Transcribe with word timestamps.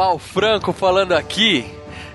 Galera, 0.00 0.06
Mal 0.06 0.18
Franco 0.18 0.72
falando 0.72 1.12
aqui. 1.12 1.66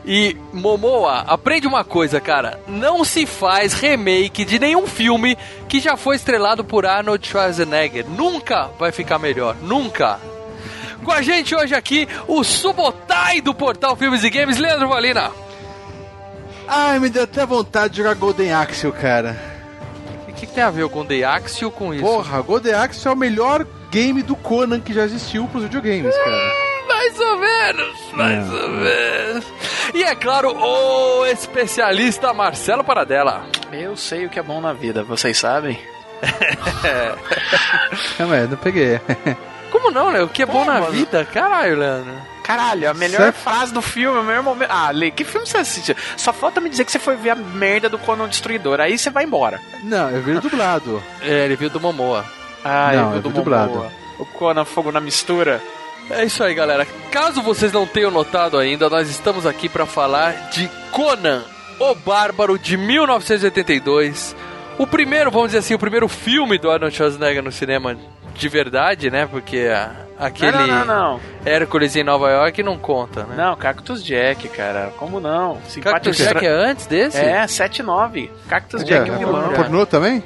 E 0.08 0.36
Momoa, 0.54 1.22
aprende 1.28 1.68
uma 1.68 1.84
coisa, 1.84 2.20
cara. 2.20 2.60
Não 2.68 3.04
se 3.04 3.26
faz 3.26 3.74
remake 3.74 4.46
de 4.46 4.60
nenhum 4.60 4.86
filme 4.86 5.38
que 5.68 5.80
já 5.80 5.96
foi 5.96 6.16
estrelado 6.16 6.64
por 6.64 6.86
Arnold 6.86 7.28
Schwarzenegger. 7.28 8.08
Nunca 8.08 8.70
vai 8.80 8.92
ficar 8.92 9.18
melhor, 9.18 9.56
nunca. 9.62 10.20
Com 11.04 11.12
a 11.12 11.22
gente 11.22 11.56
hoje 11.56 11.74
aqui, 11.76 12.08
o 12.28 12.44
Subotai 12.44 13.42
do 13.42 13.54
portal 13.54 13.96
Filmes 13.96 14.24
e 14.24 14.30
Games, 14.30 14.58
Leandro 14.58 14.90
Valina. 14.90 15.32
Ai, 16.68 17.00
me 17.00 17.10
deu 17.10 17.24
até 17.24 17.46
vontade 17.46 17.94
de 17.94 17.98
jogar 17.98 18.16
Golden 18.16 18.54
Axe, 18.54 18.92
cara. 18.92 19.40
O 20.28 20.34
que, 20.34 20.48
que 20.48 20.54
tem 20.54 20.64
a 20.64 20.72
ver 20.72 20.84
o 20.84 20.90
Golden 20.90 21.24
Axe 21.24 21.70
com 21.72 21.94
isso? 21.94 22.04
Porra, 22.04 22.42
Golden 22.42 22.74
Axe 22.74 23.08
é 23.08 23.12
o 23.12 23.16
melhor 23.16 23.66
game 23.92 24.22
do 24.24 24.36
Conan 24.36 24.80
que 24.80 24.94
já 24.94 25.04
existiu 25.04 25.48
pros 25.48 25.64
videogames, 25.64 26.16
cara. 26.16 26.65
Mais 26.88 27.20
ou 27.20 27.38
menos, 27.38 27.98
mais 28.14 28.50
ou 28.54 28.70
menos. 28.70 29.46
E 29.94 30.04
é 30.04 30.16
claro, 30.16 30.56
o 30.56 31.26
especialista 31.26 32.34
Marcelo 32.34 32.84
Paradela. 32.84 33.46
Eu 33.72 33.96
sei 33.98 34.26
o 34.26 34.30
que 34.30 34.40
é 34.40 34.44
bom 34.44 34.62
na 34.62 34.74
vida, 34.74 35.04
vocês 35.04 35.38
sabem? 35.38 35.80
Calma 38.18 38.36
aí, 38.36 38.48
não 38.48 38.58
peguei. 38.58 39.00
Como 39.72 39.92
não, 39.92 40.10
Léo? 40.12 40.26
O 40.26 40.30
que 40.30 40.44
é 40.44 40.46
bom 40.46 40.64
na 40.66 40.80
mano? 40.80 40.92
vida? 40.92 41.26
Caralho, 41.26 41.78
Leandro. 41.78 42.14
Caralho, 42.44 42.90
a 42.90 42.94
melhor 42.94 43.22
Certo. 43.22 43.38
frase 43.38 43.74
do 43.74 43.82
filme, 43.82 44.20
o 44.20 44.24
melhor 44.24 44.44
momento. 44.44 44.70
Ah, 44.72 44.92
Lê, 44.92 45.10
que 45.12 45.24
filme 45.24 45.48
você 45.48 45.58
assiste? 45.58 45.96
Só 46.16 46.32
falta 46.32 46.62
me 46.62 46.70
dizer 46.70 46.86
que 46.86 46.92
você 46.92 47.00
foi 47.00 47.16
ver 47.16 47.32
a 47.32 47.36
merda 47.36 47.90
do 47.90 47.98
Conan 47.98 48.30
Destruidor. 48.30 48.80
Aí 48.80 48.98
você 48.98 49.10
vai 49.10 49.24
embora. 49.24 49.60
Não, 49.84 50.10
eu 50.12 50.22
vi 50.22 50.34
dublado. 50.40 51.02
É, 51.22 51.46
ele 51.46 51.56
viu 51.56 51.70
do 51.70 51.80
Momoa. 51.82 52.24
Ah, 52.64 52.92
Não, 52.94 53.00
eu 53.02 53.06
eu 53.08 53.12
vi 53.14 53.20
do 53.22 53.30
vi 53.30 53.36
dublado. 53.36 53.72
Momoa. 53.72 53.92
O 54.20 54.26
Conan 54.26 54.64
Fogo 54.64 54.92
na 54.92 55.00
Mistura. 55.02 55.62
É 56.10 56.24
isso 56.24 56.44
aí, 56.44 56.54
galera. 56.54 56.86
Caso 57.12 57.42
vocês 57.42 57.72
não 57.72 57.86
tenham 57.88 58.12
notado 58.12 58.58
ainda, 58.58 58.90
nós 58.90 59.10
estamos 59.10 59.46
aqui 59.46 59.68
para 59.68 59.86
falar 59.86 60.50
de 60.52 60.70
Conan, 60.92 61.44
o 61.80 61.96
Bárbaro 61.96 62.58
de 62.60 62.78
1982. 62.78 64.36
O 64.78 64.86
primeiro, 64.86 65.32
vamos 65.32 65.48
dizer 65.48 65.60
assim, 65.60 65.74
o 65.74 65.80
primeiro 65.80 66.08
filme 66.08 66.58
do 66.58 66.70
Arnold 66.70 66.94
Schwarzenegger 66.96 67.42
no 67.42 67.52
cinema 67.52 67.96
de 68.36 68.50
verdade, 68.50 69.10
né? 69.10 69.26
Porque 69.26 69.70
a- 69.74 69.96
aquele 70.20 70.52
Não, 70.52 70.68
não, 70.68 70.86
não, 70.86 70.86
não. 71.14 71.22
Hércules 71.46 71.96
em 71.96 72.04
Nova 72.04 72.30
York 72.30 72.62
não 72.62 72.78
conta, 72.78 73.24
né? 73.24 73.36
Não, 73.38 73.56
Cactus 73.56 74.04
Jack, 74.04 74.50
cara. 74.50 74.92
Como 74.98 75.22
não? 75.22 75.58
Simpático 75.70 75.84
Cactus 76.06 76.18
Jack 76.18 76.46
é 76.46 76.50
antes 76.50 76.86
desse? 76.86 77.18
É, 77.18 77.46
7-9. 77.46 78.30
Cactus 78.50 78.84
Jack 78.84 79.10
é 79.10 79.14
é, 79.14 79.18
vilão. 79.18 79.54
pornô 79.54 79.86
também? 79.86 80.22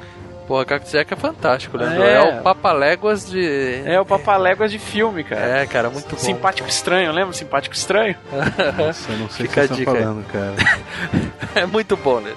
Porra, 0.50 0.64
Cactus 0.64 0.90
Jack 0.90 1.12
é 1.12 1.16
fantástico, 1.16 1.76
Leandro. 1.76 2.02
É. 2.02 2.14
É, 2.14 2.20
o 2.20 2.42
Papaléguas 2.42 3.24
de... 3.24 3.82
É 3.84 4.00
o 4.00 4.04
Papaléguas 4.04 4.72
de 4.72 4.80
filme, 4.80 5.22
cara. 5.22 5.60
É, 5.60 5.64
cara, 5.64 5.88
muito 5.88 6.10
bom. 6.10 6.16
Simpático 6.20 6.68
Estranho, 6.68 7.12
lembra? 7.12 7.32
Simpático 7.32 7.72
Estranho? 7.72 8.16
Nossa, 8.76 9.12
eu 9.12 9.18
não 9.18 9.30
sei 9.30 9.46
o 9.46 9.48
que 9.48 9.60
estão 9.60 9.76
aí. 9.76 9.84
falando, 9.84 10.26
cara. 10.26 10.54
É 11.54 11.66
muito 11.66 11.96
bom, 11.96 12.20
né? 12.20 12.32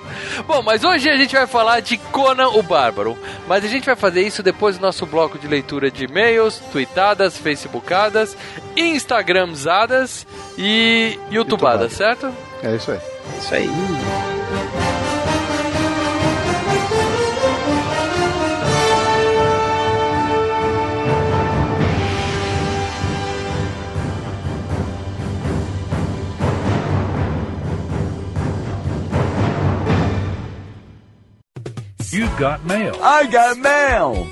Bom, 0.47 0.61
mas 0.63 0.83
hoje 0.83 1.07
a 1.09 1.15
gente 1.15 1.35
vai 1.35 1.45
falar 1.45 1.81
de 1.81 1.97
Conan 1.97 2.49
o 2.49 2.63
Bárbaro. 2.63 3.17
Mas 3.47 3.63
a 3.63 3.67
gente 3.67 3.85
vai 3.85 3.95
fazer 3.95 4.21
isso 4.21 4.41
depois 4.41 4.77
do 4.77 4.81
nosso 4.81 5.05
bloco 5.05 5.37
de 5.37 5.47
leitura 5.47 5.89
de 5.91 6.05
e-mails, 6.05 6.59
tweetadas, 6.71 7.37
facebookadas, 7.37 8.35
instagramzadas 8.75 10.25
e 10.57 11.19
youtubadas, 11.31 11.93
certo? 11.93 12.31
É 12.63 12.75
isso 12.75 12.91
aí. 12.91 12.99
Isso 13.39 13.53
aí. 13.55 14.32
You've 32.13 32.37
got 32.37 32.63
mail. 32.63 32.93
I 33.01 33.25
got 33.25 33.57
mail! 33.57 34.27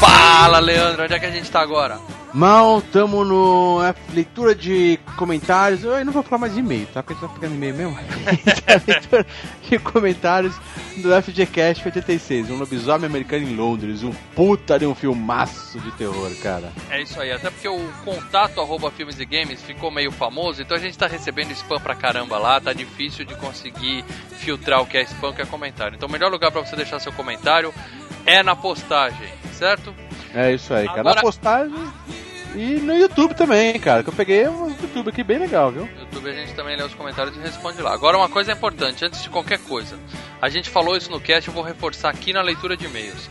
Fala, 0.00 0.58
Leandro, 0.60 1.04
onde 1.04 1.12
é 1.12 1.18
que 1.18 1.26
a 1.26 1.30
gente 1.30 1.50
tá 1.50 1.60
agora? 1.60 1.98
Mal, 2.34 2.82
tamo 2.82 3.24
no 3.24 3.80
é, 3.84 3.94
leitura 4.12 4.56
de 4.56 4.98
comentários. 5.16 5.84
Eu 5.84 6.04
não 6.04 6.12
vou 6.12 6.20
falar 6.24 6.40
mais 6.40 6.54
de 6.54 6.58
e-mail, 6.58 6.84
tá? 6.92 7.00
Porque 7.00 7.12
a 7.12 7.16
gente 7.16 7.28
tá 7.32 7.34
pegando 7.40 7.54
e-mail 7.54 7.74
mesmo. 7.76 7.96
Tá, 8.64 8.80
leitura 8.88 9.26
de 9.70 9.78
comentários 9.78 10.56
do 10.96 11.10
FGCast 11.22 11.84
86, 11.86 12.50
um 12.50 12.56
lobisomem 12.58 13.06
americano 13.06 13.46
em 13.46 13.54
Londres. 13.54 14.02
Um 14.02 14.12
puta 14.34 14.78
de 14.80 14.84
um 14.86 14.94
filmaço 14.96 15.78
de 15.78 15.92
terror, 15.92 16.30
cara. 16.42 16.72
É 16.90 17.02
isso 17.02 17.20
aí, 17.20 17.30
até 17.30 17.50
porque 17.50 17.68
o 17.68 17.78
contato 18.04 18.60
arroba 18.60 18.90
filmes 18.90 19.20
e 19.20 19.24
games 19.24 19.62
ficou 19.62 19.90
meio 19.92 20.10
famoso, 20.10 20.60
então 20.62 20.76
a 20.76 20.80
gente 20.80 20.98
tá 20.98 21.06
recebendo 21.06 21.52
spam 21.52 21.78
pra 21.78 21.94
caramba 21.94 22.36
lá, 22.38 22.60
tá 22.60 22.72
difícil 22.72 23.24
de 23.24 23.34
conseguir 23.36 24.04
filtrar 24.38 24.80
o 24.82 24.86
que 24.86 24.96
é 24.98 25.02
spam 25.02 25.28
o 25.28 25.34
que 25.34 25.42
é 25.42 25.46
comentário. 25.46 25.94
Então 25.94 26.08
o 26.08 26.12
melhor 26.12 26.32
lugar 26.32 26.50
pra 26.50 26.64
você 26.64 26.74
deixar 26.74 26.98
seu 26.98 27.12
comentário 27.12 27.72
é 28.26 28.42
na 28.42 28.56
postagem, 28.56 29.28
certo? 29.52 29.94
É 30.34 30.52
isso 30.52 30.74
aí, 30.74 30.86
cara. 30.86 31.00
Agora- 31.00 31.14
Na 31.16 31.22
postagem 31.22 31.74
e 32.54 32.80
no 32.80 32.94
YouTube 32.94 33.34
também, 33.34 33.78
cara. 33.78 34.02
Que 34.02 34.08
eu 34.08 34.12
peguei 34.14 34.48
um 34.48 34.68
YouTube 34.68 35.08
aqui 35.08 35.22
bem 35.22 35.38
legal, 35.38 35.70
viu? 35.70 35.86
No 35.86 36.00
YouTube 36.00 36.30
a 36.30 36.32
gente 36.32 36.54
também 36.54 36.76
lê 36.76 36.82
os 36.82 36.94
comentários 36.94 37.36
e 37.36 37.40
responde 37.40 37.80
lá. 37.82 37.92
Agora 37.92 38.16
uma 38.16 38.28
coisa 38.28 38.52
importante, 38.52 39.04
antes 39.04 39.22
de 39.22 39.28
qualquer 39.28 39.58
coisa. 39.58 39.98
A 40.40 40.48
gente 40.48 40.70
falou 40.70 40.96
isso 40.96 41.10
no 41.10 41.20
cast, 41.20 41.48
eu 41.48 41.54
vou 41.54 41.62
reforçar 41.62 42.10
aqui 42.10 42.32
na 42.32 42.42
leitura 42.42 42.76
de 42.76 42.86
e-mails. 42.86 43.28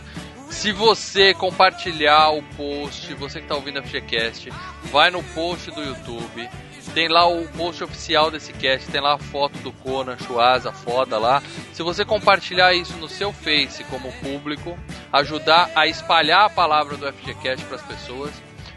Se 0.50 0.72
você 0.72 1.34
compartilhar 1.34 2.30
o 2.30 2.44
post, 2.56 3.14
você 3.16 3.40
que 3.40 3.46
está 3.46 3.56
ouvindo 3.56 3.80
a 3.80 3.84
FGCast, 3.84 4.52
vai 4.84 5.10
no 5.10 5.24
post 5.24 5.72
do 5.72 5.82
YouTube, 5.82 6.48
tem 6.94 7.08
lá 7.08 7.28
o 7.28 7.48
post 7.50 7.84
oficial 7.84 8.30
desse 8.30 8.54
cast, 8.54 8.90
tem 8.92 9.02
lá 9.02 9.16
a 9.16 9.18
foto 9.18 9.58
do 9.60 9.72
Conan, 9.72 10.16
Chuasa, 10.18 10.72
foda 10.72 11.18
lá. 11.18 11.42
Se 11.74 11.82
você 11.82 12.06
compartilhar 12.06 12.74
isso 12.74 12.94
no 12.98 13.10
seu 13.10 13.34
Face 13.34 13.84
como 13.86 14.12
público, 14.14 14.78
ajudar 15.12 15.72
a 15.76 15.88
espalhar 15.88 16.46
a 16.46 16.50
palavra 16.50 16.98
do 16.98 17.12
FGCast 17.12 17.66
para 17.66 17.78
as 17.78 17.82
pessoas, 17.82 18.32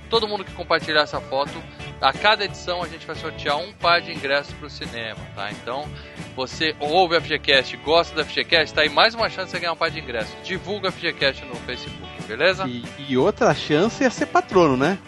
todo 0.08 0.26
mundo 0.28 0.44
que 0.44 0.52
compartilhar 0.52 1.02
essa 1.02 1.20
foto, 1.20 1.52
a 2.00 2.12
cada 2.12 2.44
edição 2.44 2.82
a 2.82 2.88
gente 2.88 3.06
vai 3.06 3.16
sortear 3.16 3.56
um 3.58 3.72
par 3.72 4.00
de 4.00 4.12
ingressos 4.12 4.52
para 4.54 4.66
o 4.66 4.70
cinema, 4.70 5.20
tá? 5.34 5.50
Então, 5.50 5.88
você 6.34 6.74
ouve 6.78 7.16
a 7.16 7.20
FGCast, 7.20 7.76
gosta 7.78 8.14
da 8.14 8.24
FGCast, 8.24 8.74
tá 8.74 8.82
aí 8.82 8.88
mais 8.88 9.14
uma 9.14 9.28
chance 9.28 9.46
de 9.46 9.50
você 9.52 9.60
ganhar 9.60 9.72
um 9.72 9.76
par 9.76 9.90
de 9.90 10.00
ingressos. 10.00 10.34
Divulga 10.44 10.88
a 10.88 10.92
FGCast 10.92 11.44
no 11.44 11.54
Facebook, 11.56 12.22
beleza? 12.26 12.66
E, 12.66 12.84
e 13.08 13.16
outra 13.16 13.54
chance 13.54 14.04
é 14.04 14.10
ser 14.10 14.26
patrono, 14.26 14.76
né? 14.76 14.98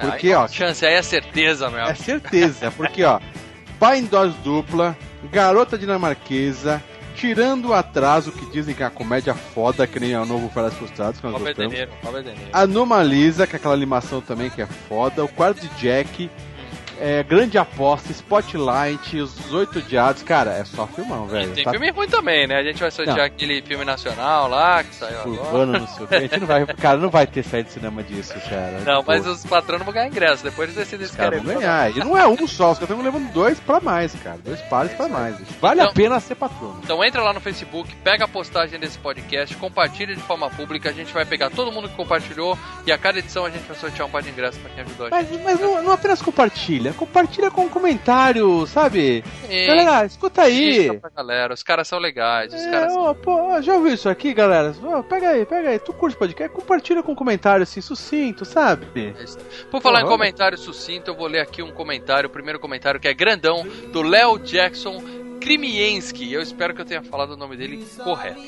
Porque, 0.00 0.28
aí, 0.28 0.34
ó, 0.34 0.46
chance 0.46 0.86
aí 0.86 0.94
é 0.94 1.02
certeza, 1.02 1.68
meu. 1.70 1.84
É 1.84 1.94
certeza, 1.94 2.70
porque, 2.70 3.02
ó, 3.02 3.20
pai 3.78 3.98
em 3.98 4.04
dose 4.04 4.36
dupla, 4.44 4.96
garota 5.30 5.76
dinamarquesa, 5.76 6.82
tirando 7.18 7.70
o 7.70 7.74
atraso, 7.74 8.30
que 8.30 8.46
dizem 8.46 8.74
que 8.74 8.82
é 8.82 8.86
a 8.86 8.90
comédia 8.90 9.34
foda, 9.34 9.86
que 9.86 9.98
nem 9.98 10.12
é 10.12 10.20
o 10.20 10.24
novo 10.24 10.48
Férias 10.48 10.74
Frustrados, 10.74 11.20
que 11.20 11.26
nós 11.26 11.34
Robert 11.34 11.54
De 11.54 11.64
gostamos. 11.64 11.78
Niro, 11.78 11.92
Robert 12.02 12.22
De 12.22 12.30
Niro. 12.30 12.50
Anomalisa, 12.52 13.46
que 13.46 13.56
é 13.56 13.58
aquela 13.58 13.74
animação 13.74 14.20
também 14.20 14.48
que 14.48 14.62
é 14.62 14.66
foda, 14.66 15.24
o 15.24 15.28
quarto 15.28 15.60
de 15.60 15.68
Jack, 15.80 16.30
é, 17.00 17.22
Grande 17.22 17.56
Aposta, 17.58 18.12
Spotlight, 18.12 19.16
Os 19.20 19.52
Oito 19.52 19.80
Diados, 19.82 20.22
cara, 20.22 20.52
é 20.52 20.64
só 20.64 20.86
filmão, 20.86 21.26
velho. 21.26 21.52
Tem 21.52 21.64
Tá 21.64 21.70
filme 21.70 21.90
ruim 21.90 22.08
também, 22.08 22.46
né? 22.46 22.56
A 22.56 22.62
gente 22.62 22.80
vai 22.80 22.90
sortear 22.90 23.16
Não. 23.18 23.24
aquele 23.24 23.62
filme 23.62 23.84
nacional 23.84 24.48
lá 24.48 24.82
que 24.82 24.94
saiu 24.94 25.20
agora. 25.20 25.40
Urbano, 25.42 25.78
não 25.80 25.86
sei 25.86 26.06
o. 26.06 26.08
A 26.14 26.20
gente 26.20 26.40
não 26.40 26.46
vai, 26.46 26.66
cara, 26.76 26.98
não 26.98 27.10
vai 27.10 27.26
ter 27.26 27.42
saída 27.44 27.68
de 27.68 27.74
cinema 27.74 28.02
disso, 28.02 28.34
cara. 28.48 28.80
Não, 28.84 28.98
Tipo, 29.00 29.10
mas 29.12 29.26
os 29.26 29.44
patrões 29.46 29.78
não 29.78 29.84
vão 29.84 29.94
ganhar 29.94 30.08
ingresso. 30.08 30.42
Depois 30.44 30.68
eles 30.68 30.76
decidem 30.84 31.06
se 31.06 31.16
querem. 31.16 31.40
vão 31.40 31.54
ganhar. 31.54 31.90
E 31.96 31.98
não 32.00 32.16
é 32.16 32.26
um 32.26 32.46
só, 32.46 32.72
os 32.72 32.78
caras 32.78 32.90
estão 32.90 33.02
levando 33.02 33.32
dois 33.32 33.58
pra 33.60 33.80
mais, 33.80 34.14
cara. 34.22 34.38
Dois 34.44 34.60
pares 34.62 34.92
pra 34.92 35.08
mais. 35.08 35.36
Vale 35.60 35.80
a 35.80 35.84
Então- 35.84 35.94
pena 35.94 36.20
ser 36.20 36.34
patrono. 36.34 36.80
Então 36.82 37.02
entra 37.04 37.22
lá 37.22 37.32
no 37.32 37.40
Facebook, 37.40 37.94
pega 38.04 38.24
a 38.24 38.28
postagem 38.28 38.78
desse 38.78 38.98
podcast, 38.98 39.54
compartilha 39.56 40.14
de 40.14 40.22
forma 40.22 40.48
pública, 40.50 40.90
a 40.90 40.92
gente 40.92 41.12
vai 41.12 41.24
pegar 41.24 41.50
todo 41.50 41.72
mundo 41.72 41.88
que 41.88 41.94
compartilhou 41.96 42.58
e 42.86 42.92
a 42.92 42.98
cada 42.98 43.18
edição 43.18 43.44
a 43.44 43.50
gente 43.50 43.66
vai 43.66 43.76
sortear 43.76 44.06
um 44.06 44.10
par 44.10 44.22
de 44.22 44.30
ingressos 44.30 44.60
pra 44.60 44.70
quem 44.70 44.84
ajudou 44.84 45.06
a 45.06 45.10
gente. 45.22 45.32
Mas, 45.32 45.42
mas 45.44 45.60
não, 45.60 45.82
não 45.82 45.92
apenas 45.92 46.20
compartilha, 46.22 46.87
compartilha 46.96 47.50
com 47.50 47.62
um 47.62 47.68
comentário, 47.68 48.66
sabe? 48.66 49.24
E- 49.48 49.66
Galera, 49.66 50.06
escuta 50.06 50.42
aí. 50.42 51.00
Galera, 51.16 51.54
os 51.54 51.62
caras 51.62 51.88
são 51.88 51.98
legais, 51.98 52.52
os 52.52 52.60
É, 52.60 52.70
caras 52.70 52.92
são... 52.92 53.02
ó, 53.02 53.14
pô, 53.14 53.60
já 53.62 53.74
ouviu 53.74 53.94
isso 53.94 54.08
aqui, 54.08 54.32
galera? 54.34 54.74
Ó, 54.84 55.02
pega 55.02 55.30
aí, 55.30 55.44
pega 55.46 55.70
aí. 55.70 55.78
Tu 55.78 55.92
curte 55.92 56.16
podcast? 56.16 56.54
Compartilha 56.54 57.02
com 57.02 57.12
um 57.12 57.16
comentário 57.16 57.62
assim, 57.62 57.80
sucinto, 57.80 58.44
sabe? 58.44 59.14
Por 59.70 59.80
falar 59.82 60.02
em 60.02 60.06
comentário 60.06 60.56
sucinto, 60.58 61.10
eu 61.10 61.14
vou 61.16 61.26
ler 61.26 61.40
aqui 61.40 61.62
um 61.62 61.70
comentário, 61.72 62.28
o 62.28 62.32
primeiro 62.32 62.58
comentário 62.58 62.98
que 63.00 63.08
é 63.08 63.14
grandão, 63.14 63.66
do 63.92 64.02
Léo 64.02 64.38
Jackson 64.38 65.02
Krimienski. 65.40 66.32
Eu 66.32 66.42
espero 66.42 66.74
que 66.74 66.80
eu 66.80 66.84
tenha 66.84 67.02
falado 67.02 67.30
o 67.32 67.36
nome 67.36 67.56
dele 67.56 67.86
correto. 68.04 68.40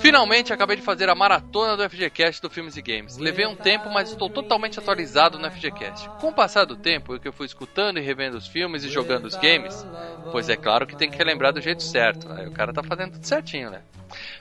Finalmente 0.00 0.52
acabei 0.52 0.76
de 0.76 0.82
fazer 0.82 1.08
a 1.08 1.14
maratona 1.14 1.76
do 1.76 1.88
FGCast 1.88 2.40
do 2.40 2.50
Filmes 2.50 2.76
e 2.76 2.82
Games. 2.82 3.18
Levei 3.18 3.46
um 3.46 3.54
tempo, 3.54 3.90
mas 3.90 4.10
estou 4.10 4.28
totalmente 4.30 4.78
atualizado 4.78 5.38
no 5.38 5.50
FGCast. 5.50 6.08
Com 6.20 6.28
o 6.28 6.34
passar 6.34 6.64
do 6.64 6.76
tempo, 6.76 7.14
eu 7.14 7.20
que 7.20 7.28
eu 7.28 7.32
fui 7.32 7.46
escutando 7.46 7.98
e 7.98 8.02
revendo 8.02 8.36
os 8.36 8.46
filmes 8.46 8.84
e 8.84 8.88
jogando 8.88 9.26
os 9.26 9.36
games, 9.36 9.86
pois 10.32 10.48
é 10.48 10.56
claro 10.56 10.86
que 10.86 10.96
tem 10.96 11.10
que 11.10 11.18
relembrar 11.18 11.52
do 11.52 11.60
jeito 11.60 11.82
certo. 11.82 12.30
Aí 12.32 12.46
o 12.46 12.52
cara 12.52 12.72
tá 12.72 12.82
fazendo 12.82 13.12
tudo 13.12 13.24
certinho, 13.24 13.70
né? 13.70 13.82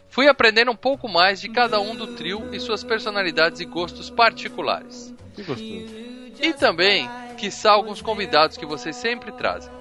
Fui 0.07 0.27
aprendendo 0.27 0.71
um 0.71 0.75
pouco 0.75 1.07
mais 1.07 1.39
de 1.39 1.49
cada 1.49 1.79
um 1.79 1.95
do 1.95 2.07
trio 2.15 2.49
e 2.53 2.59
suas 2.59 2.83
personalidades 2.83 3.59
e 3.59 3.65
gostos 3.65 4.09
particulares. 4.09 5.13
Que 5.35 5.43
gostoso. 5.43 6.09
E 6.41 6.53
também, 6.53 7.09
quiçá, 7.37 7.71
alguns 7.71 8.01
convidados 8.01 8.57
que 8.57 8.65
vocês 8.65 8.95
sempre 8.95 9.31
trazem. 9.31 9.78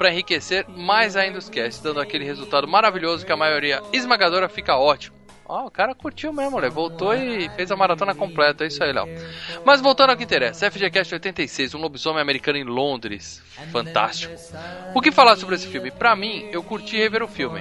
Para 0.00 0.10
enriquecer 0.10 0.66
mais 0.66 1.14
ainda 1.14 1.38
os 1.38 1.50
casts, 1.50 1.82
dando 1.82 2.00
aquele 2.00 2.24
resultado 2.24 2.66
maravilhoso 2.66 3.26
que 3.26 3.32
a 3.32 3.36
maioria 3.36 3.82
esmagadora 3.92 4.48
fica 4.48 4.74
ótimo. 4.74 5.14
Ó, 5.46 5.66
o 5.66 5.70
cara 5.70 5.94
curtiu 5.94 6.32
mesmo, 6.32 6.58
né? 6.58 6.70
Voltou 6.70 7.14
e 7.14 7.50
fez 7.50 7.70
a 7.70 7.76
maratona 7.76 8.14
completa. 8.14 8.64
É 8.64 8.68
isso 8.68 8.82
aí, 8.82 8.94
Léo. 8.94 9.06
Mas 9.62 9.82
voltando 9.82 10.08
ao 10.08 10.16
que 10.16 10.24
interessa: 10.24 10.70
FGCast 10.70 11.12
86, 11.12 11.74
um 11.74 11.80
lobisomem 11.82 12.22
americano 12.22 12.56
em 12.56 12.64
Londres. 12.64 13.42
Fantástico. 13.70 14.34
O 14.94 15.02
que 15.02 15.12
falar 15.12 15.36
sobre 15.36 15.56
esse 15.56 15.68
filme? 15.68 15.90
Pra 15.90 16.16
mim, 16.16 16.48
eu 16.50 16.62
curti 16.62 16.96
rever 16.96 17.22
o 17.22 17.28
filme. 17.28 17.60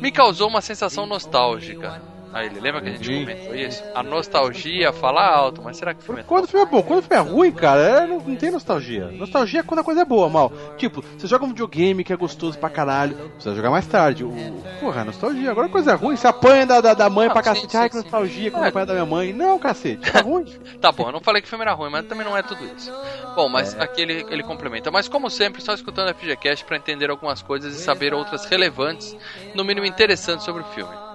Me 0.00 0.10
causou 0.10 0.48
uma 0.48 0.62
sensação 0.62 1.04
nostálgica. 1.04 2.00
Aí, 2.32 2.46
ele 2.46 2.60
lembra 2.60 2.80
que 2.80 2.88
a 2.88 2.92
gente 2.92 3.08
comentou 3.24 3.54
isso? 3.54 3.82
A 3.94 4.02
nostalgia 4.02 4.92
fala 4.92 5.24
alto, 5.26 5.62
mas 5.62 5.76
será 5.76 5.94
que 5.94 6.00
o 6.00 6.02
filme 6.04 6.20
é 6.20 6.24
Quando 6.24 6.44
o 6.44 6.48
filme 6.48 6.66
é 6.66 6.68
bom, 6.68 6.82
quando 6.82 6.98
o 7.00 7.02
filme 7.02 7.16
é 7.16 7.32
ruim, 7.32 7.52
cara, 7.52 7.80
é, 7.80 8.06
não, 8.06 8.18
não 8.20 8.36
tem 8.36 8.50
nostalgia. 8.50 9.06
Nostalgia 9.12 9.60
é 9.60 9.62
quando 9.62 9.80
a 9.80 9.84
coisa 9.84 10.02
é 10.02 10.04
boa, 10.04 10.28
mal. 10.28 10.52
Tipo, 10.76 11.02
você 11.16 11.26
joga 11.26 11.44
um 11.44 11.48
videogame 11.48 12.04
que 12.04 12.12
é 12.12 12.16
gostoso 12.16 12.58
pra 12.58 12.68
caralho, 12.70 13.14
precisa 13.34 13.54
jogar 13.54 13.70
mais 13.70 13.86
tarde. 13.86 14.24
O, 14.24 14.32
porra, 14.80 15.04
nostalgia. 15.04 15.50
Agora 15.50 15.66
a 15.66 15.70
coisa 15.70 15.92
é 15.92 15.94
ruim, 15.94 16.16
você 16.16 16.26
apanha 16.26 16.66
da, 16.66 16.80
da, 16.80 16.94
da 16.94 17.10
mãe 17.10 17.26
Não, 17.28 17.32
pra 17.32 17.42
sim, 17.42 17.48
cacete. 17.48 17.72
sim, 17.72 17.78
Ai, 17.78 17.88
que 17.90 17.96
nostalgia, 17.96 18.50
quando 18.50 18.64
É. 18.64 18.68
apanha 18.68 18.86
da 18.86 18.92
minha 18.94 19.06
mãe. 19.06 19.32
Não, 19.32 19.58
cacete, 19.58 20.10
tá 20.10 20.20
ruim. 20.20 20.44
Tá 20.80 20.92
bom, 20.92 21.06
eu 21.08 21.12
não 21.12 21.20
falei 21.20 21.42
que 21.42 21.46
o 21.46 21.48
filme 21.48 21.64
era 21.64 21.72
ruim, 21.74 21.90
mas 21.90 22.06
também 22.06 22.24
não 22.24 22.36
é 22.36 22.42
tudo 22.42 22.64
isso. 22.76 22.92
Bom, 23.34 23.48
mas 23.48 23.78
aqui 23.80 24.02
ele, 24.02 24.24
ele 24.30 24.42
complementa. 24.44 24.90
Mas 24.90 25.08
como 25.08 25.28
sempre, 25.28 25.60
só 25.60 25.72
escutando 25.74 26.08
a 26.10 26.14
FGCast 26.14 26.64
pra 26.64 26.76
entender 26.76 27.10
algumas 27.10 27.42
coisas 27.42 27.74
e 27.74 27.78
saber 27.82 28.14
outras 28.14 28.44
relevantes, 28.44 29.16
no 29.54 29.64
mínimo 29.64 29.86
interessantes 29.86 30.44
sobre 30.44 30.62
o 30.62 30.64
filme. 30.66 31.07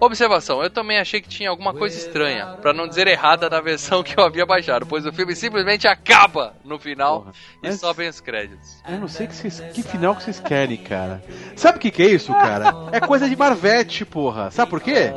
Observação, 0.00 0.62
eu 0.62 0.70
também 0.70 0.98
achei 0.98 1.20
que 1.20 1.28
tinha 1.28 1.50
alguma 1.50 1.74
coisa 1.74 1.96
estranha, 1.96 2.56
pra 2.62 2.72
não 2.72 2.88
dizer 2.88 3.06
errada 3.06 3.50
da 3.50 3.60
versão 3.60 4.02
que 4.02 4.18
eu 4.18 4.24
havia 4.24 4.46
baixado, 4.46 4.86
pois 4.86 5.04
o 5.04 5.12
filme 5.12 5.36
simplesmente 5.36 5.86
acaba 5.86 6.54
no 6.64 6.78
final 6.78 7.20
Porra, 7.20 7.32
e 7.62 7.72
sobem 7.72 8.08
os 8.08 8.20
créditos. 8.20 8.80
Eu 8.88 8.98
não 8.98 9.08
sei 9.08 9.26
que, 9.26 9.34
vocês, 9.36 9.60
que 9.74 9.82
final 9.82 10.16
que 10.16 10.22
vocês 10.22 10.40
querem, 10.40 10.78
cara. 10.78 11.22
Sabe 11.54 11.76
o 11.76 11.80
que, 11.80 11.90
que 11.90 12.02
é 12.02 12.06
isso, 12.06 12.32
cara? 12.32 12.74
É 12.92 13.00
coisa 13.00 13.28
de 13.28 13.36
Marvete, 13.36 14.04
porra. 14.04 14.50
Sabe 14.50 14.70
por 14.70 14.80
quê? 14.80 15.12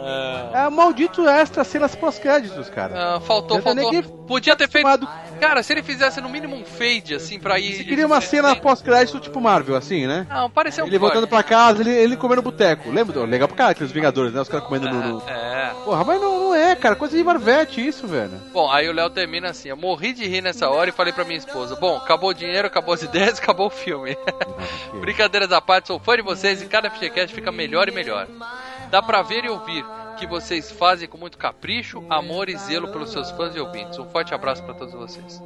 É 0.54 0.70
maldito 0.70 1.28
extra 1.30 1.64
cenas 1.64 1.96
pós-créditos, 1.96 2.70
cara. 2.70 3.16
Ah, 3.16 3.20
faltou, 3.22 3.58
Eu 3.58 3.64
faltou. 3.64 3.90
que- 3.90 4.24
Podia 4.24 4.56
ter 4.56 4.70
feito. 4.70 4.88
Cara, 5.40 5.62
se 5.62 5.74
ele 5.74 5.84
fizesse 5.84 6.22
no 6.22 6.30
mínimo 6.30 6.56
um 6.56 6.64
fade, 6.64 7.14
assim, 7.16 7.38
pra 7.40 7.60
ir. 7.60 7.76
Você 7.76 7.84
queria 7.84 8.06
uma 8.08 8.22
cena 8.22 8.56
pós-crédito 8.56 9.20
tipo 9.20 9.42
Marvel, 9.42 9.76
assim, 9.76 10.08
né? 10.08 10.26
Não, 10.30 10.50
pareceu 10.50 10.86
um 10.86 10.88
Ele 10.88 10.98
voltando 10.98 11.28
pra 11.28 11.44
casa, 11.44 11.82
ele, 11.82 11.92
ele 11.92 12.16
comendo 12.16 12.38
no 12.42 12.50
boteco. 12.50 12.90
Lembra? 12.90 13.26
Legal 13.26 13.48
pra 13.50 13.58
caralho, 13.58 13.72
aqueles 13.74 13.92
Vingadores, 13.92 14.34
né? 14.34 14.40
Os 14.42 14.48
caras 14.48 14.66
comendo 14.80 14.90
no, 14.90 15.20
no- 15.20 15.30
É. 15.30 15.74
Porra, 15.84 16.04
mas 16.04 16.22
não, 16.22 16.40
não 16.40 16.56
é, 16.56 16.76
cara. 16.76 16.96
Coisa 16.96 17.16
de 17.18 17.24
Marvete 17.24 17.86
isso, 17.86 18.08
velho. 18.08 18.32
Bom, 18.54 18.72
aí 18.72 18.88
o 18.90 18.94
Léo 18.94 19.10
termina 19.10 19.50
assim: 19.50 19.70
eu 19.70 19.78
morri 19.78 20.14
de 20.14 20.26
rir 20.28 20.42
nessa 20.42 20.70
hora 20.70 20.90
e 20.90 20.94
falei 20.94 21.12
pra 21.14 21.24
minha 21.26 21.38
esposa: 21.38 21.76
Bom, 21.76 21.98
acabou 21.98 22.30
o 22.30 22.34
dinheiro, 22.34 22.68
acabou 22.68 22.94
as 22.94 23.02
ideias, 23.04 23.38
acabou 23.40 23.68
o 23.68 23.72
filme. 23.72 24.18
Brincadeiras 25.00 25.52
à 25.52 25.62
parte, 25.62 25.88
sou 25.88 26.00
fã 26.00 26.16
de 26.16 26.22
vocês 26.22 26.62
e 26.62 26.66
cada 26.68 26.90
FGCast 26.90 27.34
fica 27.34 27.52
melhor 27.52 27.88
e 27.88 27.92
melhor. 27.92 28.28
Dá 28.90 29.02
pra 29.02 29.22
ver 29.22 29.46
e 29.46 29.50
ouvir 29.50 29.84
que 30.18 30.28
vocês 30.28 30.72
fazem 30.72 31.08
com 31.08 31.18
muito 31.18 31.38
capricho, 31.38 32.04
amor 32.10 32.48
e 32.48 32.56
zelo 32.56 32.88
pelos 32.90 33.12
seus 33.12 33.32
fãs 33.32 33.56
e 33.56 33.60
ouvintes. 33.60 33.98
Um 33.98 34.06
forte 34.10 34.34
abraço 34.34 34.62
pra 34.64 34.74
todos 34.76 34.94
vocês. 34.94 35.42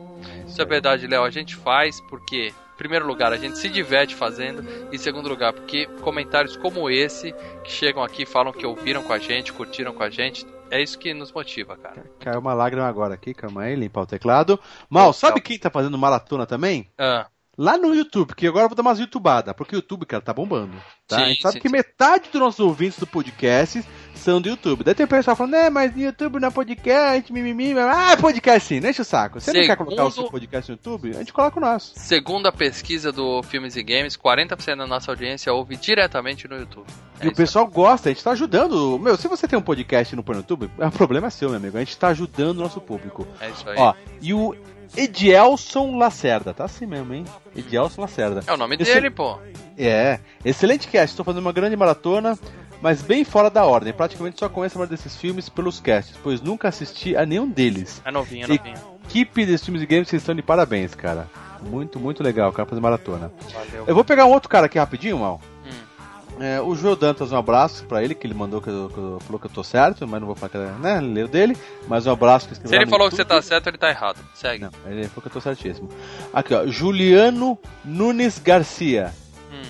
Isso 0.45 0.62
é 0.62 0.65
verdade, 0.65 1.07
Léo. 1.07 1.24
A 1.24 1.29
gente 1.29 1.56
faz 1.56 2.01
porque, 2.09 2.53
primeiro 2.77 3.06
lugar, 3.06 3.33
a 3.33 3.38
gente 3.38 3.57
se 3.57 3.68
diverte 3.69 4.15
fazendo, 4.15 4.63
e 4.91 4.95
em 4.95 5.00
segundo 5.00 5.27
lugar, 5.27 5.53
porque 5.53 5.88
comentários 6.01 6.56
como 6.56 6.89
esse 6.89 7.33
que 7.63 7.71
chegam 7.71 8.03
aqui 8.03 8.25
falam 8.25 8.53
que 8.53 8.65
ouviram 8.65 9.03
com 9.03 9.13
a 9.13 9.19
gente, 9.19 9.51
curtiram 9.51 9.94
com 9.94 10.03
a 10.03 10.09
gente. 10.09 10.45
É 10.69 10.81
isso 10.81 11.00
que 11.00 11.13
nos 11.13 11.31
motiva, 11.31 11.77
cara. 11.77 12.03
Caiu 12.19 12.39
uma 12.39 12.53
lágrima 12.53 12.88
agora 12.88 13.13
aqui, 13.13 13.33
calma 13.33 13.63
aí, 13.63 13.75
limpar 13.75 14.01
o 14.01 14.07
teclado. 14.07 14.59
Mal, 14.89 15.13
sabe 15.13 15.39
quem 15.41 15.57
tá 15.57 15.69
fazendo 15.69 15.97
maratona 15.97 16.45
também? 16.45 16.91
Ah, 16.97 17.27
Lá 17.57 17.75
no 17.75 17.95
YouTube, 17.95 18.35
que 18.35 18.45
agora 18.45 18.65
eu 18.65 18.69
vou 18.69 18.75
dar 18.75 18.83
umas 18.83 19.00
YouTubadas, 19.00 19.56
porque 19.56 19.75
o 19.75 19.77
YouTube, 19.77 20.06
cara, 20.06 20.21
tá 20.21 20.31
bombando. 20.31 20.77
Tá? 21.07 21.18
Sim, 21.18 21.24
a 21.24 21.27
gente 21.29 21.41
sabe 21.41 21.53
sim, 21.53 21.59
que 21.62 21.69
sim. 21.69 21.75
metade 21.75 22.29
dos 22.29 22.39
nossos 22.39 22.59
ouvintes 22.59 23.00
do 23.00 23.07
podcast 23.07 23.83
são 24.18 24.42
do 24.42 24.50
YouTube. 24.50 24.84
Daí 24.84 24.94
tem 24.96 25.06
o 25.06 25.10
pessoal 25.10 25.36
falando, 25.36 25.56
é, 25.56 25.69
mas 25.69 25.96
no 25.96 26.02
YouTube 26.02 26.40
não 26.40 26.48
é 26.50 26.52
podcast, 26.52 27.31
mimimi, 27.31 27.74
ah, 27.80 28.12
é 28.12 28.16
podcast 28.18 28.68
sim, 28.68 28.86
enche 28.86 29.02
o 29.02 29.06
saco. 29.06 29.40
Você 29.40 29.54
não 29.54 29.62
quer 29.66 29.75
colocar 29.78 30.04
o 30.04 30.12
seu 30.12 30.24
Segundo- 30.24 30.31
podcast 30.31 30.72
no 30.72 30.74
YouTube? 30.75 31.10
A 31.12 31.19
gente 31.19 31.31
coloca 31.34 31.58
o 31.58 31.62
nosso. 31.62 31.94
Segundo 31.96 32.48
a 32.48 32.52
pesquisa 32.52 33.12
do 33.12 33.42
Filmes 33.44 33.75
e 33.75 33.84
Games, 33.84 34.18
40% 34.18 34.75
da 34.78 34.88
nossa 34.88 35.12
audiência 35.12 35.54
ouve 35.54 35.75
diretamente 35.78 36.48
no 36.48 36.58
YouTube. 36.58 36.88
É 37.19 37.25
E 37.25 37.30
o 37.30 37.34
pessoal 37.36 37.66
gosta, 37.68 38.10
a 38.10 38.12
gente 38.14 38.24
tá 38.24 38.31
ajudando. 38.31 39.00
Meu, 39.00 39.16
se 39.18 39.28
você 39.28 39.48
tem 39.48 39.58
um 39.58 39.62
podcast 39.62 40.16
no 40.16 40.24
YouTube, 40.28 40.70
o 40.78 40.92
problema 40.92 41.28
é 41.28 41.30
seu, 41.30 41.50
meu 41.50 41.58
amigo. 41.58 41.78
A 41.78 41.80
gente 41.80 41.98
tá 41.98 42.10
ajudando 42.10 42.58
o 42.58 42.62
nosso 42.62 42.81
público. 42.81 43.28
aí. 43.39 43.48
É 43.48 43.51
isso 43.51 43.70
aí. 43.70 43.75
Ó, 43.77 43.94
e 44.22 44.34
o 44.34 44.56
Edielson 44.96 45.98
Lacerda, 45.98 46.53
tá 46.53 46.65
assim 46.65 46.86
mesmo, 46.86 47.13
hein? 47.13 47.25
Edielson 47.56 48.01
Lacerda. 48.01 48.44
é 48.46 48.53
o 48.53 48.58
nome 48.58 48.75
esse- 48.80 48.94
dele, 48.94 49.10
pô. 49.10 49.38
É, 49.77 50.20
excelente 50.44 50.88
cast, 50.88 51.12
estou 51.13 51.24
fazendo 51.25 51.41
uma 51.41 51.51
grande 51.53 51.75
maratona, 51.75 52.38
mas 52.81 53.01
bem 53.01 53.24
fora 53.24 53.50
da 53.50 53.65
ordem. 53.65 53.91
Praticamente 53.93 54.39
só 54.39 54.48
conheço 54.50 54.77
a 54.77 54.79
maioria 54.79 54.98
desses 54.98 55.15
filmes 55.15 55.50
pelos 55.50 55.79
casts, 55.79 56.15
pois 56.24 56.41
nunca 56.41 56.67
assisti 56.67 57.15
a 57.15 57.25
nenhum 57.25 57.48
deles. 57.50 58.01
É 58.05 58.12
novinho, 58.12 58.46
é 58.46 58.48
novinho. 58.48 58.77
Equipe 59.05 59.46
desses 59.46 59.65
filmes 59.65 59.81
e 59.81 59.86
games, 59.86 60.07
vocês 60.10 60.22
estão 60.22 60.36
de 60.36 60.41
parabéns, 60.41 60.93
cara. 60.93 61.27
Muito, 61.63 62.00
muito 62.00 62.22
legal, 62.22 62.51
cara, 62.51 62.67
fazer 62.69 62.81
maratona. 62.81 63.31
Valeu. 63.53 63.86
Eu 63.88 63.96
vou 63.96 64.03
pegar 64.03 64.25
um 64.25 64.31
outro 64.31 64.48
cara 64.50 64.67
aqui 64.67 64.77
rapidinho, 64.77 65.17
mal. 65.17 65.41
Hum. 65.65 66.43
É, 66.43 66.62
o 66.62 66.75
Joel 66.75 66.96
Dantas, 66.96 67.31
um 67.31 67.38
abraço 67.38 67.84
pra 67.86 68.03
ele, 68.03 68.13
que 68.13 68.27
ele 68.27 68.36
mandou 68.36 68.62
que 68.62 68.69
eu, 68.69 68.89
que 68.93 68.98
eu- 68.98 69.19
falou 69.25 69.39
que 69.39 69.48
eu 69.48 69.51
tô 69.51 69.63
certo, 69.63 70.07
mas 70.07 70.19
não 70.19 70.27
vou 70.27 70.36
falar 70.36 70.50
que 70.51 70.57
né, 70.79 71.00
leu 71.01 71.27
dele. 71.27 71.57
Mas 71.88 72.05
um 72.05 72.12
abraço 72.12 72.48
que 72.48 72.53
Se 72.67 72.75
ele 72.75 72.86
falou 72.86 73.10
que 73.10 73.15
você 73.15 73.22
YouTube. 73.24 73.36
tá 73.38 73.41
certo, 73.41 73.67
ele 73.67 73.77
tá 73.79 73.89
errado. 73.89 74.19
Segue. 74.36 74.63
Não, 74.65 74.69
ele 74.86 75.07
falou 75.07 75.22
que 75.24 75.27
eu 75.29 75.31
tô 75.31 75.41
certíssimo. 75.41 75.89
Aqui, 76.31 76.53
ó, 76.53 76.67
Juliano 76.67 77.57
Nunes 77.84 78.38
Garcia. 78.38 79.12
Hum. 79.51 79.62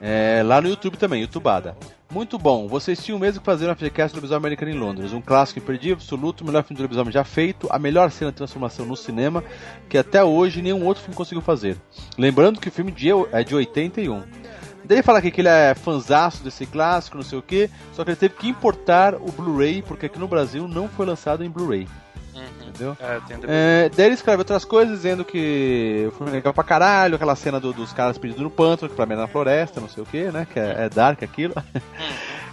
É, 0.00 0.42
lá 0.44 0.60
no 0.60 0.68
YouTube 0.68 0.96
também, 0.96 1.22
YouTubada. 1.22 1.76
Muito 2.12 2.38
bom, 2.38 2.68
vocês 2.68 3.02
tinham 3.02 3.18
mesmo 3.18 3.40
que 3.40 3.46
fazer 3.46 3.70
um 3.70 3.74
FGCast 3.74 4.12
do 4.12 4.16
lobisomem 4.16 4.36
americano 4.36 4.70
em 4.70 4.78
Londres. 4.78 5.14
Um 5.14 5.22
clássico 5.22 5.58
imperdível, 5.58 5.96
absoluto, 5.96 6.44
o 6.44 6.46
melhor 6.46 6.62
filme 6.62 6.76
do 6.76 6.82
lobisomem 6.82 7.10
já 7.10 7.24
feito, 7.24 7.66
a 7.70 7.78
melhor 7.78 8.10
cena 8.10 8.30
de 8.30 8.36
transformação 8.36 8.84
no 8.84 8.94
cinema, 8.94 9.42
que 9.88 9.96
até 9.96 10.22
hoje 10.22 10.60
nenhum 10.60 10.84
outro 10.84 11.02
filme 11.02 11.16
conseguiu 11.16 11.40
fazer. 11.40 11.74
Lembrando 12.18 12.60
que 12.60 12.68
o 12.68 12.70
filme 12.70 12.92
de, 12.92 13.08
é 13.32 13.42
de 13.42 13.54
81. 13.54 14.24
Daí 14.84 14.98
ele 14.98 15.02
fala 15.02 15.20
aqui 15.20 15.30
que 15.30 15.40
ele 15.40 15.48
é 15.48 15.74
fanzaço 15.74 16.44
desse 16.44 16.66
clássico, 16.66 17.16
não 17.16 17.24
sei 17.24 17.38
o 17.38 17.42
que, 17.42 17.70
só 17.94 18.04
que 18.04 18.10
ele 18.10 18.16
teve 18.16 18.34
que 18.34 18.46
importar 18.46 19.14
o 19.14 19.32
Blu-ray, 19.32 19.80
porque 19.80 20.04
aqui 20.04 20.18
no 20.18 20.28
Brasil 20.28 20.68
não 20.68 20.88
foi 20.88 21.06
lançado 21.06 21.42
em 21.42 21.48
Blu-ray. 21.48 21.88
Uhum. 22.34 22.68
Entendeu? 22.68 22.96
É, 23.00 23.20
É, 23.86 23.88
daí 23.94 24.06
ele 24.06 24.14
escreve 24.14 24.38
outras 24.38 24.64
coisas, 24.64 24.96
dizendo 24.96 25.24
que 25.24 26.04
o 26.08 26.12
filme 26.12 26.32
é 26.32 26.34
legal 26.36 26.54
pra 26.54 26.64
caralho, 26.64 27.16
aquela 27.16 27.36
cena 27.36 27.60
do- 27.60 27.72
dos 27.72 27.92
caras 27.92 28.16
perdidos 28.18 28.42
no 28.42 28.50
pântano, 28.50 28.88
que 28.88 28.96
pra 28.96 29.04
mim 29.06 29.12
é 29.14 29.16
na 29.16 29.28
floresta, 29.28 29.80
não 29.80 29.88
sei 29.88 30.02
o 30.02 30.06
que, 30.06 30.24
né? 30.30 30.46
Que 30.50 30.58
é, 30.58 30.84
é 30.84 30.88
dark 30.88 31.22
aquilo. 31.22 31.54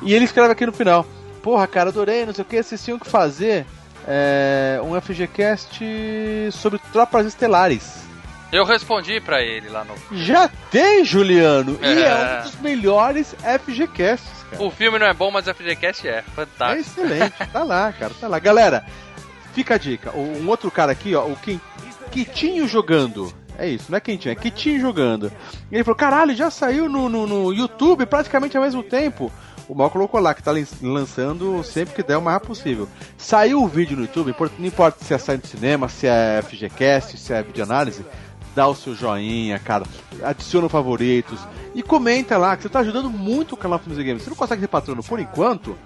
e 0.02 0.14
ele 0.14 0.26
escreve 0.26 0.52
aqui 0.52 0.66
no 0.66 0.74
final: 0.74 1.06
Porra, 1.42 1.66
cara, 1.68 1.90
adorei, 1.90 2.26
não 2.26 2.34
sei 2.34 2.42
o 2.42 2.46
que, 2.46 2.62
vocês 2.62 2.84
tinham 2.84 3.00
que 3.00 3.08
fazer 3.10 3.66
é, 4.08 4.80
um 4.84 5.00
FGCast 5.00 5.84
sobre 6.52 6.80
tropas 6.92 7.26
estelares. 7.26 8.00
Eu 8.52 8.66
respondi 8.66 9.22
pra 9.22 9.42
ele 9.44 9.70
lá 9.70 9.84
no. 9.86 9.94
Já 10.18 10.50
tem, 10.72 11.06
Juliano! 11.06 11.78
E 11.82 11.86
É. 11.86 12.02
é 12.08 12.40
um 12.40 12.44
dos 12.44 12.60
melhores 12.60 13.36
FGCasts, 13.44 14.44
cara. 14.50 14.64
O 14.64 14.72
filme 14.72 14.98
não 14.98 15.06
é 15.06 15.14
bom, 15.14 15.30
mas 15.30 15.46
o 15.48 15.54
FGCast 15.54 16.08
é. 16.08 16.18
É 16.18 16.22
Fantástico. 16.24 17.02
excelente, 17.02 17.34
tá 17.54 17.64
lá, 17.64 17.94
cara, 17.94 18.12
tá 18.20 18.28
lá. 18.28 18.40
Galera, 18.40 18.84
fica 19.54 19.76
a 19.76 19.78
dica. 19.78 20.12
Um 20.16 20.48
outro 20.48 20.70
cara 20.72 20.92
aqui, 20.92 21.16
ó, 21.16 21.26
o 21.26 21.36
Kim, 21.36 21.60
Kitinho 22.12 22.68
jogando. 22.68 23.32
É 23.58 23.68
isso, 23.68 23.86
não 23.90 23.98
é 23.98 24.00
Quentinho, 24.00 24.32
é 24.32 24.36
Kitinho 24.36 24.80
jogando. 24.80 25.32
E 25.70 25.76
ele 25.76 25.84
falou: 25.84 25.98
caralho, 25.98 26.34
já 26.36 26.50
saiu 26.50 26.88
no, 26.88 27.10
no, 27.10 27.28
no 27.28 27.54
YouTube 27.54 28.06
praticamente 28.06 28.56
ao 28.56 28.64
mesmo 28.64 28.82
tempo. 28.82 29.32
O 29.68 29.76
Mal 29.76 29.90
colocou 29.92 30.20
lá 30.20 30.34
que 30.34 30.42
tá 30.42 30.52
lan- 30.52 30.64
lançando 30.82 31.62
sempre 31.64 31.94
que 31.94 32.02
der 32.02 32.18
o 32.18 32.22
mais 32.22 32.36
rápido 32.36 32.48
possível. 32.48 32.88
Saiu 33.18 33.62
o 33.62 33.68
vídeo 33.68 33.96
no 33.98 34.04
YouTube, 34.04 34.34
não 34.58 34.66
importa 34.66 35.04
se 35.04 35.14
é 35.14 35.18
saindo 35.18 35.42
do 35.42 35.48
cinema, 35.48 35.88
se 35.90 36.08
é 36.08 36.42
FGCast, 36.42 37.18
se 37.18 37.34
é 37.34 37.44
videoanálise, 37.44 38.04
dá 38.56 38.68
o 38.68 38.74
seu 38.74 38.96
joinha, 38.96 39.60
cara, 39.60 39.84
adiciona 40.24 40.68
favoritos 40.70 41.40
e 41.76 41.84
comenta 41.84 42.36
lá, 42.38 42.58
que 42.58 42.64
você 42.64 42.70
tá 42.70 42.80
ajudando 42.80 43.12
muito 43.12 43.54
o 43.54 43.58
canal 43.58 43.78
Filmes 43.78 44.00
e 44.00 44.04
Games. 44.04 44.24
Você 44.24 44.30
não 44.32 44.38
consegue 44.38 44.62
ser 44.62 44.68
patrono 44.70 45.04
por 45.04 45.20
enquanto? 45.20 45.78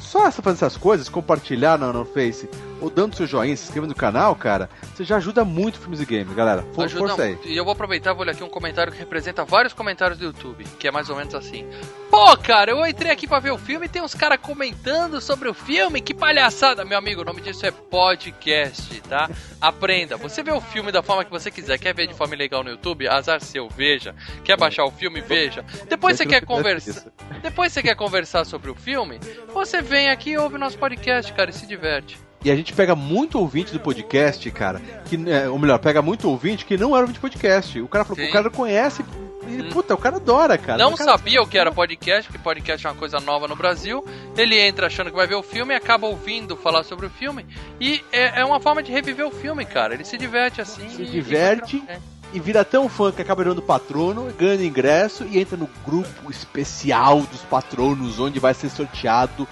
Só 0.00 0.26
essa 0.26 0.42
fazer 0.42 0.56
essas 0.64 0.76
coisas, 0.76 1.08
compartilhar 1.08 1.78
no, 1.78 1.92
no 1.92 2.04
Face, 2.04 2.48
ou 2.80 2.90
dando 2.90 3.16
seu 3.16 3.26
joinha, 3.26 3.56
se 3.56 3.64
inscrevendo 3.64 3.90
no 3.90 3.94
canal, 3.94 4.34
cara, 4.34 4.68
você 4.94 5.04
já 5.04 5.16
ajuda 5.16 5.44
muito 5.44 5.78
Filmes 5.78 6.00
e 6.00 6.04
Games, 6.04 6.34
galera. 6.34 6.64
For, 6.72 6.84
Ajuda 6.84 7.08
força 7.08 7.22
aí. 7.22 7.38
E 7.44 7.56
eu 7.56 7.64
vou 7.64 7.72
aproveitar 7.72 8.12
vou 8.12 8.24
ler 8.24 8.32
aqui 8.32 8.42
um 8.42 8.48
comentário 8.48 8.92
que 8.92 8.98
representa 8.98 9.44
vários 9.44 9.72
comentários 9.72 10.18
do 10.18 10.24
YouTube, 10.24 10.64
que 10.78 10.88
é 10.88 10.90
mais 10.90 11.08
ou 11.08 11.16
menos 11.16 11.34
assim. 11.34 11.66
Pô, 12.10 12.36
cara, 12.36 12.70
eu 12.70 12.86
entrei 12.86 13.12
aqui 13.12 13.26
pra 13.26 13.38
ver 13.38 13.52
o 13.52 13.58
filme 13.58 13.86
e 13.86 13.88
tem 13.88 14.02
uns 14.02 14.14
caras 14.14 14.38
comentando 14.40 15.20
sobre 15.20 15.48
o 15.48 15.54
filme, 15.54 16.00
que 16.00 16.14
palhaçada. 16.14 16.84
Meu 16.84 16.98
amigo, 16.98 17.22
o 17.22 17.24
nome 17.24 17.40
disso 17.40 17.66
é 17.66 17.70
podcast, 17.70 19.00
tá? 19.02 19.30
Aprenda. 19.60 20.16
Você 20.16 20.42
vê 20.42 20.52
o 20.52 20.60
filme 20.60 20.90
da 20.90 21.02
forma 21.02 21.24
que 21.24 21.30
você 21.30 21.50
quiser. 21.50 21.78
Quer 21.78 21.94
ver 21.94 22.06
de 22.06 22.14
forma 22.14 22.34
legal 22.34 22.64
no 22.64 22.70
YouTube? 22.70 23.08
Azar 23.08 23.40
seu, 23.40 23.68
veja. 23.68 24.14
Quer 24.42 24.56
baixar 24.56 24.84
o 24.84 24.90
filme? 24.90 25.20
Veja. 25.20 25.64
Depois 25.88 26.16
você 26.16 26.26
quer 26.26 26.44
conversar. 26.44 27.10
Depois 27.42 27.72
você 27.72 27.82
quer 27.82 27.94
conversar 27.94 28.44
sobre 28.44 28.70
o 28.70 28.74
filme? 28.74 29.20
Você 29.52 29.82
vem 29.82 30.08
aqui 30.08 30.30
e 30.30 30.38
ouve 30.38 30.58
nosso 30.58 30.78
podcast, 30.78 31.32
cara, 31.32 31.50
e 31.50 31.52
se 31.52 31.66
diverte. 31.66 32.27
E 32.44 32.50
a 32.50 32.56
gente 32.56 32.72
pega 32.72 32.94
muito 32.94 33.38
ouvinte 33.38 33.72
do 33.72 33.80
podcast, 33.80 34.48
cara, 34.52 34.80
que, 35.06 35.16
é, 35.28 35.48
ou 35.48 35.58
melhor, 35.58 35.78
pega 35.80 36.00
muito 36.00 36.28
ouvinte 36.28 36.64
que 36.64 36.76
não 36.76 36.90
era 36.90 37.00
ouvinte 37.00 37.14
de 37.16 37.20
podcast. 37.20 37.80
O 37.80 37.88
cara 37.88 38.04
falou, 38.04 38.22
Sim. 38.22 38.30
o 38.30 38.32
cara 38.32 38.48
conhece, 38.48 39.04
e, 39.48 39.62
puta, 39.72 39.94
o 39.94 39.98
cara 39.98 40.16
adora, 40.16 40.56
cara. 40.56 40.78
não 40.78 40.94
cara- 40.94 41.10
sabia 41.12 41.42
o 41.42 41.46
que 41.48 41.58
era 41.58 41.72
podcast, 41.72 42.30
que 42.30 42.38
podcast 42.38 42.86
é 42.86 42.90
uma 42.90 42.96
coisa 42.96 43.18
nova 43.18 43.48
no 43.48 43.56
Brasil. 43.56 44.04
Ele 44.36 44.56
entra 44.60 44.86
achando 44.86 45.10
que 45.10 45.16
vai 45.16 45.26
ver 45.26 45.34
o 45.34 45.42
filme, 45.42 45.74
acaba 45.74 46.06
ouvindo 46.06 46.56
falar 46.56 46.84
sobre 46.84 47.06
o 47.06 47.10
filme. 47.10 47.44
E 47.80 48.04
é, 48.12 48.40
é 48.40 48.44
uma 48.44 48.60
forma 48.60 48.82
de 48.84 48.92
reviver 48.92 49.26
o 49.26 49.32
filme, 49.32 49.64
cara. 49.64 49.94
Ele 49.94 50.04
se 50.04 50.16
diverte 50.16 50.60
assim. 50.60 50.88
Se 50.90 51.02
e- 51.02 51.06
diverte. 51.06 51.82
É. 51.88 51.98
E 52.32 52.38
vira 52.38 52.62
tão 52.62 52.90
fã 52.90 53.10
que 53.10 53.22
acaba 53.22 53.42
virando 53.42 53.62
patrono, 53.62 54.30
ganha 54.38 54.62
ingresso 54.62 55.24
e 55.24 55.38
entra 55.40 55.56
no 55.56 55.66
grupo 55.82 56.30
especial 56.30 57.22
dos 57.22 57.40
patronos, 57.40 58.20
onde 58.20 58.38
vai 58.38 58.52
ser 58.52 58.68
sorteado 58.68 59.48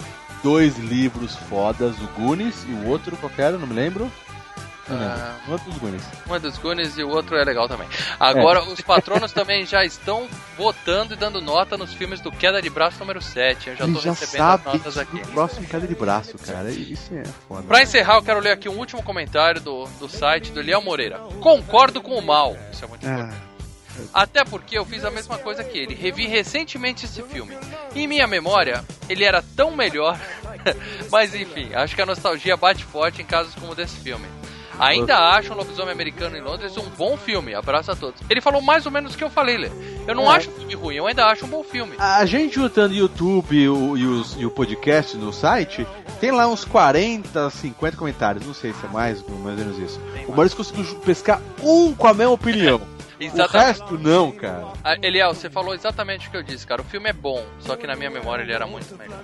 dois 0.47 0.77
livros 0.77 1.35
fodas, 1.49 1.99
o 1.99 2.07
Goonies 2.17 2.63
e 2.69 2.71
o 2.71 2.87
outro 2.87 3.17
qualquer, 3.17 3.51
não 3.51 3.67
me 3.67 3.73
lembro. 3.73 4.09
Não 4.87 4.97
lembro. 4.97 5.13
Ah, 5.19 5.35
Um 5.49 5.57
dos 5.57 5.77
Goonies. 5.77 6.03
um 6.29 6.35
é 6.35 6.39
dos 6.39 6.57
Goonies 6.57 6.97
e 6.97 7.03
o 7.03 7.09
outro 7.09 7.35
é 7.35 7.43
legal 7.43 7.67
também. 7.67 7.85
Agora, 8.17 8.63
os 8.63 8.79
patronos 8.79 9.33
também 9.33 9.65
já 9.65 9.83
estão 9.83 10.25
votando 10.57 11.13
e 11.15 11.17
dando 11.17 11.41
nota 11.41 11.75
nos 11.77 11.93
filmes 11.93 12.21
do 12.21 12.31
Queda 12.31 12.61
de 12.61 12.69
Braço 12.69 12.97
número 12.97 13.21
7. 13.21 13.71
Eu 13.71 13.75
já 13.75 13.85
tô 13.85 13.99
recebendo 13.99 14.41
as 14.41 14.63
notas 14.63 14.97
aqui. 14.97 15.19
do 15.19 15.27
próximo 15.27 15.67
queda 15.67 15.85
de 15.85 15.95
braço, 15.95 16.37
cara. 16.37 16.71
Isso 16.71 17.13
é 17.13 17.23
foda. 17.49 17.63
Pra 17.63 17.83
encerrar, 17.83 18.15
eu 18.15 18.23
quero 18.23 18.39
ler 18.39 18.51
aqui 18.51 18.69
um 18.69 18.77
último 18.77 19.03
comentário 19.03 19.59
do, 19.59 19.83
do 19.99 20.07
site 20.07 20.53
do 20.53 20.61
Eliel 20.61 20.81
Moreira. 20.81 21.19
Concordo 21.41 22.01
com 22.01 22.17
o 22.17 22.25
mal. 22.25 22.55
Isso 22.71 22.85
é 22.85 22.87
muito 22.87 23.05
importante. 23.05 23.35
Até 24.13 24.43
porque 24.43 24.77
eu 24.77 24.85
fiz 24.85 25.03
a 25.05 25.11
mesma 25.11 25.37
coisa 25.37 25.63
que 25.63 25.77
ele. 25.77 25.93
Revi 25.95 26.27
recentemente 26.27 27.05
esse 27.05 27.21
filme. 27.23 27.57
Em 27.95 28.07
minha 28.07 28.27
memória, 28.27 28.83
ele 29.09 29.23
era 29.23 29.43
tão 29.55 29.75
melhor. 29.75 30.19
Mas 31.11 31.33
enfim, 31.35 31.69
acho 31.73 31.95
que 31.95 32.01
a 32.01 32.05
nostalgia 32.05 32.57
bate 32.57 32.83
forte 32.83 33.21
em 33.21 33.25
casos 33.25 33.53
como 33.55 33.75
desse 33.75 33.97
filme. 33.97 34.25
Ainda 34.79 35.17
acho 35.31 35.51
um 35.53 35.55
lobisomem 35.57 35.91
americano 35.91 36.37
em 36.37 36.41
Londres 36.41 36.77
um 36.77 36.87
bom 36.95 37.17
filme. 37.17 37.55
Abraço 37.55 37.91
a 37.91 37.95
todos. 37.95 38.21
Ele 38.29 38.39
falou 38.39 38.61
mais 38.61 38.85
ou 38.85 38.91
menos 38.91 39.15
o 39.15 39.17
que 39.17 39.23
eu 39.23 39.29
falei, 39.29 39.57
Lê. 39.57 39.71
Eu 40.07 40.13
não 40.13 40.31
É. 40.31 40.35
acho 40.37 40.51
um 40.51 40.53
filme 40.53 40.75
ruim, 40.75 40.95
eu 40.97 41.07
ainda 41.07 41.25
acho 41.25 41.45
um 41.45 41.49
bom 41.49 41.63
filme. 41.63 41.95
A 41.97 42.23
gente 42.27 42.53
juntando 42.55 42.93
YouTube 42.93 43.67
o- 43.69 43.97
e, 43.97 44.05
os- 44.05 44.35
e 44.37 44.45
o 44.45 44.51
podcast 44.51 45.17
no 45.17 45.33
site, 45.33 45.87
tem 46.21 46.29
lá 46.29 46.47
uns 46.47 46.63
40, 46.63 47.49
50 47.49 47.97
comentários. 47.97 48.45
Não 48.45 48.53
sei 48.53 48.71
se 48.71 48.85
é 48.85 48.89
mais, 48.89 49.19
mais 49.27 49.33
ou 49.59 49.65
menos 49.65 49.79
isso. 49.79 49.99
O 50.27 50.31
Maurício 50.31 50.55
conseguiu 50.55 50.83
pescar 50.99 51.41
um 51.63 51.95
com 51.95 52.05
a 52.07 52.13
mesma 52.13 52.33
opinião. 52.33 52.79
O 53.19 53.23
Exatamente. 53.23 53.65
resto 53.67 53.97
não, 53.97 54.31
cara. 54.31 54.67
Ah, 54.83 54.95
Eliel, 55.01 55.33
você 55.33 55.49
falou 55.49 55.73
exatamente 55.73 56.27
o 56.27 56.31
que 56.31 56.37
eu 56.37 56.43
disse, 56.43 56.65
cara. 56.67 56.81
O 56.81 56.85
filme 56.85 57.09
é 57.09 57.13
bom, 57.13 57.43
só 57.59 57.75
que 57.75 57.87
na 57.87 57.95
minha 57.95 58.09
memória 58.09 58.43
ele 58.43 58.53
era 58.53 58.67
muito 58.67 58.95
melhor. 58.95 59.19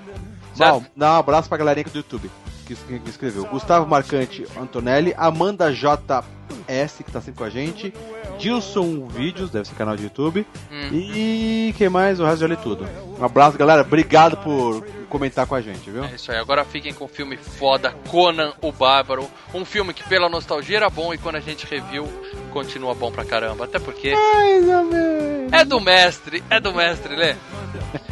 Mal, 0.58 0.80
Certo? 0.82 0.92
dá 0.96 1.14
um 1.14 1.18
abraço 1.18 1.48
pra 1.50 1.58
galerinha 1.58 1.86
do 1.86 1.98
YouTube 1.98 2.30
que, 2.66 2.76
que- 2.76 3.10
escreveu. 3.10 3.46
Gustavo 3.46 3.86
Marcante 3.88 4.46
Antonelli, 4.60 5.14
Amanda 5.18 5.72
JS, 5.72 7.04
que 7.04 7.12
tá 7.12 7.22
sempre 7.22 7.38
com 7.40 7.44
a 7.44 7.50
gente, 7.50 7.94
Dilson 8.40 9.08
Vídeos, 9.08 9.50
deve 9.52 9.68
ser 9.68 9.76
canal 9.76 9.96
de 9.96 10.04
YouTube, 10.04 10.46
Hum. 10.72 10.90
e 10.92 11.74
quem 11.78 11.90
mais? 11.90 12.20
O 12.20 12.26
resto 12.26 12.40
já 12.42 12.48
li 12.48 12.58
tudo. 12.58 12.88
Um 13.20 13.24
abraço, 13.24 13.58
galera. 13.58 13.82
Obrigado 13.82 14.38
por 14.38 14.86
comentar 15.10 15.46
com 15.46 15.54
a 15.56 15.62
gente, 15.62 15.90
viu? 15.92 16.04
É 16.04 16.16
isso 16.16 16.32
aí, 16.32 16.38
agora 16.40 16.66
fiquem 16.66 16.94
com 16.94 17.06
o 17.06 17.08
filme 17.08 17.38
foda, 17.38 17.92
Conan 18.10 18.54
o 18.62 18.72
Bárbaro. 18.72 19.30
Um 19.54 19.64
filme 19.66 19.94
que 19.94 20.04
pela 20.08 20.28
nostalgia 20.30 20.78
era 20.78 20.90
bom 20.90 21.14
e 21.14 21.18
quando 21.18 21.36
a 21.36 21.40
gente 21.40 21.66
reviu, 21.68 22.08
continua 22.54 22.94
bom 22.94 23.12
pra 23.12 23.26
caramba. 23.26 23.66
Até 23.66 23.80
porque 23.80 24.14
Mais 24.14 24.68
ou 24.70 24.84
menos. 24.86 25.52
é 25.52 25.66
do 25.66 25.82
mestre, 25.82 26.44
é 26.50 26.60
do 26.60 26.74
mestre, 26.74 27.16
Lê. 27.16 27.36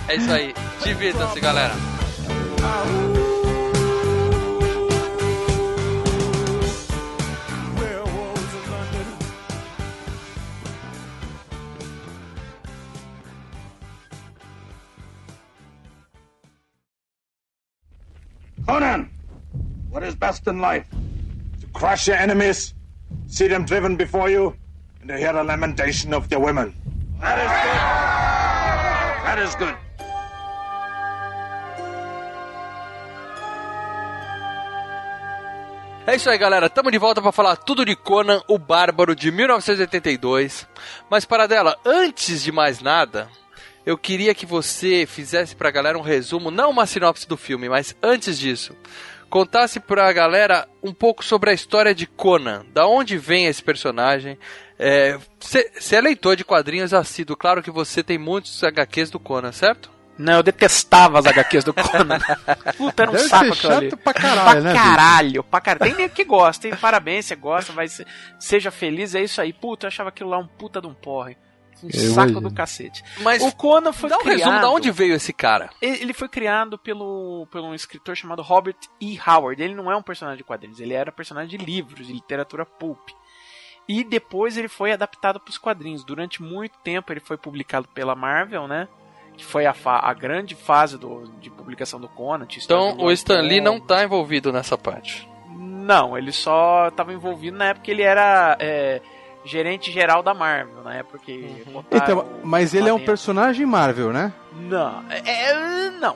É 0.08 0.16
isso 0.16 0.32
aí, 0.32 0.54
divirtam-se, 0.84 1.40
galera. 1.40 1.74
Conan, 18.66 19.10
what 19.90 20.04
is 20.04 20.16
best 20.16 20.48
in 20.48 20.62
life? 20.62 20.86
To 21.62 21.68
crush 21.74 22.08
your 22.08 22.16
enemies, 22.18 22.74
see 23.28 23.48
them 23.48 23.66
driven 23.66 23.96
before 23.96 24.30
you, 24.30 24.56
and 25.02 25.08
to 25.10 25.18
hear 25.18 25.34
the 25.34 25.44
lamentation 25.44 26.14
of 26.14 26.28
their 26.30 26.40
women. 26.40 26.74
That 27.20 27.38
is 27.38 27.52
good. 27.64 27.80
That 29.26 29.40
is 29.40 29.56
good. 29.56 29.76
É 36.08 36.16
isso 36.16 36.30
aí, 36.30 36.38
galera. 36.38 36.68
Tamo 36.70 36.90
de 36.90 36.98
volta 36.98 37.22
pra 37.22 37.32
falar 37.32 37.56
tudo 37.56 37.86
de 37.86 37.96
Conan 37.96 38.42
o 38.48 38.58
Bárbaro 38.58 39.16
de 39.16 39.32
1982. 39.32 40.68
Mas 41.10 41.26
para 41.26 41.48
dela, 41.48 41.78
antes 41.86 42.42
de 42.42 42.52
mais 42.52 42.82
nada, 42.82 43.30
eu 43.86 43.98
queria 43.98 44.34
que 44.34 44.46
você 44.46 45.06
fizesse 45.06 45.56
pra 45.56 45.72
galera 45.72 45.98
um 45.98 46.02
resumo, 46.02 46.50
não 46.52 46.72
uma 46.72 46.86
sinopse 46.86 47.28
do 47.28 47.38
filme, 47.38 47.70
mas 47.70 47.96
antes 48.02 48.38
disso, 48.38 48.76
contasse 49.32 49.80
pra 49.80 50.12
galera 50.12 50.68
um 50.84 50.94
pouco 50.94 51.24
sobre 51.24 51.50
a 51.50 51.54
história 51.54 51.96
de 51.96 52.06
Conan, 52.06 52.66
da 52.74 52.86
onde 52.86 53.18
vem 53.18 53.48
esse 53.48 53.64
personagem. 53.64 54.38
Você 55.40 55.96
é 55.96 56.02
leitor 56.02 56.36
de 56.36 56.44
quadrinhos 56.44 56.94
assíduo, 56.94 57.38
claro 57.38 57.64
que 57.64 57.72
você 57.72 58.04
tem 58.04 58.18
muitos 58.18 58.62
HQs 58.64 59.10
do 59.10 59.20
Conan, 59.20 59.54
certo? 59.54 59.90
Não, 60.18 60.34
eu 60.34 60.44
detestava 60.44 61.18
as 61.18 61.26
HQs 61.26 61.64
do 61.64 61.74
Conan. 61.74 62.20
Puta, 62.78 63.04
era 63.04 63.12
um 63.12 63.16
Deve 63.16 63.30
saco 63.30 63.56
ser 63.56 63.68
chato 63.68 63.98
pra 63.98 64.14
caralho, 64.14 64.44
pra 64.44 64.62
né, 64.62 64.74
caralho, 64.74 65.44
pra 65.44 65.62
caralho. 65.62 65.92
Tem 65.92 65.98
nem 65.98 66.10
que 66.10 66.24
gosta, 66.26 66.68
hein? 66.68 66.76
Parabéns, 66.80 67.26
você 67.26 67.36
gosta, 67.36 67.72
vai 67.72 67.88
ser, 67.88 68.06
seja 68.38 68.70
feliz, 68.70 69.16
é 69.16 69.22
isso 69.22 69.42
aí. 69.42 69.54
Puta, 69.54 69.86
eu 69.86 69.88
achava 69.88 70.10
aquilo 70.10 70.30
lá 70.30 70.38
um 70.38 70.46
puta 70.46 70.82
de 70.82 70.88
um 70.88 70.94
porre. 70.94 71.38
Um 71.84 71.88
Eu 71.88 72.12
saco 72.12 72.30
imagino. 72.32 72.42
do 72.50 72.54
cacete. 72.54 73.04
Mas 73.22 73.42
O 73.42 73.52
Conan 73.56 73.92
foi 73.94 74.10
dá 74.10 74.18
um 74.18 74.22
criado... 74.22 74.38
resumo 74.40 74.60
da 74.62 74.70
onde 74.70 74.92
veio 74.92 75.16
esse 75.16 75.34
cara. 75.34 75.70
Ele 75.82 76.14
foi 76.14 76.28
criado 76.30 76.78
pelo, 76.78 77.48
pelo 77.52 77.68
um 77.68 77.74
escritor 77.76 78.16
chamado 78.16 78.42
Robert 78.42 78.76
E. 79.00 79.20
Howard. 79.28 79.62
Ele 79.62 79.74
não 79.76 79.92
é 79.92 79.96
um 79.96 80.02
personagem 80.04 80.38
de 80.38 80.44
quadrinhos, 80.44 80.80
ele 80.80 80.94
era 80.94 81.12
personagem 81.12 81.50
de 81.58 81.64
livros, 81.64 82.06
de 82.08 82.14
literatura 82.14 82.66
pulp. 82.66 83.10
E 83.88 84.04
depois 84.04 84.58
ele 84.58 84.68
foi 84.68 84.92
adaptado 84.92 85.40
para 85.40 85.50
os 85.50 85.58
quadrinhos. 85.58 86.04
Durante 86.04 86.42
muito 86.42 86.78
tempo 86.84 87.12
ele 87.12 87.20
foi 87.20 87.36
publicado 87.38 87.88
pela 87.90 88.16
Marvel, 88.16 88.68
né? 88.68 88.88
Que 89.36 89.44
foi 89.44 89.66
a, 89.66 89.74
fa- 89.74 90.00
a 90.04 90.14
grande 90.14 90.56
fase 90.56 90.98
do, 90.98 91.24
de 91.42 91.50
publicação 91.50 92.00
do 92.00 92.08
Conan. 92.08 92.46
Então 92.64 92.96
do 92.96 93.06
o 93.06 93.12
Stan 93.12 93.42
Lee 93.42 93.60
não 93.60 93.76
Lobo. 93.76 93.88
tá 93.88 94.04
envolvido 94.04 94.52
nessa 94.54 94.78
parte. 94.78 95.28
Não, 95.50 96.16
ele 96.18 96.32
só 96.32 96.90
estava 96.90 97.12
envolvido 97.12 97.58
na 97.58 97.66
época 97.70 97.86
que 97.86 97.92
ele 97.92 98.04
era 98.04 98.56
é, 98.60 99.02
gerente 99.44 99.92
geral 99.92 100.22
da 100.22 100.34
Marvel, 100.34 100.84
na 100.84 100.94
época 100.96 101.20
que 101.20 101.64
botaram 101.72 102.04
Então, 102.04 102.40
mas 102.44 102.74
ele 102.74 102.90
é 102.90 102.94
um 102.94 102.98
dentro. 102.98 103.12
personagem 103.12 103.66
Marvel, 103.66 104.12
né? 104.14 104.32
Não, 104.54 105.04
é, 105.10 105.22
é, 105.26 105.90
não. 105.92 106.16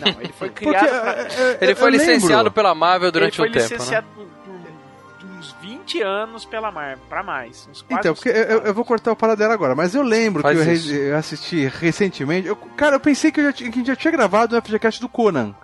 Não, 0.00 0.08
ele 0.20 0.32
foi 0.32 0.48
Porque 0.50 0.66
criado 0.66 0.86
é, 0.86 1.00
pra... 1.00 1.12
é, 1.12 1.58
Ele 1.60 1.72
eu 1.72 1.76
foi 1.76 1.90
lembro. 1.90 2.06
licenciado 2.06 2.50
pela 2.50 2.74
Marvel 2.74 3.10
durante 3.12 3.40
ele 3.40 3.48
foi 3.48 3.48
um 3.48 3.52
tempo, 3.52 3.68
né? 3.70 3.76
licenciado 3.76 4.06
por, 4.14 4.24
por 4.26 5.26
uns 5.38 5.52
20 5.60 6.02
anos 6.02 6.44
pela 6.44 6.70
Marvel, 6.70 6.98
pra 7.08 7.22
mais. 7.22 7.68
Uns 7.70 7.82
quase 7.82 8.00
Então, 8.00 8.12
uns 8.12 8.18
porque 8.18 8.28
eu, 8.30 8.46
30 8.46 8.68
eu- 8.68 8.74
vou 8.74 8.84
cortar 8.84 9.12
o 9.12 9.16
paradelo 9.16 9.52
agora, 9.52 9.74
mas 9.74 9.94
eu 9.94 10.02
lembro 10.02 10.42
Faz 10.42 10.56
que 10.58 10.62
eu, 10.62 10.66
re- 10.96 11.10
eu 11.10 11.16
assisti 11.16 11.66
recentemente. 11.66 12.46
eu- 12.48 12.56
cara, 12.56 12.96
eu 12.96 13.00
pensei 13.00 13.30
que, 13.32 13.40
eu 13.40 13.44
já, 13.44 13.52
tinha- 13.52 13.70
que 13.70 13.76
a 13.76 13.78
gente 13.80 13.86
já 13.88 13.96
tinha 13.96 14.12
gravado 14.12 14.56
o 14.56 14.60
FGCast 14.62 15.00
do 15.00 15.08
Conan. 15.08 15.54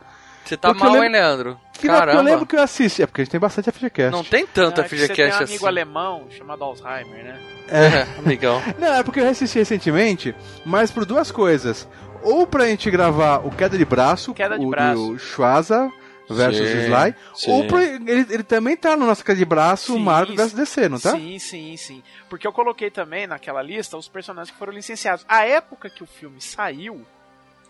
Você 0.49 0.57
tá 0.57 0.69
Porque 0.69 0.83
mal, 0.85 0.93
lembro- 0.95 1.07
hein, 1.07 1.13
Leandro? 1.13 1.55
Que 1.55 1.59
não, 1.59 1.65
porque 1.75 1.87
eu 1.89 1.93
Caramba. 1.99 2.23
lembro 2.23 2.47
que 2.47 2.57
eu 2.57 2.63
assisti. 2.63 3.03
É 3.03 3.07
porque 3.07 3.21
a 3.21 3.25
gente 3.25 3.31
tem 3.33 3.41
bastante 3.41 3.71
FGCast. 3.71 4.11
Não 4.11 4.25
tem 4.25 4.47
tanto 4.47 4.81
Ah, 4.81 4.85
que 4.85 4.97
Você 4.97 4.97
tem 4.97 5.05
um 5.05 5.29
FGCast 5.29 5.43
amigo 5.45 5.55
assim. 5.57 5.67
alemão 5.67 6.27
chamado 6.31 6.65
Alzheimer, 6.65 7.25
né? 7.25 7.41
É, 7.69 8.07
amigão. 8.19 8.61
Não, 8.79 8.95
é 8.95 9.03
porque 9.03 9.21
eu 9.21 9.29
assisti 9.29 9.59
recentemente, 9.59 10.35
mas 10.65 10.91
por 10.91 11.05
duas 11.05 11.31
coisas. 11.31 11.87
Ou 12.23 12.47
pra 12.47 12.67
gente 12.67 12.91
gravar 12.91 13.47
o 13.47 13.51
Queda 13.51 13.77
de 13.79 13.85
Braço, 13.85 14.33
Queda 14.35 14.59
de 14.59 14.65
o 14.65 14.71
Braço. 14.71 15.13
do 15.13 15.19
Schwaza 15.19 15.93
versus 16.31 16.69
Sim, 16.69 16.79
Sly, 16.87 17.15
sim. 17.35 17.51
ou 17.53 17.65
pra, 17.67 17.83
ele, 17.85 18.11
ele 18.11 18.43
também 18.43 18.77
tá 18.77 18.97
no 18.97 19.07
nosso 19.07 19.25
Queda 19.25 19.39
de 19.39 19.45
Braço, 19.45 19.93
Sim, 19.93 20.01
Marvel 20.01 20.35
versus 20.35 20.53
DC, 20.55 20.89
não 20.89 20.99
tá? 20.99 21.13
Sim, 21.13 21.39
sim, 21.39 21.77
sim. 21.77 22.03
Porque 22.29 22.47
eu 22.47 22.53
coloquei 22.53 22.91
também 22.91 23.27
naquela 23.27 23.63
lista 23.63 23.97
os 23.97 24.09
personagens 24.09 24.51
que 24.51 24.59
foram 24.59 24.73
licenciados. 24.73 25.25
A 25.29 25.45
época 25.47 25.89
que 25.89 26.03
o 26.03 26.07
filme 26.07 26.41
saiu, 26.41 27.07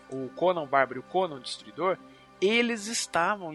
o 0.09 0.29
Conan 0.35 0.65
Bárbaro 0.65 0.97
e 0.97 1.01
o 1.01 1.03
Conan 1.03 1.39
Destruidor, 1.39 1.95
eles 2.41 2.87
estavam 2.87 3.53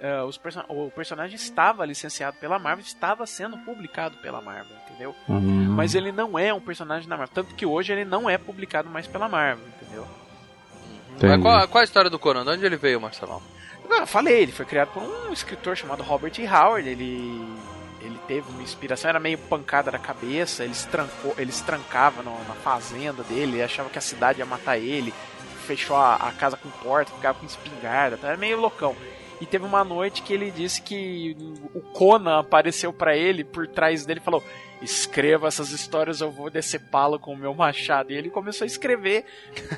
eh, 0.00 0.22
os 0.22 0.36
person 0.36 0.64
o 0.68 0.90
personagem 0.90 1.36
estava 1.36 1.84
licenciado 1.86 2.36
pela 2.38 2.58
Marvel, 2.58 2.84
estava 2.84 3.26
sendo 3.26 3.56
publicado 3.58 4.16
pela 4.18 4.40
Marvel, 4.40 4.76
entendeu? 4.86 5.14
Hum. 5.28 5.66
Mas 5.76 5.94
ele 5.94 6.10
não 6.12 6.38
é 6.38 6.52
um 6.52 6.60
personagem 6.60 7.08
da 7.08 7.16
Marvel, 7.16 7.34
tanto 7.34 7.54
que 7.54 7.64
hoje 7.66 7.92
ele 7.92 8.04
não 8.04 8.28
é 8.28 8.36
publicado 8.38 8.88
mais 8.88 9.06
pela 9.06 9.28
Marvel, 9.28 9.66
entendeu? 9.68 10.06
Mas 11.22 11.40
qual, 11.40 11.68
qual 11.68 11.80
a 11.80 11.84
história 11.84 12.10
do 12.10 12.18
Conan? 12.18 12.44
De 12.44 12.50
onde 12.50 12.66
ele 12.66 12.76
veio, 12.76 13.00
Marcelão? 13.00 13.40
Não, 13.88 13.98
eu 14.00 14.06
falei, 14.06 14.42
ele 14.42 14.52
foi 14.52 14.64
criado 14.64 14.88
por 14.92 15.02
um 15.02 15.32
escritor 15.32 15.76
chamado 15.76 16.02
Robert 16.02 16.32
E. 16.38 16.46
Howard. 16.46 16.88
Ele, 16.88 17.40
ele 18.00 18.18
teve 18.26 18.50
uma 18.50 18.62
inspiração, 18.62 19.10
era 19.10 19.20
meio 19.20 19.38
pancada 19.38 19.90
da 19.92 19.98
cabeça. 19.98 20.64
Ele 20.64 20.74
se, 20.74 20.88
trancou, 20.88 21.34
ele 21.38 21.52
se 21.52 21.62
trancava 21.62 22.22
no- 22.22 22.36
na 22.48 22.54
fazenda 22.54 23.22
dele, 23.22 23.62
achava 23.62 23.90
que 23.90 23.98
a 23.98 24.00
cidade 24.00 24.40
ia 24.40 24.46
matar 24.46 24.76
ele. 24.78 25.14
Fechou 25.64 25.96
a, 25.96 26.14
a 26.16 26.32
casa 26.32 26.56
com 26.56 26.68
porta, 26.70 27.12
ficava 27.12 27.38
com 27.38 27.46
espingarda, 27.46 28.16
tá? 28.16 28.28
era 28.28 28.36
meio 28.36 28.60
loucão. 28.60 28.94
E 29.40 29.46
teve 29.46 29.64
uma 29.64 29.82
noite 29.82 30.22
que 30.22 30.32
ele 30.32 30.50
disse 30.50 30.80
que 30.80 31.36
o 31.74 31.80
Conan 31.80 32.38
apareceu 32.38 32.92
pra 32.92 33.16
ele 33.16 33.42
por 33.44 33.66
trás 33.66 34.06
dele 34.06 34.20
e 34.20 34.24
falou: 34.24 34.42
Escreva 34.84 35.48
essas 35.48 35.70
histórias, 35.70 36.20
eu 36.20 36.30
vou 36.30 36.50
decepá-lo 36.50 37.18
com 37.18 37.32
o 37.32 37.36
meu 37.36 37.54
machado. 37.54 38.12
E 38.12 38.16
ele 38.16 38.30
começou 38.30 38.64
a 38.64 38.66
escrever 38.66 39.24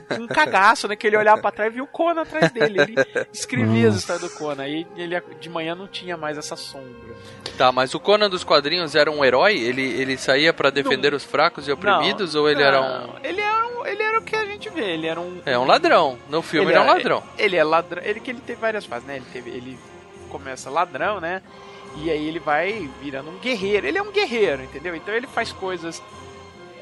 com 0.08 0.22
um 0.22 0.26
cagaço, 0.26 0.88
né? 0.88 0.96
Que 0.96 1.06
ele 1.06 1.16
olhava 1.16 1.40
pra 1.40 1.50
trás 1.50 1.70
e 1.70 1.74
viu 1.74 1.84
o 1.84 1.86
Conan 1.86 2.22
atrás 2.22 2.50
dele. 2.50 2.80
Ele 2.80 2.94
escrevia 3.32 3.88
as 3.88 3.96
histórias 3.96 4.30
do 4.30 4.36
Conan. 4.36 4.66
E 4.66 4.86
ele 4.96 5.20
de 5.40 5.48
manhã 5.48 5.74
não 5.74 5.86
tinha 5.86 6.16
mais 6.16 6.36
essa 6.36 6.56
sombra. 6.56 7.14
Tá, 7.56 7.72
mas 7.72 7.94
o 7.94 8.00
Conan 8.00 8.28
dos 8.28 8.44
quadrinhos 8.44 8.94
era 8.94 9.10
um 9.10 9.24
herói? 9.24 9.56
Ele, 9.56 9.82
ele 9.82 10.18
saía 10.18 10.52
pra 10.52 10.70
defender 10.70 11.14
os 11.14 11.24
fracos 11.24 11.66
e 11.68 11.72
oprimidos? 11.72 12.34
ou 12.34 12.48
ele 12.48 12.62
era 12.62 12.80
um. 12.80 13.06
Não, 13.06 13.14
Ele 13.22 13.40
era 13.40 13.66
um. 13.68 13.86
Ele 13.86 14.02
era 14.02 14.18
o 14.18 14.22
que 14.22 14.34
a 14.34 14.44
gente 14.44 14.68
vê. 14.70 14.94
Ele 14.94 15.06
era 15.06 15.20
um. 15.20 15.40
É 15.46 15.56
um 15.56 15.64
ladrão. 15.64 16.18
No 16.28 16.42
filme 16.42 16.70
ele, 16.70 16.78
é 16.78 16.80
um 16.80 16.86
ladrão. 16.86 17.22
Ele 17.38 17.56
é 17.56 17.64
ladrão. 17.64 18.02
Ele 18.04 18.20
que 18.20 18.30
ele 18.30 18.40
teve 18.40 18.60
várias 18.60 18.84
fases, 18.84 19.06
né? 19.06 19.16
Ele 19.16 19.26
teve. 19.32 19.50
Ele 19.50 19.78
começa 20.28 20.68
ladrão, 20.68 21.20
né? 21.20 21.40
E 22.02 22.10
aí 22.10 22.26
ele 22.28 22.38
vai 22.38 22.88
virando 23.02 23.30
um 23.30 23.38
guerreiro. 23.38 23.86
Ele 23.86 23.98
é 23.98 24.02
um 24.02 24.10
guerreiro, 24.12 24.62
entendeu? 24.62 24.94
Então 24.94 25.14
ele 25.14 25.26
faz 25.26 25.52
coisas. 25.52 26.02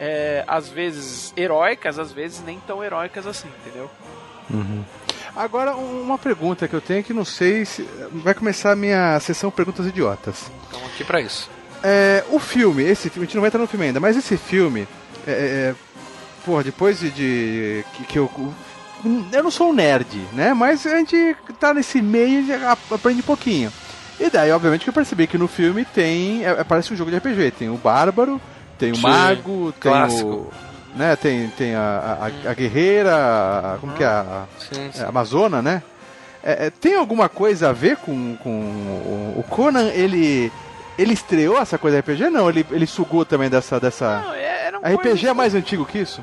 é, 0.00 0.42
às 0.48 0.68
vezes 0.68 1.32
heróicas, 1.36 2.00
às 2.00 2.10
vezes 2.10 2.42
nem 2.44 2.58
tão 2.66 2.82
heróicas 2.82 3.26
assim, 3.28 3.48
entendeu? 3.60 3.88
Agora, 5.36 5.76
um- 5.76 6.02
uma 6.02 6.18
pergunta 6.18 6.66
que 6.68 6.74
eu 6.74 6.80
tenho 6.80 7.02
que 7.02 7.12
não 7.12 7.24
sei 7.24 7.64
se. 7.64 7.88
Vai 8.12 8.34
começar 8.34 8.72
a 8.72 8.76
minha 8.76 9.18
sessão 9.20 9.50
Perguntas 9.50 9.86
Idiotas. 9.86 10.50
Estamos 10.64 10.88
aqui 10.92 11.04
pra 11.04 11.20
isso. 11.20 11.50
É, 11.82 12.24
o 12.30 12.38
filme, 12.38 12.82
esse 12.82 13.10
filme, 13.10 13.24
a 13.24 13.26
gente 13.26 13.34
não 13.34 13.40
vai 13.42 13.48
entrar 13.48 13.60
no 13.60 13.66
filme 13.66 13.86
ainda, 13.86 14.00
mas 14.00 14.16
esse 14.16 14.36
filme. 14.36 14.86
É, 15.26 15.30
é, 15.30 15.74
porra, 16.44 16.62
depois 16.64 16.98
de. 17.00 17.10
de- 17.10 17.84
que, 17.94 18.04
que 18.04 18.18
eu. 18.18 18.30
Eu 19.32 19.42
não 19.42 19.50
sou 19.50 19.68
um 19.70 19.72
nerd, 19.74 20.18
né? 20.32 20.54
Mas 20.54 20.86
a 20.86 20.96
gente 20.96 21.36
tá 21.60 21.74
nesse 21.74 22.00
meio 22.00 22.40
e 22.46 22.52
aprende 22.90 23.20
um 23.20 23.24
pouquinho. 23.24 23.72
E 24.20 24.30
daí, 24.30 24.50
obviamente, 24.52 24.84
que 24.84 24.90
eu 24.90 24.94
percebi 24.94 25.26
que 25.26 25.36
no 25.38 25.48
filme 25.48 25.84
tem. 25.84 26.44
É, 26.44 26.50
é- 26.60 26.64
parece 26.64 26.92
um 26.92 26.96
jogo 26.96 27.10
de 27.10 27.16
RPG. 27.16 27.50
Tem 27.52 27.68
o 27.68 27.76
Bárbaro, 27.76 28.40
tem 28.78 28.92
o 28.92 28.96
Sim, 28.96 29.02
Mago, 29.02 29.72
tem 29.80 29.92
clássico. 29.92 30.28
o. 30.30 30.52
Né, 30.96 31.16
tem, 31.16 31.48
tem 31.48 31.74
a, 31.74 32.30
a, 32.46 32.50
a 32.50 32.54
guerreira, 32.54 33.14
a- 33.16 33.78
como 33.80 33.92
que 33.94 34.04
é? 34.04 34.06
A, 34.06 34.44
Sim, 34.58 34.90
sim. 34.92 35.02
é, 35.02 35.06
Amazona, 35.06 35.60
né? 35.60 35.82
É, 36.42 36.66
é, 36.66 36.70
tem 36.70 36.94
alguma 36.94 37.28
coisa 37.28 37.70
a 37.70 37.72
ver 37.72 37.96
com, 37.96 38.36
com 38.36 38.50
o, 38.50 39.34
o 39.40 39.42
Conan? 39.48 39.88
Ele 39.88 40.52
ele 40.96 41.12
estreou 41.12 41.58
essa 41.58 41.76
coisa 41.76 41.98
RPG? 41.98 42.30
Não, 42.30 42.48
ele, 42.48 42.64
ele 42.70 42.86
sugou 42.86 43.24
também 43.24 43.50
dessa 43.50 43.80
dessa. 43.80 44.20
Não, 44.20 44.34
é- 44.34 44.68
RPG 44.68 44.96
coisas- 45.02 45.24
é 45.24 45.32
mais 45.32 45.54
antigo 45.56 45.84
que 45.84 45.98
isso? 45.98 46.22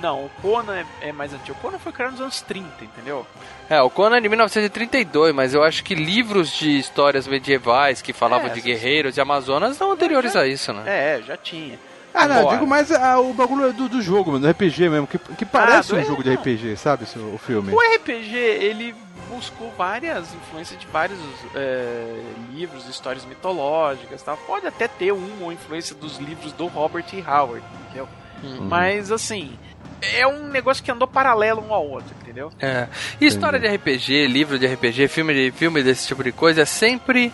Não, 0.00 0.24
o 0.26 0.30
Conan 0.42 0.74
é, 0.76 0.86
é 1.08 1.12
mais 1.12 1.32
antigo. 1.32 1.56
O 1.58 1.60
Conan 1.62 1.78
foi 1.78 1.92
criado 1.92 2.12
nos 2.12 2.20
anos 2.20 2.40
30, 2.42 2.84
entendeu? 2.84 3.26
É, 3.68 3.80
o 3.80 3.88
Conan 3.90 4.16
é 4.18 4.20
de 4.20 4.28
1932, 4.28 5.34
mas 5.34 5.54
eu 5.54 5.62
acho 5.62 5.82
que 5.82 5.94
livros 5.94 6.50
de 6.52 6.78
histórias 6.78 7.26
medievais 7.26 8.02
que 8.02 8.12
falavam 8.12 8.46
É, 8.48 8.50
de 8.50 8.60
sim. 8.60 8.66
guerreiros 8.66 9.16
e 9.16 9.20
amazonas 9.20 9.76
são 9.76 9.90
anteriores 9.92 10.36
a 10.36 10.46
isso, 10.46 10.72
né? 10.72 10.82
É, 10.86 11.22
já 11.22 11.36
tinha. 11.36 11.78
Ah, 12.12 12.26
não, 12.26 12.48
digo 12.48 12.66
mais 12.66 12.90
ah, 12.92 13.20
o 13.20 13.34
bagulho 13.34 13.72
do, 13.74 13.90
do 13.90 14.00
jogo, 14.00 14.32
mano, 14.32 14.46
do 14.46 14.50
RPG 14.50 14.88
mesmo, 14.88 15.06
que, 15.06 15.18
que 15.18 15.44
parece 15.44 15.90
do- 15.90 15.98
um 15.98 16.04
jogo 16.04 16.22
de 16.22 16.30
não. 16.30 16.36
RPG, 16.36 16.74
sabe, 16.76 17.04
o 17.34 17.36
filme? 17.36 17.74
O 17.74 17.78
RPG, 17.96 18.34
ele 18.34 18.94
buscou 19.28 19.70
várias 19.76 20.32
influências 20.34 20.80
de 20.80 20.86
vários 20.86 21.18
é, 21.54 22.22
livros, 22.54 22.88
histórias 22.88 23.24
mitológicas 23.26 24.22
tal. 24.22 24.36
Pode 24.46 24.66
até 24.66 24.88
ter 24.88 25.12
uma 25.12 25.52
influência 25.52 25.94
dos 25.94 26.16
livros 26.18 26.52
do 26.52 26.66
Robert 26.68 27.04
E. 27.12 27.20
Howard, 27.20 27.62
entendeu? 27.84 28.08
Uhum. 28.42 28.66
Mas, 28.66 29.10
assim, 29.12 29.58
é 30.02 30.26
um 30.26 30.48
negócio 30.48 30.82
que 30.82 30.90
andou 30.90 31.06
paralelo 31.08 31.64
um 31.66 31.72
ao 31.72 31.86
outro, 31.88 32.14
entendeu? 32.22 32.50
É. 32.60 32.86
E 33.20 33.26
história 33.26 33.58
de 33.58 33.66
RPG, 33.66 34.26
livro 34.26 34.58
de 34.58 34.66
RPG, 34.66 35.08
filme 35.08 35.32
de 35.34 35.50
filme 35.56 35.82
desse 35.82 36.06
tipo 36.06 36.22
de 36.22 36.32
coisa 36.32 36.62
é 36.62 36.64
sempre 36.64 37.32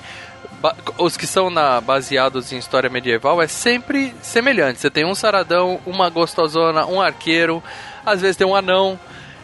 os 0.97 1.17
que 1.17 1.27
são 1.27 1.51
na- 1.51 1.81
baseados 1.81 2.53
em 2.53 2.57
história 2.59 2.89
medieval 2.89 3.43
é 3.43 3.49
sempre 3.49 4.15
semelhante. 4.23 4.79
Você 4.81 4.91
tem 4.91 5.05
um 5.05 5.15
saradão, 5.15 5.81
uma 5.85 6.09
gostosona, 6.09 6.87
um 6.87 7.01
arqueiro, 7.01 7.63
às 8.07 8.21
vezes 8.21 8.37
tem 8.37 8.47
um 8.47 8.55
anão 8.55 8.99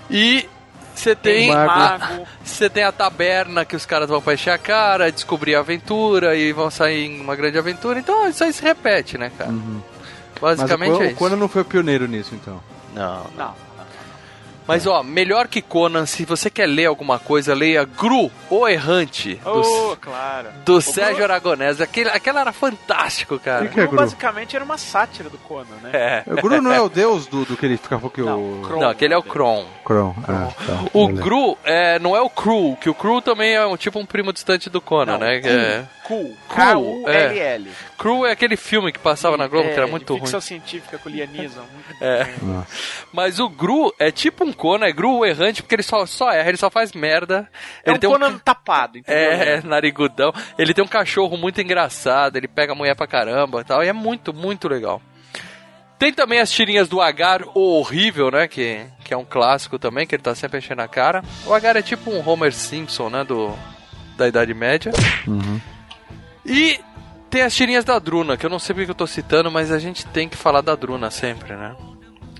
e 0.08 0.48
você 0.94 1.14
tem 1.16 1.50
você 2.44 2.68
tem 2.70 2.82
a 2.84 2.92
taberna 2.92 3.64
que 3.64 3.74
os 3.76 3.84
caras 3.86 4.08
vão 4.08 4.20
pra 4.22 4.34
encher 4.34 4.50
a 4.50 4.58
cara, 4.58 5.10
descobrir 5.12 5.54
a 5.56 5.60
aventura 5.60 6.36
e 6.36 6.52
vão 6.52 6.70
sair 6.70 7.06
em 7.06 7.20
uma 7.20 7.34
grande 7.36 7.58
aventura. 7.58 7.98
Então 7.98 8.28
isso 8.28 8.42
aí 8.44 8.52
se 8.52 8.62
repete, 8.62 9.18
né, 9.18 9.30
cara? 9.36 9.50
Uhum. 9.50 9.80
Mas 10.40 10.58
o, 10.58 10.62
Basicamente 10.62 10.92
é 10.92 10.98
o 10.98 11.04
isso. 11.06 11.16
Conan 11.16 11.36
não 11.36 11.48
foi 11.48 11.62
o 11.62 11.64
pioneiro 11.64 12.06
nisso, 12.06 12.32
então. 12.34 12.60
Não. 12.98 13.26
Não. 13.36 13.68
Mas 14.66 14.86
ó, 14.86 15.02
melhor 15.02 15.48
que 15.48 15.62
Conan, 15.62 16.04
se 16.04 16.26
você 16.26 16.50
quer 16.50 16.66
ler 16.66 16.84
alguma 16.84 17.18
coisa, 17.18 17.54
leia 17.54 17.84
Gru, 17.86 18.30
o 18.50 18.68
Errante, 18.68 19.36
do, 19.36 19.50
Oh, 19.92 19.96
claro. 19.98 20.48
do 20.62 20.74
O 20.76 20.82
Sérgio 20.82 21.14
Gru- 21.14 21.24
Aragonés. 21.24 21.80
Aquele, 21.80 22.10
aquela 22.10 22.42
era 22.42 22.52
fantástico, 22.52 23.38
cara. 23.38 23.66
Que 23.66 23.72
que 23.72 23.80
é 23.80 23.82
Gru 23.84 23.92
Gru? 23.92 24.00
basicamente 24.00 24.54
era 24.56 24.62
uma 24.62 24.76
sátira 24.76 25.30
do 25.30 25.38
Conan, 25.38 25.64
né? 25.82 25.90
É. 25.94 26.22
O 26.26 26.36
Gru 26.42 26.60
não 26.60 26.70
é 26.70 26.82
o 26.82 26.88
deus 26.90 27.26
do, 27.26 27.46
do 27.46 27.56
que 27.56 27.64
ele 27.64 27.78
fica 27.78 27.98
falando 27.98 28.10
que 28.12 28.20
Não, 28.20 28.38
o. 28.60 28.62
Kron. 28.62 28.80
Não, 28.80 28.88
aquele 28.90 29.14
é 29.14 29.16
o 29.16 29.22
Kron. 29.22 29.64
Kron. 29.86 30.14
Ah, 30.28 30.48
tá. 30.66 30.84
O. 30.92 31.08
Gru 31.08 31.56
é, 31.64 31.98
não 31.98 32.14
é 32.14 32.20
o 32.20 32.28
Cru, 32.28 32.76
que 32.78 32.90
o 32.90 32.94
Cru 32.94 33.22
também 33.22 33.54
é 33.54 33.66
um, 33.66 33.74
tipo 33.74 33.98
um 33.98 34.04
primo 34.04 34.34
distante 34.34 34.68
do 34.68 34.82
Conan, 34.82 35.12
Não, 35.12 35.18
né? 35.20 35.38
É. 35.38 35.84
Cool. 36.08 36.34
Cool, 36.48 37.04
K-U-L-L. 37.04 37.70
Cru 37.98 38.24
é 38.24 38.32
aquele 38.32 38.56
filme 38.56 38.90
que 38.90 38.98
passava 38.98 39.36
na 39.36 39.46
Globo, 39.46 39.68
É, 39.68 39.72
que 39.72 39.76
era 39.76 39.84
de 39.84 39.90
muito 39.90 40.10
ruim. 40.14 40.22
ficção 40.22 40.40
científica 40.40 40.96
com. 40.96 41.10
Muito 41.10 41.20
É. 42.00 42.26
Mas 43.12 43.38
o 43.38 43.46
Gru 43.48 43.94
é 43.98 44.10
tipo 44.10 44.42
um 44.42 44.52
Conan, 44.52 44.86
é 44.86 44.92
Gru 44.92 45.18
o 45.18 45.26
errante, 45.26 45.62
porque 45.62 45.74
ele 45.74 45.82
só, 45.82 46.06
só 46.06 46.30
erra, 46.32 46.48
ele 46.48 46.56
só 46.56 46.70
faz 46.70 46.92
merda. 46.92 47.46
É 47.84 47.90
ele 47.90 47.96
um 47.96 48.00
tem 48.00 48.10
Conan 48.10 48.30
um. 48.30 48.38
tapado, 48.38 48.96
entendeu? 48.96 49.20
É, 49.22 49.54
é, 49.56 49.62
narigudão. 49.62 50.32
Ele 50.58 50.72
tem 50.72 50.82
um 50.82 50.88
cachorro 50.88 51.36
muito 51.36 51.60
engraçado, 51.60 52.36
ele 52.36 52.48
pega 52.48 52.72
a 52.72 52.74
mulher 52.74 52.96
pra 52.96 53.06
caramba 53.06 53.60
e 53.60 53.64
tal, 53.64 53.84
e 53.84 53.88
é 53.88 53.92
muito, 53.92 54.32
muito 54.32 54.66
legal. 54.66 55.02
Tem 55.98 56.12
também 56.12 56.38
as 56.40 56.50
tirinhas 56.50 56.88
do 56.88 57.00
Agar, 57.02 57.42
o 57.54 57.78
horrível, 57.78 58.30
né? 58.30 58.46
Que, 58.48 58.86
que 59.04 59.12
é 59.12 59.16
um 59.16 59.24
clássico 59.24 59.78
também, 59.78 60.06
que 60.06 60.14
ele 60.14 60.22
tá 60.22 60.34
sempre 60.34 60.58
enchendo 60.58 60.80
a 60.80 60.88
cara. 60.88 61.22
O 61.44 61.52
Agar 61.52 61.76
é 61.76 61.82
tipo 61.82 62.10
um 62.10 62.26
Homer 62.26 62.52
Simpson, 62.54 63.10
né? 63.10 63.24
Do, 63.24 63.52
da 64.16 64.28
Idade 64.28 64.54
Média. 64.54 64.92
Uhum. 65.26 65.60
E 66.48 66.80
tem 67.30 67.42
as 67.42 67.54
tirinhas 67.54 67.84
da 67.84 67.98
Druna, 67.98 68.36
que 68.36 68.44
eu 68.46 68.50
não 68.50 68.58
sei 68.58 68.74
porque 68.74 68.90
eu 68.90 68.94
tô 68.94 69.06
citando, 69.06 69.50
mas 69.50 69.70
a 69.70 69.78
gente 69.78 70.06
tem 70.06 70.28
que 70.28 70.36
falar 70.36 70.60
da 70.62 70.74
Druna 70.74 71.10
sempre, 71.10 71.54
né? 71.54 71.76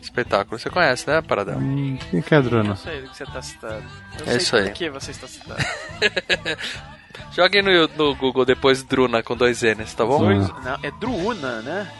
Espetáculo. 0.01 0.59
Você 0.59 0.71
conhece, 0.71 1.07
né, 1.09 1.21
Paradão? 1.21 1.59
Hum, 1.59 1.99
Quem 2.11 2.23
que 2.23 2.33
é 2.35 2.39
a 2.39 2.41
Eu 2.41 2.45
Druna? 2.45 2.77
sei 2.77 3.03
do 3.03 3.09
que 3.11 3.17
você 3.17 3.27
tá 3.27 3.43
citando. 3.43 3.83
Eu 4.19 4.25
É 4.25 4.29
sei 4.29 4.37
isso 4.39 4.51
por 4.57 4.61
aí. 4.63 4.71
que 4.71 4.91
você 4.91 5.11
está 5.11 5.27
citando. 5.27 5.59
Joguem 7.33 7.63
no, 7.63 7.89
no 7.97 8.15
Google 8.15 8.45
depois 8.45 8.83
Druna 8.83 9.23
com 9.23 9.37
dois 9.37 9.63
N's, 9.63 9.93
tá 9.95 10.05
bom? 10.05 10.19
Dois, 10.19 10.49
não, 10.65 10.79
é 10.83 10.91
Druuna, 10.99 11.63
né? 11.63 11.91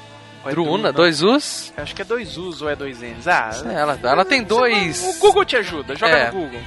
É 0.47 0.51
Druna, 0.51 0.93
dois 0.93 1.23
Us. 1.23 1.73
Acho 1.77 1.95
que 1.95 2.01
é 2.03 2.05
dois 2.05 2.37
U's 2.39 2.63
ou 2.63 2.71
é 2.71 2.77
dois 2.77 3.01
N's. 3.01 3.27
Ah, 3.27 3.51
É, 3.67 3.75
Ela, 3.75 3.99
ela 4.03 4.25
tem 4.25 4.43
dois. 4.43 5.03
O 5.03 5.19
Google 5.21 5.45
te 5.45 5.57
ajuda, 5.57 5.95
joga 5.97 6.13
É. 6.17 6.27
no 6.31 6.33
Google. 6.41 6.61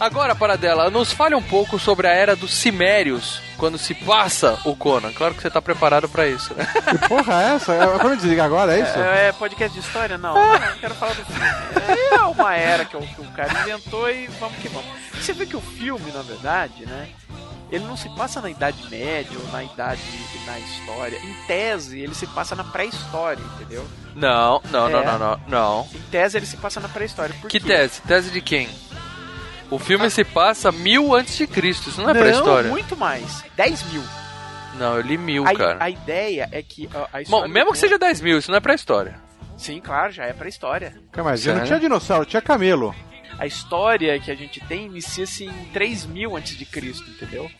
Agora, 0.00 0.34
Paradela, 0.34 0.90
nos 0.90 1.12
fale 1.12 1.34
um 1.34 1.42
pouco 1.42 1.78
sobre 1.78 2.06
a 2.06 2.12
era 2.12 2.36
dos 2.36 2.54
Cimérios, 2.54 3.40
quando 3.56 3.76
se 3.76 3.94
passa 3.94 4.56
o 4.64 4.76
Conan. 4.76 5.12
Claro 5.12 5.34
que 5.34 5.42
você 5.42 5.50
tá 5.50 5.60
preparado 5.60 6.08
pra 6.08 6.26
isso, 6.28 6.54
né? 6.54 6.64
Que 6.88 7.08
porra 7.08 7.42
é 7.42 7.54
essa? 7.56 7.72
É- 7.74 7.98
Como 7.98 8.14
desliga 8.16 8.44
agora, 8.44 8.76
é 8.76 8.80
isso? 8.82 8.96
É, 8.98 9.28
é 9.28 9.32
podcast 9.32 9.76
de 9.76 9.84
história? 9.84 10.16
Não, 10.16 10.34
não, 10.34 10.54
eu 10.54 10.76
quero 10.78 10.94
falar 10.94 11.14
do 11.14 11.24
filme. 11.24 11.46
É 12.12 12.20
uma 12.22 12.54
era 12.54 12.84
que 12.84 12.96
o, 12.96 13.00
que 13.00 13.20
o 13.20 13.24
cara 13.32 13.52
inventou 13.62 14.08
e 14.08 14.28
vamos 14.38 14.56
que 14.58 14.68
vamos. 14.68 14.88
Você 15.20 15.32
vê 15.32 15.46
que 15.46 15.56
o 15.56 15.60
filme, 15.60 16.12
na 16.12 16.22
verdade, 16.22 16.86
né? 16.86 17.08
Ele 17.70 17.84
não 17.84 17.96
se 17.98 18.08
passa 18.10 18.40
na 18.40 18.48
Idade 18.48 18.78
Média 18.88 19.36
ou 19.38 19.52
na 19.52 19.62
Idade 19.62 20.00
na 20.46 20.58
História. 20.58 21.18
Em 21.18 21.34
tese, 21.46 22.00
ele 22.00 22.14
se 22.14 22.26
passa 22.28 22.54
na 22.56 22.64
pré-história, 22.64 23.42
entendeu? 23.56 23.86
Não, 24.14 24.62
não, 24.70 24.88
não, 24.88 25.00
É. 25.00 25.04
não, 25.04 25.18
não, 25.18 25.40
não. 25.48 25.88
Em 25.94 26.00
tese, 26.10 26.38
ele 26.38 26.46
se 26.46 26.56
passa 26.56 26.80
na 26.80 26.88
pré-história. 26.88 27.34
Por 27.42 27.50
Que 27.50 27.60
quê? 27.60 27.66
tese? 27.66 28.00
Tese 28.02 28.30
de 28.30 28.40
quem? 28.40 28.70
O 29.70 29.78
filme 29.78 30.08
se 30.10 30.24
passa 30.24 30.72
mil 30.72 31.14
antes 31.14 31.36
de 31.36 31.46
Cristo, 31.46 31.90
isso 31.90 32.00
não 32.00 32.10
é 32.10 32.14
Não, 32.14 32.20
pré-história. 32.20 32.70
muito 32.70 32.96
mais. 32.96 33.44
10 33.54 33.82
mil. 33.92 34.02
Não, 34.78 34.96
eu 34.96 35.02
li 35.02 35.18
mil, 35.18 35.46
A, 35.46 35.54
cara. 35.54 35.76
a 35.84 35.90
ideia 35.90 36.48
é 36.52 36.62
que 36.62 36.88
a, 36.94 37.18
a 37.18 37.22
Bom, 37.28 37.46
mesmo 37.48 37.72
que 37.72 37.78
seja 37.78 37.98
10 37.98 38.20
mil, 38.20 38.38
isso 38.38 38.50
não 38.50 38.56
é 38.58 38.60
pré-história. 38.60 39.20
Sim, 39.56 39.80
claro, 39.80 40.12
já 40.12 40.24
é 40.24 40.32
pré-história. 40.32 40.94
Mas 41.16 41.42
já 41.42 41.50
não 41.52 41.58
Sério? 41.58 41.66
tinha 41.66 41.80
dinossauro, 41.80 42.24
tinha 42.24 42.40
camelo. 42.40 42.94
A 43.38 43.46
história 43.46 44.18
que 44.20 44.30
a 44.30 44.34
gente 44.34 44.60
tem 44.60 44.86
inicia-se 44.86 45.44
em 45.44 45.64
3 45.72 46.06
mil 46.06 46.36
antes 46.36 46.56
de 46.56 46.64
Cristo, 46.64 47.08
entendeu? 47.10 47.50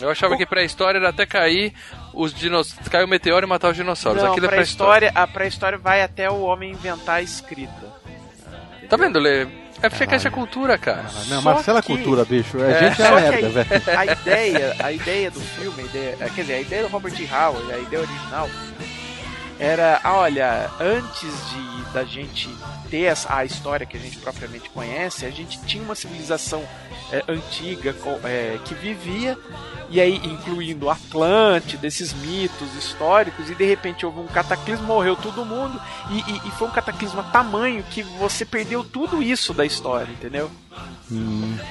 Eu 0.00 0.10
achava 0.10 0.36
que 0.36 0.44
pré-história 0.46 0.98
era 0.98 1.08
até 1.08 1.24
cair 1.24 1.72
os 2.12 2.32
dinossauros. 2.34 2.88
cair 2.88 3.04
o 3.04 3.08
meteoro 3.08 3.46
e 3.46 3.48
matar 3.48 3.70
os 3.70 3.76
dinossauros. 3.76 4.22
Não, 4.22 4.30
Aquilo 4.32 4.46
é 4.46 4.48
pré-história. 4.50 5.10
pré-história, 5.10 5.22
a 5.22 5.26
pré-história 5.26 5.78
vai 5.78 6.02
até 6.02 6.30
o 6.30 6.42
homem 6.42 6.72
inventar 6.72 7.16
a 7.16 7.22
escrita. 7.22 7.72
Tá 8.88 8.96
vendo, 8.96 9.18
Lê? 9.18 9.46
É 9.86 9.90
FGCast 9.90 10.26
é 10.26 10.30
cultura, 10.30 10.78
cara. 10.78 11.04
Ah, 11.08 11.24
Não, 11.28 11.42
Só 11.42 11.52
Marcela 11.54 11.82
que- 11.82 11.88
Cultura, 11.94 12.24
bicho. 12.24 12.58
A 12.60 12.66
É. 12.70 12.78
gente 12.90 13.02
é 13.02 13.06
Só 13.06 13.16
que 13.16 13.20
merda, 13.22 13.48
velho. 13.64 13.98
a 13.98 14.06
ideia, 14.06 14.76
a 14.78 14.92
ideia 14.92 15.30
do 15.30 15.40
filme, 15.40 15.82
a 15.82 15.84
ideia, 15.84 16.16
quer 16.34 16.40
dizer, 16.42 16.54
a 16.54 16.60
ideia 16.60 16.82
do 16.82 16.88
Robert 16.88 17.14
E. 17.20 17.24
Howard, 17.32 17.72
a 17.72 17.78
ideia 17.78 18.02
original, 18.02 18.48
era, 19.58 20.00
ah, 20.02 20.14
olha, 20.16 20.70
antes 20.80 21.30
de 21.50 21.74
da 21.92 22.02
gente 22.04 22.48
ter 22.90 23.14
a 23.28 23.44
história 23.44 23.86
que 23.86 23.96
a 23.96 24.00
gente 24.00 24.18
propriamente 24.18 24.68
conhece, 24.70 25.24
a 25.24 25.30
gente 25.30 25.60
tinha 25.64 25.80
uma 25.82 25.94
civilização 25.94 26.64
é, 27.18 27.32
antiga 27.32 27.94
é, 28.24 28.58
que 28.64 28.74
vivia 28.74 29.38
e 29.90 30.00
aí 30.00 30.16
incluindo 30.24 30.88
Atlântida, 30.90 31.86
esses 31.86 32.12
mitos 32.14 32.74
históricos 32.74 33.48
e 33.50 33.54
de 33.54 33.64
repente 33.64 34.04
houve 34.04 34.18
um 34.20 34.26
cataclismo, 34.26 34.86
morreu 34.86 35.14
todo 35.14 35.44
mundo 35.44 35.80
e, 36.10 36.18
e- 36.18 36.40
e 36.46 36.50
foi 36.52 36.66
um 36.68 36.70
cataclismo 36.70 37.22
tamanho 37.24 37.82
que 37.90 38.02
você 38.02 38.44
perdeu 38.44 38.82
tudo 38.82 39.22
isso 39.22 39.52
da 39.54 39.64
história, 39.64 40.10
entendeu? 40.10 40.50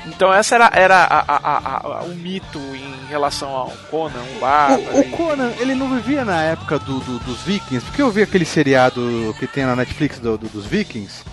Então 0.08 0.32
essa 0.34 0.56
era, 0.56 0.70
era 0.74 1.04
a- 1.04 1.26
a- 1.28 1.98
a- 2.00 2.04
o 2.04 2.16
mito 2.16 2.60
em 2.60 3.08
relação 3.10 3.50
ao 3.50 3.70
Conan, 3.90 4.22
o 4.38 4.40
bárbaro. 4.40 4.82
O, 4.96 5.00
o 5.00 5.02
e- 5.02 5.10
Conan, 5.10 5.52
ele 5.60 5.74
não 5.76 5.90
vivia 5.94 6.24
na 6.24 6.42
época 6.44 6.78
do, 6.80 7.00
do- 7.00 7.20
dos 7.20 7.42
Vikings, 7.42 7.84
porque 7.86 8.02
eu 8.02 8.12
vi 8.12 8.22
aquele 8.22 8.46
seriado 8.46 9.36
que 9.40 9.48
tem 9.48 9.66
na 9.66 9.76
Netflix 9.76 10.20
do- 10.20 10.38
do- 10.38 10.48
dos 10.50 10.66
Vikings. 10.66 11.24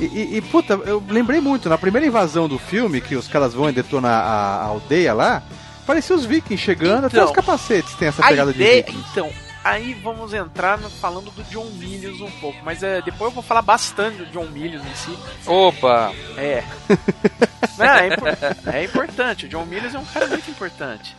E, 0.00 0.04
e- 0.04 0.36
e, 0.38 0.40
puta, 0.40 0.74
eu 0.86 1.02
lembrei 1.08 1.40
muito, 1.40 1.68
na 1.68 1.76
primeira 1.78 2.06
invasão 2.06 2.48
do 2.48 2.58
filme, 2.58 3.00
que 3.00 3.14
os 3.16 3.28
caras 3.28 3.52
vão 3.54 3.68
e 3.68 3.72
detonam 3.72 4.08
a, 4.10 4.14
a 4.14 4.62
aldeia 4.64 5.12
lá, 5.12 5.42
parecia 5.86 6.16
os 6.16 6.24
Vikings 6.24 6.62
chegando, 6.62 7.06
até 7.06 7.16
Então, 7.18 7.26
os 7.26 7.32
capacetes 7.32 7.94
tem 7.94 8.08
essa 8.08 8.22
pegada 8.22 8.50
ideia, 8.50 8.82
de 8.82 8.92
Vikings. 8.92 9.08
então, 9.12 9.30
aí 9.62 9.92
vamos 10.02 10.32
entrar 10.32 10.78
no- 10.78 10.88
falando 10.88 11.30
do 11.30 11.42
John 11.44 11.66
Milius 11.74 12.20
um 12.22 12.30
pouco, 12.40 12.58
mas 12.64 12.82
é, 12.82 13.02
depois 13.02 13.30
eu 13.30 13.34
vou 13.34 13.42
falar 13.42 13.60
bastante 13.62 14.16
do 14.18 14.26
John 14.26 14.46
Milius 14.46 14.82
em 14.84 14.94
si. 14.94 15.18
Opa! 15.46 16.12
É. 16.38 16.64
Não, 17.76 17.86
é, 17.86 18.06
impor- 18.08 18.74
é 18.74 18.84
importante, 18.84 19.46
o 19.46 19.48
John 19.50 19.66
Milius 19.66 19.94
é 19.94 19.98
um 19.98 20.04
cara 20.06 20.26
muito 20.28 20.50
importante. 20.50 21.14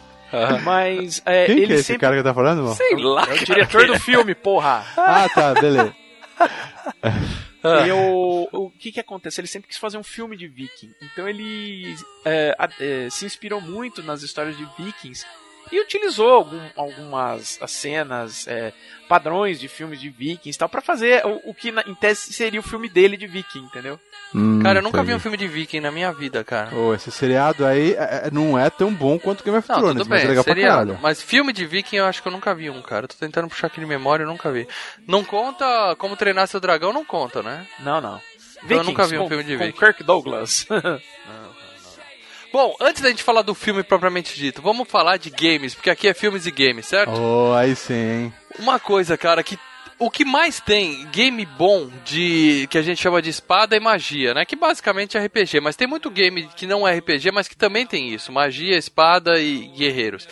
Mas 0.63 1.21
é, 1.25 1.45
Quem 1.45 1.55
que 1.57 1.61
ele 1.63 1.73
é 1.73 1.75
esse 1.75 1.83
sempre 1.87 1.99
cara 1.99 2.15
que 2.15 2.23
tá 2.23 2.33
falando, 2.33 2.59
irmão? 2.59 2.73
Sei 2.75 2.95
lá. 2.95 3.27
é 3.29 3.33
o 3.33 3.45
diretor 3.45 3.85
do 3.85 3.99
filme, 3.99 4.33
porra. 4.33 4.83
Ah, 4.95 5.27
tá, 5.27 5.53
beleza. 5.53 5.93
Ah. 7.63 7.87
Eu, 7.87 8.49
o 8.51 8.71
que 8.71 8.91
que 8.91 8.99
acontece? 8.99 9.39
Ele 9.39 9.47
sempre 9.47 9.67
quis 9.67 9.77
fazer 9.77 9.97
um 9.97 10.03
filme 10.03 10.35
de 10.35 10.47
viking. 10.47 10.93
Então 11.01 11.27
ele 11.27 11.95
é, 12.25 12.55
é, 12.79 13.09
se 13.09 13.25
inspirou 13.25 13.61
muito 13.61 14.01
nas 14.01 14.23
histórias 14.23 14.57
de 14.57 14.65
vikings 14.77 15.25
e 15.71 15.79
utilizou 15.81 16.29
algum- 16.29 16.69
algumas 16.75 17.57
as 17.61 17.71
cenas, 17.71 18.47
é, 18.47 18.73
padrões 19.07 19.59
de 19.59 19.67
filmes 19.67 19.99
de 19.99 20.09
vikings 20.09 20.55
e 20.55 20.59
tal, 20.59 20.69
pra 20.69 20.81
fazer 20.81 21.25
o, 21.25 21.49
o 21.51 21.53
que 21.53 21.71
na- 21.71 21.83
em 21.85 21.93
tese 21.95 22.31
seria 22.33 22.59
o 22.59 22.63
filme 22.63 22.87
dele 22.89 23.17
de 23.17 23.27
viking, 23.27 23.59
entendeu? 23.63 23.99
Hum, 24.33 24.61
Cara, 24.63 24.79
eu 24.79 24.83
nunca 24.83 25.03
vi 25.03 25.13
um 25.13 25.19
filme 25.19 25.35
de 25.35 25.45
viking 25.47 25.81
na 25.81 25.91
minha 25.91 26.11
vida, 26.13 26.41
cara. 26.43 26.73
Ô, 26.73 26.93
esse 26.93 27.11
seriado 27.11 27.65
aí 27.65 27.93
é- 27.93 28.27
é- 28.27 28.31
não 28.31 28.57
é 28.57 28.69
tão 28.69 28.93
bom 28.93 29.19
quanto 29.19 29.43
Game 29.43 29.57
of 29.57 29.67
Não, 29.69 29.77
Thrones, 29.77 30.07
mas 30.07 30.19
é 30.19 30.21
bem, 30.21 30.29
legal 30.29 30.43
pra 30.45 30.53
seria. 30.53 30.69
caralho. 30.69 30.99
Mas 31.01 31.21
filme 31.21 31.51
de 31.51 31.65
viking 31.65 31.97
eu 31.97 32.05
acho 32.05 32.21
que 32.21 32.27
eu 32.29 32.31
nunca 32.31 32.55
vi 32.55 32.69
um, 32.69 32.81
cara. 32.81 33.03
Eu 33.03 33.09
tô 33.09 33.15
tentando 33.19 33.49
puxar 33.49 33.67
aqui 33.67 33.79
de 33.81 33.85
memória, 33.85 34.23
eu 34.23 34.27
nunca 34.29 34.49
vi. 34.51 34.65
Não 35.05 35.23
conta 35.25 35.95
como 35.97 36.15
treinar 36.15 36.47
seu 36.47 36.61
dragão, 36.61 36.93
não 36.93 37.03
conta, 37.03 37.43
né? 37.43 37.67
Não, 37.79 37.99
não. 37.99 38.21
Eu 38.69 38.83
nunca 38.83 39.05
vi 39.07 39.17
um 39.17 39.23
com, 39.23 39.27
filme 39.27 39.43
de 39.43 39.57
com 39.57 39.65
viking. 39.65 39.77
Kirk 39.79 40.03
Douglas. 40.03 40.65
Bom, 42.51 42.75
antes 42.81 43.01
da 43.01 43.09
gente 43.09 43.23
falar 43.23 43.43
do 43.43 43.55
filme 43.55 43.81
propriamente 43.81 44.35
dito, 44.35 44.61
vamos 44.61 44.89
falar 44.89 45.17
de 45.17 45.29
games, 45.29 45.73
porque 45.73 45.89
aqui 45.89 46.07
é 46.07 46.13
filmes 46.13 46.45
e 46.45 46.51
games, 46.51 46.85
certo? 46.85 47.11
Oh, 47.11 47.53
aí 47.53 47.75
sim, 47.75 47.93
hein? 47.93 48.33
Uma 48.59 48.79
coisa, 48.79 49.17
cara, 49.17 49.41
que 49.41 49.57
o 50.01 50.09
que 50.09 50.25
mais 50.25 50.59
tem 50.59 51.05
game 51.11 51.45
bom 51.45 51.87
de 52.03 52.67
que 52.71 52.77
a 52.79 52.81
gente 52.81 52.99
chama 52.99 53.21
de 53.21 53.29
espada 53.29 53.75
e 53.75 53.79
magia, 53.79 54.33
né? 54.33 54.43
Que 54.43 54.55
basicamente 54.55 55.15
é 55.15 55.23
RPG, 55.23 55.61
mas 55.61 55.75
tem 55.75 55.87
muito 55.87 56.09
game 56.09 56.49
que 56.55 56.65
não 56.65 56.87
é 56.87 56.97
RPG, 56.97 57.31
mas 57.31 57.47
que 57.47 57.55
também 57.55 57.85
tem 57.85 58.11
isso, 58.11 58.31
magia, 58.31 58.75
espada 58.75 59.39
e 59.39 59.67
guerreiros. 59.67 60.27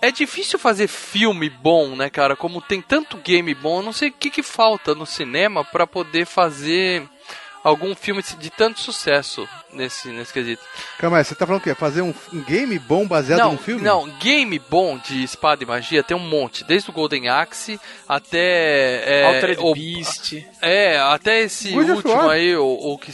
É 0.00 0.10
difícil 0.10 0.58
fazer 0.58 0.88
filme 0.88 1.50
bom, 1.50 1.94
né, 1.94 2.08
cara? 2.08 2.34
Como 2.34 2.62
tem 2.62 2.80
tanto 2.80 3.18
game 3.18 3.54
bom, 3.54 3.80
eu 3.80 3.82
não 3.82 3.92
sei 3.92 4.08
o 4.08 4.12
que 4.12 4.30
que 4.30 4.42
falta 4.42 4.94
no 4.94 5.04
cinema 5.04 5.62
pra 5.62 5.86
poder 5.86 6.24
fazer 6.24 7.06
algum 7.64 7.94
filme 7.96 8.22
de 8.38 8.50
tanto 8.50 8.78
sucesso 8.78 9.48
nesse 9.72 10.08
nesse 10.08 10.32
quesito. 10.32 10.62
Calma 10.98 11.18
aí, 11.18 11.24
você 11.24 11.34
tá 11.34 11.46
falando 11.46 11.62
o 11.62 11.64
quê? 11.64 11.74
Fazer 11.74 12.02
um, 12.02 12.14
um 12.32 12.40
game 12.42 12.78
bom 12.78 13.06
baseado 13.08 13.40
não, 13.40 13.52
num 13.52 13.58
filme? 13.58 13.82
Não, 13.82 14.06
game 14.20 14.58
bom 14.58 14.98
de 14.98 15.24
espada 15.24 15.64
e 15.64 15.66
magia 15.66 16.02
tem 16.04 16.16
um 16.16 16.20
monte, 16.20 16.62
desde 16.62 16.90
o 16.90 16.92
Golden 16.92 17.28
Axe 17.28 17.80
até 18.08 19.02
é, 19.22 19.24
Altered 19.24 19.58
o- 19.60 19.72
Beast. 19.72 20.44
é, 20.60 20.98
até 20.98 21.40
esse 21.40 21.70
God 21.72 21.88
of 21.88 21.92
último 22.06 22.28
aí, 22.28 22.54
o, 22.54 22.66
o 22.66 22.98
que 22.98 23.10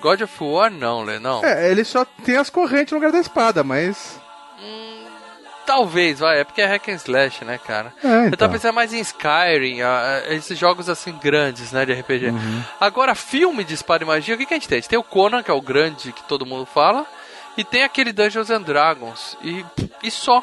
God 0.00 0.20
of 0.22 0.34
War 0.44 0.70
não, 0.70 1.04
né? 1.04 1.18
Não. 1.18 1.44
É, 1.44 1.70
ele 1.70 1.84
só 1.84 2.04
tem 2.24 2.36
as 2.36 2.50
correntes 2.50 2.92
no 2.92 2.98
lugar 2.98 3.12
da 3.12 3.18
espada, 3.18 3.64
mas. 3.64 4.20
Talvez, 5.68 6.18
vai, 6.20 6.40
é 6.40 6.44
porque 6.44 6.62
é 6.62 6.66
hack 6.66 6.88
and 6.88 6.94
slash, 6.94 7.44
né, 7.44 7.58
cara? 7.58 7.92
É, 8.02 8.06
Eu 8.08 8.20
então. 8.28 8.38
tava 8.38 8.54
pensando 8.54 8.72
mais 8.74 8.90
em 8.92 9.00
Skyrim, 9.00 9.82
a- 9.82 10.22
a- 10.26 10.34
esses 10.34 10.58
jogos 10.58 10.88
assim 10.88 11.12
grandes, 11.22 11.72
né, 11.72 11.84
de 11.84 11.92
RPG. 11.92 12.30
Uhum. 12.30 12.62
Agora, 12.80 13.14
filme 13.14 13.62
de 13.64 13.74
espada 13.74 14.02
e 14.02 14.06
magia, 14.06 14.34
o 14.34 14.38
que, 14.38 14.46
que 14.46 14.54
a 14.54 14.56
gente 14.56 14.66
tem? 14.66 14.78
A 14.78 14.80
gente 14.80 14.88
tem 14.88 14.98
o 14.98 15.02
Conan, 15.04 15.42
que 15.42 15.50
é 15.50 15.54
o 15.54 15.60
grande 15.60 16.10
que 16.12 16.22
todo 16.22 16.46
mundo 16.46 16.64
fala, 16.64 17.04
e 17.54 17.62
tem 17.64 17.82
aquele 17.84 18.12
Dungeons 18.14 18.48
and 18.50 18.62
Dragons, 18.62 19.36
e, 19.42 19.62
e 20.02 20.10
só. 20.10 20.42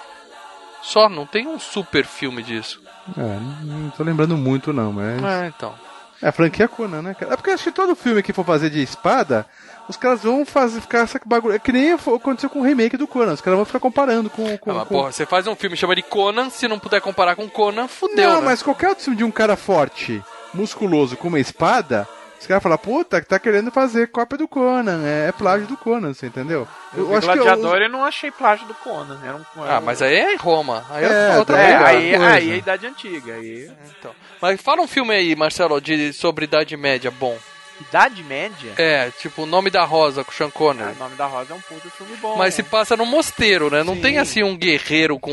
Só, 0.83 1.09
não 1.09 1.25
tem 1.25 1.47
um 1.47 1.57
super 1.57 2.05
filme 2.05 2.43
disso. 2.43 2.79
É, 3.17 3.21
não, 3.21 3.77
não 3.79 3.89
tô 3.89 4.03
lembrando 4.03 4.38
muito, 4.38 4.71
não, 4.71 4.93
mas. 4.93 5.23
É, 5.23 5.47
então. 5.47 5.73
É 6.21 6.27
a 6.27 6.31
franquia 6.31 6.67
Conan, 6.67 7.01
né, 7.01 7.15
cara? 7.15 7.33
É 7.33 7.35
porque 7.35 7.49
acho 7.49 7.63
que 7.63 7.71
todo 7.71 7.95
filme 7.95 8.21
que 8.21 8.31
for 8.31 8.45
fazer 8.45 8.69
de 8.69 8.81
espada, 8.83 9.45
os 9.88 9.98
caras 9.98 10.24
vão 10.24 10.45
fazer, 10.45 10.82
ficar 10.82 11.00
essa 11.00 11.19
bagulho. 11.26 11.56
É 11.56 11.60
que 11.60 11.71
nem 11.71 11.93
aconteceu 11.93 12.50
com 12.50 12.60
o 12.60 12.63
remake 12.63 12.98
do 12.98 13.08
Conan. 13.08 13.34
Os 13.34 13.41
caras 13.41 13.58
vão 13.58 13.65
ficar 13.65 13.80
comparando 13.80 14.30
com. 14.30 14.58
com, 14.58 14.71
Ah, 14.71 14.74
mas, 14.76 14.88
com... 14.88 14.95
porra, 14.95 15.12
você 15.12 15.26
faz 15.26 15.45
um 15.48 15.56
filme 15.56 15.78
chama 15.78 15.95
de 15.95 16.02
Conan, 16.02 16.50
se 16.50 16.67
não 16.67 16.80
puder 16.80 17.02
comparar 17.02 17.36
com 17.36 17.48
Conan, 17.50 17.88
fudeu, 17.88 18.30
Não, 18.30 18.39
né? 18.41 18.45
mas 18.48 18.63
qualquer 18.63 18.89
outro 18.89 19.04
filme 19.04 19.17
de 19.17 19.24
um 19.24 19.32
cara 19.32 19.56
forte, 19.56 20.24
musculoso, 20.54 21.15
com 21.17 21.28
uma 21.28 21.39
espada, 21.39 22.08
os 22.39 22.48
caras 22.48 22.62
falam, 22.62 22.78
puta, 22.78 23.21
que 23.21 23.28
tá 23.28 23.39
querendo 23.39 23.71
fazer 23.71 24.08
cópia 24.10 24.38
do 24.38 24.48
Conan, 24.48 25.02
é, 25.04 25.30
é 25.30 25.32
plágio 25.32 25.67
do 25.67 25.78
Conan, 25.78 26.13
você 26.13 26.28
entendeu? 26.28 26.67
Eu 26.95 27.08
vi 27.08 27.19
Gladiador 27.21 27.78
eu 27.78 27.89
não 27.89 28.06
achei 28.06 28.30
plágio 28.32 28.67
do 28.67 28.74
Conan. 28.76 29.19
Era 29.24 29.36
um, 29.36 29.43
Ah, 29.67 29.82
mas 29.82 30.02
aí 30.02 30.15
é 30.15 30.34
em 30.34 30.38
Roma. 30.38 30.86
Aí 30.89 31.04
é, 31.04 31.34
É, 31.34 31.38
outra 31.38 31.56
tá 31.58 31.62
É, 31.62 31.65
pegada. 31.67 31.88
aí, 31.89 32.10
coisa. 32.12 32.28
aí 32.34 32.50
é 32.50 32.54
a 32.54 32.58
idade 32.58 32.88
antiga. 32.88 33.34
Aí... 33.34 33.71
Então. 33.98 34.12
Mas 34.41 34.62
fala 34.62 34.82
um 34.82 34.88
filme 34.88 35.13
aí, 35.13 35.36
Marcelo, 35.36 35.82
de, 35.82 36.13
sobre 36.13 36.45
Idade 36.45 36.76
Média 36.78 37.10
bom. 37.12 37.38
Idade 37.81 38.23
Média? 38.23 38.73
É, 38.77 39.11
tipo 39.19 39.43
O 39.43 39.45
Nome 39.45 39.69
da 39.69 39.83
Rosa 39.83 40.23
com 40.23 40.31
Sean 40.31 40.47
Ah, 40.47 40.51
Connery. 40.51 40.91
o 40.93 40.99
nome 40.99 41.15
da 41.15 41.25
Rosa 41.25 41.53
é 41.53 41.55
um 41.55 41.61
puto 41.61 41.89
filme 41.89 42.15
bom. 42.17 42.38
Mas 42.38 42.53
se 42.53 42.63
passa 42.63 42.95
num 42.95 43.05
mosteiro, 43.05 43.69
né? 43.69 43.83
Não 43.83 43.95
Sim. 43.95 44.01
tem 44.01 44.17
assim 44.17 44.43
um 44.43 44.55
guerreiro 44.57 45.19
com, 45.19 45.31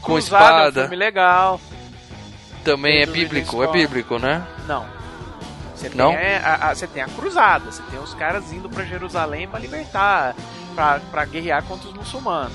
com 0.00 0.12
Cruzado 0.12 0.12
É 0.12 0.14
um 0.14 0.18
espada. 0.18 0.80
filme 0.82 0.96
legal. 0.96 1.60
Também 2.64 3.02
é 3.02 3.06
bíblico, 3.06 3.62
é 3.62 3.66
bíblico, 3.66 4.18
né? 4.18 4.46
Não. 4.66 4.86
Você 5.74 5.88
tem, 5.88 5.98
Não? 5.98 6.12
é, 6.12 6.36
a, 6.38 6.70
a- 6.70 6.74
você 6.74 6.86
tem 6.86 7.02
a 7.02 7.08
cruzada, 7.08 7.70
você 7.72 7.82
tem 7.90 7.98
os 7.98 8.14
caras 8.14 8.52
indo 8.52 8.70
pra 8.70 8.84
Jerusalém 8.84 9.48
pra 9.48 9.58
libertar, 9.58 10.34
pra 11.10 11.24
guerrear 11.24 11.62
contra 11.64 11.88
os 11.88 11.94
muçulmanos. 11.94 12.52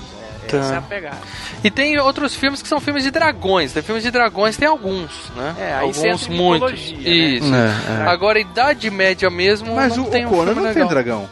É, 0.55 0.59
Tá. 0.59 0.65
Essa 0.65 0.73
é 0.73 0.77
a 0.77 0.81
pegada. 0.81 1.17
E 1.63 1.69
tem 1.71 1.99
outros 1.99 2.35
filmes 2.35 2.61
que 2.61 2.67
são 2.67 2.79
filmes 2.79 3.03
de 3.03 3.11
dragões. 3.11 3.73
Tem 3.73 3.83
filmes 3.83 4.03
de 4.03 4.11
dragões, 4.11 4.55
tem 4.57 4.67
alguns, 4.67 5.29
né? 5.35 5.55
É, 5.59 5.73
alguns 5.75 6.27
muitos. 6.27 6.91
né? 6.91 6.97
Isso. 7.09 7.53
É, 7.53 8.03
é. 8.03 8.07
Agora, 8.09 8.39
Idade 8.39 8.89
Média 8.89 9.29
mesmo, 9.29 9.75
Mas 9.75 9.95
não 9.97 10.05
o, 10.05 10.09
tem 10.09 10.25
o 10.25 10.27
um 10.27 10.31
Conan 10.31 10.45
filme 10.53 10.61
não 10.61 10.67
legal. 10.67 10.73
tem 10.87 10.87
dragão. 10.87 11.29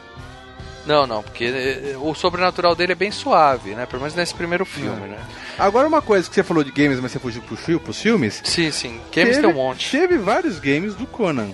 Não, 0.85 1.07
não, 1.07 1.23
porque 1.23 1.45
eh, 1.45 1.95
o 1.99 2.13
sobrenatural 2.13 2.75
dele 2.75 2.91
é 2.91 2.95
bem 2.95 3.09
suave, 3.09 3.71
né? 3.71 3.87
Pelo 3.87 4.01
menos 4.03 4.13
nesse 4.13 4.35
primeiro 4.35 4.63
filme, 4.65 5.07
né? 5.07 5.17
Agora 5.57 5.87
uma 5.87 6.01
coisa 6.01 6.29
que 6.29 6.35
você 6.35 6.43
falou 6.43 6.63
de 6.63 6.71
games, 6.71 6.99
mas 6.99 7.11
você 7.11 7.17
fugiu 7.17 7.41
pro 7.41 7.79
pros 7.79 7.99
filmes. 8.01 8.39
Sim, 8.43 8.69
sim. 8.71 8.99
Games 9.11 9.35
teve, 9.37 9.41
tem 9.41 9.49
um 9.49 9.53
monte. 9.53 9.89
Teve 9.89 10.17
vários 10.19 10.59
games 10.59 10.93
do 10.93 11.07
Conan. 11.07 11.49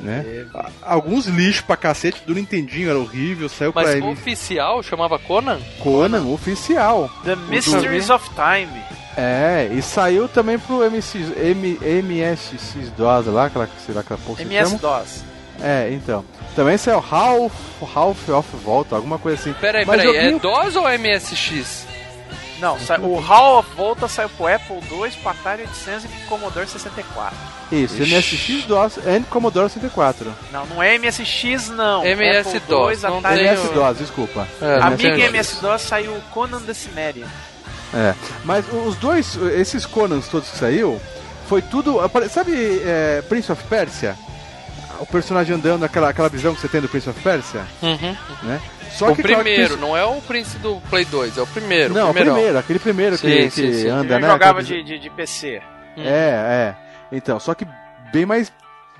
Né? 0.00 0.46
Alguns 0.82 1.26
lixos 1.26 1.60
pra 1.62 1.76
cacete 1.76 2.22
do 2.26 2.34
Nintendinho, 2.34 2.88
era 2.88 2.98
horrível, 2.98 3.48
saiu 3.48 3.70
Mas 3.74 3.84
pra 3.90 3.94
o 3.96 3.98
M- 3.98 4.12
oficial 4.12 4.82
chamava 4.82 5.18
Conan? 5.18 5.60
Conan 5.80 6.24
oficial. 6.26 7.10
The 7.24 7.36
Mysteries 7.36 8.08
of 8.08 8.28
Time. 8.30 8.82
É, 9.16 9.68
e 9.72 9.82
saiu 9.82 10.26
também 10.28 10.58
pro 10.58 10.82
MC, 10.84 11.18
M, 11.36 11.78
MSX-DOS 11.82 13.26
lá, 13.26 13.46
aquela, 13.46 13.68
sei 13.84 13.94
lá, 13.94 14.00
aquela 14.00 14.18
porra 14.20 14.36
que 14.38 14.44
se 14.44 14.48
chama. 14.54 14.60
MS-DOS. 14.70 15.24
É, 15.62 15.90
então. 15.92 16.24
Também 16.56 16.78
saiu 16.78 16.98
Half, 16.98 17.52
Half 17.94 18.28
of 18.30 18.56
Volta, 18.64 18.96
alguma 18.96 19.18
coisa 19.18 19.38
assim. 19.40 19.52
Peraí, 19.60 19.84
Mas 19.84 20.00
peraí, 20.00 20.16
é 20.16 20.20
joguinho- 20.22 20.38
DOS 20.40 20.76
ou 20.76 20.88
MSX? 20.88 21.86
Não, 22.60 22.76
o 23.02 23.18
Hall 23.18 23.58
of 23.60 23.68
Volta 23.74 24.06
saiu 24.06 24.28
pro 24.30 24.46
Apple 24.46 24.76
II, 24.76 25.10
pro 25.22 25.30
Atari 25.30 25.62
800 25.62 26.04
e 26.04 26.08
pro 26.08 26.26
Commodore 26.28 26.68
64. 26.68 27.36
Isso, 27.72 27.94
MSX-DOS 27.94 28.98
e 28.98 29.20
Commodore 29.30 29.70
64. 29.70 30.32
Não, 30.52 30.66
não 30.66 30.82
é 30.82 30.98
MSX 30.98 31.68
não. 31.70 32.04
MS-DOS, 32.04 33.04
Apple 33.04 33.08
II, 33.08 33.10
não 33.10 33.18
Atari 33.18 33.40
MS-DOS, 33.46 33.98
desculpa. 33.98 34.48
É. 34.60 34.78
Amiga 34.82 35.18
MS-DOS 35.18 35.82
saiu 35.82 36.12
o 36.12 36.20
Conan 36.30 36.60
the 36.60 36.74
Cimmerian. 36.74 37.26
É, 37.92 38.14
mas 38.44 38.64
os 38.72 38.96
dois, 38.96 39.36
esses 39.58 39.84
Conans 39.84 40.28
todos 40.28 40.48
que 40.50 40.58
saiu, 40.58 41.00
foi 41.48 41.60
tudo. 41.62 41.98
Sabe 42.30 42.80
é, 42.84 43.22
Prince 43.28 43.50
of 43.50 43.62
Persia? 43.64 44.16
O 45.00 45.06
personagem 45.06 45.56
andando, 45.56 45.84
aquela, 45.84 46.10
aquela 46.10 46.28
visão 46.28 46.54
que 46.54 46.60
você 46.60 46.68
tem 46.68 46.80
do 46.80 46.88
Prince 46.88 47.08
of 47.08 47.18
Persia, 47.20 47.64
Uhum. 47.82 48.16
né? 48.42 48.60
Só 48.90 49.10
o 49.12 49.16
que 49.16 49.22
claro 49.22 49.38
que 49.38 49.42
primeiro, 49.44 49.68
Prince- 49.74 49.80
não 49.80 49.96
é 49.96 50.04
o 50.04 50.20
Prince 50.22 50.58
do 50.58 50.76
Play 50.90 51.04
2, 51.04 51.38
é 51.38 51.42
o 51.42 51.46
primeiro. 51.46 51.94
Não, 51.94 52.10
o 52.10 52.12
primeirão. 52.12 52.34
primeiro, 52.34 52.58
aquele 52.58 52.78
primeiro 52.78 53.16
Sim, 53.16 53.26
que, 53.28 53.50
sim, 53.50 53.62
que 53.68 53.74
sim. 53.74 53.88
anda, 53.88 54.14
Eu 54.14 54.20
né? 54.20 54.28
jogava 54.28 54.60
aquela 54.60 54.62
de, 54.62 54.82
de, 54.82 54.98
de 54.98 55.10
PC. 55.10 55.62
visão- 55.96 56.10
É, 56.12 56.74
é. 56.74 56.76
Então, 57.12 57.38
só 57.40 57.54
que 57.54 57.66
bem 58.12 58.26
mais 58.26 58.52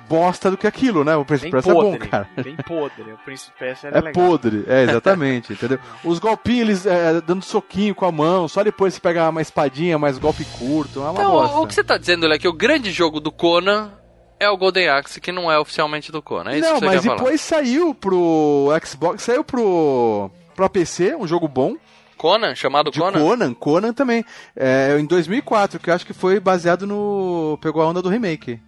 bosta 0.09 0.50
do 0.50 0.57
que 0.57 0.66
aquilo, 0.66 1.05
né? 1.05 1.14
O 1.14 1.24
Prince 1.24 1.42
Bem 1.42 1.50
of 1.50 1.55
Persia 1.57 1.70
é 1.70 1.74
bom, 1.74 1.92
podre. 1.92 2.09
cara. 2.09 2.29
Bem 2.42 2.57
podre. 2.57 3.12
O 3.12 3.18
Príncipe 3.18 3.53
Persia 3.59 3.88
era 3.90 3.98
É 3.98 4.00
legal. 4.00 4.12
podre, 4.26 4.64
é, 4.66 4.83
exatamente, 4.90 5.53
entendeu? 5.53 5.79
Os 6.05 6.18
golpinhos, 6.18 6.61
eles 6.61 6.87
é, 6.87 7.20
dando 7.20 7.44
soquinho 7.44 7.94
com 7.94 8.05
a 8.05 8.11
mão, 8.11 8.48
só 8.48 8.64
depois 8.64 8.94
você 8.94 9.00
pega 9.00 9.29
uma 9.29 9.40
espadinha, 9.42 9.98
mais 9.98 10.18
golpe 10.18 10.44
curto, 10.59 10.98
é 11.00 11.03
uma 11.03 11.12
Então, 11.12 11.31
bosta. 11.31 11.57
o 11.59 11.66
que 11.66 11.74
você 11.74 11.85
tá 11.85 11.96
dizendo 11.96 12.26
é 12.33 12.38
que 12.38 12.48
o 12.48 12.53
grande 12.53 12.90
jogo 12.90 13.20
do 13.20 13.31
Conan 13.31 13.92
é 14.40 14.48
o 14.48 14.57
Golden 14.57 14.88
Axe, 14.88 15.20
que 15.20 15.31
não 15.31 15.53
é 15.53 15.59
oficialmente 15.59 16.11
do 16.11 16.20
Conan. 16.22 16.50
É 16.53 16.59
isso 16.59 16.68
Não, 16.68 16.74
que 16.74 16.81
você 16.81 16.87
mas 16.87 17.00
quer 17.00 17.07
falar. 17.07 17.16
depois 17.18 17.40
saiu 17.42 17.94
pro 17.94 18.68
Xbox, 18.85 19.22
saiu 19.22 19.44
pro, 19.44 20.31
pro 20.57 20.68
PC, 20.70 21.14
um 21.14 21.29
jogo 21.29 21.46
bom, 21.46 21.76
Conan, 22.16 22.55
chamado 22.55 22.90
de 22.90 22.98
Conan? 22.98 23.18
Conan, 23.20 23.55
Conan 23.55 23.92
também, 23.92 24.24
é, 24.57 24.96
em 24.98 25.07
2004, 25.07 25.79
que 25.79 25.88
eu 25.90 25.94
acho 25.94 26.05
que 26.07 26.12
foi 26.12 26.40
baseado 26.40 26.87
no... 26.87 27.59
pegou 27.62 27.81
a 27.83 27.87
onda 27.87 28.03
do 28.03 28.09
remake, 28.09 28.61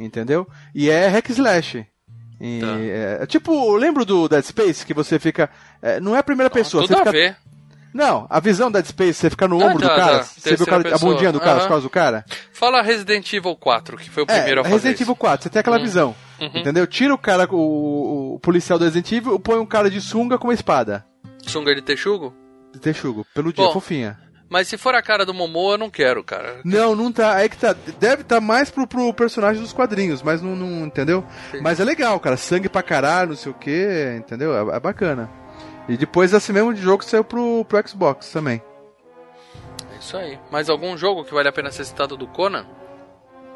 entendeu? 0.00 0.46
E 0.74 0.88
é 0.90 1.06
hack 1.08 1.28
slash. 1.30 1.86
E, 2.40 2.60
Tá. 2.60 3.22
é, 3.22 3.26
tipo, 3.26 3.74
lembro 3.76 4.04
do 4.04 4.28
Dead 4.28 4.42
Space, 4.44 4.84
que 4.84 4.92
você 4.92 5.18
fica... 5.18 5.48
é, 5.80 6.00
não 6.00 6.14
é 6.14 6.18
a 6.18 6.22
primeira 6.22 6.50
pessoa, 6.50 6.82
Tudo 6.86 6.94
você 6.96 7.02
a 7.08 7.12
fica... 7.12 7.36
Não, 7.96 8.26
a 8.28 8.38
visão 8.40 8.70
da 8.70 8.84
Space, 8.84 9.14
você 9.14 9.30
fica 9.30 9.48
no 9.48 9.58
Ah, 9.62 9.66
ombro 9.68 9.80
tá, 9.80 9.88
do 9.94 10.00
cara, 10.00 10.18
tá. 10.18 10.24
você 10.24 10.54
vê 10.54 10.62
o 10.62 10.66
cara, 10.66 10.94
a 10.94 10.98
bundinha 10.98 11.32
do 11.32 11.40
cara, 11.40 11.52
pessoa. 11.54 11.62
as 11.62 11.66
costas 11.66 11.82
do 11.84 11.90
cara. 11.90 12.24
Fala 12.52 12.82
Resident 12.82 13.32
Evil 13.32 13.56
4, 13.56 13.96
que 13.96 14.10
foi 14.10 14.22
o 14.24 14.26
primeiro 14.26 14.58
é, 14.58 14.60
a 14.60 14.64
fazer 14.64 14.74
Resident. 14.74 15.00
Evil 15.00 15.16
4, 15.16 15.42
você 15.44 15.48
tem 15.50 15.60
aquela 15.60 15.78
Hum. 15.78 15.82
visão. 15.82 16.14
Uhum. 16.38 16.50
Entendeu? 16.54 16.86
Tira 16.86 17.14
o 17.14 17.18
cara, 17.18 17.48
o, 17.50 18.34
o 18.34 18.38
policial 18.40 18.78
do 18.78 18.84
Resident 18.84 19.10
Evil, 19.12 19.40
põe 19.40 19.58
um 19.58 19.64
cara 19.64 19.88
de 19.90 20.00
sunga 20.00 20.36
com 20.36 20.48
uma 20.48 20.52
espada. 20.54 21.06
Sunga 21.46 21.74
de 21.74 21.80
texugo? 21.80 22.34
De 22.72 22.78
texugo, 22.78 23.26
pelo 23.34 23.50
dia, 23.52 23.64
Bom. 23.64 23.72
fofinha. 23.72 24.18
Mas 24.48 24.68
se 24.68 24.76
for 24.76 24.94
a 24.94 25.00
cara 25.02 25.24
do 25.26 25.32
Momoa, 25.34 25.74
eu 25.74 25.78
não 25.78 25.88
quero, 25.90 26.22
cara. 26.22 26.60
Não, 26.64 26.94
não 26.94 27.10
tá. 27.10 27.34
Aí 27.34 27.48
que 27.48 27.56
tá. 27.56 27.74
Deve 27.98 28.22
estar 28.22 28.40
mais 28.40 28.70
pro, 28.70 28.86
pro 28.86 29.12
personagem 29.14 29.60
dos 29.60 29.72
quadrinhos, 29.72 30.22
mas 30.22 30.40
não, 30.42 30.54
não- 30.54 30.86
entendeu? 30.86 31.24
Sim. 31.50 31.60
Mas 31.62 31.80
é 31.80 31.84
legal, 31.84 32.20
cara. 32.20 32.36
Sangue 32.36 32.68
pra 32.68 32.80
caralho, 32.82 33.30
não 33.30 33.36
sei 33.36 33.50
o 33.50 33.54
que, 33.54 34.14
entendeu? 34.18 34.54
É, 34.70 34.76
é 34.76 34.80
bacana. 34.80 35.28
E 35.88 35.96
depois 35.96 36.32
esse 36.32 36.52
mesmo 36.52 36.74
jogo 36.74 37.04
saiu 37.04 37.22
pro, 37.24 37.64
pro 37.64 37.88
Xbox 37.88 38.30
também. 38.30 38.62
É 39.94 39.98
isso 39.98 40.16
aí. 40.16 40.38
Mais 40.50 40.68
algum 40.68 40.96
jogo 40.96 41.24
que 41.24 41.32
vale 41.32 41.48
a 41.48 41.52
pena 41.52 41.70
ser 41.70 41.84
citado 41.84 42.16
do 42.16 42.26
Conan? 42.26 42.66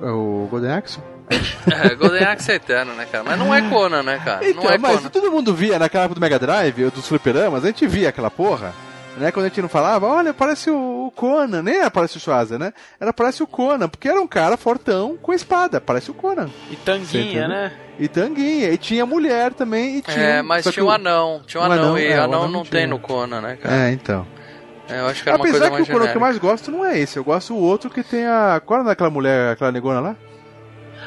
É 0.00 0.10
o 0.10 0.46
Golden 0.50 0.72
Axe? 0.72 1.00
É, 1.70 1.94
Golden 1.94 2.24
Axe 2.24 2.50
é 2.52 2.54
eterno, 2.56 2.92
né, 2.94 3.06
cara? 3.06 3.22
Mas 3.22 3.38
não 3.38 3.54
é 3.54 3.68
Conan, 3.68 4.02
né, 4.02 4.20
cara? 4.24 4.48
Então, 4.48 4.64
não 4.64 4.70
é 4.70 4.78
mas 4.78 4.96
Conan. 4.96 5.08
todo 5.10 5.30
mundo 5.30 5.54
via 5.54 5.78
naquela 5.78 6.04
época 6.04 6.18
do 6.18 6.20
Mega 6.20 6.38
Drive, 6.38 6.84
ou 6.84 6.90
dos 6.90 7.06
fliperamas, 7.06 7.64
a 7.64 7.68
gente 7.68 7.86
via 7.86 8.08
aquela 8.08 8.30
porra. 8.30 8.74
Né, 9.16 9.30
quando 9.32 9.46
a 9.46 9.48
gente 9.48 9.60
não 9.60 9.68
falava, 9.68 10.06
olha, 10.06 10.32
parece 10.32 10.70
o 10.70 11.12
Conan, 11.14 11.62
nem 11.62 11.78
era 11.78 11.90
parece 11.90 12.16
o 12.16 12.20
Schwarza, 12.20 12.58
né? 12.58 12.72
Era 12.98 13.12
parece 13.12 13.42
o 13.42 13.46
Conan, 13.46 13.88
porque 13.88 14.08
era 14.08 14.20
um 14.20 14.26
cara 14.26 14.56
fortão 14.56 15.18
com 15.20 15.32
espada, 15.32 15.80
parece 15.80 16.10
o 16.10 16.14
Conan. 16.14 16.48
E 16.70 16.76
Tanguinha, 16.76 17.46
né? 17.48 17.72
E 17.98 18.08
tanguinha, 18.08 18.70
e 18.70 18.78
tinha 18.78 19.04
mulher 19.04 19.52
também, 19.52 19.98
e 19.98 20.02
tinha. 20.02 20.16
É, 20.24 20.42
mas 20.42 20.64
tinha 20.64 20.82
um 20.82 20.88
o- 20.88 20.90
anão. 20.90 21.42
Tinha 21.46 21.60
um 21.60 21.64
anão, 21.66 21.76
anão, 21.84 21.98
e 21.98 22.06
é, 22.06 22.10
o 22.10 22.12
anão 22.22 22.24
anão 22.24 22.42
não 22.44 22.48
não 22.50 22.62
tem 22.62 22.70
tinha. 22.82 22.86
no 22.86 22.98
Conan, 22.98 23.42
né, 23.42 23.56
cara? 23.56 23.74
É, 23.74 23.92
então. 23.92 24.26
É, 24.88 25.00
eu 25.00 25.06
acho 25.08 25.22
que 25.22 25.28
era 25.28 25.36
uma 25.36 25.44
Apesar 25.44 25.58
coisa 25.58 25.64
que 25.70 25.70
mais 25.76 25.88
o 25.88 25.92
Conan 25.92 26.10
que 26.10 26.16
eu 26.16 26.20
mais 26.20 26.38
gosto 26.38 26.70
não 26.70 26.84
é 26.84 26.98
esse, 26.98 27.18
eu 27.18 27.24
gosto 27.24 27.52
o 27.52 27.58
outro 27.60 27.90
que 27.90 28.02
tem 28.02 28.24
a. 28.26 28.60
Qual 28.64 28.80
era 28.80 28.90
aquela 28.92 29.10
mulher, 29.10 29.52
aquela 29.52 29.70
negona 29.70 30.00
lá? 30.00 30.16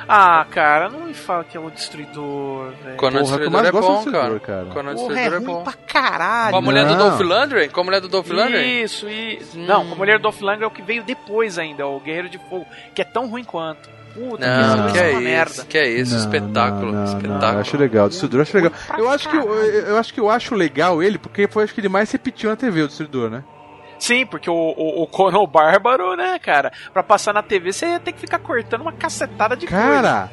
Ah, 0.08 0.46
cara, 0.50 0.90
não 0.90 1.02
me 1.08 1.14
fala 1.14 1.44
que 1.44 1.56
é 1.56 1.60
o 1.60 1.70
Destruidor, 1.70 2.72
velho. 2.84 2.98
Conan 2.98 3.20
Porra, 3.22 3.38
que 3.38 3.44
eu 3.46 3.50
Destruidor 3.50 3.66
é 3.66 3.72
do 3.72 3.80
bom, 3.82 3.82
cara. 3.88 3.96
Destruidor, 4.04 4.40
cara. 4.42 4.66
Conan 4.66 4.74
Porra, 4.74 4.92
é 4.92 4.94
Destruidor 4.96 5.34
é 5.34 5.38
ruim 5.38 5.46
bom. 5.46 5.64
pra 5.64 5.74
caralho. 5.74 6.52
Com 6.52 6.58
a 6.58 6.62
mulher 6.62 6.86
do 6.86 6.96
Não. 6.96 7.10
Dolph 7.10 7.20
Lundgren? 7.22 7.70
Com 7.70 7.82
a 7.82 7.84
mulher 7.84 8.02
do 8.02 8.08
Dolph 8.10 8.30
Lundgren? 8.30 8.84
Isso, 8.84 9.10
isso. 9.10 9.58
Hum. 9.58 9.66
Não, 9.66 9.86
com 9.86 9.94
a 9.94 9.98
mulher 9.98 10.18
do 10.20 10.24
Dolph 10.24 10.42
Lundgren 10.42 10.64
é 10.64 10.68
o 10.68 10.72
que 10.72 10.82
veio 10.82 11.04
depois 11.04 11.58
ainda, 11.58 11.88
o 11.88 12.00
Guerreiro 12.00 12.30
de 12.30 12.38
Fogo, 12.38 12.68
que 12.94 13.02
é 13.02 13.06
tão 13.06 13.28
ruim 13.30 13.44
quanto. 13.44 13.90
Puta, 14.14 14.46
Não, 14.46 14.78
Não. 14.78 14.84
que 14.86 14.90
isso 14.92 14.98
é 15.00 15.02
uma 15.10 15.12
isso, 15.14 15.22
merda. 15.22 15.66
que 15.68 15.78
é 15.78 15.90
isso, 15.90 16.14
Não, 16.14 16.20
espetáculo, 16.20 16.92
não, 16.92 17.00
não, 17.00 17.04
espetáculo. 17.06 17.54
Eu 17.54 17.60
acho 17.60 17.78
legal, 17.78 18.06
o 18.06 18.10
Destruidor 18.10 18.38
eu 18.40 18.42
acho 18.44 18.56
legal. 18.58 18.72
Eu 18.98 19.10
acho, 19.10 19.30
que, 19.30 19.36
eu, 19.38 19.54
eu 19.56 19.98
acho 19.98 20.14
que 20.14 20.20
eu 20.20 20.30
acho 20.30 20.54
legal 20.56 21.02
ele, 21.02 21.18
porque 21.18 21.48
foi 21.48 21.64
acho 21.64 21.74
que 21.74 21.82
ele 21.82 21.90
mais 21.90 22.12
repetiu 22.12 22.50
na 22.52 22.56
TV, 22.56 22.84
o 22.84 22.88
Destruidor, 22.88 23.32
né? 23.32 23.44
Sim, 24.04 24.26
porque 24.26 24.50
o, 24.50 24.54
o, 24.54 25.04
o 25.04 25.08
Conan 25.08 25.40
o 25.40 25.48
Bárbaro, 25.48 26.14
né, 26.18 26.38
cara, 26.38 26.74
pra 26.92 27.02
passar 27.02 27.34
na 27.34 27.42
TV 27.42 27.72
você 27.72 27.86
ia 27.86 28.02
ter 28.02 28.12
que 28.12 28.20
ficar 28.20 28.38
cortando 28.38 28.82
uma 28.82 28.92
cacetada 28.92 29.56
de 29.56 29.66
coisa. 29.66 29.82
Cara, 29.82 30.30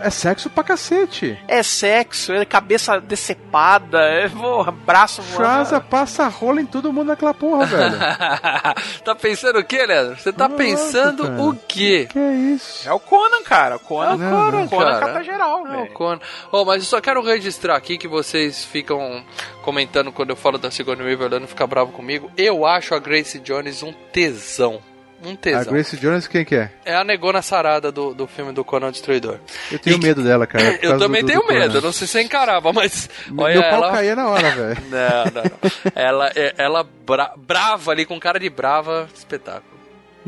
é 0.00 0.10
sexo 0.10 0.50
pra 0.50 0.62
cacete. 0.64 1.38
É 1.48 1.62
sexo, 1.62 2.32
é 2.32 2.44
cabeça 2.44 3.00
decepada, 3.00 3.98
é 4.00 4.28
porra, 4.28 4.72
braço 4.72 5.22
voando. 5.22 5.80
passa 5.82 6.28
rola 6.28 6.60
em 6.60 6.66
todo 6.66 6.92
mundo 6.92 7.08
naquela 7.08 7.34
porra, 7.34 7.66
velho. 7.66 7.96
tá 9.04 9.14
pensando 9.14 9.58
o 9.58 9.64
quê, 9.64 9.84
Leandro? 9.86 10.18
Você 10.18 10.32
tá 10.32 10.48
Nossa, 10.48 10.62
pensando 10.62 11.22
cara. 11.24 11.42
o 11.42 11.54
quê? 11.68 12.08
que 12.10 12.18
é 12.18 12.32
isso? 12.34 12.88
É 12.88 12.92
o 12.92 13.00
Conan, 13.00 13.42
cara. 13.42 13.76
O 13.76 13.80
Conan, 13.80 14.12
É 14.12 14.14
o 14.14 14.18
Conan, 14.18 14.50
Conan, 14.50 14.68
Conan 14.68 14.90
cara. 14.92 15.06
cata 15.06 15.24
geral, 15.24 15.64
Não, 15.64 15.72
velho. 15.82 15.92
Conan. 15.92 16.20
Oh, 16.50 16.64
mas 16.64 16.82
eu 16.82 16.88
só 16.88 17.00
quero 17.00 17.22
registrar 17.22 17.76
aqui 17.76 17.96
que 17.98 18.08
vocês 18.08 18.64
ficam 18.64 19.24
comentando 19.62 20.12
quando 20.12 20.30
eu 20.30 20.36
falo 20.36 20.58
da 20.58 20.70
Sigourney 20.70 21.06
Weaver, 21.06 21.28
Leandro 21.30 21.48
fica 21.48 21.66
bravo 21.66 21.92
comigo. 21.92 22.30
Eu 22.36 22.66
acho 22.66 22.94
a 22.94 22.98
Grace 22.98 23.38
Jones 23.38 23.82
um 23.82 23.92
tesão. 24.12 24.80
Um 25.24 25.34
A 25.34 25.36
tesão. 25.36 25.72
Grace 25.72 25.96
Jones, 25.96 26.26
quem 26.26 26.44
que 26.44 26.54
é? 26.56 26.70
É 26.84 26.94
a 26.94 27.04
negona 27.04 27.40
sarada 27.42 27.92
do, 27.92 28.12
do 28.12 28.26
filme 28.26 28.52
do 28.52 28.64
Conan 28.64 28.90
Destruidor. 28.90 29.38
Eu 29.70 29.78
tenho 29.78 29.96
E- 29.96 30.00
medo 30.00 30.22
dela, 30.22 30.46
cara. 30.46 30.78
Eu 30.82 30.98
também 30.98 31.22
do- 31.22 31.28
tenho 31.28 31.40
do 31.40 31.46
medo, 31.48 31.80
não 31.80 31.92
sei 31.92 32.06
se 32.08 32.20
encarava, 32.20 32.72
mas. 32.72 33.08
Olha, 33.36 33.54
Meu 33.54 33.62
pau 33.62 33.84
ela. 33.84 33.92
caía 33.92 34.16
na 34.16 34.28
hora, 34.28 34.50
velho. 34.54 34.82
Não, 34.90 35.24
não, 35.24 35.42
não. 35.44 35.92
Ela, 35.94 36.32
é- 36.34 36.54
ela 36.58 36.82
bra- 37.06 37.32
brava 37.36 37.92
ali, 37.92 38.04
com 38.04 38.18
cara 38.18 38.38
de 38.40 38.50
brava, 38.50 39.08
espetáculo. 39.14 39.72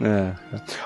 É. 0.00 0.32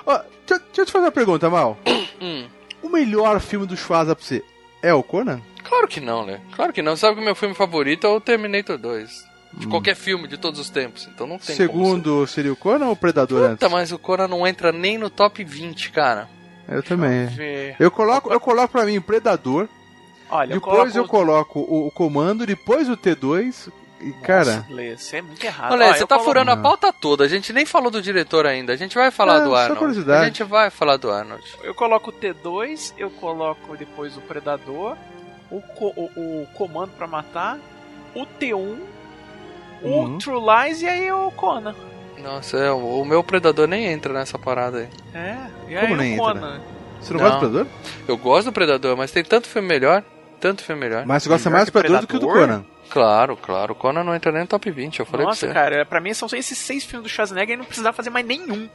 Ó, 0.07 0.19
deixa, 0.47 0.63
deixa 0.67 0.81
eu 0.83 0.87
te 0.87 0.93
fazer 0.93 1.05
uma 1.05 1.13
pergunta, 1.13 1.49
Mal. 1.51 1.79
Hum. 2.21 2.47
O 2.83 2.89
melhor 2.89 3.39
filme 3.41 3.67
do 3.67 3.77
Schwarza 3.77 4.15
pra 4.17 4.25
você 4.25 4.43
é 4.83 4.93
o 4.95 5.03
Conan? 5.03 5.41
Claro 5.65 5.87
que 5.87 6.01
não, 6.01 6.25
né? 6.25 6.41
Claro 6.57 6.73
que 6.73 6.81
não. 6.83 6.97
Sabe 6.97 7.17
que 7.17 7.21
o 7.21 7.25
meu 7.25 7.35
filme 7.35 7.55
favorito 7.55 8.07
é 8.07 8.11
o 8.11 8.21
Terminator 8.21 8.79
2. 8.79 9.28
De 9.53 9.67
qualquer 9.67 9.97
filme 9.97 10.29
de 10.29 10.37
todos 10.37 10.61
os 10.61 10.69
tempos. 10.71 11.09
Então 11.13 11.27
não 11.27 11.39
tem 11.39 11.57
como 11.57 11.69
Segundo 11.69 12.27
seria 12.27 12.53
o 12.53 12.57
Conan 12.57 12.87
ou 12.87 12.93
o 12.93 12.97
Predador 12.97 13.41
ser. 13.41 13.47
antes? 13.47 13.59
Puta, 13.59 13.69
mas 13.69 13.91
o 13.93 13.99
Conan 13.99 14.29
não 14.29 14.47
entra 14.47 14.71
nem 14.73 14.99
no 14.99 15.09
top 15.11 15.43
20, 15.43 15.91
cara. 15.91 16.29
Eu 16.69 16.83
também. 16.83 17.27
Ver. 17.27 17.75
Eu 17.81 17.91
coloco, 17.91 18.31
eu 18.33 18.39
coloco 18.39 18.69
pra 18.71 18.85
mim 18.85 18.99
o 18.99 19.03
Predador, 19.03 19.67
Olha, 20.31 20.55
depois 20.55 20.95
eu 20.95 21.09
coloco... 21.09 21.55
coloco 21.55 21.75
o, 21.75 21.87
o 21.87 21.91
Comando, 21.91 22.45
depois 22.47 22.89
o 22.89 22.97
T2. 22.97 23.73
E, 24.01 24.13
cara, 24.23 24.59
Nossa, 24.59 24.73
Lê, 24.73 24.97
você 24.97 25.17
é 25.17 25.23
muito 25.23 25.43
errado. 25.45 25.73
Olha, 25.73 25.87
Ó, 25.89 25.93
você 25.95 26.03
eu 26.03 26.07
tá 26.07 26.15
coloco- 26.17 26.31
furando 26.31 26.51
a 26.53 26.57
pauta 26.57 26.93
toda. 26.93 27.25
A 27.25 27.29
gente 27.29 27.53
nem 27.53 27.67
falou 27.67 27.91
do 27.91 28.01
diretor 28.01 28.47
ainda. 28.47 28.73
A 28.73 28.77
gente 28.77 28.95
vai 28.95 29.11
falar 29.11 29.39
Não, 29.41 29.49
do 29.49 29.55
Arnold. 29.57 29.79
curiosidade. 29.81 30.23
A 30.23 30.27
gente 30.27 30.45
vai 30.45 30.71
falar 30.71 30.99
do 30.99 31.11
Arnold. 31.11 31.43
Eu 31.65 31.75
coloco 31.75 32.11
o 32.11 32.13
T2, 32.13 32.93
eu 32.97 33.11
coloco 33.11 33.77
depois 33.77 34.17
o 34.17 34.21
Predador, 34.21 34.97
o, 35.51 35.61
co- 35.61 35.93
o, 35.97 36.43
o 36.43 36.47
Comando 36.55 36.93
pra 36.97 37.09
Matar, 37.09 37.59
o 38.15 38.25
T1, 38.25 38.77
Uhum. 39.83 40.17
o 40.17 40.19
True 40.19 40.41
Lies 40.41 40.83
e 40.83 40.89
aí 40.89 41.11
o 41.13 41.31
Conan. 41.33 41.75
Nossa, 42.23 42.57
é, 42.59 42.71
o 42.71 43.01
o 43.01 43.05
meu 43.05 43.23
Predador 43.23 43.67
nem 43.69 43.87
entra 43.87 44.13
nessa 44.13 44.39
parada 44.39 44.79
aí. 44.79 44.89
É, 45.15 45.37
e 45.69 45.77
aí 45.77 45.83
Como 45.83 45.95
o 45.95 45.97
nem 45.97 46.13
entra, 46.15 46.25
Conan. 46.27 46.61
você 47.01 47.13
não, 47.15 47.21
Não. 47.21 47.29
gosta 47.31 47.47
do 47.47 47.51
Predador? 47.53 47.67
Eu 48.09 48.17
gosto 48.17 48.45
do 48.47 48.53
Predador, 48.53 48.97
mas 48.97 49.11
tem 49.13 49.23
tanto 49.25 49.47
filme 49.49 49.69
melhor. 49.69 50.03
Tanto 50.41 50.63
filme 50.63 50.81
melhor. 50.81 51.05
Mas 51.07 51.23
você 51.25 51.29
gosta 51.29 51.49
Melhor 51.51 51.59
mais 51.59 51.67
do 51.69 51.73
Predador 51.73 52.01
do 52.03 52.07
que 52.07 52.19
do? 52.19 52.27
Conan. 52.29 52.65
Claro, 52.91 53.37
claro. 53.37 53.75
Conan 53.75 54.05
não 54.05 54.15
entra 54.15 54.31
nem 54.33 54.43
no 54.43 54.47
top 54.47 54.71
20, 54.71 55.01
eu 55.01 55.07
falei 55.07 55.27
Nossa, 55.27 55.47
pra 55.47 55.49
você. 55.49 55.55
cara, 55.55 55.85
pra 55.85 56.01
mim 56.01 56.15
são 56.15 56.29
só 56.29 56.37
esses 56.37 56.57
seis 56.57 56.85
filmes 56.85 57.03
do 57.11 57.13
Schwarzenegger 57.13 57.55
e 57.55 57.57
não 57.59 57.65
precisava 57.65 57.95
fazer 57.97 58.11
mais 58.11 58.25
nenhum. 58.25 58.69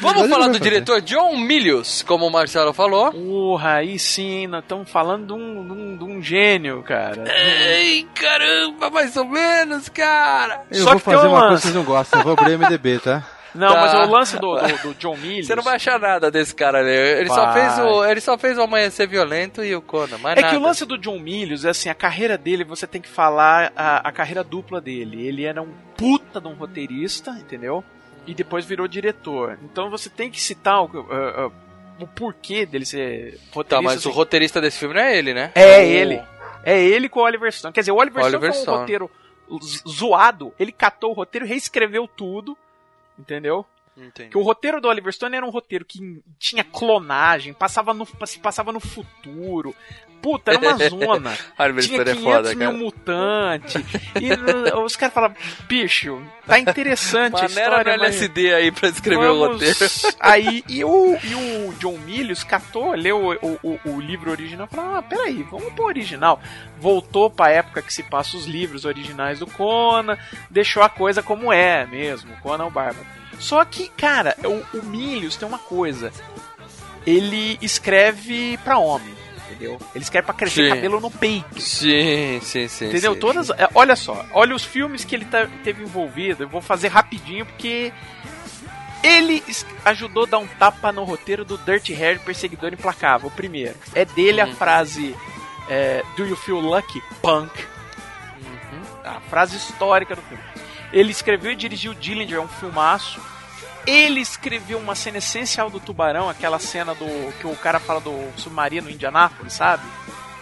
Vamos 0.00 0.22
Ele 0.22 0.28
falar 0.28 0.46
do 0.48 0.52
fazer. 0.54 0.60
diretor 0.64 1.00
John 1.00 1.36
Milius, 1.36 2.02
como 2.02 2.26
o 2.26 2.30
Marcelo 2.30 2.72
falou. 2.72 3.10
Porra, 3.12 3.74
aí 3.76 3.98
sim, 3.98 4.46
nós 4.46 4.62
estamos 4.62 4.90
falando 4.90 5.26
de 5.26 5.32
um, 5.32 5.66
de 5.66 5.72
um- 5.72 5.96
de 5.96 6.04
um 6.04 6.22
gênio, 6.22 6.82
cara. 6.82 7.24
Ei, 7.32 8.06
caramba, 8.14 8.90
mais 8.90 9.16
ou 9.16 9.24
menos, 9.24 9.88
cara. 9.88 10.62
Eu 10.70 10.84
Só 10.84 10.90
vou 10.90 10.98
que 10.98 11.04
tem 11.06 11.14
fazer 11.14 11.26
um 11.26 11.30
uma 11.30 11.38
coisa 11.40 11.50
lance. 11.52 11.62
que 11.62 11.68
vocês 11.68 11.74
não 11.74 11.84
gostam, 11.84 12.20
eu 12.20 12.24
vou 12.24 12.32
abrir 12.34 12.54
o 12.54 12.58
MDB, 12.58 12.98
tá? 12.98 13.24
Não, 13.54 13.72
Tá. 13.72 13.80
mas 13.80 13.94
o 13.94 14.12
lance 14.12 14.38
do, 14.38 14.54
do, 14.56 14.78
do 14.88 14.94
John 14.98 15.16
Milius... 15.18 15.46
Você 15.46 15.56
não 15.56 15.62
vai 15.62 15.76
achar 15.76 15.98
nada 15.98 16.30
desse 16.30 16.54
cara 16.54 16.78
ali. 16.80 16.90
Ele 16.90 17.28
só 17.30 17.50
fez 17.54 17.78
o, 17.78 18.04
ele 18.04 18.20
só 18.20 18.36
fez 18.38 18.58
o 18.58 18.62
Amanhecer 18.62 19.08
Violento 19.08 19.64
e 19.64 19.74
o 19.74 19.80
Conan, 19.80 20.18
mais 20.18 20.36
É 20.36 20.42
nada. 20.42 20.52
que 20.52 20.60
o 20.60 20.62
lance 20.62 20.84
do 20.84 20.98
John 20.98 21.18
Milius 21.18 21.64
é 21.64 21.70
assim, 21.70 21.88
a 21.88 21.94
carreira 21.94 22.36
dele, 22.36 22.62
você 22.62 22.86
tem 22.86 23.00
que 23.00 23.08
falar 23.08 23.72
a, 23.74 24.06
a 24.08 24.12
carreira 24.12 24.44
dupla 24.44 24.80
dele. 24.82 25.26
Ele 25.26 25.44
era 25.44 25.62
um 25.62 25.72
puta 25.96 26.40
de 26.40 26.46
um 26.46 26.52
roteirista, 26.52 27.30
entendeu? 27.32 27.82
E 28.28 28.34
depois 28.34 28.64
virou 28.64 28.86
diretor. 28.86 29.58
Então 29.62 29.88
você 29.88 30.10
tem 30.10 30.30
que 30.30 30.40
citar 30.40 30.82
o, 30.82 30.84
uh, 30.84 31.46
uh, 31.46 31.52
o 31.98 32.06
porquê 32.06 32.66
dele 32.66 32.84
ser 32.84 33.38
roteirista. 33.50 33.64
Tá, 33.76 33.82
mas 33.82 34.04
o 34.04 34.08
assim. 34.10 34.16
roteirista 34.16 34.60
desse 34.60 34.78
filme 34.78 34.94
não 34.94 35.00
é 35.00 35.16
ele, 35.16 35.32
né? 35.32 35.50
É 35.54 35.78
O- 35.78 35.80
ele. 35.80 36.22
É 36.62 36.78
ele 36.78 37.08
com 37.08 37.20
o 37.20 37.22
Oliver 37.22 37.50
Stone. 37.50 37.72
Quer 37.72 37.80
dizer, 37.80 37.92
o 37.92 37.96
Oliver, 37.96 38.22
Oliver 38.22 38.52
Stone 38.52 38.64
foi 38.66 38.74
um 38.74 38.78
roteiro 38.80 39.10
zoado. 39.88 40.52
Ele 40.58 40.72
catou 40.72 41.10
o 41.10 41.14
roteiro, 41.14 41.46
reescreveu 41.46 42.06
tudo. 42.06 42.56
Entendeu? 43.18 43.64
Entendi. 43.96 44.30
Que 44.30 44.38
o 44.38 44.42
roteiro 44.42 44.80
do 44.80 44.88
Oliver 44.88 45.12
Stone 45.12 45.36
era 45.36 45.44
um 45.46 45.50
roteiro 45.50 45.84
que 45.84 46.22
tinha 46.38 46.62
clonagem, 46.62 47.52
passava 47.52 47.92
no, 47.92 48.06
se 48.26 48.38
passava 48.38 48.70
no 48.72 48.78
futuro. 48.80 49.74
Puta, 50.20 50.52
era 50.52 50.60
uma 50.60 50.76
zona. 50.88 51.38
Tinha 51.80 51.82
Stone 51.82 52.00
é 52.10 52.14
500 52.14 52.22
foda, 52.22 52.48
mil 52.50 52.58
cara. 52.58 52.72
mutantes. 52.72 53.84
E 54.20 54.74
os 54.84 54.96
caras 54.96 55.14
falavam, 55.14 55.36
bicho, 55.68 56.20
tá 56.46 56.58
interessante 56.58 57.40
a 57.42 57.46
história, 57.46 57.96
no 57.96 58.02
mas 58.02 58.14
LSD 58.16 58.54
aí 58.54 58.72
pra 58.72 58.88
escrever 58.88 59.26
o 59.28 59.38
vamos- 59.38 59.60
roteiro. 59.62 59.78
Aí, 60.20 60.64
e 60.68 60.84
o, 60.84 61.16
e 61.22 61.34
o 61.34 61.72
John 61.78 61.96
Milius 61.98 62.42
catou, 62.42 62.92
leu 62.94 63.38
o, 63.40 63.58
o, 63.62 63.78
o- 63.84 63.90
o 63.92 64.00
livro 64.00 64.30
original 64.30 64.68
e 64.70 64.74
falou, 64.74 64.96
ah, 64.96 65.02
peraí, 65.02 65.42
vamos 65.44 65.72
pro 65.72 65.84
original. 65.84 66.40
Voltou 66.80 67.30
pra 67.30 67.50
época 67.50 67.80
que 67.82 67.92
se 67.92 68.02
passa 68.02 68.36
os 68.36 68.46
livros 68.46 68.84
originais 68.84 69.38
do 69.38 69.46
Conan, 69.46 70.18
deixou 70.50 70.82
a 70.82 70.88
coisa 70.88 71.22
como 71.22 71.52
é 71.52 71.86
mesmo, 71.86 72.30
Conan 72.42 72.66
o 72.66 72.70
Bárbaro. 72.70 73.06
Só 73.38 73.64
que, 73.64 73.88
cara, 73.90 74.36
o, 74.44 74.78
o 74.78 74.82
Milius 74.82 75.36
tem 75.36 75.46
uma 75.46 75.58
coisa. 75.58 76.12
Ele 77.06 77.56
escreve 77.62 78.58
pra 78.64 78.78
homem, 78.78 79.14
entendeu? 79.50 79.78
Ele 79.94 80.04
escreve 80.04 80.24
pra 80.26 80.34
crescer 80.34 80.64
Sim. 80.64 80.68
cabelo 80.74 81.00
no 81.00 81.10
peito. 81.10 81.60
Sim, 81.60 82.40
sim, 82.42 82.68
sim. 82.68 82.88
Entendeu? 82.88 83.14
sim. 83.14 83.20
Todas. 83.20 83.50
é, 83.50 83.68
Olha 83.74 83.96
só, 83.96 84.24
olha 84.32 84.54
os 84.54 84.64
filmes 84.64 85.04
que 85.04 85.14
ele 85.14 85.24
tá- 85.24 85.48
teve 85.64 85.82
envolvido. 85.82 86.44
Eu 86.44 86.48
vou 86.48 86.60
fazer 86.60 86.88
rapidinho 86.88 87.44
porque. 87.46 87.92
Ele 89.02 89.42
ajudou 89.84 90.24
a 90.24 90.26
dar 90.26 90.38
um 90.38 90.46
tapa 90.46 90.90
no 90.90 91.04
roteiro 91.04 91.44
do 91.44 91.56
Dirty 91.58 91.92
Harry 91.94 92.18
Perseguidor 92.18 92.72
Implacável. 92.72 93.28
O 93.28 93.30
primeiro. 93.30 93.76
É 93.94 94.04
dele 94.04 94.40
a 94.40 94.46
Uhum. 94.46 94.54
frase 94.56 95.14
é, 95.68 96.02
Do 96.16 96.26
you 96.26 96.34
feel 96.34 96.58
lucky, 96.58 97.00
punk? 97.22 97.52
Uhum. 98.40 98.82
A 99.04 99.20
frase 99.30 99.56
histórica 99.56 100.16
do 100.16 100.22
filme. 100.22 100.42
Ele 100.92 101.12
escreveu 101.12 101.52
e 101.52 101.56
dirigiu 101.56 101.94
Dillinger, 101.94 102.40
um 102.40 102.48
filmaço. 102.48 103.20
Ele 103.88 104.20
escreveu 104.20 104.78
uma 104.78 104.94
cena 104.94 105.16
essencial 105.16 105.70
do 105.70 105.80
Tubarão, 105.80 106.28
aquela 106.28 106.58
cena 106.58 106.94
do 106.94 107.32
que 107.40 107.46
o 107.46 107.56
cara 107.56 107.80
fala 107.80 108.00
do 108.00 108.12
submarino 108.36 108.90
em 108.90 108.92
Indianápolis, 108.92 109.54
sabe? 109.54 109.82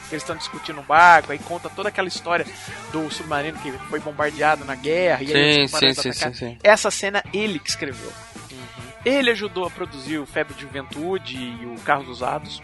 Que 0.09 0.15
eles 0.15 0.23
estão 0.23 0.37
discutindo 0.37 0.81
o 0.81 0.83
barco, 0.83 1.31
aí 1.31 1.39
conta 1.39 1.69
toda 1.71 1.89
aquela 1.89 2.09
história 2.09 2.45
do 2.91 3.09
submarino 3.09 3.57
que 3.59 3.71
foi 3.89 4.01
bombardeado 4.01 4.65
na 4.65 4.75
guerra 4.75 5.23
e 5.23 5.33
aí 5.33 5.69
Sim, 5.69 5.79
sim, 5.79 5.95
sim, 5.95 6.13
sim, 6.13 6.35
sim. 6.35 6.59
Essa 6.63 6.91
cena 6.91 7.23
ele 7.33 7.61
que 7.61 7.71
escreveu. 7.71 8.13
Ele 9.05 9.31
ajudou 9.31 9.65
a 9.65 9.71
produzir 9.71 10.19
o 10.19 10.27
Febre 10.27 10.53
de 10.55 10.63
Juventude 10.63 11.37
e 11.37 11.67
o 11.67 11.81
Carros 11.83 12.09
Usados. 12.09 12.61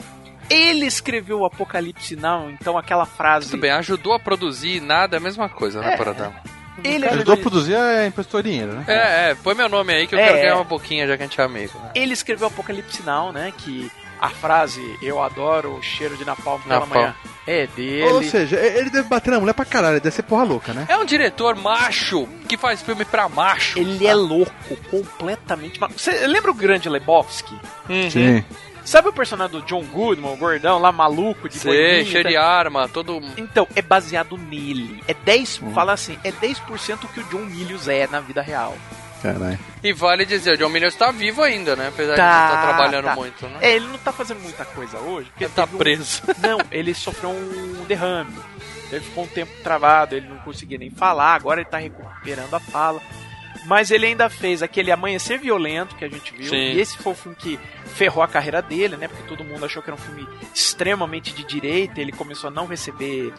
Ele 0.50 0.84
escreveu 0.86 1.38
o 1.38 1.44
Apocalipse 1.44 2.16
Now, 2.16 2.50
então 2.50 2.76
aquela 2.76 3.06
frase. 3.06 3.50
Tudo 3.50 3.60
bem, 3.60 3.70
ajudou 3.70 4.14
a 4.14 4.18
produzir 4.18 4.80
nada, 4.80 5.16
é 5.16 5.18
a 5.18 5.20
mesma 5.20 5.48
coisa, 5.48 5.80
né, 5.80 5.94
É. 5.94 5.96
Paradão? 5.96 6.34
Ele 6.82 7.06
Ajudou 7.06 7.34
a 7.34 7.36
produzir 7.36 7.74
a 7.76 8.06
impostor 8.06 8.42
dinheiro, 8.42 8.72
né? 8.72 8.84
É, 8.88 9.30
é, 9.30 9.34
põe 9.34 9.54
meu 9.54 9.68
nome 9.68 9.92
aí 9.92 10.06
que 10.06 10.14
eu 10.14 10.18
É, 10.18 10.24
quero 10.26 10.38
é. 10.38 10.40
ganhar 10.42 10.54
uma 10.56 10.64
boquinha 10.64 11.06
já 11.06 11.16
que 11.16 11.22
a 11.22 11.26
gente 11.26 11.40
é 11.40 11.44
amigo. 11.44 11.78
Né? 11.78 11.90
ele 11.94 12.12
escreveu 12.12 12.46
Apocalipse 12.48 13.02
Now, 13.04 13.30
né? 13.32 13.52
Que 13.56 13.90
a 14.20 14.28
frase 14.30 14.80
Eu 15.02 15.20
adoro 15.20 15.74
o 15.76 15.82
cheiro 15.82 16.16
de 16.16 16.24
napalm 16.24 16.60
pela 16.62 16.80
Napalm. 16.80 16.90
manhã 17.02 17.14
é 17.46 17.66
dele. 17.66 18.04
Ou 18.04 18.22
seja, 18.22 18.56
ele 18.56 18.88
deve 18.88 19.08
bater 19.08 19.30
na 19.32 19.40
mulher 19.40 19.52
pra 19.52 19.64
caralho, 19.64 19.94
ele 19.94 20.00
deve 20.00 20.14
ser 20.14 20.22
porra 20.22 20.44
louca, 20.44 20.72
né? 20.72 20.86
É 20.88 20.96
um 20.96 21.04
diretor 21.04 21.56
macho 21.56 22.26
que 22.48 22.56
faz 22.56 22.80
filme 22.82 23.04
pra 23.04 23.28
macho. 23.28 23.78
Ele 23.78 24.06
é 24.06 24.14
louco, 24.14 24.76
completamente. 24.90 25.80
ma- 25.80 25.88
Você 25.88 26.26
lembra 26.26 26.50
o 26.52 26.54
grande 26.54 26.88
Lebowski? 26.88 27.54
Uhum. 27.88 28.10
Sim. 28.10 28.44
Sabe 28.84 29.08
o 29.08 29.12
personagem 29.12 29.52
do 29.60 29.64
John 29.66 29.82
Goodman, 29.84 30.32
o 30.32 30.36
gordão 30.36 30.78
lá 30.78 30.90
maluco 30.90 31.48
de 31.48 31.56
Sei, 31.56 31.70
boininha, 31.72 32.04
cheio 32.04 32.22
tá? 32.24 32.28
de 32.30 32.36
arma, 32.36 32.88
todo. 32.88 33.20
Então, 33.36 33.66
é 33.76 33.82
baseado 33.82 34.36
nele. 34.36 35.02
É 35.06 35.14
10, 35.14 35.58
fala 35.72 35.92
assim, 35.92 36.18
é 36.24 36.32
10% 36.32 37.04
o 37.04 37.08
que 37.08 37.20
o 37.20 37.24
John 37.24 37.44
Milius 37.46 37.86
é 37.88 38.06
na 38.08 38.20
vida 38.20 38.42
real. 38.42 38.76
Caralho. 39.22 39.56
E 39.84 39.92
vale 39.92 40.24
dizer, 40.26 40.54
o 40.54 40.58
John 40.58 40.68
Milius 40.68 40.96
tá 40.96 41.12
vivo 41.12 41.42
ainda, 41.42 41.76
né? 41.76 41.88
Apesar 41.88 42.12
de 42.14 42.16
Tá, 42.16 42.38
não 42.48 42.54
estar 42.56 42.62
trabalhando 42.68 43.04
tá. 43.04 43.14
muito, 43.14 43.46
né? 43.46 43.58
É, 43.60 43.72
ele 43.76 43.86
não 43.86 43.98
tá 43.98 44.10
fazendo 44.12 44.40
muita 44.40 44.64
coisa 44.64 44.98
hoje, 44.98 45.28
porque 45.30 45.44
Ele 45.44 45.52
tá 45.54 45.62
teve 45.62 45.76
um- 45.76 45.78
preso. 45.78 46.22
Não, 46.42 46.58
ele 46.72 46.92
sofreu 46.92 47.30
um 47.30 47.84
derrame. 47.86 48.34
Ele 48.90 49.00
ficou 49.00 49.22
um 49.24 49.28
tempo 49.28 49.52
travado, 49.62 50.16
ele 50.16 50.28
não 50.28 50.36
conseguia 50.38 50.76
nem 50.76 50.90
falar, 50.90 51.34
agora 51.34 51.60
ele 51.60 51.70
tá 51.70 51.78
recuperando 51.78 52.52
a 52.52 52.58
fala. 52.60 53.00
Mas 53.64 53.90
ele 53.90 54.06
ainda 54.06 54.28
fez 54.28 54.62
aquele 54.62 54.90
Amanhecer 54.90 55.38
Violento 55.38 55.94
que 55.96 56.04
a 56.04 56.08
gente 56.08 56.32
viu. 56.34 56.48
Sim. 56.50 56.56
E 56.56 56.80
esse 56.80 56.98
foi 56.98 57.12
o 57.12 57.16
filme 57.16 57.36
que 57.36 57.58
ferrou 57.94 58.22
a 58.22 58.28
carreira 58.28 58.60
dele, 58.60 58.96
né? 58.96 59.06
Porque 59.08 59.22
todo 59.28 59.44
mundo 59.44 59.64
achou 59.64 59.82
que 59.82 59.88
era 59.90 59.94
um 59.94 60.02
filme 60.04 60.26
extremamente 60.54 61.32
de 61.32 61.44
direita. 61.44 62.00
Ele 62.00 62.12
começou 62.12 62.48
a 62.48 62.50
não 62.50 62.66
receber 62.66 63.32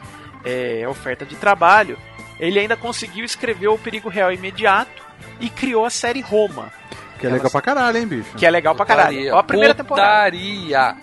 é, 0.46 0.86
oferta 0.88 1.26
de 1.26 1.36
trabalho. 1.36 1.98
Ele 2.40 2.60
ainda 2.60 2.76
conseguiu 2.78 3.24
escrever 3.26 3.68
O 3.68 3.78
Perigo 3.78 4.10
Real 4.10 4.32
Imediato 4.32 5.04
e 5.40 5.50
criou 5.50 5.86
a 5.86 5.90
série 5.90 6.22
Roma, 6.22 6.72
Que 7.20 7.28
é 7.28 7.30
legal 7.30 7.52
pra 7.52 7.62
caralho, 7.62 7.98
hein, 7.98 8.08
bicho? 8.08 8.34
que 8.36 8.46
é 8.46 8.50
legal 8.50 8.76
pra 8.76 8.86
caralho. 8.86 9.10
Putaria. 9.18 9.36
Ó, 9.36 9.40
a 9.40 9.44
primeira 9.44 9.74
temporada. 9.76 10.08
Putaria. 10.32 10.96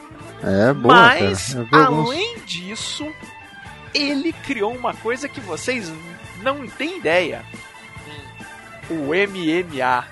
É 0.43 0.73
boa, 0.73 0.95
Mas, 0.95 1.53
vi 1.55 1.77
alguns- 1.77 2.09
além 2.09 2.39
disso, 2.47 3.07
ele 3.95 4.33
criou 4.33 4.75
uma 4.75 4.95
coisa 4.95 5.29
que 5.29 5.41
vocês 5.41 5.93
não 6.43 6.67
têm 6.67 6.97
ideia. 6.99 7.45
O 8.91 9.15
MMA. 9.15 10.05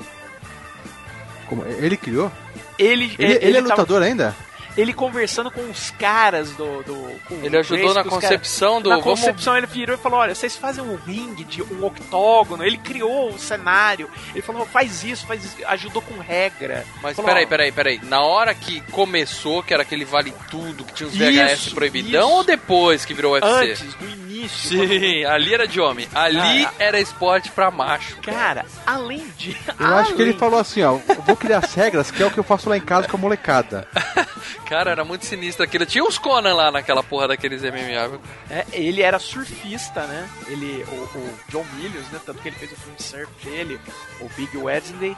Como- 1.49 1.64
Ele 1.64 1.97
criou? 1.97 2.31
Ele, 2.79 3.14
Ele, 3.19 3.33
ele, 3.43 3.59
é 3.59 3.62
tava- 3.62 3.71
lutador 3.83 4.03
ainda? 4.03 4.35
ele 4.77 4.93
conversando 4.93 5.51
com 5.51 5.62
os 5.69 5.91
caras 5.91 6.51
do. 6.53 6.85
do 6.85 6.95
com 7.27 7.35
Ele 7.43 7.57
ajudou 7.57 7.93
Grace, 7.93 7.95
na 7.97 8.05
concepção 8.05 8.81
do. 8.81 8.91
Na 8.91 8.99
vamos- 8.99 9.19
concepção 9.19 9.57
ele 9.57 9.67
virou 9.67 9.97
e 9.97 9.99
falou: 9.99 10.21
Olha, 10.21 10.33
vocês 10.37 10.55
fazem 10.55 10.85
um 10.85 10.95
ringue 10.95 11.43
de 11.43 11.61
um 11.62 11.85
octógono. 11.85 12.62
Ele 12.62 12.77
criou 12.79 13.31
o 13.31 13.38
cenário. 13.41 14.09
Ele 14.33 14.43
falou: 14.43 14.64
faz 14.67 15.03
isso, 15.03 15.27
faz 15.27 15.45
isso. 15.45 15.57
Ajudou 15.67 16.01
com 16.03 16.21
regra. 16.21 16.87
Mas 17.03 17.17
Falou, 17.17 17.29
peraí, 17.29 17.47
peraí, 17.47 17.73
peraí. 17.73 18.01
Na 18.05 18.21
hora 18.23 18.55
que 18.55 18.81
começou, 18.93 19.64
que 19.64 19.75
era 19.75 19.83
aquele 19.83 20.05
vale 20.05 20.33
tudo, 20.49 20.85
que 20.85 20.93
tinha 20.93 21.09
os 21.09 21.14
Isso, 21.14 21.25
VHS 21.25 21.75
proibidão, 21.75 22.29
isso. 22.29 22.37
ou 22.37 22.45
depois 22.45 23.05
que 23.05 23.12
virou 23.14 23.33
UFC? 23.33 23.51
Antes, 23.73 23.95
do 23.95 24.05
início. 24.05 24.28
Sim, 24.46 25.24
ali 25.24 25.55
era 25.55 25.66
de 25.66 25.81
homem. 25.81 26.07
Ali 26.14 26.64
Ah, 26.66 26.72
era 26.79 27.01
esporte 27.01 27.51
pra 27.51 27.70
macho. 27.70 28.16
Cara, 28.18 28.66
além 28.87 29.27
de. 29.38 29.57
Eu 29.81 29.96
acho 29.96 30.14
que 30.14 30.20
ele 30.22 30.31
além 30.31 30.38
falou 30.38 30.61
assim, 30.61 30.83
ó, 30.83 30.98
vou 31.27 31.35
criar 31.37 31.59
as 31.59 31.72
regras, 31.74 32.11
que 32.11 32.22
é 32.22 32.27
o 32.27 32.31
que 32.31 32.38
eu 32.38 32.44
faço 32.44 32.68
lá 32.68 32.77
em 32.77 32.81
casa 32.81 33.09
com 33.09 33.16
a 33.16 33.20
molecada. 33.20 33.88
Cara, 34.68 34.90
era 34.90 35.05
muito 35.05 35.24
sinistro 35.24 35.64
aquilo. 35.64 35.87
Tinha 35.87 36.05
uns 36.05 36.18
Conan 36.18 36.53
lá 36.55 36.70
naquela 36.70 37.03
porra 37.03 37.29
daqueles 37.29 37.62
MMA. 37.62 38.09
viu? 38.09 38.20
É, 38.51 38.66
ele 38.72 39.01
era 39.01 39.18
surfista, 39.18 40.03
né? 40.03 40.29
Ele, 40.46 40.85
o, 40.88 40.94
o 41.18 41.35
John 41.48 41.64
Milius, 41.74 42.07
né? 42.11 42.20
Tanto 42.24 42.42
que 42.42 42.48
ele 42.48 42.57
fez 42.57 42.72
o 42.72 42.77
filme 42.77 42.98
surf 43.01 43.33
dele, 43.42 43.81
o 44.20 44.29
Big 44.37 44.55
Wednesday. 44.57 45.16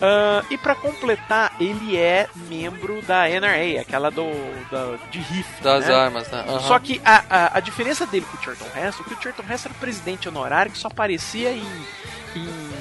Ah, 0.00 0.42
e 0.50 0.58
pra 0.58 0.74
completar, 0.74 1.54
ele 1.60 1.96
é 1.96 2.28
membro 2.48 3.00
da 3.02 3.28
NRA, 3.28 3.80
aquela 3.80 4.10
do 4.10 4.24
da, 4.70 4.96
de 5.10 5.18
rifle, 5.18 5.62
Das 5.62 5.86
né? 5.86 5.94
armas, 5.94 6.28
né? 6.30 6.44
Aham. 6.48 6.60
Só 6.60 6.78
que 6.78 7.00
a, 7.04 7.24
a, 7.30 7.58
a 7.58 7.60
diferença 7.60 8.04
dele 8.06 8.26
com 8.30 8.36
o 8.36 8.42
Charlton 8.42 8.66
Heston, 8.78 9.02
é 9.04 9.08
que 9.08 9.14
o 9.14 9.22
Charlton 9.22 9.42
Heston 9.48 9.68
era 9.68 9.76
o 9.76 9.80
presidente 9.80 10.28
honorário 10.28 10.72
que 10.72 10.78
só 10.78 10.88
aparecia 10.88 11.52
em, 11.52 11.64
em 12.36 12.74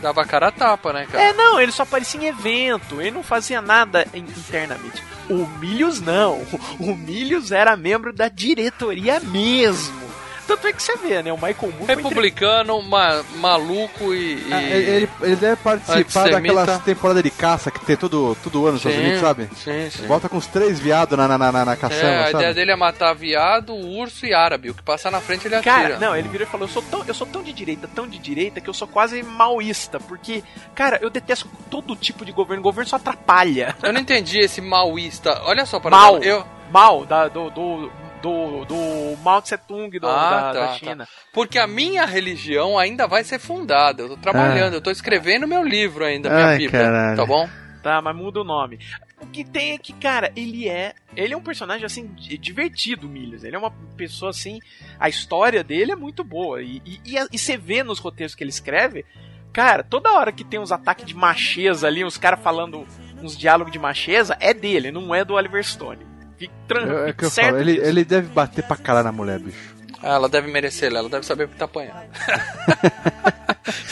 Dava 0.00 0.24
cara 0.26 0.48
a 0.48 0.52
tapa, 0.52 0.92
né, 0.92 1.06
cara? 1.10 1.24
é, 1.24 1.32
não, 1.32 1.58
ele 1.58 1.72
só 1.72 1.82
aparecia 1.82 2.20
em 2.20 2.26
evento, 2.26 3.00
ele 3.00 3.10
não 3.12 3.22
fazia 3.22 3.62
nada 3.62 4.06
in- 4.12 4.18
internamente. 4.20 5.02
O 5.30 5.46
Milius 5.58 5.98
não, 6.02 6.42
o 6.78 6.94
Milius 6.94 7.50
era 7.50 7.74
membro 7.74 8.12
da 8.12 8.28
diretoria 8.28 9.18
mesmo. 9.20 10.03
Tanto 10.46 10.66
é 10.66 10.72
que 10.72 10.82
você 10.82 10.96
vê, 10.96 11.22
né? 11.22 11.32
O 11.32 11.36
Michael 11.36 11.56
Moore. 11.72 11.86
foi 11.86 11.94
Republicano, 11.96 12.82
ma- 12.82 13.22
maluco 13.36 14.12
e. 14.14 14.34
e- 14.34 14.52
Ah, 14.52 14.62
ele, 14.62 14.90
ele- 14.90 15.08
ele 15.22 15.36
deve 15.36 15.56
participar 15.56 16.30
daquela 16.30 16.78
temporada 16.78 17.22
de 17.22 17.30
caça 17.30 17.70
que 17.70 17.84
tem 17.84 17.96
todo, 17.96 18.36
todo 18.42 18.62
ano 18.64 18.72
nos 18.74 18.80
Estados 18.84 18.98
Unidos, 18.98 19.20
sabe? 19.20 19.48
Sim, 19.56 19.90
sim. 19.90 20.06
Volta 20.06 20.28
com 20.28 20.36
os 20.36 20.46
três 20.46 20.78
viados 20.78 21.16
na, 21.16 21.26
na, 21.26 21.38
na, 21.38 21.52
na, 21.52 21.64
na 21.64 21.76
caçamba, 21.76 22.02
É, 22.06 22.18
a 22.18 22.24
sabe? 22.24 22.36
ideia 22.36 22.54
dele 22.54 22.70
é 22.72 22.76
matar 22.76 23.14
viado, 23.14 23.74
urso 23.74 24.26
e 24.26 24.34
árabe. 24.34 24.70
O 24.70 24.74
que 24.74 24.82
passar 24.82 25.10
na 25.10 25.20
frente 25.20 25.46
ele 25.46 25.54
atira. 25.56 25.74
Cara, 25.74 25.98
não, 25.98 26.16
ele 26.16 26.28
virou 26.28 26.46
e 26.46 26.50
falou: 26.50 26.66
eu 26.66 26.72
sou, 26.72 26.82
tão, 26.82 27.04
eu 27.06 27.14
sou 27.14 27.26
tão 27.26 27.42
de 27.42 27.52
direita, 27.52 27.88
tão 27.94 28.06
de 28.06 28.18
direita, 28.18 28.60
que 28.60 28.68
eu 28.68 28.74
sou 28.74 28.86
quase 28.88 29.22
maoísta. 29.22 29.98
Porque, 30.00 30.42
cara, 30.74 30.98
eu 31.02 31.10
detesto 31.10 31.48
todo 31.70 31.96
tipo 31.96 32.24
de 32.24 32.32
governo. 32.32 32.60
O 32.60 32.64
governo 32.64 32.88
só 32.88 32.96
atrapalha. 32.96 33.74
Eu 33.82 33.92
não 33.92 34.00
entendi 34.00 34.38
esse 34.40 34.60
maoísta. 34.60 35.40
Olha 35.44 35.64
só, 35.66 35.80
para 35.80 35.90
Mal. 35.96 36.18
eu 36.22 36.44
Mal 36.70 37.04
da, 37.06 37.28
do, 37.28 37.50
do, 37.50 37.92
do, 38.28 38.64
do 38.64 39.16
Mao 39.22 39.42
Tse 39.42 39.58
Tung 39.58 39.98
do, 39.98 40.06
Ah, 40.08 40.30
da, 40.30 40.40
tá, 40.40 40.52
da 40.52 40.66
tá. 40.68 40.72
China. 40.74 41.08
Porque 41.32 41.58
a 41.58 41.66
minha 41.66 42.04
religião 42.06 42.78
ainda 42.78 43.06
vai 43.06 43.22
ser 43.22 43.38
fundada. 43.38 44.02
Eu 44.02 44.08
tô 44.10 44.16
trabalhando, 44.16 44.74
eu 44.74 44.80
tô 44.80 44.90
escrevendo 44.90 45.46
meu 45.46 45.62
livro 45.62 46.04
ainda, 46.04 46.30
minha 46.30 46.46
Ai, 46.46 46.58
Bíblia. 46.58 46.82
caralho. 46.84 47.16
Tá 47.16 47.26
bom? 47.26 47.48
Tá, 47.82 48.00
mas 48.00 48.16
muda 48.16 48.40
o 48.40 48.44
nome. 48.44 48.78
O 49.20 49.26
que 49.26 49.44
tem 49.44 49.72
é 49.72 49.78
que, 49.78 49.92
cara, 49.92 50.32
ele 50.34 50.66
é. 50.68 50.94
Ele 51.14 51.34
é 51.34 51.36
um 51.36 51.42
personagem, 51.42 51.84
assim, 51.84 52.06
di- 52.14 52.38
divertido, 52.38 53.06
Milhos. 53.08 53.44
Ele 53.44 53.56
é 53.56 53.58
uma 53.58 53.70
pessoa, 53.96 54.30
assim. 54.30 54.58
A 54.98 55.08
história 55.08 55.62
dele 55.62 55.92
é 55.92 55.96
muito 55.96 56.24
boa. 56.24 56.62
E, 56.62 56.80
e, 56.84 57.00
e, 57.04 57.26
e 57.32 57.38
você 57.38 57.58
vê 57.58 57.82
nos 57.82 57.98
roteiros 57.98 58.34
que 58.34 58.42
ele 58.42 58.50
escreve. 58.50 59.04
Cara, 59.52 59.82
toda 59.84 60.12
hora 60.12 60.32
que 60.32 60.42
tem 60.44 60.58
uns 60.58 60.72
ataques 60.72 61.04
de 61.04 61.14
macheza 61.14 61.86
ali, 61.86 62.04
uns 62.04 62.16
caras 62.16 62.40
falando 62.40 62.86
uns 63.22 63.36
diálogos 63.36 63.72
de 63.72 63.78
macheza, 63.78 64.36
é 64.40 64.52
dele, 64.54 64.90
não 64.90 65.14
é 65.14 65.24
do 65.24 65.34
Oliver 65.34 65.62
Stone. 65.62 66.13
Fique 66.38 66.52
É, 66.70 67.10
é 67.10 67.12
que 67.12 67.24
eu 67.24 67.30
certo 67.30 67.48
falo, 67.50 67.60
ele, 67.60 67.78
ele 67.78 68.04
deve 68.04 68.28
bater 68.28 68.64
pra 68.66 68.76
caralho 68.76 69.04
na 69.04 69.12
mulher, 69.12 69.38
bicho. 69.38 69.74
Ah, 70.02 70.14
ela 70.14 70.28
deve 70.28 70.50
merecer, 70.50 70.92
ela 70.94 71.08
deve 71.08 71.24
saber 71.24 71.46
porque 71.46 71.58
tá 71.58 71.64
apanhando. 71.64 72.04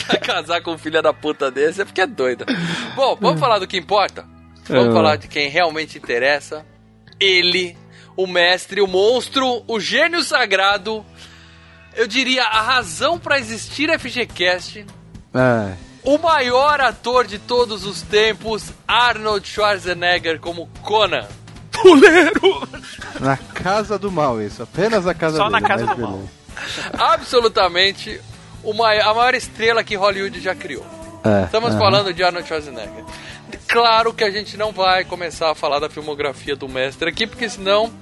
Vai 0.08 0.18
casar 0.20 0.60
com 0.62 0.72
um 0.72 0.78
filho 0.78 1.00
da 1.02 1.12
puta 1.12 1.50
desse 1.50 1.80
é 1.80 1.84
porque 1.84 2.00
é 2.00 2.06
doida. 2.06 2.44
Bom, 2.94 3.16
vamos 3.20 3.40
falar 3.40 3.58
do 3.58 3.66
que 3.66 3.76
importa? 3.76 4.24
Vamos 4.68 4.88
É. 4.88 4.92
falar 4.92 5.16
de 5.16 5.28
quem 5.28 5.48
realmente 5.48 5.96
interessa. 5.98 6.64
Ele, 7.18 7.76
o 8.16 8.26
mestre, 8.26 8.80
o 8.80 8.86
monstro, 8.86 9.62
o 9.66 9.80
gênio 9.80 10.22
sagrado. 10.22 11.04
Eu 11.94 12.06
diria 12.06 12.44
a 12.44 12.60
razão 12.62 13.18
pra 13.18 13.38
existir 13.38 13.88
FGCast. 13.98 14.84
É. 15.34 15.72
O 16.02 16.18
maior 16.18 16.80
ator 16.80 17.26
de 17.26 17.38
todos 17.38 17.84
os 17.86 18.02
tempos, 18.02 18.72
Arnold 18.88 19.46
Schwarzenegger 19.46 20.40
como 20.40 20.66
Conan. 20.82 21.26
Na 23.20 23.36
casa 23.36 23.98
do 23.98 24.10
mal, 24.10 24.40
isso. 24.42 24.62
Apenas 24.62 25.04
na 25.04 25.14
casa 25.14 25.36
Só 25.36 25.48
dele. 25.48 25.60
na 25.60 25.68
casa 25.68 25.86
mas 25.86 25.96
do 25.96 26.02
mal. 26.02 26.12
beleza. 26.12 26.30
Absolutamente 26.98 28.20
o 28.62 28.72
mai- 28.72 29.00
a 29.00 29.12
maior 29.14 29.34
estrela 29.34 29.82
que 29.84 29.94
Hollywood 29.96 30.40
já 30.40 30.54
criou. 30.54 30.84
É, 31.24 31.44
Estamos 31.44 31.74
falando 31.76 32.12
de 32.12 32.22
Arnold 32.22 32.46
Schwarzenegger. 32.46 33.04
Claro 33.68 34.12
que 34.12 34.24
a 34.24 34.30
gente 34.30 34.56
não 34.56 34.72
vai 34.72 35.04
começar 35.04 35.50
a 35.50 35.54
falar 35.54 35.78
da 35.78 35.88
filmografia 35.88 36.56
do 36.56 36.68
mestre 36.68 37.08
aqui, 37.08 37.26
porque 37.26 37.48
senão 37.48 37.92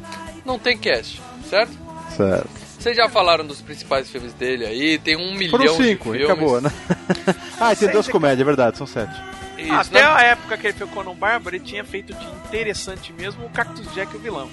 não 0.45 0.59
tem 0.59 0.77
cast, 0.77 1.21
certo? 1.49 1.73
Certo. 2.17 2.49
Vocês 2.79 2.97
já 2.97 3.09
falaram 3.11 3.47
dos 3.47 3.61
principais 3.61 4.09
filmes 4.09 4.33
dele 4.33 4.65
aí, 4.65 4.99
tem 4.99 5.17
um 5.17 5.35
milhão 5.35 5.51
Foram 5.59 5.77
de 5.77 5.85
cinco, 5.85 6.15
e 6.15 6.19
filmes. 6.19 6.31
acabou, 6.31 6.61
né? 6.63 6.73
ah, 7.61 7.77
tem 7.77 7.91
duas 7.91 8.09
comédias, 8.09 8.41
é 8.41 8.45
verdade, 8.45 8.79
são 8.79 8.87
sete. 8.87 9.13
Isso, 9.63 9.73
Até 9.75 10.03
né? 10.03 10.09
a 10.09 10.23
época 10.23 10.57
que 10.57 10.67
ele 10.67 10.85
o 10.85 10.89
Conan 10.89 11.15
Bárbaro, 11.15 11.57
ele 11.57 11.65
tinha 11.65 11.85
feito 11.85 12.13
de 12.15 12.25
interessante 12.49 13.13
mesmo 13.13 13.45
o 13.47 13.51
Cactus 13.51 13.93
Jack 13.95 14.13
e 14.15 14.17
o 14.17 14.21
vilão. 14.21 14.51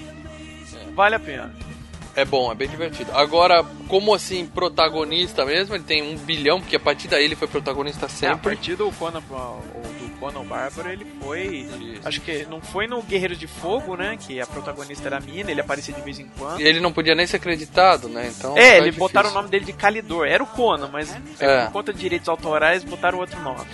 Vale 0.94 1.14
a 1.14 1.20
pena. 1.20 1.54
É 2.16 2.24
bom, 2.24 2.50
é 2.50 2.54
bem 2.54 2.68
divertido. 2.68 3.12
Agora, 3.14 3.64
como 3.86 4.12
assim, 4.12 4.44
protagonista 4.44 5.44
mesmo, 5.44 5.76
ele 5.76 5.84
tem 5.84 6.02
um 6.02 6.16
bilhão, 6.18 6.60
porque 6.60 6.74
a 6.74 6.80
partir 6.80 7.06
daí 7.06 7.24
ele 7.24 7.36
foi 7.36 7.46
protagonista 7.46 8.06
É, 8.06 8.06
a 8.06 8.08
sempre. 8.08 8.54
partir 8.56 8.74
do 8.74 8.90
Conan, 8.90 9.20
do 9.20 10.18
Conan 10.18 10.44
Bárbaro, 10.44 10.90
ele 10.90 11.06
foi. 11.22 11.46
Isso. 11.46 12.00
Acho 12.04 12.20
que 12.20 12.44
não 12.50 12.60
foi 12.60 12.88
no 12.88 13.00
Guerreiros 13.02 13.38
de 13.38 13.46
Fogo, 13.46 13.94
né? 13.94 14.16
Que 14.18 14.40
a 14.40 14.46
protagonista 14.48 15.06
era 15.06 15.18
a 15.18 15.20
mina, 15.20 15.48
ele 15.52 15.60
aparecia 15.60 15.94
de 15.94 16.00
vez 16.00 16.18
em 16.18 16.26
quando. 16.36 16.60
E 16.60 16.64
ele 16.64 16.80
não 16.80 16.92
podia 16.92 17.14
nem 17.14 17.24
ser 17.24 17.36
acreditado, 17.36 18.08
né? 18.08 18.32
Então, 18.36 18.58
É, 18.58 18.72
tá 18.72 18.76
eles 18.78 18.96
botaram 18.96 19.30
o 19.30 19.34
nome 19.34 19.48
dele 19.48 19.64
de 19.66 19.72
Calidor. 19.72 20.26
Era 20.26 20.42
o 20.42 20.46
Conan, 20.46 20.88
mas 20.92 21.14
É. 21.38 21.66
por 21.66 21.72
conta 21.72 21.92
de 21.92 22.00
direitos 22.00 22.28
autorais 22.28 22.82
botaram 22.82 23.18
outro 23.18 23.40
nome. 23.42 23.64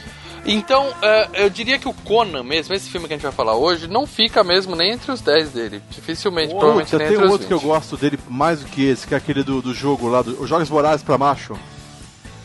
Então, 0.46 0.92
é, 1.00 1.44
eu 1.44 1.50
diria 1.50 1.78
que 1.78 1.88
o 1.88 1.94
Conan 1.94 2.42
mesmo, 2.42 2.74
esse 2.74 2.90
filme 2.90 3.06
que 3.06 3.14
a 3.14 3.16
gente 3.16 3.22
vai 3.22 3.32
falar 3.32 3.56
hoje, 3.56 3.88
não 3.88 4.06
fica 4.06 4.44
mesmo 4.44 4.76
nem 4.76 4.92
entre 4.92 5.10
os 5.10 5.20
10 5.20 5.50
dele. 5.50 5.82
Dificilmente, 5.90 6.52
Pô, 6.52 6.58
provavelmente 6.58 6.96
nem 6.96 7.06
tem 7.06 7.14
entre 7.14 7.26
os 7.26 7.32
outro 7.32 7.46
que 7.46 7.54
eu 7.54 7.58
20. 7.58 7.66
gosto 7.66 7.96
dele 7.96 8.18
mais 8.28 8.60
do 8.60 8.66
que 8.66 8.84
esse, 8.84 9.06
que 9.06 9.14
é 9.14 9.16
aquele 9.16 9.42
do, 9.42 9.62
do 9.62 9.72
jogo 9.72 10.08
lá, 10.08 10.20
do, 10.22 10.42
os 10.42 10.48
Jogos 10.48 10.68
Vorazes 10.68 11.02
pra 11.02 11.16
Macho. 11.16 11.56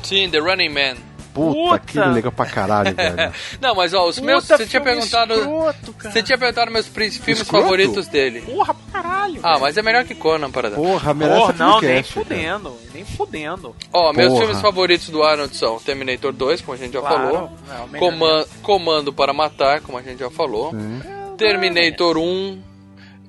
Sim, 0.01 0.29
The 0.29 0.39
Running 0.39 0.69
Man. 0.69 1.08
Puta, 1.33 2.01
é 2.01 2.05
legal 2.07 2.31
pra 2.31 2.45
caralho, 2.45 2.93
velho. 2.95 3.31
Não, 3.61 3.75
mas 3.75 3.93
ó, 3.93 4.07
os 4.07 4.19
meus. 4.19 4.43
Puta, 4.43 4.57
Você 4.57 4.65
tinha 4.67 4.81
perguntado. 4.81 5.33
escroto, 5.33 5.93
cara. 5.93 6.11
Você 6.13 6.23
tinha 6.23 6.37
perguntado 6.37 6.71
meus 6.71 6.87
filmes 6.87 7.17
Escroto? 7.17 7.63
favoritos 7.63 8.07
dele. 8.07 8.41
Porra, 8.41 8.73
pra 8.73 9.01
caralho. 9.01 9.39
Ah, 9.43 9.57
mas 9.59 9.77
é 9.77 9.81
melhor 9.81 10.03
que 10.05 10.15
Conan, 10.15 10.49
para 10.51 10.69
dar. 10.69 10.75
Porra, 10.75 11.13
merece 11.13 11.39
Porra, 11.39 11.53
não, 11.57 11.71
nem 11.81 12.03
Filmcast, 12.03 12.13
cara. 12.13 12.25
fudendo. 12.25 12.77
Nem 12.93 13.05
fudendo. 13.05 13.75
Ó, 13.93 14.11
meus 14.13 14.29
Porra. 14.33 14.41
filmes 14.45 14.61
favoritos 14.61 15.09
do 15.09 15.23
Arnold 15.23 15.55
são 15.55 15.79
Terminator 15.79 16.31
2, 16.33 16.61
como 16.61 16.73
a 16.75 16.77
gente 16.77 16.93
já 16.93 16.99
Claro. 17.01 17.15
falou. 17.17 17.51
É, 17.69 17.81
o 17.83 17.87
melhor 17.87 17.99
Coman- 18.11 18.45
Comando 18.63 19.13
para 19.13 19.31
Matar, 19.33 19.81
como 19.81 19.97
a 19.97 20.01
gente 20.01 20.19
já 20.19 20.29
falou. 20.29 20.71
Sim. 20.71 21.01
Terminator 21.37 22.17
1. 22.17 22.61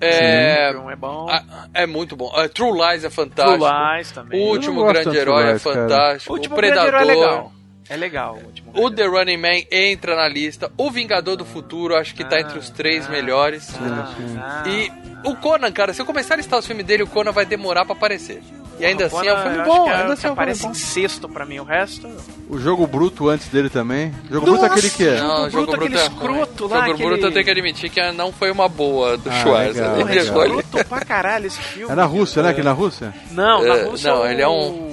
É, 0.03 0.71
filme 0.73 0.93
é 0.95 0.97
bom. 0.97 1.27
ah, 1.31 1.67
é 1.75 1.87
muito 1.87 2.17
bom. 2.17 2.33
Ah, 2.35 2.49
True 2.49 2.73
Lies 2.73 3.05
é 3.05 3.11
fantástico. 3.11 3.59
True 3.59 3.97
Lies 3.97 4.11
também. 4.13 4.41
O 4.41 4.49
Último 4.51 4.81
não 4.81 4.89
Grande 4.89 5.15
Herói 5.17 5.43
é 5.43 5.47
cara. 5.47 5.59
fantástico. 5.59 6.33
O 6.33 6.35
O, 6.35 6.39
último 6.39 6.57
Predador. 6.57 6.91
Grande 6.91 7.11
Herói 7.11 7.17
é 7.19 7.21
legal. 7.27 7.53
É 7.91 7.97
legal 7.97 8.39
o 8.41 8.47
último 8.47 8.71
O 8.71 8.89
Grande 8.91 8.97
The 8.97 9.05
Running 9.07 9.37
Man 9.37 9.63
entra 9.71 10.15
na 10.17 10.29
lista. 10.29 10.71
O 10.77 10.91
Vingador 10.91 11.37
do 11.37 11.45
Futuro, 11.45 11.97
acho 11.97 12.15
que 12.15 12.25
tá 12.25 12.37
Ah, 12.37 12.41
entre 12.41 12.59
os 12.59 12.71
três 12.71 13.07
ah, 13.07 13.11
melhores. 13.11 13.69
Ah, 13.81 14.15
ah. 14.39 14.69
E 14.69 14.91
o 15.25 15.35
Conan, 15.37 15.71
cara, 15.73 15.93
se 15.93 16.01
eu 16.01 16.07
começar 16.07 16.35
a 16.35 16.37
listar 16.37 16.59
os 16.59 16.67
filmes 16.67 16.87
dele, 16.87 17.03
o 17.03 17.07
Conan 17.07 17.33
vai 17.33 17.45
demorar 17.45 17.85
pra 17.85 17.93
aparecer. 17.95 18.41
E 18.79 18.85
ainda 18.87 19.05
assim 19.07 19.27
é 19.27 19.35
um 19.35 19.43
filme 19.43 19.59
bom, 19.65 19.85
que 19.85 19.91
é- 19.91 19.95
ainda 19.95 20.05
assim 20.05 20.09
é 20.09 20.15
um 20.15 20.17
filme 20.17 20.33
Aparece 20.33 20.63
bom. 20.63 20.71
em 20.71 20.75
sexto 20.75 21.29
pra 21.29 21.45
mim, 21.45 21.59
o 21.59 21.65
resto. 21.65 22.09
O 22.49 22.57
jogo 22.59 22.87
bruto 22.87 23.29
antes 23.29 23.49
dele 23.49 23.69
também. 23.69 24.11
O 24.31 24.33
jogo 24.35 24.47
bruto 24.47 24.65
é 24.65 24.69
aquele 24.69 24.89
que 24.89 25.07
é. 25.07 25.21
Não, 25.21 25.47
o 25.47 25.51
Jogo 25.51 25.67
Bruto, 25.67 25.71
bruto 25.73 25.85
aquele 25.85 25.99
é 25.99 26.03
escroto 26.03 26.67
lá, 26.67 26.77
Jogo 26.81 26.93
aquele- 26.93 27.09
bruto 27.11 27.27
eu 27.27 27.33
tenho 27.33 27.45
que 27.45 27.51
admitir 27.51 27.91
que 27.91 28.13
não 28.13 28.33
foi 28.33 28.51
uma 28.51 28.69
boa 28.71 29.19
do 29.19 29.29
Ah, 29.29 29.33
Schwarzenegger. 29.43 30.09
Ele 30.11 30.21
escolhe. 30.21 30.59
escroto 30.61 30.89
pra 30.89 31.01
caralho 31.05 31.47
esse 31.49 31.61
filme. 31.61 31.93
É 31.93 31.95
na 31.95 32.05
Rússia, 32.07 32.43
né? 32.43 32.49
Aqui 32.51 32.63
na 32.63 32.73
Rússia? 32.73 33.13
Não, 33.33 33.63
na 33.63 33.75
É, 33.77 33.83
Rússia 33.85 34.11
não, 34.13 34.25
é 34.25 34.29
o- 34.29 34.33
ele 34.33 34.41
é 34.43 34.49
um- 34.49 34.90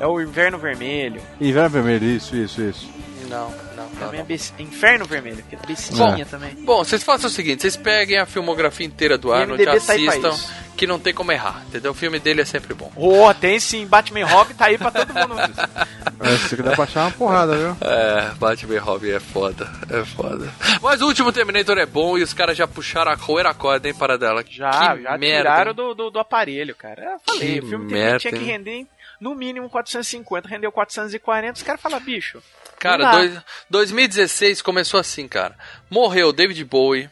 É 0.00 0.06
o 0.06 0.20
Inverno 0.20 0.58
Vermelho. 0.58 1.20
Inverno 1.40 1.70
Vermelho, 1.70 2.04
isso, 2.04 2.36
isso, 2.36 2.62
isso. 2.62 2.88
Não, 3.28 3.50
não. 3.76 3.88
Também 3.98 4.20
é 4.20 4.22
não. 4.22 4.24
bes- 4.26 4.54
Inferno 4.58 5.04
Vermelho, 5.04 5.42
que 5.48 5.54
é 5.56 5.58
bestinha 5.66 6.24
também. 6.24 6.54
Bom, 6.64 6.78
vocês 6.84 7.02
façam 7.02 7.28
o 7.28 7.32
seguinte, 7.32 7.60
vocês 7.62 7.76
peguem 7.76 8.16
a 8.18 8.24
filmografia 8.26 8.86
inteira 8.86 9.18
do 9.18 9.32
Arnold, 9.32 9.62
pra 9.62 9.74
assistam, 9.74 10.34
que 10.76 10.86
não 10.86 10.98
tem 10.98 11.12
como 11.12 11.32
errar, 11.32 11.62
entendeu? 11.66 11.90
O 11.90 11.94
filme 11.94 12.18
dele 12.20 12.40
é 12.42 12.44
sempre 12.44 12.72
bom. 12.74 12.90
Oh, 12.96 13.32
tem 13.34 13.58
sim, 13.60 13.86
Batman 13.86 14.20
e 14.20 14.22
Robin 14.22 14.54
tá 14.54 14.66
aí 14.66 14.78
pra 14.78 14.90
todo 14.92 15.12
mundo. 15.12 15.42
Esse 16.34 16.56
que 16.56 16.62
dá 16.62 16.72
pra 16.72 16.84
achar 16.84 17.02
uma 17.02 17.10
porrada, 17.10 17.56
viu? 17.56 17.76
É, 17.80 18.30
Batman 18.38 18.74
e 18.74 18.78
Robin 18.78 19.10
é 19.10 19.20
foda, 19.20 19.68
é 19.90 20.04
foda. 20.04 20.48
Mas 20.80 21.00
o 21.02 21.06
último 21.06 21.32
Terminator 21.32 21.76
é 21.78 21.86
bom 21.86 22.16
e 22.16 22.22
os 22.22 22.32
caras 22.32 22.56
já 22.56 22.66
puxaram 22.66 23.12
a 23.12 23.14
roer 23.14 23.46
a 23.46 23.54
corda, 23.54 23.88
hein, 23.88 23.94
para 23.94 24.16
dela. 24.16 24.44
Já, 24.48 24.96
que 24.96 25.02
já 25.02 25.18
merda, 25.18 25.50
tiraram 25.50 25.74
do, 25.74 25.94
do, 25.94 26.10
do 26.10 26.18
aparelho, 26.18 26.74
cara. 26.74 27.02
Eu 27.14 27.20
falei, 27.34 27.54
Que 27.54 27.66
o 27.66 27.68
filme 27.68 27.92
merda, 27.92 28.18
tinha 28.20 28.32
que 28.32 28.50
hein? 28.50 28.86
No 29.20 29.34
mínimo 29.34 29.68
450, 29.68 30.48
rendeu 30.48 30.70
440, 30.72 31.56
os 31.56 31.62
caras 31.62 31.80
falam, 31.80 32.00
bicho. 32.00 32.42
Cara, 32.78 33.10
dois, 33.12 33.40
2016 33.70 34.62
começou 34.62 35.00
assim, 35.00 35.26
cara. 35.26 35.56
Morreu 35.90 36.28
o 36.28 36.32
David 36.32 36.64
Bowie, 36.64 37.10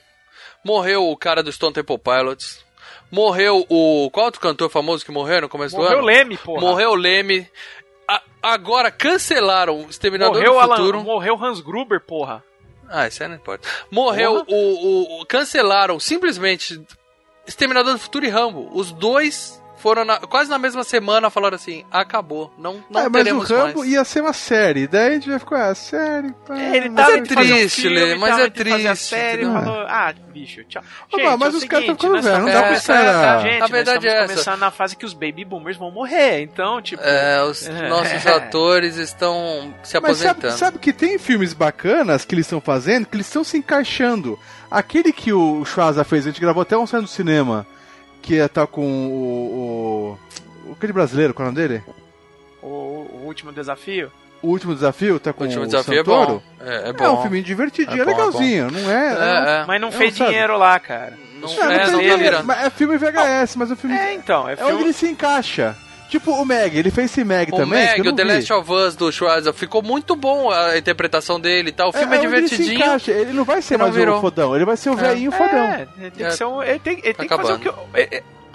morreu 0.65 1.09
o 1.11 1.17
cara 1.17 1.43
do 1.43 1.51
Stone 1.53 1.73
Temple 1.75 1.99
Pilots, 1.99 2.65
morreu 3.11 3.67
o... 3.69 4.09
Qual 4.13 4.27
outro 4.27 4.41
cantor 4.41 4.71
famoso 4.71 5.05
que 5.05 5.11
morreu 5.11 5.43
no 5.43 5.49
começo 5.49 5.77
Morreu 5.77 5.91
do 5.91 5.97
o 5.97 5.99
ano? 5.99 6.07
Leme, 6.07 6.37
porra. 6.37 6.61
Morreu 6.61 6.91
o 6.91 6.95
Leme. 6.95 7.49
A- 8.09 8.23
agora 8.43 8.91
cancelaram 8.91 9.81
o 9.85 9.91
Exterminador 9.91 10.35
morreu, 10.37 10.53
do 10.53 10.59
Alan, 10.61 10.77
Futuro. 10.77 11.01
morreu 11.03 11.45
Hans 11.45 11.61
Gruber, 11.61 12.01
porra. 12.01 12.43
Ah, 12.89 13.09
isso 13.09 13.21
aí 13.21 13.29
não 13.29 13.35
importa. 13.35 13.69
Morreu 13.91 14.45
Porra. 14.45 14.57
o, 14.57 15.21
o- 15.23 15.27
Cancelaram 15.27 15.99
simplesmente 15.99 16.81
Exterminador 17.45 17.93
do 17.95 17.99
Futuro 17.99 18.25
e 18.25 18.29
Rambo. 18.29 18.71
Os 18.73 18.93
dois 18.93 19.61
foram 19.87 20.05
na- 20.05 20.18
quase 20.18 20.51
na 20.51 20.59
mesma 20.59 20.82
semana 20.82 21.30
falaram 21.30 21.55
assim: 21.55 21.84
acabou, 21.93 22.53
não, 22.59 22.82
não 22.91 23.03
é, 23.03 23.05
mas 23.05 23.07
o 23.07 23.11
teremos 23.12 23.49
Rambo 23.51 23.78
mais. 23.78 23.91
ia 23.93 24.05
ser 24.05 24.20
uma 24.20 24.32
série. 24.32 24.89
Daí 24.89 25.07
a 25.07 25.14
gente 25.14 25.30
vai 25.30 25.39
ficar, 25.39 25.68
ah, 25.70 25.74
série. 25.76 26.32
pá. 26.45 26.59
É, 26.59 26.76
ele 26.76 26.89
Mas 26.89 27.05
tava 27.07 27.16
é 27.18 27.20
um 27.20 27.24
triste, 27.24 27.80
filme, 27.82 27.97
Lê, 27.97 28.14
mas 28.16 28.28
é 28.28 28.32
fazer 28.32 28.47
a 28.47 28.51
triste, 28.51 28.97
série, 28.97 29.45
entendeu? 29.45 29.62
falou, 29.62 29.87
ah, 29.89 30.14
bicho, 30.32 30.64
tchau. 30.64 30.82
Ô, 31.12 31.16
Gente, 31.18 31.37
mas 31.39 31.55
é 31.55 31.57
o 31.57 31.59
os 31.59 31.64
caras 31.64 31.87
tão 31.87 31.95
seguinte, 31.95 32.01
ficando 32.01 32.22
velhos, 32.22 32.39
não 32.41 32.49
estamos 32.49 32.53
dá 32.53 32.62
pra 32.62 32.72
esperar. 32.76 33.43
Gente, 33.43 33.62
A 33.62 33.66
verdade 33.68 34.09
é 34.09 34.11
essa. 34.16 34.26
começando 34.32 34.59
na 34.59 34.70
fase 34.72 34.97
que 34.97 35.07
os 35.07 35.14
baby 35.14 35.45
boomers 35.45 35.76
vão 35.76 35.91
morrer, 35.93 36.41
então, 36.43 36.82
tipo... 36.82 37.03
É, 37.05 37.43
os 37.45 37.68
É. 37.70 37.89
nossos 37.89 38.26
atores 38.26 38.97
estão 38.97 39.72
se 39.84 40.01
Mas 40.01 40.16
sabe, 40.18 40.30
aposentando. 40.30 40.59
sabe 40.59 40.78
que 40.80 40.93
tem 40.93 41.16
filmes 41.16 41.53
bacanas 41.53 42.24
que 42.24 42.34
eles 42.34 42.47
estão 42.47 42.61
fazendo, 42.61 43.07
que 43.07 43.14
eles 43.16 43.26
estão 43.26 43.45
se 43.45 43.57
encaixando. 43.57 44.37
Aquele 44.68 45.12
que 45.12 45.32
o 45.32 45.64
Schwarza 45.64 46.03
fez, 46.03 46.26
a 46.26 46.30
gente 46.30 46.41
gravou 46.41 46.62
até 46.62 46.76
um 46.76 46.87
cena 46.89 47.03
do 47.03 47.09
cinema, 47.09 47.64
que 48.27 48.41
é 48.41 48.49
tá 48.49 48.66
com 48.66 48.83
o, 48.83 50.18
o, 50.66 50.70
o 50.72 50.74
que 50.74 50.89
de 50.89 50.93
brasileiro, 50.93 51.33
qual 51.33 51.47
é 51.47 51.49
o 51.51 51.53
nome 51.53 51.68
dele? 51.68 51.83
O, 52.61 52.66
o 52.66 53.22
último 53.24 53.53
desafio. 53.53 54.11
O 54.43 54.49
último 54.49 54.74
desafio 54.74 55.20
tá 55.20 55.33
com 55.33 55.45
O 55.45 55.47
último 55.47 55.62
o 55.62 55.66
desafio 55.66 56.05
Santoro? 56.05 56.43
é 56.61 56.64
bom. 56.64 56.70
É, 56.70 56.89
é 56.89 56.93
bom. 56.93 57.05
É 57.05 57.11
um 57.11 57.22
filme 57.22 57.41
divertidinho, 57.41 57.99
É 57.99 58.03
é, 58.03 58.05
bom, 58.05 58.11
é 58.11 58.14
legalzinho, 58.14 58.70
não 58.70 58.91
é? 58.91 59.07
É, 59.12 59.61
é. 59.62 59.64
Mas 59.66 59.81
não 59.81 59.89
É, 59.89 59.93
fez 59.93 60.16
sabe? 60.16 60.31
dinheiro 60.31 60.59
lá, 60.59 60.79
cara. 60.81 61.16
Não, 61.35 61.49
Não, 61.49 61.62
é, 61.70 61.87
não 61.91 61.93
não 61.93 62.47
tá 62.47 62.66
é 62.66 62.70
filme 62.70 62.99
VHS, 62.99 63.57
mas 63.57 63.70
o 63.70 63.77
filme 63.77 63.97
É, 63.97 64.14
então. 64.14 64.49
É, 64.49 64.55
é 64.55 64.57
filme... 64.57 64.72
onde 64.72 64.83
ele 64.85 64.93
se 64.93 65.07
encaixa. 65.07 65.77
Tipo 66.09 66.31
o 66.33 66.45
Meg, 66.45 66.79
ele 66.79 66.91
fez 66.91 67.11
esse 67.11 67.25
Meg 67.25 67.53
O 67.53 67.57
também. 67.57 67.85
Meg, 67.85 68.01
o 68.09 68.13
The 68.15 68.25
vi. 68.25 68.33
Last 68.35 68.53
of 68.53 68.73
Us 68.73 68.95
do 68.97 69.11
Schwarzer, 69.11 69.53
ficou 69.53 69.83
muito 69.83 70.15
bom 70.15 70.51
a 70.51 70.79
interpretação 70.79 71.41
dele 71.41 71.71
e 71.71 71.73
tal. 71.73 71.89
O 71.89 71.93
filme 71.93 72.15
é, 72.15 72.19
onde 72.21 72.27
Ele, 72.29 72.49
se 72.49 72.57
divertidinho. 72.57 72.87
encaixa. 72.87 73.11
ele 73.11 73.33
não 73.33 73.45
vai 73.45 73.61
ser 73.61 73.77
mais 73.77 73.95
virou. 73.95 74.19
o 74.19 74.21
fodão, 74.21 74.55
ele 74.55 74.65
vai 74.65 74.77
ser 74.77 74.91
o 74.91 74.97
velhinho 74.97 75.33
fodão. 75.33 75.59
É, 75.65 75.89
ele 75.99 76.11
tem 76.13 76.27
É. 76.27 76.29
que 76.31 76.37
ser 76.37 76.45
um. 76.45 76.63
Ele 76.63 76.79
tem, 76.79 77.01
ele 77.03 77.15
tem 77.15 77.29
que 77.29 77.37
fazer 77.37 77.53
o 77.55 77.59
que. 77.59 77.69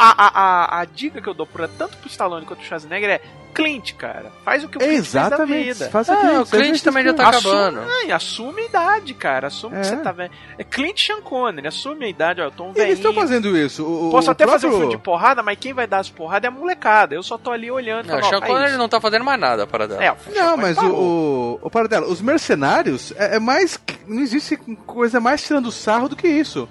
É- 0.02 0.08
é- 0.08 0.12
a, 0.18 0.28
a, 0.28 0.66
a, 0.78 0.80
a 0.82 0.86
dica 0.86 1.22
que 1.22 1.28
eu 1.30 1.34
dou 1.34 1.46
pra, 1.46 1.68
tanto 1.68 1.98
pro 1.98 2.08
Stallone 2.10 2.46
quanto 2.46 2.60
pro 2.60 2.68
Schwarzenegger 2.68 3.10
é 3.10 3.22
Clint, 3.54 3.96
cara. 3.96 4.32
Faz 4.46 4.64
o 4.64 4.70
que 4.70 4.78
o 4.78 4.80
Clint 4.80 4.94
Exatamente. 5.00 5.52
fez 5.64 5.78
da 5.78 5.84
vida. 5.86 5.92
Faça 5.92 6.14
Ah, 6.14 6.18
aquilo, 6.18 6.42
o 6.42 6.46
Clint 6.46 6.82
também 6.82 7.04
já 7.04 7.14
tá 7.14 7.28
assume, 7.30 7.54
acabando. 7.54 7.82
Ai, 8.00 8.12
assume 8.14 8.62
a 8.62 8.66
idade, 8.66 9.14
cara. 9.14 9.48
Assume 9.48 9.76
É. 9.76 9.82
que 9.82 9.88
você 9.88 9.98
tá 9.98 10.12
vendo. 10.14 10.32
É 10.58 10.64
Clint 10.64 11.06
Sean 11.06 11.20
Connery, 11.22 11.68
assume 11.68 12.06
a 12.06 12.08
idade, 12.08 12.40
ó. 12.40 12.46
Eu 12.46 12.52
tô 12.52 12.64
um 12.64 12.72
Eles 12.74 12.94
estão 12.94 13.14
fazendo 13.14 13.58
isso. 13.58 13.84
O, 13.84 14.08
o- 14.08 14.12
Posso 14.12 14.30
o 14.30 14.32
até 14.32 14.46
fazer 14.48 14.68
um 14.68 14.70
próprio- 14.70 14.80
filme 14.88 14.96
de 14.98 15.04
porrada, 15.04 15.44
mas 15.44 15.58
quem 15.60 15.74
vai 15.74 15.86
dar 15.86 16.00
as 16.00 16.10
porradas 16.10 16.46
é 16.46 16.48
a 16.48 16.58
molecada. 16.58 17.14
Eu 17.14 17.22
só 17.24 17.38
tô 17.38 17.52
ali 17.52 17.70
olhando. 17.70 18.08
Não, 18.08 18.16
o 18.16 18.20
falando, 18.20 18.24
ó, 18.26 18.30
Sean 18.30 18.40
faz 18.40 18.52
Connery 18.54 18.70
isso. 18.70 18.78
não 18.78 18.88
tá 18.88 19.02
fazendo 19.02 19.26
mais 19.26 19.40
nada 19.40 19.68
para 19.68 19.86
dar. 19.86 20.02
É, 20.02 20.12
o 20.14 20.16
Não, 20.34 20.56
mas 20.56 20.78
o, 20.78 20.82
parou. 20.82 20.98
o, 20.98 21.60
o 21.64 21.70
Paradela, 21.70 22.08
os 22.08 22.22
mercenários 22.22 23.14
é, 23.18 23.36
é 23.36 23.40
mais. 23.40 23.78
Não 24.08 24.22
existe 24.22 24.56
coisa 24.86 25.20
mais 25.20 25.44
tirando 25.44 25.70
sarro 25.74 26.08
do 26.08 26.16
que 26.16 26.28
isso. 26.28 26.70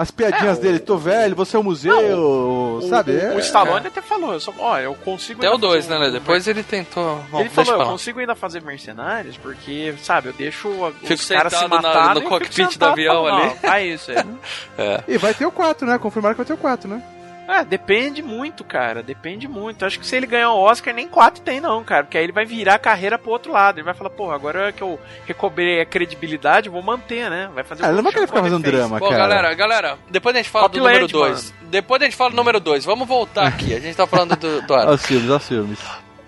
As 0.00 0.10
piadinhas 0.10 0.56
É, 0.56 0.60
o- 0.60 0.62
dele, 0.62 0.78
tô 0.78 0.96
velho, 0.96 1.36
você 1.36 1.56
é 1.56 1.60
um 1.60 1.62
museu, 1.62 2.18
O- 2.18 2.80
sabe? 2.88 3.12
O, 3.12 3.20
É- 3.20 3.34
o 3.34 3.38
Stallone 3.40 3.86
até 3.86 4.00
falou, 4.00 4.32
eu 4.32 4.40
só, 4.40 4.50
ó, 4.58 4.78
eu 4.78 4.94
consigo. 4.94 5.40
Até 5.40 5.48
o 5.50 5.52
ainda 5.52 5.66
2, 5.66 5.84
fazer 5.84 5.98
né, 5.98 6.00
um- 6.06 6.08
Lê? 6.08 6.18
Depois 6.18 6.48
ele 6.48 6.62
tentou. 6.62 7.22
Bom, 7.30 7.40
ele 7.40 7.50
falou, 7.50 7.72
eu 7.72 7.78
falar. 7.78 7.90
consigo 7.90 8.18
ainda 8.18 8.34
fazer 8.34 8.62
mercenários, 8.62 9.36
porque, 9.36 9.92
sabe, 10.02 10.30
eu 10.30 10.32
deixo 10.32 10.68
o- 10.68 10.90
Fico 11.02 11.12
os 11.12 11.28
caras 11.28 11.52
se 11.52 11.68
matarem 11.68 12.14
no 12.14 12.20
eu 12.22 12.28
cockpit 12.30 12.78
do 12.78 12.84
avião 12.86 13.24
falando, 13.24 13.42
ali. 13.42 13.54
Faz 13.58 14.00
isso 14.00 14.10
aí. 14.12 14.16
E 15.06 15.18
vai 15.18 15.34
ter 15.34 15.44
o 15.44 15.52
4, 15.52 15.86
né? 15.86 15.98
Confirmaram 15.98 16.34
que 16.34 16.38
vai 16.38 16.46
ter 16.46 16.54
o 16.54 16.56
4, 16.56 16.88
né? 16.88 17.02
É, 17.50 17.64
depende 17.64 18.22
muito, 18.22 18.62
cara. 18.62 19.02
Depende 19.02 19.48
muito. 19.48 19.84
Acho 19.84 19.98
que 19.98 20.06
se 20.06 20.14
ele 20.14 20.26
ganhar 20.26 20.52
o 20.52 20.58
Oscar, 20.58 20.94
nem 20.94 21.08
quatro 21.08 21.42
tem, 21.42 21.60
não, 21.60 21.82
cara. 21.82 22.04
Porque 22.04 22.16
aí 22.16 22.24
ele 22.24 22.32
vai 22.32 22.44
virar 22.44 22.74
a 22.74 22.78
carreira 22.78 23.18
pro 23.18 23.30
outro 23.30 23.50
lado. 23.50 23.78
Ele 23.78 23.84
vai 23.84 23.94
falar, 23.94 24.10
porra, 24.10 24.34
agora 24.36 24.72
que 24.72 24.82
eu 24.82 24.98
recobrei 25.26 25.80
a 25.80 25.84
credibilidade, 25.86 26.68
eu 26.68 26.72
vou 26.72 26.82
manter, 26.82 27.28
né? 27.28 27.50
Vai 27.52 27.64
fazer 27.64 27.84
Ah, 27.84 27.88
ele 27.88 27.96
não 27.96 28.02
vai 28.02 28.12
que 28.12 28.18
querer 28.18 28.28
ficar 28.28 28.42
fazendo 28.42 28.62
drama, 28.62 28.98
Bom, 29.00 29.08
cara. 29.08 29.18
galera, 29.18 29.54
galera, 29.54 29.98
depois 30.08 30.34
a 30.34 30.38
gente 30.38 30.50
fala 30.50 30.68
do 30.68 30.78
número 30.78 31.08
2. 31.08 31.54
Depois 31.62 32.00
a 32.00 32.04
gente 32.04 32.16
fala 32.16 32.30
do 32.30 32.36
número 32.36 32.60
2. 32.60 32.84
Vamos 32.84 33.08
voltar 33.08 33.46
aqui. 33.48 33.74
A 33.74 33.80
gente 33.80 33.96
tá 33.96 34.06
falando 34.06 34.36
do, 34.36 34.62
do 34.62 34.72
Olha 34.74 34.90
os 34.90 35.04
filmes, 35.04 35.28
olha 35.28 35.36
os 35.38 35.48
filmes. 35.48 35.78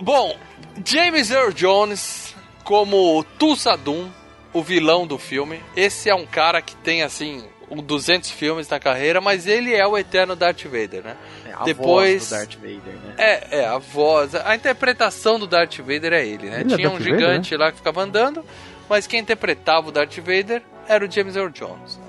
Bom, 0.00 0.36
James 0.84 1.30
Earl 1.30 1.52
Jones 1.52 2.34
como 2.64 3.24
Tulsadum, 3.38 4.08
o 4.52 4.62
vilão 4.62 5.06
do 5.06 5.18
filme. 5.18 5.60
Esse 5.76 6.10
é 6.10 6.14
um 6.14 6.26
cara 6.26 6.60
que 6.60 6.74
tem, 6.76 7.02
assim, 7.02 7.44
um 7.61 7.61
200 7.80 8.30
filmes 8.30 8.68
na 8.68 8.78
carreira, 8.78 9.20
mas 9.20 9.46
ele 9.46 9.72
é 9.74 9.86
o 9.86 9.96
eterno 9.96 10.34
Darth 10.36 10.64
Vader, 10.64 11.02
né? 11.02 11.16
É, 11.46 11.52
a 11.54 11.62
Depois- 11.62 12.28
voz 12.28 12.28
do 12.28 12.36
Darth 12.36 12.54
Vader, 12.56 12.94
né? 13.02 13.14
É, 13.16 13.58
é, 13.60 13.66
a 13.66 13.78
voz, 13.78 14.34
a 14.34 14.54
interpretação 14.54 15.38
do 15.38 15.46
Darth 15.46 15.78
Vader 15.78 16.12
é 16.12 16.26
ele, 16.26 16.50
né? 16.50 16.60
Ele 16.60 16.72
é 16.72 16.76
Tinha 16.76 16.88
um 16.88 16.92
Darth 16.94 17.04
Vader, 17.04 17.18
gigante 17.20 17.56
lá 17.56 17.70
que 17.70 17.78
ficava 17.78 18.02
andando, 18.02 18.44
mas 18.88 19.06
quem 19.06 19.20
interpretava 19.20 19.88
o 19.88 19.92
Darth 19.92 20.16
Vader 20.18 20.60
era 20.88 21.04
o 21.06 21.10
James 21.10 21.36
Earl 21.36 21.48
Jones. 21.50 21.96
né? 21.96 22.04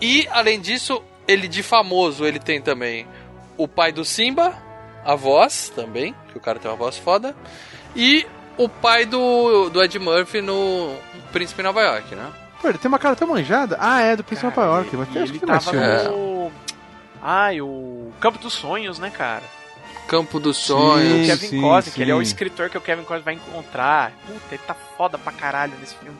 E, 0.00 0.26
além 0.30 0.60
disso, 0.60 1.02
ele 1.28 1.46
de 1.48 1.62
famoso, 1.62 2.24
ele 2.24 2.38
tem 2.38 2.60
também 2.62 3.06
o 3.56 3.68
pai 3.68 3.92
do 3.92 4.04
Simba, 4.04 4.56
a 5.04 5.14
voz 5.14 5.70
também, 5.74 6.14
que 6.30 6.38
o 6.38 6.40
cara 6.40 6.58
tem 6.58 6.70
uma 6.70 6.76
voz 6.76 6.96
foda, 6.96 7.36
e 7.94 8.26
o 8.56 8.68
pai 8.68 9.04
do, 9.04 9.68
do 9.70 9.82
Ed 9.82 9.98
Murphy 9.98 10.40
no 10.40 10.94
Príncipe 11.32 11.62
Nova 11.62 11.80
York, 11.82 12.14
né? 12.14 12.30
Pô, 12.62 12.68
ele 12.68 12.78
tem 12.78 12.88
uma 12.88 12.98
cara 12.98 13.14
tão 13.16 13.26
manjada. 13.28 13.76
Ah, 13.80 14.00
é, 14.00 14.14
do 14.16 14.22
Príncipe 14.24 14.46
Nova 14.48 14.64
York. 14.76 14.96
Mas 14.96 15.08
ele 15.10 15.18
acho 15.24 15.32
que 15.32 15.38
tava 15.40 15.72
no... 16.08 16.50
Ai, 17.20 17.60
o 17.60 18.12
Campo 18.20 18.38
dos 18.38 18.52
Sonhos, 18.52 18.98
né, 18.98 19.10
cara? 19.10 19.42
Campo 20.08 20.38
dos 20.40 20.56
Sim. 20.58 20.66
Sonhos. 20.68 21.22
O 21.24 21.30
Kevin 21.30 21.46
sim, 21.48 21.60
Costner, 21.60 21.94
que 21.94 22.02
ele 22.02 22.10
é 22.10 22.14
o 22.14 22.18
sim. 22.18 22.22
escritor 22.24 22.70
que 22.70 22.78
o 22.78 22.80
Kevin 22.80 23.02
Costner 23.02 23.22
vai 23.24 23.34
encontrar. 23.34 24.12
Puta, 24.26 24.40
ele 24.54 24.62
tá 24.66 24.74
foda 24.74 25.18
pra 25.18 25.32
caralho 25.32 25.72
nesse 25.80 25.94
filme. 25.96 26.16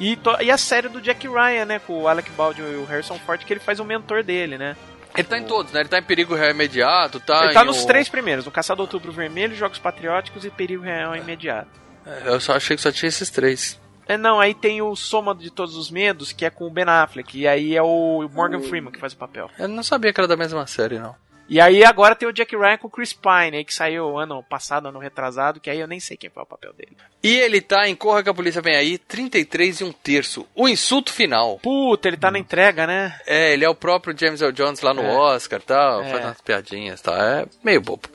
E, 0.00 0.16
to- 0.16 0.36
e 0.40 0.50
a 0.50 0.58
série 0.58 0.88
do 0.88 1.00
Jack 1.00 1.26
Ryan, 1.28 1.64
né, 1.64 1.78
com 1.78 2.02
o 2.02 2.08
Alec 2.08 2.30
Baldwin 2.32 2.62
e 2.72 2.76
o 2.76 2.84
Harrison 2.84 3.18
Ford, 3.24 3.42
que 3.44 3.52
ele 3.52 3.60
faz 3.60 3.78
o 3.80 3.84
mentor 3.84 4.22
dele, 4.22 4.58
né? 4.58 4.76
Ele 5.14 5.28
tá 5.28 5.38
em 5.38 5.44
todos, 5.44 5.72
né? 5.72 5.80
Ele 5.80 5.88
tá 5.88 5.98
em 5.98 6.02
Perigo 6.02 6.34
Real 6.34 6.50
Imediato, 6.50 7.20
tá 7.20 7.44
ele 7.44 7.52
tá 7.54 7.62
em 7.62 7.66
nos 7.66 7.82
o- 7.82 7.86
três 7.86 8.08
primeiros, 8.08 8.44
no 8.46 8.50
Caçador 8.50 8.86
do 8.86 8.94
Outubro 8.94 9.12
Vermelho, 9.12 9.54
Jogos 9.54 9.78
Patrióticos 9.78 10.44
e 10.44 10.50
Perigo 10.50 10.82
Real 10.82 11.14
Imediato. 11.14 11.68
É, 12.06 12.22
Eu 12.26 12.40
só 12.40 12.54
achei 12.56 12.76
que 12.76 12.82
só 12.82 12.90
tinha 12.90 13.08
esses 13.08 13.28
três. 13.30 13.78
É, 14.12 14.16
não, 14.16 14.38
aí 14.40 14.54
tem 14.54 14.82
o 14.82 14.94
Soma 14.94 15.34
de 15.34 15.50
Todos 15.50 15.76
os 15.76 15.90
Medos, 15.90 16.32
que 16.32 16.44
é 16.44 16.50
com 16.50 16.66
o 16.66 16.70
Ben 16.70 16.84
Affleck, 16.86 17.38
e 17.38 17.46
aí 17.48 17.76
é 17.76 17.82
o 17.82 18.28
Morgan 18.32 18.60
Freeman 18.62 18.92
que 18.92 18.98
faz 19.00 19.12
o 19.12 19.16
papel. 19.16 19.50
Eu 19.58 19.68
não 19.68 19.82
sabia 19.82 20.12
que 20.12 20.20
era 20.20 20.28
da 20.28 20.36
mesma 20.36 20.66
série, 20.66 20.98
não. 20.98 21.14
E 21.48 21.60
aí 21.60 21.84
agora 21.84 22.14
tem 22.14 22.26
o 22.26 22.32
Jack 22.32 22.56
Ryan 22.56 22.78
com 22.78 22.86
o 22.86 22.90
Chris 22.90 23.12
Pine, 23.12 23.56
aí 23.58 23.64
que 23.64 23.74
saiu 23.74 24.16
ano 24.16 24.42
passado, 24.42 24.88
ano 24.88 24.98
retrasado, 24.98 25.60
que 25.60 25.68
aí 25.68 25.80
eu 25.80 25.86
nem 25.86 26.00
sei 26.00 26.16
quem 26.16 26.30
foi 26.30 26.42
o 26.42 26.46
papel 26.46 26.72
dele. 26.72 26.96
E 27.22 27.36
ele 27.36 27.60
tá 27.60 27.86
em 27.88 27.94
Corra 27.94 28.22
que 28.22 28.30
a 28.30 28.34
Polícia 28.34 28.62
Vem 28.62 28.74
Aí, 28.76 28.96
33 28.96 29.80
e 29.80 29.84
um 29.84 29.92
terço. 29.92 30.46
O 30.54 30.66
insulto 30.68 31.12
final. 31.12 31.58
Puta, 31.58 32.08
ele 32.08 32.16
tá 32.16 32.30
na 32.30 32.38
entrega, 32.38 32.86
né? 32.86 33.18
É, 33.26 33.52
ele 33.52 33.64
é 33.64 33.68
o 33.68 33.74
próprio 33.74 34.16
James 34.16 34.40
Earl 34.40 34.52
Jones 34.52 34.80
lá 34.80 34.94
no 34.94 35.02
É. 35.02 35.14
Oscar 35.14 35.60
e 35.60 35.62
tal, 35.62 36.02
É. 36.02 36.10
faz 36.10 36.24
umas 36.24 36.40
piadinhas 36.40 37.00
e 37.00 37.02
tal. 37.02 37.16
É 37.16 37.44
meio 37.62 37.80
bobo. 37.82 38.08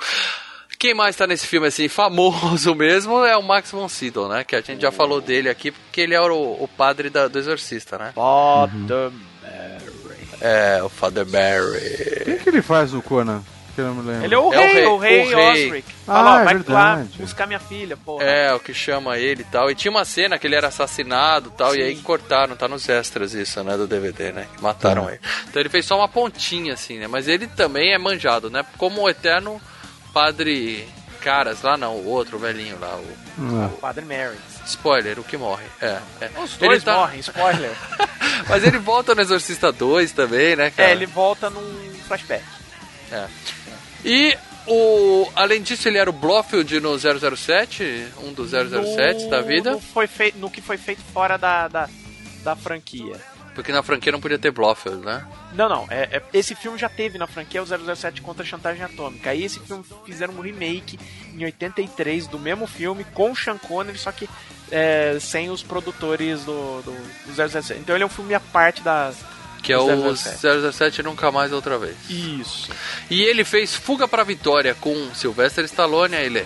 Quem 0.80 0.94
mais 0.94 1.16
tá 1.16 1.26
nesse 1.26 1.48
filme, 1.48 1.68
assim, 1.68 1.88
famoso 1.88 2.74
mesmo, 2.76 3.24
é 3.26 3.36
o 3.36 3.42
Max 3.44 3.72
von 3.72 3.90
Sydow, 3.90 4.28
né? 4.30 4.44
Que 4.44 4.56
a 4.56 4.62
gente 4.62 4.82
já 4.82 4.92
falou 4.92 5.20
dele 5.20 5.50
aqui, 5.50 5.72
porque 5.72 6.02
ele 6.02 6.14
é 6.14 6.22
o, 6.22 6.34
o 6.34 6.70
padre 6.78 7.10
da- 7.10 7.28
do 7.28 7.40
Exorcista, 7.40 7.98
né? 7.98 8.12
Father 8.14 9.12
É, 10.40 10.82
o 10.84 10.90
Father 10.90 11.26
Barry. 11.26 12.24
Quem 12.26 12.38
que 12.38 12.50
ele 12.50 12.62
faz 12.62 12.94
o 12.94 13.02
Conan? 13.02 13.42
Que 13.74 13.82
eu 13.82 13.86
não 13.88 13.96
me 13.96 14.08
lembro. 14.10 14.26
Ele 14.26 14.34
é 14.36 14.38
o 14.40 14.54
É 14.54 14.58
o 14.60 14.62
rei, 14.74 14.86
o 14.86 14.98
rei, 14.98 15.34
o 15.34 15.36
rei. 15.38 15.68
Osric. 15.68 15.88
Ah, 16.08 16.14
Fala, 16.14 16.30
ó, 16.30 16.34
é 16.40 16.44
vai 16.46 16.54
lá 16.54 16.54
verdade. 16.96 17.18
buscar 17.20 17.46
minha 17.48 17.60
filha, 17.60 17.96
porra. 17.98 18.24
É, 18.24 18.54
o 18.54 18.60
que 18.60 18.74
chama 18.74 19.18
ele 19.18 19.42
e 19.42 19.46
tal. 19.46 19.70
E 19.72 19.76
tinha 19.76 19.92
uma 19.92 20.06
cena 20.06 20.38
que 20.40 20.46
ele 20.48 20.56
era 20.56 20.68
assassinado 20.68 21.52
e 21.54 21.58
tal, 21.58 21.76
e 21.76 21.82
aí 21.82 21.96
cortaram, 21.98 22.56
tá 22.56 22.68
nos 22.68 22.88
extras 22.90 23.34
isso, 23.34 23.64
né, 23.64 23.76
do 23.78 23.86
DVD, 23.88 24.32
né? 24.32 24.48
Mataram 24.62 25.08
ele. 25.10 25.20
Então 25.50 25.60
ele 25.60 25.70
fez 25.70 25.86
só 25.86 25.96
uma 25.98 26.08
pontinha, 26.08 26.74
assim, 26.74 26.98
né? 27.00 27.08
Mas 27.08 27.28
ele 27.28 27.46
também 27.48 27.94
é 27.94 27.98
manjado, 28.00 28.50
né? 28.50 28.64
Como 28.78 29.02
o 29.02 29.10
eterno 29.10 29.62
padre 30.18 30.88
Caras, 31.22 31.62
lá 31.62 31.78
não, 31.78 31.96
o 31.96 32.08
outro, 32.08 32.38
o 32.38 32.40
velhinho 32.40 32.80
lá, 32.80 32.96
o... 32.96 33.06
Ah. 33.40 33.70
Padre 33.82 34.06
Mary. 34.06 34.38
Spoiler, 34.66 35.20
o 35.20 35.24
que 35.24 35.36
morre. 35.36 35.66
É, 35.82 36.00
é. 36.22 36.32
Os 36.42 36.58
dois 36.58 36.84
tá- 36.84 36.96
morrem, 36.96 37.20
spoiler. 37.20 37.72
Mas 38.48 38.64
ele 38.64 38.78
volta 38.78 39.14
no 39.14 39.22
Exorcista 39.22 39.72
2 39.72 40.12
também, 40.12 40.56
né, 40.56 40.72
cara? 40.72 40.90
é, 40.90 40.92
ele 40.94 41.06
volta 41.06 41.50
num 41.50 41.94
flashback. 42.08 42.44
E 44.06 44.38
o... 44.68 45.30
Além 45.36 45.62
disso, 45.62 45.88
ele 45.88 45.98
era 45.98 46.10
o 46.10 46.14
Blofeld 46.14 46.80
no 46.80 46.98
007, 46.98 48.08
um 48.24 48.34
dos 48.34 48.52
007 48.52 49.24
no, 49.24 49.30
da 49.30 49.42
vida. 49.42 49.72
No, 49.72 49.80
foi 49.80 50.08
feito, 50.08 50.38
no 50.38 50.50
que 50.50 50.62
foi 50.62 50.78
feito 50.78 51.02
fora 51.14 51.38
da, 51.38 51.68
da, 51.68 51.90
da 52.44 52.56
franquia. 52.56 53.20
Porque 53.58 53.72
na 53.72 53.82
franquia 53.82 54.12
não 54.12 54.22
podia 54.22 54.38
ter 54.38 54.52
Blofeld, 54.52 55.04
né? 55.04 55.26
Não, 55.52 55.68
não. 55.68 55.88
É, 55.90 56.18
é- 56.18 56.24
esse 56.32 56.54
filme 56.54 56.78
já 56.78 56.88
teve 56.88 57.18
na 57.18 57.26
franquia 57.26 57.60
o 57.60 57.66
007 57.66 58.22
contra 58.22 58.44
a 58.44 58.46
chantagem 58.46 58.84
atômica. 58.84 59.32
Aí 59.32 59.44
esse 59.44 59.60
filme 59.60 59.84
fizeram 60.06 60.36
um 60.36 60.42
remake 60.42 61.00
em 61.34 61.44
83 61.44 62.28
do 62.28 62.38
mesmo 62.38 62.68
filme 62.68 63.04
com 63.16 63.32
o 63.32 63.36
Sean 63.36 63.58
Connery, 63.58 63.98
só 63.98 64.12
que 64.12 64.30
é, 64.72 65.18
sem 65.20 65.50
os 65.50 65.64
produtores 65.64 66.42
do, 66.46 66.84
do, 66.84 66.92
do 67.26 67.34
007. 67.50 67.80
Então 67.80 67.96
ele 67.96 68.04
é 68.04 68.06
um 68.06 68.12
filme 68.12 68.36
à 68.36 68.40
parte 68.40 68.84
da. 68.84 69.12
Que 69.64 69.74
é 69.74 69.78
o 69.80 70.16
007. 70.16 70.38
007 70.72 71.02
Nunca 71.02 71.32
Mais 71.32 71.52
Outra 71.52 71.80
Vez. 71.80 71.96
Isso. 72.08 72.70
E 73.10 73.24
ele 73.24 73.44
fez 73.44 73.76
Fuga 73.76 74.08
pra 74.08 74.24
Vitória 74.24 74.76
com 74.76 74.94
Sylvester 75.16 75.66
Stallone, 75.66 76.16
aí 76.16 76.28
ele. 76.28 76.46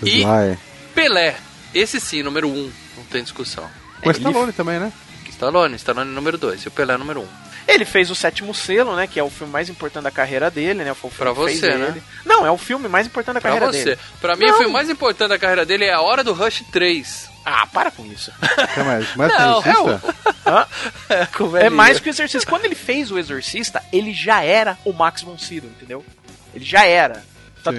E 0.00 0.20
Sly. 0.20 0.58
Pelé. 0.94 1.36
Esse 1.74 1.98
sim, 1.98 2.22
número 2.22 2.48
1. 2.48 2.52
Um, 2.52 2.72
não 2.98 3.04
tem 3.06 3.24
discussão. 3.24 3.68
Com 4.00 4.10
o 4.10 4.12
Stallone 4.12 4.52
também, 4.52 4.78
né? 4.78 4.92
Stallone, 5.32 5.74
Stallone 5.76 6.10
número 6.10 6.38
2 6.38 6.62
e 6.62 6.68
o 6.68 6.70
Pelé 6.70 6.96
número 6.96 7.20
1. 7.20 7.22
Um. 7.24 7.28
Ele 7.68 7.84
fez 7.84 8.10
o 8.10 8.14
Sétimo 8.14 8.52
Selo, 8.52 8.96
né? 8.96 9.06
Que 9.06 9.20
é 9.20 9.22
o 9.22 9.30
filme 9.30 9.52
mais 9.52 9.68
importante 9.68 10.02
da 10.02 10.10
carreira 10.10 10.50
dele, 10.50 10.82
né? 10.82 10.94
Foi 10.94 11.10
o 11.10 11.14
filme 11.14 11.32
Pra 11.32 11.44
que 11.44 11.48
fez 11.48 11.60
você, 11.60 11.74
né? 11.78 11.86
ele. 11.90 12.02
Não, 12.24 12.44
é 12.44 12.50
o 12.50 12.58
filme 12.58 12.88
mais 12.88 13.06
importante 13.06 13.34
da 13.34 13.40
Pra 13.40 13.50
carreira 13.52 13.72
você. 13.72 13.84
dele. 13.84 13.98
Pra 14.20 14.34
mim, 14.36 14.46
Não. 14.46 14.54
o 14.54 14.56
filme 14.58 14.72
mais 14.72 14.90
importante 14.90 15.28
da 15.28 15.38
carreira 15.38 15.64
dele 15.64 15.84
é 15.84 15.92
A 15.92 16.00
Hora 16.00 16.24
do 16.24 16.32
Rush 16.32 16.64
3. 16.72 17.30
Ah, 17.44 17.66
para 17.66 17.90
com 17.92 18.04
isso. 18.06 18.32
Quer 18.74 18.84
mais? 18.84 19.14
Mais 19.16 19.32
Não, 19.32 19.62
que 19.62 19.68
Exorcista? 19.68 20.12
É, 21.08 21.26
com 21.26 21.44
o 21.44 21.56
É 21.56 21.60
velhinho. 21.60 21.76
mais 21.76 22.00
que 22.00 22.08
o 22.08 22.10
Exorcista. 22.10 22.48
Quando 22.50 22.64
ele 22.64 22.74
fez 22.74 23.10
o 23.12 23.18
Exorcista, 23.18 23.80
ele 23.92 24.12
já 24.12 24.42
era 24.42 24.76
o 24.84 24.92
Max 24.92 25.22
von 25.22 25.38
Sydow, 25.38 25.70
entendeu? 25.70 26.04
Ele 26.54 26.64
já 26.64 26.84
era. 26.84 27.24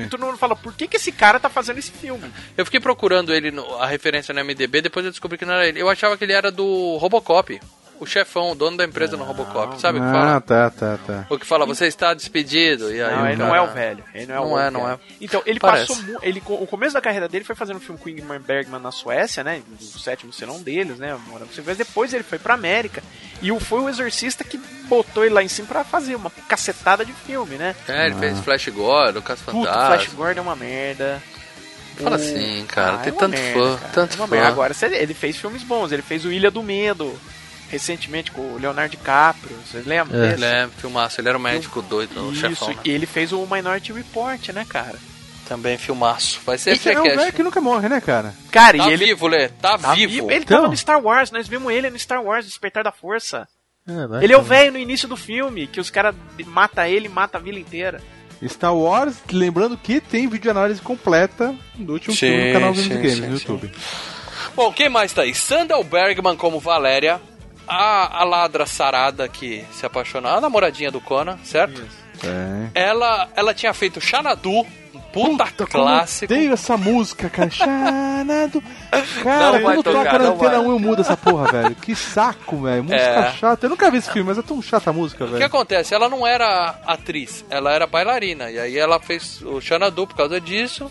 Que 0.03 0.09
todo 0.09 0.25
mundo 0.25 0.37
fala, 0.37 0.55
por 0.55 0.73
que, 0.73 0.87
que 0.87 0.97
esse 0.97 1.11
cara 1.11 1.39
tá 1.39 1.49
fazendo 1.49 1.79
esse 1.79 1.91
filme? 1.91 2.31
Eu 2.55 2.63
fiquei 2.65 2.79
procurando 2.79 3.33
ele, 3.33 3.51
no- 3.51 3.75
a 3.75 3.85
referência 3.87 4.33
no 4.33 4.39
MDB, 4.43 4.81
depois 4.81 5.05
eu 5.05 5.11
descobri 5.11 5.37
que 5.37 5.45
não 5.45 5.53
era 5.53 5.67
ele. 5.67 5.81
Eu 5.81 5.89
achava 5.89 6.17
que 6.17 6.23
ele 6.23 6.33
era 6.33 6.51
do 6.51 6.97
Robocop. 6.97 7.59
O 7.99 8.05
chefão, 8.05 8.51
o 8.51 8.55
dono 8.55 8.77
da 8.77 8.83
empresa 8.85 9.15
no 9.15 9.23
Robocop. 9.23 9.79
Sabe 9.79 9.99
o 9.99 10.01
que 10.01 10.07
Ah, 10.07 10.11
fala? 10.11 10.41
tá, 10.41 10.69
tá, 10.69 10.99
tá. 11.05 11.25
O 11.29 11.37
que 11.39 11.45
fala, 11.45 11.65
você 11.65 11.87
está 11.87 12.13
despedido. 12.13 12.93
E 12.93 13.01
aí, 13.01 13.11
Não, 13.15 13.23
o 13.23 13.27
ele 13.27 13.35
não 13.37 13.45
cara- 13.49 13.57
é 13.57 13.61
o 13.61 13.73
velho. 13.73 14.03
Ele 14.13 14.25
não 14.25 14.35
é, 14.35 14.39
o 14.39 14.43
Não 14.43 14.49
outro 14.51 14.65
é, 14.65 14.71
não 14.71 14.85
velho. 14.85 14.93
é. 15.09 15.13
Então, 15.21 15.41
ele 15.45 15.59
Parece. 15.59 15.87
passou. 15.95 16.19
Ele, 16.21 16.41
o 16.45 16.67
começo 16.67 16.93
da 16.93 17.01
carreira 17.01 17.27
dele 17.29 17.43
foi 17.45 17.55
fazendo 17.55 17.77
um 17.77 17.79
filme 17.79 17.99
com 17.99 18.09
Ingmar 18.09 18.39
Bergman 18.39 18.81
na 18.81 18.91
Suécia, 18.91 19.43
né? 19.43 19.61
O 19.79 19.99
sétimo 19.99 20.33
serão 20.33 20.61
deles, 20.61 20.97
né? 20.99 21.17
Morando 21.27 21.53
Silvestre. 21.53 21.85
Depois 21.85 22.13
ele 22.13 22.23
foi 22.23 22.37
pra 22.39 22.53
América. 22.53 23.01
E 23.41 23.51
o, 23.51 23.59
foi 23.59 23.79
o 23.81 23.89
Exorcista 23.89 24.43
que 24.43 24.57
botou 24.87 25.23
ele 25.25 25.33
lá 25.33 25.43
em 25.43 25.47
cima 25.47 25.67
pra 25.67 25.83
fazer 25.83 26.15
uma 26.15 26.29
cacetada 26.47 27.05
de 27.05 27.13
filme, 27.13 27.55
né? 27.55 27.75
É, 27.87 28.05
ele 28.07 28.15
fez 28.15 28.39
Flash 28.39 28.67
Gordon, 28.69 29.21
Caso 29.21 29.43
Puta, 29.43 29.57
o 29.57 29.63
Fantasma. 29.65 29.85
Flash 29.97 30.07
Gordon 30.13 30.39
é 30.39 30.43
uma 30.43 30.55
merda. 30.55 31.21
Fala 31.95 32.11
O- 32.11 32.15
assim, 32.15 32.65
cara, 32.67 32.93
Ah, 32.95 32.97
tem 32.97 33.09
é 33.09 33.11
uma 33.11 33.19
tanto 33.19 33.31
merda, 33.37 33.59
fã, 33.59 33.77
cara, 33.77 33.91
tanto 33.93 34.13
é 34.13 34.15
uma 34.19 34.27
fã. 34.27 34.35
merda. 34.35 34.47
Agora, 34.49 34.73
ele 34.93 35.13
fez 35.13 35.37
filmes 35.37 35.61
bons. 35.61 35.91
Ele 35.91 36.01
fez 36.01 36.25
o 36.25 36.31
Ilha 36.31 36.49
do 36.49 36.63
Medo, 36.63 37.13
recentemente 37.73 38.31
com 38.31 38.41
o 38.41 38.57
Leonardo 38.57 38.91
DiCaprio. 38.95 39.55
Vocês 39.65 39.85
lembram? 39.85 40.23
É. 40.23 40.29
desse? 40.31 40.43
É 40.45 40.67
filmaço, 40.77 41.19
ele 41.19 41.29
era 41.29 41.37
o 41.37 41.41
médico 41.41 41.81
doido, 41.81 42.27
o 42.27 42.31
Isso, 42.31 42.41
chefão. 42.41 42.69
né? 42.69 42.75
e 42.85 42.91
ele 42.91 43.05
fez 43.05 43.31
o 43.33 43.45
Minority 43.45 43.91
Report, 43.91 44.49
né, 44.49 44.65
cara? 44.67 44.95
Também 45.47 45.77
filmaço. 45.77 46.39
Vai 46.45 46.57
ser 46.57 46.71
Esse 46.71 46.89
é 46.89 46.99
um 46.99 47.03
velho 47.03 47.33
que 47.33 47.43
nunca 47.43 47.59
morre, 47.59 47.89
né, 47.89 47.99
cara? 47.99 48.33
Cara, 48.49 48.77
Tá 48.77 48.89
e 48.89 48.93
ele 48.93 49.05
vivo, 49.07 49.27
Lê, 49.27 49.49
tá, 49.49 49.77
tá 49.77 49.93
vivo. 49.93 50.13
vivo. 50.13 50.31
Ele 50.31 50.43
Então. 50.43 50.57
tava 50.57 50.69
no 50.69 50.77
Star 50.77 51.01
Wars, 51.03 51.31
nós 51.31 51.47
vimos 51.47 51.71
ele 51.73 51.89
no 51.89 51.99
Star 51.99 52.23
Wars, 52.23 52.45
Despertar 52.45 52.83
da 52.83 52.91
Força. 52.91 53.47
É, 53.85 54.23
Ele 54.23 54.31
é 54.31 54.37
o 54.37 54.41
velho 54.41 54.71
no 54.71 54.77
início 54.77 55.09
do 55.09 55.17
filme, 55.17 55.67
que 55.67 55.81
os 55.81 55.89
caras 55.89 56.15
matam 56.45 56.85
ele 56.85 57.07
e 57.07 57.09
matam 57.09 57.41
a 57.41 57.43
vila 57.43 57.59
inteira. 57.59 58.01
Star 58.47 58.73
Wars, 58.75 59.15
lembrando 59.31 59.77
que 59.77 59.99
tem 59.99 60.27
videoanálise 60.27 60.81
completa 60.81 61.53
do 61.75 61.93
último 61.93 62.13
Sim, 62.15 62.19
filme 62.27 62.47
no 62.47 62.53
canal 62.53 62.75
sim, 62.75 62.89
Games 62.89 63.01
Games 63.01 63.15
sim, 63.15 63.21
no 63.21 63.37
sim. 63.37 63.51
YouTube. 63.51 63.71
Bom, 64.55 64.71
quem 64.71 64.87
mais 64.87 65.11
tá 65.11 65.23
aí? 65.23 65.33
Sandal 65.35 65.83
Bergman 65.83 66.35
como 66.37 66.59
Valéria. 66.59 67.19
A, 67.67 68.21
a 68.21 68.23
ladra 68.23 68.65
sarada 68.65 69.27
que 69.27 69.65
se 69.71 69.85
apaixonou, 69.85 70.31
a 70.31 70.41
namoradinha 70.41 70.91
do 70.91 70.99
Conan, 71.01 71.37
certo? 71.43 71.81
É. 72.23 72.69
Ela, 72.89 73.29
ela 73.35 73.53
tinha 73.53 73.73
feito 73.73 73.99
Xanadu, 74.01 74.51
um 74.61 74.99
puta, 75.11 75.45
como 75.57 75.69
clássico. 75.69 76.31
Eu 76.31 76.37
odeio 76.37 76.53
essa 76.53 76.77
música, 76.77 77.29
cara. 77.29 77.49
Xanadu. 77.51 78.63
Cara, 79.23 79.59
Não 79.59 79.61
quando 79.61 79.83
toca 79.83 80.19
na 80.19 80.25
antena 80.29 80.49
vai. 80.51 80.59
1 80.59 80.71
eu 80.71 80.79
mudo 80.79 81.01
essa 81.01 81.17
porra, 81.17 81.51
velho. 81.51 81.75
Que 81.81 81.95
saco, 81.95 82.57
velho. 82.61 82.83
Música 82.83 83.01
É. 83.01 83.31
chata. 83.33 83.65
Eu 83.65 83.69
nunca 83.71 83.89
vi 83.91 83.97
esse 83.97 84.11
filme, 84.11 84.27
mas 84.29 84.37
é 84.37 84.41
tão 84.41 84.61
chata 84.61 84.89
a 84.89 84.93
música, 84.93 85.23
O 85.23 85.27
que 85.27 85.33
velho. 85.33 85.45
acontece? 85.45 85.93
Ela 85.93 86.07
não 86.09 86.25
era 86.25 86.75
atriz, 86.85 87.43
ela 87.49 87.71
era 87.71 87.87
bailarina. 87.87 88.49
E 88.51 88.59
aí 88.59 88.77
ela 88.77 88.99
fez 88.99 89.41
o 89.41 89.59
Xanadu 89.59 90.05
por 90.07 90.15
causa 90.15 90.39
disso. 90.39 90.89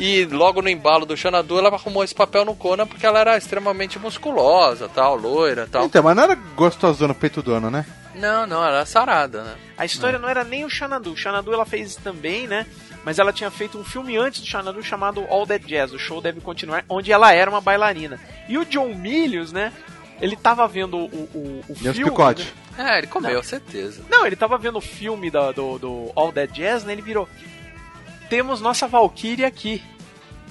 E 0.00 0.24
logo 0.24 0.62
no 0.62 0.68
embalo 0.68 1.04
do 1.04 1.16
Xanadu 1.16 1.58
ela 1.58 1.68
arrumou 1.68 2.02
esse 2.02 2.14
papel 2.14 2.44
no 2.44 2.56
Conan 2.56 2.86
porque 2.86 3.04
ela 3.06 3.18
era 3.20 3.36
extremamente 3.36 3.98
musculosa, 3.98 4.88
tal, 4.88 5.14
loira, 5.16 5.68
tal. 5.70 5.84
Então, 5.84 6.02
mas 6.02 6.16
não 6.16 6.22
era 6.22 6.34
gostosona, 6.34 7.12
peitudona, 7.14 7.70
né? 7.70 7.84
Não, 8.14 8.46
não, 8.46 8.56
ela 8.64 8.76
era 8.78 8.86
sarada, 8.86 9.42
né? 9.44 9.54
A 9.78 9.84
história 9.84 10.18
não 10.18 10.28
era 10.28 10.42
nem 10.42 10.64
o 10.64 10.70
Xanadu. 10.70 11.12
O 11.12 11.16
Xanadu 11.16 11.52
ela 11.52 11.64
fez 11.64 11.94
também, 11.96 12.46
né? 12.46 12.66
Mas 13.04 13.18
ela 13.18 13.32
tinha 13.32 13.50
feito 13.50 13.78
um 13.78 13.84
filme 13.84 14.16
antes 14.16 14.40
do 14.40 14.46
Xanadu 14.46 14.82
chamado 14.82 15.24
All 15.28 15.46
That 15.46 15.64
Jazz, 15.66 15.92
o 15.92 15.98
show 15.98 16.20
deve 16.20 16.40
continuar, 16.40 16.84
onde 16.88 17.12
ela 17.12 17.32
era 17.32 17.48
uma 17.50 17.60
bailarina. 17.60 18.18
E 18.48 18.58
o 18.58 18.64
John 18.64 18.94
Milius, 18.94 19.52
né? 19.52 19.72
Ele 20.20 20.36
tava 20.36 20.66
vendo 20.68 20.96
o, 20.98 21.04
o, 21.06 21.64
o 21.68 21.76
E 21.80 21.88
os 21.88 21.96
filme. 21.96 22.10
picote. 22.10 22.52
É, 22.76 22.98
ele 22.98 23.06
comeu, 23.06 23.42
certeza. 23.42 24.02
Não, 24.10 24.26
ele 24.26 24.36
tava 24.36 24.58
vendo 24.58 24.76
o 24.76 24.80
filme 24.82 25.30
da- 25.30 25.52
do, 25.52 25.78
do 25.78 26.12
All 26.14 26.32
That 26.32 26.52
Jazz, 26.52 26.84
né? 26.84 26.92
Ele 26.92 27.02
virou. 27.02 27.26
Temos 28.30 28.60
nossa 28.62 28.86
Valkyria 28.88 29.46
aqui. 29.46 29.82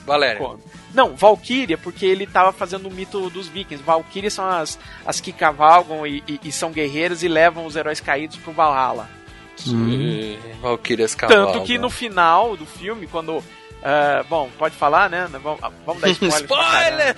Valéria. 0.05 0.55
Não, 0.93 1.15
Valkyria, 1.15 1.77
porque 1.77 2.05
ele 2.05 2.27
tava 2.27 2.51
fazendo 2.51 2.88
o 2.88 2.91
mito 2.91 3.30
dos 3.30 3.47
vikings. 3.47 3.84
Valkyria 3.84 4.30
são 4.30 4.47
as, 4.47 4.77
as 5.05 5.19
que 5.21 5.32
cavalgam 5.32 6.05
e, 6.05 6.23
e- 6.27 6.39
e 6.45 6.51
são 6.51 6.71
guerreiras 6.71 7.23
e 7.23 7.27
levam 7.27 7.65
os 7.65 7.75
heróis 7.75 7.99
caídos 7.99 8.38
pro 8.38 8.51
Valhalla. 8.51 9.09
Hum. 9.67 10.38
Valkyrias 10.61 11.15
Cavalo. 11.15 11.53
Tanto 11.53 11.65
que 11.65 11.77
no 11.77 11.89
final 11.89 12.55
do 12.55 12.65
filme, 12.65 13.07
quando. 13.07 13.43
ah, 13.84 14.23
bom, 14.30 14.49
pode 14.57 14.75
falar, 14.75 15.09
né? 15.09 15.27
Vamos, 15.43 15.59
vamos 15.86 16.01
dar 16.01 16.09
spoiler. 16.11 16.47
pra 16.47 16.57
Spoiler! 16.57 17.15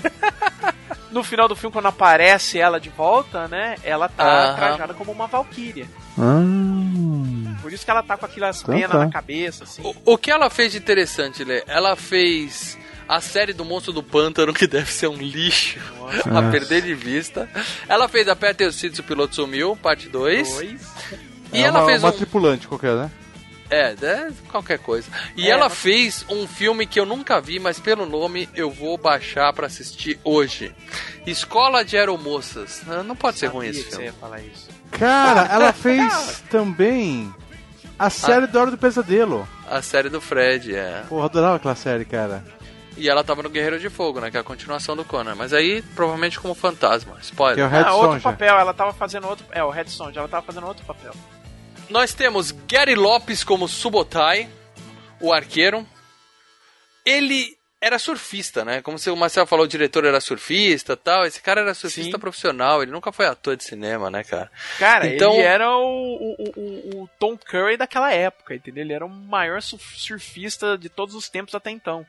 No 1.12 1.24
final 1.24 1.48
do 1.48 1.56
filme, 1.56 1.74
quando 1.74 1.88
aparece 1.88 2.58
ela 2.58 2.80
de 2.80 2.90
volta, 2.90 3.48
né? 3.48 3.76
Ela 3.84 4.08
tá 4.08 4.24
Aham. 4.24 4.56
trajada 4.56 4.94
como 4.94 5.12
uma 5.12 5.28
Valkyria. 5.28 5.86
Ah, 6.18 7.58
Por 7.62 7.72
isso 7.74 7.84
que 7.84 7.92
ela 7.92 8.02
tá 8.02 8.18
com 8.18 8.26
aquelas 8.26 8.62
Então 8.62 8.74
penas 8.76 8.92
tá. 8.92 8.98
na 9.06 9.10
cabeça, 9.10 9.64
assim. 9.66 9.82
O, 9.84 10.14
o 10.14 10.18
que 10.18 10.32
ela 10.32 10.50
fez 10.50 10.72
de 10.72 10.78
interessante, 10.78 11.44
Lê? 11.44 11.64
Ela 11.68 11.96
fez 11.96 12.78
a 13.08 13.20
série 13.20 13.52
do 13.52 13.66
Monstro 13.66 13.92
do 13.92 14.02
Pântano, 14.02 14.54
que 14.54 14.66
deve 14.66 14.92
ser 14.92 15.08
um 15.08 15.18
lixo 15.18 15.80
a 16.34 16.42
perder 16.50 16.82
de 16.82 16.94
vista. 16.94 17.50
Ela 17.90 18.08
fez 18.08 18.28
Aperta 18.28 18.66
os 18.66 18.76
Cintos, 18.76 19.00
o 19.00 19.04
Piloto 19.04 19.36
Sumiu, 19.36 19.76
parte 19.76 20.08
2. 20.08 20.50
Dois. 20.50 20.82
E 21.54 21.58
é 21.58 21.62
ela 21.64 21.80
uma, 21.80 21.86
fez 21.86 22.02
uma 22.04 22.10
um... 22.10 22.14
tripulante 22.14 22.68
qualquer, 22.68 22.96
né? 22.96 23.12
É, 23.72 23.96
é, 24.02 24.32
qualquer 24.50 24.78
coisa. 24.80 25.10
E 25.36 25.48
É, 25.48 25.52
ela 25.52 25.70
mas- 25.70 25.78
fez 25.78 26.26
um 26.30 26.46
filme 26.46 26.86
que 26.86 27.00
eu 27.00 27.06
nunca 27.06 27.40
vi, 27.40 27.58
mas 27.58 27.80
pelo 27.80 28.06
nome 28.06 28.50
eu 28.54 28.70
vou 28.70 28.98
baixar 28.98 29.52
pra 29.54 29.68
assistir 29.68 30.20
hoje. 30.24 30.76
Escola 31.26 31.84
de 31.86 31.98
Aeromoças. 31.98 32.82
Ah, 32.88 33.02
Não 33.02 33.16
pode 33.16 33.40
ser 33.40 33.48
ruim 33.48 33.68
esse 33.70 33.84
que 33.84 33.90
você 33.90 33.92
filme. 33.92 34.06
ia 34.08 34.14
falar 34.14 34.42
isso. 34.42 34.68
Cara, 34.92 35.48
ela 35.54 35.72
fez 35.72 36.44
também 36.50 37.34
a 37.98 38.10
série 38.10 38.46
da 38.48 38.60
Hora 38.62 38.72
do 38.72 38.78
Pesadelo. 38.78 39.48
A 39.70 39.82
série 39.82 40.10
do 40.10 40.20
Fred, 40.20 40.76
é. 40.76 41.04
Porra, 41.08 41.26
adorava 41.26 41.56
aquela 41.56 41.76
série, 41.76 42.04
cara. 42.04 42.44
E 42.98 43.08
ela 43.10 43.24
tava 43.24 43.42
no 43.42 43.50
Guerreiro 43.50 43.80
de 43.80 43.90
Fogo, 43.90 44.20
né? 44.20 44.30
Que 44.30 44.36
é 44.36 44.42
a 44.42 44.44
continuação 44.44 44.98
do 44.98 45.06
Conan. 45.06 45.34
Mas 45.34 45.54
aí, 45.54 45.82
provavelmente 45.96 46.38
como 46.40 46.54
fantasma. 46.54 47.14
Que 47.14 47.18
é 47.20 47.22
o 47.22 47.24
Spoiler. 47.24 47.70
Red 47.70 47.84
ah, 47.86 47.94
outro 47.94 48.20
papel, 48.20 48.60
ela 48.60 48.74
tava 48.74 48.92
fazendo 48.92 49.28
outro. 49.30 49.46
É, 49.50 49.64
o 49.64 49.70
Red 49.70 49.86
Sonja, 49.88 50.20
ela 50.20 50.28
tava 50.28 50.46
fazendo 50.46 50.68
outro 50.68 50.84
papel. 50.86 51.14
Nós 51.92 52.14
temos 52.14 52.52
Gary 52.52 52.96
Lopes 52.96 53.44
como 53.44 53.68
Subotai, 53.68 54.50
o 55.20 55.34
arqueiro. 55.34 55.86
Ele 57.06 57.58
era 57.82 58.00
surfista, 58.00 58.64
né? 58.64 58.82
Como 58.82 58.96
o 58.98 59.16
Marcelo 59.18 59.46
falou, 59.46 59.66
o 59.66 59.68
diretor 59.68 60.06
era 60.06 60.22
surfista 60.22 60.96
tal. 60.96 61.26
Esse 61.26 61.42
cara 61.42 61.62
era 61.62 61.74
surfista 61.74 62.12
Sim. 62.14 62.20
profissional, 62.20 62.82
ele 62.82 62.92
nunca 62.92 63.12
foi 63.12 63.26
ator 63.26 63.58
de 63.58 63.64
cinema, 63.66 64.10
né, 64.10 64.24
cara? 64.24 64.50
Cara, 64.80 65.08
Então- 65.08 65.34
ele 65.34 65.42
era 65.42 65.70
o, 65.76 65.82
o, 65.84 66.36
o, 66.56 67.02
o 67.04 67.10
Tom 67.20 67.36
Curry 67.38 67.76
daquela 67.76 68.14
época, 68.14 68.56
entendeu? 68.56 68.84
Ele 68.86 68.94
era 68.94 69.06
o 69.06 69.10
maior 69.10 69.62
surf- 69.62 69.98
surfista 70.00 70.78
de 70.78 70.88
todos 70.90 71.14
os 71.14 71.28
tempos 71.28 71.54
até 71.56 71.72
então. 71.72 72.06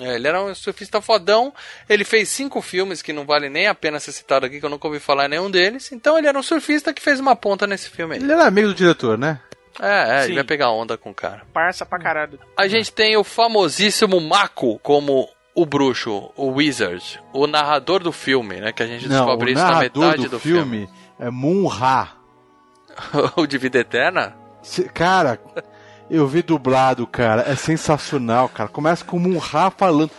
É, 0.00 0.16
ele 0.16 0.26
era 0.26 0.42
um 0.42 0.54
surfista 0.54 1.00
fodão. 1.00 1.52
Ele 1.88 2.04
fez 2.04 2.28
cinco 2.28 2.60
filmes 2.60 3.00
que 3.00 3.12
não 3.12 3.24
vale 3.24 3.48
nem 3.48 3.68
a 3.68 3.74
pena 3.74 4.00
ser 4.00 4.12
citado 4.12 4.46
aqui, 4.46 4.58
que 4.58 4.66
eu 4.66 4.70
nunca 4.70 4.86
ouvi 4.86 4.98
falar 4.98 5.26
em 5.26 5.30
nenhum 5.30 5.50
deles. 5.50 5.92
Então 5.92 6.18
ele 6.18 6.26
era 6.26 6.38
um 6.38 6.42
surfista 6.42 6.92
que 6.92 7.02
fez 7.02 7.20
uma 7.20 7.36
ponta 7.36 7.66
nesse 7.66 7.88
filme 7.88 8.16
aí. 8.16 8.22
Ele 8.22 8.32
era 8.32 8.46
amigo 8.46 8.68
do 8.68 8.74
diretor, 8.74 9.16
né? 9.16 9.40
É, 9.80 10.18
é, 10.18 10.20
Sim. 10.20 10.26
ele 10.26 10.34
vai 10.36 10.44
pegar 10.44 10.70
onda 10.70 10.96
com 10.96 11.10
o 11.10 11.14
cara. 11.14 11.42
Parça 11.52 11.84
pra 11.84 11.98
caralho. 11.98 12.38
A 12.56 12.68
gente 12.68 12.92
tem 12.92 13.16
o 13.16 13.24
famosíssimo 13.24 14.20
Mako 14.20 14.78
como 14.80 15.28
o 15.54 15.64
bruxo, 15.66 16.32
o 16.36 16.48
Wizard, 16.52 17.20
o 17.32 17.46
narrador 17.46 18.02
do 18.02 18.12
filme, 18.12 18.60
né? 18.60 18.72
Que 18.72 18.82
a 18.82 18.86
gente 18.86 19.08
Não, 19.08 19.16
descobre 19.16 19.50
o 19.50 19.52
isso 19.52 19.62
na 19.62 19.78
metade 19.78 20.22
do, 20.24 20.30
do, 20.30 20.40
filme, 20.40 20.88
é 21.18 21.30
Moon-Ra. 21.30 22.12
o 23.36 23.46
de 23.46 23.58
Vida 23.58 23.78
Eterna? 23.78 24.36
Cara, 24.92 25.38
eu 26.10 26.26
vi 26.26 26.42
dublado, 26.42 27.06
cara. 27.06 27.42
É 27.48 27.54
sensacional, 27.56 28.48
cara. 28.48 28.68
Começa 28.68 29.04
com 29.04 29.16
o 29.16 29.20
Moon-Ra 29.20 29.70
falando. 29.70 30.10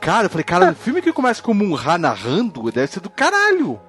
Cara, 0.00 0.26
eu 0.26 0.30
falei, 0.30 0.44
cara, 0.44 0.66
um 0.66 0.74
filme 0.74 1.00
que 1.00 1.12
começa 1.12 1.42
com 1.42 1.52
o 1.52 1.54
Moon-Ra 1.54 1.96
narrando 1.98 2.70
deve 2.70 2.88
ser 2.92 3.00
do 3.00 3.10
caralho. 3.10 3.80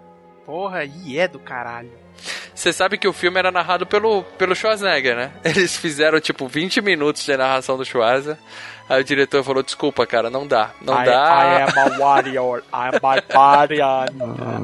Porra, 0.46 0.84
e 0.86 1.18
é 1.18 1.28
do 1.28 1.40
caralho. 1.40 1.92
Você 2.54 2.72
sabe 2.72 2.98
que 2.98 3.08
o 3.08 3.12
filme 3.14 3.38
era 3.38 3.52
narrado 3.52 3.86
pelo, 3.86 4.24
pelo 4.38 4.56
Schwarzenegger, 4.56 5.16
né? 5.16 5.32
Eles 5.44 5.76
fizeram 5.76 6.20
tipo 6.22 6.48
20 6.48 6.82
minutos 6.82 7.26
de 7.26 7.36
narração 7.36 7.76
do 7.78 7.84
Schwarzenegger. 7.84 8.38
Aí 8.88 9.02
o 9.02 9.04
diretor 9.04 9.44
falou: 9.44 9.64
Desculpa, 9.64 10.06
cara, 10.06 10.30
não 10.30 10.46
dá. 10.48 10.70
Não 10.80 11.02
I, 11.02 11.06
dá. 11.06 11.12
I 11.12 11.62
am 11.64 11.80
a 11.96 11.98
warrior. 11.98 12.60
I 12.72 12.96
am 12.96 13.00
barbarian. 13.02 14.06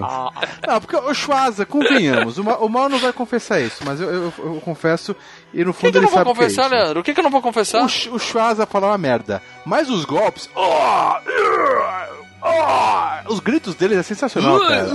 Ah, 0.04 0.30
Não, 0.68 0.80
porque 0.80 0.96
o 0.96 1.14
Schwarza, 1.14 1.66
convenhamos, 1.66 2.38
o, 2.38 2.44
Ma 2.44 2.58
o 2.58 2.70
Mal 2.70 2.88
não 2.88 3.00
vai 3.00 3.12
confessar 3.12 3.60
isso, 3.60 3.84
mas 3.84 4.00
eu, 4.00 4.10
eu- 4.10 4.34
eu 4.38 4.62
confesso 4.64 5.16
e 5.54 5.64
no 5.64 5.72
O 5.72 5.74
que, 5.74 5.80
fundo 5.82 5.92
que 5.92 5.98
eu 5.98 6.02
ele 6.02 6.06
não 6.06 6.10
vou 6.12 6.18
sabe 6.20 6.30
o 6.30 6.34
que 6.34 6.40
é 6.40 6.44
confessar, 6.44 6.66
isso. 6.66 6.76
Leandro? 6.76 7.00
O 7.00 7.04
que, 7.04 7.14
que 7.14 7.20
eu 7.20 7.24
não 7.24 7.32
vou 7.32 7.42
confessar? 7.42 7.82
O, 7.82 7.86
o 8.16 8.20
Schwarza 8.20 8.66
fala 8.66 8.88
uma 8.88 8.98
merda, 8.98 9.42
mas 9.66 9.90
os 9.90 10.06
golpes. 10.06 10.50
oh, 10.56 10.62
oh, 12.44 13.34
os 13.34 13.40
gritos 13.40 13.76
dele 13.76 13.96
é 13.96 14.04
sensacional, 14.04 14.60
cara. 14.60 14.88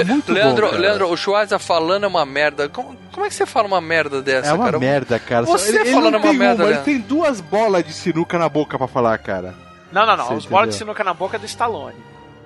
É 0.00 0.02
muito 0.04 0.32
Leandro, 0.32 0.64
bom, 0.64 0.70
cara. 0.70 0.80
Leandro, 0.82 1.10
o 1.12 1.16
Schwarza 1.16 1.58
falando 1.58 2.04
é 2.04 2.06
uma 2.06 2.24
merda. 2.24 2.70
Como, 2.70 2.96
como 3.12 3.26
é 3.26 3.28
que 3.28 3.34
você 3.34 3.44
fala 3.44 3.66
uma 3.66 3.82
merda 3.82 4.22
dessa, 4.22 4.48
É 4.48 4.52
uma 4.54 4.64
cara? 4.64 4.78
merda, 4.78 5.18
cara. 5.18 5.44
Você 5.44 5.68
ele, 5.68 5.78
ele 5.80 5.92
falando 5.92 6.12
não 6.12 6.18
uma 6.20 6.28
tem 6.30 6.38
merda, 6.38 6.64
uma, 6.64 6.70
ele 6.70 6.80
tem 6.80 6.98
duas 6.98 7.38
bolas 7.40 7.84
de 7.84 7.92
sinuca 7.92 8.38
na 8.38 8.48
boca 8.48 8.78
pra 8.78 8.88
falar, 8.88 9.18
cara. 9.18 9.54
Não, 9.92 10.06
não, 10.06 10.16
não. 10.16 10.26
Você 10.28 10.34
Os 10.34 10.46
bolas 10.46 10.70
de 10.70 10.76
sinuca 10.76 11.04
na 11.04 11.12
boca 11.12 11.36
é 11.36 11.38
do 11.38 11.44
Stallone. 11.44 11.96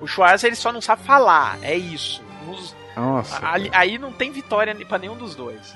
O 0.01 0.07
Schwarzer 0.07 0.49
ele 0.49 0.55
só 0.57 0.71
não 0.73 0.81
sabe 0.81 1.01
falar. 1.03 1.57
É 1.61 1.75
isso. 1.75 2.21
Nos- 2.45 2.75
Nossa. 2.95 3.39
aí 3.71 3.97
não 3.97 4.11
tem 4.11 4.31
vitória 4.31 4.75
pra 4.85 4.97
nenhum 4.97 5.15
dos 5.15 5.33
dois. 5.33 5.73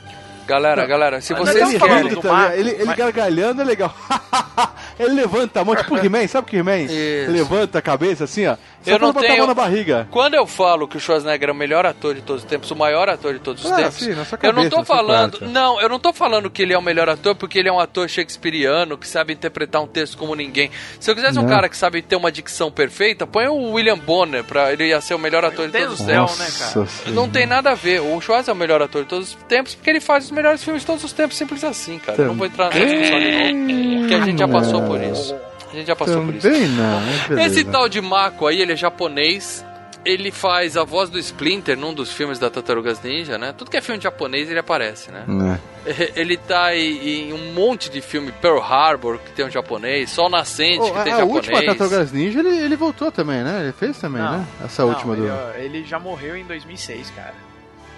Galera, 0.48 0.86
galera, 0.86 1.22
se 1.22 1.34
vocês 1.34 1.62
não 1.62 1.70
ele, 1.72 1.80
querem... 1.80 2.08
ri, 2.10 2.16
do 2.16 2.24
Marco, 2.28 2.52
ligado? 2.52 2.60
ele, 2.60 2.70
ele 2.72 2.86
mas- 2.86 2.98
gargalhando 2.98 3.62
é 3.62 3.66
legal. 3.66 3.96
ele 5.00 5.14
levanta 5.14 5.62
a 5.62 5.66
mão, 5.66 5.76
tipo 5.76 5.96
o 5.96 5.98
He-Man, 5.98 6.28
sabe 6.28 6.48
o 6.48 6.50
que 6.50 6.58
He-Man? 6.58 6.88
Levanta 7.30 7.80
a 7.80 7.82
cabeça 7.82 8.26
assim, 8.26 8.46
ó. 8.48 8.56
Só 8.84 8.92
Eu 8.92 9.00
não 9.00 9.14
tenho- 9.14 9.38
mão 9.38 9.48
na 9.48 9.54
barriga. 9.54 10.08
Quando 10.12 10.34
eu 10.34 10.46
falo 10.46 10.90
que 10.90 10.98
o 10.98 11.00
Schwarzenegger 11.00 11.48
é 11.48 11.52
o 11.54 11.56
melhor 11.56 11.86
ator 11.86 12.14
de 12.14 12.22
todos 12.22 12.44
os 12.44 12.50
tempos, 12.50 12.70
o 12.70 12.76
maior 12.76 13.08
ator 13.08 13.34
de 13.34 13.40
todos 13.40 13.64
os 13.64 13.72
Ah, 13.72 13.78
tempos, 13.78 13.94
sim, 13.96 14.14
sua 14.26 14.38
eu 14.44 14.52
não 14.52 14.64
cabeça, 14.64 14.70
tô 14.76 14.84
falando, 14.84 15.40
parte. 15.40 15.54
não, 15.54 15.80
eu 15.82 15.88
não 15.88 16.00
tô 16.00 16.12
falando 16.12 16.50
que 16.52 16.62
ele 16.62 16.74
é 16.74 16.78
o 16.78 16.82
melhor 16.82 17.08
ator 17.08 17.34
porque 17.34 17.58
ele 17.60 17.70
é 17.70 17.72
um 17.72 17.80
ator 17.80 18.10
shakespeariano 18.10 18.98
que 18.98 19.08
sabe 19.08 19.32
interpretar 19.32 19.82
um 19.82 19.88
texto 19.88 20.18
como 20.18 20.36
ninguém. 20.36 20.70
Se 21.00 21.10
eu 21.10 21.16
quisesse 21.16 21.40
um 21.40 21.44
Não. 21.44 21.50
cara 21.50 21.70
que 21.70 21.78
sabe 21.78 22.02
ter 22.02 22.18
uma 22.18 22.30
dicção 22.30 22.70
perfeita, 22.70 23.26
põe 23.26 23.48
o 23.48 23.72
William 23.72 23.98
Bonner 23.98 24.44
para 24.44 24.74
ele 24.74 24.88
ia 24.88 25.00
ser 25.00 25.14
o 25.14 25.20
melhor 25.20 25.46
ator 25.46 25.68
de 25.70 25.80
todos 25.80 26.02
os 26.02 26.06
tempos. 26.06 26.38
né, 26.38 26.86
Não 27.14 27.30
tem 27.30 27.46
nada 27.46 27.72
a 27.72 27.76
ver. 27.76 28.02
O 28.02 28.20
Schwarz 28.20 28.50
é 28.50 28.52
o 28.52 28.56
melhor 28.56 28.82
ator 28.82 29.04
de 29.04 29.08
todos 29.08 29.30
os 29.30 29.36
tempos 29.48 29.76
porque 29.76 29.90
ele 29.90 30.02
faz 30.02 30.26
os 30.26 30.32
melhores 30.34 30.64
filmes 30.64 30.82
de 30.82 30.88
todos 30.88 31.04
os 31.04 31.14
tempos, 31.14 31.38
simples 31.38 31.64
assim, 31.64 32.00
cara. 32.00 32.22
Eu 32.22 32.28
não 32.28 32.36
vou 32.36 32.46
entrar 32.48 32.66
nessa 32.74 32.86
discussão 32.86 33.20
de 33.20 33.32
novo, 33.32 34.00
porque 34.00 34.14
a 34.16 34.26
gente 34.26 34.40
já 34.40 34.48
passou 34.48 34.82
por 34.84 35.02
isso. 35.02 35.36
A 35.72 35.76
gente 35.76 35.88
já 35.88 35.96
passou 35.96 36.26
por 36.26 36.36
isso. 36.36 36.48
Também 36.48 36.68
não, 36.68 37.02
beleza. 37.28 37.48
Esse 37.48 37.64
tal 37.66 37.88
de 37.90 38.00
Mako 38.02 38.48
aí, 38.48 38.62
ele 38.62 38.74
é 38.74 38.76
japonês. 38.76 39.66
Ele 40.06 40.32
faz 40.32 40.76
a 40.76 40.84
voz 40.84 41.10
do 41.10 41.18
Splinter 41.18 41.78
num 41.78 41.94
dos 41.94 42.12
filmes 42.12 42.38
da 42.38 42.50
Tartarugas 42.50 43.02
Ninja, 43.02 43.38
né? 43.38 43.54
Tudo 43.58 43.72
que 43.72 43.78
é 43.78 43.82
filme 43.82 44.02
japonês 44.02 44.50
ele 44.50 44.60
aparece, 44.60 45.10
né? 45.10 45.24
É. 45.86 46.12
Ele 46.20 46.36
tá 46.36 46.76
em, 46.76 47.32
um 47.32 47.54
monte 47.54 47.90
de 47.90 48.02
filme, 48.02 48.32
Pearl 48.42 48.60
Harbor, 48.60 49.18
que 49.18 49.32
tem 49.32 49.46
um 49.46 49.50
japonês, 49.50 50.10
Sol 50.10 50.30
Nascente, 50.30 50.80
Oh, 50.82 50.92
que 50.92 51.00
a 51.00 51.04
tem 51.04 51.14
a 51.14 51.18
japonês. 51.20 51.36
última 51.48 51.64
Tartarugas 51.66 52.12
Ninja, 52.12 52.40
ele, 52.40 52.50
ele 52.58 52.76
voltou 52.76 53.12
também, 53.14 53.44
né? 53.44 53.62
Ele 53.64 53.72
fez 53.72 53.98
também, 53.98 54.22
Não. 54.22 54.40
né? 54.40 54.46
Essa 54.66 54.82
Não, 54.84 54.90
última 54.90 55.14
ele, 55.14 55.28
do... 55.28 55.58
ele 55.58 55.84
já 55.86 56.00
morreu 56.00 56.36
em 56.36 56.44
2006, 56.46 57.10
cara. 57.12 57.34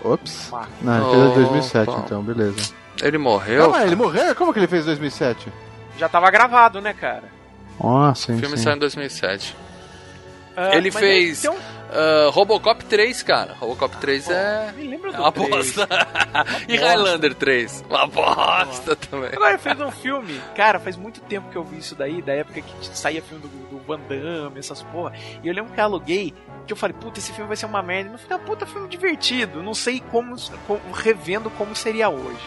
Ops. 0.06 0.51
Não, 0.82 0.95
ele 0.95 1.06
fez 1.06 1.16
em 1.18 1.26
Opa. 1.28 1.36
2007, 1.39 1.91
então, 2.06 2.22
beleza. 2.24 2.74
Ele 3.01 3.18
morreu. 3.18 3.62
Calma, 3.64 3.84
ele 3.84 3.95
morreu? 3.95 4.36
Como 4.36 4.53
que 4.53 4.60
ele 4.60 4.68
fez 4.68 4.84
em 4.84 4.88
2007? 4.88 5.51
Já 5.97 6.08
tava 6.10 6.30
gravado, 6.32 6.80
né, 6.82 6.93
cara? 6.93 7.24
Ah, 7.84 8.14
sim, 8.16 8.36
O 8.36 8.39
filme 8.39 8.58
sim. 8.58 8.64
saiu 8.64 8.76
em 8.78 8.80
2007. 8.80 9.56
Ah, 10.58 10.76
Ele 10.76 10.89
mas 10.91 10.99
fez- 11.01 11.39
Então, 11.43 11.56
Ah, 11.91 12.30
Robocop 12.32 12.84
3, 12.86 13.22
cara. 13.24 13.53
Robocop 13.60 13.95
3 13.97 14.30
é. 14.30 14.74
me 14.76 14.88
lembra 14.88 15.10
É 15.12 15.14
do 15.14 15.20
uma 15.22 15.32
3. 15.32 15.49
bosta. 15.49 15.88
e 16.68 16.76
Highlander 16.78 17.36
3. 17.36 17.84
Uma 17.89 18.08
bosta 18.08 18.95
também. 18.95 19.30
Agora 19.34 19.49
ele 19.51 19.58
fez 19.60 19.80
um 19.80 19.91
filme, 19.91 20.41
cara, 20.56 20.80
faz 20.80 20.95
muito 20.97 21.20
tempo 21.22 21.49
que 21.49 21.58
eu 21.58 21.64
vi 21.64 21.78
isso 21.78 21.93
daí, 21.95 22.22
da 22.22 22.34
época 22.34 22.62
que 22.62 22.97
saía 22.97 23.22
filme 23.22 23.41
do, 23.43 23.49
do 23.49 23.80
Van 23.86 23.99
Damme, 24.10 24.58
essas 24.58 24.82
porra. 24.82 25.14
E 25.43 25.47
eu 25.47 25.53
lembro 25.53 25.74
que 25.74 25.80
eu 25.80 25.84
aluguei, 25.84 26.34
que 26.66 26.74
eu 26.74 26.78
falei, 26.78 26.95
puta, 26.99 27.20
esse 27.20 27.32
filme 27.32 27.47
vai 27.47 27.55
ser 27.57 27.66
uma 27.66 27.82
merda. 27.84 28.09
No 28.11 28.18
final, 28.18 28.39
puta, 28.39 28.66
filme 28.66 28.88
divertido. 28.89 29.61
Não 29.63 29.74
sei 29.74 30.01
como, 30.11 30.36
como- 30.68 30.82
revendo 30.93 31.49
como 31.51 31.76
seria 31.76 32.09
hoje. 32.09 32.39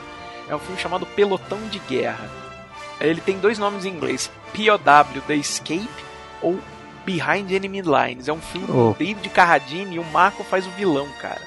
É 0.49 0.55
um 0.55 0.59
filme 0.59 0.81
chamado 0.81 1.07
Pelotão 1.07 1.59
de 1.69 1.79
Guerra. 1.81 2.29
Ele 3.01 3.21
tem 3.21 3.39
dois 3.39 3.59
nomes 3.59 3.85
em 3.85 3.91
inglês: 3.91 4.31
POW 4.53 5.23
The 5.27 5.35
Escape 5.37 5.89
ou 6.43 6.59
Behind 7.05 7.51
Enemy 7.51 7.83
Lines. 7.83 8.29
É 8.29 8.33
um 8.33 8.41
filme 8.41 8.67
Oh. 8.71 8.93
do 8.93 8.97
David 8.99 9.29
Carradine 9.31 9.97
e 9.97 9.99
o 9.99 10.05
Marco 10.05 10.43
faz 10.45 10.67
o 10.67 10.71
vilão, 10.71 11.09
cara. 11.21 11.41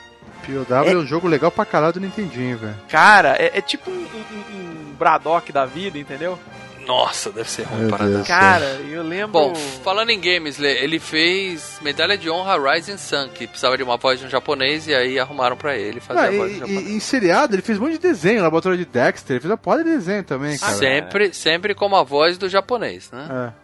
POW 0.45 0.87
é 0.87 0.95
um 0.95 1.05
jogo 1.05 1.27
legal 1.27 1.51
pra 1.51 1.65
caralho 1.65 1.93
do 1.93 1.99
Nintendinho, 1.99 2.57
velho. 2.57 2.75
Cara, 2.89 3.35
é, 3.37 3.57
é 3.57 3.61
tipo 3.61 3.91
um, 3.91 3.93
um- 3.93 4.55
um 4.55 4.93
Braddock 4.97 5.51
da 5.51 5.65
vida, 5.65 5.97
entendeu? 5.99 6.37
Nossa, 6.85 7.31
deve 7.31 7.49
ser 7.49 7.63
ruim 7.63 7.89
para. 7.89 8.23
Cara, 8.23 8.65
eu 8.89 9.03
lembro. 9.03 9.27
Bom, 9.31 9.55
falando 9.83 10.09
em 10.09 10.19
games, 10.19 10.59
ele 10.59 10.99
fez 10.99 11.77
Medalha 11.81 12.17
de 12.17 12.29
Honra 12.29 12.57
Rising 12.73 12.97
Sun, 12.97 13.29
que 13.29 13.45
precisava 13.47 13.77
de 13.77 13.83
uma 13.83 13.97
voz 13.97 14.19
de 14.19 14.25
um 14.25 14.29
japonês 14.29 14.87
e 14.87 14.93
aí 14.93 15.19
arrumaram 15.19 15.55
pra 15.55 15.77
ele 15.77 15.99
fazer 15.99 16.19
Ah, 16.19 16.23
a 16.23 16.31
voz 16.31 16.51
e, 16.51 16.55
de 16.55 16.63
um 16.63 16.67
japonês. 16.67 16.87
e- 16.89 16.93
em 16.93 16.99
seriado, 16.99 17.55
ele 17.55 17.61
fez 17.61 17.77
um 17.77 17.81
monte 17.83 17.93
de 17.93 17.99
desenho, 17.99 18.41
Laboratório 18.41 18.77
de 18.77 18.85
Dexter, 18.85 19.33
ele 19.35 19.39
fez 19.41 19.51
uma 19.51 19.57
porra 19.57 19.77
de 19.79 19.83
desenho 19.85 20.23
também, 20.23 20.57
cara. 20.57 20.73
sempre, 20.73 21.33
sempre 21.33 21.75
como 21.75 21.95
a 21.95 22.03
voz 22.03 22.37
do 22.37 22.49
japonês, 22.49 23.09
né? 23.11 23.27
É. 23.57 23.61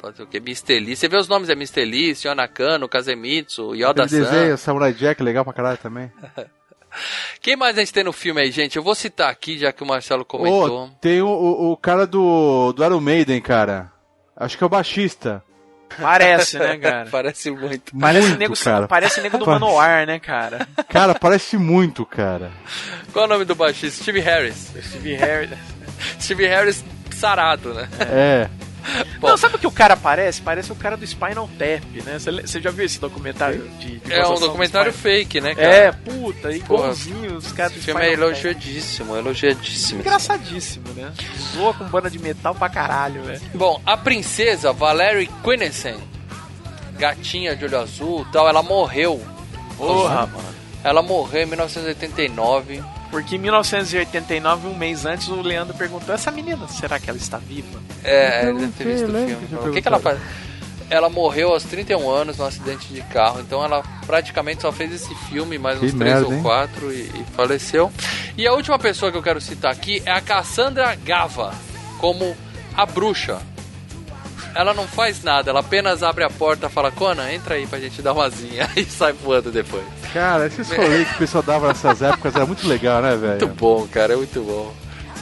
Pode 0.00 0.16
ser 0.16 0.24
o 0.24 0.26
quê? 0.26 0.38
Mr. 0.38 0.80
Lee. 0.80 0.96
Você 0.96 1.06
vê 1.06 1.16
os 1.16 1.28
nomes, 1.28 1.48
é 1.48 1.52
Mr. 1.52 1.84
Lee, 1.84 2.12
Shiona 2.16 2.48
Kano, 2.48 2.88
Kazemitsu, 2.88 3.72
Yoda 3.76 4.02
Aquele 4.02 4.22
desenho, 4.24 4.50
San. 4.50 4.56
Samurai 4.56 4.92
Jack, 4.92 5.22
legal 5.22 5.44
pra 5.44 5.52
caralho 5.52 5.78
também. 5.78 6.10
Quem 7.40 7.56
mais 7.56 7.76
a 7.76 7.80
gente 7.80 7.92
tem 7.92 8.04
no 8.04 8.12
filme 8.12 8.40
aí, 8.40 8.50
gente? 8.50 8.76
Eu 8.76 8.82
vou 8.82 8.94
citar 8.94 9.30
aqui, 9.30 9.58
já 9.58 9.72
que 9.72 9.82
o 9.82 9.86
Marcelo 9.86 10.24
comentou. 10.24 10.86
Ô, 10.86 10.88
tem 11.00 11.20
o, 11.22 11.28
o, 11.28 11.72
o 11.72 11.76
cara 11.76 12.06
do, 12.06 12.72
do 12.72 12.84
Iron 12.84 13.00
Maiden, 13.00 13.40
cara. 13.40 13.90
Acho 14.36 14.56
que 14.56 14.64
é 14.64 14.66
o 14.66 14.70
baixista. 14.70 15.42
Parece, 16.00 16.58
né, 16.58 16.76
cara? 16.80 17.08
Parece 17.10 17.50
muito. 17.50 17.92
Parece 17.98 18.28
Muito, 18.28 18.38
nego, 18.38 18.54
cara. 18.56 18.88
parece 18.88 19.20
nego 19.20 19.38
do 19.38 19.44
Parece. 19.44 19.60
Manoar, 19.64 20.06
né, 20.06 20.18
cara? 20.18 20.66
Cara, 20.88 21.14
parece 21.14 21.56
muito, 21.56 22.06
cara. 22.06 22.50
Qual 23.12 23.24
é 23.24 23.28
o 23.28 23.30
nome 23.30 23.44
do 23.44 23.54
baixista? 23.54 24.02
Steve 24.02 24.20
Harris. 24.20 24.72
Steve 24.82 25.14
Harris. 25.14 25.50
Steve 26.20 26.46
Harris 26.46 26.84
sarado, 27.10 27.74
né? 27.74 27.88
É. 28.00 28.48
Bom. 29.20 29.28
Não, 29.28 29.36
sabe 29.36 29.56
o 29.56 29.58
que 29.58 29.66
o 29.66 29.70
cara 29.70 29.96
parece? 29.96 30.40
Parece 30.42 30.72
o 30.72 30.74
cara 30.74 30.96
do 30.96 31.06
Spinal 31.06 31.48
Tap, 31.58 31.84
né? 32.04 32.18
Você 32.18 32.60
já 32.60 32.70
viu 32.70 32.84
esse 32.84 33.00
documentário 33.00 33.68
de, 33.78 33.98
de 33.98 34.12
É 34.12 34.26
um 34.26 34.34
do 34.34 34.40
documentário 34.40 34.92
Spinal- 34.92 35.16
fake, 35.16 35.40
né, 35.40 35.54
cara? 35.54 35.68
É, 35.68 35.92
puta, 35.92 36.50
igualzinho 36.52 37.36
os 37.36 37.52
caras 37.52 37.72
Esse 37.72 37.80
do 37.80 37.84
filme 37.84 38.00
é 38.00 38.04
Spinal 38.10 38.28
Tap. 38.28 38.36
elogiadíssimo, 38.38 39.16
elogiadíssimo. 39.16 40.00
Engraçadíssimo, 40.00 40.88
né? 40.94 41.12
Zoa 41.54 41.72
com 41.74 41.84
banda 41.84 42.10
de 42.10 42.18
metal 42.18 42.54
pra 42.54 42.68
caralho, 42.68 43.22
velho. 43.22 43.40
Bom, 43.54 43.80
a 43.86 43.96
princesa 43.96 44.72
Valerie 44.72 45.30
Quinesen, 45.44 45.96
gatinha 46.98 47.54
de 47.56 47.64
olho 47.64 47.78
azul 47.80 48.26
e 48.28 48.32
tal, 48.32 48.48
ela 48.48 48.62
morreu. 48.62 49.20
Porra, 49.76 50.26
mano. 50.26 50.52
Ela 50.84 51.00
morreu 51.02 51.42
em 51.42 51.46
1989. 51.46 52.82
Porque 53.12 53.36
em 53.36 53.38
1989, 53.38 54.68
um 54.68 54.74
mês 54.74 55.04
antes, 55.04 55.28
o 55.28 55.42
Leandro 55.42 55.76
perguntou: 55.76 56.14
essa 56.14 56.30
menina, 56.30 56.66
será 56.66 56.98
que 56.98 57.10
ela 57.10 57.18
está 57.18 57.36
viva? 57.36 57.78
É, 58.02 58.48
Eu 58.48 58.56
deve 58.58 58.72
ter 58.72 58.84
visto 58.86 59.04
o 59.04 59.12
filme. 59.12 59.68
O 59.68 59.70
que, 59.70 59.82
que 59.82 59.86
ela 59.86 60.00
faz? 60.00 60.18
Ela 60.88 61.10
morreu 61.10 61.50
aos 61.50 61.62
31 61.62 62.08
anos 62.10 62.38
num 62.38 62.46
acidente 62.46 62.88
de 62.92 63.02
carro, 63.02 63.40
então 63.40 63.62
ela 63.62 63.82
praticamente 64.06 64.62
só 64.62 64.72
fez 64.72 64.92
esse 64.94 65.14
filme, 65.26 65.58
mais 65.58 65.78
Que 65.78 65.86
uns 65.86 65.94
três 65.94 66.22
ou 66.22 66.42
quatro 66.42 66.90
e, 66.90 67.02
e 67.02 67.24
faleceu. 67.36 67.92
E 68.36 68.46
a 68.46 68.52
última 68.54 68.78
pessoa 68.78 69.12
que 69.12 69.18
eu 69.18 69.22
quero 69.22 69.40
citar 69.42 69.70
aqui 69.70 70.02
é 70.06 70.10
a 70.10 70.20
Cassandra 70.22 70.94
Gava, 70.94 71.54
como 71.98 72.34
a 72.74 72.86
bruxa. 72.86 73.40
Ela 74.54 74.74
não 74.74 74.86
faz 74.86 75.22
nada, 75.22 75.50
ela 75.50 75.60
apenas 75.60 76.02
abre 76.02 76.24
a 76.24 76.30
porta 76.30 76.66
e 76.66 76.70
fala, 76.70 76.90
Conan, 76.90 77.30
entra 77.32 77.54
aí 77.54 77.66
pra 77.66 77.80
gente 77.80 78.02
dar 78.02 78.12
uma 78.12 78.28
zinha 78.28 78.68
e 78.76 78.84
sai 78.84 79.12
voando 79.12 79.50
depois. 79.50 79.84
Cara, 80.12 80.46
esses 80.46 80.70
rolês 80.70 81.08
que 81.08 81.14
o 81.14 81.18
pessoal 81.18 81.42
dava 81.42 81.68
nessas 81.68 82.02
épocas 82.02 82.34
era 82.36 82.44
muito 82.44 82.66
legal, 82.68 83.00
né, 83.00 83.10
Muito 83.16 83.20
velho? 83.20 83.46
bom, 83.54 83.86
cara, 83.88 84.12
é 84.12 84.16
muito 84.16 84.40
bom. 84.42 84.72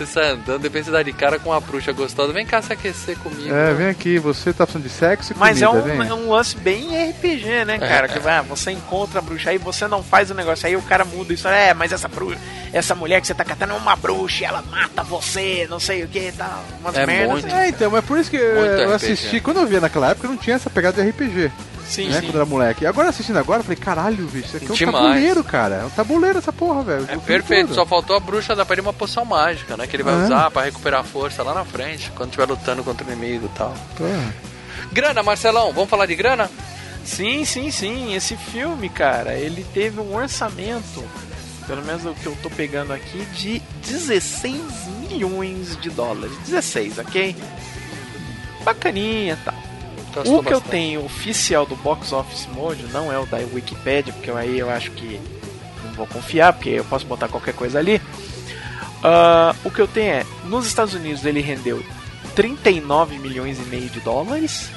Você 0.01 0.07
sai 0.07 0.31
andando, 0.31 0.63
depois 0.63 0.87
você 0.87 0.91
dá 0.91 1.03
de 1.03 1.13
cara 1.13 1.39
com 1.39 1.51
uma 1.51 1.61
bruxa 1.61 1.93
gostosa. 1.93 2.33
Vem 2.33 2.47
cá 2.47 2.63
se 2.63 2.73
aquecer 2.73 3.19
comigo. 3.19 3.55
É, 3.55 3.75
vem 3.75 3.87
aqui, 3.89 4.19
você 4.19 4.51
tá 4.51 4.65
falando 4.65 4.85
de 4.85 4.89
sexo 4.91 5.35
e 5.35 5.37
Mas 5.37 5.61
é 5.61 5.67
comida, 5.67 5.85
um, 5.93 5.99
vem. 5.99 6.09
é 6.09 6.15
um 6.15 6.31
lance 6.31 6.57
bem 6.57 7.11
RPG, 7.11 7.67
né, 7.67 7.79
cara? 7.79 8.09
Que 8.09 8.19
vai, 8.19 8.41
você 8.43 8.71
encontra 8.71 9.19
a 9.19 9.23
bruxa 9.23 9.51
aí, 9.51 9.59
você 9.59 9.87
não 9.87 10.03
faz 10.03 10.31
o 10.31 10.35
negócio, 10.35 10.67
aí 10.67 10.75
o 10.75 10.81
cara 10.81 11.05
muda 11.05 11.35
isso. 11.35 11.47
É, 11.49 11.75
mas 11.75 11.93
essa 11.93 12.09
bruxa, 12.09 12.39
essa 12.73 12.95
mulher 12.95 13.21
que 13.21 13.27
você 13.27 13.35
tá 13.35 13.45
catando 13.45 13.75
é 13.75 13.77
uma 13.77 13.95
bruxa, 13.95 14.47
ela 14.47 14.63
mata 14.71 15.03
você, 15.03 15.67
não 15.69 15.79
sei 15.79 16.03
o 16.03 16.09
que 16.09 16.29
e 16.29 16.33
tal. 16.33 16.65
Umas 16.81 16.97
É 16.97 17.05
merdas. 17.05 17.31
muito. 17.43 17.55
É, 17.55 17.69
então, 17.69 17.91
mas 17.91 18.03
por 18.03 18.19
isso 18.19 18.31
que 18.31 18.39
Muito 18.39 18.57
eu 18.73 18.95
RPG. 18.95 18.95
assisti, 18.95 19.41
quando 19.41 19.61
eu 19.61 19.67
via 19.67 19.81
naquela 19.83 20.13
época, 20.13 20.29
não 20.29 20.37
tinha 20.39 20.57
essa 20.57 20.71
pegada 20.71 21.03
de 21.03 21.11
RPG, 21.11 21.53
Sim, 21.91 22.09
né, 22.09 22.21
sim. 22.21 22.27
quando 22.27 22.37
era 22.37 22.45
moleque. 22.47 22.85
E 22.85 22.87
agora 22.87 23.09
assistindo 23.09 23.37
agora, 23.39 23.61
eu 23.61 23.65
falei, 23.65 23.77
caralho, 23.77 24.25
bicho, 24.27 24.47
isso 24.47 24.57
aqui 24.59 24.67
é 24.67 24.71
um 24.71 24.75
Demais. 24.75 25.05
tabuleiro, 25.05 25.43
cara. 25.45 25.75
É 25.77 25.85
um 25.85 25.91
tabuleiro 25.91 26.39
essa 26.39 26.53
porra, 26.53 26.83
velho. 26.85 27.05
É 27.09 27.17
perfeito, 27.17 27.67
todo. 27.69 27.75
só 27.75 27.85
faltou 27.87 28.15
a 28.17 28.21
bruxa 28.21 28.55
dar 28.55 28.65
pra 28.65 28.75
ele 28.75 28.83
uma 28.83 28.93
poção 28.93 29.25
mágica, 29.25 29.77
né? 29.77 29.87
Que 29.89 29.97
ele 29.97 30.05
vai 30.05 30.15
É. 30.15 30.25
usar 30.25 30.51
pra 30.53 30.63
recuperar 30.63 31.01
a 31.01 31.05
força 31.05 31.43
lá 31.43 31.53
na 31.53 31.65
frente, 31.65 32.13
quando 32.15 32.29
estiver 32.29 32.47
lutando 32.47 32.85
contra 32.85 33.05
o 33.05 33.11
inimigo 33.13 33.47
e 33.53 33.59
tal. 33.59 33.75
Porra. 33.97 34.35
Grana, 34.93 35.23
Marcelão, 35.23 35.73
vamos 35.73 35.91
falar 35.91 36.07
de 36.07 36.15
grana? 36.15 36.49
Sim, 37.05 37.45
sim, 37.45 37.71
sim. 37.73 38.15
Esse 38.15 38.37
filme, 38.37 38.89
cara, 38.89 39.35
ele 39.35 39.65
teve 39.75 40.01
um 40.01 40.15
orçamento, 40.15 41.03
pelo 41.67 41.83
menos 41.85 42.05
o 42.05 42.15
que 42.15 42.27
eu 42.27 42.37
tô 42.43 42.49
pegando 42.51 42.93
aqui, 42.93 43.25
de 43.35 43.61
16 43.83 44.61
milhões 45.01 45.77
de 45.81 45.91
dólares. 45.91 46.37
16, 46.47 46.99
ok? 46.99 47.35
Bacaninha 48.65 49.39
tá. 49.45 49.55
O 50.27 50.43
que 50.43 50.53
eu 50.53 50.61
tenho 50.61 51.05
oficial 51.05 51.65
do 51.65 51.77
Box 51.77 52.13
Office 52.13 52.49
Mode 52.53 52.83
não 52.93 53.13
é 53.13 53.19
o 53.19 53.27
da 53.27 53.39
Wikipedia, 53.39 54.13
porque 54.13 54.31
aí 54.31 54.59
eu 54.59 54.69
acho 54.71 54.91
que 54.93 55.21
não 55.85 55.93
vou 55.93 56.07
confiar, 56.07 56.53
porque 56.53 56.71
eu 56.71 56.85
posso 56.85 57.07
botar 57.07 57.29
qualquer 57.29 57.55
coisa 57.55 57.79
ali. 57.79 58.01
Ah, 59.03 59.55
o 59.65 59.71
que 59.71 59.81
eu 59.81 59.89
tenho 59.89 60.13
é, 60.13 60.27
nos 60.45 60.67
Estados 60.67 60.95
Unidos 60.95 61.25
ele 61.25 61.41
rendeu 61.41 61.83
39 62.35 63.19
milhões 63.19 63.59
e 63.59 63.63
meio 63.63 63.89
de 63.89 64.01
dólares 64.01 64.71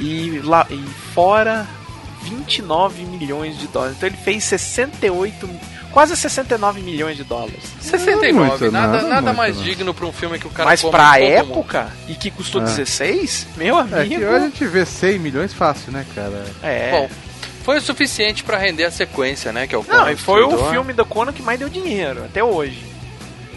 e 0.00 0.40
lá 0.40 0.66
e 0.70 0.82
fora 1.14 1.66
29 2.22 3.04
milhões 3.04 3.58
de 3.58 3.66
dólares. 3.68 3.96
Então 3.96 4.08
ele 4.08 4.16
fez 4.16 4.44
68, 4.44 5.48
quase 5.94 6.16
69 6.16 6.82
milhões 6.82 7.16
de 7.16 7.22
dólares. 7.24 7.62
69, 7.80 8.32
muito, 8.32 8.70
nada, 8.72 8.92
nada 8.94 9.02
nada 9.08 9.20
muito, 9.22 9.36
mais 9.36 9.56
não. 9.56 9.62
digno 9.62 9.94
pra 9.94 10.04
um 10.06 10.12
filme 10.12 10.38
que 10.40 10.46
o 10.46 10.50
cara 10.50 10.68
Mas 10.68 10.82
pra 10.82 11.12
mundo. 11.12 11.22
época 11.22 11.88
e 12.08 12.14
que 12.16 12.30
custou 12.30 12.60
É. 12.60 12.64
16, 12.64 13.46
meu 13.56 13.78
É 13.80 13.84
que 13.84 13.94
amigo. 14.16 14.24
hoje 14.24 14.34
a 14.36 14.40
gente 14.40 14.66
vê 14.66 14.84
100 14.84 15.18
milhões 15.20 15.54
fácil, 15.54 15.92
né, 15.92 16.04
cara? 16.14 16.44
É. 16.62 16.90
Bom, 16.90 17.08
foi 17.62 17.78
o 17.78 17.80
suficiente 17.80 18.42
pra 18.42 18.58
render 18.58 18.84
a 18.84 18.90
sequência, 18.90 19.52
né? 19.52 19.66
Que 19.68 19.74
é 19.74 19.78
o 19.78 19.84
Não, 19.88 19.98
Conan 20.00 20.12
e 20.12 20.16
foi 20.16 20.40
o 20.42 20.48
Destruidor. 20.48 20.72
filme 20.72 20.92
do 20.92 21.06
Conan 21.06 21.32
que 21.32 21.42
mais 21.42 21.58
deu 21.58 21.68
dinheiro, 21.68 22.24
até 22.24 22.42
hoje. 22.42 22.84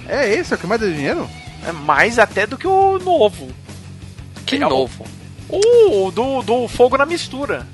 É 0.07 0.31
esse, 0.33 0.53
é 0.53 0.55
o 0.55 0.59
que 0.59 0.67
mais 0.67 0.79
dá 0.79 0.87
dinheiro? 0.87 1.27
É 1.67 1.71
mais 1.71 2.17
até 2.19 2.45
do 2.47 2.57
que 2.57 2.67
o 2.67 2.99
novo. 2.99 3.49
Que 4.45 4.55
É 4.55 4.65
o- 4.65 4.69
novo. 4.69 5.05
O 5.49 6.11
do, 6.11 6.41
do 6.41 6.67
Fogo 6.67 6.97
na 6.97 7.05
Mistura. 7.05 7.65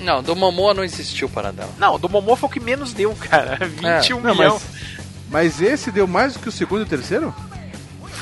Não, 0.00 0.22
do 0.22 0.36
Momoa 0.36 0.74
não 0.74 0.84
existiu 0.84 1.28
Paradela. 1.28 1.70
Não, 1.78 1.98
do 1.98 2.08
Momoa 2.08 2.36
foi 2.36 2.48
o 2.48 2.52
que 2.52 2.60
menos 2.60 2.92
deu, 2.92 3.14
cara. 3.14 3.58
21 3.66 4.20
Não, 4.20 4.34
milhão. 4.34 4.60
mas, 5.30 5.56
mas 5.58 5.62
esse 5.62 5.90
deu 5.90 6.06
mais 6.06 6.34
do 6.34 6.38
que 6.40 6.48
o 6.48 6.52
segundo 6.52 6.80
e 6.80 6.84
o 6.84 6.86
terceiro? 6.86 7.34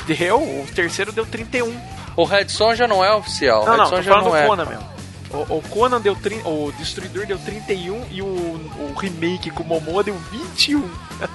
Deu, 0.07 0.39
o 0.39 0.67
terceiro 0.75 1.13
deu 1.13 1.25
31. 1.27 1.75
O 2.17 2.25
Red 2.25 2.49
Son 2.49 2.75
já 2.75 2.87
não 2.87 3.05
é 3.05 3.13
oficial. 3.15 3.65
Não, 3.65 3.73
Red 3.73 3.79
não, 3.79 3.85
Son 3.87 3.97
tô 3.97 4.03
já 4.03 4.11
falando 4.13 4.25
não 4.27 4.31
do 4.33 4.37
é. 4.37 4.47
Conan 4.47 4.65
mesmo. 4.67 4.95
O, 5.31 5.57
o 5.59 5.63
Conan 5.63 6.01
deu 6.01 6.15
30, 6.15 6.49
o 6.49 6.73
Destruidor 6.79 7.27
deu 7.27 7.37
31 7.39 8.07
e 8.13 8.23
o, 8.23 8.27
o 8.27 8.95
remake 8.97 9.51
com 9.51 9.65
o 9.65 9.67
Momoa 9.67 10.05
deu 10.05 10.17
21. 10.31 10.89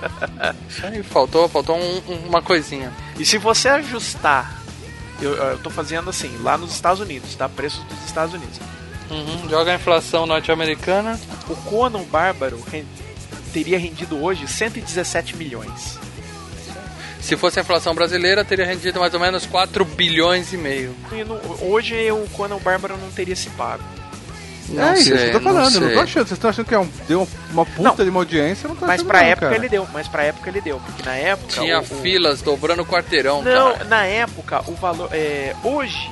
Isso 0.70 0.86
aí, 0.86 1.04
faltou, 1.04 1.50
faltou 1.50 1.78
um- 1.78 2.02
um- 2.08 2.28
uma 2.28 2.42
coisinha. 2.42 2.94
E 3.18 3.26
se 3.26 3.38
você 3.38 3.68
ajustar, 3.68 4.58
eu, 5.22 5.34
eu 5.36 5.58
tô 5.60 5.70
fazendo 5.70 6.10
assim, 6.10 6.38
lá 6.42 6.58
nos 6.58 6.72
Estados 6.72 7.02
Unidos, 7.02 7.36
tá? 7.36 7.50
Preços 7.50 7.84
dos 7.84 8.06
Estados 8.06 8.34
Unidos. 8.34 8.58
Uhum, 9.10 9.50
Joga 9.50 9.72
a 9.72 9.76
inflação 9.76 10.26
norte-americana. 10.26 11.20
O 11.50 11.56
Conan 11.56 12.00
o 12.00 12.06
Bárbaro 12.06 12.64
teria 13.54 13.80
rendido 13.80 14.22
hoje 14.24 14.48
117 14.48 15.36
milhões. 15.36 15.98
Se 17.22 17.36
fosse 17.36 17.60
a 17.60 17.62
inflação 17.62 17.94
brasileira, 17.94 18.46
teria 18.46 18.66
rendido 18.66 19.00
mais 19.00 19.14
ou 19.14 19.20
menos 19.20 19.46
4 19.46 19.84
bilhões 19.84 20.54
e 20.54 20.58
meio. 20.58 20.96
E 21.12 21.24
no- 21.24 21.40
hoje 21.70 21.96
o 22.12 22.28
Conan 22.30 22.56
o 22.56 22.60
Bárbaro 22.60 22.98
não 22.98 23.12
teria 23.12 23.36
se 23.36 23.50
pago. 23.52 23.84
Não 24.70 24.90
é 24.90 24.94
isso 24.94 25.06
sei, 25.06 25.18
que 25.18 25.24
eu 25.26 25.32
tô 25.34 25.40
falando, 25.42 25.74
eu 25.76 25.82
não 25.82 25.94
tô 25.94 26.00
achando. 26.00 26.28
Vocês 26.28 26.32
estão 26.38 26.50
achando 26.52 26.66
que 26.68 26.76
é 26.76 26.80
um, 26.80 26.88
deu 27.08 27.28
uma 27.52 27.66
puta 27.66 27.82
Não. 27.82 27.96
de 27.96 28.10
uma 28.10 28.20
audiência, 28.20 28.66
eu 28.66 28.70
não 28.70 28.76
tô 28.76 28.86
Mas 28.86 29.02
pra 29.02 29.20
não, 29.22 29.26
época 29.28 29.48
cara. 29.48 29.56
ele 29.58 29.68
deu, 29.68 29.88
mas 29.92 30.08
pra 30.08 30.24
época 30.24 30.48
ele 30.48 30.62
deu, 30.62 30.80
porque 30.80 31.02
na 31.04 31.16
época 31.16 31.48
Tinha 31.60 31.80
o- 31.80 31.82
o- 31.82 31.86
filas 31.86 32.42
dobrando 32.44 32.84
o 32.84 32.86
quarteirão, 32.86 33.42
Não, 33.42 33.74
cara. 33.74 33.84
na 33.86 34.06
época, 34.06 34.62
o 34.68 34.76
valor. 34.76 35.10
É, 35.12 35.56
hoje, 35.64 36.12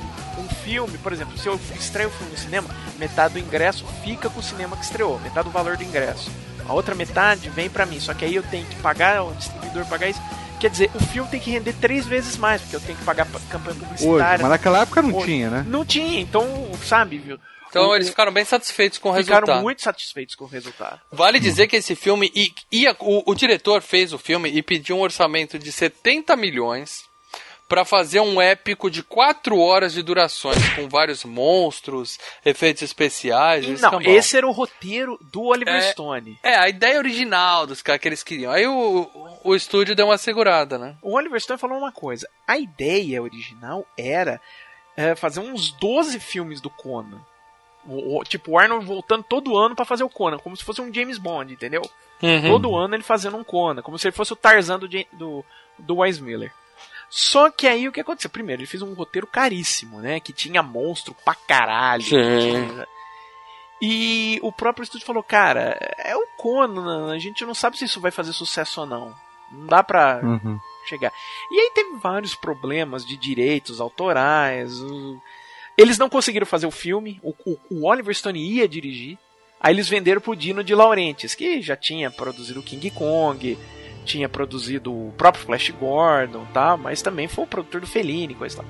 filme, 0.68 0.98
por 0.98 1.12
exemplo, 1.12 1.36
se 1.38 1.46
eu 1.46 1.58
estreio 1.78 2.08
o 2.08 2.12
filme 2.12 2.32
no 2.32 2.38
cinema, 2.38 2.68
metade 2.98 3.34
do 3.34 3.40
ingresso 3.40 3.86
fica 4.04 4.28
com 4.28 4.38
o 4.40 4.42
cinema 4.42 4.76
que 4.76 4.84
estreou, 4.84 5.18
metade 5.20 5.48
do 5.48 5.50
valor 5.52 5.76
do 5.76 5.82
ingresso. 5.82 6.30
A 6.68 6.72
outra 6.74 6.94
metade 6.94 7.48
vem 7.48 7.70
pra 7.70 7.86
mim, 7.86 7.98
só 7.98 8.12
que 8.12 8.24
aí 8.26 8.34
eu 8.34 8.42
tenho 8.42 8.66
que 8.66 8.76
pagar, 8.76 9.22
o 9.24 9.32
distribuidor 9.34 9.86
pagar 9.86 10.10
isso. 10.10 10.20
Quer 10.60 10.68
dizer, 10.70 10.90
o 10.94 11.00
filme 11.00 11.30
tem 11.30 11.40
que 11.40 11.50
render 11.50 11.72
três 11.80 12.04
vezes 12.06 12.36
mais, 12.36 12.60
porque 12.60 12.76
eu 12.76 12.80
tenho 12.80 12.98
que 12.98 13.04
pagar 13.04 13.24
pa- 13.26 13.40
campanha 13.50 13.76
Hoje, 13.76 13.84
publicitária. 13.86 14.42
mas 14.42 14.50
naquela 14.50 14.82
época 14.82 15.00
não 15.00 15.14
Hoje. 15.16 15.26
tinha, 15.26 15.48
né? 15.50 15.64
Não 15.66 15.84
tinha, 15.86 16.20
então, 16.20 16.44
sabe, 16.84 17.16
viu? 17.16 17.38
Então 17.70 17.88
O- 17.88 17.94
eles 17.94 18.08
ficaram 18.10 18.32
bem 18.32 18.44
satisfeitos 18.44 18.98
com 18.98 19.10
o 19.10 19.14
ficaram 19.14 19.40
resultado. 19.46 19.62
muito 19.62 19.82
satisfeitos 19.82 20.34
com 20.34 20.44
o 20.44 20.48
resultado. 20.48 21.00
Vale 21.12 21.38
dizer 21.38 21.66
que 21.68 21.76
esse 21.76 21.94
filme. 21.94 22.30
E, 22.34 22.52
ia- 22.72 22.96
o, 23.00 23.30
o 23.30 23.34
diretor 23.34 23.80
fez 23.82 24.12
o 24.12 24.18
filme 24.18 24.50
e 24.50 24.62
pediu 24.62 24.96
um 24.96 25.00
orçamento 25.00 25.58
de 25.58 25.70
70 25.72 26.34
milhões 26.36 27.04
pra 27.68 27.84
fazer 27.84 28.20
um 28.20 28.40
épico 28.40 28.90
de 28.90 29.02
4 29.02 29.58
horas 29.58 29.92
de 29.92 30.02
durações, 30.02 30.56
com 30.74 30.88
vários 30.88 31.22
monstros, 31.24 32.18
efeitos 32.44 32.82
especiais. 32.82 33.64
e 33.64 33.68
Não, 33.68 33.74
escambau. 33.74 34.00
esse 34.12 34.36
era 34.36 34.46
o 34.46 34.52
roteiro 34.52 35.18
do 35.32 35.42
Oliver 35.44 35.74
É. 35.74 35.92
Stone. 35.92 36.38
É, 36.42 36.56
a 36.56 36.68
ideia 36.68 36.98
original 36.98 37.66
dos 37.66 37.82
caras 37.82 38.00
que 38.00 38.08
eles 38.08 38.22
queriam. 38.22 38.50
Aí 38.52 38.66
o, 38.66 39.10
o 39.44 39.54
estúdio 39.54 39.94
deu 39.94 40.06
uma 40.06 40.16
segurada, 40.18 40.78
né? 40.78 40.96
O 41.02 41.14
Oliver 41.14 41.40
Stone 41.40 41.58
falou 41.58 41.78
uma 41.78 41.92
coisa. 41.92 42.26
A 42.46 42.56
ideia 42.58 43.22
original 43.22 43.86
era 43.98 44.40
é, 44.96 45.14
fazer 45.14 45.40
uns 45.40 45.70
12 45.72 46.18
filmes 46.20 46.60
do 46.60 46.70
Conan. 46.70 47.20
O, 47.86 48.18
o- 48.18 48.24
tipo, 48.24 48.52
o 48.52 48.58
Arnold 48.58 48.84
voltando 48.86 49.22
todo 49.24 49.56
ano 49.56 49.76
pra 49.76 49.84
fazer 49.84 50.04
o 50.04 50.08
Conan, 50.10 50.38
como 50.38 50.56
se 50.56 50.64
fosse 50.64 50.80
um 50.80 50.92
James 50.92 51.18
Bond, 51.18 51.52
entendeu? 51.52 51.82
Uhum. 52.22 52.48
Todo 52.50 52.74
ano 52.76 52.94
ele 52.94 53.02
fazendo 53.02 53.36
um 53.36 53.44
Conan, 53.44 53.82
como 53.82 53.98
se 53.98 54.08
ele 54.08 54.16
fosse 54.16 54.32
o 54.32 54.36
Tarzan 54.36 54.78
do, 54.78 54.88
do, 55.12 55.44
do 55.78 55.96
Wes 55.98 56.18
Miller. 56.18 56.52
Só 57.10 57.50
que 57.50 57.66
aí 57.66 57.88
o 57.88 57.92
que 57.92 58.00
aconteceu? 58.00 58.28
Primeiro, 58.30 58.60
ele 58.62 58.66
fez 58.68 58.82
um 58.82 58.92
roteiro 58.94 59.26
caríssimo, 59.26 60.00
né? 60.00 60.20
Que 60.20 60.32
tinha 60.32 60.62
monstro 60.62 61.14
pra 61.24 61.34
caralho. 61.34 62.02
Sim. 62.04 62.84
E 63.80 64.38
o 64.42 64.50
próprio 64.52 64.82
estúdio 64.82 65.06
falou, 65.06 65.22
cara, 65.22 65.78
é 65.98 66.16
o 66.16 66.26
Conan, 66.36 67.12
a 67.14 67.18
gente 67.18 67.44
não 67.44 67.54
sabe 67.54 67.78
se 67.78 67.84
isso 67.84 68.00
vai 68.00 68.10
fazer 68.10 68.32
sucesso 68.32 68.80
ou 68.80 68.86
não. 68.86 69.14
Não 69.52 69.66
dá 69.66 69.82
pra 69.82 70.20
Uhum. 70.22 70.58
chegar. 70.88 71.12
E 71.50 71.60
aí 71.60 71.70
teve 71.74 71.96
vários 71.98 72.34
problemas 72.34 73.06
de 73.06 73.16
direitos 73.16 73.80
autorais. 73.80 74.72
Eles 75.76 75.96
não 75.96 76.08
conseguiram 76.10 76.44
fazer 76.44 76.66
o 76.66 76.70
filme. 76.72 77.20
O, 77.22 77.30
o- 77.46 77.58
o 77.70 77.86
Oliver 77.88 78.14
Stone 78.14 78.38
ia 78.38 78.68
dirigir. 78.68 79.16
Aí 79.60 79.72
eles 79.74 79.88
venderam 79.88 80.20
pro 80.20 80.36
Dino 80.36 80.62
de 80.62 80.74
Laurentiis, 80.74 81.34
que 81.34 81.62
já 81.62 81.76
tinha 81.76 82.10
produzido 82.10 82.60
o 82.60 82.62
King 82.62 82.90
Kong, 82.90 83.56
tinha 84.08 84.28
produzido 84.28 84.90
o 84.90 85.12
próprio 85.16 85.44
Flash 85.44 85.70
Gordon, 85.70 86.44
tá? 86.52 86.76
Mas 86.76 87.02
também 87.02 87.28
foi 87.28 87.44
o 87.44 87.46
produtor 87.46 87.82
do 87.82 87.86
Fellini, 87.86 88.34
coisa 88.34 88.56
e 88.56 88.58
tal. 88.58 88.66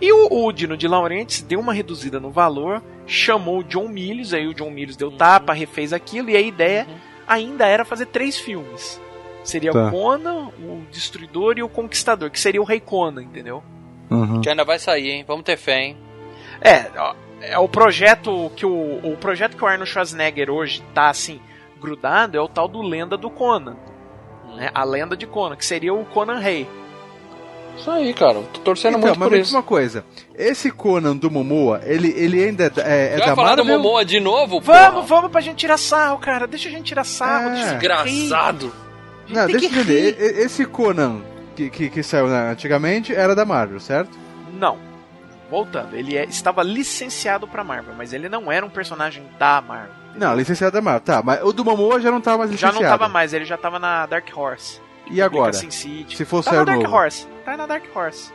E 0.00 0.12
o, 0.12 0.46
o 0.46 0.52
Dino 0.52 0.76
de 0.76 0.88
Laurentiis 0.88 1.42
deu 1.42 1.60
uma 1.60 1.72
reduzida 1.72 2.18
no 2.18 2.30
valor, 2.30 2.82
chamou 3.06 3.58
o 3.58 3.64
John 3.64 3.88
Milius, 3.88 4.32
aí 4.32 4.46
o 4.46 4.54
John 4.54 4.70
Milius 4.70 4.96
deu 4.96 5.10
tapa, 5.10 5.52
refez 5.52 5.92
aquilo, 5.92 6.30
e 6.30 6.36
a 6.36 6.40
ideia 6.40 6.86
ainda 7.26 7.66
era 7.66 7.84
fazer 7.84 8.06
três 8.06 8.38
filmes. 8.38 9.00
Seria 9.44 9.72
Tá. 9.72 9.88
o 9.88 9.90
Conan, 9.90 10.48
o 10.58 10.82
Destruidor 10.90 11.58
e 11.58 11.62
o 11.62 11.68
Conquistador, 11.68 12.30
que 12.30 12.40
seria 12.40 12.60
o 12.60 12.64
Rei 12.64 12.80
Conan, 12.80 13.22
entendeu? 13.22 13.62
Uhum. 14.10 14.40
Que 14.40 14.48
ainda 14.48 14.64
vai 14.64 14.78
sair, 14.78 15.10
hein? 15.10 15.24
Vamos 15.26 15.44
ter 15.44 15.56
fé, 15.56 15.80
hein? 15.82 15.96
É, 16.60 16.90
ó, 16.96 17.14
é 17.40 17.58
o 17.58 17.68
projeto 17.68 18.50
que 18.56 18.64
o, 18.66 19.00
o 19.02 19.16
projeto 19.16 19.56
que 19.56 19.64
o 19.64 19.66
Arnold 19.66 19.90
Schwarzenegger 19.90 20.50
hoje 20.50 20.82
tá 20.94 21.08
assim 21.08 21.40
grudado 21.80 22.36
é 22.36 22.40
o 22.40 22.48
tal 22.48 22.68
do 22.68 22.82
Lenda 22.82 23.16
do 23.16 23.30
Conan, 23.30 23.76
né? 24.56 24.70
A 24.74 24.84
Lenda 24.84 25.16
de 25.16 25.26
Conan, 25.26 25.56
que 25.56 25.64
seria 25.66 25.92
o 25.94 26.04
Conan 26.04 26.38
Rei. 26.38 26.68
Isso 27.76 27.90
aí, 27.90 28.12
cara. 28.12 28.34
Tô 28.52 28.60
torcendo 28.60 28.98
Então, 28.98 29.08
muito 29.08 29.20
mas 29.20 29.28
por 29.28 29.38
isso. 29.38 29.54
uma 29.54 29.62
coisa. 29.62 30.04
Esse 30.36 30.70
Conan 30.70 31.16
do 31.16 31.30
Momoa, 31.30 31.80
ele, 31.84 32.08
ele 32.16 32.42
ainda 32.42 32.64
é, 32.64 32.70
da- 32.70 32.82
é, 32.82 33.14
é 33.14 33.18
Vai 33.18 33.28
da 33.28 33.36
falar 33.36 33.54
do 33.54 33.64
Marvel? 33.64 33.78
Momoa 33.78 34.04
de 34.04 34.18
novo? 34.18 34.60
Vamos, 34.60 34.90
porra? 34.94 35.02
vamos 35.06 35.30
pra 35.30 35.40
gente 35.40 35.58
tirar 35.58 35.76
sarro, 35.78 36.18
cara. 36.18 36.46
Deixa 36.48 36.68
a 36.68 36.72
gente 36.72 36.86
tirar 36.86 37.04
sarro. 37.04 37.50
É. 37.50 37.54
Desgraçado. 37.74 38.72
Não, 39.28 39.46
deixa 39.46 39.66
eu 39.66 39.70
entender. 39.70 40.16
rir. 40.18 40.40
Esse 40.40 40.64
Conan 40.64 41.20
que, 41.54 41.70
que, 41.70 41.88
que 41.88 42.02
saiu 42.02 42.26
né, 42.28 42.50
antigamente 42.50 43.14
era 43.14 43.34
da 43.34 43.44
Marvel, 43.44 43.78
certo? 43.78 44.10
Não. 44.54 44.76
Voltando, 45.50 45.94
ele 45.96 46.16
é- 46.16 46.24
estava 46.24 46.62
licenciado 46.62 47.46
pra 47.46 47.62
Marvel, 47.64 47.94
mas 47.96 48.12
ele 48.12 48.28
não 48.28 48.50
era 48.52 48.66
um 48.66 48.70
personagem 48.70 49.22
da 49.38 49.60
Marvel. 49.62 49.94
Não, 50.18 50.34
licenciado 50.34 50.72
da 50.72 50.80
Marvel. 50.80 51.00
Tá, 51.00 51.22
mas 51.22 51.42
o 51.42 51.52
do 51.52 51.64
Momoa 51.64 52.00
já 52.00 52.10
não 52.10 52.20
tava 52.20 52.38
mais 52.38 52.50
Já 52.50 52.68
licenciado. 52.68 52.82
não 52.82 52.90
tava 52.98 53.08
mais, 53.12 53.32
ele 53.32 53.44
já 53.44 53.56
tava 53.56 53.78
na 53.78 54.04
Dark 54.06 54.28
Horse. 54.36 54.80
E 55.10 55.22
agora? 55.22 55.52
Sin 55.52 55.70
City. 55.70 56.16
Se 56.16 56.24
for 56.24 56.44
Tá 56.44 56.52
na 56.52 56.64
Dark 56.64 56.82
novo. 56.82 56.94
Horse. 56.94 57.26
Tá 57.44 57.56
na 57.56 57.66
Dark 57.66 57.84
Horse. 57.94 58.32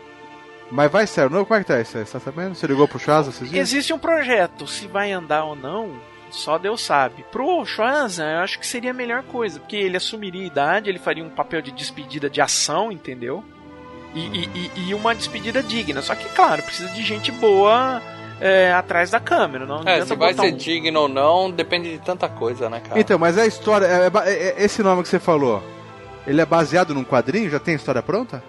Mas 0.72 0.92
vai 0.92 1.06
o 1.06 1.30
novo? 1.30 1.46
Como 1.46 1.60
é 1.60 1.64
que 1.64 1.68
tá 1.68 1.80
isso? 1.80 1.92
Você 1.98 2.06
tá 2.06 2.20
sabendo? 2.20 2.56
Você 2.56 2.66
ligou 2.66 2.88
pro 2.88 2.98
Chaz 2.98 3.28
esses 3.28 3.48
dias? 3.50 3.62
Existe 3.70 3.94
um 3.94 4.00
projeto, 4.00 4.66
se 4.66 4.88
vai 4.88 5.12
andar 5.12 5.44
ou 5.44 5.56
não, 5.56 5.92
só 6.32 6.58
Deus 6.58 6.82
sabe. 6.82 7.24
Pro 7.32 7.64
Schwarza, 7.64 8.24
eu 8.24 8.40
acho 8.40 8.58
que 8.58 8.66
seria 8.66 8.90
a 8.90 8.94
melhor 8.94 9.22
coisa, 9.24 9.60
porque 9.60 9.76
ele 9.76 9.98
assumiria 9.98 10.42
a 10.42 10.48
idade, 10.48 10.90
ele 10.90 10.98
faria 10.98 11.24
um 11.24 11.30
papel 11.30 11.62
de 11.62 11.72
despedida 11.72 12.28
de 12.28 12.42
ação, 12.42 12.92
entendeu? 12.92 13.44
E, 14.16 14.20
e- 14.20 14.50
e- 14.76 14.90
e 14.90 14.94
uma 14.96 15.14
despedida 15.14 15.62
digna. 15.62 16.02
Só 16.02 16.16
que, 16.16 16.28
claro, 16.30 16.64
precisa 16.64 16.90
de 16.90 17.04
gente 17.04 17.32
boa 17.32 18.02
é, 18.42 18.74
atrás 18.74 19.10
da 19.12 19.20
câmera. 19.20 19.66
Não 19.66 19.82
É, 19.86 20.06
se 20.06 20.16
vai 20.16 20.34
ser 20.34 20.54
um- 20.54 20.58
digno 20.58 21.02
ou 21.02 21.08
não, 21.08 21.50
depende 21.52 21.92
de 21.92 22.00
tanta 22.00 22.28
coisa, 22.28 22.70
né, 22.70 22.80
cara? 22.80 23.00
Então, 23.00 23.18
mas 23.20 23.38
a 23.38 23.46
história. 23.46 23.86
é- 23.86 24.08
é 24.08 24.30
é- 24.30 24.48
é- 24.60 24.64
esse 24.66 24.82
nome 24.84 25.02
que 25.04 25.08
você 25.10 25.20
falou, 25.20 25.64
ele 26.28 26.42
é 26.42 26.46
baseado 26.46 26.94
num 26.94 27.04
quadrinho? 27.04 27.50
Já 27.50 27.60
tem 27.60 27.76
história 27.76 28.02
pronta? 28.02 28.44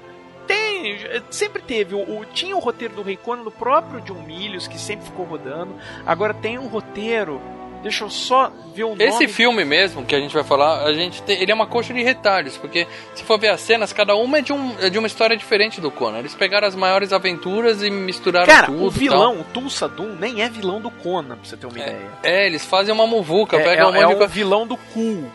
Tem, 0.47 0.99
sempre 1.31 1.63
teve. 1.63 1.95
O, 1.95 1.99
o- 2.21 2.25
tinha 2.27 2.55
o 2.57 2.59
roteiro 2.61 2.95
do 2.95 3.03
Rei 3.03 3.17
Conan 3.17 3.43
do 3.45 3.51
próprio 3.51 4.01
John 4.03 4.23
Milius, 4.27 4.67
que 4.69 4.79
sempre 4.79 5.07
ficou 5.07 5.25
rodando. 5.25 5.75
Agora 6.07 6.35
tem 6.35 6.59
um 6.59 6.67
roteiro. 6.67 7.41
Deixa 7.85 8.03
eu 8.03 8.11
só 8.11 8.51
ver 8.75 8.83
o 8.85 8.89
nome. 8.89 9.05
Esse 9.05 9.29
filme 9.29 9.65
mesmo 9.65 10.05
que 10.05 10.15
a 10.17 10.19
gente 10.19 10.35
vai 10.35 10.43
falar, 10.43 10.83
a 10.85 10.93
gente 10.93 11.23
tem- 11.23 11.41
ele 11.41 11.53
é 11.53 11.55
uma 11.55 11.67
coxa 11.67 11.95
de 11.95 12.03
retalhos, 12.03 12.57
porque 12.57 12.87
se 13.15 13.23
for 13.23 13.39
ver 13.39 13.51
as 13.51 13.61
cenas, 13.61 13.93
cada 13.93 14.17
uma 14.17 14.39
é 14.39 14.41
de, 14.41 14.53
um, 14.53 14.75
é 14.81 14.91
de 14.91 14.99
uma 14.99 15.07
história 15.07 15.37
diferente 15.37 15.81
do 15.81 15.91
Conan. 15.91 16.19
Eles 16.19 16.35
pegaram 16.35 16.67
as 16.67 16.75
maiores 16.75 17.13
aventuras 17.13 17.83
e 17.83 17.91
misturaram 17.91 18.47
Cara, 18.47 18.67
tudo. 18.67 18.85
o 18.85 18.89
e 18.89 18.91
vilão, 18.91 19.41
o 19.41 19.45
Tulsa 19.45 19.87
Doom, 19.87 20.17
nem 20.19 20.43
é 20.43 20.49
vilão 20.49 20.81
do 20.81 20.91
Conan, 20.91 21.37
pra 21.37 21.45
você 21.45 21.57
ter 21.57 21.67
uma 21.67 21.79
ideia. 21.79 21.99
tal. 22.23 22.31
É, 22.33 22.47
eles 22.47 22.65
fazem 22.65 22.93
uma 22.93 23.07
muvuca, 23.07 23.57
É, 23.59 23.63
pegam 23.63 23.85
é, 23.85 23.91
um 23.91 23.93
monte 23.93 24.13
é 24.15 24.17
de 24.17 24.25
o 24.25 24.29
vilão 24.29 24.67
do 24.67 24.77
Cool. 24.77 25.31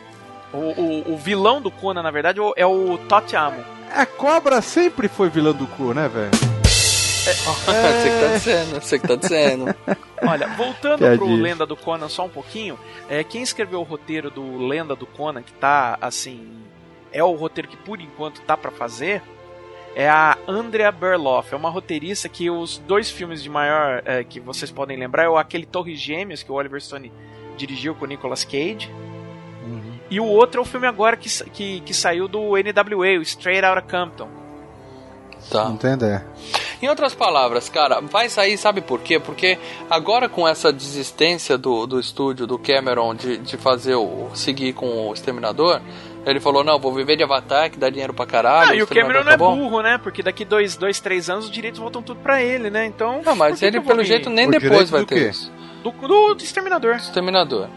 O, 0.51 0.57
o, 0.57 1.13
o 1.13 1.17
vilão 1.17 1.61
do 1.61 1.69
Conan, 1.69 2.01
na 2.01 2.09
verdade, 2.11 2.39
é 2.57 2.65
o 2.65 2.97
Totiamo. 3.07 3.63
A 3.93 4.05
cobra 4.07 4.59
sempre 4.61 5.07
foi 5.07 5.29
vilã 5.29 5.51
do 5.51 5.67
cu, 5.67 5.93
né, 5.93 6.09
velho? 6.09 6.58
Você 7.39 8.09
que 8.09 8.19
tá 8.19 8.33
dizendo, 8.33 8.81
você 8.81 8.99
que 8.99 9.07
tá 9.07 9.15
dizendo. 9.15 9.75
Olha, 10.21 10.47
voltando 10.49 10.99
pro 10.99 11.17
Piadinha. 11.17 11.41
Lenda 11.41 11.65
do 11.65 11.75
Conan 11.75 12.09
só 12.09 12.25
um 12.25 12.29
pouquinho, 12.29 12.77
é, 13.09 13.23
quem 13.23 13.41
escreveu 13.41 13.79
o 13.79 13.83
roteiro 13.83 14.29
do 14.29 14.57
Lenda 14.57 14.95
do 14.95 15.05
Conan, 15.05 15.41
que 15.41 15.53
tá, 15.53 15.97
assim, 16.01 16.49
é 17.11 17.23
o 17.23 17.33
roteiro 17.33 17.67
que 17.67 17.77
por 17.77 17.99
enquanto 18.01 18.41
tá 18.41 18.57
pra 18.57 18.71
fazer, 18.71 19.21
é 19.95 20.07
a 20.09 20.37
Andrea 20.47 20.91
Berloff. 20.91 21.53
É 21.53 21.57
uma 21.57 21.69
roteirista 21.69 22.29
que 22.29 22.49
os 22.49 22.77
dois 22.79 23.09
filmes 23.09 23.41
de 23.41 23.49
maior 23.49 24.01
é, 24.05 24.23
que 24.23 24.39
vocês 24.39 24.71
podem 24.71 24.97
lembrar 24.97 25.23
é 25.23 25.29
o 25.29 25.37
aquele 25.37 25.65
Torres 25.65 25.99
Gêmeas, 25.99 26.43
que 26.43 26.51
o 26.51 26.55
Oliver 26.55 26.81
Stone 26.81 27.11
dirigiu 27.57 27.95
com 27.95 28.05
o 28.05 28.07
Nicolas 28.07 28.43
Cage. 28.43 28.89
E 30.09 30.19
o 30.19 30.25
outro 30.25 30.59
é 30.59 30.63
o 30.63 30.65
filme 30.65 30.87
agora 30.87 31.15
que, 31.15 31.29
que, 31.51 31.81
que 31.81 31.93
saiu 31.93 32.27
do 32.27 32.53
NWA, 32.57 33.19
o 33.19 33.21
Straight 33.21 33.63
Outta 33.63 33.81
Compton. 33.81 34.27
Tá. 35.51 35.65
Não 35.65 35.77
tem 35.77 35.93
ideia. 35.93 36.25
Em 36.81 36.87
outras 36.87 37.13
palavras, 37.13 37.67
cara, 37.67 37.99
vai 37.99 38.29
sair, 38.29 38.57
sabe 38.57 38.79
por 38.81 39.01
quê? 39.01 39.19
Porque 39.19 39.57
agora 39.89 40.29
com 40.29 40.47
essa 40.47 40.71
desistência 40.71 41.57
do, 41.57 41.85
do 41.85 41.99
estúdio, 41.99 42.47
do 42.47 42.57
Cameron, 42.57 43.13
de, 43.13 43.37
de 43.37 43.57
fazer 43.57 43.95
o. 43.95 44.29
seguir 44.33 44.73
com 44.73 45.09
o 45.09 45.13
Exterminador. 45.13 45.81
Ele 46.25 46.39
falou, 46.39 46.63
não, 46.63 46.77
vou 46.79 46.93
viver 46.93 47.15
de 47.15 47.23
Avatar, 47.23 47.71
que 47.71 47.77
dá 47.77 47.89
dinheiro 47.89 48.13
pra 48.13 48.25
caralho. 48.25 48.71
Ah, 48.71 48.75
e 48.75 48.83
o 48.83 48.87
Cameron 48.87 49.19
não 49.19 49.25
tá 49.25 49.33
é 49.33 49.37
bom. 49.37 49.55
burro, 49.57 49.81
né? 49.81 49.97
Porque 49.97 50.21
daqui 50.21 50.43
dois, 50.45 50.75
dois, 50.75 50.99
três 50.99 51.29
anos 51.29 51.45
os 51.45 51.51
direitos 51.51 51.79
voltam 51.79 52.01
tudo 52.01 52.19
pra 52.21 52.41
ele, 52.43 52.69
né? 52.69 52.85
Então. 52.85 53.21
Não, 53.25 53.35
mas 53.35 53.61
ele, 53.61 53.81
pelo 53.81 54.03
jeito, 54.03 54.29
nem 54.29 54.47
O 54.47 54.51
depois 54.51 54.89
vai 54.89 55.01
do 55.01 55.07
ter 55.07 55.15
quê? 55.15 55.29
isso. 55.29 55.51
Do, 55.83 55.91
do, 55.91 56.33
do 56.35 56.43
Exterminador. 56.43 56.95
Exterminador. 56.95 57.67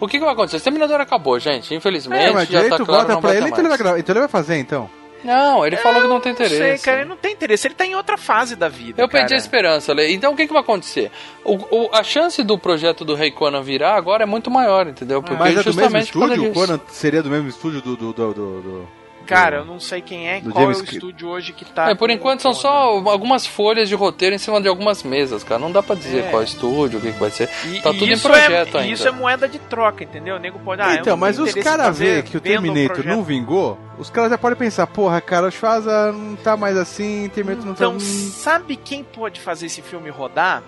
O 0.00 0.08
que, 0.08 0.18
que 0.18 0.24
vai 0.24 0.34
acontecer? 0.34 0.56
O 0.56 0.58
Exterminador 0.58 1.00
acabou, 1.00 1.38
gente. 1.38 1.74
Infelizmente, 1.74 2.22
É, 2.24 2.32
mas 2.32 2.48
já 2.48 2.58
tá 2.58 2.62
direito 2.64 2.84
claro, 2.86 3.00
volta 3.06 3.12
não 3.14 3.20
pra 3.20 3.30
ele, 3.30 3.42
ter 3.42 3.48
então 3.48 3.60
ele, 3.60 3.68
vai 3.68 4.00
então 4.00 4.12
ele 4.12 4.20
vai 4.20 4.28
fazer, 4.28 4.58
então. 4.58 4.90
Não, 5.24 5.66
ele 5.66 5.76
falou 5.76 6.02
que 6.02 6.08
não 6.08 6.20
tem 6.20 6.32
interesse. 6.32 6.58
Não 6.60 6.66
sei, 6.66 6.78
cara, 6.78 7.00
ele 7.00 7.08
não 7.08 7.16
tem 7.16 7.32
interesse. 7.32 7.66
Ele 7.66 7.74
tá 7.74 7.86
em 7.86 7.94
outra 7.94 8.16
fase 8.16 8.54
da 8.54 8.68
vida. 8.68 9.02
Eu 9.02 9.08
perdi 9.08 9.26
a 9.26 9.28
cara. 9.30 9.40
esperança, 9.40 9.92
Lê. 9.92 10.12
Então 10.12 10.32
o 10.32 10.36
que, 10.36 10.46
que 10.46 10.52
vai 10.52 10.62
acontecer? 10.62 11.10
O, 11.44 11.54
o- 11.54 11.90
a 11.92 12.02
chance 12.04 12.42
do 12.42 12.58
projeto 12.58 13.04
do 13.04 13.14
Rei 13.14 13.30
Conan 13.30 13.62
virar 13.62 13.94
agora 13.96 14.22
é 14.22 14.26
muito 14.26 14.50
maior, 14.50 14.86
entendeu? 14.86 15.22
Porque 15.22 15.36
Mas 15.36 15.56
é 15.56 15.62
do 15.62 15.74
mesmo 15.74 15.98
estúdio? 15.98 16.50
O. 16.50 16.52
Conan 16.52 16.78
seria 16.88 17.22
do 17.22 17.30
mesmo 17.30 17.48
estúdio 17.48 17.80
do... 17.80 17.96
do, 17.96 18.12
do, 18.12 18.34
do, 18.34 18.60
do- 18.62 19.03
Cara, 19.26 19.58
eu 19.58 19.64
não 19.64 19.80
sei 19.80 20.00
quem 20.00 20.28
é, 20.28 20.40
qual 20.40 20.62
James 20.62 20.78
é 20.78 20.82
o 20.82 20.84
estúdio 20.84 21.28
hoje 21.28 21.52
que 21.52 21.64
tá. 21.64 21.90
É, 21.90 21.94
por 21.94 22.10
enquanto 22.10 22.40
são 22.42 22.52
só 22.52 22.68
algumas 23.08 23.46
folhas 23.46 23.88
de 23.88 23.94
roteiro 23.94 24.34
em 24.34 24.38
cima 24.38 24.60
de 24.60 24.68
algumas 24.68 25.02
mesas, 25.02 25.42
cara. 25.42 25.58
Não 25.60 25.72
dá 25.72 25.82
pra 25.82 25.94
dizer 25.94 26.24
É. 26.24 26.30
qual 26.30 26.42
é 26.42 26.44
o 26.44 26.48
estúdio, 26.48 26.98
o 26.98 27.02
que, 27.02 27.12
que 27.12 27.18
vai 27.18 27.30
ser. 27.30 27.48
E, 27.66 27.80
tá 27.80 27.90
e 27.90 27.98
tudo 27.98 28.10
em 28.10 28.12
isso 28.12 28.28
projeto 28.28 28.76
é, 28.76 28.80
ainda. 28.80 28.92
Isso 28.92 29.08
é 29.08 29.10
moeda 29.10 29.48
de 29.48 29.58
troca, 29.58 30.04
entendeu? 30.04 30.36
O 30.36 30.38
nego 30.38 30.58
pode. 30.58 30.82
Ah, 30.82 30.94
então, 30.94 31.16
mas 31.16 31.38
os 31.38 31.52
caras 31.54 31.98
vê 31.98 32.22
que 32.22 32.36
o 32.36 32.40
Terminator 32.40 33.04
não 33.04 33.22
vingou, 33.22 33.78
os 33.98 34.10
caras 34.10 34.30
já 34.30 34.38
podem 34.38 34.58
pensar, 34.58 34.86
porra, 34.86 35.20
cara, 35.20 35.46
o 35.46 35.50
Schwarza 35.50 36.12
não 36.12 36.36
tá 36.36 36.56
mais 36.56 36.76
assim, 36.76 37.30
Terminator 37.34 37.64
não 37.66 37.72
Então, 37.72 37.92
tá... 37.94 38.00
sabe 38.00 38.76
quem 38.76 39.02
pode 39.02 39.40
fazer 39.40 39.66
esse 39.66 39.82
filme 39.82 40.10
rodar? 40.10 40.62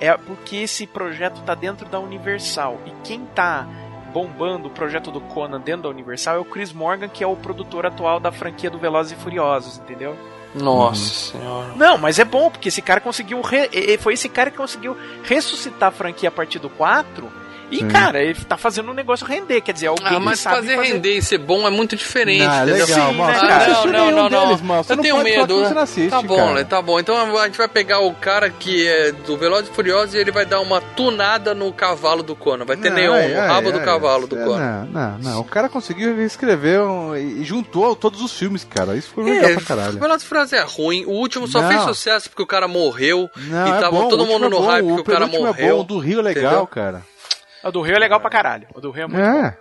É 0.00 0.16
porque 0.16 0.56
esse 0.56 0.86
projeto 0.86 1.42
tá 1.42 1.54
dentro 1.54 1.86
da 1.86 2.00
Universal. 2.00 2.80
E 2.86 2.92
quem 3.06 3.20
tá 3.34 3.68
bombando 4.12 4.68
o 4.68 4.70
projeto 4.70 5.10
do 5.10 5.20
Conan 5.20 5.60
dentro 5.60 5.82
da 5.84 5.88
Universal 5.88 6.36
é 6.36 6.38
o 6.38 6.44
Chris 6.44 6.72
Morgan, 6.72 7.08
que 7.08 7.22
é 7.22 7.26
o 7.26 7.36
produtor 7.36 7.86
atual 7.86 8.18
da 8.20 8.30
franquia 8.32 8.68
do 8.70 8.78
Velozes 8.78 9.12
e 9.12 9.16
Furiosos, 9.22 9.78
entendeu? 9.78 10.16
Nossa 10.54 11.04
senhora. 11.32 11.72
Não, 11.76 11.96
mas 11.96 12.18
é 12.18 12.24
bom, 12.24 12.50
porque 12.50 12.68
esse 12.68 12.82
cara 12.82 13.00
conseguiu. 13.00 13.40
re- 13.40 13.70
Foi 13.98 14.14
esse 14.14 14.28
cara 14.28 14.50
que 14.50 14.56
conseguiu 14.56 14.96
ressuscitar 15.22 15.90
a 15.90 15.92
franquia 15.92 16.28
a 16.28 16.32
partir 16.32 16.58
do 16.58 16.68
4. 16.68 17.30
E, 17.70 17.78
Sim. 17.78 17.88
cara, 17.88 18.22
ele 18.22 18.34
tá 18.44 18.56
fazendo 18.56 18.90
o 18.90 18.94
negócio 18.94 19.24
render. 19.26 19.60
Quer 19.60 19.72
dizer, 19.72 19.86
alguém 19.86 20.06
Ah, 20.16 20.18
mas 20.20 20.40
sabe 20.40 20.56
fazer, 20.56 20.76
render 20.80 21.16
e 21.16 21.22
ser 21.22 21.38
bom 21.38 21.66
é 21.66 21.70
muito 21.70 21.94
diferente, 21.96 22.44
Não, 22.44 22.52
é 22.52 22.56
entendeu? 22.64 22.86
legal, 22.86 23.10
Sim, 23.10 23.16
mal. 23.16 23.26
né, 23.28 23.34
cara? 23.40 23.68
Não, 23.68 23.86
não, 23.86 24.10
não, 24.10 24.28
não. 24.30 24.46
deles, 24.48 24.60
mal. 24.62 24.84
Eu 24.88 24.96
não 24.96 25.02
tenho 25.02 25.22
medo. 25.22 25.78
assiste, 25.78 26.10
tá 26.10 26.20
bom, 26.22 26.36
cara. 26.36 26.50
Lê, 26.52 26.64
tá 26.64 26.82
bom. 26.82 26.98
Então 26.98 27.38
a 27.38 27.44
gente 27.46 27.56
vai 27.58 27.68
pegar 27.68 28.00
o 28.00 28.12
cara 28.14 28.50
que 28.50 28.86
é 28.86 29.12
do 29.12 29.36
Velozes 29.36 29.70
e 29.70 29.72
Furiosos 29.74 30.14
e 30.14 30.18
ele 30.18 30.30
vai 30.32 30.44
dar 30.44 30.60
uma 30.60 30.80
tunada 30.80 31.54
no 31.54 31.72
cavalo 31.72 32.22
do 32.22 32.34
Conan. 32.34 32.64
Vai 32.64 32.76
ter 32.76 32.90
Não, 32.90 32.96
neon 32.96 33.14
é, 33.14 33.28
no 33.28 33.34
é, 33.34 33.46
rabo 33.46 33.68
é, 33.68 33.72
do 33.72 33.80
cavalo 33.80 34.26
do 34.26 34.38
é, 34.38 34.44
Conan. 34.44 34.88
Não, 34.90 35.10
não, 35.12 35.18
não. 35.18 35.40
O 35.40 35.44
cara 35.44 35.68
conseguiu 35.68 36.20
escrever 36.22 36.80
um- 36.80 37.16
e 37.16 37.44
juntou 37.44 37.94
todos 37.94 38.20
os 38.20 38.32
filmes, 38.32 38.64
cara. 38.64 38.96
Isso 38.96 39.10
foi 39.14 39.24
legal 39.24 39.52
pra 39.52 39.62
caralho. 39.62 39.98
Velozes 39.98 40.22
e 40.24 40.26
Furiosos 40.26 40.52
é 40.52 40.62
ruim. 40.62 41.04
O 41.06 41.12
último 41.12 41.46
só 41.46 41.62
Não. 41.62 41.68
fez 41.68 41.82
sucesso 41.82 42.28
porque 42.28 42.42
o 42.42 42.46
cara 42.46 42.66
morreu. 42.66 43.30
Não, 43.36 43.66
e 43.66 43.70
é 43.70 43.74
tava 43.80 43.90
bom, 43.90 44.08
todo 44.08 44.24
o 44.24 44.26
mundo 44.26 44.46
é 44.46 44.48
no 44.48 44.60
hype 44.60 44.86
porque 44.86 45.00
o 45.00 45.04
cara 45.14 45.26
morreu. 45.26 45.68
É 45.68 45.72
bom, 45.72 45.80
o 45.80 45.84
do 45.84 45.98
Rio 45.98 46.18
é 46.20 46.22
legal, 46.22 46.66
cara. 46.66 47.02
O 47.62 47.70
do 47.70 47.82
Rio 47.82 47.96
é 47.96 47.98
legal 47.98 48.20
pra 48.20 48.30
caralho. 48.30 48.66
O 48.74 48.80
do 48.80 48.90
Rio 48.90 49.04
é 49.04 49.06
muito 49.06 49.20
bom. 49.22 49.46
É. 49.46 49.58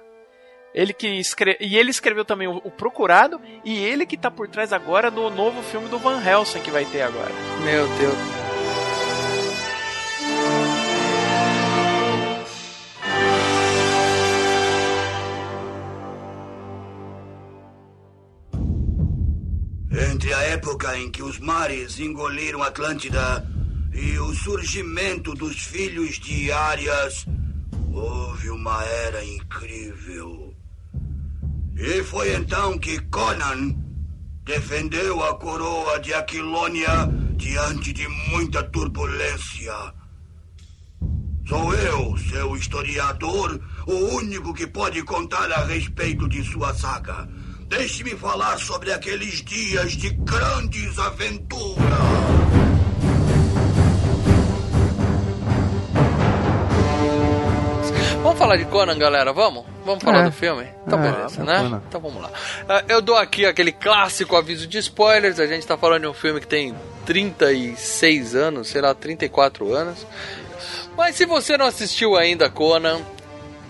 Ele 0.74 0.94
que 0.94 1.08
escre... 1.20 1.58
E 1.60 1.78
ele 1.78 1.90
escreveu 1.90 2.24
também 2.24 2.48
o, 2.48 2.58
o 2.58 2.72
Procurado 2.72 3.42
e 3.66 3.84
ele 3.84 4.06
que 4.06 4.18
tá 4.18 4.32
por 4.32 4.48
trás 4.48 4.72
agora 4.72 5.10
do 5.12 5.30
novo 5.30 5.62
filme 5.64 5.90
do 5.90 6.00
Van 6.00 6.24
Helsing 6.24 6.62
que 6.62 6.72
vai 6.72 6.86
ter 6.86 7.02
agora. 7.02 7.32
Meu 7.64 7.88
Deus. 7.98 8.18
Entre 20.12 20.34
a 20.34 20.42
época 20.44 20.98
em 20.98 21.12
que 21.12 21.24
os 21.24 21.40
mares 21.40 22.00
engoliram 22.00 22.64
Atlântida 22.64 23.46
e 23.92 24.18
o 24.20 24.34
surgimento 24.34 25.34
dos 25.34 25.58
filhos 25.66 26.20
de 26.20 26.52
Arias, 26.52 27.26
houve 28.00 28.50
uma 28.50 28.84
era 28.84 29.24
incrível. 29.24 30.54
E 31.76 32.04
foi 32.04 32.36
então 32.36 32.78
que 32.78 33.00
Conan 33.02 33.76
defendeu 34.44 35.24
a 35.24 35.36
coroa 35.36 36.00
de 36.00 36.14
Aquilônia 36.14 37.08
diante 37.36 37.94
de 37.94 38.08
muita 38.08 38.64
turbulência. 38.64 39.74
Sou 41.48 41.74
eu, 41.74 42.18
seu 42.18 42.56
historiador, 42.56 43.60
o 43.88 43.94
único 44.16 44.54
que 44.54 44.68
pode 44.68 45.02
contar 45.04 45.52
a 45.52 45.66
respeito 45.66 46.28
de 46.28 46.44
sua 46.44 46.74
saga. 46.74 47.28
Deixe-me 47.68 48.16
falar 48.16 48.58
sobre 48.60 48.92
aqueles 48.92 49.44
dias 49.44 49.94
de 49.94 50.10
grandes 50.10 51.00
aventuras. 51.00 52.69
Falar 58.50 58.58
de 58.58 58.66
Conan, 58.66 58.98
galera? 58.98 59.32
Vamos? 59.32 59.64
Vamos 59.86 60.04
falar 60.04 60.22
É. 60.22 60.24
do 60.26 60.32
filme? 60.32 60.68
Então, 60.88 61.00
É, 61.04 61.12
beleza, 61.12 61.42
é 61.42 61.46
né? 61.46 61.60
Conan. 61.60 61.82
Então 61.88 62.02
vamos 62.02 62.22
lá. 62.24 62.32
Ah, 62.68 62.84
eu 62.88 63.02
dou 63.02 63.16
aqui 63.16 63.46
aquele 63.46 63.72
clássico 63.72 64.36
aviso 64.36 64.66
de 64.66 64.80
spoilers. 64.80 65.40
A 65.40 65.46
gente 65.46 65.66
tá 65.68 65.78
falando 65.78 66.02
de 66.02 66.08
um 66.08 66.14
filme 66.14 66.40
que 66.40 66.48
tem 66.48 66.74
36 67.06 68.36
anos, 68.36 68.68
sei 68.70 68.82
lá, 68.82 68.94
34 68.96 69.72
anos. 69.74 70.06
Mas 70.98 71.16
se 71.16 71.26
você 71.26 71.58
não 71.58 71.66
assistiu 71.66 72.16
ainda 72.18 72.50
Conan, 72.50 73.00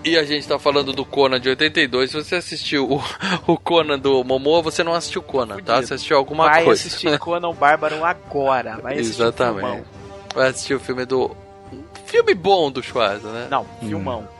e 0.04 0.18
a 0.18 0.24
gente 0.24 0.48
tá 0.48 0.58
falando 0.58 0.94
do 0.94 1.04
Conan 1.04 1.40
de 1.42 1.50
82, 1.50 2.12
se 2.12 2.16
você 2.16 2.36
assistiu 2.36 2.90
o, 2.90 3.04
o 3.52 3.58
Conan 3.58 4.00
do 4.00 4.24
Momoa, 4.24 4.62
você 4.62 4.82
não 4.82 4.94
assistiu 4.94 5.22
Conan, 5.22 5.58
tá? 5.58 5.74
Fudido. 5.76 5.88
Você 5.88 5.94
assistiu 5.96 6.18
alguma 6.18 6.46
vai 6.46 6.64
coisa. 6.64 6.80
assistir 6.88 7.20
Conan 7.20 7.50
o 7.50 7.54
Bárbaro 7.54 8.04
agora. 8.06 8.78
Vai 8.82 8.94
assistir 8.98 9.22
o 9.22 9.26
Exatamente. 9.26 9.60
filmão. 9.60 9.86
Vai 10.34 10.48
assistir 10.50 10.74
o 10.74 10.80
filme 10.80 11.06
do. 11.06 11.36
Filme 12.06 12.34
bom 12.34 12.72
do 12.72 12.82
Schwarza, 12.82 13.30
né? 13.32 13.48
Não, 13.52 13.66
filmão. 13.82 14.22
Então 14.22 14.39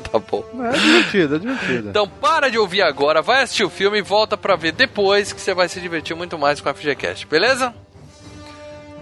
tá 0.00 0.18
bom. 0.18 0.44
É 0.72 0.72
divertido, 0.78 1.36
é 1.36 1.38
divertido. 1.38 1.88
Então 1.90 2.08
para 2.08 2.50
de 2.50 2.58
ouvir 2.58 2.82
agora, 2.82 3.22
vai 3.22 3.42
assistir 3.42 3.64
o 3.64 3.70
filme 3.70 3.98
e 3.98 4.02
volta 4.02 4.36
pra 4.36 4.56
ver 4.56 4.72
depois 4.72 5.32
que 5.32 5.40
você 5.40 5.54
vai 5.54 5.68
se 5.68 5.80
divertir 5.80 6.14
muito 6.16 6.38
mais 6.38 6.60
com 6.60 6.68
a 6.68 6.74
FGCast, 6.74 7.26
beleza? 7.26 7.74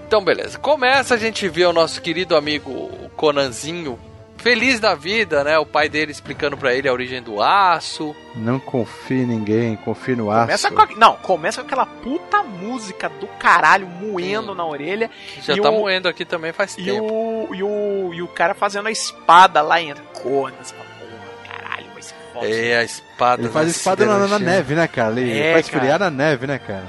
Então 0.07 0.23
beleza. 0.23 0.59
Começa 0.59 1.15
a 1.15 1.19
gente 1.19 1.49
vê 1.49 1.65
o 1.65 1.73
nosso 1.73 2.01
querido 2.03 2.37
amigo 2.37 2.71
o 2.71 3.11
Conanzinho 3.17 3.99
feliz 4.37 4.81
da 4.81 4.93
vida, 4.97 5.45
né? 5.45 5.57
O 5.57 5.65
pai 5.65 5.89
dele 5.89 6.11
explicando 6.11 6.57
pra 6.57 6.75
ele 6.75 6.89
a 6.89 6.93
origem 6.93 7.23
do 7.23 7.41
aço. 7.41 8.15
Não 8.35 8.59
confie 8.59 9.23
em 9.23 9.27
ninguém, 9.27 9.77
confie 9.77 10.17
no 10.17 10.33
aço. 10.33 10.41
Começa 10.47 10.71
com 10.73 10.83
a... 10.83 10.87
Não, 10.97 11.15
começa 11.17 11.61
com 11.61 11.67
aquela 11.69 11.87
puta 11.87 12.43
música 12.43 13.09
do 13.09 13.29
caralho 13.39 13.87
moendo 13.87 14.53
na 14.53 14.67
orelha. 14.67 15.09
Já 15.41 15.57
tá 15.57 15.71
o- 15.71 15.79
moendo 15.81 16.09
aqui 16.09 16.25
também 16.25 16.53
faz 16.53 16.77
E 16.77 16.85
tempo. 16.85 17.05
o, 17.05 17.55
e, 17.55 17.63
o, 17.63 18.11
e 18.15 18.21
o 18.21 18.27
cara 18.27 18.53
fazendo 18.53 18.89
a 18.89 18.91
espada 18.91 19.63
lá 19.63 19.77
fala, 19.79 20.03
porra, 20.23 20.53
É, 22.43 22.79
a 22.79 22.83
espada. 22.85 23.43
Ele 23.43 23.51
faz 23.51 23.69
espada 23.69 24.07
na, 24.07 24.27
na 24.27 24.39
neve, 24.39 24.75
né, 24.75 24.87
cara? 24.89 25.21
Ele 25.21 25.39
É, 25.39 25.53
faz 25.53 25.67
esfriar 25.67 25.99
cara. 25.99 26.11
na 26.11 26.11
neve, 26.11 26.47
né, 26.47 26.59
cara? 26.59 26.87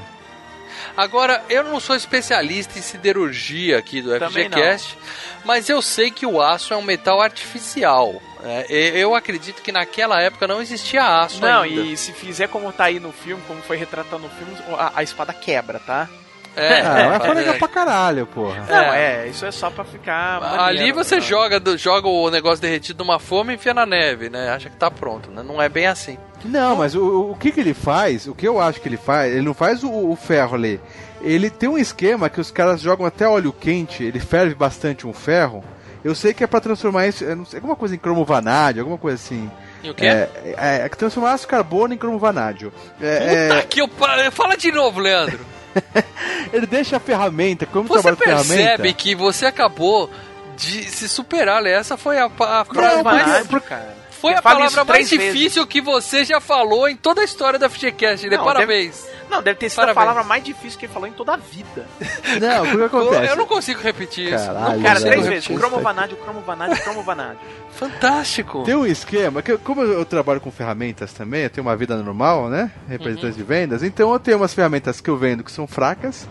Agora, 0.96 1.44
eu 1.50 1.64
não 1.64 1.80
sou 1.80 1.96
especialista 1.96 2.78
em 2.78 2.82
siderurgia 2.82 3.80
aqui 3.80 4.02
do 4.02 4.18
Também 4.20 4.46
FGCast, 4.46 4.98
mas 5.44 5.68
eu 5.68 5.82
sei 5.82 6.12
que 6.12 6.26
o 6.26 6.40
aço 6.42 6.74
é 6.74 6.78
um 6.78 6.84
metal 6.84 7.20
artificial. 7.22 8.22
né? 8.42 8.66
E- 8.70 8.92
eu 9.00 9.16
acredito 9.16 9.62
que 9.64 9.72
naquela 9.72 10.22
época 10.22 10.46
não 10.48 10.62
existia 10.62 11.22
aço 11.22 11.42
Não, 11.42 11.62
ainda. 11.64 11.82
e 11.82 11.98
se 11.98 12.12
fizer 12.12 12.48
como 12.48 12.72
tá 12.72 12.84
aí 12.86 13.00
no 13.00 13.12
filme, 13.12 13.42
como 13.48 13.62
foi 13.64 13.76
retratado 13.78 14.20
no 14.22 14.30
filme, 14.30 14.56
a, 14.78 14.92
a 15.00 15.04
espada 15.04 15.34
quebra, 15.34 15.80
tá? 15.80 16.08
É, 16.56 16.82
Ah, 16.82 17.20
é. 17.26 17.34
legal 17.34 17.56
pra 17.56 17.68
caralho, 17.68 18.28
porra. 18.28 18.64
Não, 18.70 18.94
é, 18.94 19.28
isso 19.28 19.46
é 19.46 19.52
só 19.52 19.70
pra 19.72 19.84
ficar. 19.84 20.38
Ali 20.44 20.78
maneiro, 20.78 20.96
você 20.96 21.16
né? 21.16 21.22
joga, 21.22 21.60
do- 21.60 21.78
joga 21.78 22.08
o 22.08 22.30
negócio 22.30 22.62
derretido 22.62 23.04
numa 23.04 23.18
forma 23.20 23.52
e 23.52 23.56
enfia 23.56 23.74
na 23.74 23.86
neve, 23.86 24.30
né? 24.30 24.50
Acha 24.50 24.70
que 24.70 24.76
tá 24.78 24.92
pronto, 24.92 25.32
né? 25.32 25.42
Não 25.44 25.62
é 25.62 25.68
bem 25.68 25.88
assim. 25.88 26.18
Não, 26.46 26.76
mas 26.76 26.94
o, 26.94 27.32
o 27.32 27.36
que 27.38 27.52
que 27.52 27.60
ele 27.60 27.74
faz, 27.74 28.28
o 28.28 28.36
que 28.36 28.48
eu 28.48 28.62
acho 28.62 28.80
que 28.82 28.88
ele 28.88 28.98
faz, 28.98 29.32
ele 29.32 29.42
não 29.42 29.54
faz 29.54 29.84
o, 29.84 29.90
o 29.92 30.16
ferro 30.16 30.56
ali. 30.56 30.80
Ele 31.22 31.50
tem 31.50 31.70
um 31.70 31.78
esquema 31.78 32.30
que 32.30 32.40
os 32.42 32.52
caras 32.52 32.82
jogam 32.82 33.06
até 33.06 33.28
óleo 33.28 33.52
quente, 33.54 34.04
ele 34.04 34.20
ferve 34.20 34.54
bastante 34.54 35.08
um 35.08 35.14
ferro. 35.14 35.64
Eu 36.04 36.14
sei 36.14 36.34
que 36.34 36.44
é 36.44 36.48
pra 36.48 36.60
transformar 36.60 37.08
isso, 37.08 37.24
eu 37.24 37.34
não 37.36 37.46
sei, 37.46 37.58
alguma 37.60 37.78
coisa 37.78 37.96
em 37.96 37.98
cromo 37.98 38.26
vanádio, 38.26 38.82
alguma 38.82 38.98
coisa 38.98 39.16
assim. 39.16 39.50
E 39.82 39.90
o 39.90 39.94
quê? 39.96 40.06
É, 40.06 40.30
é, 40.58 40.82
é 40.86 40.90
que 40.90 40.98
transformar 40.98 41.32
aço 41.32 41.48
carbono 41.48 41.94
em 41.94 41.98
cromo 41.98 42.20
vanádio. 42.20 42.74
É, 43.02 43.48
Puta 43.48 43.60
é, 43.60 43.62
que 43.64 43.82
eu... 43.82 43.90
Fala 44.32 44.56
de 44.58 44.70
novo, 44.70 45.00
Leandro. 45.00 45.40
ele 46.54 46.66
deixa 46.66 46.98
a 46.98 47.00
ferramenta, 47.00 47.66
como 47.66 47.88
Você 47.88 48.16
percebe 48.16 48.94
que 48.94 49.16
você 49.16 49.46
acabou 49.46 50.10
de 50.56 50.90
se 50.90 51.10
superar, 51.10 51.62
Lê. 51.62 51.72
Essa 51.72 51.98
foi 51.98 52.18
a, 52.20 52.26
a 52.26 52.66
frase 52.66 53.04
mais 53.04 53.26
Vanádio, 53.26 53.48
por- 53.48 53.62
cara. 53.62 54.03
Foi 54.24 54.32
Ele 54.32 54.36
a 54.38 54.40
isso 54.40 54.44
palavra 54.44 54.84
mais 54.86 55.10
vezes. 55.10 55.34
difícil 55.34 55.68
que 55.68 55.82
você 55.82 56.24
já 56.24 56.40
falou 56.40 56.88
em 56.88 56.96
toda 56.96 57.20
a 57.20 57.26
história 57.26 57.60
da 57.60 57.68
FGCast. 57.70 58.26
Ele 58.26 58.38
Não, 58.38 58.46
parabéns. 58.46 59.06
Não, 59.30 59.42
deve 59.44 59.60
ter 59.60 59.68
sido 59.70 59.78
Parabéns. 59.78 59.98
a 59.98 60.00
palavra 60.00 60.24
mais 60.24 60.44
difícil 60.44 60.80
que 60.80 60.86
ele 60.86 60.94
falou 60.94 61.08
em 61.10 61.12
toda 61.12 61.34
a 61.34 61.38
vida. 61.38 61.86
Não, 62.40 62.64
o 62.64 62.78
que 62.78 62.84
acontece? 62.86 63.32
Eu 63.32 63.36
não 63.36 63.46
consigo 63.46 63.82
repetir 63.82 64.34
isso. 64.34 64.46
Caralho, 64.46 64.76
Não 64.78 64.84
Cara, 64.84 65.02
três 65.02 65.28
vezes. 65.28 65.50
O 65.50 65.52
isso. 65.54 65.60
cromo 65.60 65.80
vanádio, 65.82 66.16
o 66.16 66.20
cromo 66.24 66.40
vanádio, 66.42 66.78
o 66.78 66.82
cromo 66.84 67.04
vanádio. 67.04 67.40
Fantástico. 67.74 68.64
Tem 68.64 68.76
um 68.76 68.86
esquema, 68.86 69.42
que 69.42 69.52
eu- 69.52 69.60
como 69.60 69.82
eu 69.82 70.06
trabalho 70.06 70.40
com 70.40 70.52
ferramentas 70.52 71.12
também, 71.12 71.42
eu 71.44 71.50
tenho 71.50 71.66
uma 71.68 71.76
vida 71.76 71.96
normal, 71.98 72.48
né? 72.50 72.72
Representante 72.88 73.26
Uhum. 73.34 73.38
de 73.38 73.44
vendas, 73.44 73.84
então 73.84 74.14
eu 74.14 74.20
tenho 74.20 74.38
umas 74.38 74.54
ferramentas 74.54 75.02
que 75.02 75.10
eu 75.10 75.18
vendo 75.18 75.44
que 75.44 75.52
são 75.52 75.68
fracas, 75.68 76.28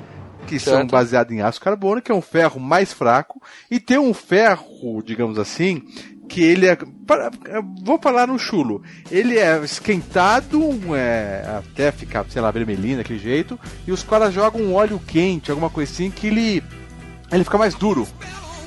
que 0.46 0.58
são 0.58 0.78
Certo. 0.78 0.90
baseadas 0.90 1.32
em 1.32 1.40
aço 1.42 1.60
carbono, 1.60 2.00
que 2.02 2.10
é 2.10 2.14
um 2.14 2.22
ferro 2.22 2.58
mais 2.60 2.92
fraco, 2.92 3.40
e 3.70 3.78
tem 3.78 3.98
um 3.98 4.12
ferro, 4.14 5.02
digamos 5.04 5.38
assim, 5.38 5.82
que 6.32 6.42
ele 6.42 6.66
é. 6.66 6.78
vou 7.84 7.98
falar 7.98 8.26
no 8.26 8.38
chulo. 8.38 8.82
Ele 9.10 9.38
é 9.38 9.62
esquentado 9.62 10.58
é, 10.96 11.44
até 11.58 11.92
ficar, 11.92 12.24
sei 12.30 12.40
lá, 12.40 12.50
vermelhinho 12.50 12.96
daquele 12.96 13.18
jeito, 13.18 13.60
e 13.86 13.92
os 13.92 14.02
caras 14.02 14.32
jogam 14.32 14.62
um 14.62 14.74
óleo 14.74 14.98
quente, 15.06 15.50
alguma 15.50 15.68
coisa 15.68 15.92
assim, 15.92 16.10
que 16.10 16.28
ele. 16.28 16.64
ele 17.30 17.44
fica 17.44 17.58
mais 17.58 17.74
duro. 17.74 18.08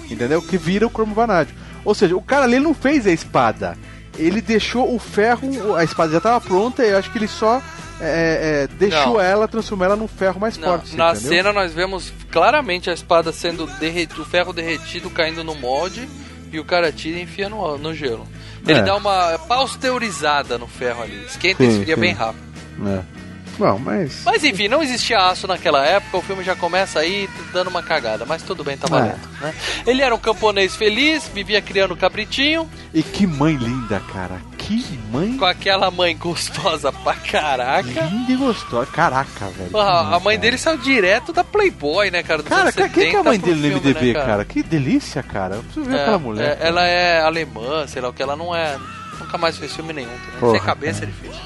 Entendeu? 0.09 0.43
Que 0.43 0.59
vira 0.59 0.85
o 0.85 0.91
cromo 0.91 1.15
vanádio. 1.15 1.55
Ou 1.83 1.95
seja, 1.95 2.15
o 2.15 2.21
cara 2.21 2.43
ali 2.43 2.59
não 2.59 2.75
fez 2.75 3.07
a 3.07 3.11
espada. 3.11 3.75
Ele 4.15 4.41
deixou 4.41 4.93
o 4.93 4.99
ferro, 4.99 5.75
a 5.75 5.83
espada 5.83 6.11
já 6.11 6.19
estava 6.19 6.39
pronta, 6.39 6.85
e 6.85 6.91
eu 6.91 6.97
acho 6.99 7.11
que 7.11 7.17
ele 7.17 7.27
só 7.27 7.59
é, 7.99 8.67
é, 8.69 8.77
deixou 8.77 9.15
Não. 9.15 9.21
ela, 9.21 9.47
transformou 9.47 9.85
ela 9.85 9.95
num 9.95 10.07
ferro 10.07 10.39
mais 10.39 10.55
Não, 10.55 10.67
forte. 10.69 10.95
na 10.95 11.11
entendeu? 11.11 11.29
cena 11.29 11.51
nós 11.51 11.73
vemos 11.73 12.13
claramente 12.31 12.91
a 12.91 12.93
espada 12.93 13.31
sendo 13.33 13.65
derretido, 13.79 14.21
o 14.21 14.25
ferro 14.25 14.53
derretido 14.53 15.09
caindo 15.09 15.43
no 15.43 15.55
molde 15.55 16.07
e 16.55 16.59
o 16.59 16.65
cara 16.65 16.91
tira 16.91 17.17
e 17.19 17.21
enfia 17.23 17.49
no, 17.49 17.77
no 17.77 17.93
gelo. 17.93 18.27
Ele 18.67 18.79
É. 18.79 18.81
dá 18.83 18.95
uma 18.95 19.37
pasteurizada 19.47 20.57
no 20.57 20.67
ferro 20.67 21.03
ali, 21.03 21.23
esquenta 21.25 21.63
e 21.63 21.67
esfria 21.67 21.95
bem 21.97 22.13
rápido. 22.13 22.43
É. 22.87 23.14
Bom, 23.57 23.79
mas. 23.79 24.21
Mas 24.25 24.43
enfim, 24.43 24.67
não 24.67 24.83
existia 24.83 25.17
aço 25.17 25.47
naquela 25.47 25.85
época, 25.85 26.17
o 26.17 26.21
filme 26.21 26.43
já 26.43 26.55
começa 26.55 26.99
aí 26.99 27.29
dando 27.53 27.69
uma 27.69 27.81
cagada, 27.81 28.25
mas 28.25 28.41
tudo 28.43 28.63
bem, 28.63 28.77
tá 28.77 28.87
valendo. 28.87 29.19
Né? 29.41 29.53
Ele 29.87 30.01
era 30.01 30.13
um 30.13 30.17
camponês 30.19 30.75
feliz, 30.75 31.29
vivia 31.33 31.61
criando 31.61 31.95
cabritinho, 31.95 32.69
E 32.93 33.01
que 33.03 33.25
mãe 33.25 33.55
linda, 33.55 34.01
cara. 34.11 34.39
Que 34.57 34.83
mãe 35.11 35.37
com 35.37 35.45
aquela 35.45 35.91
mãe 35.91 36.17
gostosa 36.17 36.91
pra 36.91 37.13
caraca. 37.13 38.01
linda 38.05 38.31
e 38.31 38.35
gostosa. 38.35 38.87
Caraca, 38.87 39.45
velho. 39.49 39.69
que 39.69 39.77
a 39.77 40.19
mãe 40.19 40.35
cara. 40.35 40.37
dele 40.37 40.57
saiu 40.57 40.77
direto 40.79 41.31
da 41.31 41.43
Playboy, 41.43 42.09
né, 42.09 42.23
cara? 42.23 42.41
Dos 42.41 42.49
Cara, 42.49 42.71
quem 42.71 42.89
que 42.89 42.99
é 42.99 43.19
a 43.19 43.23
70 43.23 43.23
mãe 43.23 43.39
dele 43.39 43.69
no 43.69 43.75
MDB, 43.77 44.13
né, 44.13 44.25
cara? 44.25 44.43
Que 44.43 44.63
delícia, 44.63 45.21
cara. 45.21 45.55
Eu 45.55 45.63
preciso 45.63 45.85
ver 45.85 45.97
É, 45.97 46.01
aquela 46.01 46.17
mulher. 46.19 46.57
é, 46.59 46.67
ela 46.67 46.83
é 46.87 47.21
alemã, 47.21 47.85
sei 47.87 48.01
lá 48.01 48.09
o 48.09 48.13
que, 48.13 48.23
ela 48.23 48.35
não 48.35 48.55
é. 48.55 48.75
Nunca 49.19 49.37
mais 49.37 49.55
fez 49.57 49.73
filme 49.75 49.93
nenhum. 49.93 50.09
Também. 50.09 50.39
Porra, 50.39 50.51
Sem 50.57 50.61
cabeça 50.61 51.03
é 51.03 51.07
difícil. 51.07 51.41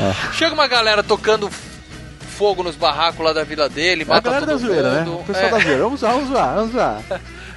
É. 0.00 0.32
Chega 0.32 0.54
uma 0.54 0.66
galera 0.66 1.02
tocando 1.02 1.50
fogo 2.38 2.62
nos 2.62 2.74
barracos 2.76 3.22
lá 3.24 3.32
da 3.34 3.44
vila 3.44 3.68
dele, 3.68 4.02
É 4.02 4.04
a 4.04 4.08
mata 4.08 4.30
galera 4.30 4.46
da 4.46 4.52
todo 4.52 4.66
zoeira, 4.66 4.90
mundo. 5.04 5.10
né? 5.10 5.16
O 5.20 5.24
pessoal 5.24 5.46
É, 5.46 5.50
da 5.50 5.58
zoeira. 5.58 5.82
Vamos 5.82 6.00
zoar, 6.00 6.12
vamos 6.14 6.28
zoar, 6.30 6.54
vamos 6.54 6.72
zoar. 6.72 7.02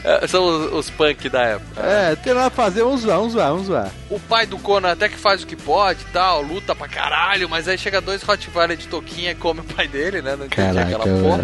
é, 0.03 0.27
são 0.27 0.45
os, 0.45 0.73
os 0.73 0.89
punk 0.89 1.29
da 1.29 1.41
época. 1.43 1.81
É, 1.81 2.15
tem 2.17 2.33
nada 2.33 2.51
pra 2.51 2.63
fazer, 2.65 2.83
vamos 2.83 3.01
zoar, 3.01 3.17
vamos 3.17 3.33
zoar, 3.33 3.49
vamos 3.49 3.67
zoar. 3.67 3.89
O 4.09 4.19
pai 4.19 4.45
do 4.45 4.57
Conan 4.59 4.91
até 4.91 5.07
que 5.07 5.15
faz 5.17 5.41
o 5.43 5.47
que 5.47 5.55
pode 5.55 6.01
e 6.01 6.11
tal, 6.11 6.41
luta 6.41 6.75
pra 6.75 6.87
caralho, 6.89 7.47
mas 7.47 7.67
aí 7.67 7.77
chega 7.77 8.01
dois 8.01 8.21
Rottweiler 8.23 8.75
de 8.75 8.87
toquinha 8.87 9.31
e 9.31 9.35
come 9.35 9.61
o 9.61 9.63
pai 9.63 9.87
dele, 9.87 10.21
né? 10.21 10.35
Não 10.35 10.45
entendi 10.45 10.77
aquela 10.77 11.05
porra. 11.05 11.43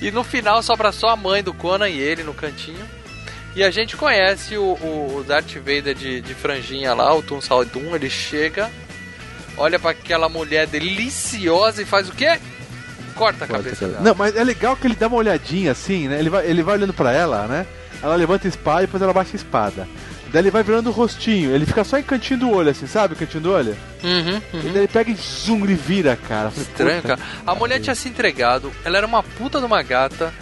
E 0.00 0.10
no 0.10 0.24
final 0.24 0.62
sobra 0.62 0.90
só 0.90 1.08
a 1.10 1.16
mãe 1.16 1.42
do 1.42 1.52
Conan 1.52 1.88
e 1.88 1.98
ele 2.00 2.22
no 2.22 2.32
cantinho. 2.32 2.88
E 3.54 3.62
a 3.62 3.70
gente 3.70 3.94
conhece 3.96 4.56
o, 4.56 4.62
o, 4.72 5.24
Darth 5.28 5.54
Vader 5.58 5.94
de, 5.94 6.20
de 6.22 6.34
franjinha 6.34 6.92
lá, 6.94 7.14
o 7.14 7.22
Tun 7.22 7.40
Saldum, 7.40 7.94
ele 7.94 8.10
chega, 8.10 8.68
olha 9.56 9.78
pra 9.78 9.90
aquela 9.90 10.28
mulher 10.28 10.66
deliciosa 10.66 11.82
e 11.82 11.84
faz 11.84 12.08
o 12.08 12.12
quê? 12.12 12.38
Corta 13.14 13.44
a 13.44 13.48
cabeça 13.48 13.86
dela. 13.86 14.02
Não, 14.02 14.14
mas 14.14 14.34
é 14.36 14.42
legal 14.42 14.76
que 14.76 14.86
ele 14.86 14.96
dá 14.96 15.06
uma 15.06 15.16
olhadinha 15.16 15.72
assim, 15.72 16.08
né? 16.08 16.18
Ele 16.18 16.30
vai, 16.30 16.46
ele 16.46 16.62
vai 16.62 16.74
olhando 16.76 16.92
pra 16.92 17.12
ela, 17.12 17.46
né? 17.46 17.66
Ela 18.02 18.16
levanta 18.16 18.46
a 18.46 18.50
espada 18.50 18.82
e 18.82 18.86
depois 18.86 19.02
ela 19.02 19.12
baixa 19.12 19.30
a 19.34 19.36
espada. 19.36 19.88
Daí 20.32 20.42
ele 20.42 20.50
vai 20.50 20.64
virando 20.64 20.88
o 20.90 20.92
rostinho, 20.92 21.54
ele 21.54 21.64
fica 21.64 21.84
só 21.84 21.96
em 21.96 22.02
cantinho 22.02 22.40
do 22.40 22.50
olho, 22.50 22.68
assim, 22.70 22.88
sabe? 22.88 23.14
o 23.14 23.16
Cantinho 23.16 23.44
do 23.44 23.52
olho. 23.52 23.76
Uhum, 24.02 24.42
E 24.52 24.56
uhum. 24.56 24.62
daí 24.64 24.78
ele 24.78 24.88
pega 24.88 25.10
e 25.12 25.14
zoom, 25.14 25.62
ele 25.64 25.76
vira, 25.76 26.16
cara. 26.16 26.50
Estranho, 26.56 27.02
cara. 27.02 27.20
A 27.46 27.54
mulher 27.54 27.78
tinha 27.80 27.94
se 27.94 28.08
entregado, 28.08 28.72
ela 28.84 28.96
era 28.98 29.06
uma 29.06 29.22
puta 29.22 29.60
de 29.60 29.64
uma 29.64 29.80
gata. 29.80 30.34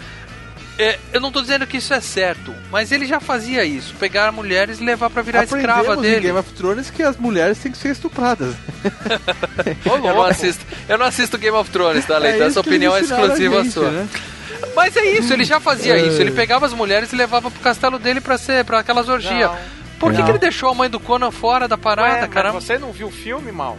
É, 0.77 0.97
eu 1.13 1.21
não 1.21 1.31
tô 1.31 1.39
dizendo 1.41 1.67
que 1.67 1.77
isso 1.77 1.93
é 1.93 2.01
certo, 2.01 2.53
mas 2.71 2.91
ele 2.91 3.05
já 3.05 3.19
fazia 3.19 3.63
isso, 3.63 3.93
pegar 3.99 4.31
mulheres 4.31 4.79
e 4.79 4.83
levar 4.83 5.09
pra 5.09 5.21
virar 5.21 5.43
escrava 5.43 5.79
Aprendemos 5.81 5.99
em 6.05 6.09
dele. 6.09 6.21
Game 6.27 6.39
of 6.39 6.51
Thrones 6.53 6.89
que 6.89 7.03
as 7.03 7.15
mulheres 7.15 7.59
têm 7.59 7.71
que 7.71 7.77
ser 7.77 7.89
estupradas. 7.91 8.55
Eu 9.85 9.99
não 9.99 10.23
assisto, 10.23 10.65
eu 10.89 10.97
não 10.97 11.05
assisto 11.05 11.37
Game 11.37 11.55
of 11.55 11.69
Thrones, 11.69 12.05
tá? 12.05 12.15
É 12.15 12.17
Essa 12.17 12.27
isso 12.29 12.37
que 12.37 12.41
eles 12.43 12.57
opinião 12.57 12.95
é 12.97 13.01
exclusiva 13.01 13.63
gente, 13.63 13.71
sua. 13.73 13.91
né? 13.91 14.09
Mas 14.75 14.95
é 14.97 15.05
isso, 15.05 15.31
ele 15.31 15.43
já 15.43 15.59
fazia 15.59 15.93
É. 15.95 16.07
isso. 16.07 16.19
Ele 16.21 16.31
pegava 16.31 16.65
as 16.65 16.73
mulheres 16.73 17.13
e 17.13 17.15
levava 17.15 17.51
pro 17.51 17.59
castelo 17.61 17.99
dele 17.99 18.19
pra 18.21 18.37
ser 18.37 18.65
para 18.65 18.79
aquelas 18.79 19.07
orgias. 19.09 19.51
Não. 19.51 19.57
Por 19.99 20.13
que, 20.13 20.21
que 20.23 20.29
ele 20.31 20.39
deixou 20.39 20.69
a 20.69 20.73
mãe 20.73 20.89
do 20.89 20.99
Conan 20.99 21.31
fora 21.31 21.67
da 21.67 21.77
parada, 21.77 22.27
caramba? 22.27 22.59
você 22.59 22.77
não 22.77 22.91
viu 22.91 23.07
o 23.07 23.11
filme, 23.11 23.51
mal? 23.51 23.77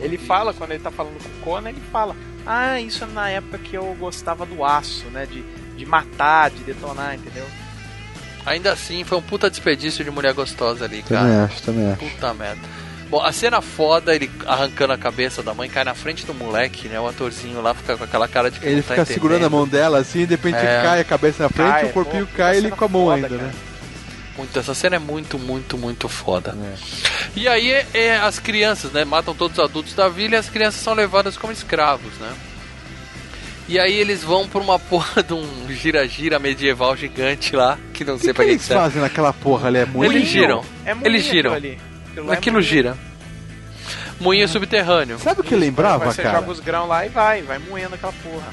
Ele 0.00 0.18
fala, 0.18 0.52
quando 0.52 0.72
ele 0.72 0.80
tá 0.82 0.90
falando 0.90 1.22
com 1.22 1.28
o 1.28 1.42
Conan, 1.44 1.68
ele 1.70 1.82
fala: 1.92 2.16
Ah, 2.46 2.80
isso 2.80 3.04
é 3.04 3.06
na 3.08 3.28
época 3.30 3.58
que 3.58 3.76
eu 3.76 3.94
gostava 4.00 4.44
do 4.44 4.64
aço, 4.64 5.06
né? 5.06 5.26
De, 5.30 5.44
de 5.76 5.86
matar, 5.86 6.50
de 6.50 6.62
detonar, 6.64 7.14
entendeu? 7.14 7.46
Ainda 8.44 8.72
assim, 8.72 9.04
foi 9.04 9.18
um 9.18 9.22
puta 9.22 9.48
desperdício 9.48 10.04
de 10.04 10.10
mulher 10.10 10.32
gostosa 10.34 10.84
ali, 10.84 11.02
cara. 11.02 11.20
Também 11.22 11.40
acho, 11.40 11.62
também 11.62 11.90
acho. 11.92 11.98
Puta 11.98 12.34
merda. 12.34 12.60
Bom, 13.08 13.22
a 13.22 13.30
cena 13.30 13.60
foda, 13.60 14.14
ele 14.14 14.30
arrancando 14.46 14.94
a 14.94 14.98
cabeça 14.98 15.42
da 15.42 15.52
mãe, 15.52 15.68
cai 15.68 15.84
na 15.84 15.94
frente 15.94 16.24
do 16.24 16.32
moleque, 16.32 16.88
né? 16.88 16.98
O 16.98 17.06
atorzinho 17.06 17.60
lá 17.60 17.74
fica 17.74 17.96
com 17.96 18.04
aquela 18.04 18.26
cara 18.26 18.50
de 18.50 18.58
que 18.58 18.64
Ele 18.66 18.76
não 18.76 18.82
tá 18.82 18.94
fica 18.94 19.04
segurando 19.04 19.44
a 19.44 19.50
mão 19.50 19.68
dela 19.68 19.98
assim, 19.98 20.20
de 20.20 20.30
repente 20.34 20.56
É. 20.56 20.80
cai 20.82 21.00
a 21.00 21.04
cabeça 21.04 21.42
na 21.42 21.48
frente, 21.50 21.68
Cai, 21.70 21.84
o 21.84 21.92
corpinho 21.92 22.26
pô, 22.26 22.36
cai 22.36 22.56
ele 22.56 22.70
com 22.70 22.84
a 22.84 22.88
mão 22.88 23.04
foda, 23.04 23.16
ainda, 23.16 23.28
cara. 23.28 23.42
né? 23.42 23.52
Muito, 24.36 24.58
essa 24.58 24.74
cena 24.74 24.96
é 24.96 24.98
muito, 24.98 25.38
muito, 25.38 25.76
muito 25.76 26.08
foda. 26.08 26.56
E 27.36 27.46
aí 27.46 27.70
é, 27.70 27.86
é, 27.92 28.16
as 28.16 28.38
crianças, 28.38 28.90
né? 28.92 29.04
Matam 29.04 29.34
todos 29.34 29.58
os 29.58 29.64
adultos 29.64 29.92
da 29.92 30.08
vila 30.08 30.34
e 30.34 30.38
as 30.38 30.48
crianças 30.48 30.80
são 30.80 30.94
levadas 30.94 31.36
como 31.36 31.52
escravos, 31.52 32.14
né? 32.18 32.32
E 33.72 33.78
aí 33.78 33.94
eles 33.94 34.22
vão 34.22 34.46
pra 34.46 34.60
uma 34.60 34.76
porra 34.78 35.22
de 35.22 35.32
um 35.32 35.46
gira-gira 35.70 36.38
medieval 36.38 36.94
gigante 36.94 37.56
lá, 37.56 37.78
que 37.94 38.04
não 38.04 38.16
O 38.16 38.18
sei 38.18 38.28
que, 38.28 38.34
pra 38.34 38.44
que 38.44 38.50
que 38.50 38.54
eles 38.56 38.62
serve. 38.66 38.82
fazem 38.82 39.00
naquela 39.00 39.32
porra 39.32 39.68
ali? 39.68 39.78
É 39.78 39.86
muito. 39.86 40.12
Eles 40.12 40.28
giram. 40.28 40.62
É 40.84 40.92
moinho 40.92 41.06
Eles 41.06 41.24
giram. 41.24 41.52
aquilo 41.54 41.70
ali. 41.70 41.78
Aquilo 42.10 42.30
é 42.30 42.34
Aquilo 42.34 42.54
moinho. 42.56 42.68
gira. 42.68 42.98
Moinho 44.20 44.46
subterrâneo. 44.46 45.18
Sabe 45.18 45.40
o 45.40 45.44
que 45.44 45.54
eu 45.54 45.58
lembrava, 45.58 46.04
Você 46.12 46.22
cara? 46.22 46.38
joga 46.40 46.50
os 46.52 46.60
grãos 46.60 46.86
lá 46.86 47.06
e 47.06 47.08
vai, 47.08 47.40
vai 47.40 47.58
moendo 47.58 47.94
aquela 47.94 48.12
porra. 48.22 48.48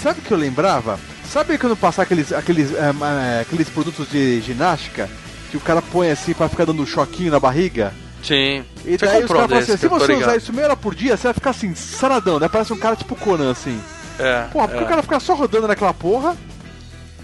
Sabe 0.00 0.20
o 0.20 0.22
que 0.22 0.30
eu 0.30 0.38
lembrava? 0.38 0.96
Sabe 1.24 1.58
quando 1.58 1.76
passar 1.76 2.02
aqueles, 2.02 2.32
aqueles, 2.32 2.72
é, 2.72 2.92
é, 3.38 3.40
aqueles 3.40 3.68
produtos 3.68 4.08
de 4.10 4.40
ginástica 4.42 5.10
que 5.50 5.56
o 5.56 5.60
cara 5.60 5.82
põe 5.82 6.08
assim 6.08 6.32
pra 6.34 6.48
ficar 6.48 6.64
dando 6.66 6.82
um 6.82 6.86
choquinho 6.86 7.32
na 7.32 7.40
barriga? 7.40 7.92
Sim. 8.22 8.64
E 8.86 8.96
Você 8.96 9.04
daí 9.06 9.24
os 9.24 9.28
caras 9.32 9.48
falam 9.48 9.58
assim: 9.58 9.72
se 9.72 9.78
que 9.78 9.88
você 9.88 10.12
usar 10.14 10.36
isso 10.36 10.52
meia 10.52 10.66
hora 10.68 10.76
por 10.76 10.94
dia, 10.94 11.16
você 11.16 11.24
vai 11.24 11.34
ficar 11.34 11.50
assim, 11.50 11.74
saradão, 11.74 12.38
né? 12.38 12.48
Parece 12.48 12.72
um 12.72 12.78
cara 12.78 12.94
tipo 12.94 13.16
Conan 13.16 13.50
assim. 13.50 13.78
É. 14.22 14.42
Porra, 14.52 14.68
porque 14.68 14.82
é. 14.82 14.86
o 14.86 14.88
cara 14.88 15.02
fica 15.02 15.20
só 15.20 15.34
rodando 15.34 15.68
naquela 15.68 15.92
porra. 15.94 16.36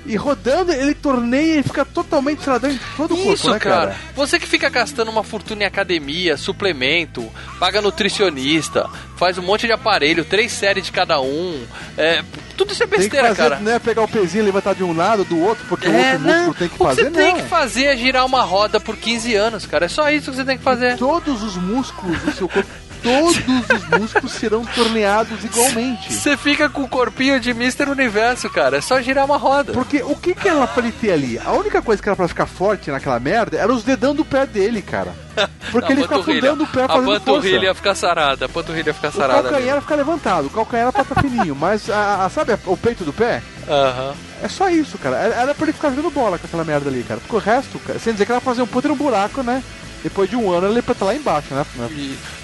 E 0.07 0.16
rodando, 0.16 0.72
ele 0.72 0.94
torneia 0.94 1.59
e 1.59 1.62
fica 1.62 1.84
totalmente 1.84 2.42
saradão 2.42 2.70
em 2.70 2.80
todo 2.96 3.12
o 3.12 3.16
corpo, 3.16 3.32
Isso, 3.34 3.51
né, 3.51 3.59
cara. 3.59 3.76
cara? 3.88 3.96
Você 4.16 4.38
que 4.38 4.46
fica 4.46 4.70
gastando 4.70 5.11
uma 5.11 5.22
fortuna 5.22 5.64
em 5.64 5.66
academia, 5.66 6.34
suplemento, 6.38 7.30
paga 7.61 7.82
nutricionista, 7.82 8.88
faz 9.18 9.36
um 9.36 9.42
monte 9.42 9.66
de 9.66 9.72
aparelho, 9.72 10.24
três 10.24 10.51
séries 10.53 10.86
de 10.86 10.92
cada 10.92 11.20
um. 11.20 11.62
É, 11.99 12.22
tudo 12.57 12.72
isso 12.72 12.82
é 12.84 12.86
que 12.86 12.96
besteira, 12.96 13.28
fazer, 13.28 13.36
cara. 13.51 13.61
não 13.61 13.72
é 13.72 13.78
pegar 13.78 14.01
o 14.03 14.09
pezinho 14.09 14.44
e 14.44 14.46
levantar 14.46 14.74
de 14.74 14.82
um 14.82 14.96
lado, 14.96 15.24
do 15.24 15.38
outro, 15.40 15.66
porque 15.68 15.88
o 15.88 15.92
É, 15.92 16.12
outro 16.12 16.20
músculo 16.20 16.46
não. 16.46 16.55
tem 16.55 16.68
que 16.68 16.74
o 16.74 16.78
que 16.78 16.84
fazer, 16.84 17.03
você 17.05 17.11
tem 17.11 17.32
não. 17.34 17.40
que 17.42 17.49
fazer 17.49 17.84
é 17.84 17.96
girar 17.96 18.24
uma 18.24 18.42
roda 18.42 18.80
por 18.80 18.96
15 18.96 19.34
anos, 19.34 19.66
cara. 19.66 19.84
É 19.84 19.88
só 19.88 20.11
isso 20.11 20.30
que 20.30 20.36
você 20.38 20.44
tem 20.44 20.57
que 20.57 20.64
fazer. 20.64 20.96
Todos 20.96 21.42
os 21.42 21.57
músculos 21.57 22.18
do 22.22 22.32
seu 22.32 22.49
corpo, 22.49 22.70
todos 23.03 23.36
os 23.38 23.99
músculos 23.99 24.32
serão 24.32 24.64
torneados 24.64 25.44
igualmente. 25.44 26.12
Você 26.12 26.36
fica 26.36 26.68
com 26.68 26.82
o 26.82 26.89
corpinho 26.89 27.39
de 27.40 27.51
Mr. 27.51 27.89
Universo, 27.90 28.48
cara. 28.51 28.78
É 28.78 28.81
só 28.81 29.01
girar 29.01 29.24
uma 29.24 29.36
roda. 29.36 29.72
Porque 29.72 30.02
o 30.02 30.14
que 30.16 30.35
que 30.35 30.48
ela 30.48 30.66
pra 30.66 30.82
ele 30.82 30.93
ter 30.93 31.12
ali? 31.12 31.39
A 31.44 31.52
única 31.52 31.81
coisa 31.82 32.02
que 32.02 32.09
era 32.09 32.16
pra 32.16 32.28
ficar 32.28 32.47
forte 32.47 32.90
naquela 32.90 33.18
merda 33.20 33.56
era 33.59 33.72
os 33.72 33.82
dedão 33.82 34.14
do 34.14 34.24
pé 34.24 34.47
dele, 34.47 34.82
cara. 34.82 35.12
Porque 35.70 35.93
A 35.93 35.94
ele 35.94 36.02
fica 36.02 36.16
panturrilha. 36.16 36.51
afundando 36.51 36.64
o 36.64 36.66
pé 36.66 36.82
A 36.85 36.89
fazendo 36.89 37.06
panturrilha 37.20 37.51
força. 37.52 37.64
ia 37.66 37.74
ficar 37.74 37.94
sarada. 37.94 38.44
A 38.47 38.48
panturrilha 38.48 38.89
ia 38.90 38.94
ficar 38.94 39.09
O 39.09 39.12
sarada. 39.12 39.43
calcanhar 39.51 39.74
ia 39.77 39.81
ficar 39.81 39.94
levantado, 39.94 40.47
o 40.47 40.51
calcanhar 40.51 40.82
era 40.89 40.93
pra 40.93 41.02
estar 41.02 41.20
fininho, 41.22 41.55
mas 41.59 41.89
a, 41.90 42.24
a- 42.24 42.31
sabe 42.31 42.56
o 42.66 42.77
peito 42.77 43.05
do 43.05 43.12
pé? 43.12 43.43
Aham. 43.68 44.14
É 44.43 44.48
só 44.48 44.68
isso, 44.70 44.97
cara. 44.98 45.16
Era 45.16 45.55
pra 45.55 45.64
ele 45.64 45.72
ficar 45.72 45.90
jogando 45.90 46.10
bola 46.10 46.39
com 46.39 46.47
aquela 46.47 46.64
merda 46.64 46.89
ali, 46.89 47.02
cara. 47.06 47.20
Porque 47.20 47.36
o 47.36 47.39
resto, 47.39 47.78
cara, 47.81 47.98
sem 47.98 48.12
dizer 48.12 48.24
que 48.27 48.32
ela 48.32 48.40
fazer 48.40 48.62
um 48.62 48.66
puta 48.66 48.89
no 48.89 48.97
buraco, 48.97 49.43
né? 49.43 49.62
Depois 50.02 50.30
de 50.30 50.36
um 50.36 50.50
ano 50.50 50.68
ele 50.68 50.78
estar 50.78 51.04
lá 51.04 51.14
embaixo, 51.14 51.52
né? 51.54 51.66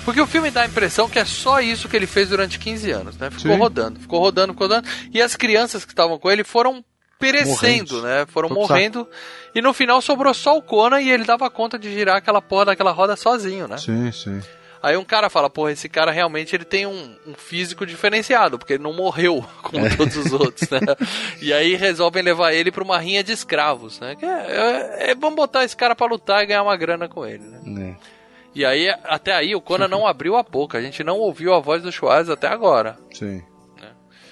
Porque 0.05 0.21
o 0.21 0.27
filme 0.27 0.51
dá 0.51 0.63
a 0.63 0.67
impressão 0.67 1.09
que 1.09 1.19
é 1.19 1.25
só 1.25 1.61
isso 1.61 1.89
que 1.89 1.97
ele 1.97 2.07
fez 2.07 2.29
durante 2.29 2.59
15 2.59 2.91
anos, 2.91 3.17
né? 3.17 3.31
Ficou 3.31 3.53
Sim. 3.53 3.59
rodando, 3.59 4.01
ficou 4.01 4.21
rodando, 4.21 4.53
ficou 4.53 4.67
rodando. 4.69 4.89
E 5.13 5.23
as 5.23 5.37
crianças 5.37 5.85
que 5.85 5.93
estavam 5.93 6.19
com 6.19 6.31
ele 6.31 6.45
foram 6.45 6.85
perecendo, 7.19 7.95
Morrentes. 7.95 8.03
né? 8.03 8.27
Foram 8.29 8.49
pro 8.49 8.59
morrendo. 8.59 9.09
E 9.55 9.63
no 9.63 9.73
final 9.73 10.03
sobrou 10.03 10.35
só 10.35 10.57
o 10.57 10.63
Conan 10.63 11.01
e 11.01 11.11
ele 11.11 11.25
dava 11.25 11.49
conta 11.49 11.79
de 11.79 11.93
girar 11.93 12.17
aquela 12.17 12.43
porra 12.43 12.67
daquela 12.67 12.91
roda 12.91 13.17
sozinho, 13.17 13.69
né? 13.69 13.79
Sim, 13.79 14.11
sim. 14.13 14.41
Aí 14.85 14.97
um 14.99 15.05
cara 15.05 15.31
fala, 15.31 15.49
porra, 15.49 15.73
esse 15.73 15.89
cara 15.89 16.11
realmente 16.13 16.55
ele 16.55 16.65
tem 16.67 16.85
um, 16.87 17.17
um 17.27 17.33
físico 17.35 17.87
diferenciado, 17.87 18.59
porque 18.59 18.75
ele 18.75 18.83
não 18.83 18.93
morreu 18.93 19.43
como 19.63 19.97
todos 19.97 20.15
os 20.17 20.33
outros, 20.33 20.69
né? 20.69 20.79
E 21.41 21.53
aí 21.55 21.75
resolvem 21.75 22.23
levar 22.23 22.53
ele 22.53 22.71
pra 22.71 22.85
uma 22.85 22.99
rinha 22.99 23.25
de 23.25 23.33
escravos, 23.33 23.99
né? 23.99 24.15
Que 24.15 24.27
é, 24.27 24.29
é- 24.29 25.11
é- 25.11 25.15
vamos 25.15 25.37
botar 25.37 25.65
esse 25.65 25.75
cara 25.77 25.95
pra 25.97 26.07
lutar 26.07 26.43
e 26.43 26.47
ganhar 26.47 26.63
uma 26.63 26.77
grana 26.77 27.09
com 27.09 27.25
ele, 27.25 27.45
né? 27.45 27.97
É, 28.01 28.15
E 28.55 28.65
aí, 28.65 28.89
até 29.05 29.33
aí, 29.33 29.55
o 29.55 29.61
Conan 29.61 29.89
não 29.89 30.07
abriu 30.07 30.37
a 30.37 30.43
boca, 30.43 30.77
a 30.77 30.83
gente 30.83 31.03
não 31.03 31.19
ouviu 31.19 31.55
a 31.55 31.61
voz 31.61 31.83
do 31.83 31.91
Schwarz 31.91 32.29
até 32.29 32.47
agora. 32.47 32.99
sim. 33.13 33.43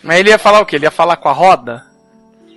Mas 0.03 0.19
ele 0.19 0.31
ia 0.31 0.39
falar 0.39 0.61
o 0.61 0.67
quê? 0.67 0.77
Ele 0.77 0.85
ia 0.85 0.91
falar 0.91 1.17
com 1.17 1.29
a 1.29 1.33
roda? 1.33 1.87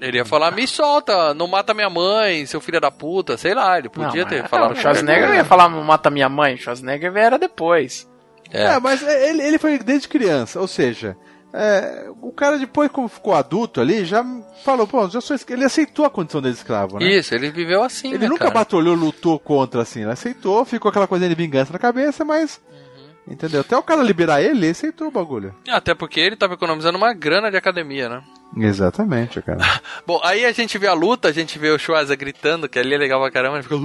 Ele 0.01 0.17
ia 0.17 0.25
falar, 0.25 0.51
me 0.51 0.67
solta, 0.67 1.33
não 1.33 1.47
mata 1.47 1.73
minha 1.73 1.89
mãe, 1.89 2.45
seu 2.45 2.59
filho 2.59 2.81
da 2.81 2.91
puta, 2.91 3.37
sei 3.37 3.53
lá, 3.53 3.77
ele 3.77 3.89
podia 3.89 4.23
Não, 4.23 4.29
ter 4.29 4.41
mas- 4.41 4.49
falado. 4.49 4.71
não, 4.71 4.77
O 4.77 4.81
Schwarzenegger 4.81 5.27
não 5.29 5.35
ia 5.35 5.45
falar 5.45 5.69
mata 5.69 6.09
minha 6.09 6.27
mãe, 6.29 6.55
o 6.55 6.57
Schwarzenegger 6.57 7.15
era 7.15 7.37
depois. 7.39 8.07
É. 8.51 8.63
É, 8.63 8.79
mas 8.79 9.01
ele, 9.01 9.41
ele 9.41 9.57
foi 9.57 9.77
desde 9.79 10.07
criança, 10.07 10.59
ou 10.59 10.67
seja, 10.67 11.17
é, 11.53 12.07
o 12.21 12.31
cara 12.31 12.57
depois, 12.59 12.91
como 12.91 13.07
ficou 13.07 13.33
adulto 13.33 13.79
ali, 13.79 14.03
já 14.05 14.23
falou, 14.63 14.85
pô, 14.85 15.07
já 15.09 15.21
sou, 15.21 15.35
ele 15.49 15.63
aceitou 15.63 16.05
a 16.05 16.09
condição 16.09 16.41
de 16.41 16.49
escravo, 16.49 16.99
né? 16.99 17.05
Isso, 17.07 17.33
ele 17.33 17.49
viveu 17.49 17.81
assim, 17.81 18.09
Ele 18.09 18.19
né, 18.19 18.27
nunca 18.27 18.39
cara? 18.45 18.53
batalhou, 18.53 18.93
lutou 18.95 19.39
contra, 19.39 19.81
assim, 19.81 20.01
ele 20.01 20.11
aceitou, 20.11 20.63
ficou 20.65 20.89
aquela 20.89 21.07
coisinha 21.07 21.29
de 21.29 21.35
vingança 21.35 21.71
na 21.73 21.79
cabeça, 21.79 22.23
mas. 22.25 22.61
Uhum. 22.69 23.33
Entendeu? 23.33 23.61
Até 23.61 23.75
o 23.75 23.81
cara 23.81 24.03
liberar 24.03 24.41
ele, 24.41 24.59
ele 24.59 24.69
aceitou 24.69 25.07
o 25.07 25.11
bagulho. 25.11 25.55
Até 25.67 25.95
porque 25.95 26.19
ele 26.19 26.35
tava 26.35 26.53
economizando 26.53 26.97
uma 26.97 27.13
grana 27.13 27.49
de 27.49 27.57
academia, 27.57 28.07
né? 28.09 28.21
Exatamente, 28.57 29.41
cara. 29.41 29.59
Bom, 30.07 30.19
aí 30.23 30.45
a 30.45 30.51
gente 30.51 30.77
vê 30.77 30.87
a 30.87 30.93
luta, 30.93 31.27
a 31.27 31.31
gente 31.31 31.59
vê 31.59 31.69
o 31.71 31.77
Schwarza 31.79 32.15
gritando, 32.15 32.69
que 32.69 32.79
ali 32.79 32.93
é 32.93 32.97
legal 32.97 33.19
pra 33.21 33.29
caramba, 33.31 33.55
ele 33.57 33.63
fica... 33.63 33.75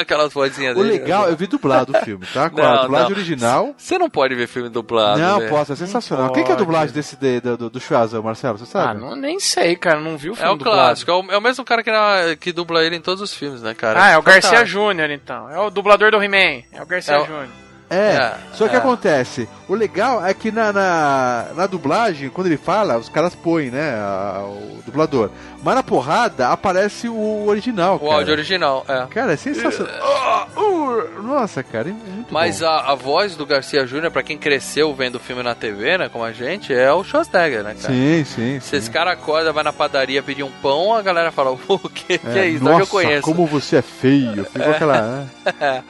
Aquelas 0.00 0.32
vozinhas 0.32 0.76
É. 0.76 0.80
O 0.80 0.82
dele. 0.82 0.98
legal, 0.98 1.28
eu 1.28 1.36
vi 1.36 1.46
dublado 1.46 1.96
o 1.96 2.00
filme, 2.04 2.26
tá? 2.32 2.50
Com 2.50 2.56
Não, 2.60 2.66
a 2.72 2.82
dublagem 2.82 3.10
não. 3.10 3.16
original. 3.16 3.74
Você 3.76 3.98
não 3.98 4.10
pode 4.10 4.34
ver 4.34 4.46
filme 4.46 4.68
dublado, 4.68 5.18
não, 5.20 5.38
velho. 5.38 5.50
posso, 5.50 5.72
é 5.72 5.76
sensacional. 5.76 6.26
Não 6.26 6.32
Quem 6.32 6.44
que 6.44 6.50
é 6.50 6.54
a 6.54 6.56
pode. 6.56 6.66
dublagem 6.66 6.94
desse 6.94 7.16
de- 7.16 7.40
do, 7.40 7.70
do, 7.70 7.80
Schwarza, 7.80 8.20
Marcelo? 8.20 8.58
Você 8.58 8.76
Ah, 8.78 8.82
sabe? 8.86 9.00
não, 9.00 9.14
nem 9.16 9.38
sei, 9.38 9.76
cara, 9.76 10.00
não 10.00 10.16
vi 10.16 10.30
o 10.30 10.32
É 10.32 10.36
filme 10.36 10.52
o 10.52 10.56
dublado. 10.56 10.76
clássico, 10.78 11.10
é 11.10 11.14
o, 11.14 11.32
é 11.32 11.38
o 11.38 11.42
mesmo 11.42 11.64
cara 11.64 11.82
que, 11.82 11.90
na- 11.90 12.36
que 12.38 12.52
dubla 12.52 12.84
ele 12.84 12.96
em 12.96 13.00
todos 13.00 13.20
os 13.22 13.32
filmes, 13.34 13.62
né, 13.62 13.74
cara? 13.74 14.02
Ah, 14.02 14.10
é 14.10 14.18
o 14.18 14.22
Garcia. 14.22 14.64
Júnior, 14.64 15.10
então. 15.10 15.48
É 15.50 15.58
o 15.60 15.70
dublador 15.70 16.10
do 16.10 16.22
He-Man. 16.22 16.62
É 16.72 16.82
o 16.82 16.86
Garcia 16.86 17.14
É 17.14 17.18
o- 17.20 17.26
Júnior. 17.26 17.46
É, 17.88 17.94
É, 18.16 18.34
só 18.52 18.66
que 18.68 18.74
é. 18.74 18.78
acontece, 18.78 19.48
o 19.68 19.74
legal 19.74 20.24
é 20.26 20.34
que 20.34 20.50
na, 20.50 20.72
na, 20.72 21.46
na 21.54 21.66
dublagem, 21.66 22.28
quando 22.30 22.48
ele 22.48 22.56
fala, 22.56 22.98
os 22.98 23.08
caras 23.08 23.34
põem, 23.34 23.70
né, 23.70 23.94
a- 23.94 24.42
o 24.44 24.82
dublador. 24.84 25.30
Mas 25.62 25.74
na 25.76 25.82
porrada 25.82 26.48
aparece 26.48 27.08
o 27.08 27.46
original, 27.46 27.96
O 27.96 28.00
cara. 28.00 28.14
áudio 28.14 28.32
original, 28.34 28.84
é. 28.88 29.06
Cara, 29.10 29.32
é 29.32 29.36
sensacional. 29.36 29.92
Ah, 30.02 30.46
uh, 30.56 31.22
nossa, 31.22 31.62
cara, 31.62 31.88
é 31.88 31.92
muito 31.92 32.32
Mas 32.32 32.60
bom. 32.60 32.66
a, 32.66 32.92
a 32.92 32.94
voz 32.96 33.36
do 33.36 33.46
Garcia 33.46 33.86
Júnior, 33.86 34.10
pra 34.10 34.22
quem 34.22 34.36
cresceu 34.36 34.92
vendo 34.94 35.16
o 35.16 35.20
filme 35.20 35.42
na 35.42 35.54
TV, 35.54 35.96
né, 35.98 36.08
como 36.08 36.24
a 36.24 36.32
gente, 36.32 36.74
é 36.74 36.92
o 36.92 37.04
Schwarzenegger, 37.04 37.62
né, 37.62 37.74
cara? 37.80 37.94
Sim, 37.94 38.24
sim, 38.24 38.60
Se 38.60 38.68
sim. 38.70 38.76
esse 38.78 38.90
cara 38.90 39.12
acorda, 39.12 39.52
vai 39.52 39.62
na 39.62 39.72
padaria 39.72 40.22
pedir 40.24 40.42
um 40.42 40.50
pão, 40.60 40.92
a 40.94 41.02
galera 41.02 41.30
fala, 41.30 41.50
o 41.68 41.78
que, 41.88 42.18
que 42.18 42.38
é 42.38 42.46
isso? 42.48 42.64
Nossa, 42.64 42.82
eu 42.82 42.86
conheço. 42.88 43.22
como 43.22 43.46
você 43.46 43.76
é 43.76 43.82
feio. 43.82 44.44
Ficou 44.44 44.70
aquela... 44.72 45.26
né? 45.60 45.84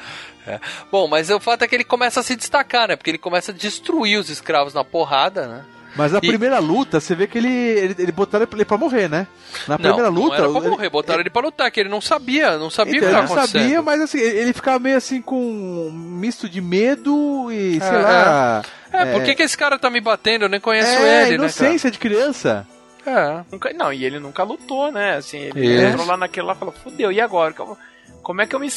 Bom, 0.90 1.08
mas 1.08 1.30
o 1.30 1.40
fato 1.40 1.62
é 1.62 1.68
que 1.68 1.74
ele 1.74 1.84
começa 1.84 2.20
a 2.20 2.22
se 2.22 2.36
destacar, 2.36 2.88
né? 2.88 2.96
Porque 2.96 3.10
ele 3.10 3.18
começa 3.18 3.52
a 3.52 3.54
destruir 3.54 4.18
os 4.18 4.30
escravos 4.30 4.72
na 4.74 4.84
porrada, 4.84 5.46
né? 5.46 5.64
Mas 5.96 6.12
na 6.12 6.18
E- 6.22 6.28
primeira 6.28 6.58
luta, 6.58 7.00
você 7.00 7.14
vê 7.14 7.26
que 7.26 7.38
ele, 7.38 7.48
ele, 7.48 7.94
ele 7.98 8.12
botaram 8.12 8.46
ele 8.52 8.64
pra 8.66 8.76
morrer, 8.76 9.08
né? 9.08 9.26
Na 9.66 9.78
primeira 9.78 10.10
não, 10.10 10.22
luta... 10.22 10.36
não 10.36 10.44
era 10.44 10.52
pra 10.52 10.60
ele- 10.60 10.70
morrer, 10.70 10.90
botaram 10.90 11.20
ele 11.20 11.30
pra 11.30 11.40
lutar, 11.42 11.70
que 11.70 11.80
ele 11.80 11.88
não 11.88 12.02
sabia, 12.02 12.58
não 12.58 12.68
sabia 12.68 12.96
Então, 12.98 13.08
o 13.08 13.12
que 13.12 13.14
ele 13.16 13.22
estava 13.22 13.26
não 13.26 13.32
acontecendo. 13.34 13.62
sabia, 13.62 13.82
mas 13.82 14.00
assim, 14.02 14.18
ele 14.18 14.38
ele 14.40 14.52
ficava 14.52 14.78
meio 14.78 14.96
assim 14.98 15.22
com 15.22 15.36
um 15.40 15.90
misto 15.90 16.48
de 16.50 16.60
medo 16.60 17.50
e, 17.50 17.80
sei 17.80 17.88
É, 17.88 18.02
lá... 18.02 18.62
É, 18.92 19.12
por 19.12 19.22
que, 19.24 19.34
que 19.34 19.42
esse 19.42 19.56
cara 19.56 19.78
tá 19.78 19.88
me 19.88 20.00
batendo? 20.02 20.44
Eu 20.44 20.48
nem 20.50 20.60
conheço 20.60 20.88
é, 20.90 21.26
ele, 21.28 21.34
inocência 21.36 21.90
de 21.90 21.98
criança. 21.98 22.66
né, 23.04 23.12
cara? 23.14 23.46
Nunca, 23.50 23.72
não, 23.72 23.90
e 23.92 24.04
ele 24.04 24.18
nunca 24.18 24.42
lutou, 24.42 24.92
né? 24.92 25.16
Assim, 25.16 25.50
ele 25.54 25.82
entrou 25.82 26.06
lá 26.06 26.16
naquele 26.18 26.46
lá 26.46 26.52
e 26.52 26.56
falou, 26.56 26.74
fudeu, 26.82 27.10
e 27.10 27.20
agora? 27.22 27.54
Como, 27.54 27.76
como 28.22 28.42
é 28.42 28.46
que 28.46 28.54
eu 28.54 28.60
me. 28.60 28.68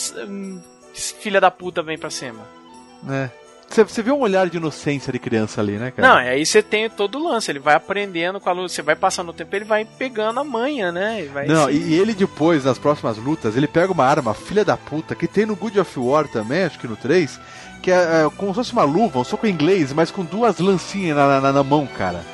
Filha 0.99 1.41
da 1.41 1.49
puta 1.51 1.81
vem 1.81 1.97
pra 1.97 2.09
cima? 2.09 2.59
né? 3.03 3.31
Você, 3.69 4.01
vê 4.01 4.11
um 4.11 4.19
olhar 4.19 4.49
de 4.49 4.57
inocência 4.57 5.13
de 5.13 5.19
criança 5.19 5.61
ali, 5.61 5.73
né, 5.73 5.91
cara? 5.91 6.07
Não, 6.07 6.21
e 6.21 6.27
aí 6.27 6.43
você 6.43 6.63
tem 6.63 6.89
todo 6.89 7.19
o 7.19 7.23
lance, 7.23 7.51
ele 7.51 7.59
vai 7.59 7.75
aprendendo 7.75 8.39
com 8.39 8.49
a 8.49 8.51
luta, 8.51 8.69
você 8.69 8.81
vai 8.81 8.95
passando 8.95 9.29
o 9.29 9.33
tempo, 9.33 9.55
ele 9.55 9.63
vai 9.63 9.85
pegando 9.85 10.39
a 10.39 10.43
manha, 10.43 10.91
né? 10.91 11.23
E 11.23 11.27
vai 11.27 11.45
Não, 11.45 11.69
e, 11.69 11.93
ele 11.93 12.15
depois, 12.15 12.65
nas 12.65 12.79
próximas 12.79 13.17
lutas, 13.17 13.55
ele 13.55 13.67
pega 13.67 13.93
uma 13.93 14.05
arma, 14.05 14.33
filha 14.33 14.65
da 14.65 14.75
puta, 14.75 15.13
que 15.13 15.27
tem 15.27 15.45
no 15.45 15.55
Good 15.55 15.79
of 15.79 15.99
War 15.99 16.27
também, 16.27 16.63
acho 16.63 16.79
que 16.79 16.87
no 16.87 16.95
3, 16.95 17.39
que 17.83 17.91
é, 17.91 18.23
é 18.25 18.29
como 18.37 18.51
se 18.51 18.55
fosse 18.55 18.73
uma 18.73 18.83
luva, 18.83 19.19
um 19.19 19.23
soco 19.23 19.45
inglês, 19.45 19.93
mas 19.93 20.09
com 20.09 20.25
duas 20.25 20.57
lancinhas 20.57 21.15
na, 21.15 21.39
na, 21.39 21.53
na 21.53 21.63
mão, 21.63 21.85
cara. 21.85 22.25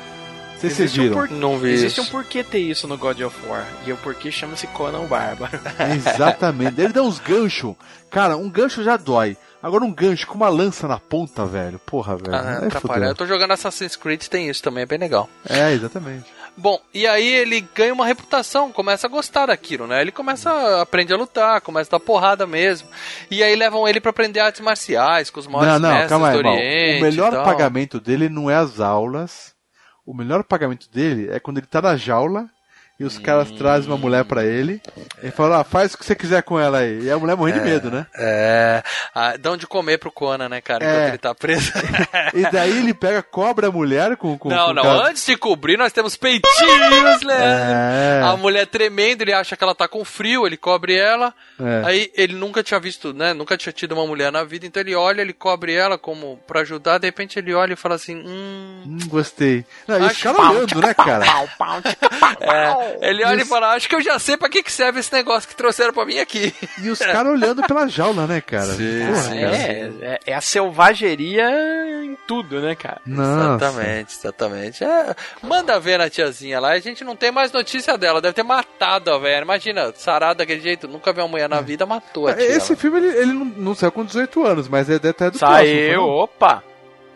Vocês 0.56 0.80
Existe 0.80 1.00
um 1.00 1.02
viram. 1.04 1.16
por- 1.16 1.30
Não 1.30 1.58
vi 1.58 1.70
Existe 1.70 2.00
isso. 2.00 2.08
um 2.08 2.10
porquê 2.10 2.42
ter 2.42 2.58
isso 2.58 2.88
no 2.88 2.96
God 2.96 3.20
of 3.20 3.36
War. 3.46 3.66
E 3.86 3.92
o 3.92 3.96
porquê 3.98 4.30
chama-se 4.32 4.66
Conan 4.68 5.00
o 5.00 5.06
Bárbaro. 5.06 5.58
Exatamente. 5.94 6.80
Ele 6.80 6.92
dá 6.92 7.02
uns 7.02 7.18
ganchos. 7.18 7.74
Cara, 8.10 8.36
um 8.36 8.48
gancho 8.48 8.82
já 8.82 8.96
dói. 8.96 9.36
Agora 9.62 9.84
um 9.84 9.92
gancho 9.92 10.26
com 10.26 10.34
uma 10.34 10.48
lança 10.48 10.86
na 10.86 10.98
ponta, 10.98 11.44
velho. 11.44 11.78
Porra, 11.80 12.16
velho. 12.16 12.34
Ah, 12.34 12.58
atrapalha. 12.66 12.80
fudeu. 12.94 13.08
Eu 13.08 13.14
tô 13.14 13.26
jogando 13.26 13.50
Assassin's 13.52 13.96
Creed, 13.96 14.22
tem 14.26 14.48
isso 14.48 14.62
também, 14.62 14.82
é 14.82 14.86
bem 14.86 14.98
legal. 14.98 15.28
É, 15.48 15.72
exatamente. 15.72 16.24
Bom, 16.56 16.80
e 16.94 17.06
aí 17.06 17.26
ele 17.34 17.60
ganha 17.74 17.92
uma 17.92 18.06
reputação, 18.06 18.72
começa 18.72 19.06
a 19.06 19.10
gostar 19.10 19.46
daquilo, 19.46 19.86
né? 19.86 20.00
Ele 20.00 20.12
começa 20.12 20.50
a 20.50 20.82
aprender 20.82 21.12
a 21.12 21.16
lutar, 21.18 21.60
começa 21.60 21.90
a 21.94 21.98
dar 21.98 22.04
porrada 22.04 22.46
mesmo. 22.46 22.88
E 23.30 23.42
aí 23.42 23.54
levam 23.54 23.86
ele 23.86 24.00
pra 24.00 24.08
aprender 24.10 24.40
artes 24.40 24.62
marciais 24.62 25.28
com 25.28 25.38
os 25.40 25.46
maiores 25.46 25.72
Não, 25.74 25.80
não, 25.80 25.88
mestres 25.90 26.08
calma 26.08 26.28
aí, 26.28 26.32
do. 26.32 26.38
Oriente. 26.48 26.98
O 26.98 27.02
melhor 27.02 27.44
pagamento 27.44 28.00
dele 28.00 28.28
não 28.30 28.48
é 28.50 28.54
as 28.54 28.80
aulas. 28.80 29.54
O 30.06 30.14
melhor 30.14 30.44
pagamento 30.44 30.88
dele 30.88 31.28
é 31.28 31.40
quando 31.40 31.58
ele 31.58 31.66
tá 31.66 31.82
na 31.82 31.96
jaula 31.96 32.48
e 32.98 33.04
os 33.04 33.18
caras 33.18 33.50
trazem 33.50 33.90
uma 33.90 33.98
mulher 33.98 34.24
pra 34.24 34.44
ele. 34.44 34.80
E 35.22 35.30
fala, 35.30 35.60
ah, 35.60 35.64
faz 35.64 35.92
o 35.94 35.98
que 35.98 36.04
você 36.04 36.14
quiser 36.14 36.42
com 36.42 36.58
ela 36.58 36.78
aí. 36.78 37.02
E 37.04 37.10
a 37.10 37.18
mulher 37.18 37.36
morrendo 37.36 37.58
de 37.60 37.64
medo, 37.64 37.90
né? 37.90 38.06
É. 38.16 38.82
Ah, 39.14 39.36
dão 39.36 39.56
de 39.56 39.66
comer 39.66 39.98
pro 39.98 40.10
Conan, 40.10 40.48
né, 40.48 40.60
cara? 40.60 40.84
Enquanto 40.84 41.00
É. 41.02 41.08
ele 41.08 41.18
tá 41.18 41.34
preso. 41.34 41.72
E 42.34 42.42
daí 42.50 42.78
ele 42.78 42.92
pega, 42.94 43.22
cobra 43.22 43.68
a 43.68 43.70
mulher 43.70 44.16
com. 44.16 44.36
com 44.38 44.48
não, 44.48 44.66
com 44.68 44.72
não. 44.74 44.82
cara- 44.82 45.08
Antes 45.08 45.24
de 45.24 45.36
cobrir, 45.36 45.76
nós 45.76 45.92
temos 45.92 46.16
peitinhos, 46.16 47.22
Leandro. 47.22 47.30
É. 47.30 48.22
A 48.24 48.36
mulher 48.36 48.66
tremendo, 48.66 49.22
ele 49.22 49.32
acha 49.32 49.56
que 49.56 49.62
ela 49.64 49.74
tá 49.74 49.86
com 49.88 50.04
frio, 50.04 50.46
ele 50.46 50.56
cobre 50.56 50.94
ela. 50.96 51.32
É. 51.60 51.82
Aí 51.86 52.10
ele 52.14 52.34
nunca 52.34 52.62
tinha 52.62 52.80
visto, 52.80 53.12
né? 53.12 53.32
Nunca 53.32 53.56
tinha 53.56 53.72
tido 53.72 53.92
uma 53.92 54.06
mulher 54.06 54.30
na 54.32 54.42
vida, 54.44 54.66
então 54.66 54.80
ele 54.82 54.94
olha, 54.94 55.20
ele 55.20 55.32
cobre 55.32 55.74
ela 55.74 55.96
como 55.98 56.38
pra 56.46 56.60
ajudar, 56.60 56.98
de 56.98 57.06
repente 57.06 57.38
ele 57.38 57.54
olha 57.54 57.74
e 57.74 57.76
fala 57.76 57.94
assim: 57.94 58.16
Hum. 58.16 58.82
Hum, 58.86 58.98
gostei. 59.08 59.64
Não, 59.86 59.96
e 59.98 60.02
os 60.02 60.10
Acho 60.10 60.22
caras 60.24 60.38
olhando, 60.40 60.80
né, 60.80 60.94
cara? 60.94 61.24
Pau, 61.24 61.48
pau. 61.58 61.80
É, 62.40 62.85
ele 63.00 63.24
olha 63.24 63.36
Isso. 63.36 63.46
e 63.46 63.48
fala: 63.48 63.74
Acho 63.74 63.88
que 63.88 63.94
eu 63.94 64.00
já 64.00 64.18
sei 64.18 64.36
pra 64.36 64.48
que, 64.48 64.62
que 64.62 64.72
serve 64.72 65.00
esse 65.00 65.12
negócio 65.12 65.48
que 65.48 65.54
trouxeram 65.54 65.92
pra 65.92 66.04
mim 66.04 66.18
aqui. 66.18 66.54
E 66.82 66.90
os 66.90 66.98
caras 66.98 67.32
olhando 67.32 67.62
pela 67.62 67.88
jaula, 67.88 68.26
né, 68.26 68.40
cara? 68.40 68.66
Sim, 68.74 69.06
Porra, 69.06 69.22
sim. 69.22 69.40
cara. 69.40 69.56
É, 69.56 69.92
é, 70.00 70.20
é 70.26 70.34
a 70.34 70.40
selvageria 70.40 71.44
em 72.04 72.16
tudo, 72.26 72.60
né, 72.60 72.74
cara? 72.74 73.00
Nossa. 73.06 73.64
Exatamente, 73.64 74.14
exatamente. 74.14 74.84
É, 74.84 75.14
manda 75.42 75.78
ver 75.80 75.98
na 75.98 76.10
tiazinha 76.10 76.60
lá, 76.60 76.70
a 76.70 76.78
gente 76.78 77.04
não 77.04 77.16
tem 77.16 77.30
mais 77.30 77.52
notícia 77.52 77.96
dela, 77.96 78.20
deve 78.20 78.34
ter 78.34 78.42
matado 78.42 79.10
a 79.10 79.18
velha. 79.18 79.42
Imagina, 79.42 79.92
sarada 79.96 80.36
daquele 80.36 80.60
jeito, 80.60 80.88
nunca 80.88 81.12
viu 81.12 81.24
uma 81.24 81.30
mulher 81.30 81.48
na 81.48 81.60
vida, 81.60 81.86
matou 81.86 82.28
a 82.28 82.34
tia. 82.34 82.44
Esse 82.44 82.72
lá. 82.72 82.78
filme, 82.78 82.98
ele, 82.98 83.16
ele 83.18 83.32
não, 83.32 83.44
não 83.44 83.74
saiu 83.74 83.92
com 83.92 84.04
18 84.04 84.44
anos, 84.44 84.68
mas 84.68 84.90
é 84.90 84.96
até 84.96 85.30
do 85.30 85.38
Saiu, 85.38 85.94
próximo, 85.94 86.22
opa! 86.22 86.62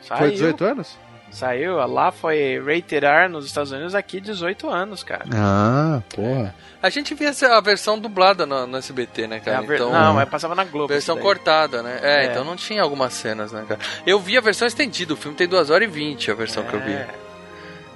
Saiu? 0.02 0.18
Foi 0.18 0.30
18 0.30 0.64
anos? 0.64 0.98
Saiu. 1.30 1.76
Lá 1.86 2.10
foi 2.12 2.58
rated 2.58 3.04
R 3.04 3.28
nos 3.28 3.46
Estados 3.46 3.72
Unidos, 3.72 3.94
aqui 3.94 4.20
18 4.20 4.68
anos, 4.68 5.02
cara. 5.02 5.24
Ah, 5.34 6.00
porra. 6.14 6.54
A 6.82 6.88
gente 6.88 7.14
via 7.14 7.30
a 7.50 7.60
versão 7.60 7.98
dublada 7.98 8.46
no, 8.46 8.66
no 8.66 8.76
SBT, 8.78 9.26
né, 9.26 9.36
É 9.36 9.40
cara? 9.40 9.58
a 9.58 9.60
ver- 9.60 9.74
Então, 9.74 9.92
Não, 9.92 10.14
mas 10.14 10.28
passava 10.28 10.54
na 10.54 10.64
Globo. 10.64 10.88
versão 10.88 11.18
cortada, 11.18 11.82
né? 11.82 11.98
É, 12.02 12.24
É. 12.24 12.30
então 12.30 12.42
não 12.44 12.56
tinha 12.56 12.82
algumas 12.82 13.12
cenas, 13.12 13.52
né, 13.52 13.64
cara? 13.68 13.80
Eu 14.06 14.18
vi 14.18 14.36
a 14.38 14.40
versão 14.40 14.66
estendida, 14.66 15.12
o 15.12 15.16
filme 15.16 15.36
tem 15.36 15.46
2 15.46 15.68
horas 15.70 15.86
e 15.88 15.90
20, 15.90 16.30
a 16.30 16.34
versão 16.34 16.62
que 16.64 16.74
eu 16.74 16.80
vi. 16.80 16.92
É. 16.92 17.08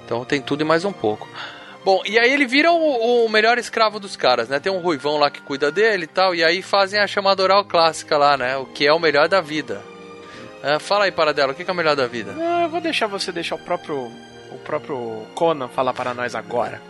Então 0.05 0.23
tem 0.23 0.39
tudo 0.41 0.61
e 0.61 0.63
mais 0.63 0.85
um 0.85 0.91
pouco. 0.93 1.27
Bom, 1.83 2.01
e 2.05 2.17
aí 2.17 2.31
ele 2.31 2.45
vira 2.47 2.71
o, 2.71 3.25
o 3.25 3.29
melhor 3.29 3.57
escravo 3.59 3.99
dos 3.99 4.15
caras, 4.15 4.49
né? 4.49 4.59
Tem 4.59 4.71
um 4.71 4.79
ruivão 4.79 5.17
lá 5.17 5.29
que 5.29 5.41
cuida 5.41 5.71
dele 5.71 6.03
e 6.05 6.07
tal, 6.07 6.33
e 6.35 6.43
aí 6.43 6.61
fazem 6.61 6.99
a 6.99 7.07
chamada 7.07 7.41
oral 7.43 7.63
clássica 7.65 8.17
lá, 8.17 8.35
né? 8.37 8.57
O 8.57 8.65
que 8.65 8.87
é 8.87 8.93
o 8.93 8.99
melhor 8.99 9.27
da 9.27 9.39
vida. 9.41 9.81
É, 10.65 10.79
fala 10.79 11.05
aí, 11.05 11.11
Paradela, 11.11 11.53
o 11.53 11.55
que 11.55 11.63
que 11.63 11.69
é 11.69 11.73
o 11.73 11.77
melhor 11.77 11.95
da 11.95 12.07
vida? 12.07 12.33
Não, 12.33 12.61
eu 12.63 12.69
vou 12.69 12.81
deixar 12.81 13.05
você 13.05 13.31
deixar 13.31 13.53
o 13.53 13.59
próprio 13.59 14.07
o 14.51 14.57
próprio 14.63 15.23
Conan 15.35 15.67
falar 15.67 15.93
para 15.93 16.11
nós 16.11 16.33
agora. 16.33 16.81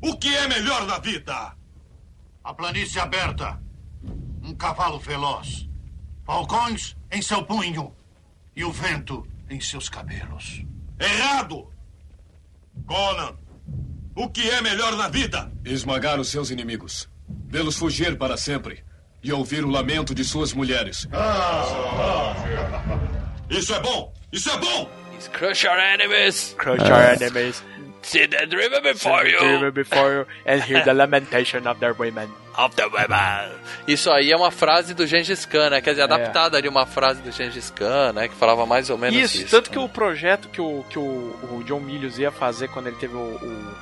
O 0.00 0.16
que 0.16 0.32
é 0.36 0.46
melhor 0.46 0.86
na 0.86 1.00
vida? 1.00 1.56
A 2.44 2.54
planície 2.54 3.00
aberta. 3.00 3.60
Um 4.40 4.54
cavalo 4.54 5.00
veloz. 5.00 5.68
Falcões 6.24 6.96
em 7.10 7.20
seu 7.20 7.44
punho. 7.44 7.92
E 8.54 8.64
o 8.64 8.70
vento 8.70 9.26
em 9.50 9.60
seus 9.60 9.88
cabelos. 9.88 10.64
Errado! 11.00 11.72
Conan, 12.86 13.36
o 14.14 14.30
que 14.30 14.48
é 14.48 14.60
melhor 14.60 14.94
na 14.96 15.08
vida? 15.08 15.50
Esmagar 15.64 16.20
os 16.20 16.28
seus 16.28 16.50
inimigos. 16.50 17.10
Vê-los 17.48 17.76
fugir 17.76 18.16
para 18.16 18.36
sempre. 18.36 18.84
E 19.24 19.32
ouvir 19.32 19.64
o 19.64 19.70
lamento 19.70 20.14
de 20.14 20.22
suas 20.22 20.52
mulheres. 20.52 21.08
Isso 23.48 23.74
é 23.74 23.80
bom! 23.80 24.12
Isso 24.30 24.50
é 24.50 24.58
bom! 24.58 24.90
Crush 25.32 25.64
your 25.64 25.78
enemies! 25.78 26.54
Crush 26.58 26.82
your 26.86 27.00
enemies. 27.00 27.62
See 28.02 28.26
the 28.28 28.44
river 28.44 28.82
before 28.82 29.26
you! 29.26 29.38
Dream 29.38 29.72
before 29.72 30.12
you 30.12 30.26
and 30.44 30.60
hear 30.60 30.84
the 30.84 30.92
lamentation 30.94 31.66
of 31.66 31.80
their 31.80 31.94
women. 31.94 32.28
Of 32.58 32.76
the 32.76 32.86
women. 32.86 33.50
Isso 33.88 34.10
aí 34.10 34.30
é 34.30 34.36
uma 34.36 34.50
frase 34.50 34.92
do 34.92 35.06
Gengis 35.06 35.46
Khan, 35.46 35.70
né? 35.70 35.80
Quer 35.80 35.90
dizer, 35.90 36.02
adaptada 36.02 36.60
de 36.60 36.68
uma 36.68 36.84
frase 36.84 37.22
do 37.22 37.32
Gengis 37.32 37.70
Khan, 37.70 38.12
né? 38.12 38.28
Que 38.28 38.34
falava 38.34 38.66
mais 38.66 38.90
ou 38.90 38.98
menos 38.98 39.18
isso. 39.18 39.38
Isso, 39.38 39.50
tanto 39.50 39.70
que 39.70 39.78
o 39.78 39.88
projeto 39.88 40.48
que 40.50 40.60
o, 40.60 40.84
que 40.90 40.98
o, 40.98 41.02
o 41.02 41.64
John 41.64 41.80
Milius 41.80 42.18
ia 42.18 42.30
fazer 42.30 42.68
quando 42.68 42.88
ele 42.88 42.96
teve 42.96 43.14
o, 43.14 43.18
o, 43.18 43.74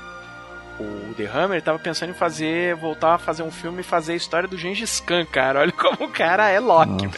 o 0.81 1.15
The 1.15 1.24
Hammer, 1.27 1.53
ele 1.53 1.61
tava 1.61 1.78
pensando 1.78 2.11
em 2.11 2.15
fazer, 2.15 2.74
voltar 2.77 3.15
a 3.15 3.19
fazer 3.19 3.43
um 3.43 3.51
filme 3.51 3.81
e 3.81 3.85
fazer 3.85 4.12
a 4.12 4.16
história 4.16 4.49
do 4.49 4.57
Gengis 4.59 5.01
Khan, 5.01 5.24
cara. 5.27 5.61
Olha 5.61 5.73
como 5.73 6.07
o 6.07 6.12
cara 6.12 6.49
é 6.51 6.59
Loki. 6.61 7.09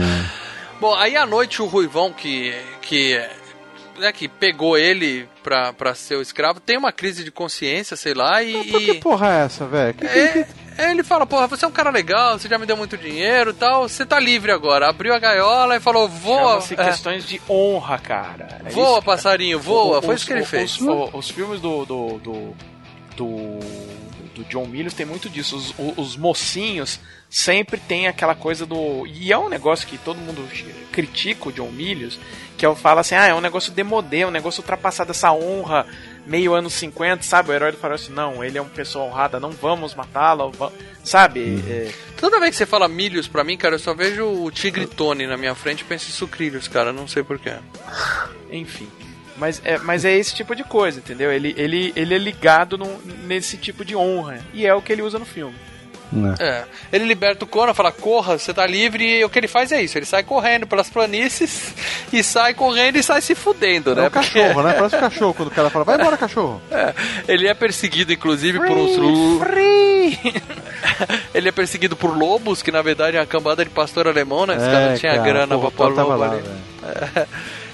Bom, 0.80 0.94
aí 0.94 1.16
à 1.16 1.26
noite 1.26 1.60
o 1.60 1.66
Ruivão, 1.66 2.10
que, 2.12 2.54
que, 2.80 3.20
né, 3.98 4.12
que 4.12 4.26
pegou 4.28 4.78
ele 4.78 5.28
pra, 5.42 5.72
pra 5.74 5.94
ser 5.94 6.16
o 6.16 6.22
escravo, 6.22 6.58
tem 6.58 6.78
uma 6.78 6.90
crise 6.92 7.22
de 7.22 7.30
consciência, 7.30 7.96
sei 7.96 8.14
lá, 8.14 8.42
e. 8.42 8.64
Por 8.70 8.80
que 8.80 8.94
porra 8.94 9.28
é 9.34 9.44
essa, 9.44 9.66
velho? 9.66 9.94
É, 10.02 10.46
é, 10.78 10.90
ele 10.90 11.02
fala, 11.02 11.26
porra, 11.26 11.46
você 11.46 11.66
é 11.66 11.68
um 11.68 11.72
cara 11.72 11.90
legal, 11.90 12.38
você 12.38 12.48
já 12.48 12.56
me 12.56 12.64
deu 12.64 12.78
muito 12.78 12.96
dinheiro 12.96 13.50
e 13.50 13.54
tal, 13.54 13.86
você 13.86 14.06
tá 14.06 14.18
livre 14.18 14.50
agora. 14.52 14.88
Abriu 14.88 15.12
a 15.12 15.18
gaiola 15.18 15.76
e 15.76 15.80
falou, 15.80 16.08
voa, 16.08 16.62
é, 16.70 16.84
questões 16.84 17.28
de 17.28 17.38
honra, 17.46 17.98
cara. 17.98 18.62
É 18.64 18.70
voa 18.70 18.84
isso, 18.84 18.92
cara. 18.94 19.02
passarinho, 19.02 19.60
voa, 19.60 19.98
O- 19.98 20.02
foi 20.02 20.14
os- 20.14 20.20
isso 20.22 20.26
que 20.26 20.32
ele 20.32 20.42
os- 20.42 20.48
fez. 20.48 20.80
Os, 20.80 21.10
os 21.12 21.28
filmes 21.30 21.60
do, 21.60 21.84
do, 21.84 22.18
do, 22.20 22.56
do, 23.16 23.58
do 24.34 24.44
John 24.44 24.66
Milius 24.66 24.94
tem 24.94 25.06
muito 25.06 25.28
disso. 25.28 25.56
Os, 25.56 25.74
os 25.96 26.16
mocinhos 26.16 27.00
sempre 27.28 27.78
tem 27.78 28.08
aquela 28.08 28.34
coisa 28.34 28.66
do. 28.66 29.06
E 29.06 29.32
é 29.32 29.38
um 29.38 29.48
negócio 29.48 29.86
que 29.86 29.96
todo 29.98 30.18
mundo 30.18 30.46
critica 30.90 31.48
o 31.48 31.52
John 31.52 31.70
Milius, 31.70 32.18
que 32.56 32.66
eu 32.66 32.74
falo 32.74 33.00
assim, 33.00 33.14
ah, 33.14 33.26
é 33.26 33.34
um 33.34 33.40
negócio 33.40 33.72
demodê, 33.72 34.24
um 34.24 34.30
negócio 34.30 34.60
ultrapassado, 34.60 35.12
essa 35.12 35.32
honra 35.32 35.86
meio 36.26 36.54
anos 36.54 36.74
50, 36.74 37.22
sabe? 37.22 37.50
O 37.50 37.52
herói 37.52 37.72
do 37.72 37.78
faroeste, 37.78 38.10
não, 38.12 38.44
ele 38.44 38.58
é 38.58 38.60
uma 38.60 38.70
pessoa 38.70 39.04
honrada, 39.04 39.40
não 39.40 39.50
vamos 39.50 39.94
matá-lo, 39.94 40.52
sabe? 41.02 41.62
É, 41.68 41.92
Toda 42.16 42.38
vez 42.38 42.50
que 42.50 42.56
você 42.58 42.66
fala 42.66 42.86
milhos 42.86 43.26
pra 43.26 43.42
mim, 43.42 43.56
cara, 43.56 43.76
eu 43.76 43.78
só 43.78 43.94
vejo 43.94 44.24
o 44.26 44.50
Tigre 44.50 44.86
Tony 44.86 45.26
na 45.26 45.36
minha 45.36 45.54
frente 45.54 45.80
e 45.80 45.84
penso 45.84 46.08
em 46.08 46.12
sucrilhos, 46.12 46.68
cara, 46.68 46.92
não 46.92 47.08
sei 47.08 47.22
porquê. 47.22 47.54
enfim. 48.52 48.88
Mas 49.40 49.60
é, 49.64 49.78
mas 49.78 50.04
é 50.04 50.14
esse 50.14 50.34
tipo 50.34 50.54
de 50.54 50.62
coisa, 50.62 50.98
entendeu? 50.98 51.32
Ele, 51.32 51.54
ele, 51.56 51.92
ele 51.96 52.14
é 52.14 52.18
ligado 52.18 52.76
num- 52.78 52.98
nesse 53.24 53.56
tipo 53.56 53.84
de 53.84 53.96
honra. 53.96 54.38
E 54.54 54.66
é 54.66 54.74
o 54.74 54.82
que 54.82 54.92
ele 54.92 55.02
usa 55.02 55.18
no 55.18 55.24
filme. 55.24 55.54
É, 56.40 56.64
ele 56.92 57.04
liberta 57.04 57.44
o 57.44 57.46
Conan, 57.48 57.72
fala, 57.72 57.92
corra, 57.92 58.36
você 58.36 58.52
tá 58.52 58.66
livre, 58.66 59.18
e 59.20 59.24
o 59.24 59.30
que 59.30 59.38
ele 59.38 59.46
faz 59.46 59.70
é 59.70 59.80
isso, 59.80 59.96
ele 59.96 60.04
sai 60.04 60.24
correndo 60.24 60.66
pelas 60.66 60.90
planícies, 60.90 61.72
e 62.12 62.20
sai 62.24 62.52
correndo 62.52 62.96
e 62.96 63.02
sai 63.02 63.20
se 63.20 63.32
fudendo, 63.36 63.92
É 63.92 63.94
né? 63.94 64.06
o 64.08 64.10
cachorro, 64.10 64.60
né? 64.64 64.72
Parece 64.76 64.96
o 64.96 64.98
cachorro 65.00 65.34
quando 65.34 65.48
o 65.50 65.52
cara 65.52 65.70
fala, 65.70 65.84
vai 65.84 65.94
embora, 65.94 66.16
cachorro. 66.16 66.60
É, 66.68 66.92
ele 67.28 67.46
é 67.46 67.54
perseguido, 67.54 68.12
inclusive, 68.12 68.58
por 68.58 68.72
uns... 68.76 68.96
lo- 68.96 69.38
ele 71.32 71.48
é 71.48 71.52
perseguido 71.52 71.94
por 71.94 72.16
lobos, 72.18 72.60
que 72.60 72.72
na 72.72 72.82
verdade 72.82 73.16
é 73.16 73.20
uma 73.20 73.26
cambada 73.26 73.64
de 73.64 73.70
pastor 73.70 74.08
alemão, 74.08 74.46
né? 74.46 74.56
Esse 74.56 74.66
cara 74.66 74.90
não 74.90 74.96
tinha 74.98 75.12
cara, 75.12 75.24
grana 75.24 75.54
porra, 75.56 75.70
pra 75.70 75.86
pôr 75.86 75.94
lobo 75.94 76.16
lá, 76.16 76.32
ali. 76.32 76.42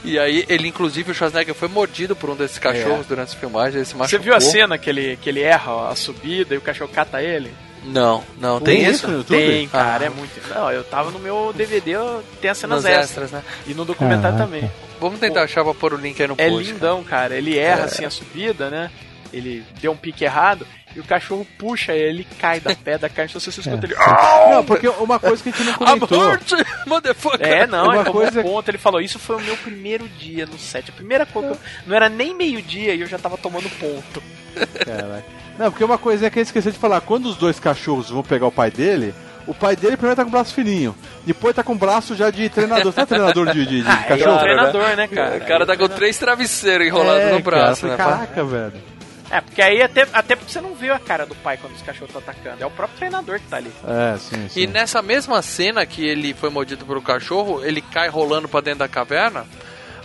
É. 0.07 0.09
E 0.11 0.19
aí, 0.19 0.45
ele, 0.49 0.69
inclusive, 0.69 1.11
o 1.11 1.15
Schwarzenegger 1.15 1.55
foi 1.55 1.69
mordido 1.69 2.15
por 2.15 2.31
um 2.31 2.37
desses 2.37 2.59
cachorros 2.59 3.07
durante 3.07 3.29
as 3.29 3.35
filmagens, 3.35 3.75
ele 3.75 3.85
se 3.85 3.93
Você 3.93 3.99
machucou. 3.99 4.25
viu 4.25 4.35
a 4.35 4.41
cena 4.41 4.79
que 4.79 4.89
ele, 4.89 5.17
que 5.21 5.29
ele 5.29 5.43
erra 5.43 5.89
a 5.91 5.95
subida 5.97 6.55
e 6.55 6.59
o 6.59 6.61
cachorro 6.61 6.91
cata 6.93 7.23
ele? 7.23 7.53
Não, 7.85 8.25
não, 8.41 8.61
tem 8.61 8.83
Tem 8.83 8.91
isso? 8.91 9.07
no 9.07 9.19
YouTube? 9.19 9.39
Tem, 9.39 9.69
cara, 9.69 10.05
Ah. 10.05 10.07
é 10.07 10.11
muito. 10.11 10.49
Não, 10.53 10.73
eu 10.73 10.83
tava 10.83 11.11
no 11.13 11.19
meu 11.21 11.53
DVD, 11.57 11.93
tem 12.41 12.51
as 12.51 12.59
cenas 12.59 12.85
extras. 12.85 13.05
extras, 13.05 13.31
né? 13.31 13.43
E 13.67 13.75
no 13.75 13.85
documentário 13.85 14.37
Caraca. 14.37 14.45
também. 14.45 14.71
Vamos 15.01 15.21
tentar 15.21 15.43
achar 15.45 15.63
pra 15.63 15.73
pôr 15.75 15.93
o 15.95 15.97
link 15.97 16.21
aí 16.21 16.27
no 16.27 16.35
É 16.37 16.49
post. 16.49 16.73
lindão, 16.73 17.05
cara. 17.05 17.37
Ele 17.37 17.57
erra 17.57 17.85
assim 17.85 18.05
a 18.05 18.11
subida, 18.11 18.71
né? 18.71 18.91
Ele 19.33 19.63
deu 19.81 19.93
um 19.93 19.97
pique 19.97 20.25
errado 20.25 20.67
e 20.97 21.01
o 21.01 21.05
cachorro 21.05 21.47
puxa 21.59 21.93
ele, 21.93 22.21
ele 22.21 22.27
cai 22.41 22.59
da 22.59 22.75
pedra, 22.75 23.09
cai, 23.09 23.27
então 23.27 23.39
você 23.39 23.51
escuta 23.51 23.87
ele. 23.87 23.95
Não, 24.51 24.65
porque 24.65 24.89
uma 24.89 25.19
coisa 25.21 25.43
que 25.43 25.51
a 25.51 25.53
gente 25.53 25.65
não 25.65 25.75
comentou. 25.79 26.19
hurt, 26.19 26.53
motherfucker! 26.87 27.47
É, 27.47 27.67
não, 27.67 27.85
Uma 27.85 28.01
é 28.01 28.05
como 28.05 28.13
coisa- 28.21 28.43
ponto. 28.43 28.69
Ele 28.71 28.79
falou, 28.79 29.01
isso 29.01 29.19
foi 29.19 29.37
o 29.37 29.41
meu 29.41 29.57
primeiro 29.59 30.09
dia 30.09 30.47
no 30.47 30.59
set. 30.59 30.89
A 30.91 30.93
primeira 30.95 31.27
coisa 31.27 31.49
que 31.51 31.55
eu... 31.55 31.61
Não 31.87 31.95
era 31.95 32.09
nem 32.09 32.35
meio-dia 32.35 32.95
e 32.95 33.01
eu 33.03 33.07
já 33.07 33.19
tava 33.19 33.37
tomando 33.37 33.69
ponto. 33.79 34.23
Caraca. 34.85 35.25
Não, 35.59 35.71
porque 35.71 35.85
uma 35.85 35.99
coisa 35.99 36.27
é 36.27 36.31
que 36.31 36.39
ele 36.39 36.45
esqueceu 36.45 36.73
de 36.73 36.79
falar, 36.79 37.01
quando 37.03 37.27
os 37.27 37.37
dois 37.37 37.61
cachorros 37.61 38.11
vão 38.11 38.23
pegar 38.23 38.47
o 38.47 38.53
pai 38.53 38.71
dele, 38.71 39.15
o 39.47 39.55
pai 39.55 39.77
dele 39.77 39.97
primeiro 39.97 40.17
tá 40.17 40.23
com 40.23 40.29
o 40.29 40.33
braço 40.33 40.53
fininho, 40.55 40.95
depois 41.25 41.55
tá 41.55 41.63
com 41.63 41.73
o 41.73 41.77
braço 41.77 42.15
já 42.15 42.31
de 42.31 42.49
treinador. 42.49 42.93
Você 42.93 43.01
é 43.03 43.07
treinador 43.07 43.53
de, 43.53 43.65
de, 43.67 43.83
de 43.83 43.89
Ah, 43.89 43.93
ele 43.93 44.01
é 44.01 44.19
cachorro? 44.19 44.37
o 44.37 44.41
treinador, 44.41 44.97
né, 44.97 45.07
cara? 45.09 45.37
O 45.37 45.41
cara 45.47 45.67
tá 45.67 45.77
com 45.77 45.89
três 45.89 46.19
travesseiros 46.19 46.87
enrolados 46.87 47.23
É, 47.23 47.33
no 47.33 47.41
braço, 47.41 47.83
cara, 47.87 47.93
né? 47.97 47.97
Caraca, 48.27 48.45
velho. 48.45 48.96
É, 49.31 49.41
porque 49.41 49.61
aí 49.61 49.83
até, 49.83 50.07
até 50.13 50.37
porque 50.37 50.53
você 50.53 50.61
não 50.61 50.75
vê 50.75 50.91
a 50.91 50.99
cara 50.99 51.27
do 51.27 51.35
pai 51.37 51.57
quando 51.57 51.75
os 51.75 51.83
cachorros 51.83 52.15
estão 52.15 52.21
atacando. 52.21 52.63
É 52.63 52.67
o 52.67 52.71
próprio 52.71 52.99
treinador 52.99 53.41
que 53.41 53.47
tá 53.47 53.57
ali. 53.57 53.73
É, 53.85 54.19
sim, 54.19 54.49
sim. 54.49 54.61
E 54.61 54.67
nessa 54.67 55.03
mesma 55.03 55.43
cena 55.43 55.85
que 55.85 56.07
ele 56.07 56.33
foi 56.35 56.51
mordido 56.51 56.87
pelo 56.87 57.03
cachorro, 57.03 57.65
ele 57.65 57.81
cai 57.81 58.09
rolando 58.09 58.49
pra 58.49 58.61
dentro 58.61 58.81
da 58.81 58.89
caverna. 58.89 59.45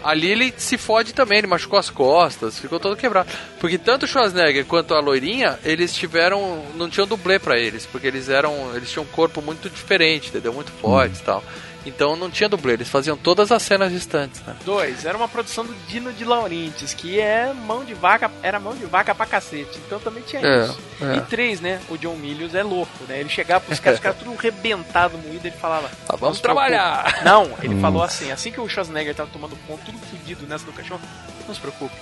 Ali 0.03 0.31
ele 0.31 0.53
se 0.57 0.77
fode 0.79 1.13
também, 1.13 1.37
ele 1.37 1.47
machucou 1.47 1.77
as 1.77 1.89
costas, 1.89 2.57
ficou 2.57 2.79
todo 2.79 2.97
quebrado. 2.97 3.29
Porque 3.59 3.77
tanto 3.77 4.03
o 4.03 4.07
Schwarzenegger 4.07 4.65
quanto 4.65 4.95
a 4.95 4.99
loirinha, 4.99 5.59
eles 5.63 5.93
tiveram. 5.93 6.65
não 6.75 6.89
tinham 6.89 7.05
dublê 7.05 7.37
pra 7.37 7.59
eles, 7.59 7.85
porque 7.85 8.07
eles 8.07 8.27
eram. 8.27 8.75
eles 8.75 8.89
tinham 8.89 9.03
um 9.03 9.07
corpo 9.07 9.41
muito 9.41 9.69
diferente, 9.69 10.29
entendeu? 10.29 10.53
Muito 10.53 10.71
fortes 10.71 11.19
e 11.19 11.23
tal. 11.23 11.43
Então 11.85 12.15
não 12.15 12.29
tinha 12.29 12.47
dublê, 12.47 12.73
eles 12.73 12.87
faziam 12.87 13.17
todas 13.17 13.51
as 13.51 13.61
cenas 13.63 13.91
distantes, 13.91 14.39
né? 14.41 14.55
Dois, 14.63 15.03
era 15.03 15.17
uma 15.17 15.27
produção 15.27 15.65
do 15.65 15.73
Dino 15.87 16.13
de 16.13 16.23
Laurentiis, 16.23 16.93
que 16.93 17.19
é 17.19 17.51
mão 17.53 17.83
de 17.83 17.95
vaca, 17.95 18.29
era 18.43 18.59
mão 18.59 18.75
de 18.75 18.85
vaca 18.85 19.15
pra 19.15 19.25
cacete. 19.25 19.79
Então 19.87 19.99
também 19.99 20.21
tinha 20.21 20.41
É, 20.45 20.65
isso. 20.65 20.79
é. 21.01 21.15
E 21.17 21.21
três, 21.21 21.59
né? 21.59 21.81
O 21.89 21.97
John 21.97 22.15
Milius 22.15 22.53
é 22.53 22.61
louco, 22.61 22.91
né? 23.07 23.19
Ele 23.19 23.29
chegava 23.29 23.61
pros 23.65 23.79
caras, 23.79 23.97
os 23.99 24.03
caras 24.03 24.19
tudo 24.19 24.35
rebentado, 24.35 25.17
moído, 25.17 25.47
ele 25.47 25.55
falava. 25.57 25.89
Ah, 26.07 26.15
vamos 26.15 26.21
"Não 26.21 26.33
se 26.35 26.41
trabalhar." 26.43 27.01
preocupe." 27.03 27.25
Não, 27.25 27.51
ele 27.63 27.81
falou 27.81 28.03
assim, 28.03 28.31
assim 28.31 28.51
que 28.51 28.61
o 28.61 28.69
Schwarzenegger 28.69 29.15
tava 29.15 29.29
tomando 29.33 29.55
ponto, 29.67 29.83
tudo 29.83 29.97
fudido 30.05 30.45
nessa 30.45 30.65
do 30.65 30.73
cachorro, 30.73 31.01
não 31.47 31.55
se 31.55 31.59
preocupe. 31.61 31.95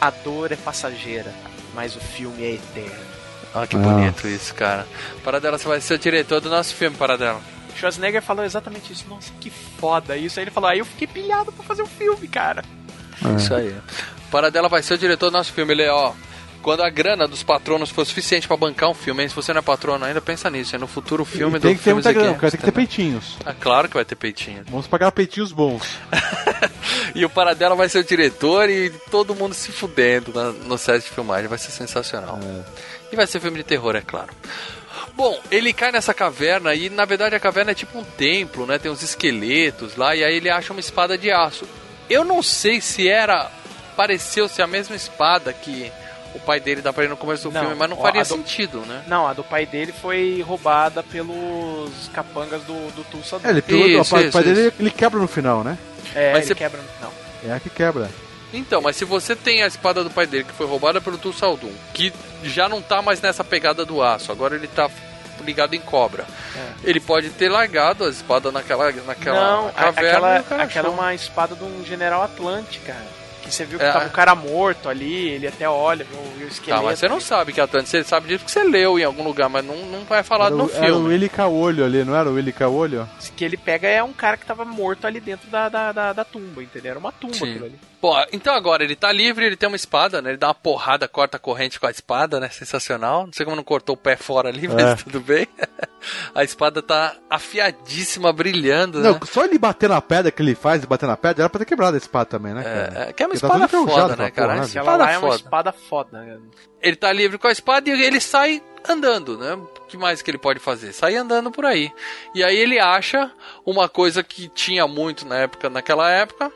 A 0.00 0.08
dor 0.10 0.52
é 0.52 0.56
passageira, 0.56 1.34
mas 1.74 1.94
o 1.96 2.00
filme 2.00 2.44
é 2.44 2.52
eterno. 2.54 3.04
Ah, 3.54 3.66
que 3.66 3.76
bonito 3.76 4.26
isso, 4.26 4.54
cara. 4.54 4.86
Paradela, 5.22 5.58
você 5.58 5.66
vai 5.68 5.80
ser 5.82 5.94
o 5.94 5.98
diretor 5.98 6.40
do 6.40 6.48
nosso 6.48 6.74
filme, 6.74 6.96
Paradela. 6.96 7.40
Schwarzenegger 7.78 8.22
falou 8.22 8.44
exatamente 8.44 8.92
isso. 8.92 9.06
Nossa, 9.08 9.30
que 9.40 9.50
foda 9.50 10.16
isso. 10.16 10.38
Aí 10.38 10.44
ele 10.44 10.50
falou, 10.50 10.68
aí 10.68 10.78
eu 10.78 10.84
fiquei 10.84 11.06
pilhado 11.06 11.52
pra 11.52 11.64
fazer 11.64 11.82
o 11.82 11.86
filme, 11.86 12.26
cara. 12.28 12.64
Isso 13.36 13.54
aí. 13.54 13.74
Paradela 14.30 14.68
vai 14.68 14.82
ser 14.82 14.94
o 14.94 14.98
diretor 14.98 15.30
do 15.30 15.36
nosso 15.36 15.52
filme. 15.52 15.72
Ele 15.72 15.82
é, 15.82 15.92
ó. 15.92 16.12
Quando 16.60 16.82
a 16.82 16.90
grana 16.90 17.26
dos 17.28 17.44
patronos 17.44 17.88
for 17.88 18.04
suficiente 18.04 18.48
pra 18.48 18.56
bancar 18.56 18.90
um 18.90 18.94
filme, 18.94 19.22
hein? 19.22 19.28
se 19.28 19.34
você 19.34 19.52
não 19.52 19.60
é 19.60 19.62
patrono 19.62 20.04
ainda, 20.04 20.20
pensa 20.20 20.50
nisso. 20.50 20.74
É 20.74 20.78
no 20.78 20.88
futuro 20.88 21.24
filme 21.24 21.56
E 21.56 21.60
do 21.60 21.68
tem 21.68 21.76
que 21.76 21.84
ter 21.84 21.94
muita 21.94 22.12
grana, 22.12 22.34
ter 22.36 22.56
que 22.56 22.64
ter 22.64 22.72
peitinhos. 22.72 23.36
Ah, 23.46 23.54
claro 23.54 23.88
que 23.88 23.94
vai 23.94 24.04
ter 24.04 24.16
peitinho. 24.16 24.64
Vamos 24.68 24.86
pagar 24.88 25.12
peitinhos 25.12 25.52
bons. 25.52 25.82
E 27.14 27.24
o 27.24 27.30
Paradela 27.30 27.74
vai 27.74 27.88
ser 27.88 27.98
o 27.98 28.04
diretor 28.04 28.68
e 28.68 28.90
todo 29.10 29.34
mundo 29.34 29.54
se 29.54 29.72
fudendo 29.72 30.32
no 30.66 30.76
set 30.76 31.02
de 31.02 31.10
filmagem. 31.10 31.48
Vai 31.48 31.58
ser 31.58 31.70
sensacional. 31.70 32.38
E 33.10 33.16
vai 33.16 33.26
ser 33.26 33.40
filme 33.40 33.58
de 33.58 33.64
terror, 33.64 33.96
é 33.96 34.00
claro. 34.00 34.28
Bom, 35.18 35.36
ele 35.50 35.72
cai 35.72 35.90
nessa 35.90 36.14
caverna 36.14 36.72
e 36.76 36.88
na 36.88 37.04
verdade 37.04 37.34
a 37.34 37.40
caverna 37.40 37.72
é 37.72 37.74
tipo 37.74 37.98
um 37.98 38.04
templo, 38.04 38.64
né? 38.66 38.78
Tem 38.78 38.88
uns 38.88 39.02
esqueletos 39.02 39.96
lá 39.96 40.14
e 40.14 40.22
aí 40.22 40.36
ele 40.36 40.48
acha 40.48 40.72
uma 40.72 40.78
espada 40.78 41.18
de 41.18 41.28
aço. 41.28 41.66
Eu 42.08 42.24
não 42.24 42.40
sei 42.40 42.80
se 42.80 43.08
era. 43.08 43.50
Pareceu 43.96 44.48
ser 44.48 44.62
a 44.62 44.66
mesma 44.68 44.94
espada 44.94 45.52
que 45.52 45.90
o 46.36 46.38
pai 46.38 46.60
dele 46.60 46.80
dá 46.80 46.92
pra 46.92 47.02
ele 47.02 47.10
no 47.10 47.16
começo 47.16 47.48
do 47.48 47.52
Não, 47.52 47.60
filme, 47.62 47.74
mas 47.74 47.90
não 47.90 47.98
ó, 47.98 48.00
faria 48.02 48.22
do- 48.22 48.28
sentido, 48.28 48.78
né? 48.86 49.02
Não, 49.08 49.26
a 49.26 49.32
do 49.32 49.42
pai 49.42 49.66
dele 49.66 49.92
foi 49.92 50.40
roubada 50.46 51.02
pelos 51.02 52.08
capangas 52.14 52.62
do, 52.62 52.74
do 52.92 53.02
Tulsa 53.10 53.40
É, 53.42 53.50
ele 53.50 53.60
pegou 53.62 53.88
Isso, 53.88 54.00
o 54.02 54.04
pai, 54.14 54.22
isso, 54.24 54.32
pai 54.32 54.42
dele, 54.44 54.72
ele 54.78 54.90
quebra 54.92 55.18
no 55.18 55.26
final, 55.26 55.64
né? 55.64 55.76
É, 56.14 56.30
Mas 56.32 56.42
ele 56.44 56.46
você- 56.46 56.54
quebra 56.54 56.80
no 56.80 56.88
final. 56.88 57.12
É 57.44 57.52
a 57.52 57.58
que 57.58 57.68
quebra. 57.70 58.08
Então, 58.54 58.80
mas 58.80 58.94
se 58.96 59.04
você 59.04 59.34
tem 59.34 59.62
a 59.62 59.66
espada 59.66 60.02
do 60.04 60.10
pai 60.10 60.26
dele 60.28 60.44
que 60.44 60.52
foi 60.52 60.66
roubada 60.66 61.00
pelo 61.00 61.18
Tulsaldum, 61.18 61.72
que 61.92 62.12
já 62.44 62.68
não 62.68 62.80
tá 62.80 63.02
mais 63.02 63.20
nessa 63.20 63.42
pegada 63.44 63.84
do 63.84 64.00
aço, 64.02 64.30
agora 64.32 64.54
ele 64.54 64.68
tá 64.68 64.88
ligado 65.44 65.74
em 65.74 65.80
cobra. 65.80 66.24
Ele 66.84 67.00
pode 67.00 67.30
ter 67.30 67.48
largado 67.48 68.04
a 68.04 68.08
espada 68.08 68.50
naquela, 68.52 68.90
naquela 68.92 69.40
não, 69.40 69.68
a- 69.68 69.72
caverna. 69.72 70.36
aquela, 70.38 70.62
aquela 70.62 70.88
é 70.88 70.90
uma 70.90 71.14
espada 71.14 71.54
de 71.54 71.64
um 71.64 71.84
general 71.84 72.22
Atlante, 72.22 72.78
cara. 72.80 73.18
Que 73.42 73.54
você 73.54 73.64
viu 73.64 73.78
que 73.78 73.84
É. 73.84 73.90
tava 73.92 74.04
um 74.04 74.10
cara 74.10 74.34
morto 74.34 74.90
ali, 74.90 75.28
ele 75.30 75.46
até 75.46 75.66
olha, 75.66 76.04
viu, 76.04 76.20
viu 76.36 76.46
o 76.46 76.50
esqueleto. 76.50 76.82
Tá, 76.82 76.86
mas 76.86 76.98
você 76.98 77.08
não 77.08 77.18
sabe 77.18 77.50
que 77.52 77.60
é 77.60 77.64
Atlantis. 77.64 77.88
Você 77.88 78.04
sabe 78.04 78.28
disso 78.28 78.40
porque 78.44 78.52
você 78.52 78.62
leu 78.62 78.98
em 78.98 79.04
algum 79.04 79.22
lugar, 79.24 79.48
mas 79.48 79.64
não, 79.64 79.74
não 79.86 80.04
vai 80.04 80.22
falar 80.22 80.46
Era, 80.46 80.54
no 80.56 80.64
o- 80.66 80.70
era 80.70 80.84
o 80.84 80.96
filme. 80.96 81.08
Willy 81.08 81.28
Caolho 81.30 81.82
ali, 81.84 82.04
não 82.04 82.14
era 82.14 82.28
o 82.28 82.34
Willy 82.34 82.52
Caolho? 82.52 83.08
que 83.34 83.44
ele 83.44 83.56
pega 83.56 83.88
é 83.88 84.02
um 84.02 84.12
cara 84.12 84.36
que 84.36 84.44
tava 84.44 84.64
morto 84.66 85.06
ali 85.06 85.18
dentro 85.20 85.48
da, 85.48 85.68
da, 85.70 85.92
da, 85.92 86.12
da 86.12 86.24
tumba, 86.24 86.62
entendeu? 86.62 86.90
Era 86.90 86.98
uma 86.98 87.12
tumba 87.12 87.34
Sim. 87.34 87.50
aquilo 87.50 87.64
ali. 87.66 87.78
Pô, 88.00 88.14
então 88.32 88.54
agora 88.54 88.84
ele 88.84 88.94
tá 88.94 89.10
livre, 89.10 89.44
ele 89.44 89.56
tem 89.56 89.68
uma 89.68 89.74
espada, 89.76 90.22
né? 90.22 90.30
Ele 90.30 90.36
dá 90.38 90.48
uma 90.48 90.54
porrada, 90.54 91.08
corta 91.08 91.36
a 91.36 91.40
corrente 91.40 91.80
com 91.80 91.86
a 91.86 91.90
espada, 91.90 92.38
né? 92.38 92.48
Sensacional. 92.48 93.26
Não 93.26 93.32
sei 93.32 93.44
como 93.44 93.56
não 93.56 93.64
cortou 93.64 93.94
o 93.94 93.98
pé 93.98 94.14
fora 94.16 94.48
ali, 94.48 94.66
mas 94.68 94.78
É. 94.84 94.94
tudo 94.96 95.20
bem. 95.20 95.48
a 96.34 96.44
espada 96.44 96.80
tá 96.80 97.16
afiadíssima, 97.28 98.32
brilhando, 98.32 99.00
né? 99.00 99.10
Não, 99.10 99.20
só 99.26 99.44
ele 99.44 99.58
bater 99.58 99.88
na 99.88 100.00
pedra 100.00 100.30
que 100.30 100.40
ele 100.40 100.54
faz, 100.54 100.84
bater 100.84 101.06
na 101.06 101.16
pedra, 101.16 101.42
era 101.42 101.50
pra 101.50 101.58
ter 101.58 101.64
quebrado 101.64 101.96
a 101.96 101.98
espada 101.98 102.26
também, 102.26 102.54
né, 102.54 102.62
cara? 102.62 103.06
É, 103.06 103.10
é 103.10 103.12
que 103.12 103.22
é 103.22 103.26
uma 103.26 103.32
Porque 103.34 103.40
tá 103.40 103.46
espada 103.54 103.64
enferrujado 103.64 104.00
foda, 104.10 104.16
né, 104.22 104.30
cara? 104.30 104.48
porra, 104.48 104.56
É 104.58 104.60
né, 104.60 104.66
espada 104.66 104.80
Aquela 104.90 104.96
lá 105.04 105.12
é 105.12 105.18
uma 105.18 105.26
foda. 105.28 105.34
espada 105.36 105.72
foda. 105.72 106.20
né? 106.20 106.38
Ele 106.80 106.96
tá 106.96 107.12
livre 107.12 107.36
com 107.38 107.48
a 107.48 107.52
espada 107.52 107.90
e 107.90 108.02
ele 108.02 108.20
sai 108.20 108.62
andando, 108.88 109.36
né? 109.36 109.54
O 109.54 109.66
que 109.88 109.96
mais 109.96 110.22
que 110.22 110.30
ele 110.30 110.38
pode 110.38 110.60
fazer? 110.60 110.92
Sai 110.92 111.16
andando 111.16 111.50
por 111.50 111.64
aí. 111.66 111.90
E 112.34 112.44
aí 112.44 112.56
ele 112.56 112.78
acha 112.78 113.30
uma 113.66 113.88
coisa 113.88 114.22
que 114.22 114.48
tinha 114.48 114.86
muito 114.86 115.26
na 115.26 115.36
época, 115.38 115.68
naquela 115.68 116.08
época, 116.10 116.52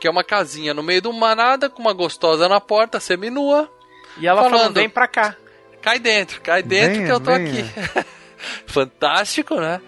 que 0.00 0.06
é 0.06 0.10
uma 0.10 0.24
casinha 0.24 0.74
no 0.74 0.82
meio 0.82 1.00
do 1.02 1.12
manada 1.12 1.68
com 1.70 1.80
uma 1.80 1.92
gostosa 1.92 2.48
na 2.48 2.60
porta, 2.60 3.00
seminua. 3.00 3.70
E 4.18 4.26
ela 4.26 4.42
Falando. 4.42 4.58
falando, 4.58 4.74
vem 4.74 4.88
pra 4.88 5.08
cá. 5.08 5.34
Cai 5.82 5.98
dentro, 5.98 6.40
cai 6.40 6.62
dentro 6.62 6.94
Venha, 6.94 7.06
que 7.06 7.12
eu 7.12 7.20
tô 7.20 7.32
venha. 7.34 7.64
aqui. 7.64 8.06
Fantástico, 8.66 9.56
né? 9.56 9.80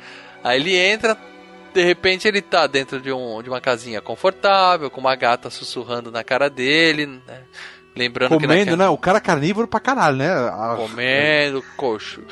Aí 0.43 0.61
ele 0.61 0.77
entra, 0.77 1.17
de 1.75 1.83
repente 1.83 2.27
ele 2.29 2.41
tá 2.43 2.67
dentro 2.67 3.01
de, 3.01 3.13
um, 3.13 3.43
de 3.43 3.49
uma 3.49 3.61
casinha 3.61 4.01
confortável, 4.01 4.91
com 4.91 5.01
uma 5.01 5.15
gata 5.17 5.51
sussurrando 5.51 6.11
na 6.11 6.23
cara 6.25 6.49
dele, 6.49 7.07
né? 7.07 7.43
Lembrando 7.97 8.31
que 8.39 8.47
Comendo, 8.47 8.71
naquela- 8.73 8.77
né? 8.77 8.89
O 8.89 8.99
cara 8.99 9.19
é 9.19 9.21
carnívoro 9.23 9.67
pra 9.67 9.81
caralho, 9.81 10.17
né? 10.17 10.29
A- 10.31 10.77
comendo, 10.77 11.65
coxo. 11.77 12.23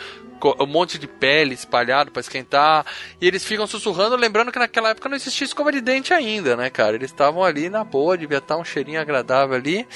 Um 0.60 0.66
monte 0.66 0.98
de 0.98 1.06
pele 1.06 1.54
espalhado 1.54 2.10
pra 2.10 2.20
esquentar. 2.20 2.84
E 3.20 3.26
eles 3.26 3.44
ficam 3.44 3.66
sussurrando, 3.66 4.16
lembrando 4.16 4.52
que 4.52 4.58
naquela 4.58 4.90
época 4.90 5.08
não 5.08 5.16
existia 5.16 5.44
escova 5.44 5.72
de 5.72 5.80
dente 5.80 6.12
ainda, 6.12 6.56
né, 6.56 6.68
cara? 6.70 6.94
Eles 6.96 7.10
estavam 7.10 7.42
ali 7.42 7.68
na 7.70 7.82
boa, 7.84 8.18
devia 8.18 8.38
estar 8.38 8.56
um 8.56 8.64
cheirinho 8.64 9.00
agradável 9.00 9.54
ali. 9.56 9.86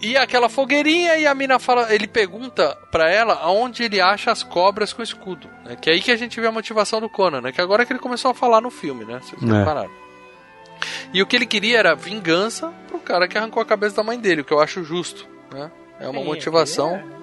E 0.00 0.16
aquela 0.16 0.48
fogueirinha 0.48 1.16
e 1.16 1.26
a 1.26 1.34
mina 1.34 1.58
fala, 1.58 1.92
ele 1.92 2.06
pergunta 2.06 2.76
pra 2.90 3.10
ela 3.10 3.34
aonde 3.34 3.82
ele 3.82 4.00
acha 4.00 4.30
as 4.30 4.44
cobras 4.44 4.92
com 4.92 5.02
escudo, 5.02 5.50
né? 5.64 5.74
Que 5.74 5.90
é 5.90 5.94
aí 5.94 6.00
que 6.00 6.12
a 6.12 6.16
gente 6.16 6.40
vê 6.40 6.46
a 6.46 6.52
motivação 6.52 7.00
do 7.00 7.08
Conan, 7.08 7.40
né? 7.40 7.50
Que 7.50 7.60
agora 7.60 7.84
que 7.84 7.92
ele 7.92 7.98
começou 7.98 8.30
a 8.30 8.34
falar 8.34 8.60
no 8.60 8.70
filme, 8.70 9.04
né? 9.04 9.20
Vocês 9.20 9.42
É. 9.42 9.58
repararam. 9.58 9.90
E 11.12 11.20
o 11.20 11.26
que 11.26 11.34
ele 11.34 11.46
queria 11.46 11.78
era 11.80 11.96
vingança 11.96 12.72
pro 12.86 13.00
cara 13.00 13.26
que 13.26 13.36
arrancou 13.36 13.60
a 13.60 13.66
cabeça 13.66 13.96
da 13.96 14.04
mãe 14.04 14.18
dele, 14.20 14.42
o 14.42 14.44
que 14.44 14.52
eu 14.52 14.60
acho 14.60 14.84
justo, 14.84 15.26
né? 15.52 15.68
É 15.98 16.08
uma 16.08 16.20
Sim, 16.20 16.26
motivação. 16.26 17.17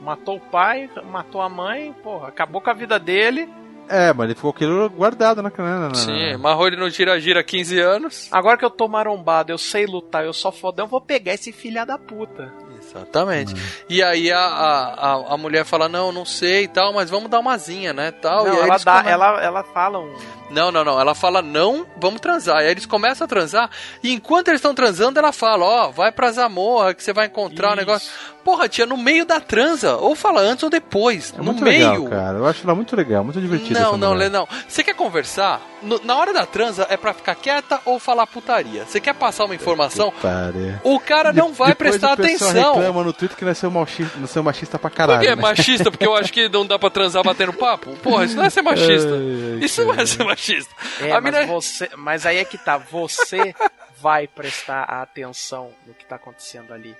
Matou 0.00 0.36
o 0.36 0.40
pai, 0.40 0.88
matou 1.10 1.40
a 1.42 1.48
mãe, 1.48 1.94
porra, 2.02 2.28
acabou 2.28 2.60
com 2.60 2.70
a 2.70 2.74
vida 2.74 2.98
dele. 2.98 3.48
É, 3.88 4.12
mas 4.12 4.26
ele 4.26 4.34
ficou 4.36 4.50
aquilo 4.52 4.88
guardado 4.88 5.42
na 5.42 5.50
canana. 5.50 5.94
Sim, 5.96 6.34
amarrou 6.34 6.68
ele 6.68 6.76
no 6.76 6.88
gira-gira 6.88 7.40
há 7.40 7.44
15 7.44 7.78
anos. 7.80 8.28
Agora 8.30 8.56
que 8.56 8.64
eu 8.64 8.70
tô 8.70 8.86
marombado, 8.86 9.50
eu 9.50 9.58
sei 9.58 9.84
lutar, 9.84 10.24
eu 10.24 10.32
sou 10.32 10.52
fodão, 10.52 10.86
eu 10.86 10.90
vou 10.90 11.00
pegar 11.00 11.34
esse 11.34 11.50
filha 11.52 11.84
da 11.84 11.98
puta. 11.98 12.52
Exatamente. 12.80 13.54
E 13.88 14.02
aí 14.02 14.30
a, 14.32 14.38
a, 14.38 14.94
a, 14.94 15.34
a 15.34 15.36
mulher 15.36 15.64
fala, 15.64 15.88
não, 15.88 16.12
não 16.12 16.24
sei 16.24 16.64
e 16.64 16.68
tal, 16.68 16.92
mas 16.92 17.10
vamos 17.10 17.28
dar 17.28 17.40
uma 17.40 17.58
zinha, 17.58 17.92
né? 17.92 18.10
Tal. 18.12 18.44
Não, 18.44 18.54
e 18.54 18.56
aí 18.60 18.68
ela, 18.68 18.78
dá, 18.78 18.96
come- 18.98 19.10
ela, 19.10 19.42
ela 19.42 19.64
fala 19.64 19.98
um. 19.98 20.14
Não, 20.50 20.70
não, 20.72 20.84
não. 20.84 21.00
Ela 21.00 21.14
fala, 21.14 21.40
não, 21.42 21.86
vamos 21.96 22.20
transar. 22.20 22.58
Aí 22.58 22.68
eles 22.70 22.86
começam 22.86 23.24
a 23.24 23.28
transar. 23.28 23.70
E 24.02 24.12
enquanto 24.12 24.48
eles 24.48 24.58
estão 24.58 24.74
transando, 24.74 25.18
ela 25.18 25.32
fala, 25.32 25.64
ó, 25.64 25.90
vai 25.90 26.10
pra 26.12 26.30
Zamorra 26.32 26.92
que 26.94 27.02
você 27.02 27.12
vai 27.12 27.26
encontrar 27.26 27.72
o 27.72 27.76
negócio. 27.76 28.10
Porra, 28.42 28.68
tia, 28.68 28.86
no 28.86 28.96
meio 28.96 29.26
da 29.26 29.38
transa. 29.38 29.96
Ou 29.96 30.14
fala 30.16 30.40
antes 30.40 30.64
ou 30.64 30.70
depois. 30.70 31.32
É 31.34 31.38
no 31.38 31.44
muito 31.44 31.62
meio. 31.62 32.04
legal, 32.04 32.08
cara. 32.10 32.38
Eu 32.38 32.46
acho 32.46 32.62
ela 32.64 32.74
muito 32.74 32.96
legal, 32.96 33.22
muito 33.22 33.40
divertida. 33.40 33.78
Não, 33.78 33.96
não. 33.98 34.14
Lê, 34.14 34.28
não. 34.30 34.48
Você 34.66 34.82
quer 34.82 34.94
conversar? 34.94 35.60
No- 35.82 36.00
na 36.04 36.16
hora 36.16 36.32
da 36.32 36.44
transa 36.46 36.86
é 36.90 36.96
pra 36.96 37.12
ficar 37.12 37.34
quieta 37.34 37.80
ou 37.84 37.98
falar 37.98 38.26
putaria? 38.26 38.84
Você 38.86 38.98
quer 38.98 39.14
passar 39.14 39.44
uma 39.44 39.54
informação? 39.54 40.12
Pare. 40.22 40.78
O 40.82 40.98
cara 40.98 41.32
não 41.32 41.52
vai 41.52 41.68
Depois 41.68 41.90
prestar 41.98 42.12
atenção. 42.14 42.74
reclama 42.74 43.04
no 43.04 43.12
Twitter 43.12 43.36
que 43.36 43.44
nós 43.44 43.58
somos 43.58 43.78
machista, 43.80 44.18
nós 44.18 44.30
somos 44.30 44.44
machista 44.46 44.78
pra 44.78 44.90
Por 44.90 44.96
caralho. 44.96 45.20
que 45.20 45.26
é 45.26 45.36
né? 45.36 45.42
machista? 45.42 45.90
Porque 45.90 46.06
eu 46.06 46.16
acho 46.16 46.32
que 46.32 46.48
não 46.48 46.66
dá 46.66 46.78
pra 46.78 46.88
transar 46.90 47.22
batendo 47.22 47.52
papo? 47.52 47.90
Porra, 48.02 48.24
isso 48.24 48.36
não 48.36 48.44
é 48.44 48.50
ser 48.50 48.62
machista. 48.62 49.10
Ai, 49.12 49.58
ai, 49.60 49.64
Isso 49.64 49.84
não 49.84 49.94
é 49.94 50.06
ser 50.06 50.24
machista. 50.24 50.39
É, 51.00 51.12
a 51.12 51.20
mas, 51.20 51.24
mina... 51.34 51.46
você, 51.46 51.90
mas 51.96 52.26
aí 52.26 52.38
é 52.38 52.44
que 52.44 52.56
tá, 52.58 52.76
você 52.76 53.54
vai 54.00 54.26
prestar 54.26 54.82
atenção 54.84 55.72
no 55.86 55.94
que 55.94 56.04
tá 56.04 56.16
acontecendo 56.16 56.72
ali. 56.72 56.96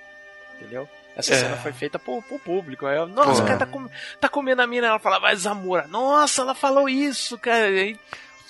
Entendeu? 0.57 0.87
Essa 1.15 1.33
É. 1.33 1.37
cena 1.39 1.57
foi 1.57 1.73
feita 1.73 1.97
pro, 1.99 2.21
pro 2.21 2.39
público. 2.39 2.85
Eu, 2.87 3.07
Nossa, 3.07 3.41
o 3.41 3.45
É. 3.45 3.47
cara 3.47 3.59
tá, 3.59 3.65
com- 3.65 3.89
tá 4.19 4.29
comendo 4.29 4.61
a 4.61 4.67
mina. 4.67 4.87
Ela 4.87 4.99
fala, 4.99 5.19
vai 5.19 5.35
Zamora. 5.35 5.87
Nossa, 5.87 6.41
ela 6.43 6.53
falou 6.53 6.87
isso, 6.87 7.37
cara. 7.37 7.69
E, 7.69 7.97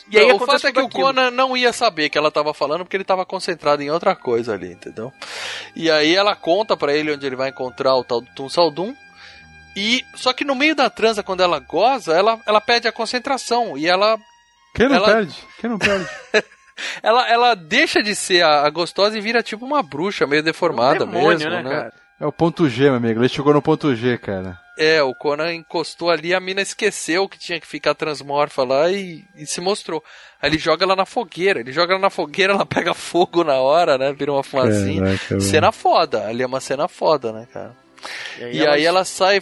e 0.09 0.18
aí 0.19 0.27
Não, 0.27 0.35
o 0.35 0.39
fato 0.39 0.68
é 0.68 0.72
que 0.72 0.73
tudo 0.73 0.84
o 0.84 0.88
aquilo. 0.88 1.03
Conan 1.05 1.31
não 1.31 1.55
ia 1.55 1.72
saber 1.72 2.09
que 2.09 2.18
ela 2.18 2.30
tava 2.30 2.53
falando 2.53 2.84
porque 2.84 2.97
ele 2.97 3.03
tava 3.05 3.26
concentrado 3.26 3.81
em 3.81 3.89
outra 3.89 4.13
coisa 4.15 4.53
ali, 4.53 4.73
entendeu? 4.73 5.11
E 5.76 5.89
aí 5.89 6.13
ela 6.13 6.35
conta 6.35 6.76
pra 6.76 6.93
ele 6.93 7.13
onde 7.13 7.26
ele 7.26 7.35
vai 7.38 7.49
encontrar 7.49 7.95
o 7.95 8.03
tal 8.03 8.19
do 8.22 8.27
Tum 8.35 8.49
Saldum. 8.49 8.93
E 9.76 10.05
só 10.15 10.34
que 10.34 10.43
no 10.43 10.53
meio 10.53 10.76
da 10.76 10.89
transa, 10.89 11.23
quando 11.23 11.41
ela 11.41 11.57
goza, 11.59 12.13
ela, 12.13 12.39
ela 12.45 12.59
perde 12.59 12.89
a 12.89 12.91
concentração 12.91 13.77
e 13.77 13.88
ela 13.88 14.19
Quem 14.73 14.88
não 14.88 14.95
Ela- 14.95 15.07
perde? 15.07 15.35
Quem 15.60 15.69
não 15.69 15.77
perde? 15.77 16.07
ela, 17.03 17.30
ela 17.30 17.56
deixa 17.56 18.02
de 18.02 18.15
ser 18.15 18.43
a, 18.43 18.61
a 18.65 18.69
gostosa 18.69 19.18
e 19.18 19.22
vira 19.22 19.43
tipo 19.43 19.65
uma 19.65 19.84
bruxa 19.84 20.26
meio 20.26 20.43
deformada 20.43 21.06
Um 21.06 21.07
demônio, 21.11 21.49
mesmo, 21.49 21.49
né, 21.49 21.64
cara? 21.64 21.93
É 22.19 22.26
o 22.26 22.31
ponto 22.31 22.69
G, 22.69 22.84
meu 22.84 22.95
amigo. 22.95 23.19
Ele 23.19 23.30
chegou 23.30 23.52
no 23.52 23.61
ponto 23.64 23.95
G, 23.95 24.18
cara. 24.18 24.60
É, 24.77 25.02
o 25.02 25.14
Conan 25.14 25.53
encostou 25.53 26.10
ali, 26.10 26.34
a 26.34 26.39
mina 26.39 26.61
esqueceu 26.61 27.27
que 27.27 27.38
tinha 27.38 27.60
que 27.60 27.68
ficar 27.68 27.93
transmorfa 27.93 28.64
lá 28.64 28.89
e, 28.91 29.23
e 29.35 29.45
se 29.45 29.60
mostrou. 29.60 30.03
Aí 30.41 30.49
ele 30.49 30.57
joga 30.57 30.85
ela 30.85 30.95
na 30.95 31.06
fogueira, 31.06 31.60
ele 31.60 31.72
joga 31.72 31.93
ela 31.93 32.02
na 32.02 32.10
fogueira, 32.10 32.53
ela 32.53 32.65
pega 32.65 32.93
fogo 32.93 33.43
na 33.43 33.56
hora, 33.56 33.98
né? 33.98 34.14
Vira 34.14 34.31
uma. 34.31 34.43
Caraca, 34.43 34.69
velho. 34.69 35.41
Cena 35.41 35.72
foda, 35.72 36.27
ali 36.27 36.43
é 36.43 36.45
uma 36.45 36.61
cena 36.61 36.88
foda, 36.88 37.31
né, 37.31 37.48
cara? 37.52 37.76
E 38.52 38.65
aí 38.65 38.85
ela 38.85 39.03
sai 39.03 39.41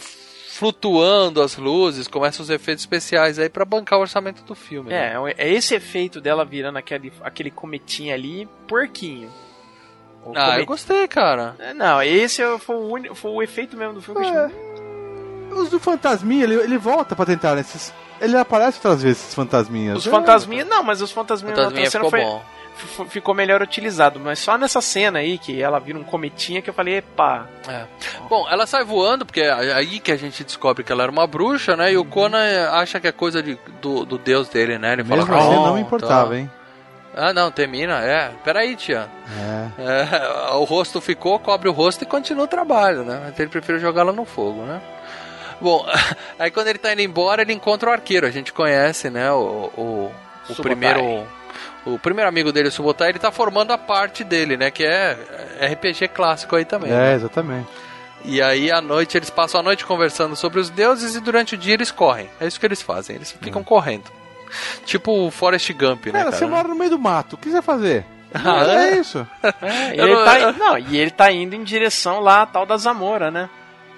flutuando 0.60 1.40
as 1.40 1.56
luzes, 1.56 2.06
começam 2.06 2.42
os 2.42 2.50
efeitos 2.50 2.82
especiais 2.84 3.38
aí 3.38 3.48
pra 3.48 3.64
bancar 3.64 3.98
o 3.98 4.02
orçamento 4.02 4.42
do 4.42 4.54
filme. 4.54 4.90
né? 4.90 5.14
É, 5.36 5.48
é 5.48 5.50
esse 5.54 5.74
efeito 5.74 6.20
dela 6.20 6.44
virando 6.44 6.76
aquele, 6.76 7.10
aquele 7.22 7.50
cometinho 7.50 8.12
ali, 8.14 8.46
porquinho. 8.68 9.30
O 10.22 10.32
Ah, 10.36 10.40
eu 10.40 10.46
cometi- 10.50 10.66
gostei, 10.66 11.08
cara. 11.08 11.56
É, 11.58 11.72
Não, 11.72 12.02
esse 12.02 12.42
foi 12.58 12.76
o, 12.76 12.90
único, 12.92 13.14
foi 13.14 13.30
o 13.30 13.42
efeito 13.42 13.74
mesmo 13.74 13.94
do 13.94 14.02
filme. 14.02 14.20
que 14.20 14.26
É. 14.36 14.50
Os 15.54 15.70
do 15.70 15.80
fantasminha, 15.80 16.44
ele, 16.44 16.54
ele 16.56 16.76
volta 16.76 17.16
pra 17.16 17.24
tentar, 17.24 17.54
né? 17.54 17.62
Esses- 17.62 17.92
ele 18.20 18.36
aparece 18.36 18.76
outras 18.76 19.02
vezes, 19.02 19.22
esses 19.22 19.34
fantasminhas. 19.34 19.96
Os 19.96 20.06
É. 20.06 20.10
fantasminhas, 20.10 20.68
não, 20.68 20.82
mas 20.82 21.00
os 21.00 21.10
fantasminhas 21.10 21.56
na 21.56 21.64
Fantasminha 21.64 21.86
outra 21.86 21.90
cena 21.90 22.04
ficou 22.04 22.10
foi, 22.10 22.20
bom. 22.30 22.59
Ficou 23.08 23.34
melhor 23.34 23.62
utilizado. 23.62 24.18
Mas 24.20 24.38
só 24.38 24.56
nessa 24.56 24.80
cena 24.80 25.18
aí, 25.18 25.38
que 25.38 25.60
ela 25.62 25.78
vira 25.78 25.98
um 25.98 26.04
cometinha, 26.04 26.62
que 26.62 26.70
eu 26.70 26.74
falei, 26.74 26.96
epa. 26.98 27.48
É. 27.68 27.84
Bom, 28.28 28.46
ela 28.50 28.66
sai 28.66 28.84
voando, 28.84 29.24
porque 29.26 29.40
é 29.40 29.50
aí 29.74 30.00
que 30.00 30.12
a 30.12 30.16
gente 30.16 30.44
descobre 30.44 30.82
que 30.84 30.92
ela 30.92 31.02
era 31.02 31.12
uma 31.12 31.26
bruxa, 31.26 31.76
né? 31.76 31.92
E 31.92 31.96
o 31.96 32.04
Conan 32.04 32.70
acha 32.72 33.00
que 33.00 33.08
é 33.08 33.12
coisa 33.12 33.42
de, 33.42 33.58
do, 33.80 34.04
do 34.04 34.18
deus 34.18 34.48
dele, 34.48 34.78
né? 34.78 34.92
Ele 34.94 35.02
Mesmo 35.02 35.26
fala, 35.26 35.40
assim, 35.40 35.54
"Não, 35.54 35.74
me 35.74 35.80
importava, 35.80 36.30
tá." 36.30 36.36
hein? 36.36 36.50
Ah, 37.14 37.32
não, 37.32 37.50
termina, 37.50 37.98
é. 38.04 38.30
Peraí, 38.44 38.76
tia. 38.76 39.08
É. 39.78 39.82
É, 39.82 40.54
o 40.54 40.64
rosto 40.64 41.00
ficou, 41.00 41.38
cobre 41.40 41.68
o 41.68 41.72
rosto 41.72 42.02
e 42.02 42.06
continua 42.06 42.44
o 42.44 42.48
trabalho, 42.48 43.02
né? 43.04 43.20
Mas 43.24 43.38
ele 43.38 43.50
prefere 43.50 43.78
jogá-la 43.80 44.12
no 44.12 44.24
fogo, 44.24 44.62
né? 44.62 44.80
Bom, 45.60 45.84
aí 46.38 46.50
quando 46.50 46.68
ele 46.68 46.78
tá 46.78 46.92
indo 46.92 47.02
embora, 47.02 47.42
ele 47.42 47.52
encontra 47.52 47.90
o 47.90 47.92
arqueiro. 47.92 48.26
A 48.26 48.30
gente 48.30 48.52
conhece, 48.52 49.10
né? 49.10 49.30
O, 49.32 49.70
o, 49.76 50.12
o 50.48 50.54
primeiro. 50.62 51.26
O 51.86 51.98
primeiro 51.98 52.28
amigo 52.28 52.52
dele, 52.52 52.68
o 52.68 52.72
Subotai, 52.72 53.08
ele 53.10 53.18
tá 53.18 53.32
formando 53.32 53.70
a 53.72 53.78
parte 53.78 54.22
dele, 54.22 54.56
né? 54.56 54.70
Que 54.70 54.84
é 54.84 55.16
RPG 55.72 56.08
clássico 56.08 56.56
aí 56.56 56.64
também. 56.64 56.90
né? 56.90 57.12
É, 57.12 57.14
exatamente. 57.14 57.68
E 58.24 58.42
aí 58.42 58.70
à 58.70 58.80
noite 58.82 59.16
eles 59.16 59.30
passam 59.30 59.60
a 59.60 59.62
noite 59.62 59.84
conversando 59.86 60.36
sobre 60.36 60.60
os 60.60 60.68
deuses 60.68 61.14
e 61.16 61.20
durante 61.20 61.54
o 61.54 61.58
dia 61.58 61.72
eles 61.74 61.90
correm. 61.90 62.28
É 62.38 62.46
isso 62.46 62.60
que 62.60 62.66
eles 62.66 62.82
fazem, 62.82 63.16
eles 63.16 63.32
ficam 63.32 63.64
correndo. 63.64 64.04
Tipo 64.84 65.26
o 65.26 65.30
Forrest 65.30 65.72
Gump, 65.72 66.06
né, 66.06 66.12
Cara, 66.12 66.24
cara? 66.24 66.36
você 66.36 66.44
mora 66.46 66.68
no 66.68 66.74
meio 66.74 66.90
do 66.90 66.98
mato, 66.98 67.34
o 67.34 67.36
que 67.38 67.46
você 67.48 67.52
vai 67.54 67.62
fazer? 67.62 68.04
Ah, 68.34 68.64
é 68.66 68.90
é? 68.90 68.98
isso. 68.98 69.26
É, 69.62 69.96
e 69.96 70.00
ele 70.00 70.14
não- 70.14 70.24
tá, 70.24 70.52
não, 70.52 70.78
e 70.78 70.96
ele 70.98 71.10
tá 71.10 71.32
indo 71.32 71.54
em 71.56 71.64
direção 71.64 72.20
lá, 72.20 72.42
a 72.42 72.46
tal 72.46 72.66
da 72.66 72.76
Zamora, 72.76 73.30
né? 73.30 73.48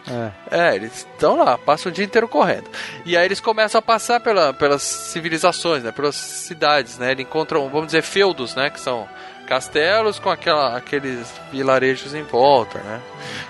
É. 0.08 0.30
É, 0.50 0.74
eles 0.74 1.06
estão 1.12 1.36
lá, 1.36 1.56
passam 1.56 1.90
o 1.90 1.94
dia 1.94 2.04
inteiro 2.04 2.26
correndo. 2.26 2.68
E 3.04 3.16
aí 3.16 3.24
eles 3.24 3.40
começam 3.40 3.78
a 3.78 3.82
passar 3.82 4.20
pela, 4.20 4.52
pelas 4.52 4.82
civilizações, 4.82 5.82
né? 5.82 5.92
Pelas 5.92 6.16
cidades, 6.16 6.98
né? 6.98 7.12
Eles 7.12 7.24
encontram, 7.24 7.68
vamos 7.68 7.86
dizer, 7.86 8.02
feudos, 8.02 8.54
né? 8.54 8.70
Que 8.70 8.80
são 8.80 9.08
castelos 9.46 10.18
com 10.18 10.30
aquela, 10.30 10.76
aqueles 10.76 11.30
vilarejos 11.50 12.14
em 12.14 12.22
volta, 12.22 12.78
né? 12.78 13.00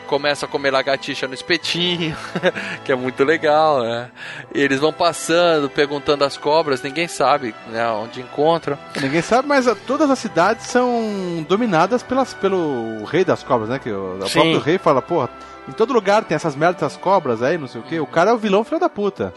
Começa 0.07 0.47
a 0.47 0.49
comer 0.49 0.71
lagartixa 0.71 1.27
no 1.29 1.35
espetinho, 1.35 2.17
que 2.85 2.93
é 2.93 2.95
muito 2.95 3.23
legal, 3.25 3.83
né? 3.83 4.11
E 4.55 4.61
eles 4.61 4.81
vão 4.81 4.93
passando, 4.93 5.71
perguntando 5.71 6.25
às 6.25 6.37
cobras, 6.37 6.83
ninguém 6.83 7.09
sabe 7.09 7.55
né, 7.69 7.87
onde 7.89 8.21
encontram. 8.21 8.79
Ninguém 9.01 9.23
sabe, 9.23 9.49
mas 9.49 9.67
todas 9.87 10.11
as 10.11 10.19
cidades 10.19 10.67
são 10.67 11.45
dominadas 11.49 12.03
pelas, 12.03 12.35
pelo 12.35 13.05
rei 13.05 13.25
das 13.25 13.43
cobras, 13.43 13.71
né? 13.71 13.79
Que 13.79 13.91
o, 13.91 14.17
o 14.17 14.31
próprio 14.31 14.59
rei 14.59 14.79
fala, 14.79 15.01
porra, 15.01 15.31
em 15.69 15.73
todo 15.73 15.93
lugar 15.93 16.25
tem 16.25 16.35
essas 16.35 16.57
merdas, 16.57 16.83
essas 16.83 16.97
cobras 16.97 17.43
aí, 17.43 17.57
não 17.57 17.69
sei 17.69 17.81
o 17.81 17.85
que. 17.85 18.01
O 18.01 18.07
cara 18.07 18.31
é 18.31 18.35
o 18.35 18.39
vilão 18.39 18.65
filho 18.65 18.81
da 18.81 18.89
puta. 18.89 19.33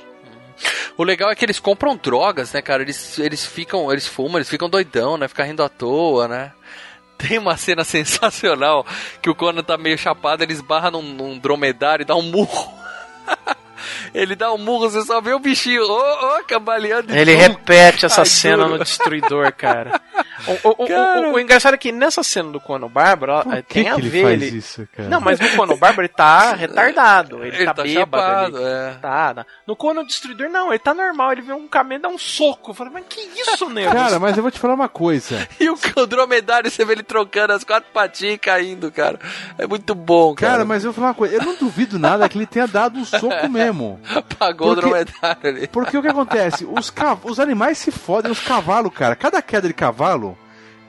O 0.98 1.04
legal 1.04 1.30
é 1.30 1.36
que 1.36 1.44
eles 1.44 1.60
compram 1.60 1.98
drogas, 1.98 2.54
né, 2.54 2.62
cara? 2.62 2.82
Eles, 2.82 3.20
eles 3.20 3.46
ficam, 3.46 3.92
eles 3.92 4.08
fumam, 4.08 4.38
eles 4.38 4.50
ficam 4.50 4.70
doidão, 4.70 5.18
né? 5.18 5.28
Ficam 5.28 5.46
rindo 5.46 5.64
à 5.64 5.70
toa, 5.70 6.28
né? 6.28 6.52
Tem 7.18 7.38
uma 7.38 7.58
cena 7.58 7.84
sensacional 7.84 8.86
que 9.22 9.30
o 9.30 9.36
Conan 9.36 9.64
tá 9.64 9.78
meio 9.78 9.98
chapado, 9.98 10.44
ele 10.44 10.54
esbarra 10.54 10.92
num, 10.92 11.02
num 11.02 11.38
dromedário 11.38 12.04
e 12.04 12.06
dá 12.06 12.16
um 12.16 12.22
murro. 12.22 12.74
ele 14.14 14.36
dá 14.36 14.52
um 14.53 14.57
murro, 14.57 14.90
você 14.90 15.02
só 15.03 15.20
vê 15.22 15.34
o 15.34 15.40
bichinho, 15.40 15.84
ô, 15.84 16.38
ô, 16.40 16.44
cambaleando. 16.48 17.14
e 17.14 17.18
Ele 17.18 17.34
tum, 17.36 17.41
repete 17.41 18.06
essa 18.06 18.18
cai 18.18 18.26
cena 18.26 18.64
duro. 18.66 18.78
no 18.78 18.84
Destruidor, 18.84 19.53
cara. 19.53 19.99
O, 20.48 20.70
o- 20.70 20.84
o- 20.84 20.88
Cara. 20.88 21.30
o- 21.30 21.34
o 21.34 21.40
engraçado 21.40 21.74
é 21.76 21.78
que 21.78 21.91
nessa 21.94 22.22
cena 22.22 22.52
do 22.52 22.60
Conan 22.60 22.90
Bárbaro, 22.90 23.49
é, 23.53 23.62
que, 23.62 23.76
tem 23.76 23.90
a 23.90 23.95
que 23.95 24.02
ele 24.02 24.10
ver. 24.10 24.22
faz 24.24 24.41
ele- 24.44 24.57
isso, 24.57 24.88
cara? 24.95 25.10
Não, 25.10 25.22
mas 25.22 25.40
no 25.40 25.49
Conan 25.52 25.78
Bárbaro 25.78 26.02
ele 26.02 26.10
tá 26.10 26.53
retardado. 26.56 27.44
Ele, 27.44 27.56
Ele 27.56 27.66
tá, 27.66 27.74
tá 27.74 27.84
bêbado. 27.84 28.02
chapado, 28.53 28.57
ali. 28.57 28.66
é. 28.66 28.98
Tá, 29.02 29.34
tá. 29.34 29.45
No 29.66 29.76
Conan 29.78 30.06
Destruidor, 30.06 30.49
não, 30.49 30.70
ele 30.70 30.80
tá 30.80 30.94
normal. 30.94 31.32
Ele 31.32 31.41
vê 31.41 31.53
um 31.53 31.68
camelo 31.68 32.02
dá 32.02 32.10
um 32.10 32.18
soco. 32.18 32.72
Eu 32.72 32.76
falei, 32.76 32.94
mas 32.94 33.06
que 33.10 33.20
isso, 33.40 33.68
nego? 33.72 33.91
Cara, 33.94 34.20
mas 34.20 34.36
eu 34.36 34.44
vou 34.44 34.52
te 34.52 34.60
falar 34.60 34.74
uma 34.76 34.90
coisa. 34.90 35.48
E 35.60 35.70
o, 35.70 35.78
o 35.95 36.06
dromedário, 36.06 36.70
você 36.70 36.84
vê 36.86 36.91
ele 36.94 37.03
trocando 37.03 37.53
as 37.53 37.64
quatro 37.64 37.90
patinhas 37.94 38.36
e 38.36 38.38
caindo, 38.38 38.91
cara. 38.91 39.18
É 39.57 39.66
muito 39.66 39.95
bom, 39.95 40.36
cara. 40.36 40.52
Cara, 40.52 40.66
mas 40.66 40.84
eu 40.84 40.91
vou 40.91 40.95
falar 40.95 41.07
uma 41.07 41.14
coisa. 41.16 41.34
Eu 41.36 41.44
não 41.44 41.56
duvido 41.56 41.98
nada 41.98 42.28
que 42.30 42.38
ele 42.38 42.45
tenha 42.45 42.68
dado 42.68 42.99
um 42.99 43.06
soco 43.06 43.48
mesmo. 43.49 43.75
Pagou 44.40 44.72
o 44.72 44.76
Porque- 44.76 44.82
dromedário 44.90 45.50
ali. 45.50 45.68
Porque 45.68 45.98
o 45.98 46.02
que 46.02 46.08
acontece? 46.08 46.66
Os, 46.66 46.90
cav- 46.90 47.20
os 47.26 47.40
animais 47.40 47.78
se 47.78 47.92
fodem, 47.92 48.32
os 48.32 48.40
cavalos, 48.40 48.94
cara. 48.94 49.16
Cada 49.16 49.42
queda 49.42 49.68
de 49.68 49.74
cavalo. 49.74 50.38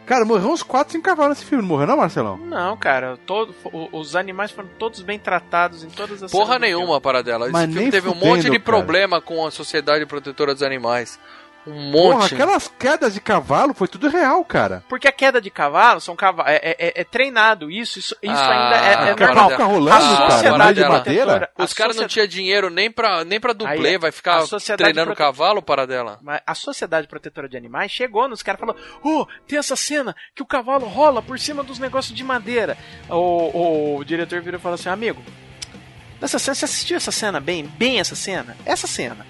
Cara, 0.07 0.25
morreu 0.25 0.51
uns 0.51 0.63
4, 0.63 0.93
5 0.93 1.05
cavalos 1.05 1.37
nesse 1.39 1.49
filme, 1.49 1.63
não 1.63 1.69
morreu, 1.69 1.87
não, 1.89 1.97
Marcelão? 1.97 2.37
Não, 2.37 2.77
cara, 2.77 3.19
todo, 3.27 3.53
o- 3.65 3.89
os 3.99 4.15
animais 4.15 4.53
foram 4.53 4.69
todos 4.79 5.03
bem 5.03 5.19
tratados 5.19 5.83
em 5.83 5.89
todas 5.89 6.23
as 6.23 6.31
Porra 6.31 6.61
nenhuma 6.61 7.01
para 7.01 7.23
dela. 7.25 7.47
Esse 7.47 7.53
Mas 7.53 7.65
filme 7.65 7.81
nem 7.81 7.91
teve 7.91 8.09
um 8.09 8.13
fudendo, 8.13 8.27
monte 8.31 8.43
de 8.45 8.51
cara. 8.51 8.63
problema 8.63 9.21
com 9.21 9.45
a 9.45 9.51
Sociedade 9.51 10.07
Protetora 10.07 10.55
dos 10.55 10.63
Animais. 10.63 11.19
Um 11.67 11.91
Porra, 11.91 12.19
monte. 12.21 12.35
aquelas 12.35 12.69
quedas 12.79 13.15
de 13.15 13.21
cavalo 13.21 13.75
foi 13.75 13.89
tudo 13.89 14.09
real, 14.09 14.45
cara. 14.45 14.85
Porque 14.89 15.09
a 15.09 15.13
queda 15.13 15.41
de 15.41 15.51
cavalo 15.51 16.01
são 16.01 16.15
cavalos. 16.15 16.53
É, 16.53 16.57
é- 16.63 16.77
é- 16.89 17.01
é 17.01 17.05
treinado, 17.05 17.71
isso, 17.71 17.99
isso, 17.99 18.17
isso 18.23 18.33
Ah, 18.33 18.51
ainda 18.51 18.77
é, 18.77 19.11
é 19.11 19.17
normal. 19.17 19.51
Fica 19.51 19.63
A 19.63 19.67
rolando, 19.67 19.99
cara, 20.17 20.31
sociedade 20.31 20.81
madeira. 20.81 21.51
a 21.59 21.65
Os 21.65 21.75
caras 21.75 21.97
não 21.97 22.05
sociedade- 22.05 22.13
tinham 22.13 22.27
dinheiro 22.27 22.71
nem 22.71 22.91
pra, 22.91 23.25
nem 23.25 23.41
pra 23.41 23.53
dublê, 23.53 23.91
Aí, 23.91 23.99
vai 23.99 24.13
ficar 24.13 24.37
a 24.39 24.47
Sociedade 24.47 24.83
treinando 24.85 25.15
Prote- 25.15 25.19
cavalo 25.19 25.61
para 25.61 25.87
dela. 25.87 26.19
Mas 26.23 26.41
a 26.47 26.55
Sociedade 26.55 27.09
Protetora 27.09 27.49
de 27.49 27.57
Animais 27.57 27.91
chegou 27.91 28.29
nos 28.29 28.43
caras 28.43 28.61
e 28.61 28.65
falou: 28.67 28.77
Ô, 29.03 29.27
tem 29.47 29.59
essa 29.59 29.75
cena 29.77 30.15
que 30.35 30.43
o 30.43 30.47
cavalo 30.47 30.87
rola 30.87 31.21
por 31.21 31.39
cima 31.39 31.63
dos 31.65 31.79
negócios 31.79 32.17
de 32.17 32.23
madeira. 32.23 32.77
O, 33.11 33.97
o 33.99 34.05
diretor 34.05 34.41
virou 34.41 34.59
e 34.59 34.63
falou 34.63 34.75
assim: 34.77 34.89
Amigo, 34.89 35.23
nessa 36.21 36.39
cena, 36.39 36.55
você 36.55 36.65
assistiu 36.65 36.97
essa 36.97 37.11
cena 37.13 37.41
bem? 37.41 37.65
Bem 37.65 37.99
essa 38.01 38.15
cena? 38.15 38.57
Essa 38.65 38.87
cena. 38.87 39.27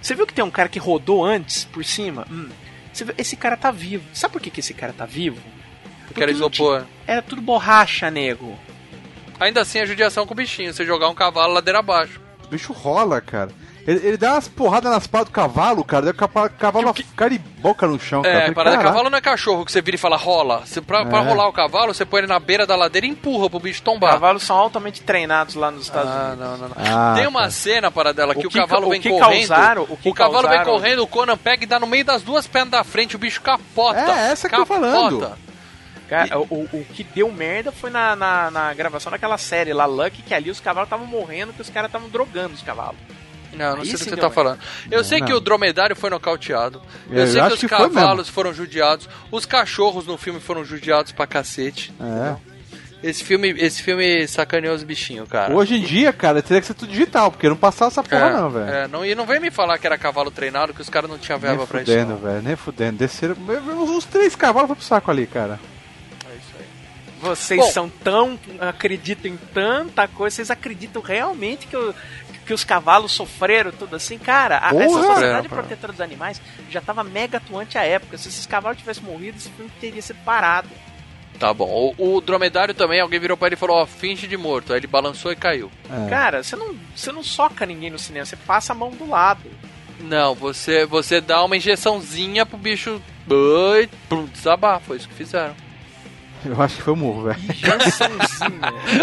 Você 0.00 0.14
viu 0.14 0.26
que 0.26 0.34
tem 0.34 0.44
um 0.44 0.50
cara 0.50 0.68
que 0.68 0.78
rodou 0.78 1.24
antes 1.24 1.64
por 1.64 1.84
cima? 1.84 2.26
Hum. 2.30 2.48
Você 2.92 3.04
viu? 3.04 3.14
Esse 3.18 3.36
cara 3.36 3.56
tá 3.56 3.70
vivo. 3.70 4.04
Sabe 4.12 4.32
por 4.32 4.40
que, 4.42 4.50
que 4.50 4.60
esse 4.60 4.74
cara 4.74 4.92
tá 4.92 5.04
vivo? 5.06 5.40
Porque 6.06 6.22
era 6.22 6.32
isopor. 6.32 6.84
Era 7.06 7.22
tudo 7.22 7.42
borracha, 7.42 8.10
nego. 8.10 8.58
Ainda 9.38 9.60
assim, 9.60 9.78
a 9.78 9.86
judiação 9.86 10.26
com 10.26 10.34
o 10.34 10.36
bichinho. 10.36 10.72
Você 10.72 10.84
jogar 10.84 11.08
um 11.08 11.14
cavalo 11.14 11.52
ladeira 11.52 11.78
abaixo. 11.78 12.20
O 12.44 12.48
bicho 12.48 12.72
rola, 12.72 13.20
cara. 13.20 13.50
Ele, 13.90 14.06
ele 14.08 14.16
dá 14.18 14.34
umas 14.34 14.46
porradas 14.48 14.92
nas 14.92 15.06
patas 15.06 15.28
do 15.28 15.32
cavalo, 15.32 15.82
cara. 15.82 16.02
Daí 16.02 16.12
o 16.12 16.14
capa- 16.14 16.50
cavalo 16.50 16.92
fica 16.92 17.30
de 17.30 17.38
boca 17.38 17.86
no 17.86 17.98
chão, 17.98 18.20
cara. 18.20 18.34
É, 18.34 18.40
falei, 18.40 18.54
parada 18.54 18.76
"Caraca". 18.76 18.90
cavalo 18.92 19.08
não 19.08 19.16
é 19.16 19.20
cachorro 19.22 19.64
que 19.64 19.72
você 19.72 19.80
vira 19.80 19.94
e 19.94 19.98
fala 19.98 20.16
rola. 20.18 20.60
Você, 20.66 20.82
pra, 20.82 21.06
pra 21.06 21.20
É. 21.20 21.22
rolar 21.22 21.48
o 21.48 21.52
cavalo, 21.54 21.94
você 21.94 22.04
põe 22.04 22.18
ele 22.18 22.26
na 22.26 22.38
beira 22.38 22.66
da 22.66 22.76
ladeira 22.76 23.06
e 23.06 23.10
empurra 23.10 23.48
pro 23.48 23.58
bicho 23.58 23.80
tombar. 23.80 24.10
Cavalos 24.12 24.42
são 24.42 24.56
altamente 24.58 25.00
treinados 25.00 25.54
lá 25.54 25.70
nos 25.70 25.84
Estados 25.84 26.10
Ah, 26.12 26.26
Unidos. 26.32 26.38
não, 26.38 26.56
não, 26.58 26.68
não. 26.68 26.76
Ah, 26.76 27.14
Tem 27.16 27.26
uma 27.26 27.40
cara. 27.40 27.50
cena 27.50 27.90
para 27.90 28.12
dela 28.12 28.34
que 28.34 28.44
o, 28.44 28.48
O 28.48 28.52
que 28.52 28.58
cavalo 28.58 28.88
o 28.88 28.90
vem 28.90 29.00
que 29.00 29.08
correndo. 29.08 29.48
causaram- 29.48 29.86
o 29.88 29.96
que 29.96 30.12
cavalo 30.12 30.48
vem 30.48 30.58
causaram- 30.58 30.70
correndo, 30.72 31.02
o 31.02 31.06
Conan 31.06 31.36
pega 31.38 31.64
e 31.64 31.66
dá 31.66 31.80
no 31.80 31.86
meio 31.86 32.04
das 32.04 32.20
duas 32.22 32.46
pernas 32.46 32.70
da 32.72 32.84
frente, 32.84 33.16
o 33.16 33.18
bicho 33.18 33.40
capota. 33.40 33.98
É, 33.98 34.32
essa 34.32 34.50
que 34.50 34.54
eu 34.54 34.58
tô 34.60 34.66
falando. 34.66 35.18
Capota. 35.20 35.38
Cara, 36.10 36.38
o, 36.38 36.42
o- 36.42 36.68
o 36.74 36.84
que 36.92 37.04
deu 37.04 37.30
merda 37.32 37.72
foi 37.72 37.88
na, 37.90 38.14
na, 38.14 38.50
na 38.50 38.74
gravação 38.74 39.10
daquela 39.10 39.36
série 39.38 39.72
lá, 39.72 39.86
Lucky, 39.86 40.22
que 40.22 40.34
ali 40.34 40.50
os 40.50 40.60
cavalos 40.60 40.86
estavam 40.88 41.06
morrendo, 41.06 41.52
que 41.54 41.60
os 41.62 41.70
caras 41.70 41.88
estavam 41.88 42.08
drogando 42.10 42.54
os 42.54 42.62
cavalos. 42.62 42.96
Não, 43.52 43.76
não 43.76 43.80
Aí 43.82 43.86
sei 43.86 43.92
do 43.94 43.98
que 43.98 44.04
você 44.04 44.10
deu 44.10 44.16
tá 44.16 44.22
merda. 44.22 44.34
falando. 44.34 44.58
Eu 44.90 45.02
sei 45.04 45.20
Não. 45.20 45.26
que 45.26 45.32
o 45.32 45.40
dromedário 45.40 45.96
foi 45.96 46.10
nocauteado. 46.10 46.80
Eu, 47.10 47.18
Eu 47.18 47.26
sei 47.26 47.40
que 47.42 47.52
os 47.54 47.60
que 47.60 47.68
cavalos 47.68 48.28
foram 48.28 48.52
judiados. 48.52 49.08
Os 49.30 49.44
cachorros 49.46 50.06
no 50.06 50.16
filme 50.18 50.38
foram 50.40 50.64
judiados 50.64 51.12
pra 51.12 51.26
cacete. 51.26 51.92
É. 52.00 52.36
Esse 53.00 53.22
filme, 53.22 53.50
esse 53.58 53.80
filme 53.80 54.26
sacaneou 54.26 54.74
os 54.74 54.82
bichinhos, 54.82 55.28
cara. 55.28 55.54
Hoje 55.54 55.76
em 55.76 55.80
dia, 55.80 56.12
cara, 56.12 56.42
teria 56.42 56.60
que 56.60 56.66
ser 56.66 56.74
tudo 56.74 56.90
digital, 56.90 57.30
porque 57.30 57.48
não 57.48 57.54
passava 57.56 57.92
essa 57.92 58.02
porra, 58.02 58.26
é, 58.26 58.32
não, 58.32 58.50
velho. 58.50 58.68
é, 58.68 58.88
não, 58.88 59.06
e 59.06 59.14
não 59.14 59.24
vem 59.24 59.38
me 59.38 59.52
falar 59.52 59.78
que 59.78 59.86
era 59.86 59.96
cavalo 59.96 60.32
treinado, 60.32 60.74
que 60.74 60.80
os 60.82 60.88
caras 60.90 61.08
não 61.08 61.16
tinham 61.16 61.38
Nem 61.38 61.48
verba 61.48 61.64
pra 61.64 61.80
isso. 61.82 61.92
fudendo, 61.92 62.10
não. 62.14 62.18
velho, 62.18 62.42
nem 62.42 62.56
fudendo. 62.56 62.98
Desceram. 62.98 63.36
Os 63.96 64.04
três 64.04 64.34
cavalos 64.34 64.66
foram 64.66 64.76
pro 64.76 64.84
saco 64.84 65.10
ali, 65.12 65.28
cara. 65.28 65.60
É 66.28 66.34
isso 66.34 66.52
aí. 66.58 66.66
Vocês 67.20 67.60
Bom. 67.60 67.70
são 67.70 67.88
tão. 67.88 68.36
acreditam 68.60 69.30
em 69.30 69.36
tanta 69.54 70.08
coisa, 70.08 70.34
vocês 70.34 70.50
acreditam 70.50 71.00
realmente 71.00 71.68
que, 71.68 71.76
o- 71.76 71.94
que 72.48 72.54
os 72.54 72.64
cavalos 72.64 73.12
sofreram 73.12 73.70
tudo 73.70 73.94
assim? 73.94 74.16
Cara, 74.18 74.56
a, 74.56 74.70
Porra! 74.70 74.84
essa 74.84 74.94
Sociedade 74.94 75.20
Sofreram, 75.20 75.44
Protetora 75.44 75.92
dos 75.92 76.00
Animais 76.00 76.40
já 76.70 76.80
tava 76.80 77.04
mega 77.04 77.36
atuante 77.36 77.76
à 77.76 77.84
época. 77.84 78.16
Se 78.16 78.28
esses 78.28 78.46
cavalos 78.46 78.78
tivessem 78.78 79.04
morrido, 79.04 79.36
esse 79.36 79.50
filme 79.50 79.70
teria 79.78 80.00
sido 80.00 80.16
parado. 80.24 80.70
Tá 81.38 81.52
bom. 81.52 81.94
O, 81.98 82.16
o 82.16 82.20
dromedário 82.22 82.72
também, 82.72 83.00
alguém 83.00 83.20
virou 83.20 83.36
pra 83.36 83.48
ele 83.48 83.54
e 83.54 83.58
falou, 83.58 83.76
ó, 83.76 83.86
finge 83.86 84.26
de 84.26 84.38
morto. 84.38 84.72
Aí 84.72 84.80
ele 84.80 84.86
balançou 84.86 85.30
e 85.30 85.36
caiu. 85.36 85.70
É. 85.90 86.08
Cara, 86.08 86.42
você 86.42 86.56
não, 86.56 86.74
você 86.96 87.12
não 87.12 87.22
soca 87.22 87.66
ninguém 87.66 87.90
no 87.90 87.98
cinema, 87.98 88.24
você 88.24 88.34
passa 88.34 88.72
a 88.72 88.76
mão 88.76 88.90
do 88.92 89.06
lado. 89.06 89.50
Não, 90.00 90.34
você, 90.34 90.86
você 90.86 91.20
dá 91.20 91.44
uma 91.44 91.56
injeçãozinha 91.56 92.46
pro 92.46 92.56
bicho 92.56 93.02
pum, 94.08 94.24
desabar. 94.24 94.80
Foi 94.80 94.96
isso 94.96 95.06
que 95.06 95.14
fizeram. 95.14 95.54
Eu 96.44 96.60
acho 96.62 96.76
que 96.76 96.82
foi 96.82 96.92
o 96.92 96.96
murro, 96.96 97.22
velho. 97.30 97.38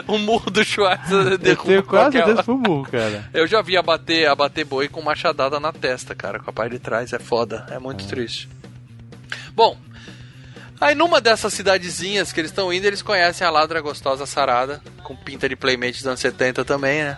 O 0.07 0.17
murro 0.17 0.49
do 0.49 0.63
Schwarzenegger 0.63 1.31
Eu 1.33 1.37
derruba 1.37 1.67
tenho 1.69 1.83
quase 1.83 2.03
qualquer... 2.11 2.17
certeza 2.19 2.37
que 2.39 2.43
foi 2.45 2.55
o 2.55 2.57
murro, 2.57 2.89
cara. 2.91 3.29
Eu 3.33 3.47
já 3.47 3.61
vi 3.61 3.75
abater, 3.77 4.27
abater 4.29 4.65
boi 4.65 4.87
com 4.87 5.01
machadada 5.01 5.59
na 5.59 5.71
testa, 5.73 6.15
cara, 6.15 6.39
com 6.39 6.49
a 6.49 6.53
parte 6.53 6.73
de 6.73 6.79
trás. 6.79 7.11
É 7.13 7.19
foda, 7.19 7.65
é 7.71 7.79
muito 7.79 8.05
triste. 8.07 8.47
Bom, 9.53 9.77
aí 10.79 10.95
numa 10.95 11.19
dessas 11.21 11.53
cidadezinhas 11.53 12.31
que 12.31 12.39
eles 12.39 12.51
estão 12.51 12.71
indo, 12.71 12.85
eles 12.85 13.01
conhecem 13.01 13.45
a 13.45 13.49
ladra 13.49 13.81
gostosa 13.81 14.25
sarada, 14.25 14.81
com 15.03 15.15
pinta 15.15 15.47
de 15.49 15.55
playmate 15.55 15.93
dos 15.99 16.07
anos 16.07 16.19
70 16.19 16.63
também, 16.65 17.03
né? 17.03 17.17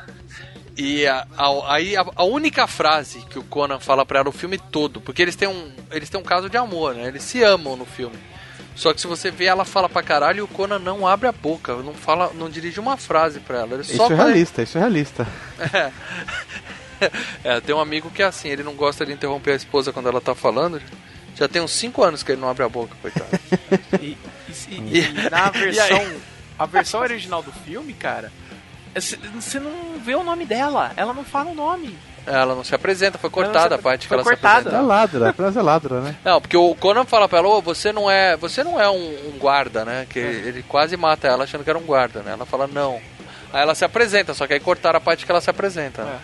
E 0.76 1.07
a, 1.07 1.26
a- 1.35 1.73
aí 1.73 1.98
a, 1.98 2.06
a 2.15 2.23
única 2.23 2.68
frase 2.68 3.19
que 3.30 3.39
o 3.39 3.44
Conan 3.44 3.80
fala 3.80 4.06
pra 4.06 4.19
ela 4.19 4.30
o 4.30 4.31
filme 4.31 4.57
todo, 4.60 5.02
porque 5.02 5.22
eles 5.23 5.35
têm 5.35 5.48
um, 5.48 5.72
eles 5.91 6.07
têm 6.10 6.19
um 6.19 6.23
caso 6.23 6.49
de 6.49 6.57
amor, 6.57 6.94
né? 6.94 7.07
Eles 7.07 7.23
se 7.23 7.41
amam 7.44 7.76
no 7.76 7.85
filme. 7.85 8.15
Só 8.78 8.94
que 8.94 9.02
se 9.02 9.08
você 9.08 9.32
vê, 9.32 9.45
ela 9.45 9.66
fala 9.66 9.90
pra 9.90 10.04
caralho 10.04 10.38
e 10.38 10.41
o 10.41 10.48
Conan 10.48 10.78
não 10.80 11.06
abre 11.08 11.28
a 11.28 11.32
boca, 11.32 11.76
não 11.78 11.94
fala, 11.95 12.32
não 12.36 12.48
dirige 12.49 12.80
uma 12.80 12.95
frase 12.95 13.40
pra 13.40 13.58
ela. 13.60 13.74
Ele 13.74 13.82
Isso 13.82 13.98
só 13.98 14.06
é 14.12 14.16
realista, 14.16 14.62
isso 14.62 14.78
é 14.78 14.82
realista. 14.82 15.28
é, 17.44 17.60
tem 17.62 17.74
um 17.76 17.80
amigo 17.80 18.10
que 18.10 18.22
é 18.22 18.26
assim, 18.26 18.49
ele 18.49 18.64
não 18.64 18.74
gosta 18.76 19.06
de 19.06 19.12
interromper 19.14 19.52
a 19.52 19.56
esposa 19.56 19.91
quando 19.91 20.08
ela 20.10 20.22
tá 20.22 20.34
falando. 20.36 20.82
Já 21.36 21.48
tem 21.48 21.62
uns 21.62 21.72
5 21.72 22.04
anos 22.04 22.24
que 22.24 22.32
ele 22.32 22.41
não 22.41 22.49
abre 22.49 22.64
a 22.64 22.70
boca, 22.70 22.95
coitado. 23.02 23.28
E, 24.02 24.18
e- 24.70 24.76
e- 24.76 24.99
e 24.99 25.14
na 25.30 25.49
versão. 25.49 26.12
A 26.58 26.66
versão 26.66 27.02
original 27.02 27.44
do 27.44 27.52
filme, 27.52 27.94
cara, 27.94 28.32
você 29.36 29.60
não 29.60 29.99
vê 30.04 30.16
o 30.16 30.24
nome 30.24 30.45
dela. 30.45 30.91
Ela 30.95 31.14
não 31.14 31.24
fala 31.24 31.52
o 31.52 31.56
nome. 31.56 31.95
Ela 32.28 32.54
não 32.54 32.64
se 32.64 32.76
apresenta, 32.76 33.18
foi 33.18 33.30
cortada 33.30 33.76
a 33.76 33.78
parte 33.78 34.08
que 34.08 34.14
ela 34.14 34.24
cortada. 34.24 34.70
se 34.70 34.76
É 34.76 34.78
apresenta. 34.80 34.86
ladra, 34.86 35.30
apenas 35.30 35.58
é 35.58 35.62
ladra, 35.62 36.02
né? 36.02 36.16
Não, 36.24 36.40
porque 36.41 36.58
o 36.58 36.76
Conan 36.76 37.06
fala 37.06 37.28
pra 37.28 37.40
ela, 37.40 37.48
ô, 37.48 37.62
você 37.62 37.91
não 37.91 38.10
é. 38.12 38.36
Você 38.38 38.64
não 38.64 38.80
é 38.80 38.90
um, 38.90 39.30
um 39.34 39.38
guarda, 39.40 39.84
né? 39.86 40.06
Que 40.10 40.20
ele 40.20 40.64
quase 40.64 40.95
mata 40.98 41.28
ela 41.28 41.45
achando 41.45 41.64
que 41.64 41.70
era 41.70 41.80
um 41.80 41.84
guarda, 41.86 42.22
né? 42.22 42.34
Ela 42.34 42.45
fala, 42.45 42.68
não. 42.68 42.99
Aí 43.54 43.62
ela 43.62 43.74
se 43.74 43.86
apresenta, 43.86 44.34
só 44.34 44.45
que 44.45 44.54
aí 44.54 44.60
cortaram 44.60 44.98
a 44.98 45.02
parte 45.02 45.26
que 45.26 45.32
ela 45.32 45.41
se 45.41 45.49
apresenta. 45.49 46.04
né? 46.04 46.20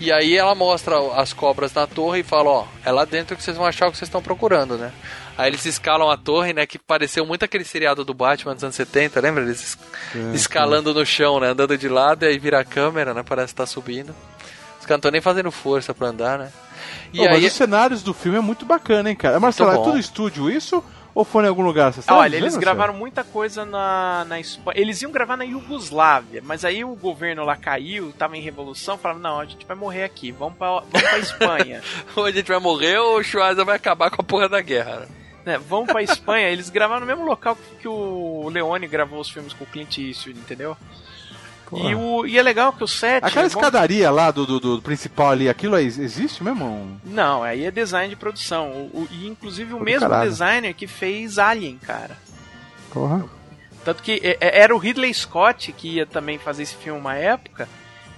E 0.00 0.10
aí 0.10 0.36
ela 0.36 0.54
mostra 0.56 0.96
as 1.16 1.32
cobras 1.32 1.72
na 1.72 1.86
torre 1.86 2.20
e 2.20 2.24
fala, 2.24 2.50
ó, 2.50 2.64
é 2.84 2.90
lá 2.90 3.04
dentro 3.04 3.36
que 3.36 3.42
vocês 3.42 3.56
vão 3.56 3.64
achar 3.66 3.86
o 3.86 3.92
que 3.92 3.96
vocês 3.98 4.08
estão 4.08 4.20
procurando, 4.22 4.76
né? 4.76 4.90
Aí 5.38 5.48
eles 5.50 5.64
escalam 5.66 6.10
a 6.10 6.16
torre, 6.16 6.52
né? 6.52 6.64
Que 6.66 6.78
pareceu 6.78 7.24
muito 7.26 7.44
aquele 7.44 7.64
seriado 7.64 8.04
do 8.04 8.14
Batman 8.14 8.54
dos 8.54 8.62
anos 8.64 8.74
70, 8.76 9.20
lembra? 9.20 9.42
Eles 9.44 9.60
es- 9.62 9.78
escalando 10.34 10.92
no 10.94 11.04
chão, 11.04 11.38
né? 11.40 11.48
Andando 11.48 11.76
de 11.78 11.88
lado 11.88 12.24
e 12.24 12.28
aí 12.28 12.38
vira 12.38 12.60
a 12.60 12.64
câmera, 12.64 13.12
né? 13.14 13.22
Parece 13.28 13.48
que 13.52 13.56
tá 13.58 13.66
subindo. 13.66 14.14
Os 14.84 14.86
caras 14.86 14.98
não 14.98 15.08
estão 15.08 15.10
nem 15.12 15.20
fazendo 15.22 15.50
força 15.50 15.94
pra 15.94 16.08
andar, 16.08 16.38
né? 16.38 16.52
E 17.10 17.18
Ô, 17.18 17.22
aí. 17.22 17.30
Mas 17.30 17.44
os 17.44 17.52
cenários 17.54 18.02
do 18.02 18.12
filme 18.12 18.36
é 18.36 18.40
muito 18.42 18.66
bacana, 18.66 19.08
hein, 19.08 19.16
cara. 19.16 19.40
Marcelo, 19.40 19.70
é 19.70 19.82
tudo 19.82 19.98
estúdio 19.98 20.50
isso? 20.50 20.84
Ou 21.14 21.24
foi 21.24 21.44
em 21.44 21.48
algum 21.48 21.62
lugar? 21.62 21.90
Você 21.90 22.02
sabe 22.02 22.18
Olha, 22.18 22.30
dizer, 22.30 22.42
eles 22.42 22.56
gravaram 22.58 22.92
muita 22.92 23.24
coisa 23.24 23.64
na, 23.64 24.26
na 24.28 24.38
Espanha. 24.38 24.78
Eles 24.78 25.00
iam 25.00 25.10
gravar 25.10 25.38
na 25.38 25.44
Iugoslávia, 25.44 26.42
mas 26.44 26.66
aí 26.66 26.84
o 26.84 26.94
governo 26.94 27.44
lá 27.44 27.56
caiu, 27.56 28.12
tava 28.18 28.36
em 28.36 28.42
revolução, 28.42 28.98
falaram, 28.98 29.20
não, 29.20 29.40
a 29.40 29.46
gente 29.46 29.64
vai 29.64 29.76
morrer 29.76 30.04
aqui, 30.04 30.30
vamos 30.30 30.58
pra, 30.58 30.80
vamos 30.80 31.08
pra 31.08 31.18
Espanha. 31.18 31.82
Ou 32.14 32.26
a 32.26 32.30
gente 32.30 32.48
vai 32.48 32.58
morrer 32.58 32.98
ou 32.98 33.18
o 33.18 33.22
Schwarza 33.22 33.64
vai 33.64 33.76
acabar 33.76 34.10
com 34.10 34.20
a 34.20 34.24
porra 34.24 34.48
da 34.50 34.60
guerra. 34.60 35.00
né? 35.00 35.06
né, 35.46 35.58
vamos 35.58 35.90
pra 35.90 36.02
Espanha, 36.02 36.48
eles 36.50 36.68
gravaram 36.68 37.00
no 37.00 37.06
mesmo 37.06 37.24
local 37.24 37.56
que 37.80 37.88
o 37.88 38.50
Leone 38.50 38.86
gravou 38.86 39.20
os 39.20 39.30
filmes 39.30 39.52
com 39.54 39.64
o 39.64 39.66
Clint 39.66 39.96
Eastwood, 39.96 40.38
entendeu? 40.38 40.76
E, 41.72 41.94
o, 41.94 42.26
e 42.26 42.38
é 42.38 42.42
legal 42.42 42.72
que 42.72 42.84
o 42.84 42.86
set... 42.88 43.24
Aquela 43.24 43.46
é 43.46 43.48
bom- 43.50 43.58
escadaria 43.60 44.10
lá 44.10 44.30
do, 44.30 44.46
do, 44.46 44.60
do 44.60 44.82
principal 44.82 45.30
ali, 45.30 45.48
aquilo 45.48 45.74
aí 45.74 45.86
existe 45.86 46.42
mesmo? 46.44 47.00
Não, 47.04 47.42
aí 47.42 47.64
é 47.64 47.70
design 47.70 48.08
de 48.08 48.16
produção. 48.16 48.68
O, 48.70 49.00
o- 49.02 49.08
e 49.10 49.26
inclusive 49.26 49.72
o 49.74 49.78
Pô, 49.78 49.84
mesmo 49.84 50.08
caralho. 50.08 50.30
designer 50.30 50.74
que 50.74 50.86
fez 50.86 51.38
Alien, 51.38 51.78
cara. 51.78 52.16
Porra. 52.92 53.24
Tanto 53.84 54.02
que 54.02 54.20
é- 54.22 54.36
é- 54.40 54.60
era 54.62 54.74
o 54.74 54.78
Ridley 54.78 55.12
Scott 55.12 55.72
que 55.72 55.88
ia 55.96 56.06
também 56.06 56.38
fazer 56.38 56.62
esse 56.62 56.74
filme 56.76 56.98
uma 57.00 57.14
época. 57.14 57.68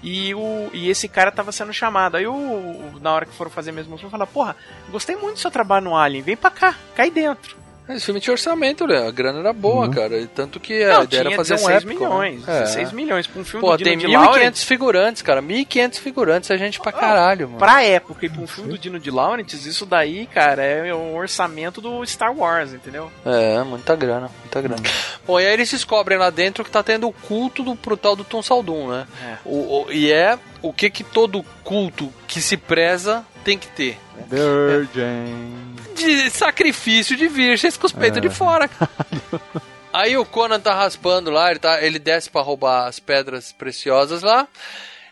E, 0.02 0.34
o, 0.34 0.68
e 0.72 0.90
esse 0.90 1.08
cara 1.08 1.32
tava 1.32 1.50
sendo 1.50 1.72
chamado. 1.72 2.16
Aí 2.16 2.26
o, 2.26 2.32
o- 2.34 2.98
na 3.00 3.12
hora 3.12 3.24
que 3.26 3.34
foram 3.34 3.50
fazer 3.50 3.72
mesmo 3.72 3.94
o 3.94 3.98
filme, 3.98 4.10
falaram, 4.10 4.30
porra, 4.30 4.54
gostei 4.90 5.16
muito 5.16 5.34
do 5.34 5.40
seu 5.40 5.50
trabalho 5.50 5.86
no 5.86 5.96
Alien, 5.96 6.22
vem 6.22 6.36
pra 6.36 6.50
cá, 6.50 6.74
cai 6.94 7.10
dentro. 7.10 7.56
Esse 7.88 8.04
filme 8.06 8.20
tinha 8.20 8.32
orçamento, 8.32 8.84
né? 8.86 9.06
A 9.06 9.10
grana 9.12 9.38
era 9.38 9.52
boa, 9.52 9.88
cara. 9.88 10.18
E 10.18 10.26
Tanto 10.26 10.58
que 10.58 10.82
a 10.82 10.94
Não, 10.94 11.04
ideia 11.04 11.20
era 11.20 11.30
fazer 11.32 11.54
16 11.54 11.62
um 11.64 11.70
épico. 11.88 12.02
né? 12.04 12.08
milhões, 12.08 12.48
É. 12.48 12.60
16 12.62 12.92
milhões 12.92 13.26
pra 13.28 13.40
um 13.40 13.44
filme 13.44 13.64
Pô, 13.64 13.76
do 13.76 13.84
tem 13.84 13.96
Dino 13.96 14.10
de 14.10 14.16
Laurentiis. 14.16 14.64
1.500 14.64 14.64
figurantes, 14.64 15.22
cara. 15.22 15.40
1.500 15.40 15.98
figurantes 15.98 16.50
é 16.50 16.58
gente 16.58 16.80
pra 16.80 16.90
caralho, 16.90 17.46
mano. 17.46 17.58
Pra 17.58 17.84
época 17.84 18.26
e 18.26 18.28
pra 18.28 18.42
um 18.42 18.46
filme 18.46 18.70
do 18.70 18.78
Dino 18.78 18.98
de 18.98 19.10
Laurentiis, 19.10 19.66
isso 19.66 19.86
daí, 19.86 20.26
cara, 20.26 20.64
é 20.64 20.92
o 20.92 21.14
orçamento 21.14 21.80
do 21.80 22.04
Star 22.04 22.36
Wars, 22.36 22.72
entendeu? 22.72 23.10
É, 23.24 23.62
muita 23.62 23.94
grana, 23.94 24.30
muita 24.40 24.60
grana. 24.60 24.82
Bom, 25.24 25.38
e 25.38 25.46
aí 25.46 25.52
eles 25.52 25.70
descobrem 25.70 26.18
lá 26.18 26.28
dentro 26.30 26.64
que 26.64 26.70
tá 26.70 26.82
tendo 26.82 27.06
o 27.06 27.12
culto 27.12 27.62
do, 27.62 27.76
pro 27.76 27.96
tal 27.96 28.16
do 28.16 28.24
Tom 28.24 28.42
Saldum, 28.42 28.88
né? 28.88 29.06
É. 29.24 29.36
O, 29.44 29.84
o- 29.84 29.92
e 29.92 30.10
é 30.12 30.36
o 30.60 30.72
que 30.72 30.90
que 30.90 31.04
todo 31.04 31.44
culto 31.62 32.12
que 32.26 32.40
se 32.40 32.56
preza 32.56 33.24
tem 33.44 33.56
que 33.56 33.68
ter. 33.68 33.96
Virgin. 34.28 35.74
De 36.06 36.30
sacrifício 36.30 37.16
de 37.16 37.28
virgens 37.28 37.76
com 37.76 37.86
os 37.86 37.92
peitos 37.92 38.20
de 38.22 38.30
fora. 38.30 38.70
Aí 39.92 40.16
o 40.16 40.24
Conan 40.26 40.60
tá 40.60 40.74
raspando 40.74 41.30
lá, 41.30 41.50
ele, 41.50 41.58
tá, 41.58 41.82
ele 41.82 41.98
desce 41.98 42.28
pra 42.30 42.42
roubar 42.42 42.86
as 42.86 42.98
pedras 43.00 43.52
preciosas 43.52 44.22
lá. 44.22 44.46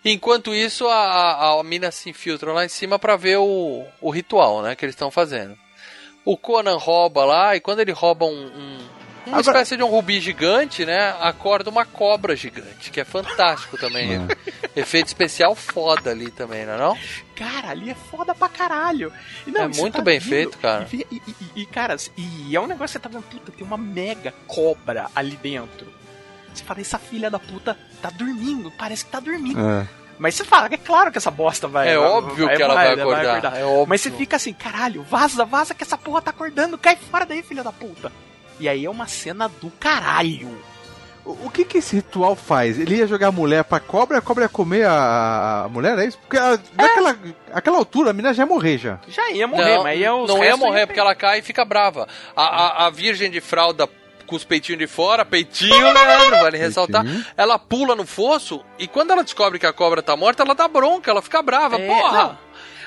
Enquanto 0.05 0.55
isso, 0.55 0.87
a, 0.87 0.95
a, 0.95 1.61
a 1.61 1.65
mina 1.65 1.91
se 1.91 2.11
infiltra 2.11 2.53
lá 2.53 2.65
em 2.65 2.69
cima 2.69 2.99
pra 2.99 3.17
ver 3.17 3.39
o, 3.39 3.85
o 4.01 4.11
ritual, 4.11 4.61
né, 4.61 4.75
que 4.77 4.85
eles 4.85 4.95
estão 4.95 5.11
fazendo. 5.11 5.57
O 6.25 6.37
Conan 6.37 6.77
rouba 6.77 7.25
lá, 7.25 7.57
e 7.57 7.61
quando 7.61 7.81
ele 7.81 7.93
rouba 7.93 8.27
um, 8.27 8.31
um- 8.47 8.89
uma 9.27 9.39
Agora- 9.39 9.59
espécie 9.63 9.77
de 9.77 9.83
um 9.83 9.89
rubi 9.89 10.21
gigante, 10.21 10.85
né, 10.85 11.15
acorda 11.21 11.71
uma 11.71 11.85
cobra 11.85 12.35
gigante, 12.37 12.91
que 12.91 13.01
é 13.01 13.05
fantástico 13.05 13.77
também. 13.79 14.27
Efeito 14.77 15.07
especial 15.07 15.55
foda 15.55 16.11
ali 16.11 16.31
também, 16.31 16.67
não 16.67 16.73
é 16.75 16.79
não? 16.79 16.99
Cara, 17.37 17.71
ali 17.71 17.91
é 17.91 17.95
foda 17.95 18.35
pra 18.35 18.49
caralho. 18.49 19.13
E 19.47 19.57
É 19.57 19.69
muito 19.69 19.97
tá 19.99 20.03
bem 20.03 20.19
vendo, 20.19 20.29
feito, 20.31 20.59
cara. 20.59 20.87
E, 20.93 21.07
e, 21.11 21.23
e- 21.29 21.63
e, 21.63 21.67
cara, 21.67 21.97
e 22.17 22.57
é 22.57 22.61
um 22.61 22.67
negócio 22.67 22.87
que 22.87 22.93
você 22.93 22.99
tá 22.99 23.09
vendo, 23.09 23.23
puta, 23.23 23.53
tem 23.53 23.65
uma 23.67 23.79
mega 23.79 24.33
cobra 24.47 25.07
ali 25.15 25.37
dentro. 25.37 25.87
Você 26.53 26.63
fala, 26.65 26.81
essa 26.81 26.99
filha 26.99 27.31
da 27.31 27.39
puta 27.39 27.77
tá 28.03 28.11
dormindo, 28.11 28.71
parece 28.79 29.05
que 29.05 29.11
tá 29.11 29.21
dormindo. 29.21 29.59
É. 29.61 29.89
Mas 30.19 30.37
você 30.37 30.45
fala, 30.45 30.69
é 30.71 30.77
claro 30.77 31.11
que 31.11 31.19
essa 31.19 31.31
bosta 31.31 31.67
vai. 31.67 31.89
É 31.89 31.97
vai- 31.99 32.07
óbvio 32.09 32.47
que 32.49 32.63
ela 32.63 32.75
vai 32.75 32.93
acordar, 32.93 33.57
é 33.59 33.65
óbvio. 33.65 33.87
Mas 33.89 34.01
você 34.01 34.11
fica 34.13 34.37
assim, 34.37 34.53
caralho, 34.53 35.03
vaza, 35.03 35.45
vaza 35.45 35.75
que 35.75 35.83
essa 35.83 35.99
porra 35.99 36.23
tá 36.23 36.31
acordando, 36.31 36.79
cai 36.79 36.95
fora 36.97 37.27
daí, 37.27 37.43
filha 37.43 37.65
da 37.65 37.73
puta. 37.73 38.13
E 38.59 38.69
aí 38.69 38.85
é 38.85 38.91
uma 38.91 39.07
cena 39.07 39.49
do 39.49 39.71
caralho. 39.71 40.57
O, 41.25 41.49
que 41.49 41.65
que 41.65 41.79
esse 41.79 41.97
ritual 41.97 42.37
faz? 42.37 42.79
Ele 42.79 42.97
ia 42.97 43.07
jogar 43.07 43.29
a 43.29 43.33
mulher 43.33 43.65
pra 43.65 43.81
cobra 43.81 44.17
e 44.17 44.19
a 44.19 44.23
cobra 44.23 44.45
ia 44.45 44.49
comer 44.49 44.85
a, 44.85 45.63
a 45.65 45.69
mulher, 45.71 45.99
é 45.99 46.05
isso? 46.05 46.19
Porque 46.19 46.37
a, 46.37 46.59
naquela 46.77 47.17
aquela 47.51 47.79
altura 47.79 48.11
a 48.11 48.13
menina 48.13 48.35
já 48.35 48.43
ia 48.43 48.47
morrer 48.47 48.77
já. 48.77 48.99
Já 49.09 49.31
ia 49.31 49.47
morrer, 49.47 49.77
não, 49.77 49.83
mas 49.85 49.99
ia 49.99 50.15
os 50.15 50.29
não 50.29 50.45
ia 50.45 50.57
morrer 50.57 50.87
porque 50.87 51.01
ela 51.01 51.15
cai 51.15 51.39
e 51.39 51.43
fica 51.43 51.65
brava. 51.65 52.07
A, 52.37 52.43
a, 52.43 52.87
a 52.87 52.91
virgem 52.91 53.31
de 53.31 53.41
fralda 53.41 53.89
com 54.27 54.37
os 54.37 54.45
peitinhos 54.45 54.79
de 54.79 54.87
fora, 54.87 55.25
peitinho, 55.25 55.93
né? 55.95 56.29
Não 56.31 56.43
vale 56.43 56.59
ressaltar. 56.59 57.03
Peitinho. 57.03 57.25
Ela 57.39 57.59
pula 57.59 57.95
no 57.95 58.05
fosso 58.05 58.63
e 58.79 58.87
quando 58.87 59.13
ela 59.13 59.25
descobre 59.25 59.59
que 59.59 59.67
a 59.67 59.73
cobra 59.73 60.03
tá 60.03 60.15
morta, 60.15 60.43
ela 60.43 60.55
dá 60.55 60.69
bronca, 60.69 61.11
ela 61.11 61.23
fica 61.23 61.41
brava. 61.41 61.77
É, 61.77 61.87
Porra! 61.87 62.23
não. 62.23 62.44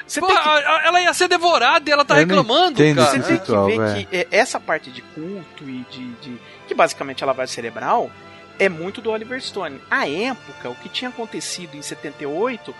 Você 0.07 0.19
Porra, 0.21 0.33
tem 0.33 0.41
que- 0.43 0.49
a- 0.49 0.75
a- 0.77 0.81
ela 0.87 1.01
ia 1.01 1.13
ser 1.13 1.27
devorada 1.27 1.89
e 1.89 1.91
ela 1.93 2.05
tá 2.05 2.15
Eu 2.15 2.19
reclamando, 2.27 2.77
cara. 2.95 3.07
Você 3.07 3.19
tem 3.19 3.37
que 3.39 3.51
ver 3.51 3.77
velho. 3.77 4.07
que 4.07 4.15
é, 4.15 4.27
essa 4.31 4.59
parte 4.59 4.89
de 4.89 5.01
culto 5.01 5.63
e 5.69 5.85
de, 5.91 6.11
de- 6.21 6.37
que 6.67 6.73
basicamente 6.73 7.23
é 7.23 7.25
lavagem 7.27 7.53
cerebral 7.53 8.09
é 8.59 8.69
muito 8.69 9.01
do 9.01 9.11
Oliver 9.11 9.39
Stone. 9.41 9.79
À 9.91 10.07
época, 10.09 10.69
o 10.69 10.75
que 10.75 10.89
tinha 10.89 11.09
acontecido 11.09 11.75
em 11.75 11.81
78 11.81 12.73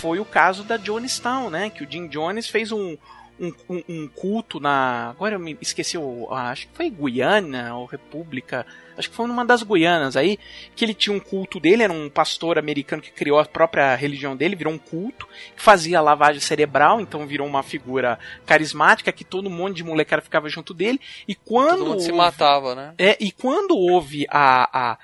foi 0.00 0.20
o 0.20 0.24
caso 0.24 0.62
da 0.62 0.76
Jonestown, 0.76 1.50
né? 1.50 1.68
Que 1.70 1.82
o 1.82 1.90
Jim 1.90 2.06
Jones 2.08 2.46
fez 2.48 2.70
um, 2.72 2.96
um, 3.40 3.52
um- 3.68 3.82
um 3.88 4.08
culto 4.08 4.58
na. 4.60 5.10
Agora 5.10 5.34
eu 5.36 5.38
me 5.38 5.56
esqueci, 5.60 5.96
o, 5.98 6.26
ah, 6.30 6.50
acho 6.50 6.66
que 6.68 6.74
foi 6.76 6.90
Guiana 6.90 7.74
ou 7.76 7.86
República. 7.86 8.66
Acho 8.96 9.08
que 9.10 9.14
foi 9.14 9.28
numa 9.28 9.44
das 9.44 9.62
Guianas 9.62 10.16
aí, 10.16 10.38
que 10.74 10.84
ele 10.84 10.92
tinha 10.92 11.14
um 11.14 11.20
culto 11.20 11.60
dele, 11.60 11.84
era 11.84 11.92
um 11.92 12.10
pastor 12.10 12.58
americano 12.58 13.00
que 13.00 13.12
criou 13.12 13.38
a 13.38 13.44
própria 13.44 13.94
religião 13.94 14.36
dele, 14.36 14.56
virou 14.56 14.72
um 14.72 14.78
culto, 14.78 15.28
que 15.56 15.62
fazia 15.62 16.00
lavagem 16.00 16.40
cerebral, 16.40 17.00
então 17.00 17.24
virou 17.24 17.46
uma 17.46 17.62
figura 17.62 18.18
carismática 18.44 19.12
que 19.12 19.22
todo 19.24 19.48
mundo 19.48 19.74
de 19.74 19.84
molecada 19.84 20.20
ficava 20.20 20.48
junto 20.48 20.74
dele. 20.74 21.00
E 21.28 21.34
quando 21.36 21.78
Todo 21.78 21.88
mundo 21.90 22.00
se 22.02 22.10
matava, 22.12 22.74
né? 22.74 22.92
é, 22.98 23.16
e 23.20 23.30
quando 23.30 23.76
houve 23.78 24.26
a, 24.28 24.96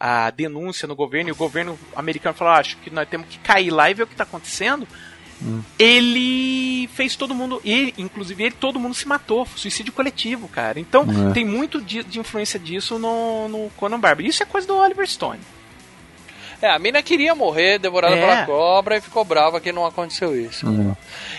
a, 0.00 0.24
a 0.26 0.30
denúncia 0.30 0.88
no 0.88 0.96
governo, 0.96 1.28
e 1.28 1.32
o 1.32 1.36
governo 1.36 1.78
americano 1.94 2.34
falou: 2.34 2.54
"Ah, 2.54 2.60
acho 2.60 2.78
que 2.78 2.88
nós 2.88 3.06
temos 3.06 3.28
que 3.28 3.38
cair 3.40 3.70
lá 3.70 3.90
e 3.90 3.94
ver 3.94 4.04
o 4.04 4.06
que 4.06 4.14
está 4.14 4.24
acontecendo. 4.24 4.88
Ele 5.78 6.88
fez 6.94 7.16
todo 7.16 7.34
mundo, 7.34 7.60
ele, 7.64 7.92
inclusive 7.98 8.42
ele, 8.44 8.54
todo 8.58 8.78
mundo 8.80 8.94
se 8.94 9.06
matou, 9.06 9.46
suicídio 9.56 9.92
coletivo, 9.92 10.48
cara. 10.48 10.78
Então 10.80 11.04
É. 11.30 11.32
tem 11.32 11.44
muito 11.44 11.80
de, 11.80 12.02
de 12.04 12.18
influência 12.18 12.58
disso 12.58 12.98
no, 12.98 13.48
no 13.48 13.70
Conan 13.76 13.98
Barber. 14.00 14.26
Isso 14.26 14.42
é 14.42 14.46
coisa 14.46 14.66
do 14.66 14.76
Oliver 14.76 15.06
Stone. 15.08 15.40
É, 16.62 16.70
a 16.70 16.78
mina 16.78 17.02
queria 17.02 17.34
morrer, 17.34 17.78
devorada 17.78 18.16
É. 18.16 18.20
pela 18.20 18.46
cobra, 18.46 18.96
e 18.96 19.00
ficou 19.00 19.22
brava 19.24 19.60
que 19.60 19.70
não 19.70 19.84
aconteceu 19.84 20.34
isso. 20.38 20.64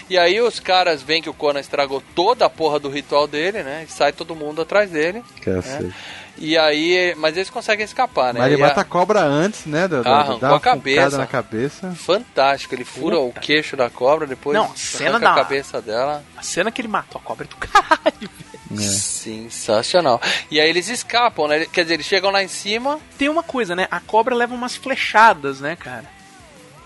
E 0.08 0.18
aí 0.20 0.40
os 0.40 0.60
caras 0.60 1.02
veem 1.02 1.22
que 1.22 1.30
o 1.30 1.34
Conan 1.34 1.60
estragou 1.62 2.04
toda 2.14 2.46
a 2.46 2.50
porra 2.50 2.80
do 2.80 2.90
ritual 2.90 3.26
dele, 3.28 3.64
né? 3.64 3.86
E 3.88 3.92
sai 3.92 4.12
todo 4.14 4.36
mundo 4.36 4.62
atrás 4.62 4.92
dele. 4.92 5.24
Cacete. 5.42 5.92
E 6.38 6.58
aí, 6.58 7.16
mas 7.18 7.36
eles 7.38 7.50
conseguem 7.50 7.86
escapar, 7.86 8.34
né? 8.34 8.40
Mas 8.42 8.52
ele 8.52 8.62
E 8.62 8.64
a- 8.64 8.68
mata 8.68 8.82
a 8.82 8.84
cobra 8.84 9.22
antes, 9.22 9.66
né? 9.66 9.88
Da, 9.88 10.02
da, 10.02 10.10
Ah, 10.10 10.20
arrancou 10.20 10.40
dá 10.40 10.48
uma 10.50 10.58
a 10.58 10.60
cabeça. 10.60 11.18
na 11.18 11.26
cabeça. 11.28 11.92
Fantástico, 11.96 12.76
ele 12.76 12.84
fura 12.84 13.16
Puta. 13.16 13.40
o 13.40 13.42
queixo 13.42 13.78
da 13.78 13.90
cobra, 13.90 14.28
depois 14.28 14.58
Não, 14.58 14.66
a 14.66 14.76
cena 14.76 15.12
arranca 15.12 15.30
a 15.30 15.36
da- 15.36 15.42
cabeça 15.44 15.82
dela. 15.82 16.24
A 16.36 16.42
cena 16.42 16.72
que 16.72 16.82
ele 16.82 16.90
matou 16.90 17.22
a 17.22 17.26
cobra 17.26 17.46
é 17.46 17.48
do 17.48 17.56
caralho. 17.68 18.30
É. 18.72 18.78
Sensacional. 18.82 20.22
E 20.52 20.60
aí 20.60 20.70
eles 20.70 20.90
escapam, 20.90 21.48
né? 21.48 21.66
Quer 21.72 21.84
dizer, 21.84 21.94
eles 21.96 22.06
chegam 22.06 22.32
lá 22.32 22.44
em 22.44 22.48
cima. 22.48 23.00
Tem 23.18 23.30
uma 23.30 23.44
coisa, 23.44 23.76
né? 23.76 23.88
A 23.90 24.00
cobra 24.00 24.36
leva 24.36 24.54
umas 24.54 24.76
flechadas, 24.76 25.60
né, 25.62 25.76
cara? 25.76 26.06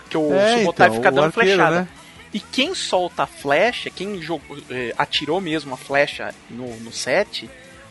Que 0.09 0.17
o 0.17 0.33
É, 0.33 0.57
Subotai 0.59 0.87
então, 0.87 0.97
fica 0.97 1.09
o 1.09 1.15
dando 1.15 1.25
arqueiro, 1.25 1.49
flechada. 1.57 1.81
né? 1.81 1.87
E 2.33 2.39
quem 2.39 2.75
solta 2.75 3.23
a 3.23 3.27
flecha, 3.27 3.89
quem 3.89 4.21
jogou, 4.21 4.57
eh, 4.69 4.93
atirou 4.97 5.41
mesmo 5.41 5.73
a 5.73 5.77
flecha 5.77 6.33
no, 6.49 6.67
no 6.81 6.91
set, 6.91 7.49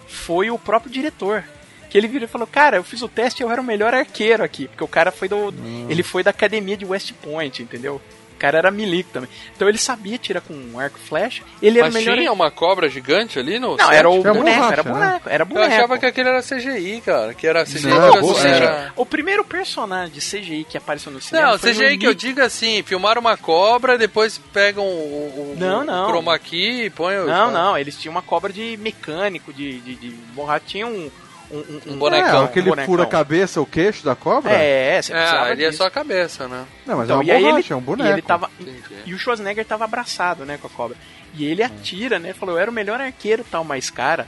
foi 0.09 0.51
o 0.51 0.59
próprio 0.59 0.91
diretor. 0.91 1.45
Que 1.89 1.97
ele 1.97 2.09
virou 2.09 2.27
e 2.27 2.31
falou, 2.31 2.47
cara, 2.47 2.77
eu 2.77 2.85
fiz 2.85 3.01
o 3.01 3.09
teste 3.09 3.43
e 3.43 3.45
eu 3.45 3.51
era 3.51 3.61
o 3.61 3.65
melhor 3.65 3.95
arqueiro 3.95 4.43
aqui. 4.43 4.69
Porque 4.69 4.85
o 4.85 4.89
cara 4.89 5.11
foi 5.11 5.29
do. 5.29 5.37
Hum. 5.37 5.87
Ele 5.89 6.03
foi 6.03 6.23
da 6.23 6.31
academia 6.31 6.77
de 6.77 6.85
West 6.85 7.13
Point, 7.23 7.63
entendeu? 7.63 8.01
O 8.39 8.41
cara 8.41 8.59
era 8.59 8.71
milico 8.71 9.11
também. 9.13 9.29
Então 9.57 9.69
ele 9.69 9.79
sabia 9.79 10.17
tirar 10.17 10.41
com 10.41 10.55
um 10.55 10.79
arco 10.79 10.97
e 11.03 11.09
flecha. 11.09 11.43
Ele 11.61 11.81
era 11.81 11.89
Mas 11.91 11.97
o 11.97 11.99
melhor. 11.99 12.17
tinha 12.17 12.33
uma 12.33 12.53
cobra 12.53 12.89
gigante 12.89 13.37
ali 13.37 13.59
no 13.59 13.77
Não, 13.77 13.79
set? 13.85 13.95
era 13.97 14.09
o 14.09 14.21
Era 14.21 14.33
boneco, 14.33 14.57
borracha, 14.59 14.73
era 14.75 14.83
né? 14.85 14.91
boneco, 14.93 15.29
era 15.29 15.43
Eu 15.43 15.47
boneco. 15.47 15.73
achava 15.75 15.99
que 15.99 16.07
aquele 16.07 16.29
era 16.29 16.41
CGI, 16.41 17.03
cara. 17.05 17.35
Que 17.35 17.47
era 17.49 17.65
CGI. 17.65 17.89
Não, 17.89 17.97
era 18.03 18.13
ou 18.13 18.21
bo- 18.21 18.35
seja- 18.35 18.55
era- 18.65 18.93
O 18.95 19.05
primeiro 19.05 19.45
personagem 19.45 20.13
de 20.15 20.21
CGI 20.21 20.65
que 20.71 20.79
apareceu 20.79 21.11
no 21.11 21.21
cinema. 21.21 21.51
Não, 21.51 21.59
foi 21.59 21.73
CGI 21.73 21.95
no 21.95 21.99
que 21.99 22.07
eu 22.07 22.15
digo 22.15 22.41
assim, 22.41 22.81
filmaram 22.85 23.21
uma 23.21 23.37
cobra, 23.37 23.99
depois 23.99 24.39
pegam 24.53 24.85
o, 24.85 24.89
o, 24.89 25.57
Não, 25.59 25.81
o 25.81 25.85
não. 25.85 26.07
chroma 26.09 26.39
key 26.39 26.85
e 26.85 26.91
põem 26.91 27.19
o... 27.19 27.27
Não, 27.27 27.51
não, 27.51 27.77
eles 27.77 27.97
tinham 27.97 28.13
uma 28.13 28.23
cobra 28.23 28.53
de 28.53 28.77
mecânico, 28.77 29.53
de, 29.53 29.81
de, 29.81 29.95
de 29.97 30.09
borracha, 30.33 30.63
tinha 30.67 30.87
um, 30.87 31.11
um, 31.51 31.57
um, 31.59 31.93
Um 31.95 31.99
bonecão. 31.99 32.43
É, 32.43 32.45
aquele 32.45 32.69
bonecão. 32.71 32.87
fura 32.87 33.03
a 33.05 33.07
cabeça, 33.07 33.61
o 33.61 33.67
queixo 33.67 34.05
da 34.05 34.15
cobra? 34.15 34.53
É, 34.53 35.01
você 35.01 35.13
É, 35.13 35.17
precisava 35.17 35.45
ali 35.51 35.65
é 35.65 35.73
só 35.73 35.87
a 35.87 35.91
cabeça, 35.91 36.47
né? 36.49 36.67
Não, 36.87 36.97
mas 36.99 37.05
Então, 37.07 37.21
é 37.21 37.25
e 37.25 37.29
uma 37.31 37.35
aí 37.35 37.43
borracha, 37.43 37.59
ele, 37.67 37.73
é 37.73 37.77
um 37.77 37.81
boneco. 37.81 38.09
E, 38.09 38.13
ele 38.13 38.23
tava, 38.23 38.51
Entendi. 38.61 38.83
e 39.07 39.15
o 39.15 39.19
Schwarzenegger 39.19 39.65
tava 39.65 39.85
abraçado, 39.85 40.45
né, 40.45 40.59
com 40.61 40.67
a 40.67 40.71
cobra. 40.71 40.97
E 41.35 41.45
ele 41.45 41.63
atira, 41.63 42.19
né, 42.19 42.33
falou, 42.33 42.55
eu 42.57 42.61
era 42.61 42.71
o 42.71 42.75
melhor 42.75 43.01
arqueiro 43.01 43.45
tal, 43.51 43.65
mas, 43.65 43.91
cara... 43.91 44.27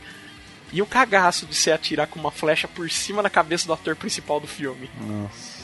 E 0.73 0.81
o 0.81 0.87
cagaço 0.87 1.47
de 1.47 1.55
você 1.57 1.73
atirar 1.73 2.07
com 2.07 2.21
uma 2.21 2.31
flecha 2.31 2.69
por 2.69 2.89
cima 2.89 3.25
da 3.25 3.29
cabeça 3.29 3.67
do 3.67 3.73
ator 3.73 3.97
principal 3.97 4.39
do 4.39 4.47
filme. 4.47 4.89
Nossa. 5.01 5.59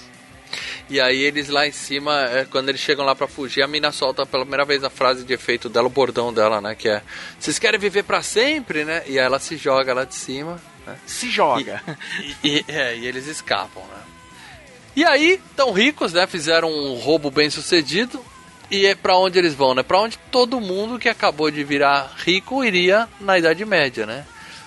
E 0.90 1.00
aí 1.00 1.20
eles 1.22 1.48
lá 1.48 1.64
em 1.64 1.70
cima, 1.70 2.22
é, 2.24 2.44
quando 2.44 2.68
eles 2.70 2.80
chegam 2.80 3.04
lá 3.04 3.14
pra 3.14 3.28
fugir, 3.28 3.62
a 3.62 3.68
mina 3.68 3.92
solta 3.92 4.26
pela 4.26 4.42
primeira 4.44 4.64
vez 4.64 4.82
a 4.82 4.90
frase 4.90 5.24
de 5.24 5.32
efeito 5.32 5.68
dela, 5.68 5.86
o 5.86 5.90
bordão 5.90 6.32
dela, 6.32 6.60
né? 6.60 6.74
Que 6.74 6.88
é: 6.88 7.02
Vocês 7.38 7.56
querem 7.56 7.78
viver 7.78 8.02
pra 8.02 8.20
sempre, 8.20 8.84
né? 8.84 9.04
E 9.06 9.16
aí 9.16 9.24
ela 9.24 9.38
se 9.38 9.56
joga 9.56 9.94
lá 9.94 10.02
de 10.04 10.16
cima. 10.16 10.60
Né? 10.86 10.96
Se 11.06 11.30
joga. 11.30 11.82
E, 12.44 12.58
e- 12.58 12.64
é, 12.68 12.96
e 12.96 13.06
eles 13.06 13.26
escapam, 13.26 13.82
né? 13.84 13.98
E 14.94 15.04
aí, 15.04 15.40
tão 15.54 15.72
ricos, 15.72 16.12
né? 16.12 16.26
Fizeram 16.26 16.68
um 16.70 16.94
roubo 16.94 17.30
bem 17.30 17.50
sucedido. 17.50 18.24
E 18.70 18.86
é 18.86 18.94
pra 18.94 19.16
onde 19.16 19.38
eles 19.38 19.54
vão, 19.54 19.74
né? 19.74 19.82
Pra 19.82 20.00
onde 20.00 20.18
todo 20.30 20.60
mundo 20.60 20.98
que 20.98 21.08
acabou 21.08 21.50
de 21.50 21.62
virar 21.62 22.12
rico 22.16 22.64
iria 22.64 23.08
na 23.20 23.38
Idade 23.38 23.64
Média, 23.64 24.06
né? 24.06 24.24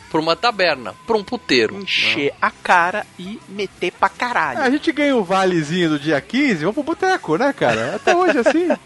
Pra 0.09 0.19
uma 0.19 0.35
taberna, 0.35 0.95
pra 1.05 1.15
um 1.15 1.23
puteiro. 1.23 1.75
Encher 1.79 2.33
a 2.41 2.49
cara 2.49 3.05
e 3.17 3.39
meter 3.47 3.91
pra 3.91 4.09
caralho. 4.09 4.59
A 4.59 4.69
gente 4.69 4.91
ganha 4.91 5.15
o 5.15 5.23
valezinho 5.23 5.89
do 5.91 5.99
dia 5.99 6.19
15, 6.19 6.55
vamos 6.61 6.73
pro 6.73 6.83
boteco, 6.83 7.37
né, 7.37 7.53
cara? 7.53 7.95
Até 7.95 8.15
hoje 8.15 8.39
assim. 8.39 8.69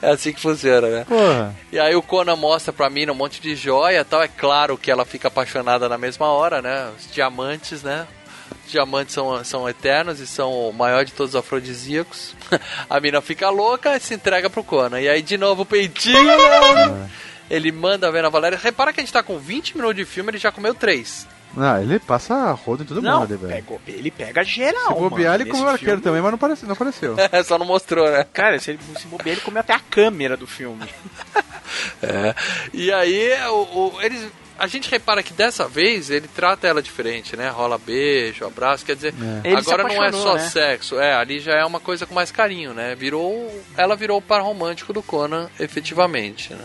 É 0.00 0.10
assim 0.10 0.32
que 0.32 0.40
funciona, 0.40 0.88
né? 0.88 1.04
Porra. 1.06 1.54
E 1.70 1.78
aí 1.78 1.94
o 1.94 2.00
Conan 2.00 2.36
mostra 2.36 2.72
pra 2.72 2.88
mim 2.88 3.08
um 3.10 3.14
monte 3.14 3.40
de 3.40 3.54
joia 3.54 4.00
e 4.00 4.04
tal. 4.04 4.22
É 4.22 4.28
claro 4.28 4.78
que 4.78 4.90
ela 4.90 5.04
fica 5.04 5.28
apaixonada 5.28 5.88
na 5.90 5.98
mesma 5.98 6.26
hora, 6.26 6.62
né? 6.62 6.90
Os 6.98 7.12
diamantes, 7.12 7.82
né? 7.82 8.06
Os 8.64 8.72
diamantes 8.72 9.14
são, 9.14 9.44
são 9.44 9.68
eternos 9.68 10.20
e 10.20 10.26
são 10.26 10.50
o 10.70 10.72
maior 10.72 11.04
de 11.04 11.12
todos 11.12 11.34
os 11.34 11.38
afrodisíacos. 11.38 12.34
A 12.88 12.98
mina 12.98 13.20
fica 13.20 13.50
louca 13.50 13.94
e 13.96 14.00
se 14.00 14.14
entrega 14.14 14.48
pro 14.48 14.64
Conan. 14.64 15.00
E 15.00 15.08
aí 15.08 15.20
de 15.20 15.36
novo 15.36 15.62
o 15.62 15.66
peitinho, 15.66 16.24
né? 16.24 17.08
Ele 17.50 17.72
manda 17.72 18.10
ver 18.12 18.22
na 18.22 18.28
Valéria. 18.28 18.58
Repara 18.58 18.92
que 18.92 19.00
a 19.00 19.02
gente 19.02 19.12
tá 19.12 19.22
com 19.22 19.38
20 19.38 19.76
minutos 19.76 19.96
de 19.96 20.04
filme, 20.04 20.30
ele 20.30 20.38
já 20.38 20.52
comeu 20.52 20.74
3. 20.74 21.26
Não, 21.56 21.80
ele 21.80 21.98
passa 21.98 22.52
rodo 22.52 22.82
em 22.82 22.86
todo 22.86 23.00
Não, 23.00 23.20
mundo, 23.20 23.38
velho. 23.38 23.64
ele 23.88 24.10
pega 24.10 24.44
geral. 24.44 24.88
Se 24.94 25.00
bobear, 25.00 25.32
mano, 25.32 25.42
ele 25.44 25.50
comeu 25.50 25.68
arqueiro 25.68 25.92
filme. 25.92 26.02
também, 26.02 26.20
mas 26.20 26.30
não 26.30 26.36
apareceu. 26.36 26.66
Não 26.68 26.74
apareceu. 26.74 27.16
Só 27.44 27.58
não 27.58 27.64
mostrou, 27.66 28.08
né? 28.10 28.24
Cara, 28.32 28.58
se 28.60 28.72
ele 28.72 28.78
se 29.00 29.06
bobear, 29.06 29.34
ele 29.34 29.40
comeu 29.40 29.60
até 29.60 29.72
a 29.72 29.80
câmera 29.80 30.36
do 30.36 30.46
filme. 30.46 30.84
É. 32.02 32.34
E 32.72 32.90
aí, 32.90 33.30
o, 33.48 33.90
o- 33.94 33.98
eles, 34.02 34.26
a 34.58 34.66
gente 34.66 34.90
repara 34.90 35.22
que 35.22 35.32
dessa 35.34 35.68
vez 35.68 36.10
ele 36.10 36.26
trata 36.26 36.66
ela 36.66 36.80
diferente, 36.82 37.36
né? 37.36 37.48
Rola 37.50 37.76
beijo, 37.78 38.44
abraço, 38.46 38.84
quer 38.86 38.96
dizer, 38.96 39.12
se 39.12 39.54
agora 39.72 39.82
não 39.84 40.02
é 40.02 40.10
só 40.12 40.34
né? 40.34 40.40
sexo, 40.48 40.98
é, 40.98 41.14
ali 41.14 41.40
já 41.40 41.52
é 41.54 41.64
uma 41.64 41.78
coisa 41.78 42.06
com 42.06 42.14
mais 42.14 42.30
carinho, 42.30 42.72
né? 42.72 42.94
Virou, 42.94 43.62
ela 43.76 43.94
virou 43.96 44.18
o 44.18 44.22
par 44.22 44.40
romântico 44.42 44.92
do 44.92 45.02
Conan, 45.02 45.48
efetivamente, 45.60 46.54
né? 46.54 46.64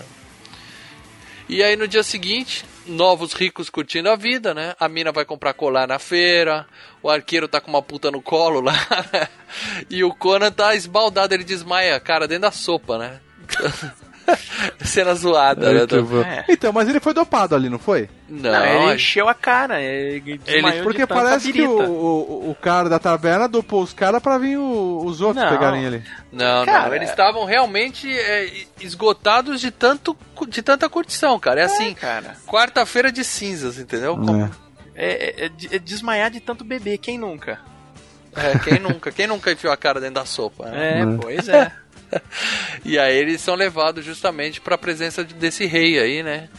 E 1.50 1.62
aí 1.62 1.76
no 1.76 1.88
dia 1.88 2.04
seguinte, 2.04 2.66
novos 2.86 3.34
ricos 3.34 3.70
curtindo 3.70 4.10
a 4.10 4.16
vida, 4.16 4.54
né? 4.54 4.76
A 4.80 4.88
mina 4.88 5.12
vai 5.12 5.26
comprar 5.26 5.54
colar 5.54 5.88
na 5.88 6.00
feira, 6.00 6.66
o 7.02 7.10
arqueiro 7.10 7.48
tá 7.48 7.60
com 7.60 7.70
uma 7.70 7.82
puta 7.82 8.10
no 8.10 8.22
colo 8.22 8.62
lá, 8.62 8.74
né? 9.12 9.28
e 9.90 10.04
o 10.04 10.14
Conan 10.14 10.52
tá 10.52 10.76
esbaldado, 10.76 11.34
ele 11.34 11.44
desmaia, 11.44 12.00
cara, 12.00 12.28
dentro 12.28 12.44
da 12.44 12.52
sopa, 12.52 12.98
né? 12.98 13.20
Cena 14.84 15.14
zoada, 15.16 15.72
né? 15.72 15.80
Muito 15.80 16.04
bom. 16.04 16.22
É. 16.22 16.46
Então, 16.50 16.72
mas 16.74 16.88
ele 16.90 17.00
foi 17.00 17.14
dopado 17.14 17.56
ali, 17.56 17.70
não 17.70 17.80
foi? 17.80 18.10
Não, 18.30 18.52
Não, 18.52 18.66
ele 18.66 18.96
encheu 18.96 19.28
a 19.28 19.34
cara. 19.34 19.82
Ele, 19.82 20.38
de 20.38 20.84
Porque 20.84 21.06
parece 21.06 21.52
que 21.52 21.62
o, 21.62 21.80
o, 21.82 22.50
o 22.52 22.56
cara 22.56 22.90
da 22.90 23.00
taberna 23.00 23.48
dopou 23.48 23.82
os 23.84 23.94
caras 23.94 24.22
pra 24.22 24.38
vir 24.38 24.58
o- 24.58 25.04
os 25.06 25.22
outros 25.22 25.44
Não. 25.44 25.52
pegarem 25.52 25.84
ele. 25.84 26.04
Não, 26.32 26.66
Cara, 26.66 26.88
não, 26.90 26.96
eles 26.96 27.10
estavam 27.10 27.46
realmente 27.46 28.10
é, 28.12 28.50
esgotados 28.80 29.60
de 29.62 29.72
tanto 29.72 30.16
de 30.48 30.62
tanta 30.62 30.90
curtição, 30.90 31.40
cara. 31.40 31.62
É 31.62 31.64
assim, 31.66 31.94
cara. 31.94 32.36
quarta-feira 32.48 33.12
de 33.12 33.24
cinzas, 33.24 33.78
entendeu? 33.80 34.16
Como- 34.16 34.44
É. 34.46 34.50
É, 34.96 35.12
é- 35.44 35.46
é 35.46 35.50
de- 35.50 35.76
é 35.76 35.80
desmaiar 35.80 36.30
de 36.30 36.40
tanto 36.40 36.64
beber, 36.64 36.98
quem 37.00 37.18
nunca? 37.18 37.60
É, 38.36 38.58
quem 38.60 38.80
nunca, 38.80 39.12
quem 39.12 39.28
nunca 39.28 39.52
enfiou 39.52 39.72
a 39.74 39.78
cara 39.78 40.00
dentro 40.00 40.16
da 40.16 40.26
sopa, 40.26 40.66
né? 40.70 41.00
É, 41.02 41.06
Né? 41.06 41.18
pois 41.22 41.48
é. 41.50 41.72
E 42.86 43.00
aí 43.00 43.16
eles 43.18 43.40
são 43.42 43.56
levados 43.56 44.04
justamente 44.04 44.60
para 44.60 44.76
a 44.76 44.78
presença 44.78 45.24
de- 45.24 45.34
desse 45.34 45.66
rei 45.66 46.00
aí, 46.00 46.22
né? 46.24 46.50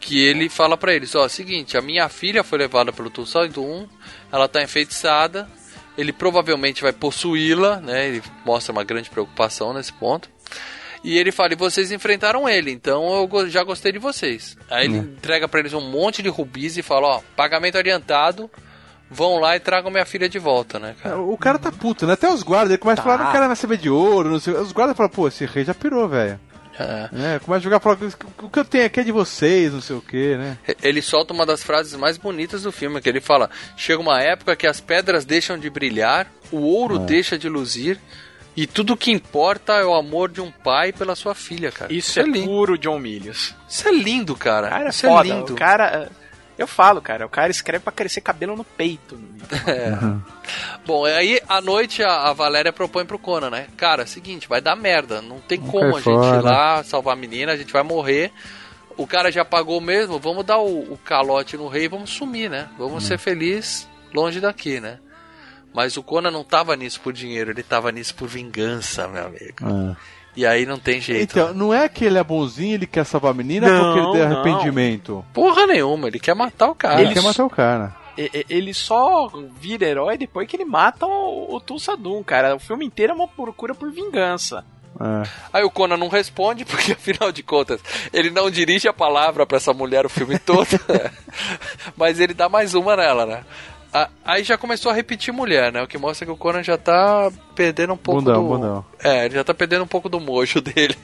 Que 0.00 0.20
ele 0.24 0.48
fala 0.48 0.76
pra 0.76 0.94
eles, 0.94 1.14
ó, 1.14 1.26
seguinte, 1.28 1.76
a 1.76 1.80
minha 1.82 2.08
filha 2.08 2.42
foi 2.44 2.58
levada 2.58 2.92
pelo 2.92 3.10
Tulsadum, 3.10 3.86
ela 4.32 4.48
tá 4.48 4.62
enfeitiçada, 4.62 5.48
ele 5.96 6.12
provavelmente 6.12 6.82
vai 6.82 6.92
possuí-la, 6.92 7.76
né? 7.80 8.08
Ele 8.08 8.22
mostra 8.44 8.72
uma 8.72 8.84
grande 8.84 9.10
preocupação 9.10 9.72
nesse 9.72 9.92
ponto. 9.92 10.28
E 11.04 11.16
ele 11.16 11.30
fala, 11.30 11.52
e 11.52 11.56
vocês 11.56 11.92
enfrentaram 11.92 12.48
ele, 12.48 12.72
então 12.72 13.28
eu 13.32 13.48
já 13.48 13.62
gostei 13.62 13.92
de 13.92 13.98
vocês. 14.00 14.56
Aí 14.68 14.86
ele 14.86 14.98
entrega 14.98 15.46
pra 15.48 15.60
eles 15.60 15.72
um 15.72 15.80
monte 15.80 16.22
de 16.22 16.28
rubis 16.28 16.76
e 16.76 16.82
fala, 16.82 17.06
ó, 17.06 17.20
pagamento 17.36 17.78
adiantado, 17.78 18.50
vão 19.10 19.38
lá 19.38 19.56
e 19.56 19.60
tragam 19.60 19.90
minha 19.90 20.04
filha 20.06 20.28
de 20.28 20.38
volta, 20.38 20.78
né, 20.78 20.94
cara? 21.02 21.18
O 21.20 21.36
cara 21.36 21.58
tá 21.58 21.70
puto, 21.72 22.06
né? 22.06 22.12
Até 22.14 22.28
os 22.32 22.42
guardas, 22.42 22.70
ele 22.70 22.78
começa 22.78 23.00
a 23.00 23.04
Tá. 23.04 23.10
falar, 23.10 23.24
não 23.24 23.32
quero 23.32 23.46
mais 23.46 23.58
saber 23.58 23.76
de 23.78 23.88
ouro, 23.90 24.30
não 24.30 24.38
sei. 24.40 24.54
Os 24.54 24.72
guardas 24.72 24.96
falam, 24.96 25.10
pô, 25.10 25.28
esse 25.28 25.44
rei 25.46 25.64
já 25.64 25.74
pirou, 25.74 26.08
velho. 26.08 26.38
É. 26.80 27.08
É, 27.34 27.38
começa 27.40 27.58
a 27.58 27.70
jogar 27.70 27.80
pra 27.80 27.92
o 28.40 28.48
que 28.48 28.58
eu 28.60 28.64
tenho 28.64 28.86
aqui 28.86 29.00
é 29.00 29.02
de 29.02 29.10
vocês, 29.10 29.72
não 29.72 29.80
sei 29.80 29.96
o 29.96 30.00
que, 30.00 30.36
né? 30.36 30.56
Ele 30.80 31.02
solta 31.02 31.32
uma 31.34 31.44
das 31.44 31.60
frases 31.60 31.92
mais 31.94 32.16
bonitas 32.16 32.62
do 32.62 32.70
filme, 32.70 33.00
que 33.00 33.08
ele 33.08 33.20
fala: 33.20 33.50
Chega 33.76 34.00
uma 34.00 34.20
época 34.22 34.54
que 34.54 34.64
as 34.64 34.80
pedras 34.80 35.24
deixam 35.24 35.58
de 35.58 35.68
brilhar, 35.68 36.28
o 36.52 36.58
ouro 36.58 37.00
deixa 37.00 37.36
de 37.36 37.48
luzir, 37.48 37.98
e 38.56 38.64
tudo 38.64 38.96
que 38.96 39.10
importa 39.10 39.72
é 39.72 39.84
o 39.84 39.92
amor 39.92 40.30
de 40.30 40.40
um 40.40 40.52
pai 40.52 40.92
pela 40.92 41.16
sua 41.16 41.34
filha, 41.34 41.72
cara. 41.72 41.92
Isso 41.92 42.20
é, 42.20 42.22
lindo. 42.22 42.44
puro 42.46 42.78
John 42.78 43.00
Milius. 43.00 43.56
Isso 43.68 43.88
é 43.88 43.90
lindo, 43.92 44.36
cara. 44.36 44.68
Cara, 44.68 44.84
é 44.86 44.88
Isso 44.90 45.08
foda. 45.08 45.28
é 45.28 45.32
lindo. 45.32 45.52
O 45.54 45.56
cara. 45.56 46.08
Eu 46.58 46.66
falo, 46.66 47.00
cara, 47.00 47.24
o 47.24 47.28
cara 47.28 47.52
escreve 47.52 47.84
pra 47.84 47.92
crescer 47.92 48.20
cabelo 48.20 48.56
no 48.56 48.64
peito. 48.64 49.18
Bom, 50.84 51.04
aí 51.04 51.40
à 51.48 51.60
noite 51.60 52.02
a, 52.02 52.28
a 52.28 52.32
Valéria 52.32 52.72
propõe 52.72 53.06
pro 53.06 53.18
Conan, 53.18 53.48
né? 53.50 53.68
Cara, 53.76 54.06
seguinte, 54.06 54.48
vai 54.48 54.60
dar 54.60 54.74
merda. 54.74 55.22
Não 55.22 55.40
tem 55.40 55.58
Vamos 55.58 55.72
como 55.72 55.96
a 55.96 56.00
gente 56.00 56.08
ir 56.10 56.40
fora. 56.40 56.40
lá 56.42 56.82
salvar 56.82 57.12
a 57.14 57.16
menina, 57.16 57.52
a 57.52 57.56
gente 57.56 57.72
vai 57.72 57.84
morrer. 57.84 58.32
O 58.96 59.06
cara 59.06 59.30
já 59.30 59.44
pagou 59.44 59.80
mesmo, 59.80 60.18
vamos 60.18 60.44
dar 60.44 60.58
o, 60.58 60.92
o 60.92 60.98
calote 60.98 61.56
no 61.56 61.68
rei 61.68 61.84
e 61.84 61.88
vamos 61.88 62.10
sumir, 62.10 62.50
né? 62.50 62.68
Vamos 62.76 63.04
ser 63.04 63.16
felizes 63.18 63.88
longe 64.12 64.40
daqui, 64.40 64.80
né? 64.80 64.98
Mas 65.72 65.96
o 65.96 66.02
Conan 66.02 66.32
não 66.32 66.42
tava 66.42 66.74
nisso 66.74 67.00
por 67.00 67.12
dinheiro, 67.12 67.52
ele 67.52 67.62
tava 67.62 67.92
nisso 67.92 68.12
por 68.16 68.26
vingança, 68.26 69.06
meu 69.06 69.26
amigo. 69.26 69.96
E 70.38 70.46
aí 70.46 70.64
não 70.64 70.78
tem 70.78 71.00
jeito. 71.00 71.32
Então, 71.32 71.52
não 71.52 71.74
é 71.74 71.88
que 71.88 72.04
ele 72.04 72.16
é 72.16 72.22
bonzinho, 72.22 72.74
ele 72.74 72.86
quer 72.86 73.04
salvar 73.04 73.32
a 73.32 73.34
menina 73.34 73.68
Não, 73.68 73.82
porque 73.82 73.98
ele 73.98 74.12
tem 74.12 74.22
arrependimento. 74.22 75.24
Porra 75.34 75.66
nenhuma, 75.66 76.06
ele 76.06 76.20
quer 76.20 76.32
matar 76.32 76.68
o 76.68 76.76
cara. 76.76 77.02
Ele 77.02 77.12
quer 77.12 77.24
matar 77.24 77.44
o 77.44 77.50
cara. 77.50 77.96
Ele 78.16 78.72
só 78.72 79.28
vira 79.60 79.84
herói 79.84 80.16
depois 80.16 80.46
que 80.46 80.54
ele 80.54 80.64
mata 80.64 81.06
o, 81.06 81.56
o 81.56 81.60
Tulsadum, 81.60 82.22
cara. 82.22 82.54
O 82.54 82.60
filme 82.60 82.86
inteiro 82.86 83.14
é 83.14 83.16
uma 83.16 83.26
procura 83.26 83.74
por 83.74 83.90
vingança. 83.90 84.64
É. 85.00 85.28
Aí 85.52 85.64
o 85.64 85.70
Conan 85.70 85.96
não 85.96 86.08
responde, 86.08 86.62
porque 86.66 86.92
afinal 86.92 87.32
de 87.32 87.42
contas, 87.42 87.80
ele 88.12 88.30
não 88.30 88.48
dirige 88.48 88.86
a 88.86 88.92
palavra 88.92 89.44
pra 89.44 89.56
essa 89.56 89.74
mulher 89.74 90.06
o 90.06 90.08
filme 90.08 90.38
todo. 90.38 90.68
Mas 91.98 92.20
ele 92.20 92.32
dá 92.32 92.48
mais 92.48 92.74
uma 92.74 92.94
nela, 92.94 93.26
né? 93.26 93.44
A- 93.92 94.08
Aí 94.24 94.44
já 94.44 94.58
começou 94.58 94.92
a 94.92 94.94
repetir 94.94 95.32
mulher, 95.32 95.72
né? 95.72 95.82
O 95.82 95.86
que 95.86 95.96
mostra 95.96 96.26
que 96.26 96.32
o 96.32 96.36
Conan 96.36 96.62
já 96.62 96.76
tá 96.76 97.30
perdendo 97.54 97.94
um 97.94 97.96
pouco 97.96 98.20
Bundão, 98.20 98.42
do. 98.42 98.48
bundão. 98.48 98.84
É, 99.02 99.24
ele 99.24 99.34
já 99.34 99.42
tá 99.44 99.54
perdendo 99.54 99.84
um 99.84 99.88
pouco 99.88 100.08
do 100.08 100.20
mojo 100.20 100.60
dele. 100.62 100.94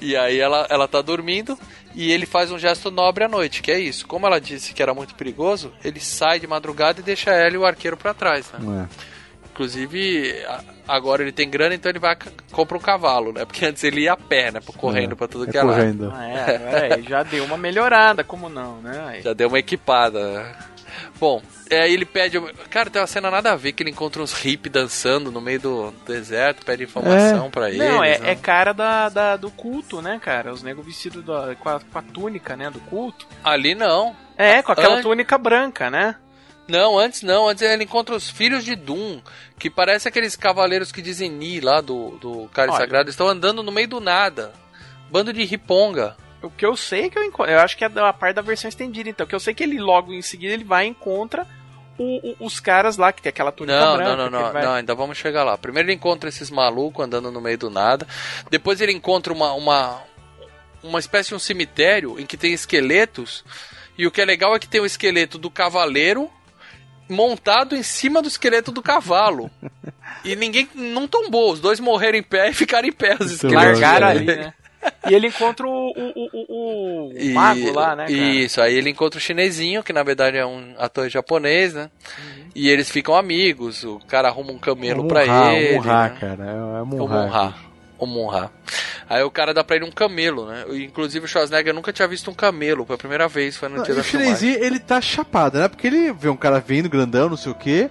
E 0.00 0.16
aí 0.16 0.38
ela, 0.38 0.66
ela 0.70 0.86
tá 0.88 1.02
dormindo 1.02 1.58
e 1.94 2.10
ele 2.12 2.24
faz 2.26 2.50
um 2.52 2.58
gesto 2.58 2.90
nobre 2.90 3.24
à 3.24 3.28
noite, 3.28 3.60
que 3.62 3.72
é 3.72 3.78
isso. 3.80 4.06
Como 4.06 4.26
ela 4.26 4.40
disse 4.40 4.72
que 4.72 4.82
era 4.82 4.94
muito 4.94 5.14
perigoso, 5.16 5.72
ele 5.84 5.98
sai 6.00 6.38
de 6.38 6.46
madrugada 6.46 7.00
e 7.00 7.02
deixa 7.02 7.30
ela 7.32 7.54
e 7.54 7.58
o 7.58 7.66
arqueiro 7.66 7.96
pra 7.96 8.14
trás, 8.14 8.46
né? 8.52 8.86
É. 8.86 9.10
Inclusive, 9.52 10.34
agora 10.88 11.22
ele 11.22 11.32
tem 11.32 11.50
grana, 11.50 11.74
então 11.74 11.90
ele 11.90 11.98
vai 11.98 12.16
compra 12.52 12.78
um 12.78 12.80
cavalo, 12.80 13.32
né? 13.32 13.44
Porque 13.44 13.64
antes 13.66 13.82
ele 13.84 14.02
ia 14.02 14.12
a 14.12 14.16
pé, 14.16 14.50
né? 14.52 14.60
Correndo 14.78 15.16
pra 15.16 15.28
tudo 15.28 15.48
É 15.48 15.50
que 15.50 15.58
é 15.58 15.62
lado. 15.62 15.76
correndo. 15.76 16.12
Ah, 16.14 16.24
é, 16.26 16.94
aí 16.94 17.02
já 17.02 17.22
deu 17.22 17.44
uma 17.44 17.58
melhorada, 17.58 18.24
como 18.24 18.48
não, 18.48 18.76
né? 18.80 19.04
Aí- 19.06 19.22
Já 19.22 19.32
deu 19.34 19.48
uma 19.48 19.58
equipada. 19.58 20.56
Bom, 21.18 21.42
é, 21.68 21.82
aí 21.82 21.92
ele 21.94 22.04
pede. 22.04 22.40
Cara, 22.70 22.90
tem 22.90 23.00
uma 23.00 23.06
cena 23.06 23.30
nada 23.30 23.52
a 23.52 23.56
ver 23.56 23.72
que 23.72 23.82
ele 23.82 23.90
encontra 23.90 24.22
uns 24.22 24.32
hippies 24.32 24.72
dançando 24.72 25.30
no 25.30 25.40
meio 25.40 25.60
do 25.60 25.90
deserto, 26.06 26.64
pede 26.64 26.84
informação 26.84 27.50
pra 27.50 27.68
eles. 27.68 27.78
Não, 27.80 28.02
é, 28.02 28.18
né? 28.18 28.30
é 28.32 28.34
cara 28.34 28.72
da, 28.72 29.08
da- 29.08 29.36
do 29.36 29.50
culto, 29.50 30.00
né, 30.02 30.18
cara? 30.22 30.52
Os 30.52 30.62
negros 30.62 30.86
vestidos 30.86 31.24
da- 31.24 31.54
com, 31.56 31.68
a, 31.68 31.80
com 31.80 31.98
a 31.98 32.02
túnica, 32.02 32.56
né, 32.56 32.70
do 32.70 32.80
culto. 32.80 33.26
Ali 33.44 33.74
não. 33.74 34.16
É, 34.36 34.62
com 34.62 34.72
aquela 34.72 34.96
An- 34.96 35.02
túnica 35.02 35.36
branca, 35.38 35.90
né? 35.90 36.16
Não, 36.68 36.98
antes 36.98 37.22
não. 37.22 37.48
Antes 37.48 37.62
ele 37.62 37.84
encontra 37.84 38.14
os 38.14 38.30
filhos 38.30 38.64
de 38.64 38.76
Doom, 38.76 39.20
que 39.58 39.68
parece 39.68 40.06
aqueles 40.08 40.36
cavaleiros 40.36 40.92
que 40.92 41.02
dizem 41.02 41.28
Ni 41.28 41.60
lá 41.60 41.80
do, 41.80 42.10
do 42.18 42.48
Cálice 42.54 42.76
Olha. 42.76 42.84
Sagrado. 42.84 43.10
Estão 43.10 43.26
andando 43.28 43.62
no 43.62 43.72
meio 43.72 43.88
do 43.88 44.00
nada. 44.00 44.52
Bando 45.10 45.32
de 45.32 45.44
riponga. 45.44 46.16
O 46.42 46.50
que 46.50 46.64
eu 46.64 46.76
sei 46.76 47.04
é 47.04 47.10
que 47.10 47.18
eu 47.18 47.24
encontro. 47.24 47.52
Eu 47.52 47.60
acho 47.60 47.76
que 47.76 47.84
é 47.84 47.88
da 47.88 48.12
parte 48.12 48.36
da 48.36 48.42
versão 48.42 48.68
estendida, 48.68 49.08
então. 49.10 49.24
O 49.24 49.28
que 49.28 49.34
eu 49.34 49.40
sei 49.40 49.52
é 49.52 49.54
que 49.54 49.62
ele 49.62 49.78
logo 49.78 50.12
em 50.12 50.22
seguida 50.22 50.54
ele 50.54 50.64
vai 50.64 50.86
e 50.86 50.88
encontra 50.88 51.46
o- 51.98 52.30
o- 52.30 52.46
os 52.46 52.58
caras 52.60 52.96
lá 52.96 53.12
que 53.12 53.20
tem 53.20 53.28
aquela 53.28 53.52
túnica 53.52 53.78
Não, 53.78 53.96
branca. 53.96 54.16
não, 54.16 54.30
não, 54.30 54.40
não, 54.42 54.52
vai- 54.52 54.64
não, 54.64 54.72
ainda 54.72 54.94
vamos 54.94 55.18
chegar 55.18 55.44
lá. 55.44 55.58
Primeiro 55.58 55.88
ele 55.88 55.96
encontra 55.96 56.28
esses 56.30 56.50
malucos 56.50 57.04
andando 57.04 57.30
no 57.30 57.40
meio 57.42 57.58
do 57.58 57.68
nada. 57.68 58.06
Depois 58.50 58.80
ele 58.80 58.92
encontra 58.92 59.32
uma, 59.32 59.52
uma, 59.52 60.02
uma 60.82 60.98
espécie 60.98 61.28
de 61.28 61.34
um 61.34 61.38
cemitério 61.38 62.18
em 62.18 62.24
que 62.24 62.36
tem 62.38 62.52
esqueletos. 62.54 63.44
E 63.98 64.06
o 64.06 64.10
que 64.10 64.22
é 64.22 64.24
legal 64.24 64.54
é 64.54 64.58
que 64.58 64.66
tem 64.68 64.80
o 64.80 64.86
esqueleto 64.86 65.36
do 65.36 65.50
cavaleiro 65.50 66.30
montado 67.08 67.74
em 67.76 67.82
cima 67.82 68.22
do 68.22 68.28
esqueleto 68.28 68.70
do 68.72 68.82
cavalo. 68.82 69.50
E 70.22 70.36
ninguém 70.36 70.68
não 70.74 71.08
tombou, 71.08 71.50
os 71.50 71.60
dois 71.60 71.80
morreram 71.80 72.18
em 72.18 72.22
pé 72.22 72.50
e 72.50 72.52
ficaram 72.54 72.86
em 72.86 72.92
pé, 72.92 73.16
os 73.18 73.30
esqueletos. 73.30 73.80
Largaram 73.80 74.06
É. 74.08 74.10
ali, 74.10 74.24
né? 74.26 74.54
E 75.08 75.14
ele 75.14 75.26
encontra 75.28 75.66
o, 75.66 75.70
o, 75.70 75.92
o, 75.92 76.30
o- 76.32 77.08
o 77.10 77.12
E- 77.18 77.32
mago 77.32 77.72
lá, 77.72 77.94
né, 77.96 78.06
cara? 78.06 78.12
Isso, 78.12 78.60
aí 78.60 78.74
ele 78.74 78.90
encontra 78.90 79.18
o 79.18 79.20
chinesinho, 79.20 79.82
que 79.82 79.92
na 79.92 80.02
verdade 80.02 80.36
é 80.36 80.46
um 80.46 80.74
ator 80.78 81.08
japonês, 81.08 81.74
né? 81.74 81.90
Uhum. 82.18 82.44
E 82.54 82.68
eles 82.68 82.90
ficam 82.90 83.14
amigos, 83.14 83.84
o 83.84 83.98
cara 84.08 84.28
arruma 84.28 84.52
um 84.52 84.58
camelo 84.58 85.04
É 85.04 85.08
pra 85.08 85.26
Munha, 85.26 85.52
ele. 85.58 85.78
Munha, 85.78 86.02
né? 86.08 86.16
cara. 86.20 86.44
É, 86.44 86.82
O 86.82 86.86
Munha. 86.86 87.08
Monra. 87.08 87.54
O 87.98 88.06
Monra. 88.06 88.50
Aí 89.08 89.22
o 89.22 89.30
cara 89.30 89.52
dá 89.52 89.62
pra 89.62 89.76
ele 89.76 89.84
um 89.84 89.90
camelo, 89.90 90.46
né? 90.46 90.64
Inclusive 90.70 91.24
o 91.24 91.28
Schwarzenegger 91.28 91.74
nunca 91.74 91.92
tinha 91.92 92.08
visto 92.08 92.30
um 92.30 92.34
camelo, 92.34 92.86
foi 92.86 92.94
a 92.94 92.98
primeira 92.98 93.28
vez, 93.28 93.56
foi 93.56 93.68
no 93.68 93.76
Não, 93.78 93.82
dia 93.82 93.92
e 93.92 93.96
da 93.96 94.00
o 94.00 94.04
filmagem. 94.04 94.34
chinesinho, 94.36 94.64
ele 94.64 94.78
tá 94.78 95.00
chapado, 95.00 95.58
né? 95.58 95.68
Porque 95.68 95.86
ele 95.86 96.12
vê 96.12 96.28
um 96.28 96.36
cara 96.36 96.60
vindo, 96.60 96.88
grandão, 96.88 97.28
não 97.28 97.36
sei 97.36 97.52
o 97.52 97.54
quê. 97.54 97.90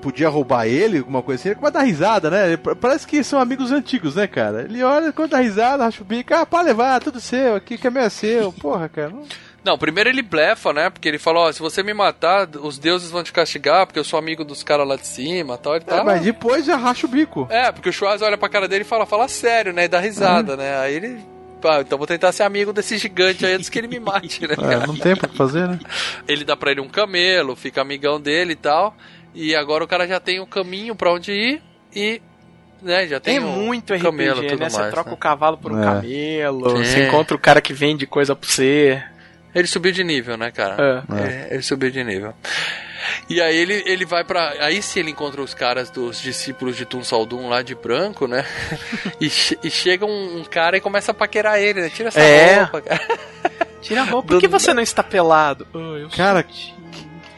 Podia 0.00 0.28
roubar 0.28 0.66
ele, 0.66 0.98
alguma 0.98 1.22
coisa 1.22 1.40
assim. 1.40 1.48
Ele 1.50 1.58
a 1.66 1.70
dar 1.70 1.82
risada, 1.82 2.30
né? 2.30 2.56
Parece 2.56 3.06
que 3.06 3.22
são 3.24 3.40
amigos 3.40 3.72
antigos, 3.72 4.14
né, 4.14 4.26
cara? 4.26 4.62
Ele 4.62 4.82
olha, 4.82 5.12
quando 5.12 5.30
dá 5.30 5.38
risada, 5.38 5.84
racha 5.84 6.02
o 6.02 6.04
bico. 6.04 6.32
Ah, 6.32 6.46
pode 6.46 6.66
levar, 6.68 7.00
tudo 7.00 7.20
seu, 7.20 7.56
aqui 7.56 7.76
que 7.76 7.86
é 7.86 7.90
meu 7.90 8.02
é 8.02 8.08
seu. 8.08 8.52
Porra, 8.60 8.88
cara. 8.88 9.10
não- 9.10 9.24
Não, 9.64 9.76
primeiro 9.76 10.08
ele 10.08 10.22
blefa, 10.22 10.72
né? 10.72 10.88
Porque 10.88 11.08
ele 11.08 11.18
fala, 11.18 11.40
ó, 11.40 11.52
se 11.52 11.60
você 11.60 11.82
me 11.82 11.92
matar, 11.92 12.48
os 12.62 12.78
deuses 12.78 13.10
vão 13.10 13.24
te 13.24 13.32
castigar, 13.32 13.86
porque 13.86 13.98
eu 13.98 14.04
sou 14.04 14.18
amigo 14.18 14.44
dos 14.44 14.62
caras 14.62 14.86
lá 14.86 14.94
de 14.96 15.06
cima 15.06 15.54
e 15.54 15.58
tal. 15.58 15.74
Ele 15.74 15.84
tá... 15.84 15.96
É, 15.96 16.04
mas 16.04 16.22
depois 16.22 16.64
já 16.64 16.76
racha 16.76 17.04
o 17.06 17.10
bico. 17.10 17.46
É, 17.50 17.72
porque 17.72 17.88
o 17.88 17.92
Schwarz 17.92 18.22
olha 18.22 18.38
pra 18.38 18.48
cara 18.48 18.68
dele 18.68 18.82
e 18.82 18.86
fala, 18.86 19.04
fala 19.04 19.26
sério, 19.26 19.72
né? 19.72 19.84
E 19.84 19.88
dá 19.88 19.98
risada, 19.98 20.56
né? 20.56 20.78
Aí 20.78 20.94
ele. 20.94 21.18
Pá, 21.60 21.80
então 21.80 21.98
vou 21.98 22.06
tentar 22.06 22.30
ser 22.30 22.44
amigo 22.44 22.72
desse 22.72 22.96
gigante 22.96 23.44
aí 23.44 23.52
antes 23.54 23.68
que 23.68 23.76
ele 23.80 23.88
me 23.88 23.98
mate, 23.98 24.42
né? 24.46 24.54
É, 24.74 24.86
não 24.86 24.94
tem 24.96 25.16
pra 25.16 25.28
fazer, 25.28 25.66
né? 25.66 25.80
Ele 26.28 26.44
dá 26.44 26.56
pra 26.56 26.70
ele 26.70 26.80
um 26.80 26.88
camelo, 26.88 27.56
fica 27.56 27.80
amigão 27.82 28.20
dele 28.20 28.52
e 28.52 28.56
tal. 28.56 28.94
E 29.34 29.54
agora 29.54 29.84
o 29.84 29.88
cara 29.88 30.06
já 30.06 30.18
tem 30.20 30.40
o 30.40 30.46
caminho 30.46 30.94
pra 30.94 31.12
onde 31.12 31.32
ir 31.32 31.62
e. 31.94 32.20
Né, 32.80 33.08
já 33.08 33.18
tem 33.18 33.38
É 33.38 33.40
um 33.40 33.48
muito 33.64 33.92
RPG, 33.92 34.04
camelo 34.04 34.40
tudo 34.42 34.56
né? 34.60 34.70
Você 34.70 34.78
mais, 34.78 34.92
troca 34.92 35.10
né? 35.10 35.14
o 35.14 35.18
cavalo 35.18 35.58
por 35.58 35.72
um 35.72 35.80
É. 35.80 35.84
camelo, 35.84 36.80
É. 36.80 36.84
você 36.84 37.06
encontra 37.08 37.34
o 37.36 37.38
cara 37.38 37.60
que 37.60 37.72
vende 37.72 38.06
coisa 38.06 38.36
pra 38.36 38.48
você. 38.48 39.02
Ele 39.52 39.66
subiu 39.66 39.90
de 39.90 40.04
nível, 40.04 40.36
né, 40.36 40.52
cara? 40.52 41.04
É. 41.10 41.20
É, 41.20 41.54
ele 41.54 41.62
subiu 41.62 41.90
de 41.90 42.04
nível. 42.04 42.32
E 43.28 43.40
aí 43.40 43.56
ele, 43.56 43.82
ele 43.86 44.04
vai 44.04 44.22
pra. 44.22 44.50
Aí 44.60 44.80
sim 44.80 45.00
ele 45.00 45.10
encontra 45.10 45.40
os 45.42 45.54
caras 45.54 45.90
dos 45.90 46.20
discípulos 46.20 46.76
de 46.76 46.84
Tun 46.84 47.02
Saldum 47.02 47.48
lá 47.48 47.62
de 47.62 47.74
branco, 47.74 48.28
né? 48.28 48.44
e, 49.20 49.28
che- 49.28 49.58
e 49.64 49.70
chega 49.70 50.04
um, 50.06 50.38
um 50.40 50.44
cara 50.44 50.76
e 50.76 50.80
começa 50.80 51.10
a 51.10 51.14
paquerar 51.14 51.58
ele, 51.58 51.80
né? 51.80 51.88
Tira 51.90 52.08
essa 52.08 52.20
É. 52.20 52.60
roupa, 52.62 52.80
cara. 52.82 53.00
Tira 53.80 54.02
a 54.02 54.04
roupa. 54.04 54.28
Por 54.28 54.40
que 54.40 54.46
você 54.48 54.72
não 54.72 54.82
está 54.82 55.02
pelado? 55.02 55.66
Oh, 55.72 55.96
eu 55.96 56.08
Cara, 56.10 56.44
sou 56.48 56.74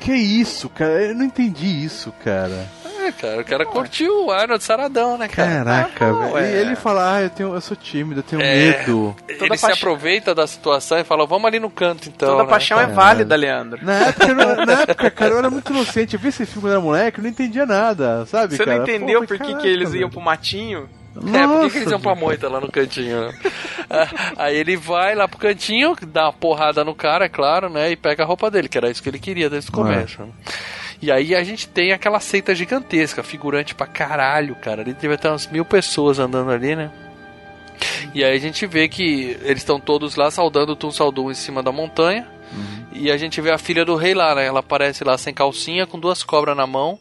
que, 0.01 0.13
isso, 0.13 0.69
cara? 0.69 1.03
Eu 1.03 1.15
não 1.15 1.25
entendi 1.25 1.85
isso, 1.85 2.13
cara. 2.25 2.67
É, 3.03 3.13
cara, 3.13 3.41
o 3.41 3.45
cara 3.45 3.65
curtiu 3.65 4.27
o 4.27 4.31
Arnold 4.31 4.63
Saradão, 4.63 5.17
né, 5.17 5.27
cara? 5.27 5.65
Caraca, 5.65 6.07
Ah, 6.07 6.13
não, 6.13 6.33
velho. 6.35 6.37
é. 6.47 6.51
E 6.53 6.57
ele 6.57 6.77
fala, 6.77 7.15
ah, 7.17 7.23
eu, 7.23 7.31
tenho, 7.31 7.55
eu 7.55 7.61
sou 7.61 7.75
tímido, 7.77 8.21
eu 8.21 8.23
tenho 8.23 8.43
É. 8.43 8.55
medo. 8.55 9.17
Toda 9.39 9.47
ele 9.47 9.57
se 9.57 9.73
aproveita 9.73 10.35
da 10.35 10.47
situação 10.47 10.99
e 10.99 11.05
fala, 11.05 11.25
vamos 11.27 11.47
ali 11.47 11.59
no 11.59 11.71
canto 11.71 12.09
então. 12.09 12.29
Toda 12.29 12.45
né? 12.45 12.51
paixão 12.51 12.77
é 12.79 12.83
Caralho. 12.83 12.97
válida, 12.97 13.37
Leandro. 13.37 13.79
Na 13.85 13.95
época, 14.09 14.35
na 14.67 14.73
época, 14.83 15.11
cara, 15.11 15.33
eu 15.33 15.39
era 15.39 15.51
muito 15.51 15.73
inocente. 15.73 16.15
Eu 16.15 16.21
vi 16.21 16.29
esse 16.29 16.45
filme 16.45 16.63
quando 16.63 16.73
era 16.73 16.81
moleque, 16.81 17.19
eu 17.19 17.23
não 17.23 17.31
entendia 17.31 17.65
nada, 17.65 18.27
sabe, 18.27 18.57
Você 18.57 18.65
cara? 18.65 18.77
não 18.77 18.83
entendeu 18.85 19.21
Pô, 19.23 19.27
por 19.29 19.39
que, 19.39 19.45
caraca, 19.45 19.61
que 19.63 19.69
eles 19.69 19.95
iam 19.95 20.11
pro 20.11 20.21
matinho? 20.21 20.89
É, 21.27 21.47
por 21.47 21.71
que, 21.71 21.79
eles 21.79 21.91
iam 21.91 22.01
pra 22.01 22.15
moita 22.15 22.49
lá 22.49 22.61
no 22.61 22.71
cantinho? 22.71 23.29
né? 23.29 23.39
Ah, 23.93 24.09
Aí 24.45 24.57
ele 24.57 24.77
vai 24.77 25.17
lá 25.17 25.27
pro 25.27 25.37
cantinho, 25.37 25.97
dá 26.07 26.27
uma 26.27 26.33
porrada 26.33 26.85
no 26.85 26.95
cara, 26.95 27.25
é 27.25 27.29
claro, 27.29 27.69
né? 27.69 27.91
E 27.91 27.97
pega 27.97 28.23
a 28.23 28.27
roupa 28.27 28.49
dele, 28.49 28.69
que 28.69 28.79
era 28.79 28.89
isso 28.89 29.03
que 29.03 29.09
ele 29.09 29.19
queria 29.19 29.51
desde 29.51 29.69
o 29.69 29.73
começo. 29.73 30.23
né? 30.23 30.29
E 31.03 31.11
aí 31.11 31.35
a 31.35 31.43
gente 31.43 31.67
tem 31.69 31.93
aquela 31.93 32.21
seita 32.21 32.55
gigantesca, 32.55 33.23
figurante 33.25 33.75
pra 33.75 33.89
caralho, 33.89 34.55
cara. 34.55 34.83
Ali 34.83 34.93
deve 34.95 35.17
ter 35.17 35.27
umas 35.29 35.49
mil 35.49 35.65
pessoas 35.65 36.21
andando 36.21 36.53
ali, 36.53 36.77
né? 36.77 36.91
E 38.15 38.23
aí 38.23 38.37
a 38.37 38.41
gente 38.41 38.65
vê 38.67 38.89
que 38.89 39.37
eles 39.43 39.59
estão 39.63 39.81
todos 39.81 40.15
lá 40.15 40.31
saudando 40.31 40.71
o 40.71 40.77
Tum 40.77 40.91
Saldum 40.93 41.31
em 41.31 41.35
cima 41.35 41.61
da 41.63 41.73
montanha. 41.73 42.29
E 42.93 43.11
a 43.11 43.17
gente 43.17 43.41
vê 43.41 43.51
a 43.51 43.59
filha 43.59 43.85
do 43.85 43.97
rei 43.97 44.15
lá, 44.15 44.35
né? 44.35 44.47
Ela 44.47 44.61
aparece 44.61 45.03
lá 45.03 45.17
sem 45.19 45.33
calcinha, 45.35 45.87
com 45.87 45.99
duas 45.99 46.23
cobras 46.23 46.57
na 46.57 46.67
mão. 46.67 46.99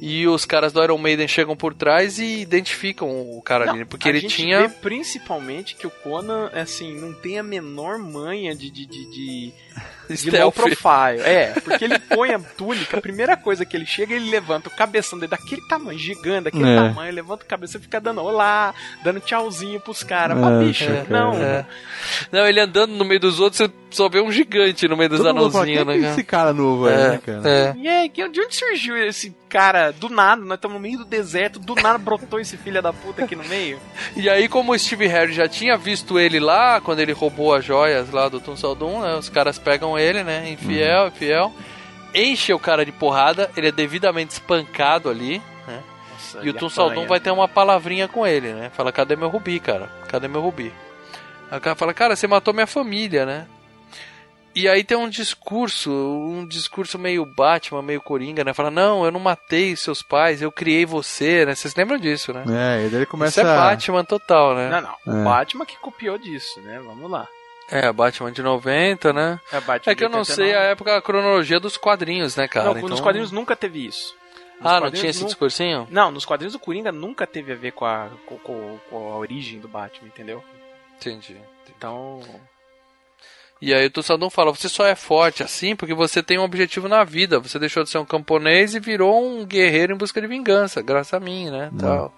E 0.00 0.26
os 0.28 0.44
caras 0.44 0.72
do 0.72 0.82
Iron 0.82 0.98
Maiden 0.98 1.26
chegam 1.26 1.56
por 1.56 1.74
trás 1.74 2.18
e 2.18 2.40
identificam 2.40 3.08
o 3.36 3.42
cara 3.42 3.70
ali, 3.70 3.84
porque 3.84 4.08
ele 4.08 4.22
tinha. 4.22 4.68
principalmente 4.68 5.74
que 5.74 5.86
o 5.86 5.90
Conan, 5.90 6.50
assim, 6.52 6.94
não 6.98 7.12
tem 7.12 7.38
a 7.38 7.42
menor 7.42 7.98
manha 7.98 8.54
de, 8.54 8.70
de, 8.70 8.86
de, 8.86 9.10
de, 9.10 9.52
de 10.08 10.30
low 10.30 10.50
profile. 10.52 11.20
É, 11.24 11.52
porque 11.62 11.84
ele 11.84 11.98
põe 11.98 12.32
a 12.32 12.38
túnica, 12.38 12.98
a 12.98 13.00
primeira 13.00 13.36
coisa 13.36 13.64
que 13.64 13.76
ele 13.76 13.86
chega, 13.86 14.14
ele 14.14 14.30
levanta 14.30 14.68
o 14.68 14.72
cabeção 14.76 15.18
dele 15.18 15.30
daquele 15.30 15.62
tamanho, 15.68 15.98
gigante, 15.98 16.44
daquele 16.44 16.68
É. 16.70 16.76
tamanho, 16.76 17.12
levanta 17.14 17.44
o 17.44 17.46
cabeção 17.48 17.78
e 17.80 17.82
fica 17.82 18.00
dando 18.00 18.22
olá, 18.22 18.74
dando 19.04 19.20
tchauzinho 19.20 19.80
pros 19.80 20.02
caras. 20.02 20.36
É, 20.38 20.64
bicho, 20.64 20.84
cara, 20.86 21.06
não. 21.08 21.34
É. 21.34 21.66
Não, 22.32 22.46
ele 22.46 22.60
andando 22.60 22.92
no 22.92 23.04
meio 23.04 23.20
dos 23.20 23.40
outros, 23.40 23.58
você 23.58 23.70
só 23.90 24.08
vê 24.08 24.20
um 24.20 24.30
gigante 24.32 24.86
no 24.88 24.96
meio 24.96 25.10
dos 25.10 25.24
anãozinhos, 25.24 25.82
é 25.82 25.84
né? 25.84 25.96
esse 26.10 26.22
cara 26.22 26.52
novo 26.52 26.86
aí, 26.86 26.94
cara? 26.94 27.08
né, 27.10 27.20
cara? 27.24 27.42
É, 27.48 27.58
é. 27.60 27.74
E 27.78 27.88
aí, 27.88 28.08
que- 28.08 28.28
de 28.28 28.40
onde 28.40 28.54
surgiu 28.56 28.96
esse 28.96 29.34
cara? 29.48 29.90
Do 29.92 30.08
nada, 30.10 30.42
nós 30.42 30.56
estamos 30.58 30.74
no 30.76 30.80
meio 30.80 30.98
do 30.98 31.04
deserto, 31.06 31.58
do 31.58 31.74
nada 31.74 31.96
brotou 31.98 32.38
esse 32.38 32.56
filho 32.56 32.82
da 32.82 32.92
puta 32.92 33.24
aqui 33.24 33.34
no 33.34 33.44
meio. 33.44 33.80
E 34.14 34.28
aí, 34.28 34.46
como 34.48 34.72
o 34.72 34.78
Steve 34.78 35.06
Harris 35.06 35.34
já 35.34 35.48
tinha 35.48 35.76
visto 35.76 36.18
ele 36.18 36.38
lá, 36.38 36.80
quando 36.82 37.00
ele 37.00 37.12
roubou 37.12 37.54
as 37.54 37.64
joias 37.64 38.10
lá 38.10 38.28
do 38.28 38.40
Tum 38.40 38.54
Saldum, 38.56 39.00
né? 39.00 39.14
Os 39.16 39.28
caras 39.30 39.58
pegam 39.58 39.97
ele, 39.98 40.22
né? 40.22 40.50
Infiel, 40.50 41.08
infiel. 41.08 41.52
Enche 42.14 42.52
o 42.52 42.58
cara 42.58 42.84
de 42.84 42.92
porrada, 42.92 43.50
ele 43.56 43.68
é 43.68 43.72
devidamente 43.72 44.32
espancado 44.32 45.10
ali, 45.10 45.42
né? 45.66 45.82
Nossa, 46.10 46.46
E 46.46 46.50
o 46.50 46.54
Tum 46.54 46.68
Saldum 46.68 47.06
vai 47.06 47.20
ter 47.20 47.30
uma 47.30 47.46
palavrinha 47.46 48.08
com 48.08 48.26
ele, 48.26 48.52
né? 48.52 48.70
Fala, 48.70 48.90
cadê 48.90 49.14
meu 49.14 49.28
rubi, 49.28 49.60
cara? 49.60 49.90
Cadê 50.08 50.26
meu 50.26 50.40
rubi? 50.40 50.72
Aí 51.50 51.58
o 51.58 51.60
cara 51.60 51.76
fala, 51.76 51.94
cara, 51.94 52.16
você 52.16 52.26
matou 52.26 52.54
minha 52.54 52.66
família, 52.66 53.24
né? 53.26 53.46
E 54.54 54.68
aí 54.68 54.82
tem 54.82 54.96
um 54.96 55.08
discurso, 55.08 55.90
um 55.92 56.44
discurso 56.46 56.98
meio 56.98 57.24
Batman, 57.24 57.80
meio 57.80 58.00
Coringa, 58.00 58.42
né? 58.42 58.52
Fala, 58.52 58.70
não, 58.70 59.04
eu 59.04 59.12
não 59.12 59.20
matei 59.20 59.76
seus 59.76 60.02
pais, 60.02 60.42
eu 60.42 60.50
criei 60.50 60.84
você, 60.84 61.44
né? 61.46 61.54
Vocês 61.54 61.74
lembram 61.76 61.96
disso, 61.96 62.32
né? 62.32 62.42
É, 62.48 62.86
e 62.86 62.88
daí 62.88 63.00
ele 63.00 63.06
começa 63.06 63.40
Isso 63.40 63.48
é. 63.48 63.54
Batman 63.56 64.04
total, 64.04 64.56
né? 64.56 64.68
Não, 64.68 64.80
não. 64.80 65.18
É. 65.18 65.20
O 65.20 65.24
Batman 65.24 65.64
que 65.64 65.78
copiou 65.78 66.18
disso, 66.18 66.60
né? 66.62 66.80
Vamos 66.84 67.08
lá. 67.08 67.28
É, 67.70 67.92
Batman 67.92 68.32
de 68.32 68.42
90, 68.42 69.12
né? 69.12 69.38
É, 69.52 69.60
Batman 69.60 69.92
É 69.92 69.94
que 69.94 70.04
eu 70.04 70.08
não 70.08 70.20
89. 70.20 70.24
sei 70.34 70.54
a 70.54 70.60
época, 70.70 70.96
a 70.96 71.02
cronologia 71.02 71.60
dos 71.60 71.76
quadrinhos, 71.76 72.34
né, 72.36 72.48
cara? 72.48 72.66
Não, 72.66 72.74
nos 72.74 72.84
Então- 72.92 73.02
quadrinhos 73.02 73.30
nunca 73.30 73.54
teve 73.54 73.84
isso. 73.86 74.14
Nos 74.60 74.72
Ah, 74.72 74.80
não 74.80 74.90
tinha 74.90 75.10
esse 75.10 75.24
discursinho? 75.24 75.86
Não, 75.90 76.10
nos 76.10 76.24
quadrinhos 76.24 76.54
do 76.54 76.58
Coringa 76.58 76.90
nunca 76.90 77.26
teve 77.26 77.52
a 77.52 77.54
ver 77.54 77.72
com 77.72 77.84
a, 77.84 78.08
com, 78.26 78.38
com- 78.38 78.78
com 78.90 79.12
a 79.12 79.16
origem 79.16 79.60
do 79.60 79.68
Batman, 79.68 80.08
entendeu? 80.08 80.42
Entendi. 80.96 81.36
Então. 81.76 82.20
E 83.60 83.74
aí 83.74 83.86
o 83.86 83.90
Tussadum 83.90 84.30
fala, 84.30 84.54
você 84.54 84.68
só 84.68 84.86
é 84.86 84.94
forte 84.94 85.42
assim 85.42 85.74
porque 85.74 85.92
você 85.92 86.22
tem 86.22 86.38
um 86.38 86.44
objetivo 86.44 86.86
na 86.88 87.02
vida. 87.02 87.40
Você 87.40 87.58
deixou 87.58 87.82
de 87.82 87.90
ser 87.90 87.98
um 87.98 88.04
camponês 88.04 88.74
e 88.74 88.80
virou 88.80 89.20
um 89.20 89.44
guerreiro 89.44 89.92
em 89.94 89.96
busca 89.96 90.20
de 90.20 90.28
vingança, 90.28 90.80
graças 90.80 91.12
a 91.12 91.18
mim, 91.18 91.50
né? 91.50 91.70
Tal. 91.76 92.14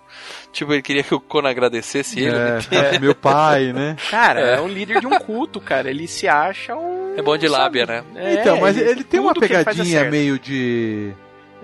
Tipo, 0.53 0.75
ele 0.75 0.83
queria 0.83 1.03
que 1.03 1.15
o 1.15 1.21
Conan 1.21 1.49
agradecesse 1.51 2.21
ele. 2.21 2.33
né? 2.33 2.59
É, 2.71 2.99
meu 2.99 3.15
pai, 3.15 3.73
né? 3.73 3.97
Cara, 4.11 4.41
É. 4.41 4.55
é. 4.57 4.61
um 4.61 4.69
líder 4.69 5.01
de 5.01 5.07
um 5.07 5.19
culto, 5.19 5.61
cara. 5.61 5.89
Ele 5.89 6.07
se 6.07 6.29
acha 6.29 6.77
um. 6.77 7.15
É 7.17 7.23
bom 7.23 7.37
de 7.39 7.49
lábia, 7.49 7.87
sabe? 7.87 8.07
né? 8.13 8.35
É, 8.35 8.41
então, 8.41 8.61
mas 8.61 8.77
ele, 8.77 9.03
tem 9.03 9.19
uma 9.21 9.33
ele 9.35 9.45
é 9.45 9.49
pegadinha 9.49 10.11
meio 10.11 10.39
de 10.39 11.13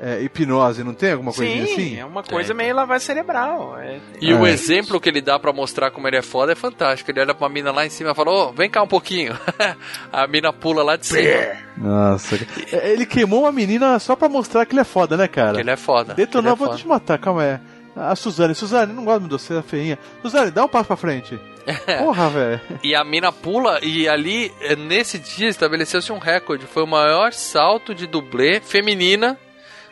é, 0.01 0.21
hipnose, 0.23 0.85
não 0.85 0.93
tem 0.95 1.13
alguma 1.13 1.33
coisinha 1.33 1.67
Sim, 1.67 1.73
assim? 1.73 1.99
é 2.01 2.05
uma 2.05 2.23
coisa 2.23 2.53
meio 2.53 2.75
lavagem 2.75 3.07
cerebral. 3.07 3.79
É, 3.79 3.99
E 4.21 4.33
o 4.35 4.47
É. 4.47 4.51
exemplo 4.51 5.01
que 5.01 5.09
ele 5.09 5.21
dá 5.21 5.39
pra 5.39 5.53
mostrar 5.53 5.91
como 5.91 6.07
ele 6.07 6.17
é 6.17 6.23
foda 6.23 6.53
é 6.53 6.55
fantástico. 6.55 7.11
Ele 7.11 7.21
olha 7.21 7.35
pra 7.35 7.49
mina 7.49 7.73
lá 7.73 7.87
em 7.87 7.91
cima 7.91 8.11
e 8.11 8.15
fala, 8.15 8.31
ô, 8.31 8.53
vem 8.53 8.69
cá 8.71 8.83
um 8.83 8.89
pouquinho. 8.89 9.39
a 10.13 10.27
mina 10.27 10.53
pula 10.53 10.83
lá 10.83 10.97
de 10.97 11.07
cima. 11.07 11.57
Nossa. 11.77 12.37
É, 12.73 12.93
Ele 12.93 13.07
queimou 13.07 13.41
uma 13.43 13.53
menina 13.53 13.99
só 13.99 14.15
pra 14.17 14.29
mostrar 14.29 14.65
que 14.67 14.73
ele 14.73 14.81
é 14.81 14.85
foda, 14.85 15.17
né, 15.17 15.27
cara? 15.29 15.59
Ele 15.61 15.71
é 15.71 15.77
foda. 15.77 16.15
Detonou, 16.15 16.53
é 16.53 16.57
vou 16.57 16.67
foda. 16.69 16.79
te 16.79 16.87
matar, 16.87 17.19
calma 17.19 17.43
aí. 17.43 17.59
A 17.99 18.15
Suzane, 18.15 18.55
Suzane, 18.55 18.93
não 18.93 19.07
gosto 19.07 19.23
de 19.23 19.31
você, 19.31 19.55
é 19.57 19.63
feinha. 19.63 19.99
Suzane, 20.21 20.51
dá 20.51 20.63
um 20.65 20.69
passo 20.69 20.87
pra 20.87 20.97
frente. 20.97 21.41
Porra, 21.99 22.29
velho. 22.29 22.61
E 22.85 22.95
a 22.95 23.03
mina 23.03 23.33
pula, 23.33 23.81
e 23.83 24.07
ali, 24.07 24.53
eh, 24.61 24.77
nesse 24.77 25.19
dia, 25.19 25.49
estabeleceu-se 25.49 26.13
um 26.13 26.19
recorde. 26.19 26.67
Foi 26.67 26.83
o 26.83 26.87
maior 26.87 27.33
salto 27.33 27.95
de 27.95 28.07
dublê 28.07 28.61
feminina 28.61 29.39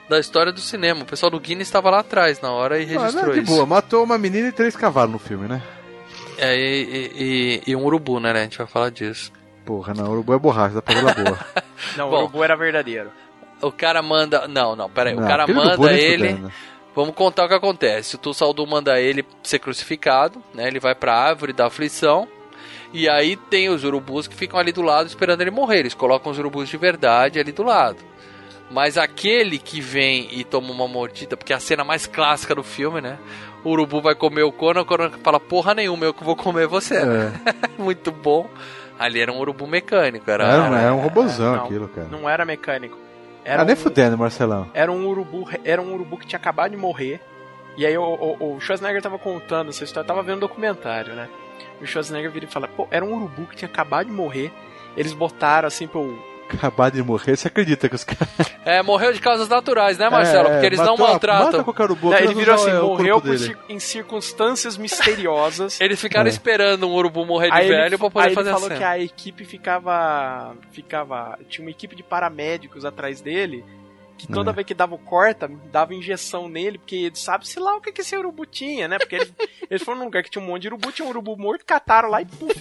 da 0.09 0.19
história 0.21 0.53
do 0.53 0.61
cinema. 0.61 1.03
O 1.03 1.07
pessoal 1.07 1.31
do 1.31 1.41
Guinness 1.41 1.69
estava 1.69 1.91
lá 1.91 2.01
atrás 2.01 2.41
na 2.41 2.51
hora 2.53 2.79
e 2.79 2.85
Ah, 2.85 2.87
registrou 3.01 3.27
não, 3.27 3.33
de 3.35 3.41
isso. 3.41 3.53
boa, 3.53 3.67
matou 3.67 4.05
uma 4.05 4.19
menina 4.19 4.49
e 4.49 4.53
três 4.53 4.77
cavalos 4.77 5.13
no 5.13 5.19
filme, 5.19 5.49
né? 5.49 5.63
É, 6.37 6.57
e, 6.57 7.11
e- 7.15 7.63
e- 7.71 7.77
um 7.77 7.85
urubu, 7.85 8.19
né, 8.21 8.33
né? 8.33 8.41
A 8.41 8.43
gente 8.45 8.59
vai 8.59 8.67
falar 8.67 8.91
disso. 8.91 9.31
Porra, 9.65 9.95
não, 9.95 10.07
o 10.07 10.11
urubu 10.13 10.35
é 10.35 10.39
borracha, 10.39 10.75
dá 10.75 10.83
pra 10.83 10.95
ver 10.95 11.25
boa. 11.25 11.39
Não, 11.97 12.11
Bom. 12.11 12.17
o 12.17 12.19
urubu 12.21 12.43
era 12.45 12.57
verdadeiro. 12.57 13.11
O 13.63 13.71
cara 13.73 14.03
manda. 14.03 14.47
Não, 14.49 14.75
não, 14.77 14.91
peraí. 14.91 15.15
o 15.15 15.21
Não, 15.21 15.27
cara 15.29 15.45
aquele 15.45 15.59
urubu 15.59 15.83
manda 15.83 15.93
ele. 15.95 16.45
Vamos 16.95 17.15
contar 17.15 17.45
o 17.45 17.49
que 17.49 17.55
acontece. 17.55 18.15
O 18.17 18.19
Tussaldu 18.19 18.67
manda 18.67 19.01
ele 19.01 19.25
ser 19.43 19.59
crucificado, 19.59 20.43
né? 20.53 20.67
Ele 20.69 20.79
vai 20.79 20.95
pra 20.95 21.15
árvore 21.15 21.53
da 21.53 21.67
aflição. 21.67 22.29
E 22.93 23.09
aí 23.09 23.37
tem 23.37 23.69
os 23.71 23.83
urubus 23.85 24.27
que 24.29 24.35
ficam 24.37 24.59
ali 24.61 24.71
do 24.71 24.83
lado 24.83 25.07
esperando 25.07 25.41
ele 25.41 25.51
morrer. 25.51 25.79
Eles 25.81 25.95
colocam 25.95 26.31
os 26.31 26.39
urubus 26.39 26.69
de 26.69 26.77
verdade 26.77 27.39
ali 27.41 27.51
do 27.53 27.63
lado. 27.63 27.97
Mas 28.71 28.97
aquele 28.99 29.59
que 29.59 29.81
vem 29.81 30.29
e 30.33 30.43
toma 30.43 30.71
uma 30.73 30.89
mordida, 30.89 31.37
porque 31.37 31.53
é 31.53 31.57
a 31.57 31.61
cena 31.61 31.85
mais 31.85 32.07
clássica 32.07 32.55
do 32.55 32.63
filme, 32.65 33.01
né? 33.01 33.19
O 33.63 33.71
urubu 33.71 34.01
vai 34.01 34.15
comer 34.15 34.43
o 34.43 34.51
Conan, 34.53 34.81
o 34.83 34.85
Conan 34.85 35.11
fala, 35.23 35.39
porra 35.39 35.75
nenhuma, 35.75 36.05
eu 36.07 36.15
que 36.15 36.25
vou 36.25 36.35
comer 36.35 36.67
você. 36.67 37.05
né? 37.05 37.33
Muito 37.79 38.11
bom. 38.11 38.49
Ali 38.99 39.21
era 39.21 39.33
um 39.33 39.39
urubu 39.39 39.67
mecânico, 39.67 40.31
era... 40.31 40.45
Era, 40.45 40.63
um- 40.63 40.75
era 40.77 40.95
um 40.95 41.01
robozão 41.01 41.57
Não, 41.57 41.65
aquilo, 41.65 41.89
cara. 41.89 42.09
Não 42.11 42.29
era 42.29 42.45
mecânico. 42.45 42.97
Era 43.45 43.63
Ah, 43.63 43.65
nem 43.65 43.75
um- 43.75 43.79
fudendo, 43.79 44.17
Marcelão. 44.17 44.69
Era 44.73 44.91
um 44.91 45.07
urubu, 45.07 45.49
era 45.65 45.81
um 45.83 45.93
urubu 45.95 46.17
que 46.17 46.27
tinha 46.27 46.39
acabado 46.39 46.71
de 46.71 46.77
morrer. 46.77 47.21
E 47.77 47.85
aí 47.85 47.97
o, 47.99 48.03
o, 48.03 48.55
o 48.57 48.61
Schwarzenegger 48.61 49.03
tava 49.03 49.19
contando 49.19 49.71
essa 49.71 49.83
história, 49.85 50.07
tava 50.07 50.23
vendo 50.23 50.37
um 50.37 50.41
documentário, 50.41 51.13
né? 51.15 51.29
O 51.83 51.87
Schwarzenegger 51.87 52.31
vira 52.31 52.47
e 52.47 52.49
fala, 52.49 52.69
pô, 52.69 52.87
era 52.91 53.05
um 53.05 53.15
urubu 53.15 53.47
que 53.47 53.57
tinha 53.57 53.69
acabado 53.69 54.07
de 54.07 54.13
morrer. 54.13 54.53
Eles 54.97 55.13
botaram 55.13 55.67
assim 55.69 55.87
pro. 55.89 56.17
Acabado 56.53 56.95
de 56.95 57.03
morrer, 57.03 57.37
você 57.37 57.49
acredita 57.49 57.89
que 57.89 57.95
os 57.95 58.05
caras. 58.05 58.29
É, 58.65 58.83
morreu 58.83 59.13
de 59.13 59.21
causas 59.21 59.47
naturais, 59.49 59.99
né, 59.99 60.09
Marcelo? 60.09 60.49
É, 60.49 60.53
Porque 60.53 60.67
eles 60.67 60.79
não 60.79 60.93
matou- 60.97 61.09
maltratam. 61.09 61.47
Mata 61.53 61.65
qualquer 61.65 61.83
urubu. 61.83 62.07
Não, 62.11 62.17
ele 62.17 62.29
apenas 62.29 62.39
virou 62.39 62.55
assim, 62.55 62.71
o 62.73 62.87
morreu 62.89 63.37
cir- 63.37 63.59
em 63.69 63.79
circunstâncias 63.79 64.77
misteriosas. 64.79 65.79
Eles 65.83 66.01
ficaram 66.01 66.27
É. 66.27 66.31
esperando 66.31 66.89
um 66.89 66.93
urubu 66.95 67.27
morrer 67.27 67.49
de 67.51 67.53
Aí 67.57 67.67
ele- 67.67 67.77
velho 67.77 67.99
pra 67.99 68.11
poder 68.11 68.29
aí 68.29 68.35
fazer 68.35 68.49
ele 68.49 68.57
a 68.57 68.59
falou 68.59 68.69
cena. 68.69 68.79
que 68.81 68.85
a 68.85 68.99
equipe 68.99 69.45
ficava. 69.45 70.57
ficava. 70.73 71.39
Tinha 71.49 71.63
uma 71.67 71.71
equipe 71.71 71.95
de 71.95 72.03
paramédicos 72.03 72.85
atrás 72.87 73.21
dele. 73.21 73.63
Que 74.17 74.29
toda 74.29 74.51
É. 74.51 74.55
vez 74.55 74.67
que 74.67 74.73
dava 74.75 74.95
o 74.95 74.99
corta, 74.99 75.51
dava 75.73 75.93
injeção 75.93 76.49
nele, 76.49 76.79
porque 76.79 76.95
ele 76.97 77.17
sabe 77.17 77.47
se 77.49 77.59
lá 77.61 77.77
o 77.77 77.81
que, 77.81 77.91
que 77.93 78.01
esse 78.01 78.17
urubu 78.17 78.47
tinha, 78.47 78.87
né? 78.89 78.97
Porque 78.97 79.17
eles, 79.17 79.33
eles 79.69 79.83
foram 79.83 79.99
num 79.99 80.05
lugar 80.05 80.23
que 80.23 80.31
tinha 80.31 80.43
um 80.43 80.47
monte 80.47 80.63
de 80.63 80.69
urubu, 80.69 80.91
tinha 80.93 81.05
um 81.05 81.11
urubu 81.11 81.37
morto, 81.37 81.65
cataram 81.67 82.09
lá 82.09 82.23
e 82.23 82.25
puf, 82.25 82.55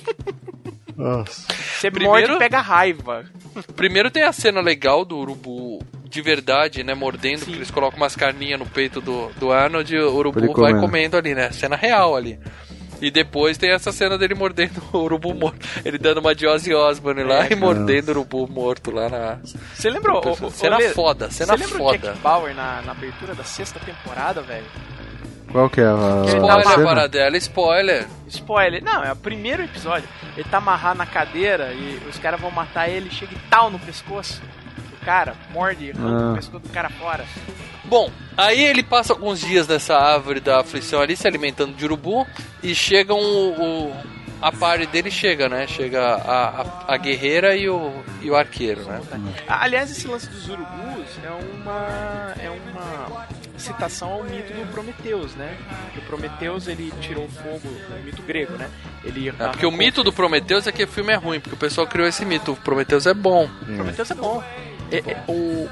Nossa. 0.97 1.47
você 1.79 1.89
Primeiro- 1.91 2.27
morde 2.29 2.33
e 2.35 2.39
pega 2.39 2.61
raiva. 2.61 3.25
Primeiro 3.75 4.09
tem 4.11 4.23
a 4.23 4.31
cena 4.33 4.61
legal 4.61 5.03
do 5.05 5.17
urubu 5.17 5.79
de 6.05 6.21
verdade, 6.21 6.83
né? 6.83 6.93
Mordendo, 6.93 7.39
porque 7.39 7.53
eles 7.55 7.71
colocam 7.71 7.97
umas 7.97 8.15
carninhas 8.15 8.59
no 8.59 8.65
peito 8.65 9.01
do, 9.01 9.29
do 9.39 9.51
Arnold 9.51 9.93
e 9.95 9.99
o 9.99 10.13
urubu 10.15 10.39
vai 10.39 10.71
comendo. 10.71 10.79
comendo 10.81 11.17
ali, 11.17 11.33
né? 11.33 11.51
Cena 11.51 11.75
real 11.75 12.15
ali. 12.15 12.39
E 13.01 13.11
depois 13.11 13.57
tem 13.57 13.71
essa 13.71 13.91
cena 13.91 14.17
dele 14.17 14.33
mordendo 14.33 14.81
o 14.93 14.97
urubu 14.99 15.33
morto. 15.33 15.67
Ele 15.83 15.97
dando 15.97 16.19
uma 16.19 16.33
de 16.33 16.47
Ozzy 16.47 16.73
Osbourne 16.73 17.23
lá 17.23 17.45
É, 17.47 17.51
e 17.51 17.55
mordendo 17.55 18.07
o 18.09 18.11
urubu 18.11 18.47
morto 18.47 18.91
lá 18.91 19.09
na. 19.09 19.39
Você 19.73 19.89
lembrou? 19.89 20.21
Cena 20.51 20.75
ô, 20.77 20.79
Lê, 20.79 20.89
foda, 20.89 21.29
cena 21.29 21.57
Você 21.57 21.63
lembra 21.65 21.75
o 21.81 21.85
foda. 21.85 21.97
Jack 21.97 22.19
Bauer 22.19 22.55
na, 22.55 22.81
na 22.83 22.91
abertura 22.93 23.33
da 23.35 23.43
sexta 23.43 23.79
temporada, 23.79 24.41
velho? 24.41 24.65
Qual 25.51 25.69
que 25.69 25.81
é 25.81 25.85
a. 25.85 25.95
Tá 25.95 26.25
Spoiler, 26.25 26.67
cena? 26.69 26.83
Paradela, 26.85 27.37
spoiler. 27.37 28.07
Spoiler. 28.27 28.83
Não, 28.83 29.03
é 29.03 29.11
o 29.11 29.15
primeiro 29.15 29.63
episódio. 29.63 30.07
Ele 30.35 30.47
tá 30.49 30.57
amarrado 30.57 30.97
na 30.97 31.05
cadeira 31.05 31.73
e 31.73 31.99
os 32.09 32.17
caras 32.17 32.41
vão 32.41 32.49
matar 32.49 32.89
ele, 32.89 33.11
chega 33.11 33.33
e 33.33 33.39
tal 33.49 33.69
no 33.69 33.77
pescoço. 33.79 34.41
O 35.01 35.05
cara 35.05 35.35
morde, 35.51 35.91
arranca 35.91 36.23
Ah. 36.25 36.31
o 36.31 36.35
pescoço 36.35 36.59
do 36.63 36.69
cara 36.69 36.89
fora. 36.89 37.23
Bom, 37.85 38.09
aí 38.37 38.63
ele 38.63 38.81
passa 38.81 39.13
alguns 39.13 39.41
dias 39.41 39.67
nessa 39.67 39.95
árvore 39.95 40.39
da 40.39 40.61
aflição 40.61 41.01
ali, 41.01 41.15
se 41.15 41.27
alimentando 41.27 41.73
de 41.75 41.85
urubu, 41.85 42.25
e 42.63 42.73
chegam 42.73 43.19
o. 43.19 43.89
o- 43.89 44.13
a 44.41 44.51
party 44.51 44.85
dele 44.87 45.09
chega, 45.09 45.47
né? 45.47 45.65
Chega 45.67 46.03
a, 46.15 46.49
a, 46.89 46.93
a 46.95 46.97
guerreira 46.97 47.55
e 47.55 47.69
o, 47.69 47.93
e 48.21 48.29
o 48.29 48.35
arqueiro, 48.35 48.83
né? 48.83 48.99
Aliás, 49.47 49.89
esse 49.89 50.05
lance 50.05 50.27
dos 50.27 50.49
urubus 50.49 51.07
é 51.23 51.29
uma 51.29 52.33
é 52.37 52.49
uma 52.49 53.25
citação 53.63 54.11
ao 54.11 54.23
mito 54.23 54.53
do 54.53 54.71
Prometeus, 54.71 55.33
né? 55.35 55.57
Que 55.93 55.99
o 55.99 56.01
Prometeus 56.03 56.67
ele 56.67 56.91
tirou 57.01 57.27
fogo, 57.29 57.61
o 57.67 58.03
mito 58.05 58.21
grego, 58.21 58.53
né? 58.57 58.69
Ele 59.03 59.29
É, 59.29 59.31
porque 59.31 59.65
o 59.65 59.71
mito 59.71 60.03
do 60.03 60.11
Prometheus 60.13 60.67
é 60.67 60.71
que 60.71 60.83
o 60.83 60.87
filme 60.87 61.11
é 61.13 61.15
ruim, 61.15 61.39
porque 61.39 61.55
o 61.55 61.59
pessoal 61.59 61.87
criou 61.87 62.07
esse 62.07 62.25
mito. 62.25 62.51
O 62.53 62.55
Prometheus 62.57 63.05
é 63.07 63.13
bom. 63.13 63.49
Prometeus 63.75 64.11
é 64.11 64.15
bom. 64.15 64.43
É- 64.91 64.97
é, 64.97 65.23
o, 65.27 65.31
o, 65.33 65.69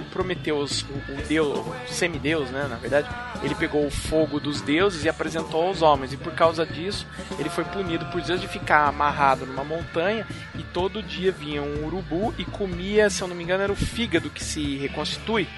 o 0.00 0.04
Prometeus, 0.10 0.82
o, 0.82 1.12
o 1.12 1.16
deus, 1.26 1.58
o 1.58 1.92
semideus, 1.92 2.50
né, 2.50 2.66
na 2.68 2.76
verdade, 2.76 3.08
ele 3.42 3.54
pegou 3.54 3.86
o 3.86 3.90
fogo 3.90 4.38
dos 4.38 4.60
deuses 4.60 5.04
e 5.04 5.08
apresentou 5.08 5.66
aos 5.66 5.80
homens. 5.82 6.12
E 6.12 6.16
por 6.16 6.32
causa 6.34 6.64
disso, 6.66 7.06
ele 7.38 7.48
foi 7.48 7.64
punido 7.64 8.04
por 8.06 8.20
Deus 8.20 8.40
de 8.40 8.46
ficar 8.48 8.86
amarrado 8.86 9.46
numa 9.46 9.64
montanha 9.64 10.26
e 10.58 10.62
todo 10.62 11.02
dia 11.02 11.32
vinha 11.32 11.62
um 11.62 11.86
urubu 11.86 12.34
e 12.38 12.44
comia, 12.44 13.08
se 13.08 13.22
eu 13.22 13.28
não 13.28 13.34
me 13.34 13.42
engano, 13.44 13.62
era 13.62 13.72
o 13.72 13.76
fígado 13.76 14.28
que 14.30 14.42
se 14.44 14.76
reconstitui. 14.76 15.48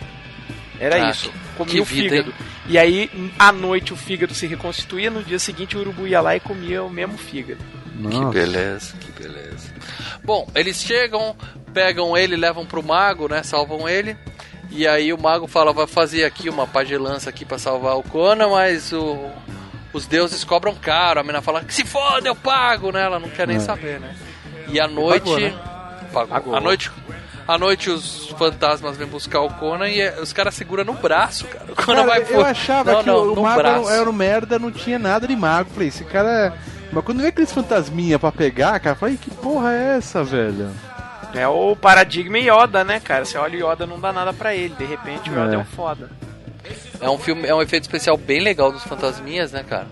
Era 0.78 1.06
Ah, 1.06 1.10
isso. 1.10 1.30
que 1.30 1.38
Comia 1.56 1.82
o 1.82 1.84
vida, 1.84 2.08
fígado. 2.16 2.34
E 2.66 2.76
aí, 2.78 3.32
à 3.38 3.50
noite, 3.52 3.92
o 3.92 3.96
fígado 3.96 4.34
se 4.34 4.46
reconstituía. 4.46 5.10
No 5.10 5.22
dia 5.22 5.38
seguinte, 5.38 5.76
o 5.76 5.80
urubu 5.80 6.06
ia 6.06 6.20
lá 6.20 6.36
e 6.36 6.40
comia 6.40 6.82
o 6.82 6.90
mesmo 6.90 7.16
fígado. 7.16 7.60
Que 8.10 8.24
beleza, 8.26 8.94
que 9.00 9.10
beleza. 9.22 9.72
Bom, 10.22 10.46
eles 10.54 10.82
chegam, 10.82 11.34
pegam 11.72 12.14
ele, 12.16 12.36
levam 12.36 12.66
pro 12.66 12.82
mago, 12.82 13.26
né? 13.28 13.42
Salvam 13.42 13.88
ele. 13.88 14.16
E 14.70 14.86
aí 14.86 15.12
o 15.12 15.18
mago 15.18 15.46
fala, 15.46 15.72
vai 15.72 15.86
fazer 15.86 16.24
aqui 16.24 16.50
uma 16.50 16.66
pagelança 16.66 17.30
aqui 17.30 17.44
pra 17.44 17.56
salvar 17.56 17.96
o 17.96 18.02
Conan, 18.02 18.48
mas 18.50 18.92
o, 18.92 19.30
os 19.94 20.04
deuses 20.06 20.44
cobram 20.44 20.74
caro. 20.74 21.20
A 21.20 21.22
menina 21.22 21.40
fala, 21.40 21.64
que 21.64 21.72
se 21.72 21.84
foda, 21.84 22.28
eu 22.28 22.34
pago, 22.34 22.90
né? 22.92 23.02
Ela 23.04 23.18
não 23.18 23.30
quer 23.30 23.46
nem 23.46 23.56
É. 23.56 23.60
saber, 23.60 23.98
né? 24.00 24.14
E 24.68 24.78
à 24.80 24.86
noite. 24.88 25.20
Pagou, 25.24 25.40
né? 25.40 25.54
Pagou. 26.12 26.26
Pagou. 26.28 26.54
À 26.56 26.60
noite. 26.60 26.90
À 27.46 27.56
noite 27.56 27.90
os 27.90 28.28
fantasmas 28.30 28.96
vêm 28.96 29.06
buscar 29.06 29.40
o 29.40 29.50
Conan 29.50 29.88
e 29.88 30.00
é- 30.00 30.20
os 30.20 30.32
caras 30.32 30.54
seguram 30.54 30.84
no 30.84 30.94
braço, 30.94 31.46
cara. 31.46 31.66
O 31.72 31.76
Conan 31.76 32.04
Cara, 32.04 32.20
vai 32.20 32.26
eu 32.28 32.44
achava 32.44 32.92
Não, 32.92 33.00
que 33.00 33.06
não, 33.06 33.16
o, 33.18 33.32
o 33.34 33.42
mago 33.42 33.60
era, 33.60 33.70
braço. 33.72 33.84
um- 33.86 33.90
era 33.90 34.10
um 34.10 34.12
merda, 34.12 34.58
não 34.58 34.72
tinha 34.72 34.98
nada 34.98 35.28
de 35.28 35.36
mago. 35.36 35.70
Falei, 35.70 35.88
esse 35.88 36.04
cara 36.04 36.28
é. 36.28 36.52
Mas 36.92 37.04
quando 37.04 37.18
vem 37.18 37.28
aqueles 37.28 37.52
fantasminha 37.52 38.18
pra 38.18 38.32
pegar, 38.32 38.78
cara, 38.80 38.96
eu 38.96 38.98
falei, 38.98 39.16
que 39.16 39.30
porra 39.30 39.72
é 39.72 39.96
essa, 39.96 40.24
velho? 40.24 40.70
É 41.34 41.46
o 41.46 41.76
paradigma 41.76 42.38
Yoda, 42.38 42.82
né, 42.82 42.98
cara? 42.98 43.24
Você 43.24 43.36
olha 43.36 43.64
o 43.66 43.72
Yoda, 43.72 43.86
não 43.86 44.00
dá 44.00 44.12
nada 44.12 44.32
pra 44.32 44.54
ele. 44.54 44.74
De 44.74 44.84
repente, 44.84 45.28
o 45.28 45.32
Yoda 45.32 45.52
é, 45.52 45.54
É. 45.54 45.58
um 45.58 45.64
foda. 45.64 46.10
É 47.00 47.10
um 47.10 47.18
filme, 47.18 47.46
é 47.46 47.54
um 47.54 47.60
efeito 47.62 47.82
especial 47.84 48.16
bem 48.16 48.40
legal 48.40 48.72
dos 48.72 48.82
fantasminhas, 48.84 49.52
né, 49.52 49.62
cara? 49.68 49.86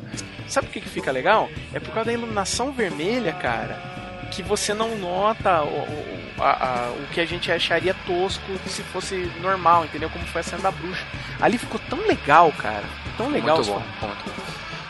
Sabe 0.48 0.66
por 0.68 0.72
que, 0.72 0.80
que 0.80 0.88
fica 0.88 1.12
legal? 1.12 1.48
É 1.72 1.78
por 1.78 1.90
causa 1.92 2.06
da 2.06 2.12
iluminação 2.12 2.72
vermelha, 2.72 3.32
cara. 3.32 3.93
Que 4.34 4.42
você 4.42 4.74
não 4.74 4.96
nota 4.98 5.62
o, 5.62 5.66
o, 5.68 6.42
a- 6.42 6.50
a- 6.50 6.90
o 6.90 7.06
que 7.12 7.20
a 7.20 7.24
gente 7.26 7.50
acharia 7.52 7.94
tosco 8.06 8.42
se 8.66 8.82
fosse 8.82 9.30
normal, 9.40 9.84
entendeu? 9.84 10.10
Como 10.10 10.24
foi 10.26 10.40
a 10.40 10.44
cena 10.44 10.62
da 10.62 10.70
bruxa. 10.72 11.04
Ali 11.40 11.56
ficou 11.58 11.80
tão 11.88 12.00
legal, 12.06 12.50
cara. 12.58 12.84
Tão 13.16 13.28
legal. 13.30 13.56
Muito 13.56 13.68
bom, 13.70 13.78
muito 13.78 14.24
bom. 14.24 14.42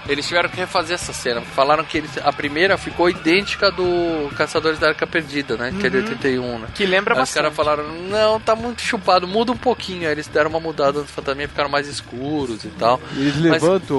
Eles 0.09 0.27
tiveram 0.27 0.49
que 0.49 0.57
refazer 0.57 0.95
essa 0.95 1.13
cena. 1.13 1.41
Falaram 1.41 1.85
que 1.85 1.99
eles, 1.99 2.11
a 2.23 2.33
primeira 2.33 2.77
ficou 2.77 3.09
idêntica 3.09 3.71
do 3.71 4.31
Caçadores 4.37 4.79
da 4.79 4.89
Arca 4.89 5.07
Perdida, 5.07 5.57
né? 5.57 5.73
Que 5.81 5.87
é 5.87 5.91
de 5.91 5.97
81, 5.99 6.59
né? 6.59 6.67
Que 6.75 6.85
lembra 6.87 7.15
Aí 7.15 7.21
os 7.23 7.29
bastante. 7.29 7.43
caras 7.43 7.57
falaram, 7.57 7.85
não, 8.09 8.39
tá 8.41 8.55
muito 8.55 8.83
chupado, 8.83 9.27
muda 9.27 9.53
um 9.53 9.57
pouquinho. 9.57 10.07
Aí 10.07 10.13
eles 10.13 10.27
deram 10.27 10.51
uma 10.51 10.61
mudada 10.61 11.01
nos 11.01 11.11
fantasminhas, 11.11 11.51
ficaram 11.51 11.71
mais 11.71 11.89
escuros 11.89 12.65
e 12.65 12.69
tal. 12.69 13.01
E 13.17 13.21
eles 13.23 13.37
Mas- 13.37 13.63
levantam 13.63 13.97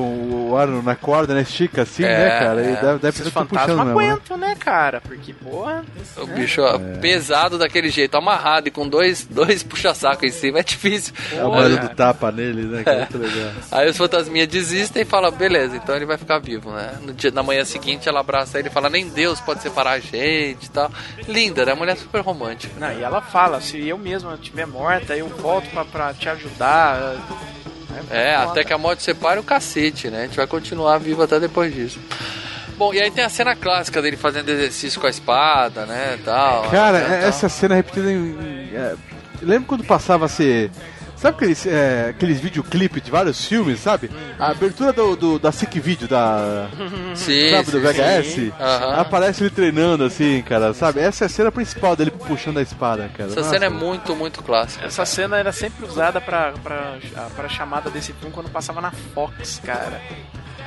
o 0.50 0.56
ar 0.58 0.68
na 0.68 0.96
corda, 0.96 1.34
né? 1.34 1.42
Estica 1.42 1.82
assim, 1.84 2.04
É, 2.04 2.18
né, 2.18 2.40
cara? 2.40 2.62
E 2.62 2.66
é. 2.68 2.76
deve, 2.76 3.00
deve 3.00 3.08
Esses 3.10 3.30
fantasmas 3.30 3.86
né? 3.86 3.92
aguentam, 3.92 4.38
né, 4.38 4.56
cara? 4.60 5.02
Porque, 5.02 5.34
porra. 5.34 5.84
O 6.18 6.28
bicho 6.28 6.62
ó, 6.62 6.78
pesado 7.02 7.58
daquele 7.58 7.90
jeito, 7.90 8.16
amarrado 8.16 8.68
e 8.68 8.72
com 8.72 8.88
dois, 8.88 9.26
dois 9.30 9.64
puxa-saco 9.64 10.26
em 10.26 10.32
cima, 10.32 10.60
é 10.60 10.64
difícil. 10.64 11.14
É 11.32 11.44
o 11.44 11.52
barulho 11.52 11.80
do 11.80 11.90
tapa 11.90 12.32
nele, 12.32 12.64
né? 12.64 12.84
Que 12.84 12.90
é 12.90 12.98
muito 13.00 13.18
legal. 13.18 13.52
Aí 13.72 13.90
os 13.90 13.98
fantasminhas 13.98 14.48
desistem 14.48 15.02
e 15.02 15.06
falam, 15.06 15.32
beleza, 15.32 15.76
então 15.76 15.95
ele 15.96 16.06
vai 16.06 16.18
ficar 16.18 16.40
vivo, 16.40 16.72
né? 16.72 16.98
No 17.02 17.14
dia, 17.14 17.32
na 17.32 17.44
manhã 17.44 17.64
seguinte 17.66 18.08
ela 18.10 18.20
abraça 18.20 18.60
ele 18.60 18.68
e 18.68 18.72
fala, 18.72 18.90
nem 18.90 19.08
Deus 19.10 19.40
pode 19.40 19.62
separar 19.62 19.92
a 19.92 20.00
gente 20.00 20.66
e 20.66 20.70
tal. 20.70 20.92
Linda, 21.28 21.66
né? 21.66 21.74
Mulher 21.74 21.98
super 21.98 22.22
romântica. 22.22 22.74
Não, 22.80 22.92
e 22.92 23.04
ela 23.04 23.22
fala: 23.22 23.60
se 23.62 23.88
eu 23.88 23.98
mesma 23.98 24.36
estiver 24.36 24.66
morta, 24.68 25.16
eu 25.16 25.28
volto 25.28 25.70
pra, 25.70 25.86
pra 25.86 26.14
te 26.14 26.28
ajudar. 26.30 27.16
É, 28.12 28.36
até 28.36 28.64
que 28.64 28.74
a 28.74 28.78
morte 28.78 29.04
separe 29.04 29.40
o 29.40 29.44
cacete, 29.44 30.10
né? 30.10 30.24
A 30.24 30.26
gente 30.26 30.36
vai 30.38 30.46
continuar 30.48 30.98
vivo 30.98 31.24
até 31.24 31.40
depois 31.40 31.74
disso. 31.74 32.00
Bom, 32.78 32.94
e 32.94 33.00
aí 33.02 33.10
tem 33.10 33.24
a 33.24 33.30
cena 33.30 33.56
clássica 33.56 34.02
dele 34.02 34.18
fazendo 34.18 34.50
exercício 34.50 35.00
com 35.00 35.08
a 35.08 35.10
espada, 35.10 35.86
né, 35.86 36.20
tal. 36.26 36.64
Cara, 36.70 37.00
né, 37.00 37.06
é- 37.06 37.20
tal. 37.22 37.30
essa 37.30 37.48
cena 37.48 37.74
repetida 37.76 38.12
em. 38.12 38.16
em- 38.18 38.76
é, 38.76 38.96
lembra 39.42 39.68
quando 39.68 39.84
passava 39.86 40.26
a 40.26 40.28
ser. 40.28 40.70
Sabe 41.16 41.38
aqueles, 41.38 41.66
é, 41.66 42.08
aqueles 42.10 42.40
videoclipes 42.40 43.02
de 43.02 43.10
vários 43.10 43.46
filmes, 43.46 43.80
sabe? 43.80 44.12
A 44.38 44.52
abertura 44.52 44.92
do, 44.92 45.16
do- 45.16 45.40
da 45.40 45.52
Sick 45.52 45.80
Video, 45.80 46.08
da. 46.08 46.68
Sim, 47.16 47.50
sabe, 47.52 47.72
do 47.72 47.80
VHS? 47.82 48.26
sim. 48.34 48.52
Aham. 48.60 49.00
Aparece 49.02 49.42
ele 49.44 49.50
treinando 49.50 50.04
assim, 50.04 50.42
cara, 50.42 50.74
sabe? 50.74 51.00
Essa 51.00 51.26
é 51.26 51.28
a 51.28 51.30
cena 51.30 51.52
principal 51.52 51.96
dele 51.96 52.12
puxando 52.12 52.58
a 52.58 52.62
espada, 52.62 53.10
cara. 53.16 53.30
Essa 53.32 53.40
Nossa. 53.40 53.50
cena 53.52 53.66
é 53.66 53.70
muito, 53.70 54.16
muito 54.16 54.44
clássica. 54.44 54.86
Essa 54.86 55.06
cena 55.06 55.38
era 55.38 55.52
sempre 55.52 55.86
usada 55.86 56.20
pra, 56.20 56.52
pra, 56.62 56.98
pra 57.36 57.48
chamada 57.50 57.90
desse 57.90 58.12
filme 58.14 58.34
quando 58.34 58.50
passava 58.50 58.82
na 58.82 58.92
Fox, 58.92 59.62
cara. 59.64 60.02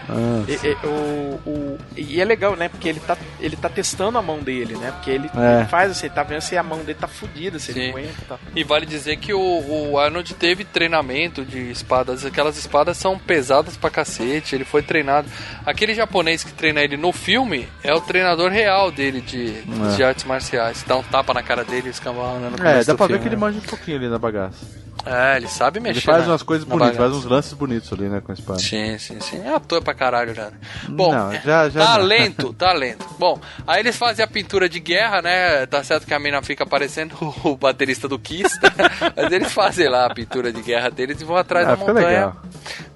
Ah, 0.09 0.43
E, 0.49 0.53
e- 0.67 0.87
o, 0.87 1.41
o- 1.51 1.79
e 1.97 2.21
é 2.21 2.25
legal, 2.25 2.57
né? 2.57 2.69
Porque 2.69 2.89
ele 2.89 3.01
tá, 3.01 3.17
ele 3.41 3.57
tá 3.57 3.69
testando 3.69 4.17
a 4.19 4.23
mão 4.23 4.39
dele, 4.39 4.77
né? 4.77 4.91
Porque 4.93 5.11
ele, 5.11 5.31
É. 5.37 5.59
ele 5.61 5.65
faz 5.69 5.91
assim, 5.91 6.09
tá 6.09 6.23
vendo 6.23 6.41
se 6.41 6.57
a 6.57 6.63
mão 6.63 6.79
dele 6.79 6.99
tá 6.99 7.07
fudida, 7.07 7.59
se 7.59 7.73
Sim. 7.73 7.81
ele 7.81 7.91
aguenta 7.91 8.09
e 8.23 8.25
tal. 8.27 8.41
E 8.57 8.65
vale 8.65 8.87
dizer 8.87 9.17
que 9.17 9.33
o, 9.35 9.91
o 9.91 9.99
Arnold 9.99 10.33
teve 10.35 10.65
treinamento 10.65 11.45
de 11.45 11.71
espadas. 11.71 12.25
Aquelas 12.25 12.57
espadas 12.57 12.97
são 12.97 13.19
pesadas 13.19 13.77
pra 13.77 13.91
cacete. 13.91 14.55
Ele 14.55 14.65
foi 14.65 14.83
treinado. 14.83 15.29
Aquele 15.67 15.95
japonês 15.95 16.43
que 16.43 16.53
treina 16.53 16.81
ele 16.81 16.97
no 16.97 17.13
filme 17.13 17.69
é 17.83 17.93
o 17.93 18.01
treinador 18.01 18.51
real 18.51 18.91
dele 18.91 19.21
de, 19.21 19.59
É. 19.93 19.97
de 19.97 20.03
artes 20.03 20.25
marciais. 20.25 20.85
Dá 20.87 20.97
um 20.97 21.03
tapa 21.03 21.35
na 21.35 21.43
cara 21.43 21.65
dele 21.65 21.89
e 21.89 21.91
escambau, 21.91 22.39
né? 22.39 22.51
É, 22.81 22.85
dá 22.85 22.95
pra 22.95 23.07
ver 23.07 23.15
filme, 23.15 23.19
que 23.23 23.29
ele 23.29 23.37
manja 23.37 23.59
um 23.59 23.63
pouquinho 23.63 23.99
ali 23.99 24.09
na 24.09 24.19
bagaça. 24.19 24.65
É, 25.07 25.37
ele 25.37 25.49
sabe 25.49 25.81
mexer. 25.81 25.99
Ele 25.99 26.05
faz 26.07 26.25
na- 26.27 26.33
umas 26.33 26.43
coisas 26.43 26.67
na 26.67 26.75
bonitas, 26.75 26.97
bagaça. 26.97 27.11
faz 27.15 27.25
uns 27.25 27.31
lances 27.31 27.53
bonitos 27.55 27.93
ali, 27.93 28.09
né, 28.09 28.21
com 28.21 28.33
a 28.33 28.35
espada. 28.35 28.59
Sim, 28.59 28.99
sim, 28.99 29.19
sim. 29.21 29.41
É 29.43 29.55
ator 29.55 29.83
pra 29.83 29.95
caralho, 29.95 30.35
né? 30.35 30.51
Bom, 30.89 31.13
Não, 31.15 31.33
já- 31.35 31.69
já 31.69 31.81
não. 31.81 31.87
talento, 31.87 32.53
talento. 32.59 33.07
Bom, 33.19 33.41
aí 33.67 33.81
eles 33.81 33.97
fazem 33.97 34.25
a 34.25 34.29
pintura 34.29 34.69
de 34.69 34.81
guerra, 34.81 35.23
né? 35.23 35.65
Tá 35.67 35.83
certo 35.83 36.07
que 36.07 36.13
a 36.13 36.19
mina 36.19 36.43
fica 36.43 36.67
parecendo 36.67 37.15
o 37.45 37.57
baterista 37.57 38.07
do 38.09 38.19
Kiss, 38.19 38.59
né? 38.63 38.71
mas 39.17 39.33
eles 39.33 39.53
fazem 39.53 39.89
lá 39.89 40.07
a 40.07 40.15
pintura 40.15 40.53
de 40.53 40.61
guerra 40.61 40.91
deles 40.91 41.21
e 41.21 41.25
vão 41.25 41.37
atrás 41.37 41.67
Ah, 41.67 41.71
da 41.71 41.77
montanha. 41.77 42.07
legal. 42.09 42.37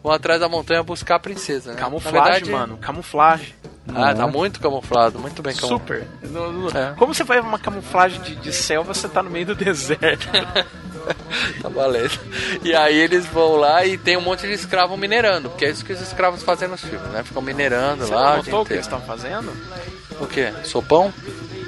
Vão 0.02 0.12
atrás 0.12 0.40
da 0.40 0.48
montanha 0.48 0.82
buscar 0.82 1.14
a 1.14 1.20
princesa, 1.20 1.70
né? 1.72 1.76
Camuflagem, 1.78 2.22
verdade, 2.22 2.50
mano. 2.50 2.76
Camuflagem. 2.78 3.54
Ah, 3.94 4.14
tá 4.14 4.26
muito 4.28 4.60
camuflado, 4.60 5.18
muito 5.18 5.42
bem 5.42 5.54
camuflado. 5.54 5.82
Super. 5.82 6.06
No- 6.30 6.52
no- 6.52 6.68
É. 6.76 6.94
Como 6.96 7.12
você 7.14 7.24
faz 7.24 7.44
uma 7.44 7.58
camuflagem 7.58 8.20
de, 8.22 8.36
de 8.36 8.52
selva, 8.52 8.92
você 8.94 9.08
tá 9.08 9.22
no 9.22 9.30
meio 9.30 9.46
do 9.46 9.54
deserto. 9.56 10.28
Tá 11.62 11.68
valendo. 11.68 12.18
E 12.62 12.74
aí 12.74 12.96
eles 12.98 13.24
vão 13.26 13.56
lá 13.56 13.84
e 13.86 13.96
tem 13.96 14.16
um 14.16 14.20
monte 14.20 14.46
de 14.46 14.52
escravo 14.52 14.96
minerando, 14.96 15.48
porque 15.50 15.64
é 15.64 15.70
isso 15.70 15.84
que 15.84 15.92
os 15.92 16.00
escravos 16.00 16.42
fazem 16.42 16.68
nos 16.68 16.80
filmes, 16.80 17.08
né? 17.10 17.22
Ficam 17.24 17.40
minerando 17.42 18.04
Você 18.06 18.14
lá. 18.14 18.32
dia 18.34 18.36
notou 18.44 18.62
o 18.62 18.66
que 18.66 18.72
eles 18.74 18.84
estavam 18.86 19.06
fazendo? 19.06 19.52
O 20.20 20.26
quê? 20.26 20.52
Sopão? 20.64 21.12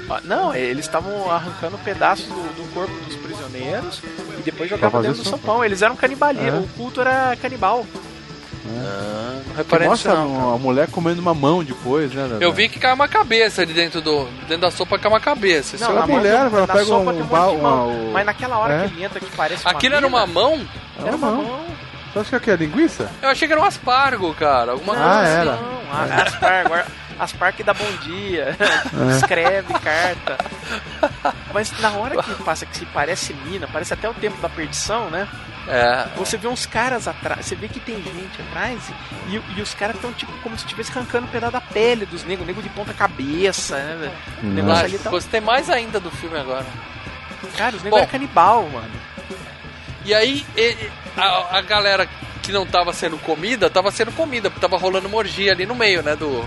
Ah, 0.09 0.21
Não, 0.23 0.53
eles 0.53 0.85
estavam 0.85 1.29
arrancando 1.31 1.77
pedaços 1.79 2.27
do, 2.27 2.33
do 2.35 2.73
corpo 2.73 2.93
dos 3.05 3.15
prisioneiros 3.15 4.01
e 4.37 4.41
depois 4.43 4.69
jogavam 4.69 5.01
dentro 5.01 5.17
do 5.17 5.23
sopão. 5.23 5.39
sopão. 5.39 5.65
Eles 5.65 5.81
eram 5.81 5.95
canibalistas, 5.95 6.53
É. 6.53 6.57
o 6.57 6.67
culto 6.77 7.01
era 7.01 7.35
canibal. 7.41 7.85
Ah, 8.67 9.41
não 9.47 9.55
reparei 9.55 9.87
mostra 9.87 10.13
não. 10.15 10.53
a 10.55 10.57
mulher 10.57 10.87
comendo 10.89 11.21
uma 11.21 11.33
mão 11.33 11.63
depois, 11.63 12.11
né? 12.13 12.37
Eu 12.41 12.51
vi 12.51 12.67
que 12.67 12.79
cai 12.79 12.93
uma 12.93 13.07
cabeça 13.07 13.65
de 13.65 13.73
dentro 13.73 14.01
do. 14.01 14.25
Dentro 14.47 14.59
da 14.61 14.71
sopa 14.71 14.97
cai 14.97 15.09
uma 15.11 15.19
cabeça. 15.19 15.77
Não, 15.77 15.91
eu- 15.95 16.01
a 16.01 16.07
mulher, 16.07 16.33
ela 16.35 16.49
na 16.61 16.67
pega 16.67 16.85
sopa 16.85 17.11
um 17.11 17.19
um 17.21 18.11
Mas 18.11 18.25
naquela 18.25 18.57
hora 18.57 18.73
É. 18.73 18.87
que 18.87 18.93
ele 18.95 19.03
entra 19.03 19.19
que 19.19 19.29
parece 19.35 19.63
uma 19.63 19.71
Aquilo 19.71 19.95
era 19.95 20.07
uma 20.07 20.25
mão? 20.25 20.59
Era 20.99 21.15
uma 21.15 21.31
mão. 21.31 21.65
Você 22.13 22.19
acha 22.19 22.39
que 22.39 22.49
é 22.49 22.55
linguiça? 22.55 23.11
Eu 23.21 23.29
achei 23.29 23.47
que 23.47 23.53
era 23.53 23.61
um 23.61 23.65
aspargo, 23.65 24.33
cara. 24.33 24.71
Alguma 24.71 24.93
Ah, 24.93 24.97
coisa 24.97 25.21
assim. 25.21 25.31
era. 25.41 25.51
Não, 25.57 26.75
a- 26.75 26.85
Aspar 27.19 27.53
que 27.53 27.63
dá 27.63 27.73
bom 27.73 27.91
dia, 28.03 28.55
É. 28.59 29.11
escreve 29.15 29.73
carta. 29.79 30.37
Mas 31.53 31.71
na 31.79 31.91
hora 31.91 32.21
que 32.21 32.43
passa 32.43 32.65
que 32.65 32.75
se 32.77 32.85
parece 32.87 33.33
mina, 33.33 33.67
parece 33.67 33.93
até 33.93 34.09
o 34.09 34.13
tempo 34.13 34.41
da 34.41 34.49
perdição, 34.49 35.09
né? 35.09 35.27
É. 35.67 36.07
Você 36.17 36.37
vê 36.37 36.47
uns 36.47 36.65
caras 36.65 37.07
atrás, 37.07 37.45
você 37.45 37.55
vê 37.55 37.67
que 37.67 37.79
tem 37.79 37.95
gente 37.95 38.41
atrás 38.49 38.79
e, 39.27 39.41
e 39.57 39.61
os 39.61 39.73
caras 39.73 39.95
estão 39.95 40.13
tipo 40.13 40.31
como 40.43 40.55
se 40.57 40.63
estivesse 40.63 40.91
arrancando 40.91 41.25
um 41.25 41.29
pedaço 41.29 41.53
da 41.53 41.61
pele 41.61 42.05
dos 42.05 42.23
negros, 42.23 42.45
nego 42.45 42.61
de 42.61 42.69
ponta 42.69 42.93
cabeça, 42.93 43.77
né? 43.77 44.11
O 44.43 44.47
negócio 44.47 44.85
ali 44.85 44.99
tá. 44.99 45.09
gostei 45.09 45.41
mais 45.41 45.69
ainda 45.69 45.99
do 45.99 46.11
filme 46.11 46.37
agora. 46.37 46.65
Cara, 47.57 47.75
os 47.75 47.83
negros 47.83 48.01
eram 48.01 48.11
canibal, 48.11 48.63
mano. 48.69 48.91
E 50.03 50.13
aí, 50.13 50.45
a, 51.17 51.57
a 51.57 51.61
galera 51.61 52.07
que 52.45 52.51
não 52.51 52.65
tava 52.65 52.93
sendo 52.93 53.17
comida, 53.17 53.69
tava 53.69 53.91
sendo 53.91 54.11
comida, 54.11 54.49
porque 54.49 54.61
tava 54.65 54.77
rolando 54.81 55.07
uma 55.07 55.17
orgia 55.17 55.51
ali 55.51 55.65
no 55.65 55.75
meio, 55.75 56.01
né? 56.03 56.15
Do, 56.15 56.43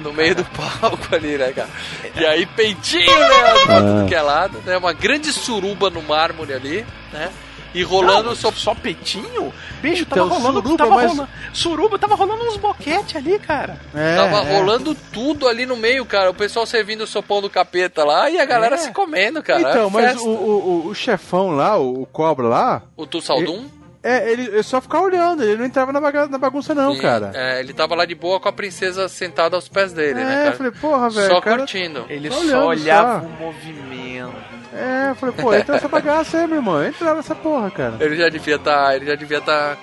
no 0.00 0.12
meio 0.12 0.34
do 0.34 0.44
palco 0.44 1.14
ali, 1.14 1.36
né, 1.36 1.52
cara? 1.52 1.68
E 2.14 2.24
aí, 2.24 2.46
peitinho, 2.46 3.18
né? 3.18 3.64
Pra 3.66 3.80
tudo 3.80 4.06
que 4.08 4.14
é 4.14 4.22
lado, 4.22 4.62
né? 4.64 4.76
Uma 4.76 4.92
grande 4.92 5.32
suruba 5.32 5.90
no 5.90 6.02
mármore 6.02 6.52
ali, 6.52 6.86
né? 7.12 7.30
E 7.74 7.82
rolando 7.82 8.30
Não, 8.30 8.34
só. 8.34 8.50
só 8.52 8.74
peitinho? 8.74 9.52
Bicho, 9.82 10.02
Então, 10.10 10.26
tava 10.30 10.40
rolando. 10.40 10.62
suruba, 10.62 10.76
tava 10.78 10.94
mas- 10.94 11.10
rolando. 11.10 11.28
Suruba, 11.52 11.98
tava 11.98 12.14
rolando 12.14 12.44
uns 12.44 12.56
boquete 12.56 13.18
ali, 13.18 13.38
cara. 13.38 13.78
É, 13.94 14.16
Tava 14.16 14.48
é. 14.48 14.56
rolando 14.56 14.94
tudo 15.12 15.46
ali 15.46 15.66
no 15.66 15.76
meio, 15.76 16.06
cara. 16.06 16.30
O 16.30 16.34
pessoal 16.34 16.64
servindo 16.64 17.02
o 17.02 17.06
sopão 17.06 17.42
do 17.42 17.50
capeta 17.50 18.02
lá 18.02 18.30
e 18.30 18.40
a 18.40 18.46
galera 18.46 18.76
É. 18.76 18.78
se 18.78 18.90
comendo, 18.92 19.42
cara. 19.42 19.60
Então, 19.60 19.88
É 19.88 19.90
mas 19.90 20.16
o, 20.22 20.26
o, 20.28 20.86
o- 20.86 20.94
chefão 20.94 21.50
lá, 21.50 21.76
o, 21.76 22.02
o 22.02 22.06
cobra 22.06 22.46
lá, 22.46 22.82
O 22.96 23.06
Tussaldum? 23.06 23.66
É, 24.02 24.30
ele, 24.30 24.42
ele 24.46 24.62
só 24.62 24.80
ficava 24.80 25.04
olhando, 25.04 25.42
ele 25.42 25.56
não 25.56 25.64
entrava 25.64 25.92
na, 25.92 26.00
baga- 26.00 26.28
na 26.28 26.38
bagunça 26.38 26.74
não, 26.74 26.94
Sim, 26.94 27.00
cara. 27.02 27.32
É, 27.34 27.60
ele 27.60 27.72
tava 27.72 27.94
lá 27.94 28.04
de 28.04 28.14
boa 28.14 28.38
com 28.40 28.48
a 28.48 28.52
princesa 28.52 29.08
sentada 29.08 29.56
aos 29.56 29.68
pés 29.68 29.92
dele, 29.92 30.20
É, 30.20 30.24
né, 30.24 30.40
eu 30.40 30.44
cara? 30.44 30.56
falei, 30.56 30.72
porra, 30.72 31.10
velho. 31.10 31.26
Só 31.34 31.40
cara... 31.40 31.56
curtindo. 31.58 32.04
Ele 32.08 32.28
Tá 32.28 32.34
só 32.36 32.40
olhando 32.42 32.66
olhava 32.66 33.20
só. 33.20 33.26
o 33.26 33.30
movimento. 33.30 34.34
É, 34.74 35.10
eu 35.10 35.14
falei, 35.14 35.34
pô, 35.34 35.54
entra 35.54 35.74
nessa 35.74 35.88
bagaça 35.88 36.38
aí, 36.38 36.46
meu 36.46 36.56
irmão. 36.56 36.84
Entra 36.84 37.14
nessa 37.14 37.34
porra, 37.34 37.70
cara. 37.70 37.94
Ele 38.00 38.16
já 38.16 38.28
devia 38.28 38.56
estar, 38.56 38.94
ele 38.96 39.06
já 39.06 39.14
devia 39.14 39.38
estar 39.38 39.76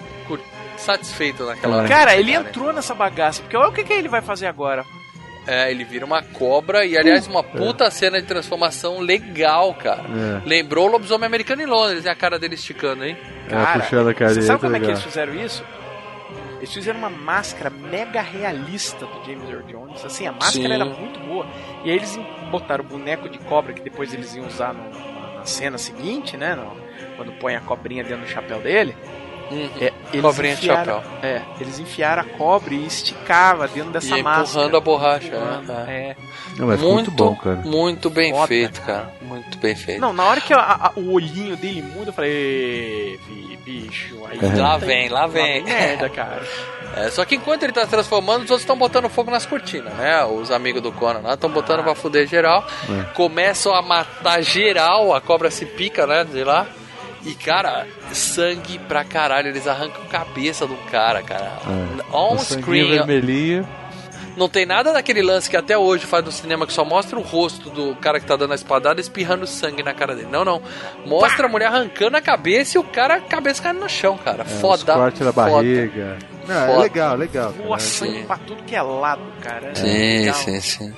satisfeito 0.78 1.46
naquela 1.46 1.78
hora. 1.78 1.88
Cara, 1.88 2.16
ele 2.16 2.32
entrou 2.34 2.74
nessa 2.74 2.94
bagaça, 2.94 3.42
porque 3.42 3.56
olha 3.56 3.70
o 3.70 3.74
que, 3.74 3.84
que 3.84 3.94
ele 3.94 4.10
vai 4.10 4.22
fazer 4.22 4.48
agora. 4.48 4.86
É, 5.46 5.70
ele 5.70 5.84
vira 5.84 6.06
uma 6.06 6.22
cobra 6.24 6.86
e 6.86 6.98
aliás 6.98 7.28
uma 7.28 7.44
puta 7.44 7.92
cena 7.92 8.22
de 8.22 8.26
transformação 8.28 9.00
legal, 9.02 9.74
cara. 9.74 10.02
É. 10.04 10.48
Lembrou 10.48 10.88
o 10.88 10.92
lobisomem 10.92 11.28
americano 11.28 11.62
em 11.62 11.66
Londres, 11.66 12.06
né? 12.06 12.12
A 12.12 12.16
cara 12.16 12.40
dele 12.40 12.56
esticando, 12.56 13.04
hein? 13.04 13.18
é, 13.50 13.80
puxando 13.80 14.10
a 14.10 14.42
sabe 14.42 14.60
como 14.62 14.76
é 14.76 14.80
que 14.80 14.86
eles 14.86 15.04
fizeram 15.04 15.36
isso? 15.36 15.64
Eles 16.58 16.74
fizeram 16.74 16.98
uma 17.00 17.10
máscara 17.10 17.70
mega 17.70 18.22
realista 18.22 19.06
do 19.06 19.26
James 19.26 19.50
Earl 19.50 19.64
Jones. 19.68 20.06
Assim, 20.06 20.26
a 20.28 20.32
máscara 20.32 20.70
Sim. 20.70 20.74
era 20.74 20.86
muito 20.86 21.20
boa. 21.20 21.46
E 21.84 21.90
aí 21.92 21.98
eles 21.98 22.18
botaram 22.50 22.86
o 22.86 22.88
boneco 22.88 23.28
de 23.28 23.38
cobra 23.40 23.74
que 23.74 23.82
depois 23.82 24.14
eles 24.14 24.34
iam 24.34 24.48
usar 24.48 24.74
no- 24.74 24.90
na 25.38 25.46
cena 25.46 25.78
seguinte, 25.78 26.38
né? 26.38 26.56
no- 26.56 26.82
quando 27.18 27.34
põe 27.34 27.54
a 27.56 27.60
cobrinha 27.60 28.02
dentro 28.02 28.24
do 28.24 28.30
chapéu 28.30 28.60
dele. 28.62 28.96
Uhum. 29.54 29.70
É, 29.80 29.94
eles 30.12 30.22
Cobrinha 30.26 30.56
de 30.56 30.62
enfiaram- 30.62 30.86
chapéu. 31.02 31.12
É, 31.22 31.42
eles 31.60 31.80
enfiaram 31.80 32.22
a 32.22 32.26
cobra 32.26 32.74
e 32.74 32.86
esticava 32.86 33.68
dentro 33.68 33.92
dessa 33.92 34.18
E 34.18 34.24
máscara. 34.24 34.48
empurrando 34.48 34.78
a 34.78 34.80
borracha, 34.80 35.28
Empurrando, 35.28 35.74
né? 35.74 35.86
é. 35.88 36.16
Não, 36.58 36.72
ficou 36.78 36.94
muito 36.94 37.12
bom, 37.12 37.36
cara. 37.36 37.56
muito 37.66 38.10
bem 38.10 38.32
Foda, 38.32 38.48
feito, 38.48 38.82
cara. 38.82 39.14
Muito 39.22 39.58
bem 39.58 39.76
feito. 39.76 40.02
Não, 40.02 40.14
na 40.14 40.24
hora 40.24 40.40
que 40.42 40.54
a- 40.54 40.60
a- 40.60 40.92
o 40.96 41.14
olhinho 41.14 41.56
dele 41.58 41.82
muda, 41.82 42.10
eu 42.10 42.14
falei, 42.14 42.32
"Ê, 42.32 43.20
fi- 43.26 43.58
bicho, 43.64 44.20
aí 44.30 44.38
É. 44.42 44.62
Lá 44.62 44.78
vem, 44.78 45.08
lá 45.10 45.26
vem. 45.28 45.64
merda, 45.64 46.10
cara. 46.10 46.42
É, 46.96 47.10
só 47.10 47.26
que 47.26 47.34
enquanto 47.34 47.64
ele 47.64 47.74
tá 47.74 47.82
se 47.86 47.90
transformando, 47.90 48.44
os 48.44 48.52
outros 48.52 48.60
estão 48.62 48.78
botando 48.78 49.10
fogo 49.10 49.32
nas 49.32 49.48
cortinas, 49.48 49.92
né? 49.96 50.24
Os 50.26 50.52
amigos 50.52 50.80
do 50.80 50.92
Conan 50.92 51.22
lá 51.24 51.34
estão 51.34 51.50
botando 51.50 51.82
pra 51.82 51.96
fuder 51.96 52.28
geral. 52.28 52.64
É. 52.88 53.04
Começam 53.16 53.74
a 53.74 53.82
matar 53.82 54.44
geral, 54.44 55.12
a 55.12 55.20
cobra 55.20 55.50
se 55.50 55.66
pica, 55.66 56.06
né? 56.06 56.24
De 56.24 56.44
lá. 56.44 56.68
E, 57.26 57.34
cara, 57.36 57.88
sangue 58.12 58.78
pra 58.80 59.04
caralho. 59.04 59.48
Eles 59.50 59.68
arrancam 59.68 60.02
a 60.04 60.08
cabeça 60.08 60.68
do 60.68 60.76
cara, 60.92 61.22
cara. 61.24 61.54
É. 61.68 62.16
On 62.16 62.36
O 62.36 62.40
screen. 62.40 62.90
vermelhinho. 62.98 63.68
Não 64.36 64.50
tem 64.50 64.66
nada 64.66 64.92
daquele 64.92 65.22
lance 65.22 65.48
que 65.48 65.56
até 65.56 65.78
hoje 65.78 66.08
faz 66.08 66.26
no 66.26 66.32
cinema 66.32 66.66
que 66.66 66.74
só 66.74 66.84
mostra 66.84 67.20
o 67.20 67.22
rosto 67.22 67.70
do 67.70 67.96
cara 67.98 68.20
que 68.20 68.26
tá 68.26 68.36
dando 68.36 68.52
a 68.52 68.56
espadada 68.56 69.00
espirrando 69.00 69.46
sangue 69.46 69.84
na 69.84 69.94
cara 69.94 70.16
dele. 70.16 70.28
Não, 70.32 70.44
não. 70.44 70.60
Mostra 71.06 71.46
a 71.46 71.50
mulher 71.50 71.68
arrancando 71.68 72.18
a 72.18 72.22
cabeça 72.22 72.76
e 72.78 72.80
o 72.80 72.84
cara, 72.84 73.16
a 73.18 73.22
cabeça 73.22 73.62
caindo 73.62 73.80
no 73.80 73.88
chão, 73.88 74.18
cara. 74.18 74.42
É, 74.42 74.46
Foda. 74.46 74.92
cortes 74.96 75.22
na 75.22 75.32
foda. 75.32 75.52
barriga. 75.52 76.18
Não, 76.48 76.56
é 76.56 76.78
legal, 76.80 77.16
legal. 77.16 77.52
Voa 77.52 77.78
cara. 77.78 77.80
sangue 77.80 78.24
pra 78.24 78.38
tudo 78.38 78.64
que 78.64 78.76
é 78.76 78.82
lado, 78.82 79.22
cara. 79.40 79.68
É 79.70 79.76
Sim, 79.76 80.20
legal. 80.22 80.34
sim, 80.34 80.60
sim. 80.62 80.94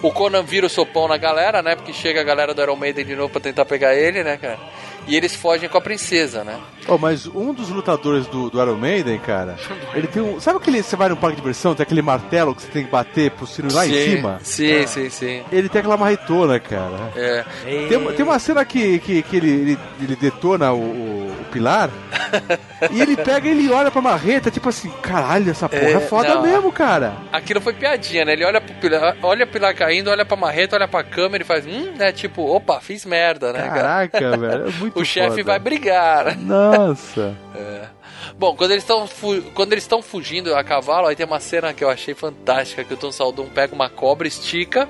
O 0.00 0.12
Conan 0.12 0.44
vira 0.44 0.66
o 0.66 0.70
sopão 0.70 1.08
na 1.08 1.16
galera, 1.16 1.62
né? 1.62 1.74
Porque 1.74 1.92
chega 1.92 2.20
a 2.20 2.24
galera 2.24 2.54
do 2.54 2.62
Iron 2.62 2.76
Maiden 2.76 3.04
de 3.04 3.16
novo 3.16 3.30
pra 3.30 3.40
tentar 3.40 3.64
pegar 3.64 3.96
ele, 3.96 4.22
né, 4.22 4.36
cara? 4.36 4.58
E 5.06 5.16
eles 5.16 5.34
fogem 5.34 5.68
com 5.68 5.78
a 5.78 5.80
princesa, 5.80 6.42
né? 6.44 6.58
Oh, 6.88 6.98
mas 6.98 7.26
um 7.26 7.52
dos 7.52 7.68
lutadores 7.68 8.26
do, 8.26 8.48
do 8.50 8.60
Iron 8.62 8.76
Maiden, 8.76 9.18
cara, 9.18 9.56
ele 9.94 10.06
tem 10.06 10.22
um. 10.22 10.40
Sabe 10.40 10.58
aquele. 10.58 10.82
Você 10.82 10.94
vai 10.96 11.08
num 11.08 11.16
parque 11.16 11.36
de 11.36 11.42
diversão, 11.42 11.74
tem 11.74 11.82
aquele 11.82 12.02
martelo 12.02 12.54
que 12.54 12.62
você 12.62 12.68
tem 12.68 12.84
que 12.84 12.90
bater 12.90 13.30
pro 13.32 13.46
sino 13.46 13.72
lá 13.72 13.86
em 13.86 13.90
Sim, 13.90 14.04
cima? 14.16 14.38
Sim, 14.42 14.86
sim, 14.86 15.10
sim. 15.10 15.44
Ele 15.50 15.68
tem 15.68 15.80
aquela 15.80 15.96
marretona, 15.96 16.60
cara. 16.60 17.10
É. 17.16 17.44
Tem, 17.88 17.96
uma- 17.96 18.12
tem 18.12 18.24
uma 18.24 18.38
cena 18.38 18.64
que, 18.64 18.98
que, 19.00 19.22
que 19.22 19.36
ele, 19.36 19.50
ele, 19.50 19.78
ele 20.00 20.16
detona 20.16 20.72
o, 20.72 20.78
o- 20.80 21.36
o 21.40 21.44
pilar 21.52 21.90
e 22.92 23.00
ele 23.00 23.16
pega 23.16 23.48
e 23.48 23.50
ele 23.50 23.70
olha 23.72 23.90
pra 23.90 24.00
marreta, 24.00 24.50
tipo 24.50 24.68
assim, 24.68 24.90
caralho, 25.02 25.50
essa 25.50 25.68
porra 25.68 25.82
é, 25.82 25.92
É, 25.94 26.00
foda 26.00 26.34
não. 26.36 26.42
mesmo, 26.42 26.70
cara. 26.72 27.14
Aquilo 27.32 27.60
foi 27.60 27.72
piadinha, 27.72 28.24
né? 28.24 28.32
Ele 28.32 28.44
olha 28.44 28.60
pro 28.60 28.74
pilar, 28.74 29.16
olha 29.22 29.44
o 29.44 29.48
pilar 29.48 29.74
caindo, 29.74 30.08
olha 30.10 30.24
pra 30.24 30.36
marreta, 30.36 30.76
olha 30.76 30.86
pra 30.88 31.02
câmera 31.02 31.42
e 31.42 31.46
faz, 31.46 31.66
hum, 31.66 31.92
né? 31.96 32.12
Tipo, 32.12 32.42
opa, 32.42 32.80
fiz 32.80 33.04
merda, 33.04 33.52
né, 33.52 33.62
cara? 33.68 33.74
Caraca, 34.08 34.36
velho, 34.36 34.68
é 34.68 34.70
muito 34.78 34.95
O 35.00 35.04
chefe 35.04 35.42
vai 35.42 35.58
brigar. 35.58 36.36
Nossa. 36.38 37.36
Bom, 38.38 38.54
quando 38.54 38.72
eles 38.72 38.82
estão 38.82 39.08
quando 39.54 39.72
eles 39.72 39.84
estão 39.84 40.02
fugindo 40.02 40.54
a 40.54 40.62
cavalo, 40.62 41.06
aí 41.06 41.16
tem 41.16 41.24
uma 41.24 41.40
cena 41.40 41.72
que 41.72 41.82
eu 41.82 41.88
achei 41.88 42.14
fantástica, 42.14 42.84
que 42.84 42.92
o 42.92 42.96
Tom 42.96 43.10
Saldum 43.12 43.46
pega 43.48 43.74
uma 43.74 43.88
cobra, 43.88 44.26
estica, 44.28 44.88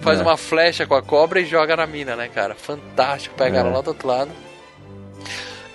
faz 0.00 0.18
É. 0.20 0.22
uma 0.22 0.36
flecha 0.36 0.86
com 0.86 0.94
a 0.94 1.02
cobra 1.02 1.40
e 1.40 1.46
joga 1.46 1.76
na 1.76 1.86
mina, 1.86 2.14
né, 2.16 2.28
cara? 2.28 2.54
Fantástico, 2.54 3.34
pega 3.36 3.56
É. 3.56 3.60
ela 3.60 3.70
lá 3.70 3.80
do 3.80 3.88
outro 3.88 4.06
lado. 4.08 4.30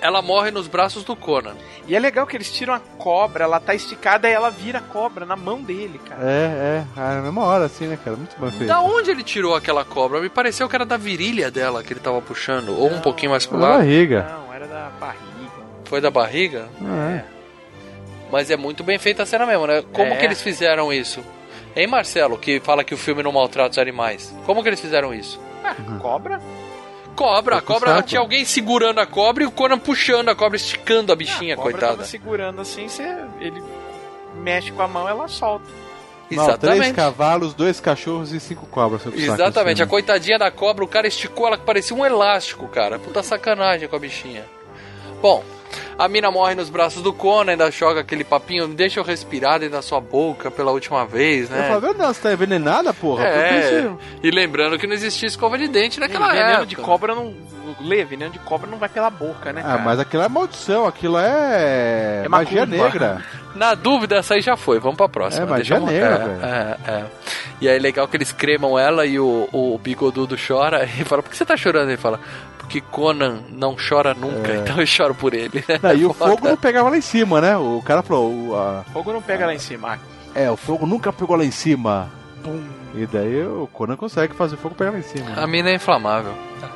Ela 0.03 0.21
morre 0.21 0.51
nos 0.51 0.67
braços 0.67 1.03
do 1.03 1.15
Conan. 1.15 1.55
E 1.87 1.95
é 1.95 1.99
legal 1.99 2.27
que 2.27 2.35
eles 2.37 2.51
tiram 2.51 2.73
a 2.73 2.79
cobra, 2.79 3.45
ela 3.45 3.59
tá 3.59 3.73
esticada 3.73 4.29
e 4.29 4.31
ela 4.33 4.49
vira 4.51 4.79
a 4.79 4.81
cobra 4.81 5.25
na 5.25 5.35
mão 5.35 5.61
dele, 5.61 5.99
cara. 6.07 6.21
É, 6.21 6.81
é. 6.83 6.83
Ah, 6.95 7.15
na 7.15 7.21
mesma 7.21 7.43
hora, 7.43 7.65
assim, 7.65 7.87
né, 7.87 7.97
cara? 8.03 8.17
Muito 8.17 8.39
bem 8.39 8.51
feito. 8.51 8.67
Da 8.67 8.81
onde 8.81 9.09
ele 9.09 9.23
tirou 9.23 9.55
aquela 9.55 9.83
cobra? 9.85 10.19
Me 10.21 10.29
pareceu 10.29 10.67
que 10.69 10.75
era 10.75 10.85
da 10.85 10.97
virilha 10.97 11.49
dela 11.49 11.81
que 11.83 11.93
ele 11.93 11.99
tava 11.99 12.21
puxando, 12.21 12.77
ou 12.77 12.91
um 12.91 12.99
pouquinho 13.01 13.31
mais 13.31 13.45
pro 13.45 13.57
lado. 13.57 13.77
barriga. 13.79 14.27
Não, 14.29 14.53
era 14.53 14.67
da 14.67 14.89
barriga. 14.99 15.23
Foi 15.85 16.01
da 16.01 16.11
barriga? 16.11 16.67
É. 16.81 17.23
Mas 18.31 18.49
é 18.51 18.57
muito 18.57 18.83
bem 18.83 18.97
feita 18.99 19.23
a 19.23 19.25
cena 19.25 19.45
mesmo, 19.45 19.65
né? 19.67 19.83
Como 19.93 20.11
É. 20.13 20.15
que 20.17 20.25
eles 20.25 20.41
fizeram 20.41 20.91
isso? 20.91 21.23
Hein, 21.75 21.87
Marcelo, 21.87 22.37
que 22.37 22.59
fala 22.59 22.83
que 22.83 22.93
o 22.93 22.97
filme 22.97 23.23
não 23.23 23.31
maltrata 23.31 23.71
os 23.71 23.77
animais. 23.77 24.35
Como 24.45 24.61
que 24.61 24.69
eles 24.69 24.79
fizeram 24.81 25.13
isso? 25.13 25.39
Ah, 25.63 25.75
cobra? 25.99 26.39
Cobra, 27.15 27.57
a 27.57 27.61
cobra 27.61 27.95
saco. 27.95 28.07
tinha 28.07 28.21
alguém 28.21 28.43
segurando 28.43 28.99
a 28.99 29.05
cobra 29.05 29.43
e 29.43 29.47
o 29.47 29.51
Conan 29.51 29.77
puxando 29.77 30.29
a 30.29 30.35
cobra, 30.35 30.55
esticando 30.55 31.11
a 31.11 31.15
bichinha, 31.15 31.53
a 31.53 31.57
cobra 31.57 31.71
coitada. 31.73 31.93
tava 31.93 32.05
segurando 32.05 32.61
assim, 32.61 32.87
você, 32.87 33.03
ele 33.39 33.61
mexe 34.35 34.71
com 34.71 34.81
a 34.81 34.87
mão, 34.87 35.07
ela 35.07 35.27
solta. 35.27 35.65
Não, 36.31 36.45
três 36.45 36.49
Exatamente. 36.49 36.93
cavalos, 36.95 37.53
dois 37.53 37.79
cachorros 37.79 38.31
e 38.31 38.39
cinco 38.39 38.65
cobras. 38.65 39.05
Exatamente, 39.05 39.81
a 39.81 39.85
filme. 39.85 39.89
coitadinha 39.89 40.39
da 40.39 40.49
cobra, 40.49 40.83
o 40.83 40.87
cara 40.87 41.07
esticou 41.07 41.45
ela 41.45 41.57
que 41.57 41.65
parecia 41.65 41.95
um 41.95 42.05
elástico, 42.05 42.67
cara. 42.67 42.97
Puta 42.97 43.21
sacanagem 43.21 43.87
com 43.87 43.95
a 43.95 43.99
bichinha. 43.99 44.45
Bom, 45.21 45.43
a 45.97 46.07
mina 46.07 46.31
morre 46.31 46.55
nos 46.55 46.69
braços 46.69 47.01
do 47.01 47.13
Conan, 47.13 47.51
ainda 47.51 47.69
joga 47.71 48.01
aquele 48.01 48.23
papinho, 48.23 48.67
deixa 48.67 48.99
eu 48.99 49.03
respirar 49.03 49.59
dentro 49.59 49.75
da 49.75 49.81
sua 49.81 49.99
boca 50.01 50.49
pela 50.51 50.71
última 50.71 51.05
vez, 51.05 51.49
Eu 51.49 51.55
né? 51.57 51.69
falei, 51.69 51.93
não, 51.93 52.13
você 52.13 52.21
tá 52.21 52.33
envenenada, 52.33 52.93
porra? 52.93 53.23
Por 53.23 53.31
que 53.33 53.37
É, 53.39 53.61
você- 53.61 53.91
e 54.23 54.31
lembrando 54.31 54.77
que 54.79 54.87
não 54.87 54.93
existia 54.93 55.27
escova 55.27 55.57
de 55.57 55.67
dente 55.67 55.99
naquela 55.99 56.29
veneno 56.29 56.49
época. 56.49 56.65
de 56.65 56.75
cobra 56.75 57.15
não. 57.15 57.33
Lê, 57.79 58.03
veneno 58.03 58.31
de 58.31 58.39
cobra 58.39 58.69
não 58.69 58.77
vai 58.77 58.89
pela 58.89 59.09
boca, 59.09 59.51
né? 59.53 59.61
Ah, 59.63 59.69
cara? 59.69 59.81
mas 59.81 59.99
aquilo 59.99 60.21
é 60.21 60.27
maldição, 60.29 60.85
aquilo 60.85 61.17
é, 61.17 62.23
É 62.25 62.29
magia 62.29 62.65
macumba. 62.65 62.83
negra. 62.83 63.21
Na 63.55 63.73
dúvida, 63.73 64.17
essa 64.17 64.33
aí 64.35 64.41
já 64.41 64.57
foi. 64.57 64.79
Vamos 64.79 64.97
pra 64.97 65.07
próxima. 65.07 65.45
É, 65.45 65.49
magia 65.49 65.79
Deixa 65.79 65.83
eu- 65.83 65.85
negra, 65.85 66.15
é, 66.15 66.17
velho. 66.27 66.39
é, 66.43 66.91
é. 66.91 67.05
E 67.61 67.69
aí, 67.69 67.79
legal 67.79 68.07
que 68.07 68.17
eles 68.17 68.31
cremam 68.31 68.77
ela 68.77 69.05
e 69.05 69.19
o, 69.19 69.47
o 69.51 69.77
bigodudo 69.81 70.35
chora 70.35 70.83
e 70.99 71.03
fala: 71.05 71.23
Por 71.23 71.29
que 71.31 71.37
você 71.37 71.45
tá 71.45 71.55
chorando? 71.55 71.89
Ele 71.89 71.97
fala: 71.97 72.19
Porque 72.73 72.81
Conan 72.91 73.43
não 73.51 73.75
chora 73.75 74.15
nunca, 74.15 74.51
então 74.55 74.79
eu 74.79 74.85
choro 74.87 75.13
por 75.13 75.33
ele. 75.35 75.63
Não, 75.81 75.93
e 75.93 76.05
o 76.05 76.13
fogo 76.13 76.47
não 76.47 76.57
pegava 76.57 76.89
lá 76.89 76.97
em 76.97 77.01
cima, 77.01 77.39
né? 77.39 77.55
O 77.55 77.83
cara 77.85 78.01
falou, 78.01 78.31
o, 78.33 78.55
a- 78.55 78.83
Fogo 78.91 79.13
não 79.13 79.21
pega 79.21 79.45
lá 79.45 79.53
em 79.53 79.59
cima. 79.59 79.99
é, 80.33 80.49
o 80.49 80.57
fogo 80.57 80.85
nunca 80.87 81.13
pegou 81.13 81.35
lá 81.35 81.45
em 81.45 81.51
cima. 81.51 82.09
E 82.95 83.05
daí 83.05 83.45
o 83.45 83.69
Conan 83.71 83.95
consegue 83.95 84.33
fazer 84.33 84.55
o 84.55 84.57
fogo 84.57 84.73
pegar 84.73 84.89
lá 84.91 84.97
em 84.97 85.03
cima. 85.03 85.35
A 85.35 85.45
mina 85.45 85.69
é 85.69 85.75
inflamável. 85.75 86.33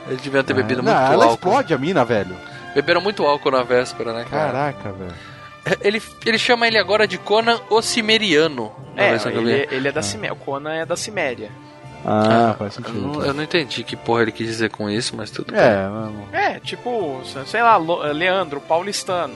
Eles 0.08 0.22
deviam 0.22 0.44
ter 0.44 0.54
bebido 0.54 0.84
não, 0.84 0.92
muito 0.94 1.12
ela 1.14 1.26
álcool. 1.26 1.34
explode 1.50 1.74
a 1.74 1.78
mina, 1.80 2.06
velho. 2.06 2.36
Beberam 2.76 3.02
muito 3.02 3.26
álcool 3.26 3.52
na 3.52 3.64
véspera, 3.64 4.14
né, 4.14 4.24
cara? 4.30 4.52
Caraca, 4.52 4.92
velho. 4.92 5.14
Ele, 5.82 6.02
ele 6.26 6.38
chama 6.38 6.68
ele 6.68 6.78
agora 6.78 7.08
de 7.08 7.18
Conan 7.18 7.60
o 7.72 7.82
Cimeriano. 7.82 8.72
É, 8.96 9.18
que 9.18 9.28
eu 9.28 9.44
vi. 9.44 9.50
ele, 9.52 9.68
ele 9.72 9.88
é 9.88 9.92
da 9.92 10.02
Ciméria. 10.04 10.34
O 10.34 10.38
Conan 10.38 10.74
é 10.74 10.86
da 10.86 10.96
Ciméria. 10.96 11.52
Ah, 12.06 12.56
faz 12.58 12.78
Eu 12.78 12.84
sentido. 12.86 13.02
não, 13.08 13.26
eu 13.26 13.34
não 13.34 13.44
entendi 13.44 13.84
que 13.84 13.96
porra 13.96 14.22
ele 14.24 14.32
quis 14.32 14.48
dizer 14.48 14.70
com 14.70 14.90
isso, 14.90 15.16
mas 15.16 15.30
tudo 15.32 15.52
bem. 15.52 15.62
É, 15.62 15.88
mano. 15.88 16.28
É, 16.32 16.60
tipo, 16.60 17.22
sei 17.46 17.62
lá, 17.62 17.76
Lo- 17.78 18.02
Leandro, 18.14 18.62
paulistano. 18.62 19.34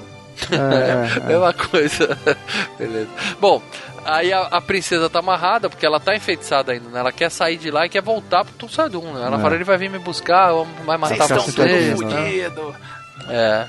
É, 0.52 1.18
é, 1.22 1.28
Mesma 1.28 1.54
coisa. 1.54 2.18
Beleza. 2.80 3.10
Bom, 3.40 3.62
aí 4.06 4.32
a, 4.32 4.42
a 4.44 4.62
princesa 4.62 5.10
tá 5.10 5.20
amarrada, 5.20 5.70
porque 5.70 5.86
ela 5.86 6.00
tá 6.00 6.16
enfeitiçada 6.16 6.72
ainda, 6.72 6.90
né? 6.90 7.00
Ela 7.00 7.12
quer 7.12 7.30
sair 7.30 7.58
de 7.58 7.70
lá 7.70 7.86
e 7.86 7.90
quer 7.90 8.02
voltar 8.02 8.46
pro 8.46 8.54
Tulsadum, 8.54 9.14
né? 9.14 9.26
Ela 9.26 9.38
É. 9.38 9.42
fala, 9.42 9.56
ele 9.56 9.64
vai 9.64 9.78
vir 9.78 9.90
me 9.90 10.00
buscar, 10.00 10.52
vai 10.86 10.98
matar 10.98 11.28
Vocês 11.28 11.30
estão 11.48 11.66
vocês. 11.66 12.00
todos 12.00 12.14
né? 12.14 12.74
É. 13.30 13.68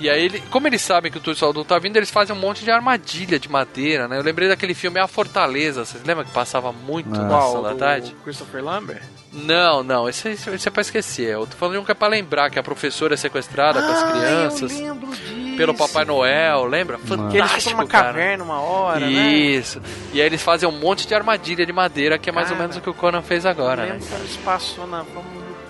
E 0.00 0.08
aí, 0.08 0.24
ele, 0.24 0.40
como 0.50 0.66
eles 0.68 0.80
sabem 0.80 1.10
que 1.10 1.18
o 1.18 1.20
Tulsadum 1.20 1.64
tá 1.64 1.78
vindo, 1.78 1.96
eles 1.96 2.10
fazem 2.10 2.34
um 2.34 2.38
monte 2.38 2.64
de 2.64 2.70
armadilha 2.70 3.38
de 3.38 3.48
madeira, 3.48 4.06
né? 4.06 4.18
Eu 4.18 4.22
lembrei 4.22 4.48
daquele 4.48 4.74
filme 4.74 5.00
A 5.00 5.06
Fortaleza, 5.08 5.84
vocês 5.84 6.02
lembram 6.04 6.24
que 6.24 6.30
passava 6.30 6.72
muito 6.72 7.08
Ah. 7.14 7.24
na 7.24 7.40
sessão 7.42 7.62
da 7.62 7.74
tarde? 7.74 8.14
Christopher 8.22 8.64
Lambert? 8.64 9.02
Não, 9.32 9.82
não, 9.82 10.08
esse, 10.08 10.28
esse, 10.28 10.68
é 10.68 10.70
pra 10.70 10.82
esquecer. 10.82 11.30
Eu 11.32 11.46
tô 11.46 11.56
falando 11.56 11.74
de 11.74 11.80
um 11.80 11.84
que 11.84 11.90
é 11.90 11.94
pra 11.94 12.06
lembrar, 12.06 12.50
que 12.50 12.58
a 12.58 12.62
professora 12.62 13.14
é 13.14 13.16
sequestrada 13.16 13.80
com 13.82 13.88
as 13.90 14.02
crianças. 14.12 14.78
Eu 14.78 14.86
lembro 14.94 15.10
disso. 15.10 15.42
Pelo 15.56 15.74
Papai 15.74 16.04
Noel, 16.04 16.64
lembra? 16.64 16.96
Que 16.98 17.02
eles 17.12 17.18
Fantástico, 17.20 17.60
ficam 17.60 17.78
numa 17.78 17.86
caverna 17.86 18.44
uma 18.44 18.60
hora, 18.60 19.00
né? 19.00 19.06
Isso. 19.10 19.82
E 20.12 20.20
aí 20.20 20.26
eles 20.26 20.42
fazem 20.42 20.68
um 20.68 20.72
monte 20.72 21.06
de 21.06 21.14
armadilha 21.14 21.64
de 21.66 21.72
madeira, 21.72 22.18
que 22.18 22.28
é 22.30 22.32
mais 22.32 22.46
ou 22.50 22.56
Cara, 22.56 22.62
menos 22.68 22.76
o 22.76 22.80
que 22.80 22.88
o 22.90 22.94
Conan 22.94 23.20
fez 23.22 23.44
Eu 23.44 23.50
agora, 23.50 23.84
né? 23.84 23.92
lembro 23.92 24.06
quando 24.06 24.24
isso 24.24 24.38
passou 24.40 24.86
na, 24.86 25.04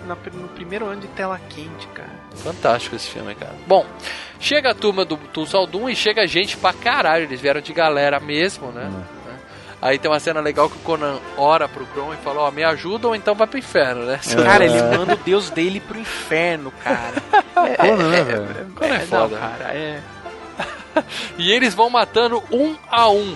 na- 0.07 0.17
no 0.33 0.49
primeiro 0.49 0.87
ano 0.87 1.01
de 1.01 1.09
tela 1.09 1.41
quente, 1.49 1.87
cara. 1.95 2.11
Fantástico 2.37 2.97
esse 2.97 3.09
filme, 3.11 3.35
cara. 3.35 3.55
Bom, 3.67 3.85
chega 4.41 4.71
a 4.71 4.75
turma 4.75 5.05
do 5.05 5.17
Tulsaldum 5.17 5.89
e 5.89 5.95
chega 5.97 6.27
gente 6.27 6.57
pra 6.57 6.73
caralho. 6.73 7.25
Eles 7.25 7.41
vieram 7.41 7.61
de 7.61 7.73
galera 7.73 8.19
mesmo, 8.21 8.73
né? 8.73 8.85
Né? 8.85 9.05
Aí 9.81 9.99
tem 9.99 10.09
uma 10.11 10.21
cena 10.21 10.41
legal 10.41 10.71
que 10.71 10.77
o 10.77 10.81
Conan 10.81 11.19
ora 11.37 11.69
pro 11.69 11.85
Kron 11.87 12.15
e 12.15 12.17
fala, 12.19 12.43
ó, 12.43 12.51
me 12.53 12.63
ajuda 12.63 13.09
ou 13.09 13.17
então 13.17 13.35
vai 13.35 13.47
pro 13.49 13.59
inferno, 13.59 14.05
né? 14.07 14.21
Cara, 14.45 14.65
ele 14.65 14.81
manda 14.97 15.15
o 15.15 15.19
deus 15.19 15.51
dele 15.51 15.81
pro 15.81 15.99
inferno, 15.99 16.73
cara. 16.85 17.15
Conan, 17.77 18.09
né, 18.11 18.23
velho? 18.23 18.73
Conan 18.77 18.95
é 18.95 18.99
não, 19.01 19.07
foda. 19.29 19.37
cara, 19.39 19.65
é. 19.75 20.01
E 21.39 21.51
eles 21.51 21.75
vão 21.75 21.89
matando 21.91 22.43
um 22.53 22.77
a 22.91 23.09
um. 23.11 23.35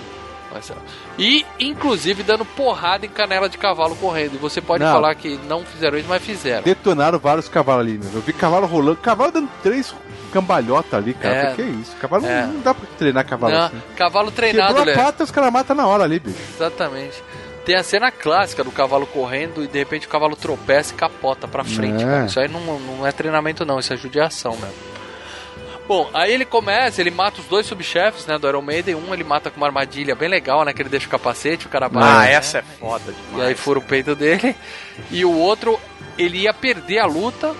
Marcelo. 0.51 0.81
E, 1.17 1.45
inclusive, 1.59 2.23
dando 2.23 2.45
porrada 2.45 3.05
em 3.05 3.09
canela 3.09 3.49
de 3.49 3.57
cavalo 3.57 3.95
correndo. 3.95 4.35
E 4.35 4.37
você 4.37 4.61
pode 4.61 4.83
Não. 4.83 4.91
falar 4.91 5.13
que 5.15 5.37
não 5.47 5.63
fizeram 5.63 5.97
isso, 5.97 6.07
mas 6.09 6.21
fizeram. 6.23 6.63
Detonaram 6.63 7.19
vários 7.19 7.47
cavalos 7.49 7.85
ali, 7.85 7.97
meu. 7.97 8.11
Eu 8.13 8.21
vi 8.21 8.33
cavalo 8.33 8.65
rolando, 8.67 8.97
cavalo 8.97 9.31
dando 9.31 9.49
três 9.61 9.93
cambalhotas 10.31 10.93
ali, 10.93 11.13
cara. 11.13 11.35
É. 11.51 11.55
Que 11.55 11.61
isso? 11.61 11.95
Cavalo 11.97 12.25
É. 12.25 12.45
não 12.45 12.59
dá 12.61 12.73
pra 12.73 12.87
treinar 12.97 13.25
cavalo 13.25 13.53
Não, 13.53 13.65
assim. 13.65 13.81
cavalo 13.95 14.31
treinado, 14.31 14.75
Quebrou 14.75 14.93
a 14.93 14.97
pata, 14.97 15.23
os 15.23 15.31
caras 15.31 15.51
matam 15.51 15.75
na 15.75 15.87
hora 15.87 16.03
ali, 16.03 16.19
bicho. 16.19 16.37
Exatamente. 16.55 17.23
Tem 17.65 17.75
a 17.75 17.83
cena 17.83 18.09
clássica 18.11 18.63
do 18.63 18.71
cavalo 18.71 19.05
correndo 19.07 19.61
e 19.63 19.67
de 19.67 19.77
repente 19.77 20.07
o 20.07 20.09
cavalo 20.09 20.35
tropeça 20.37 20.93
e 20.93 20.95
capota 20.97 21.47
pra 21.49 21.65
frente. 21.65 22.01
É. 22.03 22.25
Isso 22.25 22.39
aí 22.39 22.47
não, 22.47 22.61
não 22.79 23.05
é 23.05 23.11
treinamento, 23.11 23.65
não, 23.65 23.77
isso 23.77 23.91
é 23.93 23.97
judiação 23.97 24.53
mesmo. 24.53 24.96
Bom, 25.87 26.09
aí 26.13 26.33
ele 26.33 26.43
começa, 26.45 26.99
ele 26.99 27.09
mata 27.11 27.39
os 27.39 27.47
dois 27.47 27.65
subchefes, 27.65 28.25
né, 28.25 28.37
do 28.37 28.47
Iron 28.47 28.61
Maiden. 28.61 28.95
Um 28.95 29.13
ele 29.13 29.23
mata 29.23 29.49
com 29.49 29.57
uma 29.57 29.67
armadilha 29.67 30.15
bem 30.15 30.27
legal, 30.27 30.65
né, 30.65 30.73
que 30.73 30.81
ele 30.81 30.89
deixa 30.89 31.07
o 31.07 31.09
capacete, 31.09 31.65
o 31.65 31.69
cara 31.69 31.87
bate. 31.87 32.05
Ah, 32.07 32.19
né? 32.21 32.33
essa 32.33 32.57
é 32.57 32.61
foda 32.61 33.11
E 33.11 33.31
demais. 33.31 33.47
aí 33.49 33.55
fura 33.55 33.79
o 33.79 33.81
peito 33.81 34.13
dele. 34.15 34.55
E 35.09 35.23
o 35.23 35.31
outro, 35.31 35.79
ele 36.17 36.39
ia 36.39 36.53
perder 36.53 36.99
a 36.99 37.05
luta. 37.05 37.55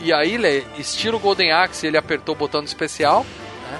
E 0.00 0.12
aí, 0.12 0.34
ele, 0.34 0.66
estilo 0.78 1.18
Golden 1.18 1.52
Axe, 1.52 1.86
ele 1.86 1.96
apertou 1.96 2.34
o 2.34 2.38
botão 2.38 2.60
do 2.60 2.66
especial. 2.66 3.24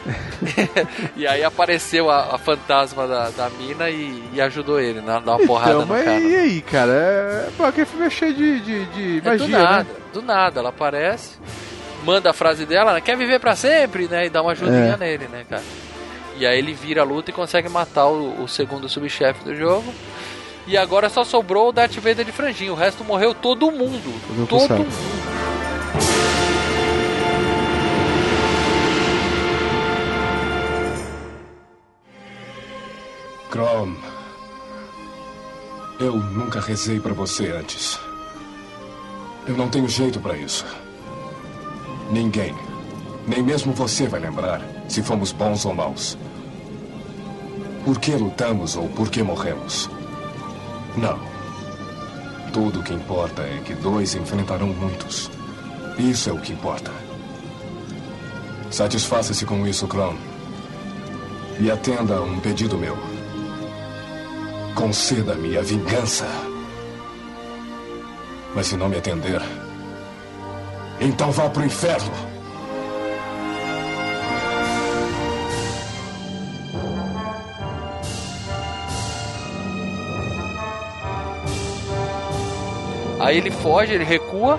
né? 0.06 0.68
e 1.16 1.26
aí 1.26 1.42
apareceu 1.44 2.08
a, 2.10 2.34
a 2.34 2.38
fantasma 2.38 3.06
da, 3.06 3.28
da 3.30 3.50
mina 3.50 3.90
e, 3.90 4.22
e 4.32 4.40
ajudou 4.40 4.80
ele, 4.80 5.00
né? 5.00 5.20
Dar 5.24 5.36
uma 5.36 5.46
porrada 5.46 5.72
então, 5.72 5.80
no 5.82 5.86
mas 5.88 6.04
cara. 6.04 6.20
e 6.20 6.36
aí, 6.36 6.62
cara? 6.62 6.92
É... 6.92 7.48
Pô, 7.56 7.64
aquele 7.64 7.86
filme 7.86 8.06
é 8.06 8.10
cheio 8.10 8.34
de, 8.34 8.60
de, 8.60 8.84
de 8.86 9.18
É 9.18 9.30
magia, 9.30 9.46
do 9.46 9.48
nada, 9.48 9.82
né? 9.84 9.90
do 10.12 10.22
nada, 10.22 10.60
ela 10.60 10.68
aparece, 10.70 11.36
manda 12.04 12.30
a 12.30 12.32
frase 12.32 12.64
dela, 12.66 12.92
né? 12.94 13.00
Quer 13.00 13.16
viver 13.16 13.38
pra 13.40 13.54
sempre, 13.56 14.06
né? 14.08 14.26
E 14.26 14.30
dá 14.30 14.42
uma 14.42 14.52
ajudinha 14.52 14.94
É. 14.94 14.96
nele, 14.96 15.28
né, 15.28 15.44
cara? 15.48 15.62
E 16.36 16.46
aí 16.46 16.58
ele 16.58 16.72
vira 16.72 17.02
a 17.02 17.04
luta 17.04 17.30
e 17.30 17.34
consegue 17.34 17.68
matar 17.68 18.06
o, 18.06 18.42
o 18.42 18.48
segundo 18.48 18.88
subchefe 18.88 19.44
do 19.44 19.54
jogo. 19.54 19.92
E 20.66 20.76
agora 20.76 21.08
só 21.08 21.24
sobrou 21.24 21.68
o 21.68 21.72
Darth 21.72 21.94
Vader 21.96 22.24
de 22.24 22.32
franjinho. 22.32 22.72
O 22.72 22.76
resto 22.76 23.02
morreu 23.04 23.34
todo 23.34 23.70
mundo. 23.70 24.12
Todo 24.48 24.68
Todo 24.68 24.78
mundo. 24.78 24.92
Crom. 33.50 33.94
Eu 36.00 36.16
nunca 36.16 36.60
rezei 36.60 36.98
pra 36.98 37.12
você 37.12 37.48
antes. 37.48 37.98
Eu 39.46 39.56
não 39.56 39.68
tenho 39.68 39.88
jeito 39.88 40.20
pra 40.20 40.36
isso. 40.36 40.64
Ninguém, 42.12 42.54
nem 43.26 43.42
mesmo 43.42 43.72
você 43.72 44.06
vai 44.06 44.20
lembrar 44.20 44.60
se 44.86 45.02
fomos 45.02 45.32
bons 45.32 45.64
ou 45.64 45.74
maus. 45.74 46.18
Por 47.86 47.98
que 47.98 48.10
lutamos 48.12 48.76
ou 48.76 48.86
por 48.90 49.08
que 49.08 49.22
morremos? 49.22 49.88
Não. 50.94 51.18
Tudo 52.52 52.80
o 52.80 52.82
que 52.82 52.92
importa 52.92 53.40
é 53.40 53.62
que 53.64 53.72
dois 53.74 54.14
enfrentarão 54.14 54.66
muitos. 54.68 55.30
Isso 55.98 56.28
é 56.28 56.32
o 56.34 56.38
que 56.38 56.52
importa. 56.52 56.90
Satisfaça-se 58.70 59.46
com 59.46 59.66
isso, 59.66 59.88
Crom. 59.88 60.14
E 61.58 61.70
atenda 61.70 62.16
a 62.16 62.20
um 62.20 62.38
pedido 62.40 62.76
meu. 62.76 62.98
Conceda-me 64.74 65.56
a 65.56 65.62
vingança. 65.62 66.26
Mas 68.54 68.66
se 68.66 68.76
não 68.76 68.90
me 68.90 68.98
atender, 68.98 69.40
então 71.02 71.30
vá 71.32 71.48
pro 71.50 71.64
inferno. 71.64 72.10
Aí 83.20 83.36
ele 83.38 83.50
foge, 83.50 83.92
ele 83.94 84.04
recua. 84.04 84.58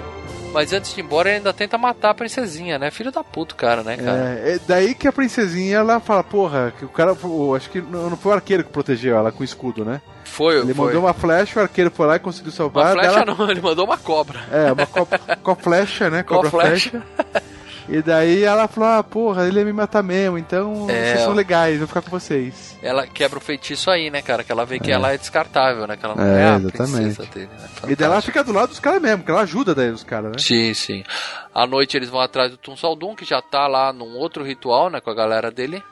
Mas 0.53 0.71
antes 0.71 0.93
de 0.93 1.01
ir 1.01 1.03
embora, 1.03 1.29
ele 1.29 1.37
ainda 1.37 1.51
tenta 1.51 1.79
matar 1.79 2.11
a 2.11 2.13
princesinha, 2.13 2.77
né? 2.77 2.91
Filho 2.91 3.11
da 3.11 3.23
puta, 3.23 3.55
cara, 3.55 3.81
né, 3.81 3.97
cara? 3.97 4.39
É, 4.39 4.53
é 4.53 4.59
daí 4.67 4.93
que 4.93 5.07
a 5.07 5.11
princesinha 5.11 5.77
ela 5.77 5.99
fala, 5.99 6.23
porra, 6.23 6.71
que 6.77 6.85
o 6.85 6.89
cara. 6.89 7.13
o- 7.23 7.55
acho 7.55 7.71
que 7.71 7.81
não 7.81 8.11
não 8.11 8.15
foi 8.17 8.31
o 8.33 8.35
arqueiro 8.35 8.63
que 8.63 8.69
protegeu 8.69 9.17
ela 9.17 9.31
com 9.31 9.41
o 9.41 9.43
escudo, 9.43 9.83
né? 9.83 9.99
Foi, 10.33 10.57
Ele 10.61 10.73
foi. 10.73 10.87
mandou 10.87 11.01
uma 11.03 11.13
flecha, 11.13 11.59
o 11.59 11.63
arqueiro 11.63 11.91
foi 11.91 12.07
lá 12.07 12.15
e 12.15 12.19
conseguiu 12.19 12.49
Uma 12.51 12.57
salvar. 12.57 12.85
daí 12.85 12.93
flecha 13.05 13.19
ela- 13.19 13.35
não, 13.35 13.51
ele 13.51 13.61
mandou 13.61 13.85
uma 13.85 13.97
cobra. 13.99 14.39
É, 14.51 14.71
uma 14.71 14.85
co 14.87 15.07
com 15.43 15.51
a 15.51 15.55
flecha, 15.55 16.09
né? 16.09 16.23
Cobra 16.23 16.49
flecha. 16.49 16.89
flecha. 16.89 17.43
E 17.89 18.01
daí 18.01 18.43
ela 18.43 18.65
falou, 18.67 18.89
ah, 18.89 19.03
porra, 19.03 19.45
ele 19.45 19.59
ia 19.59 19.65
me 19.65 19.73
matar 19.73 20.01
mesmo, 20.01 20.37
então 20.37 20.87
É, 20.89 21.11
vocês 21.11 21.21
são 21.25 21.33
legais, 21.33 21.77
vou 21.77 21.87
ficar 21.87 22.01
com 22.01 22.09
vocês. 22.09 22.77
Ela 22.81 23.05
quebra 23.05 23.37
o 23.37 23.41
feitiço 23.41 23.91
aí, 23.91 24.09
né, 24.09 24.21
cara? 24.21 24.41
Que 24.43 24.51
ela 24.53 24.65
vê 24.65 24.79
que 24.79 24.89
ela 24.89 25.11
é 25.13 25.17
descartável, 25.17 25.85
né? 25.85 25.97
Que 25.97 26.05
ela 26.05 26.15
não 26.15 26.23
É, 26.25 26.41
é, 26.41 26.45
a 26.45 26.55
exatamente. 26.57 27.21
dele, 27.29 27.49
né? 27.59 27.67
E 27.89 27.95
daí 27.95 28.07
ela 28.07 28.21
fica 28.21 28.41
do 28.43 28.53
lado 28.53 28.69
dos 28.69 28.79
caras 28.79 29.01
mesmo, 29.01 29.23
que 29.23 29.29
ela 29.29 29.41
ajuda 29.41 29.75
daí 29.75 29.91
os 29.91 30.03
caras, 30.03 30.31
né? 30.31 30.37
Sim, 30.39 30.73
sim. 30.73 31.03
À 31.53 31.67
noite 31.67 31.95
eles 31.97 32.09
vão 32.09 32.21
atrás 32.21 32.49
do 32.51 32.57
Tum 32.57 32.75
Saldum, 32.75 33.15
que 33.15 33.25
já 33.25 33.41
tá 33.41 33.67
lá 33.67 33.91
num 33.93 34.15
outro 34.17 34.43
ritual, 34.45 34.89
né, 34.89 34.99
com 35.01 35.09
a 35.11 35.13
galera 35.15 35.51
dele. 35.51 35.83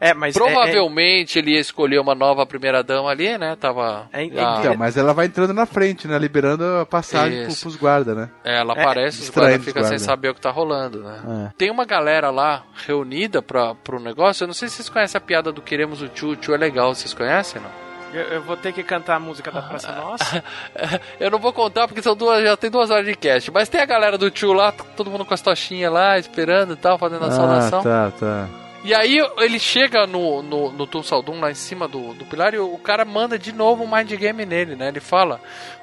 É, 0.00 0.14
mas. 0.14 0.34
é- 0.34 0.38
Provavelmente 0.38 1.38
ele 1.38 1.52
ia 1.52 1.60
escolher 1.60 1.98
uma 2.00 2.14
nova 2.14 2.46
primeira 2.46 2.82
dama 2.82 3.10
ali, 3.10 3.36
né? 3.36 3.54
Tava. 3.54 4.08
É, 4.12 4.22
é, 4.22 4.24
Então, 4.26 4.74
mas 4.76 4.96
ela 4.96 5.12
vai 5.12 5.26
entrando 5.26 5.52
na 5.52 5.66
frente, 5.66 6.08
né? 6.08 6.18
Liberando 6.18 6.64
a 6.80 6.86
passagem 6.86 7.42
pro, 7.42 7.52
Isso. 7.52 7.60
pros 7.62 7.76
guardas, 7.76 8.16
né? 8.16 8.30
É, 8.42 8.60
ela 8.60 8.72
É, 8.74 8.80
aparece, 8.82 9.20
os 9.22 9.30
guardas 9.30 9.62
ficam 9.64 9.84
sem 9.84 9.98
saber 9.98 10.30
o 10.30 10.34
que 10.34 10.40
tá 10.40 10.50
rolando, 10.50 11.00
né? 11.02 11.48
É. 11.48 11.52
Tem 11.58 11.70
uma 11.70 11.84
galera 11.84 12.30
lá 12.30 12.64
reunida 12.86 13.42
pra, 13.42 13.74
pro 13.74 14.00
negócio. 14.00 14.44
Eu 14.44 14.46
não 14.48 14.54
sei 14.54 14.68
se 14.68 14.76
vocês 14.76 14.88
conhecem 14.88 15.18
a 15.18 15.20
piada 15.20 15.52
do 15.52 15.60
Queremos 15.60 16.00
o 16.00 16.08
Tchu. 16.08 16.28
O 16.30 16.36
Tchu 16.36 16.54
é 16.54 16.56
legal, 16.56 16.94
vocês 16.94 17.12
conhecem, 17.12 17.60
não? 17.60 17.70
Eu, 18.12 18.22
eu 18.22 18.42
vou 18.42 18.56
ter 18.56 18.72
que 18.72 18.82
cantar 18.82 19.16
a 19.16 19.20
música 19.20 19.52
da 19.52 19.62
Praça 19.62 19.92
Nossa. 19.92 20.42
Eu 21.20 21.30
não 21.30 21.38
vou 21.38 21.52
contar 21.52 21.86
porque 21.86 22.02
são 22.02 22.16
duas, 22.16 22.42
já 22.42 22.56
tem 22.56 22.68
duas 22.68 22.90
horas 22.90 23.06
de 23.06 23.14
cast. 23.14 23.50
Mas 23.52 23.68
tem 23.68 23.80
a 23.80 23.86
galera 23.86 24.18
do 24.18 24.30
Tchu 24.32 24.52
lá, 24.52 24.72
todo 24.72 25.10
mundo 25.10 25.24
com 25.24 25.32
as 25.32 25.40
tochinhas 25.40 25.92
lá, 25.92 26.18
esperando 26.18 26.72
e 26.72 26.76
tal, 26.76 26.98
fazendo 26.98 27.24
a 27.26 27.30
saudação. 27.30 27.80
Ah, 27.80 27.82
tá, 27.82 28.10
tá. 28.18 28.48
E 28.82 28.94
aí 28.94 29.18
ele 29.38 29.58
chega 29.58 30.06
no, 30.06 30.42
no, 30.42 30.72
no 30.72 30.86
Tum 30.86 31.02
Saldum 31.02 31.38
lá 31.38 31.50
em 31.50 31.54
cima 31.54 31.86
do, 31.86 32.14
do 32.14 32.24
pilar 32.24 32.54
e 32.54 32.58
o, 32.58 32.72
o 32.74 32.78
cara 32.78 33.04
manda 33.04 33.38
de 33.38 33.52
novo 33.52 33.84
um 33.84 33.94
mind 33.94 34.10
game 34.12 34.46
nele, 34.46 34.74
né? 34.74 34.88
Ele 34.88 35.00
fala: 35.00 35.38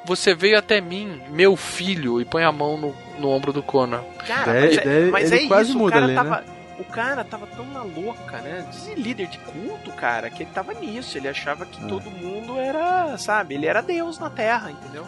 Você 0.06 0.34
veio 0.34 0.58
até 0.58 0.82
mim, 0.82 1.22
meu 1.30 1.56
filho, 1.56 2.20
e 2.20 2.26
põe 2.26 2.44
a 2.44 2.52
mão 2.52 2.76
no, 2.78 2.96
no 3.20 3.30
ombro 3.30 3.54
do 3.54 3.62
Conan. 3.62 4.04
Cara, 4.26 4.52
Daí- 4.54 4.76
mas, 4.76 4.78
é, 4.86 5.12
mas 5.12 5.32
ele 5.32 5.46
é 5.46 5.48
quase 5.48 5.70
isso, 5.70 5.78
muda 5.78 5.90
o 5.90 5.94
cara 5.94 6.06
ali, 6.06 6.14
né? 6.16 6.24
tava. 6.24 6.58
O 6.80 6.84
cara 6.84 7.24
tava 7.24 7.48
tão 7.48 7.66
na 7.66 7.82
louca, 7.82 8.38
né? 8.38 8.64
De 8.86 8.94
líder 8.94 9.28
de 9.28 9.40
culto, 9.40 9.92
cara, 9.94 10.30
que 10.30 10.44
ele 10.44 10.52
tava 10.54 10.74
nisso. 10.76 11.18
Ele 11.18 11.28
achava 11.28 11.66
que 11.66 11.84
É. 11.84 11.88
todo 11.88 12.10
mundo 12.12 12.60
era, 12.60 13.18
sabe? 13.18 13.56
Ele 13.56 13.66
era 13.66 13.82
Deus 13.82 14.20
na 14.20 14.30
Terra, 14.30 14.70
entendeu? 14.72 15.04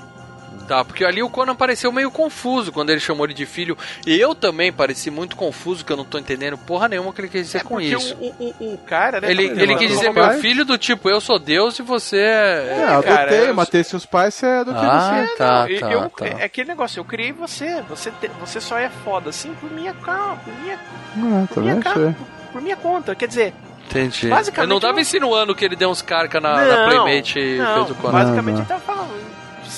Tá, 0.67 0.85
porque 0.85 1.03
ali 1.03 1.23
o 1.23 1.29
Conan 1.31 1.55
pareceu 1.55 1.91
meio 1.91 2.11
confuso 2.11 2.71
quando 2.71 2.91
ele 2.91 2.99
chamou 2.99 3.25
ele 3.25 3.33
de 3.33 3.45
filho. 3.47 3.75
E 4.05 4.19
eu 4.19 4.35
também 4.35 4.71
pareci 4.71 5.09
muito 5.09 5.35
confuso, 5.35 5.83
que 5.83 5.91
eu 5.91 5.97
não 5.97 6.05
tô 6.05 6.19
entendendo 6.19 6.59
porra 6.59 6.87
nenhuma 6.87 7.11
que 7.11 7.21
ele 7.21 7.27
quis 7.27 7.47
dizer 7.47 7.61
É 7.61 7.63
com 7.63 7.81
isso. 7.81 8.15
O, 8.19 8.27
o, 8.39 8.73
o, 8.73 8.77
cara, 8.77 9.19
né? 9.19 9.31
Ele, 9.31 9.47
quando 9.47 9.57
ele 9.61 9.73
matou 9.73 9.79
quis 9.87 9.97
dizer 9.97 10.13
meu 10.13 10.29
filho 10.33 10.63
do 10.65 10.77
tipo, 10.77 11.09
eu 11.09 11.19
sou 11.19 11.39
Deus 11.39 11.79
e 11.79 11.81
você 11.81 12.17
É, 12.17 12.77
é. 12.91 12.95
eu 12.97 13.01
cara, 13.03 13.21
adotei, 13.23 13.49
eu- 13.49 13.53
matei 13.55 13.83
seus 13.83 14.05
pais, 14.05 14.35
você 14.35 14.45
adotou 14.45 14.79
Ah, 14.83 15.25
você. 15.25 15.35
tá, 15.37 15.65
eu- 15.69 15.79
tá, 15.79 15.91
eu- 15.91 16.09
tá. 16.11 16.25
É 16.39 16.43
aquele 16.43 16.67
negócio, 16.69 16.99
eu 16.99 17.05
criei 17.05 17.31
você. 17.31 17.81
Você, 17.89 18.11
te- 18.11 18.29
você 18.39 18.61
só 18.61 18.77
é 18.77 18.89
foda 19.03 19.31
assim 19.31 19.51
por 19.59 19.71
minha 19.71 19.93
calma, 19.95 20.35
por 20.45 20.53
minha, 20.61 20.77
tá 20.77 21.47
por 21.51 21.63
minha, 21.63 21.75
por, 21.81 22.15
por 22.53 22.61
minha 22.61 22.75
conta. 22.77 23.15
Quer 23.15 23.27
dizer, 23.27 23.53
Entendi. 23.89 24.27
Basicamente, 24.27 24.69
eu 24.69 24.75
não 24.75 24.79
tava 24.79 24.99
eu- 24.99 25.01
insinuando 25.01 25.55
que 25.55 25.65
ele 25.65 25.75
deu 25.75 25.89
uns 25.89 26.03
carca 26.03 26.39
na, 26.39 26.63
na 26.63 26.77
Não, 26.77 26.89
Playmate 27.03 27.39
e 27.39 27.57
não, 27.57 27.73
fez 27.85 27.89
o 27.89 27.95
Conan. 27.95 28.11
basicamente 28.19 28.53
Não, 28.53 28.61
ele 28.61 28.67
tava 28.67 28.81
falando, 28.81 29.09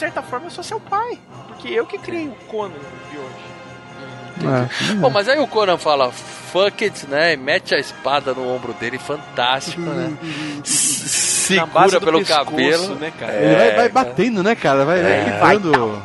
certa 0.02 0.22
forma 0.22 0.48
eu 0.48 0.52
sou 0.52 0.64
seu 0.64 0.80
pai. 0.80 1.18
Porque 1.48 1.69
eu 1.69 1.86
que 1.86 1.98
criei 1.98 2.28
o 2.28 2.36
Conan 2.48 2.73
de 3.11 3.18
hoje. 3.18 3.52
É. 4.91 4.94
Bom, 4.95 5.10
mas 5.10 5.30
aí 5.30 5.40
o 5.40 5.45
Conan 5.48 5.78
fala, 5.78 6.11
fuck 6.11 6.84
it, 6.84 7.06
né? 7.07 7.34
E 7.34 7.38
mete 7.38 7.76
a 7.76 7.80
espada 7.80 8.34
no 8.34 8.48
ombro 8.53 8.73
dele, 8.73 8.98
fantástico, 8.98 9.82
né? 9.82 10.11
Segura 10.64 11.99
pelo 11.99 12.19
pescoço, 12.19 12.45
cabelo. 12.45 12.95
né, 12.95 13.11
cara? 13.19 13.34
Ele 13.34 13.56
vai, 13.56 13.56
vai 13.56 13.68
É, 13.68 13.76
cara. 13.76 13.90
batendo, 13.90 14.41
né, 14.44 14.56
cara? 14.56 14.86
Vai, 14.86 14.99
É. 14.99 15.38
vai 15.40 15.57
quebrando. 15.57 16.02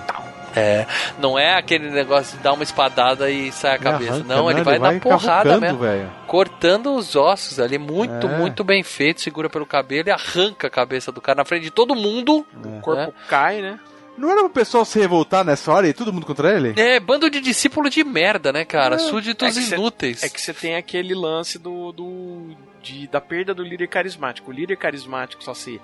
É, 0.56 0.86
não 1.18 1.38
é 1.38 1.54
aquele 1.54 1.90
negócio 1.90 2.36
de 2.36 2.42
dar 2.42 2.54
uma 2.54 2.62
espadada 2.62 3.30
e 3.30 3.52
sai 3.52 3.76
a 3.76 3.78
cabeça. 3.78 4.12
arranca, 4.14 4.34
não, 4.34 4.50
ele 4.50 4.62
vai, 4.62 4.78
na 4.78 4.98
porrada 4.98 5.60
mesmo. 5.60 5.78
velho. 5.78 6.10
Cortando 6.26 6.94
os 6.96 7.14
ossos 7.14 7.60
ali, 7.60 7.76
muito, 7.78 8.26
É. 8.26 8.38
muito 8.38 8.64
bem 8.64 8.82
feito. 8.82 9.20
Segura 9.20 9.50
pelo 9.50 9.66
cabelo 9.66 10.08
e 10.08 10.10
arranca 10.10 10.66
a 10.66 10.70
cabeça 10.70 11.12
do 11.12 11.20
cara 11.20 11.36
na 11.36 11.44
frente 11.44 11.64
de 11.64 11.70
todo 11.70 11.94
mundo. 11.94 12.46
O 12.64 12.80
corpo 12.80 13.12
cai, 13.28 13.60
né? 13.60 13.78
Não 14.16 14.30
era 14.30 14.40
pro 14.40 14.48
pessoal 14.48 14.82
se 14.86 14.98
revoltar 14.98 15.44
nessa 15.44 15.70
hora 15.70 15.86
e 15.86 15.92
todo 15.92 16.10
mundo 16.10 16.24
contra 16.24 16.50
ele? 16.56 16.72
É, 16.80 16.98
bando 16.98 17.28
de 17.28 17.38
discípulo 17.38 17.90
de 17.90 18.02
merda, 18.02 18.50
né, 18.50 18.64
cara? 18.64 18.98
Súditos 18.98 19.54
É 19.58 19.60
que 19.60 19.66
cê- 19.66 19.74
inúteis. 19.74 20.22
É 20.22 20.28
que 20.30 20.40
você 20.40 20.54
tem 20.54 20.74
aquele 20.74 21.14
lance 21.14 21.58
do, 21.58 21.92
do 21.92 22.56
de, 22.82 23.06
da 23.08 23.20
perda 23.20 23.52
do 23.52 23.62
líder 23.62 23.88
carismático. 23.88 24.50
O 24.50 24.54
líder 24.54 24.76
carismático 24.78 25.44
só 25.44 25.52
se 25.52 25.78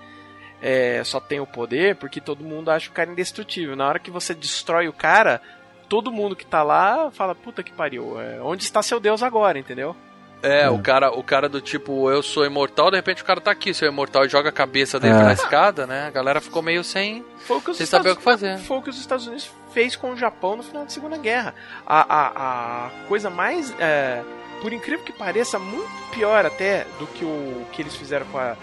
é, 0.63 1.03
só 1.05 1.19
tem 1.21 1.41
o 1.41 1.47
poder 1.47 1.97
porque 1.97 2.21
todo 2.21 2.45
mundo 2.45 2.71
acha 2.71 2.89
o 2.89 2.93
cara 2.93 3.11
indestrutível. 3.11 3.75
Na 3.77 3.87
hora 3.89 3.99
que 3.99 4.11
você 4.11 4.33
destrói 4.33 4.89
o 4.89 4.93
cara, 4.93 5.43
todo 5.89 6.13
mundo 6.13 6.37
que 6.37 6.47
tá 6.47 6.63
lá 6.63 7.11
fala, 7.11 7.35
puta 7.35 7.63
que 7.63 7.73
pariu, 7.73 8.19
é, 8.21 8.41
onde 8.41 8.63
está 8.63 8.81
seu 8.83 9.01
Deus 9.01 9.23
agora, 9.23 9.59
entendeu? 9.59 9.95
É, 10.45 10.69
o 10.69 10.79
cara, 10.81 11.11
o 11.17 11.23
cara 11.23 11.49
do 11.49 11.61
tipo, 11.61 12.11
eu 12.11 12.21
sou 12.21 12.45
imortal, 12.45 12.91
de 12.91 12.97
repente 12.97 13.23
o 13.23 13.25
cara 13.25 13.41
tá 13.41 13.53
aqui, 13.53 13.73
seu 13.73 13.87
imortal, 13.89 14.25
e 14.25 14.29
joga 14.29 14.49
a 14.49 14.53
cabeça 14.53 14.99
dele 14.99 15.15
É. 15.15 15.19
pela 15.19 15.33
escada, 15.33 15.87
né? 15.87 16.07
A 16.09 16.11
galera 16.11 16.41
ficou 16.41 16.61
meio 16.61 16.83
sem. 16.83 17.25
Foi 17.47 17.59
o 17.59 17.61
que 17.61 17.71
os 17.71 17.77
Sem 17.77 17.85
Estados, 17.85 18.05
saber 18.09 18.15
o 18.15 18.17
que 18.17 18.25
fazer. 18.25 18.59
Foi 18.59 18.77
o 18.79 18.83
que 18.83 18.91
os 18.91 18.99
Estados 18.99 19.25
Unidos 19.29 19.49
fez 19.73 19.95
com 19.95 20.11
o 20.11 20.17
Japão 20.17 20.57
no 20.57 20.65
final 20.65 20.83
da 20.83 20.91
Segunda 20.91 21.17
Guerra. 21.17 21.55
A, 21.87 22.01
a, 22.01 22.87
a 22.87 22.91
coisa 23.07 23.31
mais, 23.31 23.73
é, 23.79 24.21
por 24.61 24.73
incrível 24.73 25.05
que 25.05 25.13
pareça, 25.13 25.61
muito 25.61 25.89
pior 26.11 26.45
até 26.45 26.87
do 26.99 27.07
que 27.07 27.25
o 27.25 27.65
que 27.71 27.81
eles 27.81 27.95
fizeram 27.95 28.27
com 28.27 28.39
a 28.39 28.57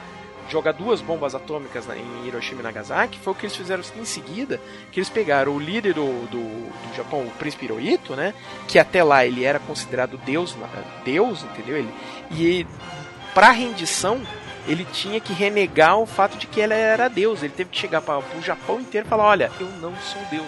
jogar 0.49 0.71
duas 0.73 0.99
bombas 1.01 1.33
atômicas 1.35 1.85
na- 1.87 1.95
em 1.95 2.25
Hiroshima 2.27 2.61
e 2.61 2.63
Nagasaki 2.63 3.19
foi 3.19 3.33
o 3.33 3.35
que 3.35 3.45
eles 3.45 3.55
fizeram 3.55 3.83
em 3.97 4.05
seguida, 4.05 4.59
que 4.91 4.99
eles 4.99 5.09
pegaram 5.09 5.51
o 5.53 5.59
líder 5.59 5.93
do, 5.93 6.05
do, 6.27 6.39
do 6.39 6.95
Japão, 6.97 7.21
o 7.21 7.31
príncipe 7.31 7.65
Hirohito, 7.65 8.15
né, 8.15 8.33
que 8.67 8.79
até 8.79 9.03
lá 9.03 9.25
ele 9.25 9.43
era 9.43 9.59
considerado 9.59 10.17
Deus, 10.25 10.55
Deus, 11.05 11.43
entendeu? 11.43 11.77
Ele, 11.77 11.93
e 12.31 12.65
para 13.33 13.51
rendição 13.51 14.21
ele 14.67 14.85
tinha 14.85 15.19
que 15.19 15.33
renegar 15.33 15.97
o 15.97 16.05
fato 16.05 16.37
de 16.37 16.45
que 16.45 16.59
ele 16.59 16.73
era 16.73 17.07
Deus. 17.07 17.41
Ele 17.41 17.53
teve 17.53 17.69
que 17.71 17.77
chegar 17.77 18.01
para 18.01 18.19
o 18.19 18.41
Japão 18.41 18.79
inteiro 18.79 19.07
e 19.07 19.09
falar: 19.09 19.23
Olha, 19.23 19.51
eu 19.59 19.67
não 19.81 19.95
sou 19.95 20.21
Deus. 20.29 20.45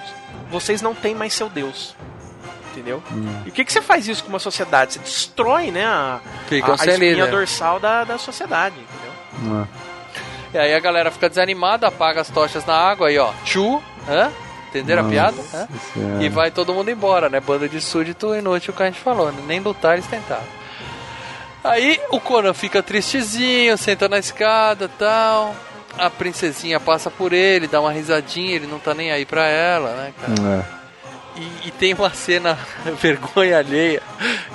Vocês 0.51 0.79
não 0.81 0.93
têm 0.93 1.15
mais 1.15 1.33
seu 1.33 1.49
Deus. 1.49 1.95
Entendeu? 2.71 3.01
E 3.45 3.49
o 3.49 3.51
que, 3.51 3.65
que 3.65 3.73
você 3.73 3.81
faz 3.81 4.07
isso 4.07 4.23
com 4.23 4.29
uma 4.29 4.37
sociedade? 4.39 4.93
Você 4.93 4.99
destrói, 4.99 5.71
né, 5.71 5.85
a, 5.85 6.19
Ficam 6.47 6.69
a, 6.69 6.71
a 6.73 6.85
espinha 6.85 6.97
líder. 7.15 7.31
dorsal 7.31 7.79
da, 7.79 8.03
da 8.03 8.17
sociedade, 8.19 8.75
entendeu? 8.75 9.67
E 10.53 10.57
aí 10.57 10.73
a 10.73 10.79
galera 10.79 11.09
fica 11.11 11.29
desanimada, 11.29 11.87
apaga 11.87 12.21
as 12.21 12.29
tochas 12.29 12.65
na 12.65 12.75
água 12.75 13.07
aí, 13.07 13.17
ó. 13.17 13.31
Tchu, 13.45 13.81
hã? 14.07 14.29
Entenderam 14.69 15.05
a 15.05 15.09
piada? 15.09 15.37
Hã? 15.53 15.67
E 16.21 16.29
vai 16.29 16.51
todo 16.51 16.73
mundo 16.73 16.89
embora, 16.89 17.29
né? 17.29 17.39
Banda 17.39 17.67
de 17.67 17.79
súdito 17.79 18.35
inútil 18.35 18.73
que 18.73 18.83
a 18.83 18.85
gente 18.85 18.99
falou, 18.99 19.31
né? 19.31 19.41
Nem 19.45 19.59
lutar 19.59 19.93
eles 19.93 20.07
tentaram. 20.07 20.61
Aí 21.63 21.99
o 22.09 22.19
Conan 22.19 22.53
fica 22.53 22.81
tristezinho, 22.81 23.77
senta 23.77 24.09
na 24.09 24.17
escada 24.17 24.89
tal. 24.97 25.55
A 25.97 26.09
princesinha 26.09 26.79
passa 26.79 27.11
por 27.11 27.33
ele, 27.33 27.67
dá 27.67 27.81
uma 27.81 27.91
risadinha, 27.91 28.55
ele 28.55 28.65
não 28.65 28.79
tá 28.79 28.93
nem 28.93 29.11
aí 29.11 29.25
pra 29.25 29.45
ela, 29.45 29.93
né, 29.95 30.13
cara? 30.19 30.65
É. 30.77 30.81
E, 31.39 31.67
e 31.67 31.71
tem 31.71 31.93
uma 31.93 32.09
cena 32.09 32.57
vergonha 32.99 33.57
alheia 33.57 34.01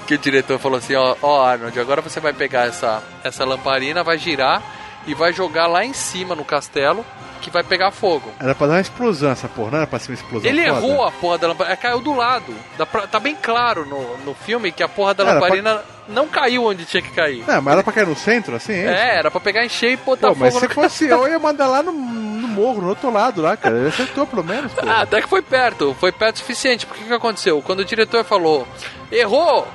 que 0.06 0.14
o 0.14 0.18
diretor 0.18 0.58
falou 0.58 0.78
assim: 0.78 0.94
ó, 0.94 1.14
ó, 1.22 1.44
Arnold, 1.44 1.78
agora 1.78 2.02
você 2.02 2.20
vai 2.20 2.32
pegar 2.32 2.66
essa, 2.66 3.02
essa 3.22 3.44
lamparina, 3.44 4.02
vai 4.02 4.18
girar 4.18 4.62
e 5.06 5.14
vai 5.14 5.32
jogar 5.32 5.66
lá 5.66 5.84
em 5.84 5.92
cima 5.92 6.34
no 6.34 6.44
castelo 6.44 7.04
que 7.40 7.50
vai 7.50 7.62
pegar 7.62 7.90
fogo. 7.92 8.28
Era 8.40 8.54
pra 8.54 8.66
dar 8.66 8.72
uma 8.74 8.80
explosão 8.80 9.30
essa 9.30 9.46
porra, 9.48 9.70
não 9.70 9.78
era 9.78 9.86
pra 9.86 9.98
ser 9.98 10.10
uma 10.10 10.14
explosão 10.16 10.50
Ele 10.50 10.64
foda? 10.66 10.76
errou 10.86 11.04
a 11.04 11.12
porra 11.12 11.38
da 11.38 11.48
lamparina, 11.48 11.76
caiu 11.76 12.00
do 12.00 12.14
lado. 12.14 12.54
Pra- 12.90 13.06
tá 13.06 13.20
bem 13.20 13.36
claro 13.40 13.84
no, 13.86 14.16
no 14.24 14.34
filme 14.34 14.72
que 14.72 14.82
a 14.82 14.88
porra 14.88 15.14
da 15.14 15.22
Era 15.22 15.32
pra- 15.32 15.40
lamparina 15.42 15.82
não 16.08 16.26
caiu 16.26 16.64
onde 16.64 16.84
tinha 16.84 17.02
que 17.02 17.10
cair. 17.10 17.44
Não, 17.46 17.60
mas 17.62 17.74
era 17.74 17.82
pra 17.84 17.92
cair 17.92 18.06
no 18.06 18.16
centro, 18.16 18.56
assim? 18.56 18.72
É, 18.72 18.78
isso? 18.84 18.90
É, 18.94 19.16
era 19.18 19.30
pra 19.30 19.38
pegar 19.40 19.64
em 19.64 19.68
cheio 19.68 19.92
e 19.92 19.96
botar 19.96 20.28
Pô, 20.28 20.34
mas 20.34 20.54
fogo 20.54 20.60
se 20.60 20.68
no 20.68 20.74
fosse 20.74 21.04
eu, 21.06 21.22
eu 21.22 21.28
ia 21.28 21.38
mandar 21.38 21.66
lá 21.68 21.82
no, 21.82 21.92
no 21.92 22.48
morro, 22.48 22.80
no 22.80 22.88
outro 22.88 23.12
lado 23.12 23.42
lá, 23.42 23.56
cara. 23.56 23.76
Ele 23.76 23.88
acertou 23.88 24.26
pelo 24.26 24.42
menos, 24.42 24.72
pô. 24.72 24.80
Ah, 24.88 25.02
até 25.02 25.20
que 25.20 25.28
foi 25.28 25.42
perto, 25.42 25.94
foi 26.00 26.10
perto 26.10 26.36
o 26.36 26.38
suficiente. 26.38 26.84
Porque 26.86 27.04
o 27.04 27.06
que 27.06 27.12
aconteceu? 27.14 27.60
Quando 27.62 27.80
o 27.80 27.84
diretor 27.84 28.24
falou, 28.24 28.66
errou, 29.12 29.68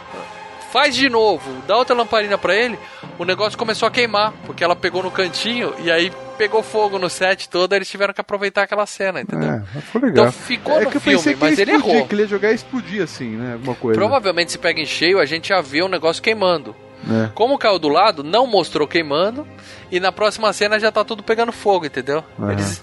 faz 0.71 0.95
de 0.95 1.09
novo, 1.09 1.49
dá 1.67 1.77
outra 1.77 1.95
lamparina 1.95 2.37
pra 2.37 2.55
ele, 2.55 2.77
o 3.19 3.25
negócio 3.25 3.57
começou 3.57 3.87
a 3.87 3.91
queimar, 3.91 4.33
porque 4.45 4.63
ela 4.63 4.75
pegou 4.75 5.03
no 5.03 5.11
cantinho 5.11 5.73
e 5.79 5.91
aí 5.91 6.11
pegou 6.37 6.63
fogo 6.63 6.97
no 6.97 7.09
set 7.09 7.49
todo, 7.49 7.73
eles 7.73 7.87
tiveram 7.89 8.13
que 8.13 8.21
aproveitar 8.21 8.63
aquela 8.63 8.85
cena, 8.85 9.21
entendeu? 9.21 9.49
É, 9.49 9.81
foi 9.81 10.01
legal. 10.01 10.27
Então 10.27 10.31
ficou 10.31 10.79
é 10.79 10.85
no 10.85 10.89
que 10.89 10.97
eu 10.97 11.01
filme, 11.01 11.21
que 11.21 11.35
mas 11.35 11.59
ele 11.59 11.71
explodir, 11.71 11.95
errou. 11.95 12.07
que 12.07 12.15
ele 12.15 12.21
ia 12.23 12.27
jogar 12.27 12.51
e 12.51 12.55
explodir 12.55 13.03
assim, 13.03 13.35
né? 13.35 13.53
Alguma 13.53 13.75
coisa. 13.75 13.99
Provavelmente 13.99 14.51
se 14.51 14.57
pega 14.57 14.79
em 14.81 14.85
cheio, 14.85 15.19
a 15.19 15.25
gente 15.25 15.49
já 15.49 15.61
vê 15.61 15.81
o 15.83 15.87
negócio 15.87 16.23
queimando. 16.23 16.75
É. 17.09 17.29
Como 17.33 17.57
caiu 17.57 17.79
do 17.79 17.89
lado, 17.89 18.23
não 18.23 18.47
mostrou 18.47 18.87
queimando, 18.87 19.47
e 19.91 19.99
na 19.99 20.11
próxima 20.11 20.51
cena 20.53 20.79
já 20.79 20.91
tá 20.91 21.03
tudo 21.03 21.21
pegando 21.21 21.51
fogo, 21.51 21.85
entendeu? 21.85 22.23
Eles, 22.49 22.81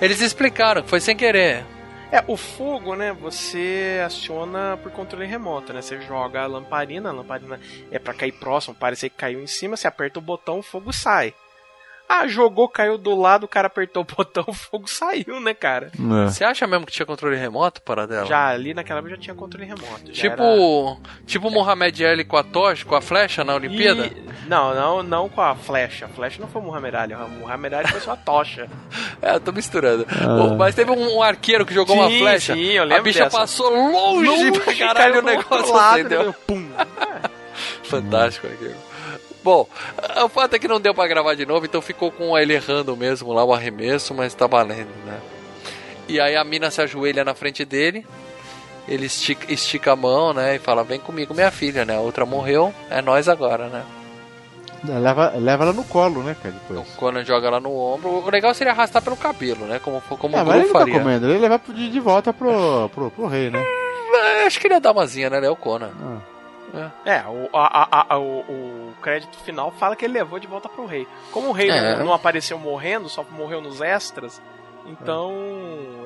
eles 0.00 0.20
explicaram 0.20 0.82
que 0.82 0.88
foi 0.88 1.00
sem 1.00 1.16
querer. 1.16 1.64
É, 2.10 2.24
o 2.26 2.38
fogo, 2.38 2.96
né, 2.96 3.12
você 3.12 4.02
aciona 4.04 4.78
por 4.82 4.90
controle 4.90 5.26
remoto, 5.26 5.74
né? 5.74 5.82
Você 5.82 6.00
joga 6.00 6.40
a 6.40 6.46
lamparina, 6.46 7.10
a 7.10 7.12
lamparina 7.12 7.60
é 7.90 7.98
para 7.98 8.14
cair 8.14 8.32
próximo, 8.32 8.74
parecer 8.74 9.10
que 9.10 9.16
caiu 9.16 9.42
em 9.42 9.46
cima, 9.46 9.76
você 9.76 9.86
aperta 9.86 10.18
o 10.18 10.22
botão, 10.22 10.60
o 10.60 10.62
fogo 10.62 10.90
sai. 10.90 11.34
Ah, 12.08 12.26
jogou, 12.26 12.68
caiu 12.68 12.96
do 12.96 13.14
lado, 13.14 13.44
o 13.44 13.48
cara 13.48 13.66
apertou 13.66 14.02
o 14.02 14.06
botão, 14.16 14.44
o 14.46 14.52
fogo 14.54 14.88
saiu, 14.88 15.38
né, 15.40 15.52
cara? 15.52 15.90
É. 15.94 16.26
Você 16.30 16.42
acha 16.42 16.66
mesmo 16.66 16.86
que 16.86 16.92
tinha 16.92 17.04
controle 17.04 17.36
remoto 17.36 17.82
para 17.82 18.06
dela? 18.06 18.24
Já 18.26 18.48
ali 18.48 18.72
naquela 18.72 19.00
época 19.00 19.14
já 19.14 19.20
tinha 19.20 19.34
controle 19.34 19.66
remoto. 19.66 20.10
Tipo, 20.10 20.42
era- 20.42 20.96
tipo 21.26 21.48
o 21.48 21.50
Mohamed 21.50 22.04
Ali 22.06 22.24
com 22.24 22.36
a 22.38 22.42
tocha, 22.42 22.84
com 22.86 22.94
a 22.96 23.00
flecha 23.02 23.44
na 23.44 23.54
Olimpíada? 23.54 24.06
E- 24.06 24.28
Não, 24.48 24.74
não, 24.74 25.02
não 25.02 25.28
com 25.28 25.42
a 25.42 25.54
flecha. 25.54 26.06
A 26.06 26.08
flecha 26.08 26.40
não 26.40 26.48
foi 26.48 26.62
o 26.62 26.64
Muhammad 26.64 26.94
Ali. 26.94 27.14
O 27.14 27.28
Muhammad 27.28 27.74
Ali 27.74 27.88
foi 27.88 28.00
só 28.00 28.12
a 28.12 28.16
tocha. 28.16 28.68
É, 29.20 29.34
eu 29.34 29.40
tô 29.40 29.50
misturando. 29.52 30.06
Oh, 30.40 30.54
Mas 30.54 30.76
teve 30.76 30.92
um, 30.92 31.20
arqueiro 31.20 31.66
que 31.66 31.74
jogou 31.74 31.96
uma 31.96 32.08
Sim, 32.08 32.20
flecha. 32.20 32.54
sim, 32.54 32.70
eu 32.70 32.84
a 32.84 32.86
lembro 32.86 33.02
bicha 33.02 33.24
dessa. 33.24 33.36
passou 33.36 33.68
longe, 33.68 34.28
Longe, 34.28 34.52
pra 34.52 34.74
caralho 34.76 35.12
caiu 35.14 35.22
o 35.22 35.26
negócio, 35.26 35.74
lado, 35.74 35.98
entendeu? 35.98 36.26
né? 36.28 36.34
Pum. 36.46 36.68
Fantástico 37.84 38.46
aquilo. 38.46 38.74
Bom, 39.42 39.66
o 40.24 40.28
fato 40.28 40.54
é 40.54 40.58
que 40.58 40.68
não 40.68 40.80
deu 40.80 40.92
pra 40.94 41.06
gravar 41.06 41.34
de 41.34 41.46
novo, 41.46 41.64
então 41.64 41.80
ficou 41.80 42.10
com 42.10 42.36
ele 42.36 42.54
errando 42.54 42.96
mesmo 42.96 43.32
lá 43.32 43.44
o 43.44 43.52
arremesso, 43.54 44.12
mas 44.14 44.34
tá 44.34 44.46
valendo, 44.46 44.90
né? 45.06 45.18
E 46.08 46.20
aí 46.20 46.36
a 46.36 46.44
mina 46.44 46.70
se 46.70 46.80
ajoelha 46.82 47.24
na 47.24 47.34
frente 47.34 47.64
dele, 47.64 48.04
ele 48.88 49.06
estica, 49.06 49.52
estica 49.52 49.92
a 49.92 49.96
mão, 49.96 50.32
né? 50.32 50.56
E 50.56 50.58
fala: 50.58 50.82
Vem 50.82 50.98
comigo, 50.98 51.34
minha 51.34 51.50
filha, 51.50 51.84
né? 51.84 51.96
A 51.96 52.00
outra 52.00 52.24
morreu, 52.26 52.74
é 52.90 53.00
nós 53.02 53.28
agora, 53.28 53.68
né? 53.68 53.84
Leva, 54.84 55.32
leva 55.36 55.64
ela 55.64 55.72
no 55.72 55.82
colo, 55.84 56.22
né, 56.22 56.36
cara, 56.40 56.54
depois. 56.54 56.80
O 56.88 56.96
Conan 56.96 57.24
joga 57.24 57.50
lá 57.50 57.58
no 57.60 57.74
ombro. 57.76 58.10
O 58.24 58.30
legal 58.30 58.54
seria 58.54 58.72
arrastar 58.72 59.02
pelo 59.02 59.16
cabelo, 59.16 59.66
né? 59.66 59.80
Como, 59.82 60.00
como 60.00 60.36
Ah, 60.36 60.44
o 60.44 60.52
ele 60.52 60.58
Gru 60.60 60.66
não 60.68 60.72
tá 60.72 60.78
faria. 60.78 60.98
comendo, 61.00 61.28
ele 61.28 61.38
leva 61.38 61.60
de, 61.68 61.90
de 61.90 62.00
volta 62.00 62.32
pro, 62.32 62.88
pro, 62.94 63.10
pro 63.10 63.26
rei, 63.26 63.50
né? 63.50 63.60
É, 64.40 64.46
acho 64.46 64.58
que 64.60 64.66
ele 64.68 64.74
ia 64.74 64.80
dar 64.80 64.92
umazinha, 64.92 65.28
né? 65.30 65.38
Ele 65.38 65.46
é 65.46 65.50
o 65.50 65.56
Conan. 65.56 65.90
Ah. 66.00 66.18
É, 67.04 67.22
o, 67.26 67.48
a- 67.56 67.88
a- 67.90 68.06
a- 68.14 68.18
o, 68.18 68.40
o 68.40 68.94
crédito 69.00 69.36
final 69.38 69.70
fala 69.72 69.96
que 69.96 70.04
ele 70.04 70.14
levou 70.14 70.38
de 70.38 70.46
volta 70.46 70.68
pro 70.68 70.84
rei. 70.86 71.06
Como 71.32 71.48
o 71.48 71.52
rei 71.52 71.70
É. 71.70 71.96
não, 71.96 72.06
não 72.06 72.12
apareceu 72.12 72.58
morrendo, 72.58 73.08
só 73.08 73.24
morreu 73.30 73.60
nos 73.60 73.80
extras, 73.80 74.40
então 74.90 75.32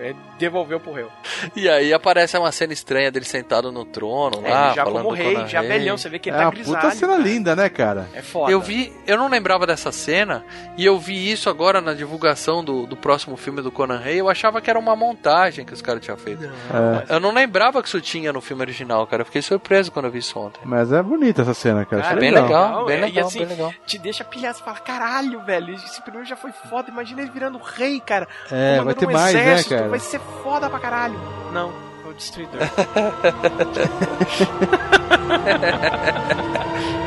ele 0.01 0.17
devolveu 0.39 0.81
pro 0.81 0.93
rei. 0.93 1.07
E 1.55 1.69
aí 1.69 1.93
aparece 1.93 2.37
uma 2.37 2.51
cena 2.53 2.73
estranha 2.73 3.11
dele 3.11 3.25
sentado 3.25 3.71
no 3.71 3.85
trono 3.85 4.41
É, 4.45 4.51
lá, 4.51 4.67
ele 4.67 4.75
já 4.77 4.85
falando 4.85 5.05
como 5.05 5.15
rei, 5.17 5.47
já 5.47 5.61
Rei. 5.61 5.69
velhão, 5.69 5.97
você 5.97 6.09
vê 6.09 6.19
que 6.19 6.29
ele 6.31 6.37
É 6.37 6.41
tá 6.41 6.47
uma 6.47 6.51
grisalho. 6.53 6.81
puta 6.81 6.95
cena 6.95 7.13
cara. 7.13 7.23
linda, 7.25 7.57
né, 7.57 7.69
cara? 7.69 8.09
É 8.15 8.23
foda. 8.23 8.51
Eu 8.53 8.61
vi, 8.61 8.93
eu 9.07 9.17
não 9.17 9.29
lembrava 9.29 9.67
dessa 9.67 9.93
cena 9.93 10.45
e 10.77 10.85
eu 10.85 10.99
vi 10.99 11.31
isso 11.31 11.49
agora 11.49 11.81
na 11.81 11.95
divulgação 11.95 12.65
do, 12.65 12.87
do 12.87 12.97
próximo 12.97 13.37
filme 13.37 13.63
do 13.63 13.71
Conan 13.71 13.99
Rei. 13.99 14.21
Eu 14.21 14.29
achava 14.29 14.61
que 14.61 14.69
era 14.71 14.79
uma 14.79 14.97
montagem 14.97 15.65
que 15.65 15.73
os 15.73 15.83
caras 15.83 16.03
tinham 16.03 16.17
feito. 16.17 16.45
É. 16.45 17.15
Eu 17.15 17.21
não 17.21 17.33
lembrava 17.33 17.81
que 17.83 17.89
isso 17.89 18.01
tinha 18.01 18.33
no 18.33 18.41
filme 18.41 18.63
original, 18.63 19.07
cara. 19.07 19.23
Eu 19.23 19.27
fiquei 19.27 19.43
surpreso 19.43 19.91
quando 19.93 20.07
eu 20.07 20.11
vi 20.11 20.19
isso 20.19 20.39
ontem. 20.39 20.61
Mas 20.65 20.93
é 20.93 21.03
bonita 21.03 21.43
essa 21.43 21.55
cena, 21.55 21.85
cara. 21.85 22.03
Cara, 22.03 22.17
Achei 22.17 22.31
bem 22.31 22.43
legal, 22.43 22.85
bem 22.87 22.97
é, 22.97 23.01
legal, 23.01 23.25
e 23.25 23.27
assim, 23.27 23.39
bem 23.41 23.49
legal. 23.49 23.73
te 23.87 23.99
deixa 23.99 24.25
pilhado, 24.25 24.59
você 24.59 24.65
fala, 24.65 24.79
caralho, 24.79 25.41
velho, 25.45 25.75
esse 25.75 26.01
primeiro 26.03 26.27
já 26.29 26.37
foi 26.37 26.51
foda, 26.69 26.91
imagina 26.91 27.21
ele 27.23 27.31
virando 27.31 27.59
rei, 27.59 28.01
cara. 28.01 28.27
É, 28.51 28.72
comandando 28.79 28.85
vai 28.85 28.95
ter 28.95 29.07
um 29.07 29.13
mais, 29.13 29.35
né, 29.35 29.41
exército, 29.41 29.75
cara? 29.75 29.89
Vai 29.89 29.99
ser 29.99 30.21
foda 30.43 30.71
pra 30.71 30.79
caralho. 30.79 31.19
Não, 31.53 31.73
é 32.05 32.09
o 32.09 32.15
destruidor. 32.15 32.61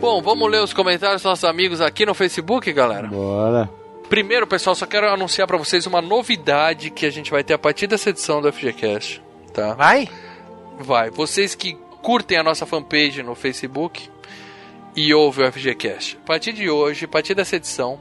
Bom, 0.00 0.22
vamos 0.22 0.50
ler 0.50 0.62
os 0.62 0.72
comentários 0.72 1.22
dos 1.22 1.28
nossos 1.28 1.44
amigos 1.44 1.80
aqui 1.80 2.04
no 2.04 2.14
Facebook, 2.14 2.72
galera. 2.72 3.06
Bora. 3.06 3.79
Primeiro, 4.10 4.44
pessoal, 4.44 4.74
só 4.74 4.86
quero 4.86 5.08
anunciar 5.08 5.46
pra 5.46 5.56
vocês 5.56 5.86
uma 5.86 6.02
novidade 6.02 6.90
que 6.90 7.06
a 7.06 7.10
gente 7.10 7.30
vai 7.30 7.44
ter 7.44 7.54
a 7.54 7.58
partir 7.58 7.86
dessa 7.86 8.10
edição 8.10 8.42
do 8.42 8.52
FGCast, 8.52 9.22
tá? 9.54 9.74
Vai? 9.74 10.08
Vai. 10.80 11.10
Vocês 11.10 11.54
que 11.54 11.74
curtem 12.02 12.36
a 12.36 12.42
nossa 12.42 12.66
fanpage 12.66 13.22
no 13.22 13.36
Facebook 13.36 14.10
e 14.96 15.14
ouvem 15.14 15.46
o 15.46 15.52
FGCast. 15.52 16.18
A 16.24 16.26
partir 16.26 16.52
de 16.52 16.68
hoje, 16.68 17.04
a 17.04 17.08
partir 17.08 17.36
dessa 17.36 17.54
edição, 17.54 18.00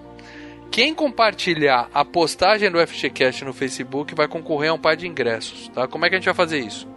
quem 0.71 0.95
compartilhar 0.95 1.87
a 1.93 2.03
postagem 2.03 2.71
do 2.71 2.79
FGCast 2.87 3.45
no 3.45 3.53
Facebook 3.53 4.15
vai 4.15 4.27
concorrer 4.27 4.71
a 4.71 4.73
um 4.73 4.79
par 4.79 4.95
de 4.95 5.07
ingressos, 5.07 5.67
tá? 5.67 5.87
Como 5.87 6.07
é 6.07 6.09
que 6.09 6.15
a 6.15 6.17
gente 6.17 6.25
vai 6.25 6.33
fazer 6.33 6.57
isso? 6.57 6.87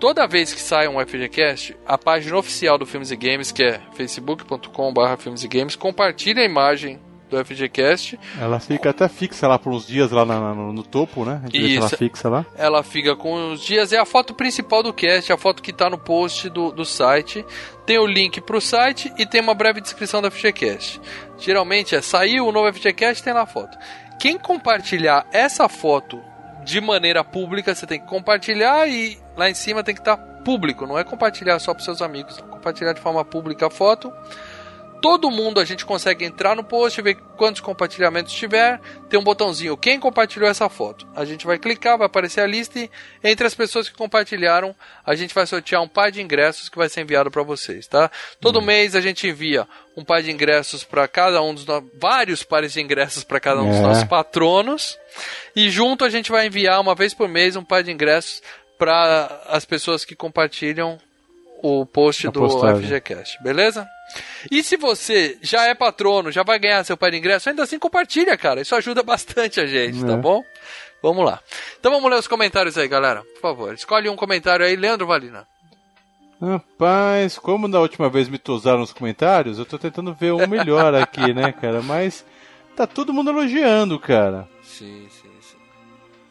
Toda 0.00 0.26
vez 0.26 0.50
que 0.54 0.62
sai 0.62 0.88
um 0.88 0.98
FGCast, 0.98 1.76
a 1.84 1.98
página 1.98 2.38
oficial 2.38 2.78
do 2.78 2.86
Filmes 2.86 3.10
e 3.10 3.16
Games, 3.16 3.52
que 3.52 3.62
é 3.62 3.82
facebook.com.br 3.92 5.16
filmes 5.18 5.44
e 5.44 5.48
games, 5.48 5.76
compartilha 5.76 6.40
a 6.40 6.46
imagem 6.46 6.98
do 7.34 7.44
FGCast 7.44 8.18
Ela 8.40 8.60
fica 8.60 8.90
até 8.90 9.08
fixa 9.08 9.46
lá 9.48 9.58
por 9.58 9.72
uns 9.72 9.86
dias 9.86 10.10
lá 10.10 10.24
na- 10.24 10.54
no, 10.54 10.72
no 10.72 10.82
topo, 10.82 11.24
né? 11.24 11.40
A 11.42 11.46
gente 11.46 11.60
deixa 11.60 11.76
ela 11.78 11.86
Isso. 11.86 11.96
fixa 11.96 12.28
lá. 12.28 12.46
ela 12.56 12.82
fica 12.82 13.16
com 13.16 13.52
os 13.52 13.60
dias. 13.60 13.92
É 13.92 13.98
a 13.98 14.04
foto 14.04 14.34
principal 14.34 14.82
do 14.82 14.92
cast, 14.92 15.32
a 15.32 15.36
foto 15.36 15.62
que 15.62 15.70
está 15.70 15.88
no 15.90 15.98
post 15.98 16.48
do, 16.48 16.70
do 16.70 16.84
site. 16.84 17.44
Tem 17.86 17.98
o 17.98 18.06
link 18.06 18.40
para 18.40 18.56
o 18.56 18.60
site 18.60 19.12
e 19.18 19.26
tem 19.26 19.40
uma 19.40 19.54
breve 19.54 19.80
descrição 19.80 20.22
do 20.22 20.30
FGCast. 20.30 21.00
Geralmente 21.38 21.94
é 21.94 22.00
saiu 22.00 22.46
o 22.46 22.52
novo 22.52 22.72
FGCast 22.72 23.22
tem 23.22 23.32
lá 23.32 23.42
a 23.42 23.46
foto. 23.46 23.76
Quem 24.18 24.38
compartilhar 24.38 25.26
essa 25.32 25.68
foto 25.68 26.22
de 26.64 26.80
maneira 26.80 27.22
pública, 27.22 27.74
você 27.74 27.86
tem 27.86 28.00
que 28.00 28.06
compartilhar 28.06 28.88
e 28.88 29.18
lá 29.36 29.50
em 29.50 29.54
cima 29.54 29.82
tem 29.82 29.94
que 29.94 30.00
estar 30.00 30.16
público, 30.16 30.86
não 30.86 30.98
é 30.98 31.04
compartilhar 31.04 31.58
só 31.58 31.74
para 31.74 31.82
seus 31.84 32.00
amigos, 32.02 32.38
compartilhar 32.50 32.92
de 32.92 33.00
forma 33.00 33.24
pública 33.24 33.66
a 33.66 33.70
foto. 33.70 34.12
Todo 35.04 35.30
mundo 35.30 35.60
a 35.60 35.66
gente 35.66 35.84
consegue 35.84 36.24
entrar 36.24 36.56
no 36.56 36.64
post, 36.64 37.02
ver 37.02 37.16
quantos 37.36 37.60
compartilhamentos 37.60 38.32
tiver. 38.32 38.80
Tem 39.10 39.20
um 39.20 39.22
botãozinho, 39.22 39.76
quem 39.76 40.00
compartilhou 40.00 40.48
essa 40.48 40.66
foto? 40.70 41.06
A 41.14 41.26
gente 41.26 41.46
vai 41.46 41.58
clicar, 41.58 41.98
vai 41.98 42.06
aparecer 42.06 42.40
a 42.40 42.46
lista 42.46 42.78
e 42.78 42.90
entre 43.22 43.46
as 43.46 43.54
pessoas 43.54 43.86
que 43.86 43.94
compartilharam, 43.94 44.74
a 45.04 45.14
gente 45.14 45.34
vai 45.34 45.46
sortear 45.46 45.82
um 45.82 45.88
par 45.88 46.10
de 46.10 46.22
ingressos 46.22 46.70
que 46.70 46.78
vai 46.78 46.88
ser 46.88 47.02
enviado 47.02 47.30
para 47.30 47.42
vocês, 47.42 47.86
tá? 47.86 48.10
Todo 48.40 48.62
mês 48.62 48.96
a 48.96 49.00
gente 49.02 49.28
envia 49.28 49.68
um 49.94 50.02
par 50.02 50.22
de 50.22 50.30
ingressos 50.32 50.84
para 50.84 51.06
cada 51.06 51.42
um 51.42 51.52
dos 51.52 51.66
no... 51.66 51.86
vários 52.00 52.42
pares 52.42 52.72
de 52.72 52.80
ingressos 52.80 53.24
para 53.24 53.38
cada 53.38 53.60
um 53.60 53.68
dos 53.68 53.76
É. 53.80 53.82
nossos 53.82 54.04
patronos. 54.04 54.98
E 55.54 55.68
junto 55.68 56.06
a 56.06 56.08
gente 56.08 56.30
vai 56.32 56.46
enviar 56.46 56.80
uma 56.80 56.94
vez 56.94 57.12
por 57.12 57.28
mês 57.28 57.56
um 57.56 57.62
par 57.62 57.82
de 57.82 57.92
ingressos 57.92 58.42
para 58.78 59.42
as 59.48 59.66
pessoas 59.66 60.02
que 60.02 60.16
compartilham 60.16 60.98
o 61.62 61.84
post 61.84 62.26
A 62.26 62.30
do 62.30 62.40
postagem. 62.40 62.84
FGCast, 62.86 63.42
beleza? 63.42 63.86
E 64.50 64.62
se 64.62 64.76
você 64.76 65.38
já 65.42 65.64
é 65.66 65.74
patrono, 65.74 66.30
já 66.32 66.42
vai 66.42 66.58
ganhar 66.58 66.84
seu 66.84 66.96
par 66.96 67.10
de 67.10 67.16
ingresso, 67.18 67.48
ainda 67.48 67.62
assim 67.62 67.78
compartilha, 67.78 68.36
cara. 68.36 68.60
Isso 68.60 68.74
ajuda 68.74 69.02
bastante 69.02 69.60
a 69.60 69.66
gente, 69.66 70.04
tá 70.04 70.12
É. 70.12 70.16
bom? 70.16 70.42
Vamos 71.02 71.24
lá. 71.24 71.40
Então 71.78 71.92
vamos 71.92 72.10
ler 72.10 72.18
os 72.18 72.26
comentários 72.28 72.78
aí, 72.78 72.88
galera. 72.88 73.22
Por 73.34 73.40
favor, 73.40 73.74
escolhe 73.74 74.08
um 74.08 74.16
comentário 74.16 74.64
aí, 74.64 74.74
Leandro 74.76 75.06
Valina. 75.06 75.46
Rapaz, 76.40 77.38
como 77.38 77.68
da 77.68 77.80
última 77.80 78.08
vez 78.10 78.28
me 78.28 78.38
tosaram 78.38 78.80
nos 78.80 78.92
comentários, 78.92 79.58
eu 79.58 79.64
tô 79.64 79.78
tentando 79.78 80.12
ver 80.12 80.32
um 80.32 80.46
melhor 80.46 80.94
aqui, 80.94 81.32
né, 81.32 81.52
cara? 81.52 81.80
Mas 81.80 82.24
tá 82.76 82.86
todo 82.86 83.12
mundo 83.12 83.30
elogiando, 83.30 83.98
cara. 83.98 84.48
Sim, 84.62 85.06
sim, 85.10 85.30
sim. 85.40 85.56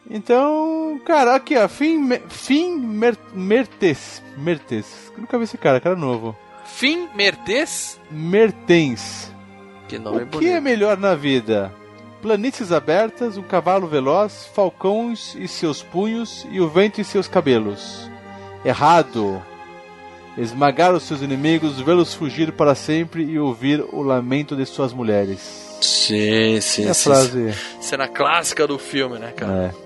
Então, 0.10 0.99
cara, 1.05 1.35
aqui, 1.35 1.55
ó, 1.57 1.68
Fim, 1.68 2.19
Fim 2.30 2.76
Mer, 2.77 3.15
Mertes. 3.34 4.22
Mertes. 4.38 5.11
Nunca 5.18 5.38
vi 5.38 5.45
esse 5.45 5.57
cara, 5.57 5.80
cara 5.80 5.95
novo. 5.95 6.38
Fim 6.76 7.08
Mertes? 7.16 8.00
Mertens. 8.10 9.32
Que 9.88 9.98
nome 10.00 10.24
O 10.24 10.26
bonito. 10.26 10.40
que 10.40 10.50
é 10.50 10.60
melhor 10.60 10.98
na 10.98 11.16
vida? 11.16 11.72
Planícies 12.22 12.72
abertas, 12.72 13.38
um 13.38 13.44
cavalo 13.44 13.86
veloz, 13.88 14.50
falcões 14.56 15.36
e 15.36 15.48
seus 15.48 15.84
punhos 15.84 16.48
e 16.52 16.60
o 16.62 16.70
vento 16.70 17.00
em 17.00 17.04
seus 17.04 17.28
cabelos. 17.28 18.10
Errado. 18.66 19.41
Esmagar 20.38 20.94
os 20.94 21.04
seus 21.04 21.22
inimigos, 21.22 21.80
vê-los 21.80 22.14
fugir 22.14 22.52
para 22.54 22.74
sempre 22.74 23.24
e 23.24 23.38
ouvir 23.38 23.84
o 23.91 24.02
lamento 24.02 24.56
de 24.56 24.66
suas 24.66 24.91
mulheres. 24.91 25.78
Sim, 25.82 26.56
E 26.56 26.62
sim, 26.62 26.88
a 26.90 26.94
sim. 26.94 27.04
frase 27.10 27.54
Cena 27.82 28.08
clássica 28.08 28.66
do 28.66 28.80
filme, 28.80 29.20
né, 29.20 29.32
cara? 29.36 29.74
é. 29.80 29.84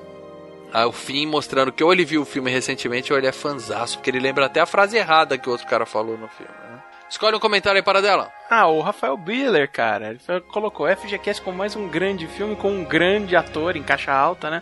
Ah, 0.71 0.85
o 0.85 0.91
Fim 0.91 1.25
mostrando 1.25 1.71
que 1.71 1.83
ou 1.83 1.91
ele 1.91 2.05
viu 2.05 2.21
o 2.21 2.25
filme 2.25 2.51
recentemente 2.51 3.11
ou 3.11 3.17
ele 3.17 3.25
é 3.27 3.31
fanzaço, 3.31 3.97
porque 3.97 4.09
ele 4.11 4.19
lembra 4.19 4.45
até 4.45 4.59
a 4.59 4.65
frase 4.65 4.95
errada 4.97 5.37
que 5.37 5.49
o 5.49 5.51
outro 5.51 5.65
cara 5.67 5.85
falou 5.85 6.17
no 6.17 6.27
filme, 6.27 6.51
né? 6.61 6.66
Escolhe 7.09 7.35
um 7.37 7.39
comentário 7.39 7.77
aí 7.77 7.83
para 7.83 8.01
dela. 8.01 8.31
Ah, 8.49 8.67
o 8.67 8.81
Rafael 8.81 9.15
Biller, 9.15 9.71
cara, 9.71 10.09
ele 10.09 10.41
colocou 10.49 10.93
FGCast 10.93 11.41
com 11.41 11.51
mais 11.51 11.75
um 11.75 11.87
grande 11.87 12.27
filme 12.27 12.55
com 12.55 12.69
um 12.69 12.83
grande 12.83 13.35
ator 13.35 13.77
em 13.77 13.83
caixa 13.83 14.11
alta, 14.11 14.49
né? 14.49 14.61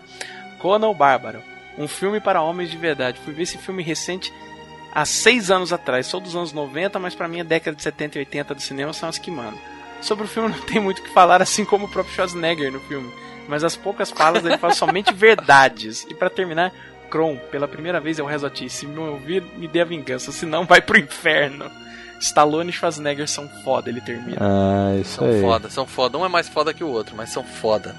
Conan 0.58 0.88
o 0.88 0.94
Bárbaro. 0.94 1.42
Um 1.76 1.88
filme 1.88 2.20
para 2.20 2.42
homens 2.42 2.70
de 2.70 2.76
verdade. 2.76 3.20
Fui 3.24 3.34
ver 3.34 3.42
esse 3.42 3.58
filme 3.58 3.82
recente 3.82 4.32
há 4.94 5.04
seis 5.04 5.50
anos 5.50 5.72
atrás. 5.72 6.06
Sou 6.06 6.20
dos 6.20 6.36
anos 6.36 6.52
90, 6.52 6.98
mas 7.00 7.14
pra 7.14 7.28
mim 7.28 7.40
a 7.40 7.44
década 7.44 7.76
de 7.76 7.82
70 7.82 8.16
e 8.16 8.20
80 8.20 8.54
do 8.54 8.62
cinema 8.62 8.92
são 8.92 9.08
as 9.08 9.18
que 9.18 9.30
mandam. 9.30 9.60
Sobre 10.00 10.24
o 10.24 10.28
filme 10.28 10.48
não 10.54 10.60
tem 10.60 10.80
muito 10.80 11.00
o 11.00 11.02
que 11.02 11.10
falar, 11.10 11.42
assim 11.42 11.64
como 11.64 11.86
o 11.86 11.90
próprio 11.90 12.14
Schwarzenegger 12.14 12.72
no 12.72 12.80
filme. 12.80 13.12
Mas 13.48 13.64
as 13.64 13.76
poucas 13.76 14.10
falas 14.10 14.44
ele 14.44 14.56
fala 14.56 14.72
somente 14.72 15.12
verdades. 15.14 16.06
E 16.08 16.14
para 16.14 16.30
terminar, 16.30 16.72
Kron, 17.10 17.36
pela 17.50 17.66
primeira 17.66 18.00
vez 18.00 18.18
eu 18.18 18.24
rezo 18.24 18.46
a 18.46 18.50
ti, 18.50 18.70
se 18.70 18.86
me 18.86 18.98
ouvir, 18.98 19.42
me 19.56 19.66
dê 19.66 19.80
a 19.80 19.84
vingança, 19.84 20.30
senão 20.30 20.64
vai 20.64 20.80
pro 20.80 20.98
inferno. 20.98 21.70
Stallone 22.20 22.70
e 22.70 22.72
Schwarzenegger 22.72 23.28
são 23.28 23.48
foda, 23.64 23.88
ele 23.90 24.00
termina. 24.00 24.38
Ah, 24.40 24.96
isso 25.00 25.16
São 25.16 25.26
aí. 25.26 25.40
foda, 25.40 25.70
são 25.70 25.86
foda. 25.86 26.18
Um 26.18 26.24
é 26.24 26.28
mais 26.28 26.48
foda 26.48 26.72
que 26.74 26.82
o 26.84 26.88
outro, 26.88 27.14
mas 27.16 27.30
são 27.30 27.44
foda. 27.44 27.94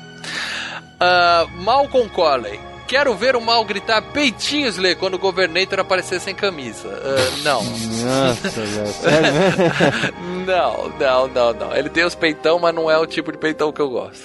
Uh, 0.99 1.48
Malcolm 1.64 2.10
Corley. 2.10 2.60
Quero 2.88 3.14
ver 3.15 3.35
o 3.35 3.41
Mal 3.41 3.65
gritar 3.65 4.02
peitinhos, 4.14 4.77
Lê, 4.77 4.95
quando 4.95 5.15
o 5.15 5.19
Governator 5.19 5.77
aparecer 5.80 6.22
sem 6.22 6.34
camisa. 6.34 6.88
Ah, 6.88 7.38
não. 7.44 7.61
Nossa, 7.61 8.61
não, 10.45 10.89
não, 10.98 11.27
não, 11.27 11.53
não. 11.53 11.76
Ele 11.76 11.89
tem 11.89 12.06
os 12.06 12.15
peitão, 12.15 12.57
mas 12.60 12.73
não 12.73 12.89
é 12.89 12.98
o 12.98 13.06
tipo 13.06 13.30
de 13.31 13.38
peitão 13.38 13.73
que 13.73 13.81
eu 13.81 13.89
gosto. 13.89 14.23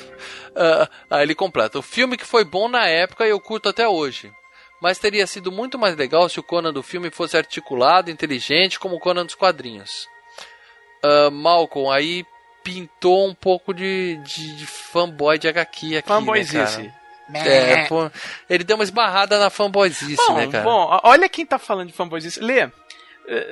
Ah, 0.55 0.89
aí 1.11 1.23
ele 1.25 1.35
completa. 1.35 1.79
O 1.79 1.83
filme 1.83 2.17
que 2.17 2.25
foi 2.25 2.45
bom 2.45 2.69
na 2.69 2.87
época 2.87 3.27
e 3.27 3.31
eu 3.31 3.41
curto 3.41 3.69
até 3.69 3.89
hoje. 3.89 4.31
Mas 4.83 4.99
teria 4.99 5.29
sido 5.29 5.53
muito 5.53 5.79
mais 5.79 5.95
legal 5.95 6.29
se 6.29 6.41
o 6.41 6.43
Conan 6.43 6.73
do 6.73 6.83
filme 6.83 7.09
fosse 7.09 7.37
articulado, 7.37 8.11
inteligente, 8.11 8.81
como 8.81 8.97
o 8.97 8.99
Conan 8.99 9.25
dos 9.25 9.37
quadrinhos. 9.37 10.09
Ah, 11.01 11.31
Malcolm, 11.31 11.89
aí 11.89 12.27
pintou 12.65 13.29
um 13.29 13.35
pouco 13.35 13.73
de, 13.73 14.17
de, 14.25 14.57
de 14.57 14.67
fanboy 14.67 15.39
de 15.39 15.47
HQ 15.47 15.97
aqui, 15.97 16.09
Fanboyzice. 16.09 16.93
né, 17.29 17.45
cara? 17.45 17.49
É, 17.49 17.87
pô, 17.87 18.11
ele 18.51 18.65
deu 18.65 18.77
uma 18.77 18.83
esbarrada 18.83 19.39
na 19.39 19.51
fanboyzice, 19.51 20.17
Bom, 20.17 20.35
né, 20.35 20.49
cara? 20.49 20.65
bom, 20.65 21.01
olha 21.05 21.29
quem 21.29 21.47
tá 21.47 21.61
falando 21.61 21.87
de 21.87 21.93
fanboyzice. 21.93 22.41
Lê, 22.41 22.61
eh, 22.61 22.71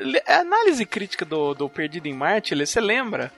lê, 0.01 0.23
a 0.27 0.39
análise 0.41 0.85
crítica 0.85 1.25
do, 1.25 1.55
do 1.55 1.69
Perdido 1.69 2.07
em 2.07 2.13
Marte, 2.13 2.57
Lê, 2.57 2.67
você 2.67 2.81
lembra? 2.81 3.33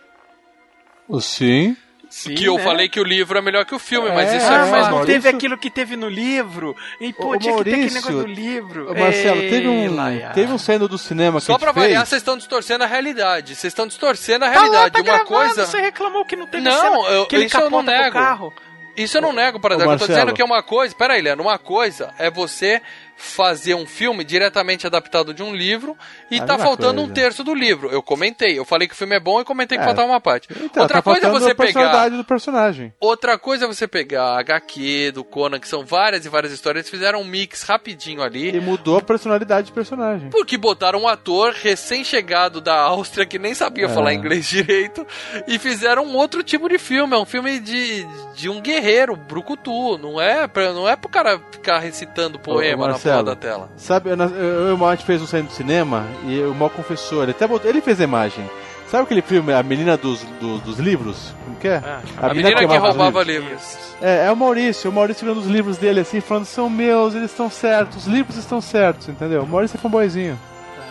O 1.06 1.20
sim. 1.20 1.76
Sim, 2.14 2.34
que 2.34 2.44
eu 2.44 2.56
né? 2.58 2.62
falei 2.62 2.88
que 2.90 3.00
o 3.00 3.02
livro 3.04 3.38
é 3.38 3.40
melhor 3.40 3.64
que 3.64 3.74
o 3.74 3.78
filme, 3.78 4.10
mas 4.12 4.30
É, 4.30 4.36
isso 4.36 4.46
Ah, 4.46 4.54
é 4.54 4.58
mas 4.70 4.70
não 4.86 4.96
Maurício- 4.96 5.06
teve 5.06 5.28
aquilo 5.30 5.56
que 5.56 5.70
teve 5.70 5.96
no 5.96 6.10
livro. 6.10 6.76
E, 7.00 7.10
pô, 7.10 7.28
Ô, 7.30 7.38
tinha 7.38 7.56
que 7.56 7.64
ter 7.64 7.70
aquele 7.70 7.76
Maurício, 7.90 8.10
negócio 8.10 8.18
do 8.18 8.26
livro. 8.26 8.90
Ô, 8.92 8.94
Marcelo, 8.94 9.40
teve 9.40 9.66
Ei, 9.66 9.88
um, 9.88 9.94
Laia. 9.94 10.30
teve 10.34 10.52
um 10.52 10.58
saindo 10.58 10.86
do 10.86 10.98
cinema 10.98 11.40
que 11.40 11.46
Só 11.46 11.56
pra 11.56 11.72
variar, 11.72 12.04
vocês 12.04 12.20
estão 12.20 12.36
distorcendo 12.36 12.84
a 12.84 12.86
realidade. 12.86 13.54
Vocês 13.56 13.70
estão 13.70 13.86
distorcendo 13.86 14.44
a 14.44 14.48
Tá 14.50 14.54
lá, 14.54 14.60
realidade. 14.60 14.90
tá 14.92 14.98
Uma 14.98 15.04
gravado, 15.04 15.26
coisa. 15.26 15.64
Você 15.66 15.80
reclamou 15.80 16.24
que 16.26 16.36
não 16.36 16.46
teve 16.46 16.62
Não, 16.62 16.80
cena, 17.02 17.14
eu- 17.14 17.24
que 17.26 17.34
ele 17.36 17.46
isso 17.46 17.56
eu 17.56 17.70
não 17.70 17.78
o 17.78 17.82
nego. 17.82 18.12
carro. 18.12 18.52
Isso 18.94 19.16
eu 19.16 19.22
não 19.22 19.32
nego, 19.32 19.58
para 19.58 19.74
Eu 19.74 19.96
tô 19.98 20.06
dizendo 20.06 20.34
que 20.34 20.42
é 20.42 20.44
uma 20.44 20.62
coisa. 20.62 20.94
Pera 20.94 21.14
aí, 21.14 21.22
Leandro. 21.22 21.42
Uma 21.44 21.58
coisa 21.58 22.12
é 22.18 22.30
você 22.30 22.82
fazer 23.24 23.74
um 23.76 23.86
filme 23.86 24.24
diretamente 24.24 24.84
adaptado 24.84 25.32
de 25.32 25.44
um 25.44 25.54
livro 25.54 25.96
e 26.28 26.36
A 26.36 26.40
tá 26.44 26.54
mesma 26.54 26.64
faltando 26.66 27.00
um 27.00 27.06
coisa. 27.06 27.14
terço 27.14 27.44
do 27.44 27.54
livro. 27.54 27.88
Eu 27.88 28.02
comentei. 28.02 28.58
Eu 28.58 28.64
falei 28.64 28.88
que 28.88 28.94
o 28.94 28.96
filme 28.96 29.14
é 29.14 29.20
bom 29.20 29.40
e 29.40 29.44
comentei 29.44 29.78
que 29.78 29.82
É. 29.84 29.86
faltava 29.86 30.08
uma 30.08 30.20
parte. 30.20 30.48
Então, 30.50 30.82
Outra 30.82 30.96
tá 30.98 31.02
coisa 31.02 31.18
é 31.20 31.22
faltando 31.22 31.44
você 31.44 31.54
pegar. 31.54 32.08
do 32.08 32.24
personagem. 32.24 32.92
Outra 33.00 33.38
coisa 33.38 33.64
é 33.64 33.68
você 33.68 33.86
pegar 33.86 34.24
a 34.24 34.40
HQ 34.40 35.12
do 35.14 35.22
Conan, 35.22 35.60
que 35.60 35.68
são 35.68 35.84
várias 35.84 36.26
e 36.26 36.28
várias 36.28 36.52
histórias, 36.52 36.80
eles 36.82 36.90
fizeram 36.90 37.20
um 37.20 37.24
mix 37.24 37.62
rapidinho 37.62 38.22
ali. 38.22 38.50
E 38.56 38.60
mudou 38.60 38.98
a 38.98 39.00
personalidade 39.00 39.68
do 39.70 39.72
personagem. 39.72 40.28
Porque 40.30 40.58
botaram 40.58 41.02
um 41.02 41.08
ator 41.08 41.52
recém-chegado 41.52 42.60
da 42.60 42.74
Áustria 42.74 43.24
que 43.24 43.38
nem 43.38 43.54
sabia 43.54 43.86
É. 43.86 43.88
falar 43.88 44.14
inglês 44.14 44.46
direito 44.46 45.06
e 45.46 45.58
fizeram 45.60 46.04
um 46.04 46.16
outro 46.16 46.42
tipo 46.42 46.68
de 46.68 46.76
filme. 46.78 47.14
É 47.14 47.18
um 47.18 47.24
filme 47.24 47.60
de, 47.60 48.04
de 48.34 48.48
um 48.48 48.60
guerreiro, 48.60 49.14
brucutu. 49.14 49.96
Não 49.98 50.20
é, 50.20 50.48
pra, 50.48 50.72
não 50.72 50.88
é 50.88 50.96
pro 50.96 51.08
cara 51.08 51.40
ficar 51.52 51.78
recitando 51.78 52.38
poema 52.38 52.84
Ô, 52.84 52.88
na 52.88 52.98
Porra 53.12 53.24
da 53.24 53.36
tela. 53.36 53.68
Sabe, 53.76 54.10
eu, 54.10 54.16
eu 54.16 54.70
e 54.70 54.72
o 54.72 54.78
Mal, 54.78 54.90
a 54.90 54.94
gente 54.94 55.04
fez 55.06 55.20
um 55.22 55.26
saindo 55.26 55.46
do 55.46 55.52
cinema 55.52 56.06
e 56.26 56.40
o 56.42 56.54
Mal 56.54 56.70
confessou, 56.70 57.22
ele 57.22 57.32
até 57.32 57.46
botou, 57.46 57.68
ele 57.70 57.80
fez 57.80 58.00
a 58.00 58.04
imagem. 58.04 58.48
Sabe 58.88 59.04
aquele 59.04 59.22
filme, 59.22 59.54
A 59.54 59.62
Menina 59.62 59.96
dos, 59.96 60.20
do- 60.38 60.58
dos 60.58 60.78
Livros? 60.78 61.32
Como 61.44 61.56
que 61.56 61.66
é? 61.68 61.82
Ah, 61.82 62.00
A, 62.18 62.34
menina, 62.34 62.54
que 62.54 62.64
amava 62.64 62.90
os 62.90 62.94
roubava 62.96 63.22
livros. 63.22 63.48
livros. 63.50 63.78
É, 64.02 64.26
é 64.26 64.30
o 64.32 64.36
Maurício, 64.36 64.90
o 64.90 64.92
Maurício 64.92 65.26
vendo 65.26 65.40
os 65.40 65.46
livros 65.46 65.78
dele 65.78 66.00
assim, 66.00 66.20
falando, 66.20 66.44
são 66.44 66.68
meus, 66.68 67.14
eles 67.14 67.30
estão 67.30 67.48
certos, 67.48 67.98
os 67.98 68.06
livros 68.06 68.36
estão 68.36 68.60
certos, 68.60 69.08
entendeu? 69.08 69.44
O 69.44 69.46
Maurício 69.48 69.76
é 69.76 69.80
fanboyzinho. 69.80 70.38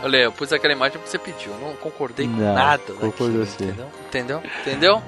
Olha, 0.03 0.17
eu 0.17 0.31
pus 0.31 0.51
aquela 0.51 0.73
imagem 0.73 0.93
porque 0.97 1.11
você 1.11 1.19
pediu. 1.19 1.51
Eu 1.51 1.67
não 1.67 1.75
concordei 1.75 2.25
com 2.25 2.33
Não, 2.33 2.55
nada 2.55 2.81
concordou 2.99 3.41
daquilo, 3.41 3.45
sim. 3.45 3.65
entendeu? 3.65 3.87
Entendeu? 4.07 4.41
Entendeu? 4.61 5.01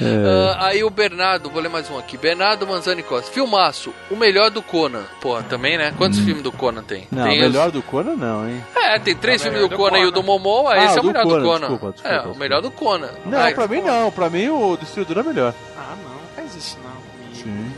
É. 0.00 0.54
Ah, 0.58 0.66
aí 0.66 0.84
o 0.84 0.90
Bernardo, 0.90 1.48
vou 1.48 1.60
ler 1.62 1.68
mais 1.70 1.88
um 1.90 1.98
aqui. 1.98 2.16
Bernardo 2.18 2.66
Manzani 2.66 3.02
Costa. 3.02 3.30
Filmaço, 3.32 3.94
o 4.10 4.16
melhor 4.16 4.50
do 4.50 4.60
Conan. 4.62 5.04
Porra, 5.20 5.42
também, 5.44 5.78
né? 5.78 5.94
Quantos 5.96 6.18
filmes 6.18 6.42
do 6.42 6.52
Conan 6.52 6.82
tem? 6.82 7.02
Hum. 7.04 7.06
Não, 7.12 7.24
tem 7.24 7.42
o 7.42 7.46
os- 7.46 7.52
melhor 7.52 7.70
do 7.70 7.82
Conan 7.82 8.14
não, 8.16 8.48
hein? 8.48 8.62
É, 8.76 8.98
tem 8.98 9.14
três 9.16 9.40
É 9.40 9.44
filmes 9.44 9.60
do 9.62 9.68
do 9.68 9.76
Conan, 9.76 9.98
e 9.98 10.00
o 10.06 10.12
Conan. 10.12 10.12
do 10.12 10.22
Momoa, 10.22 10.74
Ah, 10.74 10.84
esse 10.84 10.98
é 10.98 11.00
o 11.00 11.04
melhor 11.04 11.22
do 11.24 11.28
Conan, 11.30 11.42
Conan. 11.44 11.58
desculpa, 11.68 11.92
desculpa, 11.92 12.16
é, 12.16 12.20
o 12.30 12.34
melhor 12.36 12.60
do 12.62 12.70
Conan. 12.70 13.10
Não, 13.24 13.38
Ai, 13.38 13.54
pra 13.54 13.66
mim 13.66 13.80
não, 13.80 14.10
pra 14.10 14.28
mim 14.28 14.48
o 14.48 14.76
Destruidor 14.76 15.18
é 15.18 15.22
melhor. 15.22 15.54
Ah, 15.78 15.94
não, 16.04 16.16
faz 16.36 16.54
isso 16.54 16.78
não. 16.84 16.90
comigo. 16.90 17.34
Sim, 17.34 17.72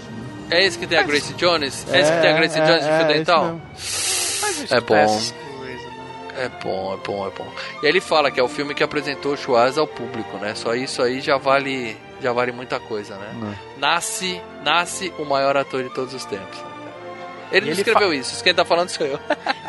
É 0.50 0.64
esse 0.64 0.78
que 0.78 0.86
tem 0.86 0.98
a 0.98 1.02
Grace 1.02 1.32
Jones? 1.34 1.86
É 1.92 2.00
esse 2.00 2.10
que 2.12 2.20
tem 2.20 2.30
a 2.30 2.34
Grace 2.34 2.58
Jones 2.60 2.84
de 2.84 2.90
fio 2.96 3.06
dental? 3.06 3.60
É 4.70 4.80
com 4.80 4.86
bom. 4.86 4.94
né? 5.16 5.32
É 6.40 6.48
bom, 6.62 6.94
é 6.94 7.06
bom, 7.06 7.26
é 7.26 7.30
bom. 7.36 7.46
E 7.82 7.86
aí 7.86 7.92
ele 7.92 8.00
fala 8.00 8.30
que 8.30 8.38
é 8.38 8.42
o 8.42 8.48
filme 8.48 8.72
que 8.74 8.82
apresentou 8.84 9.32
o 9.32 9.36
Schwarz 9.36 9.76
ao 9.76 9.86
público, 9.88 10.36
né? 10.38 10.54
Só 10.54 10.72
isso 10.74 11.02
aí 11.02 11.20
já 11.20 11.36
vale, 11.36 11.96
já 12.20 12.32
vale 12.32 12.52
muita 12.52 12.78
coisa, 12.80 13.16
né? 13.16 13.30
Não. 13.34 13.54
Nasce, 13.78 14.40
nasce 14.64 15.12
o 15.18 15.24
maior 15.24 15.56
ator 15.56 15.82
de 15.82 15.90
todos 15.90 16.12
os 16.14 16.24
tempos. 16.24 16.58
Ele 17.50 17.58
E 17.58 17.60
não 17.60 17.68
ele 17.72 17.80
escreveu 17.80 18.12
isso, 18.12 18.34
isso 18.34 18.44
quem 18.44 18.52
tá 18.54 18.62
falando 18.62 18.90
sou 18.90 19.06
eu. 19.06 19.18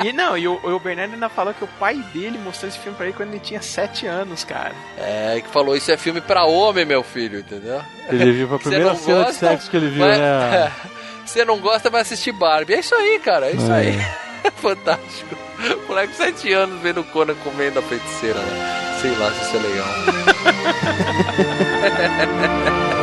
E 0.04 0.12
não, 0.14 0.38
e 0.38 0.48
o, 0.50 0.60
o 0.62 0.80
Bernardo 0.82 1.14
ainda 1.14 1.30
falou 1.30 1.54
que 1.54 1.64
o 1.64 1.68
pai 1.80 1.96
dele 2.14 2.38
mostrou 2.38 2.68
esse 2.68 2.78
filme 2.78 2.98
pra 2.98 3.06
ele 3.06 3.16
quando 3.16 3.30
ele 3.30 3.40
tinha 3.40 3.62
7 3.62 4.06
anos, 4.06 4.44
cara. 4.44 4.74
É, 4.98 5.40
que 5.42 5.48
falou 5.48 5.78
isso 5.78 5.90
é 5.90 5.96
filme 5.96 6.20
pra 6.20 6.44
homem, 6.44 6.84
meu 6.84 7.04
filho, 7.04 7.40
entendeu? 7.40 7.82
Ele 8.10 8.34
viu 8.34 8.48
a 8.54 8.58
Você 8.60 8.64
primeira 8.70 8.86
não 8.86 8.96
cena 8.98 9.18
de 9.20 9.24
gosta, 9.26 9.48
sexo 9.48 9.70
que 9.72 9.78
ele 9.78 9.90
viu, 9.92 10.00
vai- 10.06 10.18
né? 10.18 10.72
Você 11.26 11.46
não 11.46 11.60
gosta, 11.60 11.90
vai 11.90 12.02
assistir 12.02 12.32
Barbie. 12.34 12.74
É 12.74 12.80
isso 12.80 12.94
aí, 12.96 13.20
cara, 13.20 13.46
é 13.48 13.52
isso 13.52 13.72
É. 13.72 13.76
aí. 13.78 14.29
Fantástico. 14.58 15.36
Moleque 15.88 16.12
de 16.12 16.18
7 16.18 16.54
anos 16.54 16.82
vendo 16.82 17.02
o 17.02 17.04
Conan 17.06 17.36
comendo 17.44 17.80
a 17.80 17.82
feiticeira, 17.82 18.40
né? 18.40 18.98
Sei 19.02 19.16
lá 19.16 19.32
se 19.32 19.42
isso 19.44 19.58
é 19.58 19.60
legal. 19.60 19.88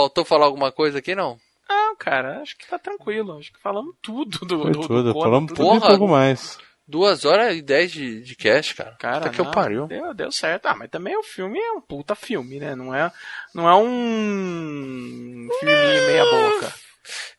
Faltou 0.00 0.24
falar 0.24 0.46
alguma 0.46 0.72
coisa 0.72 0.98
aqui, 0.98 1.14
não? 1.14 1.36
Não, 1.68 1.94
cara, 1.96 2.40
acho 2.40 2.56
que 2.56 2.66
tá 2.68 2.78
tranquilo. 2.78 3.38
Acho 3.38 3.52
que 3.52 3.60
falamos 3.60 3.94
tudo 4.02 4.38
do, 4.46 4.62
Foi 4.62 4.72
do, 4.72 4.80
do 4.80 4.86
tudo, 4.88 5.12
Conan, 5.12 5.24
falamos 5.24 5.48
tudo. 5.52 5.56
tudo 5.56 5.66
e 5.74 5.76
um 5.76 5.80
Porra. 5.80 5.88
pouco 5.98 6.08
mais. 6.12 6.58
Duas 6.88 7.24
horas 7.24 7.54
e 7.56 7.62
dez 7.62 7.92
de, 7.92 8.20
de 8.22 8.34
cast, 8.34 8.74
cara. 8.74 8.96
Cara, 8.98 9.16
Puta 9.20 9.30
que 9.30 9.40
eu 9.40 9.44
não, 9.44 9.52
pariu. 9.52 9.86
Deu, 9.86 10.12
deu 10.12 10.32
certo. 10.32 10.66
Ah, 10.66 10.74
mas 10.74 10.90
também 10.90 11.16
o 11.16 11.22
filme 11.22 11.56
é 11.60 11.70
um 11.72 11.80
puta 11.80 12.16
filme, 12.16 12.58
né? 12.58 12.74
Não 12.74 12.92
é, 12.92 13.12
não 13.54 13.68
é 13.68 13.74
um 13.76 15.48
filminho 15.60 16.06
meia 16.06 16.24
boca. 16.24 16.72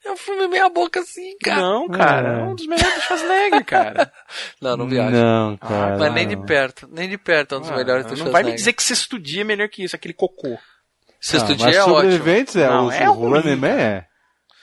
É 0.03 0.11
um 0.11 0.17
filme 0.17 0.47
meia 0.47 0.67
boca 0.67 0.99
assim, 0.99 1.37
cara. 1.37 1.61
Não, 1.61 1.87
cara, 1.87 2.29
É. 2.29 2.39
é 2.41 2.43
um 2.43 2.55
dos 2.55 2.65
melhores 2.65 2.95
do 2.95 3.01
Schwarzenegger, 3.01 3.63
cara. 3.63 4.11
Não, 4.59 4.75
não 4.75 4.87
viaja. 4.89 5.11
Não, 5.11 5.55
cara. 5.57 5.97
Mas 5.97 6.13
nem 6.13 6.27
de 6.27 6.35
não. 6.35 6.45
perto, 6.45 6.89
nem 6.91 7.07
de 7.07 7.17
perto 7.17 7.53
é 7.55 7.57
um 7.59 7.61
dos 7.61 7.69
Ah, 7.69 7.77
melhores 7.77 8.05
do 8.05 8.09
não 8.09 8.15
Schwarzenegger. 8.17 8.31
vai 8.43 8.51
me 8.51 8.57
dizer 8.57 8.73
que 8.73 8.81
Sexto 8.83 9.19
Dia 9.19 9.41
é 9.41 9.43
melhor 9.45 9.69
que 9.69 9.83
isso, 9.83 9.95
aquele 9.95 10.15
cocô. 10.15 10.57
Sexto 11.21 11.49
Não, 11.49 11.55
dia 11.55 11.65
mas 11.67 11.75
é 11.75 11.81
ótimo. 11.81 11.95
sobreviventes 11.95 12.55
é, 12.55 12.67
Não, 12.67 12.87
o, 12.87 12.91
é 12.91 13.09
o 13.09 13.13
ruim, 13.13 13.33
Running 13.41 13.55
Man 13.55 13.67
é. 13.67 14.05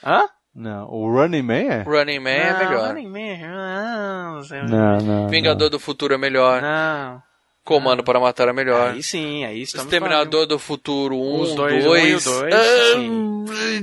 Hã? 0.04 0.24
Não, 0.54 0.88
o 0.90 1.08
Running 1.12 1.42
Man 1.42 1.54
é? 1.54 1.82
Running 1.82 2.18
Man 2.18 2.30
é 2.30 2.52
Não, 2.52 2.58
melhor. 2.58 2.88
Running 2.88 3.08
Man, 3.08 3.48
não. 3.48 4.68
Não, 4.68 4.98
não. 4.98 5.28
Vingador 5.28 5.70
do 5.70 5.78
Futuro 5.78 6.14
é 6.14 6.18
melhor. 6.18 6.60
Não. 6.60 7.22
Comando 7.64 8.02
para 8.02 8.18
Matar 8.18 8.48
é 8.48 8.52
melhor. 8.52 8.92
Aí 8.94 9.02
sim, 9.02 9.44
aí 9.44 9.60
estamos 9.62 9.84
Exterminador 9.86 10.46
do 10.46 10.58
Futuro 10.58 11.16
1, 11.16 11.40
Os 11.40 11.54
dois, 11.54 11.84
2. 11.84 11.86
um 11.86 11.96
e 11.96 12.14
o 12.14 12.20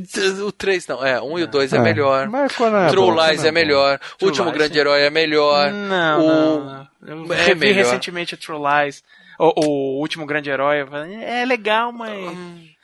dois, 0.02 0.39
o 0.41 0.52
3 0.52 0.88
não, 0.88 1.06
é, 1.06 1.22
1 1.22 1.39
e 1.39 1.43
o 1.43 1.47
2 1.47 1.72
é, 1.72 1.77
É, 1.77 1.80
melhor. 1.80 2.27
Mas 2.27 2.56
quando 2.56 2.77
é 2.77 2.88
True 2.89 3.11
bom, 3.11 3.26
Lies 3.27 3.43
é 3.43 3.47
é 3.47 3.52
melhor. 3.52 3.99
True 4.18 4.30
Último 4.30 4.45
Lies, 4.47 4.57
Grande 4.57 4.73
sim. 4.73 4.80
Herói 4.80 5.02
é 5.02 5.10
melhor. 5.11 5.72
Não, 5.72 6.19
o... 6.19 6.27
não, 6.27 6.65
não. 6.65 6.88
Eu 7.27 7.34
é 7.34 7.43
revi 7.43 7.68
melhor. 7.68 7.85
recentemente 7.85 8.34
o 8.34 8.38
True 8.38 8.57
Lies. 8.60 9.03
O, 9.40 9.66
o 9.66 9.99
Último 9.99 10.26
Grande 10.26 10.49
Herói. 10.49 10.82
eu 10.82 10.88
É 11.22 11.45
legal, 11.45 11.91
mas... 11.91 12.12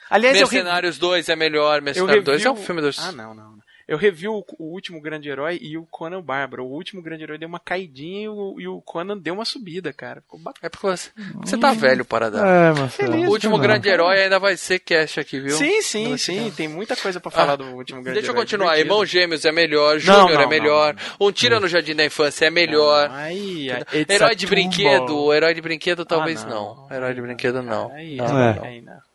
Aliás, 0.09 0.35
eu 0.37 0.45
revi... 0.45 0.55
Mercenários 0.57 0.97
2 0.97 1.29
é 1.29 1.35
melhor. 1.35 1.77
Eu 1.77 1.83
Mercenários 1.83 2.25
2 2.25 2.37
revi 2.37 2.47
é 2.47 2.51
um 2.51 2.55
filme 2.55 2.81
dos. 2.81 2.99
Ah, 2.99 3.11
não, 3.11 3.33
não. 3.33 3.60
Eu 3.91 3.97
revi 3.97 4.25
o, 4.25 4.41
o 4.57 4.63
último 4.71 5.01
Grande 5.01 5.27
Herói 5.27 5.59
e 5.61 5.77
o 5.77 5.85
Conan 5.85 6.21
Bárbaro. 6.21 6.63
O 6.63 6.71
último 6.71 7.01
Grande 7.01 7.23
Herói 7.23 7.37
deu 7.37 7.49
uma 7.49 7.59
caidinha 7.59 8.21
e 8.23 8.29
o, 8.29 8.55
e 8.57 8.65
o 8.65 8.81
Conan 8.81 9.17
deu 9.17 9.33
uma 9.33 9.43
subida, 9.43 9.91
cara. 9.91 10.21
Ficou 10.21 10.39
bacana. 10.39 10.59
É 10.67 10.69
porque 10.69 10.87
você, 10.87 11.09
você 11.43 11.57
tá 11.57 11.73
velho 11.73 12.05
para 12.05 12.31
dar. 12.31 12.47
É, 12.47 12.71
mas 12.79 12.95
Feliz, 12.95 13.27
o 13.27 13.31
último 13.31 13.57
não. 13.57 13.61
grande 13.61 13.89
herói 13.89 14.23
ainda 14.23 14.39
vai 14.39 14.55
ser 14.55 14.79
cast 14.79 15.19
aqui, 15.19 15.41
viu? 15.41 15.57
Sim, 15.57 15.81
sim, 15.81 16.15
sim. 16.17 16.49
Tem 16.55 16.69
muita 16.69 16.95
coisa 16.95 17.19
pra 17.19 17.29
falar 17.29 17.57
do 17.57 17.65
último 17.65 18.01
Grande 18.01 18.11
Ah, 18.19 18.21
Deixa 18.21 18.27
eu 18.29 18.33
Herói. 18.33 18.43
continuar. 18.43 18.69
Divertido. 18.75 18.93
Irmão 18.93 19.05
Gêmeos 19.05 19.43
é 19.43 19.51
melhor, 19.51 19.99
Júnior 19.99 20.39
é 20.39 20.47
melhor, 20.47 20.95
não, 21.19 21.27
Um 21.27 21.31
Tira 21.33 21.59
no 21.59 21.67
Jardim 21.67 21.93
da 21.93 22.05
Infância 22.05 22.45
é 22.45 22.49
melhor. 22.49 23.09
Aí, 23.11 23.69
it's 23.93 24.05
Herói 24.15 24.35
de 24.35 24.47
brinquedo, 24.47 25.33
herói 25.33 25.53
de 25.53 25.61
brinquedo 25.61 26.05
talvez 26.05 26.43
Ah, 26.45 26.47
não. 26.47 26.75
não. 26.87 26.95
Herói 26.95 27.13
de 27.13 27.21
brinquedo 27.21 27.61
não. 27.61 27.91
Aí, 27.91 28.15
Não, 28.15 28.25
aí, 28.25 28.31
não, 28.55 28.65
É. 28.65 28.81
não. 28.81 29.10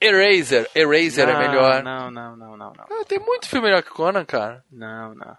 Não. 0.00 0.08
Eraser, 0.08 0.70
Eraser 0.74 1.28
é 1.28 1.32
Não, 1.32 1.38
melhor. 1.40 1.82
Não, 1.82 2.10
não, 2.10 2.36
não, 2.36 2.56
não, 2.56 2.72
não. 2.72 2.84
Ah, 2.90 3.04
tem 3.06 3.18
muito 3.18 3.48
filme 3.48 3.66
melhor 3.66 3.82
que 3.82 3.90
Conan, 3.90 4.24
cara. 4.24 4.64
Não, 4.70 5.14
não. 5.14 5.36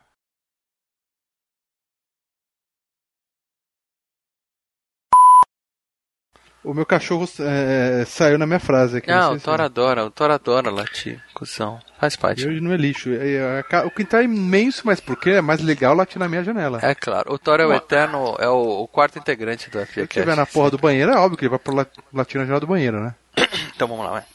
O 6.62 6.74
meu 6.74 6.86
cachorro 6.86 7.28
é, 7.40 8.04
saiu 8.06 8.38
na 8.38 8.46
minha 8.46 8.60
frase 8.60 8.98
aqui. 8.98 9.10
Não, 9.10 9.30
sei 9.30 9.38
o 9.38 9.40
Thor 9.40 9.62
adora, 9.62 10.06
o 10.06 10.12
Thor 10.12 10.30
adora 10.30 10.70
latir, 10.70 11.24
cuzão. 11.34 11.80
Faz 11.98 12.18
parte. 12.18 12.44
E 12.44 12.48
hoje 12.48 12.60
não 12.60 12.74
é 12.74 12.78
lixo. 12.78 13.10
É, 13.12 13.16
é, 13.16 13.66
é, 13.72 13.80
o 13.86 13.90
quintal 13.90 14.20
é 14.20 14.26
imenso, 14.26 14.82
mas 14.84 15.00
porque 15.00 15.32
é 15.32 15.42
mais 15.42 15.62
legal 15.62 15.96
latir 15.96 16.20
na 16.20 16.28
minha 16.28 16.44
janela. 16.44 16.80
É 16.82 16.94
claro, 16.94 17.34
o 17.34 17.40
Thor 17.40 17.62
é 17.62 17.66
o 17.66 17.74
eterno, 17.74 18.36
é 18.40 18.50
o, 18.50 18.82
o 18.82 18.88
quarto 18.90 19.18
integrante 19.18 19.70
do 19.70 19.84
Se 19.86 20.02
ele 20.02 20.06
estiver 20.06 20.36
na 20.36 20.46
porra 20.46 20.72
do 20.72 20.78
banheiro, 20.78 21.12
é 21.12 21.18
óbvio 21.18 21.38
que 21.38 21.46
ele 21.46 21.50
vai 21.50 21.60
pro 21.60 21.74
latir 21.74 22.40
na 22.40 22.46
janela 22.46 22.60
do 22.60 22.68
banheiro, 22.68 23.00
né? 23.00 23.16
Então 23.80 23.88
vamos 23.88 24.04
lá, 24.04 24.12
vai. 24.12 24.26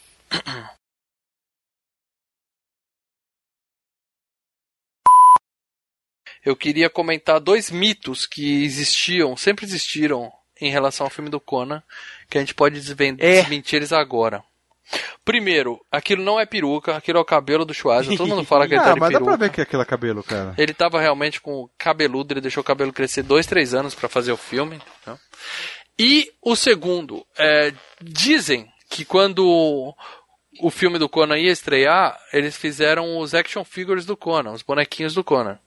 Eu 6.43 6.55
queria 6.55 6.89
comentar 6.89 7.39
dois 7.39 7.69
mitos 7.69 8.25
que 8.25 8.63
existiam, 8.63 9.37
sempre 9.37 9.65
existiram 9.65 10.31
em 10.59 10.71
relação 10.71 11.05
ao 11.05 11.11
filme 11.11 11.29
do 11.29 11.39
Conan, 11.39 11.83
que 12.27 12.39
a 12.39 12.41
gente 12.41 12.55
pode 12.55 12.77
É. 12.77 13.41
desmentir 13.41 13.77
eles 13.77 13.93
agora. 13.93 14.43
Primeiro, 15.23 15.79
aquilo 15.91 16.23
não 16.23 16.39
é 16.39 16.45
peruca, 16.45 16.95
aquilo 16.95 17.19
é 17.19 17.21
o 17.21 17.25
cabelo 17.25 17.65
do 17.65 17.73
Schwarzenegger. 17.73 18.17
Todo 18.17 18.29
mundo 18.35 18.45
fala 18.45 18.67
que 18.67 18.73
ele 18.75 18.81
tá 18.81 18.91
ah, 18.91 18.93
de 18.95 18.99
mas 18.99 19.13
dá 19.13 19.19
pra 19.19 19.35
ver 19.35 19.51
que 19.51 19.59
é 19.59 19.63
aquele 19.63 19.85
cabelo, 19.85 20.23
cara. 20.23 20.55
Ele 20.57 20.73
tava 20.73 20.99
realmente 21.01 21.39
com 21.39 21.63
o 21.63 21.69
cabeludo, 21.77 22.33
ele 22.33 22.41
deixou 22.41 22.61
o 22.61 22.65
cabelo 22.65 22.91
crescer 22.93 23.21
dois, 23.21 23.45
três 23.45 23.75
anos 23.75 23.93
pra 23.93 24.09
fazer 24.09 24.31
o 24.31 24.37
filme. 24.37 24.79
né? 25.05 25.17
E 25.97 26.31
o 26.41 26.55
segundo, 26.55 27.25
é, 27.37 27.73
dizem 28.01 28.71
que 28.95 29.03
quando 29.03 29.93
o 30.61 30.69
filme 30.71 30.97
do 30.97 31.09
Conan 31.09 31.37
ia 31.37 31.51
estrear, 31.51 32.17
eles 32.31 32.55
fizeram 32.55 33.17
os 33.17 33.33
action 33.33 33.65
figures 33.65 34.05
do 34.05 34.15
Conan, 34.15 34.51
os 34.53 34.61
bonequinhos 34.61 35.13
do 35.13 35.21
Conan. 35.21 35.59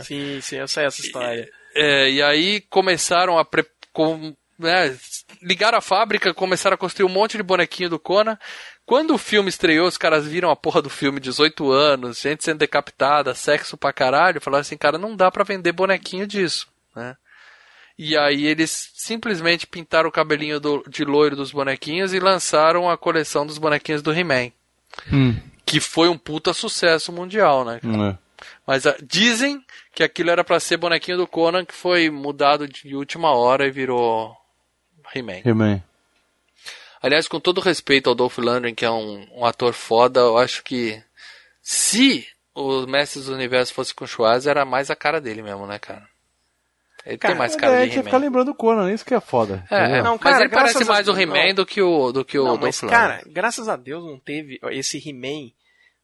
Sim, 0.00 0.40
sim, 0.40 0.56
eu 0.56 0.66
sei 0.66 0.86
essa 0.86 1.02
história. 1.02 1.52
É, 1.74 2.10
e 2.10 2.22
aí 2.22 2.62
começaram 2.62 3.38
a 3.38 3.44
pre... 3.44 3.66
com- 3.92 4.34
né, 4.58 4.96
ligaram 5.42 5.76
a 5.76 5.82
fábrica, 5.82 6.32
começaram 6.32 6.74
a 6.76 6.78
construir 6.78 7.04
um 7.04 7.12
monte 7.12 7.36
de 7.36 7.42
bonequinho 7.42 7.90
do 7.90 7.98
Conan. 7.98 8.38
Quando 8.86 9.12
o 9.14 9.18
filme 9.18 9.50
estreou, 9.50 9.86
os 9.86 9.98
caras 9.98 10.26
viram 10.26 10.50
a 10.50 10.56
porra 10.56 10.80
do 10.80 10.88
filme 10.88 11.20
18 11.20 11.70
anos, 11.70 12.20
gente 12.22 12.42
sendo 12.42 12.58
decapitada, 12.60 13.34
sexo 13.34 13.76
pra 13.76 13.92
caralho, 13.92 14.40
falaram 14.40 14.62
assim, 14.62 14.78
cara, 14.78 14.96
não 14.96 15.14
dá 15.14 15.30
pra 15.30 15.44
vender 15.44 15.72
bonequinho 15.72 16.26
disso, 16.26 16.66
né? 16.94 17.16
E 17.98 18.16
aí 18.16 18.46
eles 18.46 18.90
simplesmente 18.94 19.66
pintaram 19.66 20.08
o 20.08 20.12
cabelinho 20.12 20.60
do- 20.60 20.84
de 20.88 21.04
loiro 21.04 21.34
dos 21.34 21.50
bonequinhos 21.50 22.12
e 22.12 22.20
lançaram 22.20 22.90
a 22.90 22.96
coleção 22.98 23.46
dos 23.46 23.56
bonequinhos 23.58 24.02
do 24.02 24.12
He-Man. 24.12 24.50
Hum, 25.12 25.34
Que 25.64 25.80
foi 25.80 26.08
um 26.08 26.16
puta 26.18 26.52
sucesso 26.52 27.10
mundial, 27.12 27.64
né? 27.64 27.80
é. 27.82 28.18
Mas 28.66 28.86
ah, 28.86 28.94
dizem 29.02 29.64
que 29.94 30.02
aquilo 30.02 30.30
era 30.30 30.44
pra 30.44 30.60
ser 30.60 30.76
bonequinho 30.76 31.16
do 31.16 31.26
Conan 31.26 31.64
que 31.64 31.72
foi 31.74 32.10
mudado 32.10 32.68
de 32.68 32.94
última 32.94 33.30
hora 33.32 33.66
e 33.66 33.70
virou 33.70 34.36
He-Man. 35.14 35.40
He-Man. 35.44 35.82
Aliás, 37.02 37.26
com 37.28 37.40
todo 37.40 37.60
respeito 37.60 38.08
ao 38.08 38.14
Dolph 38.14 38.38
Lundgren, 38.38 38.74
que 38.74 38.84
é 38.84 38.90
um, 38.90 39.26
um 39.32 39.44
ator 39.44 39.72
foda, 39.72 40.20
eu 40.20 40.36
acho 40.38 40.62
que 40.64 41.02
se 41.62 42.26
o 42.54 42.86
Mestres 42.86 43.26
do 43.26 43.34
Universo 43.34 43.72
fosse 43.72 43.94
com 43.94 44.04
o 44.04 44.08
Schwarz, 44.08 44.46
era 44.46 44.64
mais 44.64 44.90
a 44.90 44.96
cara 44.96 45.20
dele 45.20 45.42
mesmo, 45.42 45.66
né, 45.66 45.78
cara? 45.78 46.06
Ele 47.06 47.18
Cara, 47.18 47.34
tem 47.34 47.38
mais 47.38 47.54
É, 47.54 47.58
cara 47.58 47.72
a 47.72 47.86
de 47.86 47.94
vai 47.94 48.02
ficar 48.04 48.16
He-Man. 48.16 48.18
lembrando 48.18 48.48
o 48.50 48.54
Conan, 48.54 48.92
isso 48.92 49.04
que 49.04 49.14
é 49.14 49.20
foda. 49.20 49.64
É, 49.70 49.84
entendeu? 49.84 50.02
Não, 50.04 50.12
mas 50.14 50.20
cara, 50.22 50.44
ele 50.44 50.48
parece 50.54 50.82
a- 50.82 50.86
mais 50.86 51.06
o 51.08 51.16
He-Man 51.16 51.54
do 51.54 51.64
que 51.64 51.80
o, 51.80 52.10
do 52.12 52.24
que 52.24 52.38
o 52.38 52.42
Não, 52.44 52.50
Dolph 52.52 52.62
mas, 52.64 52.82
Lundgren. 52.82 53.00
cara, 53.00 53.22
graças 53.26 53.68
a 53.68 53.76
Deus 53.76 54.04
não 54.04 54.18
teve 54.18 54.58
esse 54.70 54.98
He-Man. 55.08 55.50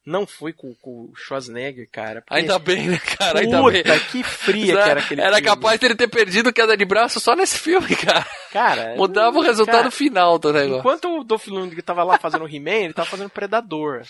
Não 0.05 0.27
foi 0.27 0.51
com, 0.51 0.75
com 0.81 0.89
o 1.05 1.13
Schwarzenegger, 1.15 1.87
cara. 1.89 2.21
porque 2.21 2.33
Ainda 2.41 2.55
esse- 2.55 2.61
bem, 2.63 2.87
né, 2.89 2.97
cara? 3.17 3.39
Ainda 3.39 3.61
bem. 3.63 3.83
Puta, 3.83 3.99
que 3.99 4.21
fria 4.21 4.65
que 4.75 4.89
era 4.89 4.99
aquele 4.99 5.21
Era 5.21 5.35
filme. 5.37 5.47
capaz 5.49 5.79
dele 5.79 5.95
ter 5.95 6.09
perdido 6.09 6.51
queda 6.51 6.75
de 6.75 6.83
braço 6.83 7.21
só 7.21 7.35
nesse 7.37 7.57
filme, 7.57 7.95
cara. 7.95 8.25
Cara, 8.51 8.95
Mudava 8.97 9.37
o 9.37 9.41
resultado 9.41 9.77
cara, 9.77 9.91
final 9.91 10.37
do 10.37 10.51
negócio. 10.51 10.79
Enquanto 10.79 11.19
o 11.19 11.23
Dolph 11.23 11.47
Lundgren 11.47 11.81
tava 11.83 12.03
lá 12.03 12.17
fazendo 12.17 12.43
o 12.43 12.49
He-Man, 12.53 12.71
ele 12.85 12.93
tava 12.93 13.07
fazendo 13.09 13.29
Predador. 13.29 14.01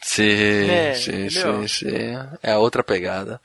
Sim, 0.00 0.70
É, 0.70 0.94
sim, 0.94 1.26
entendeu? 1.26 1.68
sim, 1.68 1.88
sim. 1.88 2.18
É 2.42 2.56
outra 2.56 2.82
pegada. 2.82 3.38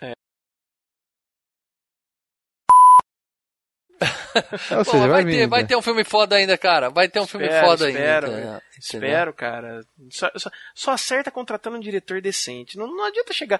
Ou 4.78 4.86
Pô, 4.86 4.92
seja, 4.92 5.08
vai, 5.08 5.24
vai, 5.24 5.26
ter, 5.26 5.48
vai 5.48 5.66
ter 5.68 5.76
um 5.76 5.82
filme 5.82 6.04
foda 6.04 6.36
ainda, 6.36 6.58
cara. 6.58 6.90
Vai 6.90 7.10
ter 7.10 7.20
um 7.20 7.28
filme 7.28 7.46
Espero, 7.48 7.68
foda 7.68 7.90
espero, 7.90 8.28
ainda. 8.28 8.42
cara. 8.44 8.64
Espero, 8.80 9.34
cara. 9.34 9.86
Só, 10.10 10.32
só, 10.38 10.50
só 10.74 10.92
acerta 10.92 11.30
contratando 11.32 11.78
um 11.78 11.82
diretor 11.82 12.22
decente. 12.22 12.78
Não, 12.78 12.88
não 12.88 13.06
adianta 13.06 13.34
chegar. 13.34 13.60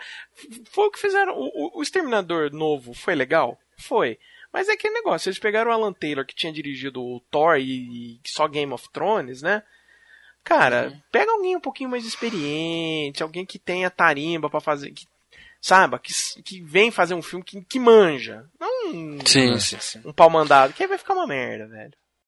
Foi 0.72 0.86
o 0.88 0.92
que 0.92 1.00
fizeram. 1.00 1.34
O, 1.38 1.46
o- 1.48 1.80
o 1.80 1.82
Exterminador 1.84 2.52
novo 2.54 2.94
foi 2.94 3.16
legal? 3.16 3.60
Foi. 3.78 4.18
Mas 4.54 4.68
é 4.70 4.74
aquele 4.74 4.94
negócio. 4.96 5.28
Eles 5.30 5.40
pegaram 5.40 5.70
o 5.72 5.74
Alan 5.74 5.94
Taylor, 5.94 6.26
que 6.26 6.34
tinha 6.36 6.52
dirigido 6.54 7.02
o 7.04 7.20
Thor 7.30 7.58
e, 7.58 8.16
e 8.16 8.20
só 8.26 8.48
Game 8.48 8.72
of 8.74 8.90
Thrones, 8.92 9.42
né? 9.42 9.62
Cara, 10.44 10.88
Uhum. 10.90 11.02
pega 11.12 11.32
alguém 11.32 11.56
um 11.56 11.60
pouquinho 11.60 11.90
mais 11.90 12.06
experiente, 12.06 13.22
alguém 13.22 13.46
que 13.46 13.60
tenha 13.60 13.90
tarimba 13.90 14.50
pra 14.50 14.60
fazer. 14.62 14.92
Que, 14.92 15.06
sabe? 15.62 16.00
Que, 16.00 16.14
que 16.44 16.62
vem 16.62 16.92
fazer 16.92 17.14
um 17.14 17.22
filme 17.22 17.44
que, 17.44 17.62
que 17.64 17.80
manja. 17.80 18.46
Não 18.60 18.70
um, 18.90 19.20
Sim, 19.26 19.60
sim, 19.60 19.78
sim. 19.80 20.02
um 20.06 20.14
pau 20.14 20.30
mandado, 20.30 20.74
que 20.74 20.84
aí 20.84 20.90
vai 20.90 20.98
ficar 20.98 21.14
uma 21.14 21.28
merda, 21.28 21.68
velho. 21.68 21.94